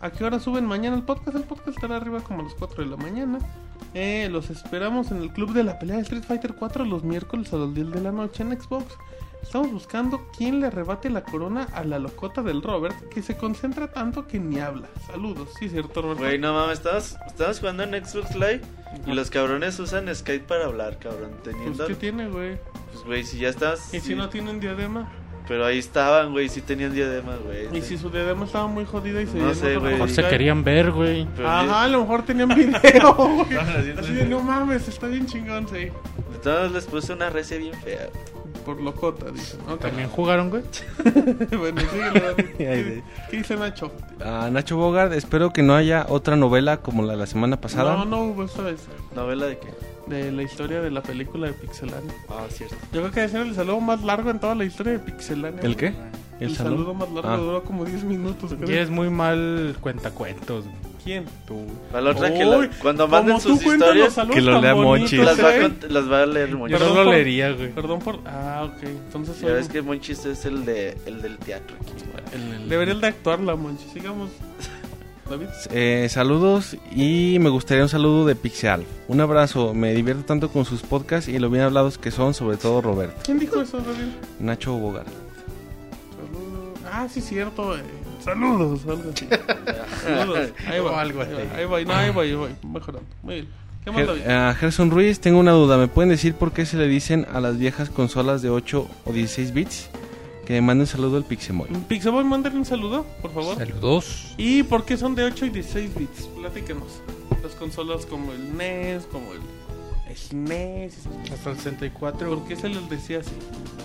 ¿A 0.00 0.10
qué 0.10 0.24
hora 0.24 0.40
suben 0.40 0.66
mañana 0.66 0.96
el 0.96 1.02
podcast? 1.02 1.36
El 1.36 1.44
podcast 1.44 1.68
estará 1.68 1.96
arriba 1.96 2.20
como 2.20 2.40
a 2.40 2.44
las 2.44 2.54
4 2.54 2.84
de 2.84 2.90
la 2.90 2.96
mañana. 2.96 3.38
Eh, 3.94 4.28
los 4.30 4.50
esperamos 4.50 5.10
en 5.10 5.18
el 5.22 5.30
club 5.32 5.52
de 5.52 5.64
la 5.64 5.78
pelea 5.78 5.96
de 5.96 6.02
Street 6.02 6.22
Fighter 6.22 6.54
4 6.54 6.84
los 6.84 7.02
miércoles 7.04 7.52
a 7.52 7.56
las 7.56 7.74
10 7.74 7.90
de 7.90 8.00
la 8.00 8.12
noche 8.12 8.42
en 8.42 8.58
Xbox. 8.60 8.84
Estamos 9.42 9.72
buscando 9.72 10.28
quién 10.36 10.60
le 10.60 10.66
arrebate 10.68 11.10
la 11.10 11.22
corona 11.22 11.66
a 11.74 11.82
la 11.84 11.98
locota 11.98 12.42
del 12.42 12.62
Robert 12.62 12.96
que 13.08 13.22
se 13.22 13.36
concentra 13.36 13.90
tanto 13.90 14.26
que 14.26 14.38
ni 14.38 14.60
habla. 14.60 14.88
Saludos, 15.06 15.48
sí, 15.58 15.68
cierto, 15.68 16.02
Robert. 16.02 16.20
Güey, 16.20 16.38
no 16.38 16.54
mames, 16.54 16.78
estabas, 16.78 17.16
estabas 17.26 17.58
jugando 17.58 17.82
en 17.82 18.04
Xbox 18.04 18.34
Live 18.34 18.60
y 19.06 19.12
los 19.12 19.30
cabrones 19.30 19.78
usan 19.78 20.14
Skype 20.14 20.44
para 20.44 20.66
hablar, 20.66 20.98
cabrón. 20.98 21.30
Pues, 21.42 21.56
Teniendo. 21.56 21.86
¿qué 21.86 21.94
tiene, 21.94 22.28
güey? 22.28 22.58
Pues, 22.92 23.04
güey, 23.04 23.24
si 23.24 23.38
ya 23.38 23.48
estás. 23.48 23.92
¿Y 23.94 24.00
si 24.00 24.14
no 24.14 24.28
tienen 24.28 24.60
diadema? 24.60 25.10
Pero 25.48 25.66
ahí 25.66 25.78
estaban, 25.78 26.30
güey, 26.30 26.48
sí 26.48 26.60
tenían 26.60 26.92
diadema, 26.92 27.34
güey. 27.36 27.76
Y 27.76 27.82
si 27.82 27.98
su 27.98 28.08
diadema 28.08 28.44
estaba 28.44 28.68
muy 28.68 28.84
jodida 28.84 29.20
y 29.20 29.26
se 29.26 29.36
No 29.36 29.52
sé, 29.52 29.78
güey. 29.78 29.94
Mejor 29.94 30.10
se 30.10 30.28
querían 30.28 30.62
ver, 30.62 30.92
güey. 30.92 31.26
Ajá, 31.44 31.82
a 31.82 31.88
lo 31.88 32.02
mejor 32.02 32.24
tenían 32.24 32.48
video, 32.54 33.14
güey. 33.14 33.56
Así 33.98 34.12
de, 34.12 34.26
no 34.26 34.40
mames, 34.40 34.86
está 34.86 35.08
bien 35.08 35.26
chingón, 35.26 35.66
sí. 35.68 35.88
Entonces 36.32 36.70
les 36.72 36.84
puse 36.86 37.12
una 37.14 37.30
recia 37.30 37.58
bien 37.58 37.74
fea. 37.82 38.10
Por 38.64 38.80
locota, 38.80 39.30
dicen. 39.30 39.60
Ok. 39.68 39.80
También 39.80 40.08
jugaron, 40.08 40.50
güey. 40.50 40.62
bueno, 41.58 41.82
David. 41.82 42.44
¿Qué, 42.58 43.02
qué 43.30 43.36
dice 43.38 43.56
Nacho? 43.56 43.90
A 44.24 44.48
Nacho 44.50 44.76
Bogart, 44.76 45.12
espero 45.12 45.52
que 45.52 45.62
no 45.62 45.74
haya 45.74 46.06
otra 46.08 46.36
novela 46.36 46.78
como 46.78 47.02
la 47.02 47.12
de 47.12 47.18
la 47.18 47.26
semana 47.26 47.60
pasada. 47.60 47.96
No, 47.96 48.04
no 48.04 48.22
hubo 48.24 48.44
esta 48.44 48.62
vez. 48.62 48.80
¿Novela 49.14 49.46
de 49.46 49.58
qué? 49.58 49.68
De 50.06 50.30
la 50.32 50.42
historia 50.42 50.80
de 50.80 50.90
la 50.90 51.02
película 51.02 51.46
de 51.46 51.52
Pixelania. 51.54 52.12
Ah, 52.28 52.44
cierto. 52.50 52.76
Yo 52.92 53.00
creo 53.00 53.12
que 53.12 53.24
ese 53.24 53.36
era 53.38 53.46
el 53.46 53.54
saludo 53.54 53.80
más 53.80 54.02
largo 54.02 54.30
en 54.30 54.40
toda 54.40 54.54
la 54.54 54.64
historia 54.64 54.92
de 54.94 54.98
Pixelania. 54.98 55.60
¿El 55.62 55.76
qué? 55.76 55.92
El, 56.40 56.54
saludo 56.56 56.94
más 56.94 57.10
largo 57.12 57.28
Ah. 57.30 57.36
duró 57.36 57.62
como 57.64 57.84
10 57.84 58.04
minutos. 58.04 58.54
creo. 58.54 58.70
Y 58.70 58.74
es 58.78 58.90
muy 58.90 59.08
mal 59.10 59.76
cuentacuentos. 59.80 60.64
güey. 60.64 60.89
¿Quién? 61.02 61.24
Tú. 61.46 61.64
La 61.92 62.10
otra 62.10 62.32
que 62.34 62.44
Uy, 62.44 62.66
la- 62.66 62.70
cuando 62.80 63.08
manden 63.08 63.40
sus 63.40 63.62
historias, 63.64 64.12
saludos 64.12 64.34
que 64.36 64.42
lo 64.42 64.52
tan 64.52 64.62
lea 64.62 64.72
bonitos, 64.74 65.00
Monchis. 65.00 65.20
las 65.24 65.42
va, 65.44 65.48
a 65.48 65.56
¿eh? 65.56 65.62
cont- 65.62 65.88
las 65.88 66.10
va 66.12 66.22
a 66.22 66.26
leer 66.26 66.56
Monchis. 66.56 66.72
Yo 66.72 66.78
Perdón 66.78 66.94
no 66.96 67.00
lo 67.00 67.04
por- 67.06 67.14
leería, 67.14 67.52
güey. 67.52 67.70
Perdón 67.72 67.98
por... 68.00 68.18
Ah, 68.26 68.68
ok. 68.70 68.82
Entonces 68.82 69.36
Ya 69.40 69.48
soy- 69.48 69.52
ves 69.56 69.68
que 69.68 69.82
Monchis 69.82 70.26
es 70.26 70.44
el, 70.44 70.64
de, 70.64 70.96
el 71.06 71.22
del 71.22 71.38
teatro 71.38 71.76
aquí, 71.80 71.92
debería 72.68 72.92
el 72.94 73.00
de 73.00 73.06
actuar 73.06 73.40
la 73.40 73.56
Monchi. 73.56 73.84
Sigamos. 73.92 74.30
David. 75.30 75.46
Eh, 75.70 76.08
saludos 76.10 76.76
y 76.90 77.38
me 77.40 77.50
gustaría 77.50 77.84
un 77.84 77.88
saludo 77.88 78.26
de 78.26 78.34
Pixel. 78.34 78.84
Un 79.06 79.20
abrazo, 79.20 79.74
me 79.74 79.94
divierto 79.94 80.24
tanto 80.24 80.50
con 80.50 80.64
sus 80.64 80.82
podcasts 80.82 81.28
y 81.28 81.38
lo 81.38 81.48
bien 81.50 81.62
hablados 81.64 81.98
que 81.98 82.10
son, 82.10 82.34
sobre 82.34 82.56
todo 82.56 82.80
Roberto. 82.82 83.14
¿Quién 83.24 83.38
dijo 83.38 83.60
eso, 83.60 83.78
David? 83.78 84.08
Nacho 84.40 84.72
Bogart. 84.74 85.06
Saludos. 86.16 86.78
Ah, 86.92 87.06
sí, 87.08 87.20
cierto. 87.20 87.76
eh, 87.76 87.82
Saludos, 88.24 88.80
algo 88.88 89.10
así. 89.14 89.28
Saludos. 90.02 90.50
Ahí 90.66 90.80
va. 90.80 91.00
Algo 91.00 91.20
ahí 91.22 91.32
va, 91.32 91.38
así. 91.40 91.48
Ahí 91.56 91.64
va, 91.64 91.80
no, 91.82 91.94
ahí 91.94 92.10
va, 92.10 92.22
ahí 92.22 92.32
va. 92.34 92.48
Mejorando. 92.68 93.08
Muy 93.22 93.34
bien. 93.36 93.48
¿Qué 93.84 93.90
más, 93.90 94.02
Ger- 94.02 94.06
David? 94.06 94.26
a 94.28 94.54
Gerson 94.54 94.90
Ruiz, 94.90 95.20
tengo 95.20 95.38
una 95.40 95.52
duda. 95.52 95.78
¿Me 95.78 95.88
pueden 95.88 96.10
decir 96.10 96.34
por 96.34 96.52
qué 96.52 96.66
se 96.66 96.76
le 96.76 96.86
dicen 96.86 97.26
a 97.32 97.40
las 97.40 97.58
viejas 97.58 97.88
consolas 97.90 98.42
de 98.42 98.50
8 98.50 98.86
o 99.06 99.12
16 99.12 99.52
bits? 99.54 99.88
Que 100.46 100.54
me 100.54 100.62
manden 100.62 100.86
saludo 100.86 101.16
al 101.16 101.24
Pixemoy. 101.24 101.68
Pixaboy, 101.88 102.24
mándale 102.24 102.56
un 102.56 102.64
saludo, 102.64 103.06
por 103.22 103.32
favor. 103.32 103.56
Saludos. 103.56 104.34
¿Y 104.36 104.64
por 104.64 104.84
qué 104.84 104.96
son 104.96 105.14
de 105.14 105.24
8 105.24 105.46
y 105.46 105.50
16 105.50 105.94
bits? 105.94 106.22
Platíquenos. 106.38 107.00
Las 107.42 107.52
consolas 107.52 108.04
como 108.04 108.32
el 108.32 108.56
NES, 108.56 109.04
como 109.10 109.26
el 109.32 109.40
SNES. 110.14 110.98
esas- 110.98 111.32
Hasta 111.32 111.50
el 111.52 111.56
64. 111.56 112.28
¿Por 112.28 112.44
qué 112.48 112.56
se 112.56 112.68
les 112.68 112.88
decía 112.90 113.20
así? 113.20 113.30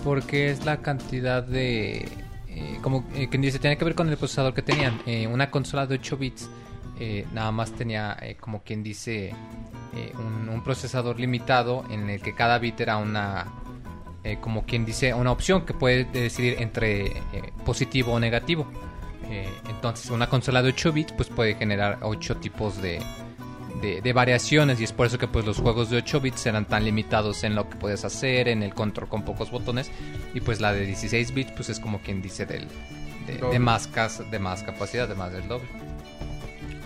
Porque 0.04 0.50
es 0.50 0.66
la 0.66 0.78
cantidad 0.82 1.44
de... 1.44 2.10
eh, 2.56 2.80
como 2.82 3.04
eh, 3.14 3.28
quien 3.28 3.42
dice, 3.42 3.60
tiene 3.60 3.78
que 3.78 3.84
ver 3.84 3.96
con 3.96 4.08
el 4.10 4.18
procesador 4.18 4.54
que 4.54 4.62
tenían. 4.62 5.02
Eh, 5.06 5.28
una 5.28 5.52
consola 5.52 5.86
de 5.86 5.96
8 5.96 6.18
bits 6.18 6.50
nada 7.34 7.52
más 7.52 7.74
tenía, 7.74 8.18
como 8.40 8.64
quien 8.64 8.82
dice, 8.82 9.34
un, 10.50 10.64
procesador 10.64 11.20
limitado 11.20 11.84
en 11.90 12.10
el 12.10 12.22
que 12.22 12.34
cada 12.34 12.58
bit 12.58 12.80
era 12.80 12.96
una... 12.96 13.48
como 14.40 14.64
quien 14.64 14.86
dice, 14.86 15.14
una 15.14 15.34
opción 15.34 15.66
que 15.66 15.74
puede 15.74 16.06
decidir 16.06 16.56
entre 16.60 17.22
positivo 17.66 18.14
o 18.14 18.20
negativo. 18.22 18.66
Entonces, 19.68 20.10
una 20.10 20.30
consola 20.30 20.64
de 20.64 20.70
8 20.70 20.94
bits 20.94 21.12
pues 21.12 21.28
puede 21.28 21.56
generar 21.56 21.98
8 22.02 22.38
tipos 22.38 22.82
de, 22.82 23.02
de, 23.82 24.02
de 24.02 24.14
variaciones 24.14 24.80
y 24.82 24.84
es 24.84 24.92
por 24.94 25.08
eso 25.08 25.18
que 25.18 25.28
pues 25.28 25.46
los 25.46 25.58
juegos 25.58 25.90
de 25.90 25.98
8 25.98 26.22
bits 26.22 26.46
eran 26.46 26.66
tan 26.66 26.84
limitados 26.86 27.44
en 27.44 27.56
lo 27.56 27.70
que 27.70 27.76
puedes 27.76 28.06
hacer, 28.06 28.48
en 28.48 28.64
el 28.64 28.74
control 28.74 29.08
con 29.10 29.24
pocos 29.24 29.52
botones 29.52 29.92
y 30.34 30.42
pues 30.42 30.62
la 30.62 30.74
de 30.74 30.86
16 30.86 31.34
bits 31.34 31.52
pues 31.52 31.70
es 31.70 31.80
como 31.80 32.00
quien 32.02 32.22
dice 32.22 32.46
del 32.46 32.68
de, 33.28 33.38
de 33.52 33.60
más 33.60 33.88
cas- 33.88 34.24
de 34.30 34.40
más 34.40 34.64
capacidad, 34.64 35.08
de 35.08 35.16
más 35.16 35.32
del 35.34 35.48
doble. 35.48 35.68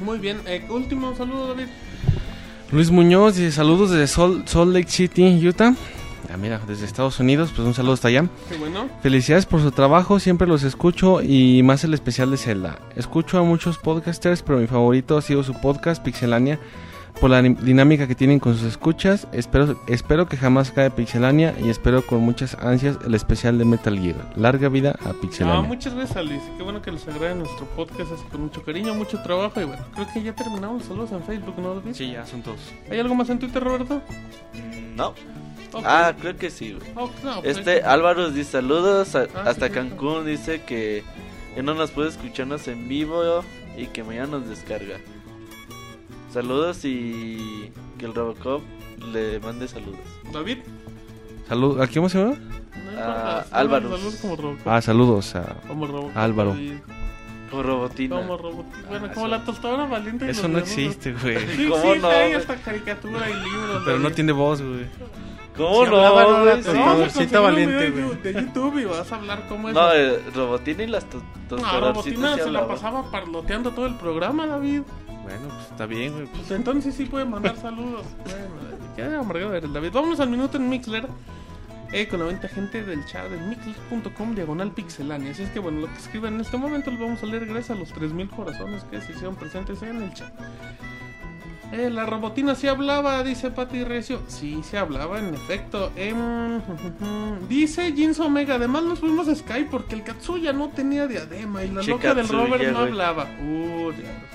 Muy 0.04 0.18
bien. 0.20 0.40
eh, 0.46 0.66
último 0.70 1.14
saludo, 1.16 1.48
David. 1.50 1.68
Luis 2.72 2.90
Muñoz 2.92 3.36
dice 3.36 3.52
saludos 3.52 3.92
desde 3.92 4.08
Sol- 4.08 4.44
Salt 4.46 4.72
Lake 4.74 4.90
City, 4.90 5.46
Utah. 5.48 5.74
Ah, 6.32 6.38
mira, 6.38 6.60
desde 6.68 6.86
Estados 6.86 7.20
Unidos, 7.20 7.52
pues 7.56 7.68
un 7.68 7.74
saludo 7.74 7.94
hasta 7.94 8.08
allá. 8.10 8.26
Qué 8.50 8.58
bueno. 8.58 8.88
Felicidades 9.02 9.46
por 9.46 9.62
su 9.62 9.72
trabajo, 9.72 10.20
siempre 10.20 10.48
los 10.48 10.64
escucho 10.64 11.22
y 11.22 11.64
más 11.64 11.84
el 11.84 11.94
especial 11.94 12.30
de 12.32 12.38
Zelda. 12.38 12.78
Escucho 12.96 13.40
a 13.40 13.44
muchos 13.44 13.78
podcasters, 13.78 14.44
pero 14.44 14.60
mi 14.60 14.68
favorito 14.68 15.18
ha 15.18 15.22
sido 15.22 15.44
su 15.44 15.54
podcast 15.54 16.04
Pixelania 16.04 16.60
por 17.20 17.32
la 17.32 17.42
dinámica 17.42 18.08
que 18.08 18.16
tienen 18.16 18.40
con 18.40 18.54
sus 18.56 18.64
escuchas. 18.64 19.28
Espero, 19.34 19.78
espero 19.88 20.28
que 20.30 20.38
jamás 20.38 20.72
cae 20.72 20.90
Pixelania 20.92 21.54
y 21.62 21.70
espero 21.70 22.06
con 22.06 22.20
muchas 22.22 22.54
ansias 22.56 22.98
el 23.06 23.16
especial 23.16 23.58
de 23.58 23.66
Metal 23.66 23.98
Gear. 24.00 24.16
Larga 24.38 24.70
vida 24.70 24.96
a 25.04 25.10
No, 25.10 25.20
Pixelania. 25.20 25.62
muchas 25.68 25.94
gracias, 25.96 26.16
Alice. 26.18 26.46
Qué 26.58 26.64
bueno 26.64 26.82
que 26.82 26.92
les 26.92 27.06
agrade 27.08 27.36
nuestro 27.36 27.66
podcast 27.76 28.12
así 28.14 28.24
con 28.32 28.42
mucho 28.44 28.64
cariño, 28.64 28.94
mucho 28.94 29.22
trabajo. 29.24 29.60
Y 29.60 29.66
bueno, 29.66 29.84
creo 29.96 30.08
que 30.14 30.22
ya 30.24 30.34
terminamos 30.36 30.84
saludos 30.84 31.12
en 31.12 31.24
Facebook, 31.24 31.56
¿no, 31.58 31.76
David? 31.76 31.92
Sí, 31.94 32.12
ya 32.12 32.26
son 32.26 32.42
todos. 32.44 32.60
¿Hay 32.90 33.00
algo 33.00 33.16
más 33.16 33.30
en 33.30 33.40
Twitter, 33.40 33.62
Roberto? 33.64 34.02
No. 34.96 35.14
Ah, 35.86 36.14
creo 36.20 36.36
que 36.38 36.50
sí, 36.50 36.74
güey. 36.74 36.92
Oh, 36.96 37.10
no, 37.24 37.42
pues 37.42 37.58
Este 37.58 37.82
Álvaro 37.84 38.32
dice 38.32 38.52
saludos 38.52 39.16
a- 39.16 39.28
Ah, 39.36 39.44
hasta 39.48 39.68
sí, 39.68 39.74
Cancún. 39.74 40.26
Dice 40.26 40.64
que 40.64 41.04
ya 41.56 41.62
no 41.64 41.74
nos 41.74 41.92
puede 41.92 42.10
escucharnos 42.10 42.68
en 42.68 42.88
vivo 42.88 43.44
y 43.78 43.88
que 43.88 44.04
mañana 44.04 44.28
nos 44.40 44.48
descarga. 44.50 44.98
Saludos 46.34 46.86
y 46.86 47.72
que 47.98 48.06
el 48.06 48.14
Robocop 48.14 48.62
le 49.12 49.40
mande 49.40 49.68
saludos. 49.68 50.00
David. 50.32 50.60
Salud, 51.48 51.82
¿a 51.82 51.88
quién 51.88 52.04
más 52.04 52.12
se 52.12 52.20
llama? 52.20 52.36
Ah, 52.98 53.44
Álvaro. 53.52 53.90
Saludos 53.98 54.16
como 54.22 54.36
Robocop. 54.36 54.68
Ah, 54.68 54.82
saludos 54.82 55.36
a... 55.36 55.56
Como 55.68 55.88
Robocop. 55.88 56.16
Álvaro. 56.18 56.56
Como 57.50 57.64
Robotina. 57.64 58.16
Como 58.18 58.38
Robocop. 58.38 58.66
Bueno, 58.88 59.08
Ah, 59.10 59.14
como 59.14 59.26
eso- 59.26 59.36
la 59.38 59.44
tostadora 59.44 59.86
valiente. 59.86 60.28
y 60.28 60.30
Eso 60.30 60.48
no 60.48 60.60
existe, 60.60 61.14
güey. 61.14 61.38
Sí, 61.56 61.68
¿Cómo 61.68 61.94
sí, 61.96 62.00
no, 62.00 62.10
hay 62.10 62.34
hasta 62.34 62.56
caricatura 62.58 63.28
y 63.28 63.34
libros. 63.34 63.82
Pero 63.86 63.98
no 64.00 64.12
tiene 64.12 64.32
voz, 64.32 64.62
güey. 64.62 64.86
¿Cómo 65.60 65.86
Si 65.86 65.92
no? 65.92 66.14
una? 66.14 66.56
No, 66.56 67.10
Sí. 67.10 67.28
un 67.36 67.44
valiente, 67.44 67.90
güey. 67.92 68.22
de 68.22 68.34
YouTube 68.34 68.80
y 68.80 68.86
vas 68.86 69.12
a 69.12 69.16
hablar 69.16 69.46
cómo 69.50 69.70
es. 69.70 69.76
No, 69.76 69.92
eh, 69.94 70.20
Robotina 70.34 70.84
y 70.84 70.88
las 70.88 71.06
No, 71.50 71.80
Robotina 71.82 72.38
se 72.38 72.50
la 72.50 72.68
pasaba 72.68 73.12
parloteando 73.12 73.72
todo 73.72 73.86
el 73.86 73.96
programa, 73.96 74.48
David. 74.48 74.82
Bueno, 75.22 75.48
pues 75.50 75.68
está 75.72 75.86
bien, 75.86 76.14
güey. 76.14 76.28
Pues 76.28 76.50
entonces 76.52 76.96
sí 76.96 77.06
puede 77.06 77.26
mandar 77.26 77.58
saludos. 77.58 78.06
Bueno, 78.24 78.78
qué 78.96 79.04
amargado 79.16 79.54
eres, 79.54 79.72
David. 79.72 79.92
Vámonos 79.94 80.20
al 80.20 80.30
minuto 80.30 80.58
en 80.58 80.70
Mixler. 80.70 81.08
Eh, 81.92 82.08
con 82.08 82.20
la 82.20 82.26
20 82.28 82.48
gente 82.50 82.84
del 82.84 83.04
chat 83.06 83.28
de 83.30 83.38
mixler.com 83.38 84.36
diagonal 84.36 84.72
pixelania. 84.72 85.32
Así 85.32 85.42
es 85.44 85.50
que 85.50 85.60
bueno, 85.60 85.82
lo 85.82 85.88
que 85.88 85.98
escriban 85.98 86.36
en 86.36 86.42
este 86.42 86.56
momento 86.56 86.92
lo 86.92 87.00
vamos 87.00 87.24
a 87.24 87.26
leer 87.26 87.46
gracias 87.48 87.72
a 87.76 87.80
los 87.80 87.90
3000 87.90 88.30
corazones 88.30 88.84
que 88.86 89.02
se 89.02 89.12
hicieron 89.12 89.36
presentes 89.36 89.82
en 89.82 90.04
el 90.04 90.14
chat. 90.14 90.32
Eh, 91.72 91.90
la 91.92 92.06
robotina 92.06 92.56
sí 92.56 92.68
hablaba, 92.68 93.24
dice 93.24 93.52
Pati 93.52 93.84
Recio. 93.84 94.22
Sí, 94.28 94.62
sí 94.64 94.76
hablaba, 94.76 95.20
en 95.20 95.36
efecto. 95.36 95.92
Em, 95.96 96.62
dice 97.50 97.94
Jinso 97.94 98.26
Omega. 98.26 98.56
Además, 98.56 98.84
nos 98.84 99.00
fuimos 99.00 99.28
a 99.28 99.36
Skype 99.36 99.70
porque 99.70 99.96
el 99.96 100.04
Katsuya 100.04 100.52
no 100.52 100.70
tenía 100.70 101.08
diadema 101.08 101.64
y 101.64 101.70
la 101.70 101.84
loca 101.84 102.14
del 102.16 102.26
Katsuya, 102.26 102.46
Robert 102.46 102.72
no 102.72 102.80
hablaba. 102.80 103.28
Uh, 103.42 103.92
ya. 103.92 104.30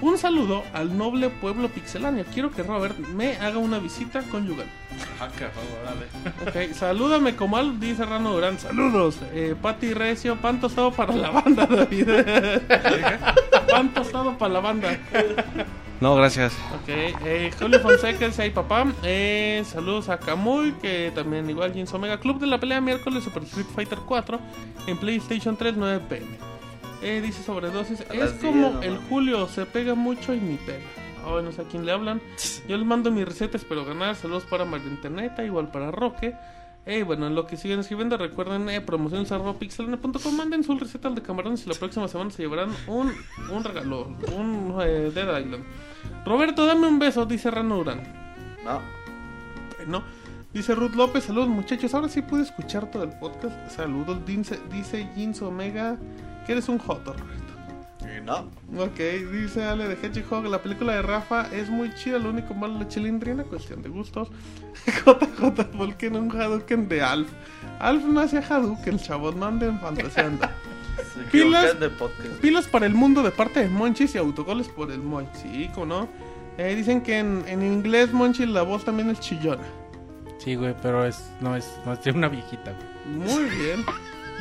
Un 0.00 0.18
saludo 0.18 0.64
al 0.74 0.98
noble 0.98 1.30
pueblo 1.30 1.68
pixeláneo. 1.68 2.24
Quiero 2.34 2.50
que 2.50 2.62
Robert 2.62 2.98
me 2.98 3.36
haga 3.36 3.58
una 3.58 3.78
visita 3.78 4.22
conyugal. 4.22 4.66
Ok, 6.46 6.74
salúdame 6.74 7.36
como 7.36 7.56
al 7.56 7.78
dice 7.78 8.04
Rano 8.04 8.32
Durán. 8.32 8.58
Saludos. 8.58 9.18
Eh, 9.32 9.54
Pati 9.60 9.94
Recio, 9.94 10.36
pan 10.36 10.60
tostado 10.60 10.90
para 10.90 11.14
la 11.14 11.30
banda, 11.30 11.66
David. 11.66 12.08
pan 13.70 13.94
tostado 13.94 14.36
para 14.36 14.52
la 14.54 14.60
banda. 14.60 14.98
No, 16.00 16.14
gracias. 16.16 16.52
Ok, 16.74 16.88
eh, 16.88 17.50
Julio 17.58 17.80
Fonseca 17.80 18.26
dice 18.26 18.42
ahí 18.42 18.50
papá. 18.50 18.86
Eh, 19.02 19.62
saludos 19.64 20.08
a 20.08 20.18
Kamui, 20.18 20.72
que 20.72 21.12
también 21.14 21.48
igual 21.48 21.72
Jens 21.72 21.92
Omega. 21.94 22.18
Club 22.18 22.40
de 22.40 22.46
la 22.46 22.58
pelea 22.58 22.80
miércoles 22.80 23.24
Super 23.24 23.44
Street 23.44 23.66
Fighter 23.74 23.98
4 24.06 24.38
en 24.86 24.98
PlayStation 24.98 25.56
3 25.56 25.76
9 25.76 26.04
pm. 26.08 26.26
Eh, 27.02 27.20
dice 27.22 27.42
sobredosis. 27.42 28.00
A 28.10 28.14
Es 28.14 28.32
como 28.32 28.70
10, 28.70 28.72
no 28.72 28.82
el. 28.82 28.98
Julio, 29.08 29.48
se 29.48 29.66
pega 29.66 29.94
mucho 29.94 30.34
y 30.34 30.40
ni 30.40 30.56
pega. 30.56 30.84
Ah, 31.24 31.40
no 31.42 31.52
sé 31.52 31.62
a 31.62 31.64
quién 31.64 31.86
le 31.86 31.92
hablan. 31.92 32.20
Yo 32.68 32.76
les 32.76 32.86
mando 32.86 33.10
mis 33.10 33.24
recetas, 33.24 33.62
espero 33.62 33.84
ganar. 33.84 34.16
Saludos 34.16 34.44
para 34.44 34.64
María 34.64 34.88
Interneta, 34.88 35.44
igual 35.44 35.68
para 35.70 35.90
Roque. 35.90 36.34
Eh, 36.86 37.02
bueno, 37.02 37.26
en 37.26 37.34
lo 37.34 37.46
que 37.46 37.56
siguen 37.56 37.80
escribiendo, 37.80 38.18
recuerden 38.18 38.68
eh. 38.68 38.84
Manden 40.36 40.64
sus 40.64 40.78
recetas 40.78 41.14
de 41.14 41.22
camarones 41.22 41.66
y 41.66 41.70
la 41.70 41.74
próxima 41.76 42.08
semana 42.08 42.30
se 42.30 42.42
llevarán 42.42 42.70
un, 42.86 43.10
un 43.50 43.64
regalo, 43.64 44.08
un 44.36 44.76
eh, 44.82 45.10
Dead 45.14 45.40
Island. 45.40 45.64
Roberto, 46.26 46.66
dame 46.66 46.86
un 46.86 46.98
beso, 46.98 47.24
dice 47.24 47.50
Rano 47.50 47.76
Durán. 47.76 48.02
No. 48.64 48.80
No. 49.86 50.02
Dice 50.52 50.74
Ruth 50.74 50.94
López, 50.94 51.24
saludos 51.24 51.48
muchachos. 51.48 51.94
Ahora 51.94 52.08
sí 52.08 52.22
pude 52.22 52.42
escuchar 52.42 52.90
todo 52.90 53.02
el 53.02 53.10
podcast. 53.18 53.70
Saludos, 53.70 54.24
dice, 54.26 54.60
dice 54.70 55.08
Jins 55.14 55.42
Omega, 55.42 55.96
que 56.46 56.52
eres 56.52 56.68
un 56.68 56.78
joto, 56.78 57.12
Roberto. 57.12 57.44
No. 58.24 58.50
Ok, 58.82 58.98
dice 59.32 59.64
Ale 59.64 59.88
de 59.88 59.94
Hedgehog, 59.94 60.44
la 60.44 60.62
película 60.62 60.94
de 60.94 61.02
Rafa 61.02 61.48
es 61.52 61.68
muy 61.68 61.92
chida, 61.94 62.18
lo 62.18 62.30
único 62.30 62.54
malo 62.54 62.74
es 62.74 62.80
la 62.80 62.88
chilindrina, 62.88 63.44
cuestión 63.44 63.82
de 63.82 63.88
gustos. 63.88 64.28
JJ 65.06 65.76
Volken, 65.76 66.16
un 66.16 66.30
Hadouken 66.30 66.88
de 66.88 67.02
Alf. 67.02 67.28
Alf 67.78 68.04
no 68.04 68.20
hacía 68.20 68.40
Hadouken, 68.40 68.98
chavos, 68.98 69.34
no 69.34 69.46
anden 69.46 69.80
fantaseando. 69.80 70.46
Se 71.12 71.22
Pilas. 71.30 71.78
de. 71.80 71.90
Pilas 72.40 72.66
para 72.68 72.86
el 72.86 72.94
mundo 72.94 73.22
de 73.22 73.30
parte 73.30 73.60
de 73.60 73.68
Monchis 73.68 74.14
y 74.14 74.18
autogoles 74.18 74.68
por 74.68 74.90
el 74.90 75.00
como 75.72 75.86
no. 75.86 76.08
Eh, 76.56 76.74
dicen 76.76 77.00
que 77.00 77.18
en, 77.18 77.42
en 77.48 77.62
inglés 77.62 78.12
Monchis 78.12 78.48
la 78.48 78.62
voz 78.62 78.84
también 78.84 79.10
es 79.10 79.20
chillona. 79.20 79.64
Sí, 80.38 80.54
güey, 80.54 80.74
pero 80.82 81.04
es, 81.04 81.30
no 81.40 81.56
es, 81.56 81.78
no 81.84 81.94
es 81.94 82.04
de 82.04 82.10
una 82.10 82.28
viejita, 82.28 82.72
güey. 82.72 83.16
Muy 83.16 83.44
bien. 83.44 83.84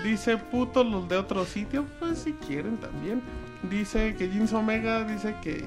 Dice 0.03 0.37
puto 0.37 0.83
los 0.83 1.07
de 1.07 1.17
otro 1.17 1.45
sitio, 1.45 1.85
pues 1.99 2.19
si 2.19 2.33
quieren 2.33 2.77
también. 2.77 3.21
Dice 3.69 4.15
que 4.15 4.29
Jeans 4.29 4.51
Omega 4.51 5.05
dice 5.05 5.35
que, 5.41 5.63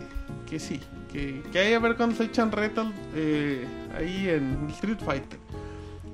que 0.47 0.61
sí, 0.61 0.81
que, 1.17 1.43
que 1.51 1.59
hay 1.59 1.73
a 1.73 1.79
ver 1.79 1.97
cuando 1.97 2.15
se 2.17 2.25
echan 2.25 2.53
retos 2.53 2.89
eh, 3.15 3.65
ahí 3.97 4.29
en 4.29 4.69
Street 4.71 4.99
Fighter. 5.05 5.39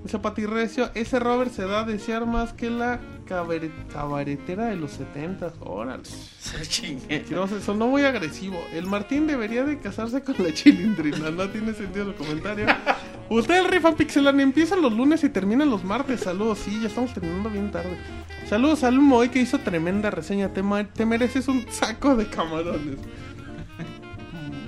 Dice 0.04 0.18
Pati 0.18 0.46
Recio, 0.46 0.90
ese 0.94 1.20
Robert 1.20 1.52
se 1.52 1.62
da 1.64 1.80
a 1.80 1.84
desear 1.84 2.26
más 2.26 2.52
que 2.52 2.70
la 2.70 2.98
cabaret- 3.28 3.70
cabaretera 3.92 4.66
de 4.66 4.76
los 4.76 4.90
70. 4.92 5.52
Órale. 5.60 6.02
No 7.30 7.46
sonó 7.60 7.86
muy 7.86 8.02
agresivo. 8.02 8.60
El 8.72 8.86
Martín 8.86 9.26
debería 9.28 9.64
de 9.64 9.78
casarse 9.78 10.22
con 10.22 10.34
la 10.38 10.52
chilindrina. 10.52 11.30
No 11.30 11.48
tiene 11.50 11.72
sentido 11.72 12.08
el 12.10 12.14
comentario. 12.14 12.66
Usted 13.30 13.58
el 13.60 13.68
Rifan 13.68 13.94
Pixelania 13.94 14.42
empieza 14.42 14.74
los 14.76 14.92
lunes 14.92 15.22
y 15.24 15.28
termina 15.28 15.64
los 15.64 15.84
martes. 15.84 16.20
Saludos, 16.20 16.58
sí, 16.58 16.80
ya 16.80 16.88
estamos 16.88 17.14
terminando 17.14 17.48
bien 17.48 17.70
tarde. 17.70 17.96
Saludos 18.48 18.82
al 18.84 18.98
Moy 19.00 19.28
que 19.28 19.40
hizo 19.40 19.58
tremenda 19.60 20.10
reseña. 20.10 20.48
Te, 20.48 20.62
te 20.94 21.06
mereces 21.06 21.46
un 21.48 21.64
saco 21.70 22.16
de 22.16 22.26
camarones. 22.26 22.98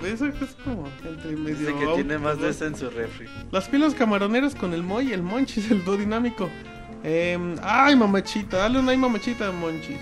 Eso 0.05 0.27
es 0.27 0.35
como 0.65 0.89
entre 1.05 1.37
medio. 1.37 1.57
Dice 1.57 1.75
que 1.75 1.87
tiene 1.95 2.19
más 2.19 2.39
de 2.41 2.51
ese 2.51 2.67
en 2.67 2.77
su 2.77 2.91
refri. 2.91 3.27
Las 3.51 3.69
pilas 3.69 3.95
camaroneras 3.95 4.55
con 4.55 4.73
el 4.75 4.83
Moy 4.83 5.09
y 5.11 5.13
el 5.13 5.23
Monchis, 5.23 5.71
el 5.71 5.85
do 5.85 5.97
dinámico. 5.97 6.49
Em, 7.03 7.57
ay, 7.63 7.97
mamachita, 7.97 8.57
dale 8.59 8.79
una 8.79 8.93
ay, 8.93 8.97
mamachita, 8.99 9.51
Monchis. 9.53 9.99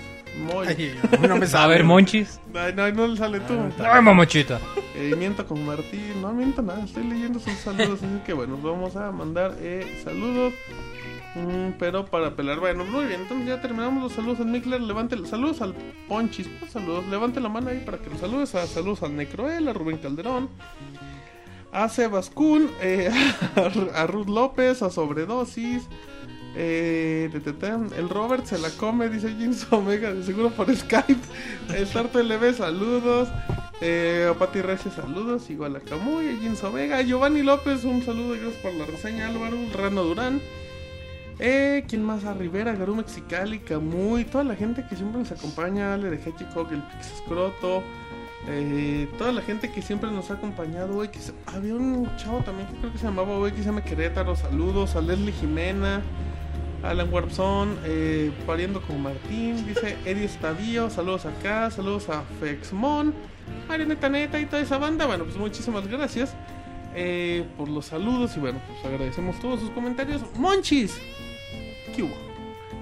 Moy. 0.51 0.67
Ay, 0.67 0.95
no 1.27 1.35
me 1.37 1.45
A 1.45 1.47
sabe. 1.49 1.75
ver, 1.75 1.83
Monchis. 1.83 2.39
Ay, 2.55 2.73
no, 2.75 2.89
no 2.91 3.07
le 3.07 3.17
sale 3.17 3.39
tú. 3.41 3.53
Ay, 3.79 4.01
mamachita. 4.01 4.59
Eh, 4.95 5.15
miento 5.17 5.45
con 5.45 5.65
Martín. 5.65 6.21
No 6.21 6.33
miento 6.33 6.61
nada, 6.61 6.83
estoy 6.83 7.03
leyendo 7.03 7.39
sus 7.39 7.53
saludos. 7.53 7.99
Así 8.01 8.21
que 8.25 8.33
bueno, 8.33 8.57
vamos 8.61 8.95
a 8.95 9.11
mandar 9.11 9.55
eh, 9.59 10.01
saludos. 10.03 10.53
Mm, 11.35 11.73
pero 11.79 12.05
para 12.05 12.35
pelar, 12.35 12.59
bueno, 12.59 12.85
muy 12.85 13.05
bien. 13.05 13.21
Entonces 13.21 13.47
ya 13.47 13.61
terminamos 13.61 14.03
los 14.03 14.13
saludos 14.13 14.39
al 14.39 14.47
Mikler. 14.47 14.81
Levante 14.81 15.17
saludos 15.25 15.61
al 15.61 15.73
Ponchis. 16.07 16.47
Pues, 16.59 16.71
saludos, 16.71 17.07
levante 17.07 17.39
la 17.39 17.49
mano 17.49 17.69
ahí 17.69 17.81
para 17.85 17.97
que 17.97 18.09
los 18.09 18.19
saludes. 18.19 18.53
A, 18.55 18.67
saludos 18.67 19.03
al 19.03 19.15
Necroel, 19.15 19.67
a 19.67 19.73
Rubén 19.73 19.97
Calderón, 19.97 20.49
a 21.71 21.89
Sebas 21.89 22.29
Kun, 22.29 22.69
eh, 22.81 23.09
a, 23.95 24.07
Ruth 24.07 24.29
López, 24.29 24.81
a 24.81 24.89
Sobredosis. 24.89 25.87
Eh, 26.55 27.31
el 27.97 28.09
Robert 28.09 28.45
se 28.45 28.59
la 28.59 28.69
come, 28.69 29.09
dice 29.09 29.35
Jeans 29.35 29.65
Omega, 29.71 30.13
de 30.13 30.23
seguro 30.23 30.51
por 30.51 30.73
Skype. 30.75 31.17
El 31.75 31.87
Sarto 31.87 32.21
LB, 32.21 32.53
saludos. 32.53 33.29
Eh, 33.81 34.29
a 34.29 34.37
Pati 34.37 34.61
Recio, 34.61 34.91
saludos. 34.91 35.49
Igual 35.49 35.77
a 35.77 35.79
Camuy, 35.79 36.27
a 36.27 36.39
Jeans 36.39 36.63
Omega. 36.63 37.01
Giovanni 37.01 37.41
López, 37.41 37.83
un 37.85 38.03
saludo 38.03 38.35
gracias 38.35 38.61
por 38.61 38.73
la 38.75 38.85
reseña. 38.85 39.27
Álvaro, 39.29 39.57
Rano 39.73 40.03
Durán. 40.03 40.39
Eh, 41.39 41.83
¿quién 41.87 42.03
más? 42.03 42.25
A 42.25 42.33
Rivera, 42.33 42.73
Garú 42.75 42.95
Mexicali, 42.95 43.59
Camuy, 43.59 44.23
toda 44.25 44.43
la 44.43 44.55
gente 44.55 44.85
que 44.87 44.95
siempre 44.95 45.19
nos 45.19 45.31
acompaña, 45.31 45.93
Ale 45.93 46.09
de 46.09 46.17
Hedgehog, 46.17 46.71
el 46.71 46.81
Pixescroto, 46.83 47.83
eh, 48.47 49.07
toda 49.17 49.31
la 49.31 49.41
gente 49.41 49.71
que 49.71 49.81
siempre 49.81 50.11
nos 50.11 50.29
ha 50.29 50.35
acompañado, 50.35 50.93
güey, 50.93 51.09
que 51.11 51.19
se- 51.19 51.33
había 51.47 51.73
un 51.75 52.09
chavo 52.17 52.39
también 52.41 52.67
que 52.67 52.75
creo 52.77 52.91
que 52.91 52.97
se 52.97 53.05
llamaba, 53.05 53.37
güey, 53.37 53.51
que 53.51 53.59
se 53.59 53.65
llama 53.65 53.83
Querétaro, 53.83 54.35
saludos, 54.35 54.95
a 54.95 55.01
Leslie 55.01 55.31
Jimena, 55.33 56.01
Alan 56.83 57.11
Warpson, 57.11 57.77
eh, 57.85 58.31
pariendo 58.45 58.81
con 58.81 59.01
Martín, 59.01 59.65
dice 59.65 59.97
Eddie 60.05 60.25
Estavío, 60.25 60.89
saludos 60.89 61.25
acá, 61.25 61.71
saludos 61.71 62.09
a 62.09 62.23
Fexmon, 62.39 63.13
Marianeta 63.67 64.09
Neta 64.09 64.39
y 64.39 64.45
toda 64.45 64.61
esa 64.61 64.77
banda, 64.77 65.05
bueno, 65.05 65.23
pues 65.23 65.37
muchísimas 65.37 65.87
gracias 65.87 66.33
eh, 66.95 67.45
por 67.57 67.69
los 67.69 67.85
saludos 67.87 68.35
y 68.37 68.39
bueno, 68.41 68.59
pues 68.67 68.85
agradecemos 68.85 69.39
todos 69.39 69.61
sus 69.61 69.69
comentarios. 69.71 70.21
Monchis, 70.37 70.99
¿qué 71.95 72.03
hubo? 72.03 72.13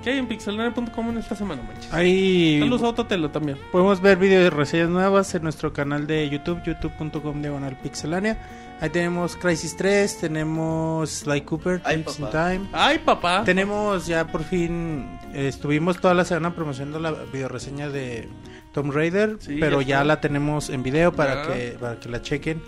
¿Qué 0.03 0.09
hay 0.11 0.17
en 0.17 0.27
pixelania.com 0.27 1.09
en 1.09 1.17
esta 1.19 1.35
semana, 1.35 1.61
Monchis? 1.61 1.93
Ahí 1.93 2.57
Saludos 2.59 2.81
a 2.81 2.87
Ototelo 2.87 3.29
también. 3.29 3.59
podemos 3.71 4.01
ver 4.01 4.17
videos 4.17 4.43
de 4.45 4.49
reseñas 4.49 4.89
nuevas 4.89 5.35
en 5.35 5.43
nuestro 5.43 5.73
canal 5.73 6.07
de 6.07 6.27
YouTube, 6.27 6.59
youtube.com 6.65 7.41
diagonal 7.41 7.77
pixelania. 7.77 8.39
Ahí 8.81 8.89
tenemos 8.89 9.35
Crisis 9.35 9.77
3, 9.77 10.17
tenemos 10.21 11.07
Sly 11.11 11.41
Cooper, 11.41 11.81
Ay, 11.83 11.97
Tips 11.97 12.17
in 12.17 12.25
papá. 12.25 12.49
Time. 12.51 12.67
Ay, 12.73 12.97
papá. 12.97 13.43
Tenemos 13.43 14.07
ya 14.07 14.25
por 14.25 14.43
fin, 14.43 15.05
eh, 15.35 15.47
estuvimos 15.49 16.01
toda 16.01 16.15
la 16.15 16.25
semana 16.25 16.55
promocionando 16.55 16.99
la 16.99 17.11
videoreseña 17.31 17.89
de 17.89 18.27
Tomb 18.71 18.91
Raider, 18.91 19.37
Sí, 19.39 19.57
pero 19.59 19.81
ya 19.83 19.99
ya 19.99 20.03
la 20.03 20.19
tenemos 20.19 20.71
en 20.71 20.81
video 20.81 21.11
para 21.13 21.43
Ya. 21.47 21.53
que 21.53 21.77
para 21.79 21.99
que 21.99 22.09
la 22.09 22.23
chequen 22.23 22.63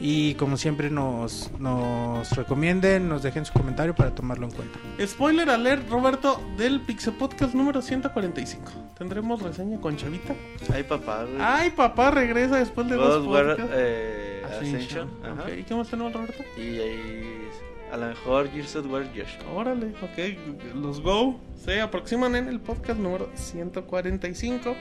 y 0.00 0.34
como 0.34 0.56
siempre 0.56 0.90
nos 0.90 1.50
nos 1.58 2.30
recomienden, 2.32 3.08
nos 3.08 3.22
dejen 3.22 3.44
su 3.44 3.52
comentario 3.52 3.94
para 3.94 4.14
tomarlo 4.14 4.46
en 4.46 4.52
cuenta. 4.52 4.78
Spoiler 5.04 5.48
alert, 5.50 5.88
Roberto, 5.88 6.40
del 6.56 6.80
Pixel 6.80 7.14
Podcast 7.14 7.54
número 7.54 7.82
145. 7.82 8.70
Tendremos 8.98 9.42
reseña 9.42 9.80
con 9.80 9.96
Chavita. 9.96 10.34
Ay, 10.72 10.82
papá, 10.84 11.24
güey. 11.24 11.36
Ay, 11.40 11.70
papá 11.70 12.10
regresa 12.10 12.56
después 12.58 12.88
de 12.88 12.96
dos 12.96 13.24
podcasts. 13.26 13.72
eh, 13.74 14.42
Ascension. 14.48 15.08
Ajá. 15.24 15.42
Ok, 15.42 15.48
¿Y 15.58 15.62
qué 15.64 15.74
más 15.74 15.88
tenemos, 15.88 16.12
Roberto? 16.12 16.42
Y 16.56 16.60
ahí 16.78 17.48
a 17.92 17.96
lo 17.96 18.06
mejor 18.06 18.50
Gears 18.50 18.76
of 18.76 18.86
War 18.90 19.04
Josh. 19.14 19.34
Órale, 19.54 19.88
ok, 20.02 20.74
los 20.76 21.00
Go 21.02 21.38
se 21.62 21.80
aproximan 21.80 22.34
en 22.36 22.48
el 22.48 22.58
podcast 22.60 22.98
número 22.98 23.28
145. 23.34 24.74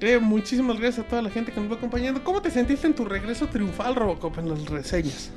Eh, 0.00 0.18
muchísimas 0.18 0.78
gracias 0.78 1.06
a 1.06 1.08
toda 1.08 1.22
la 1.22 1.30
gente 1.30 1.52
que 1.52 1.60
nos 1.60 1.70
va 1.70 1.76
acompañando. 1.76 2.22
¿Cómo 2.22 2.42
te 2.42 2.50
sentiste 2.50 2.86
en 2.86 2.94
tu 2.94 3.04
regreso 3.04 3.46
triunfal, 3.46 3.94
Robocop, 3.94 4.38
en 4.38 4.50
las 4.50 4.66
reseñas? 4.68 5.30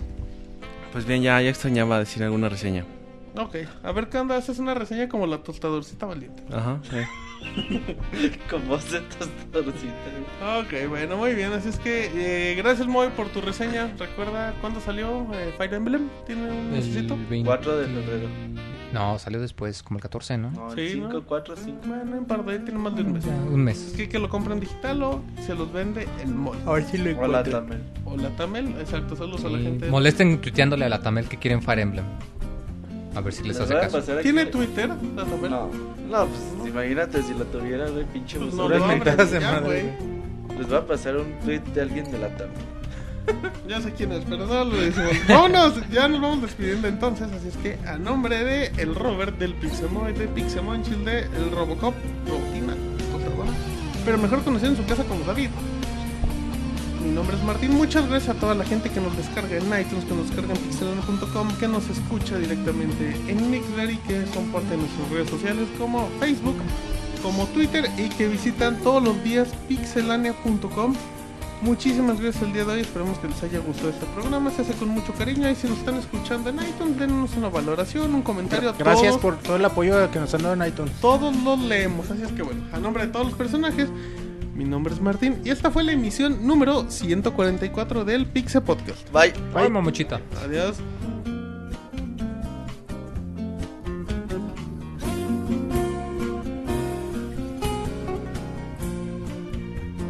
Pues 0.91 1.05
bien, 1.05 1.21
ya, 1.21 1.41
ya 1.41 1.49
extrañaba 1.49 1.99
decir 1.99 2.23
alguna 2.23 2.49
reseña. 2.49 2.85
Ok, 3.35 3.57
a 3.83 3.91
ver 3.91 4.09
qué 4.09 4.17
onda, 4.17 4.35
haces 4.35 4.59
una 4.59 4.73
reseña 4.73 5.07
como 5.07 5.27
la 5.27 5.38
tostadorcita 5.38 6.05
valiente. 6.07 6.43
Ajá, 6.51 6.79
sí. 6.83 6.97
Voz 8.67 8.91
de 8.91 9.01
tostadorcita. 9.01 9.93
Ok, 10.59 10.89
bueno, 10.89 11.15
muy 11.15 11.35
bien, 11.35 11.53
así 11.53 11.69
es 11.69 11.77
que 11.77 12.09
eh, 12.13 12.55
gracias 12.55 12.88
Moy 12.88 13.09
por 13.09 13.29
tu 13.29 13.39
reseña. 13.39 13.93
Recuerda 13.97 14.55
cuándo 14.61 14.81
salió 14.81 15.27
eh, 15.33 15.53
Fire 15.57 15.73
Emblem, 15.73 16.09
tiene 16.25 16.49
un 16.49 16.71
mesecito. 16.71 17.13
El 17.13 17.25
20 17.27 17.47
4 17.47 17.77
de 17.77 17.85
febrero. 17.85 18.29
No, 18.93 19.19
salió 19.19 19.40
después, 19.40 19.84
como 19.84 19.98
el 19.98 20.01
14, 20.01 20.38
¿no? 20.38 20.51
No, 20.51 20.72
Sí, 20.74 20.93
5, 20.93 21.08
¿no? 21.14 21.24
4, 21.24 21.56
5. 21.56 21.77
Bueno, 21.85 22.16
en 22.18 22.26
par 22.26 22.43
de 22.43 22.59
tiene 22.59 22.80
más 22.80 22.95
de 22.95 23.03
un 23.03 23.14
mes. 23.14 23.26
Ya, 23.26 23.32
Un 23.34 23.68
Es 23.69 23.80
mes. 23.85 23.93
que, 23.95 24.09
que 24.09 24.18
lo 24.19 24.30
compran 24.30 24.59
digital 24.59 25.03
o 25.03 25.22
se 25.45 25.53
los 25.53 25.72
vende 25.72 26.08
el 26.24 26.34
Moy. 26.34 26.58
ver 26.66 26.84
si 26.85 26.98
lo 26.98 27.19
Hola 27.19 27.43
también. 27.43 27.84
O 28.06 28.18
la 28.18 28.30
Tamel, 28.30 28.69
exacto, 28.80 29.16
saludos 29.16 29.45
a 29.45 29.50
la 29.50 29.59
gente. 29.59 29.90
molesten 29.90 30.40
tuiteándole 30.42 30.85
a 30.85 30.90
la 30.90 31.01
Tamel 31.01 31.27
que 31.27 31.38
quieren 31.38 31.61
Fire 31.61 31.80
Emblem. 31.80 32.06
A 33.16 33.22
ver 33.22 33.34
si 33.34 33.43
les 33.43 33.58
Les 33.58 33.59
hace 33.61 33.76
a 33.76 33.82
caso. 33.90 34.01
¿Tiene 34.22 34.45
Twitter? 34.48 34.90
La 35.16 35.24
Tamel. 35.26 35.51
No, 35.51 35.69
no, 36.09 36.26
pues 36.27 36.69
imagínate 36.69 37.22
si 37.22 37.34
la 37.35 37.45
tuviera, 37.45 37.90
güey, 37.90 38.06
pinche 38.06 38.40
Pues 38.40 38.53
no. 38.53 38.69
Les 38.69 40.68
voy 40.68 40.77
a 40.77 40.85
pasar 40.85 41.16
un 41.16 41.32
tweet 41.45 41.59
de 41.74 41.82
alguien 41.82 42.11
de 42.11 42.18
la 42.19 42.27
TAM. 42.35 42.50
Ya 43.67 43.80
sé 43.81 43.93
quién 43.93 44.11
es, 44.11 44.23
pero 44.27 44.48
no 44.48 44.65
lo 44.65 44.75
decimos. 44.75 45.11
Vámonos, 45.27 45.73
ya 45.91 46.07
nos 46.07 46.22
vamos 46.22 46.41
despidiendo 46.41 46.88
entonces. 46.88 47.31
Así 47.31 47.49
es 47.49 47.57
que 47.57 47.77
a 47.88 47.98
nombre 47.98 48.43
de 48.43 48.72
el 48.81 48.95
Robert 48.95 49.38
del 49.38 49.53
Pixemoy, 49.53 50.14
de 50.14 50.27
Pixemonchil, 50.27 51.06
de 51.06 51.19
el 51.19 51.51
Robocop, 51.51 51.93
Robotina, 52.27 52.73
Costerbono, 53.11 53.51
pero 54.06 54.17
mejor 54.17 54.43
conocido 54.43 54.72
en 54.72 54.77
su 54.77 54.85
casa 54.85 55.03
como 55.03 55.23
David. 55.23 55.49
Mi 57.03 57.11
nombre 57.11 57.38
es 57.38 57.43
Martín. 57.43 57.75
Muchas 57.75 58.09
gracias 58.09 58.35
a 58.35 58.39
toda 58.39 58.56
la 58.56 58.65
gente 58.65 58.89
que 58.89 58.99
nos 58.99 59.15
descarga 59.15 59.56
en 59.56 59.65
iTunes, 59.65 60.03
que 60.06 60.15
nos 60.15 60.27
descarga 60.27 60.53
en 60.53 60.61
pixelano.com, 60.61 61.48
que 61.59 61.67
nos 61.67 61.89
escucha 61.89 62.38
directamente 62.38 63.15
en 63.27 63.51
Mixler 63.51 63.91
y 63.91 63.98
que 63.98 64.25
son 64.33 64.45
parte 64.51 64.72
de 64.72 64.77
nuestras 64.77 65.09
redes 65.09 65.30
sociales 65.30 65.67
como 65.77 66.09
Facebook, 66.19 66.57
como 67.22 67.45
Twitter 67.48 67.89
y 67.98 68.09
que 68.09 68.27
visitan 68.27 68.77
todos 68.80 69.03
los 69.03 69.23
días 69.23 69.49
pixelania.com. 69.67 70.95
Muchísimas 71.61 72.21
gracias 72.21 72.41
el 72.43 72.53
día 72.53 72.63
de 72.63 72.73
hoy, 72.73 72.79
esperemos 72.81 73.19
que 73.19 73.27
les 73.27 73.43
haya 73.43 73.59
gustado 73.59 73.89
este 73.89 74.05
programa, 74.07 74.49
se 74.49 74.61
hace 74.61 74.73
con 74.73 74.88
mucho 74.88 75.13
cariño 75.13 75.49
y 75.49 75.55
si 75.55 75.67
nos 75.67 75.79
están 75.79 75.95
escuchando 75.95 76.49
en 76.49 76.55
iTunes, 76.55 76.97
denos 76.97 77.35
una 77.35 77.49
valoración, 77.49 78.15
un 78.15 78.21
comentario. 78.21 78.73
Gracias 78.79 79.19
todos, 79.19 79.21
por 79.21 79.38
todo 79.39 79.57
el 79.57 79.65
apoyo 79.65 80.09
que 80.09 80.19
nos 80.19 80.33
han 80.33 80.43
dado 80.43 80.53
en 80.53 80.65
iTunes. 80.65 80.93
Todos 81.01 81.35
los 81.35 81.59
leemos, 81.59 82.09
así 82.09 82.21
es 82.21 82.31
que 82.31 82.43
bueno, 82.43 82.63
a 82.71 82.79
nombre 82.79 83.05
de 83.05 83.11
todos 83.11 83.25
los 83.25 83.35
personajes, 83.35 83.89
mi 84.55 84.63
nombre 84.63 84.93
es 84.93 85.01
Martín 85.01 85.41
y 85.43 85.49
esta 85.49 85.69
fue 85.69 85.83
la 85.83 85.91
emisión 85.91 86.47
número 86.47 86.89
144 86.89 88.05
del 88.05 88.25
Pixel 88.25 88.61
Podcast. 88.61 89.11
Bye. 89.11 89.33
Ay, 89.53 89.69
mamuchita. 89.69 90.21
Adiós. 90.45 90.77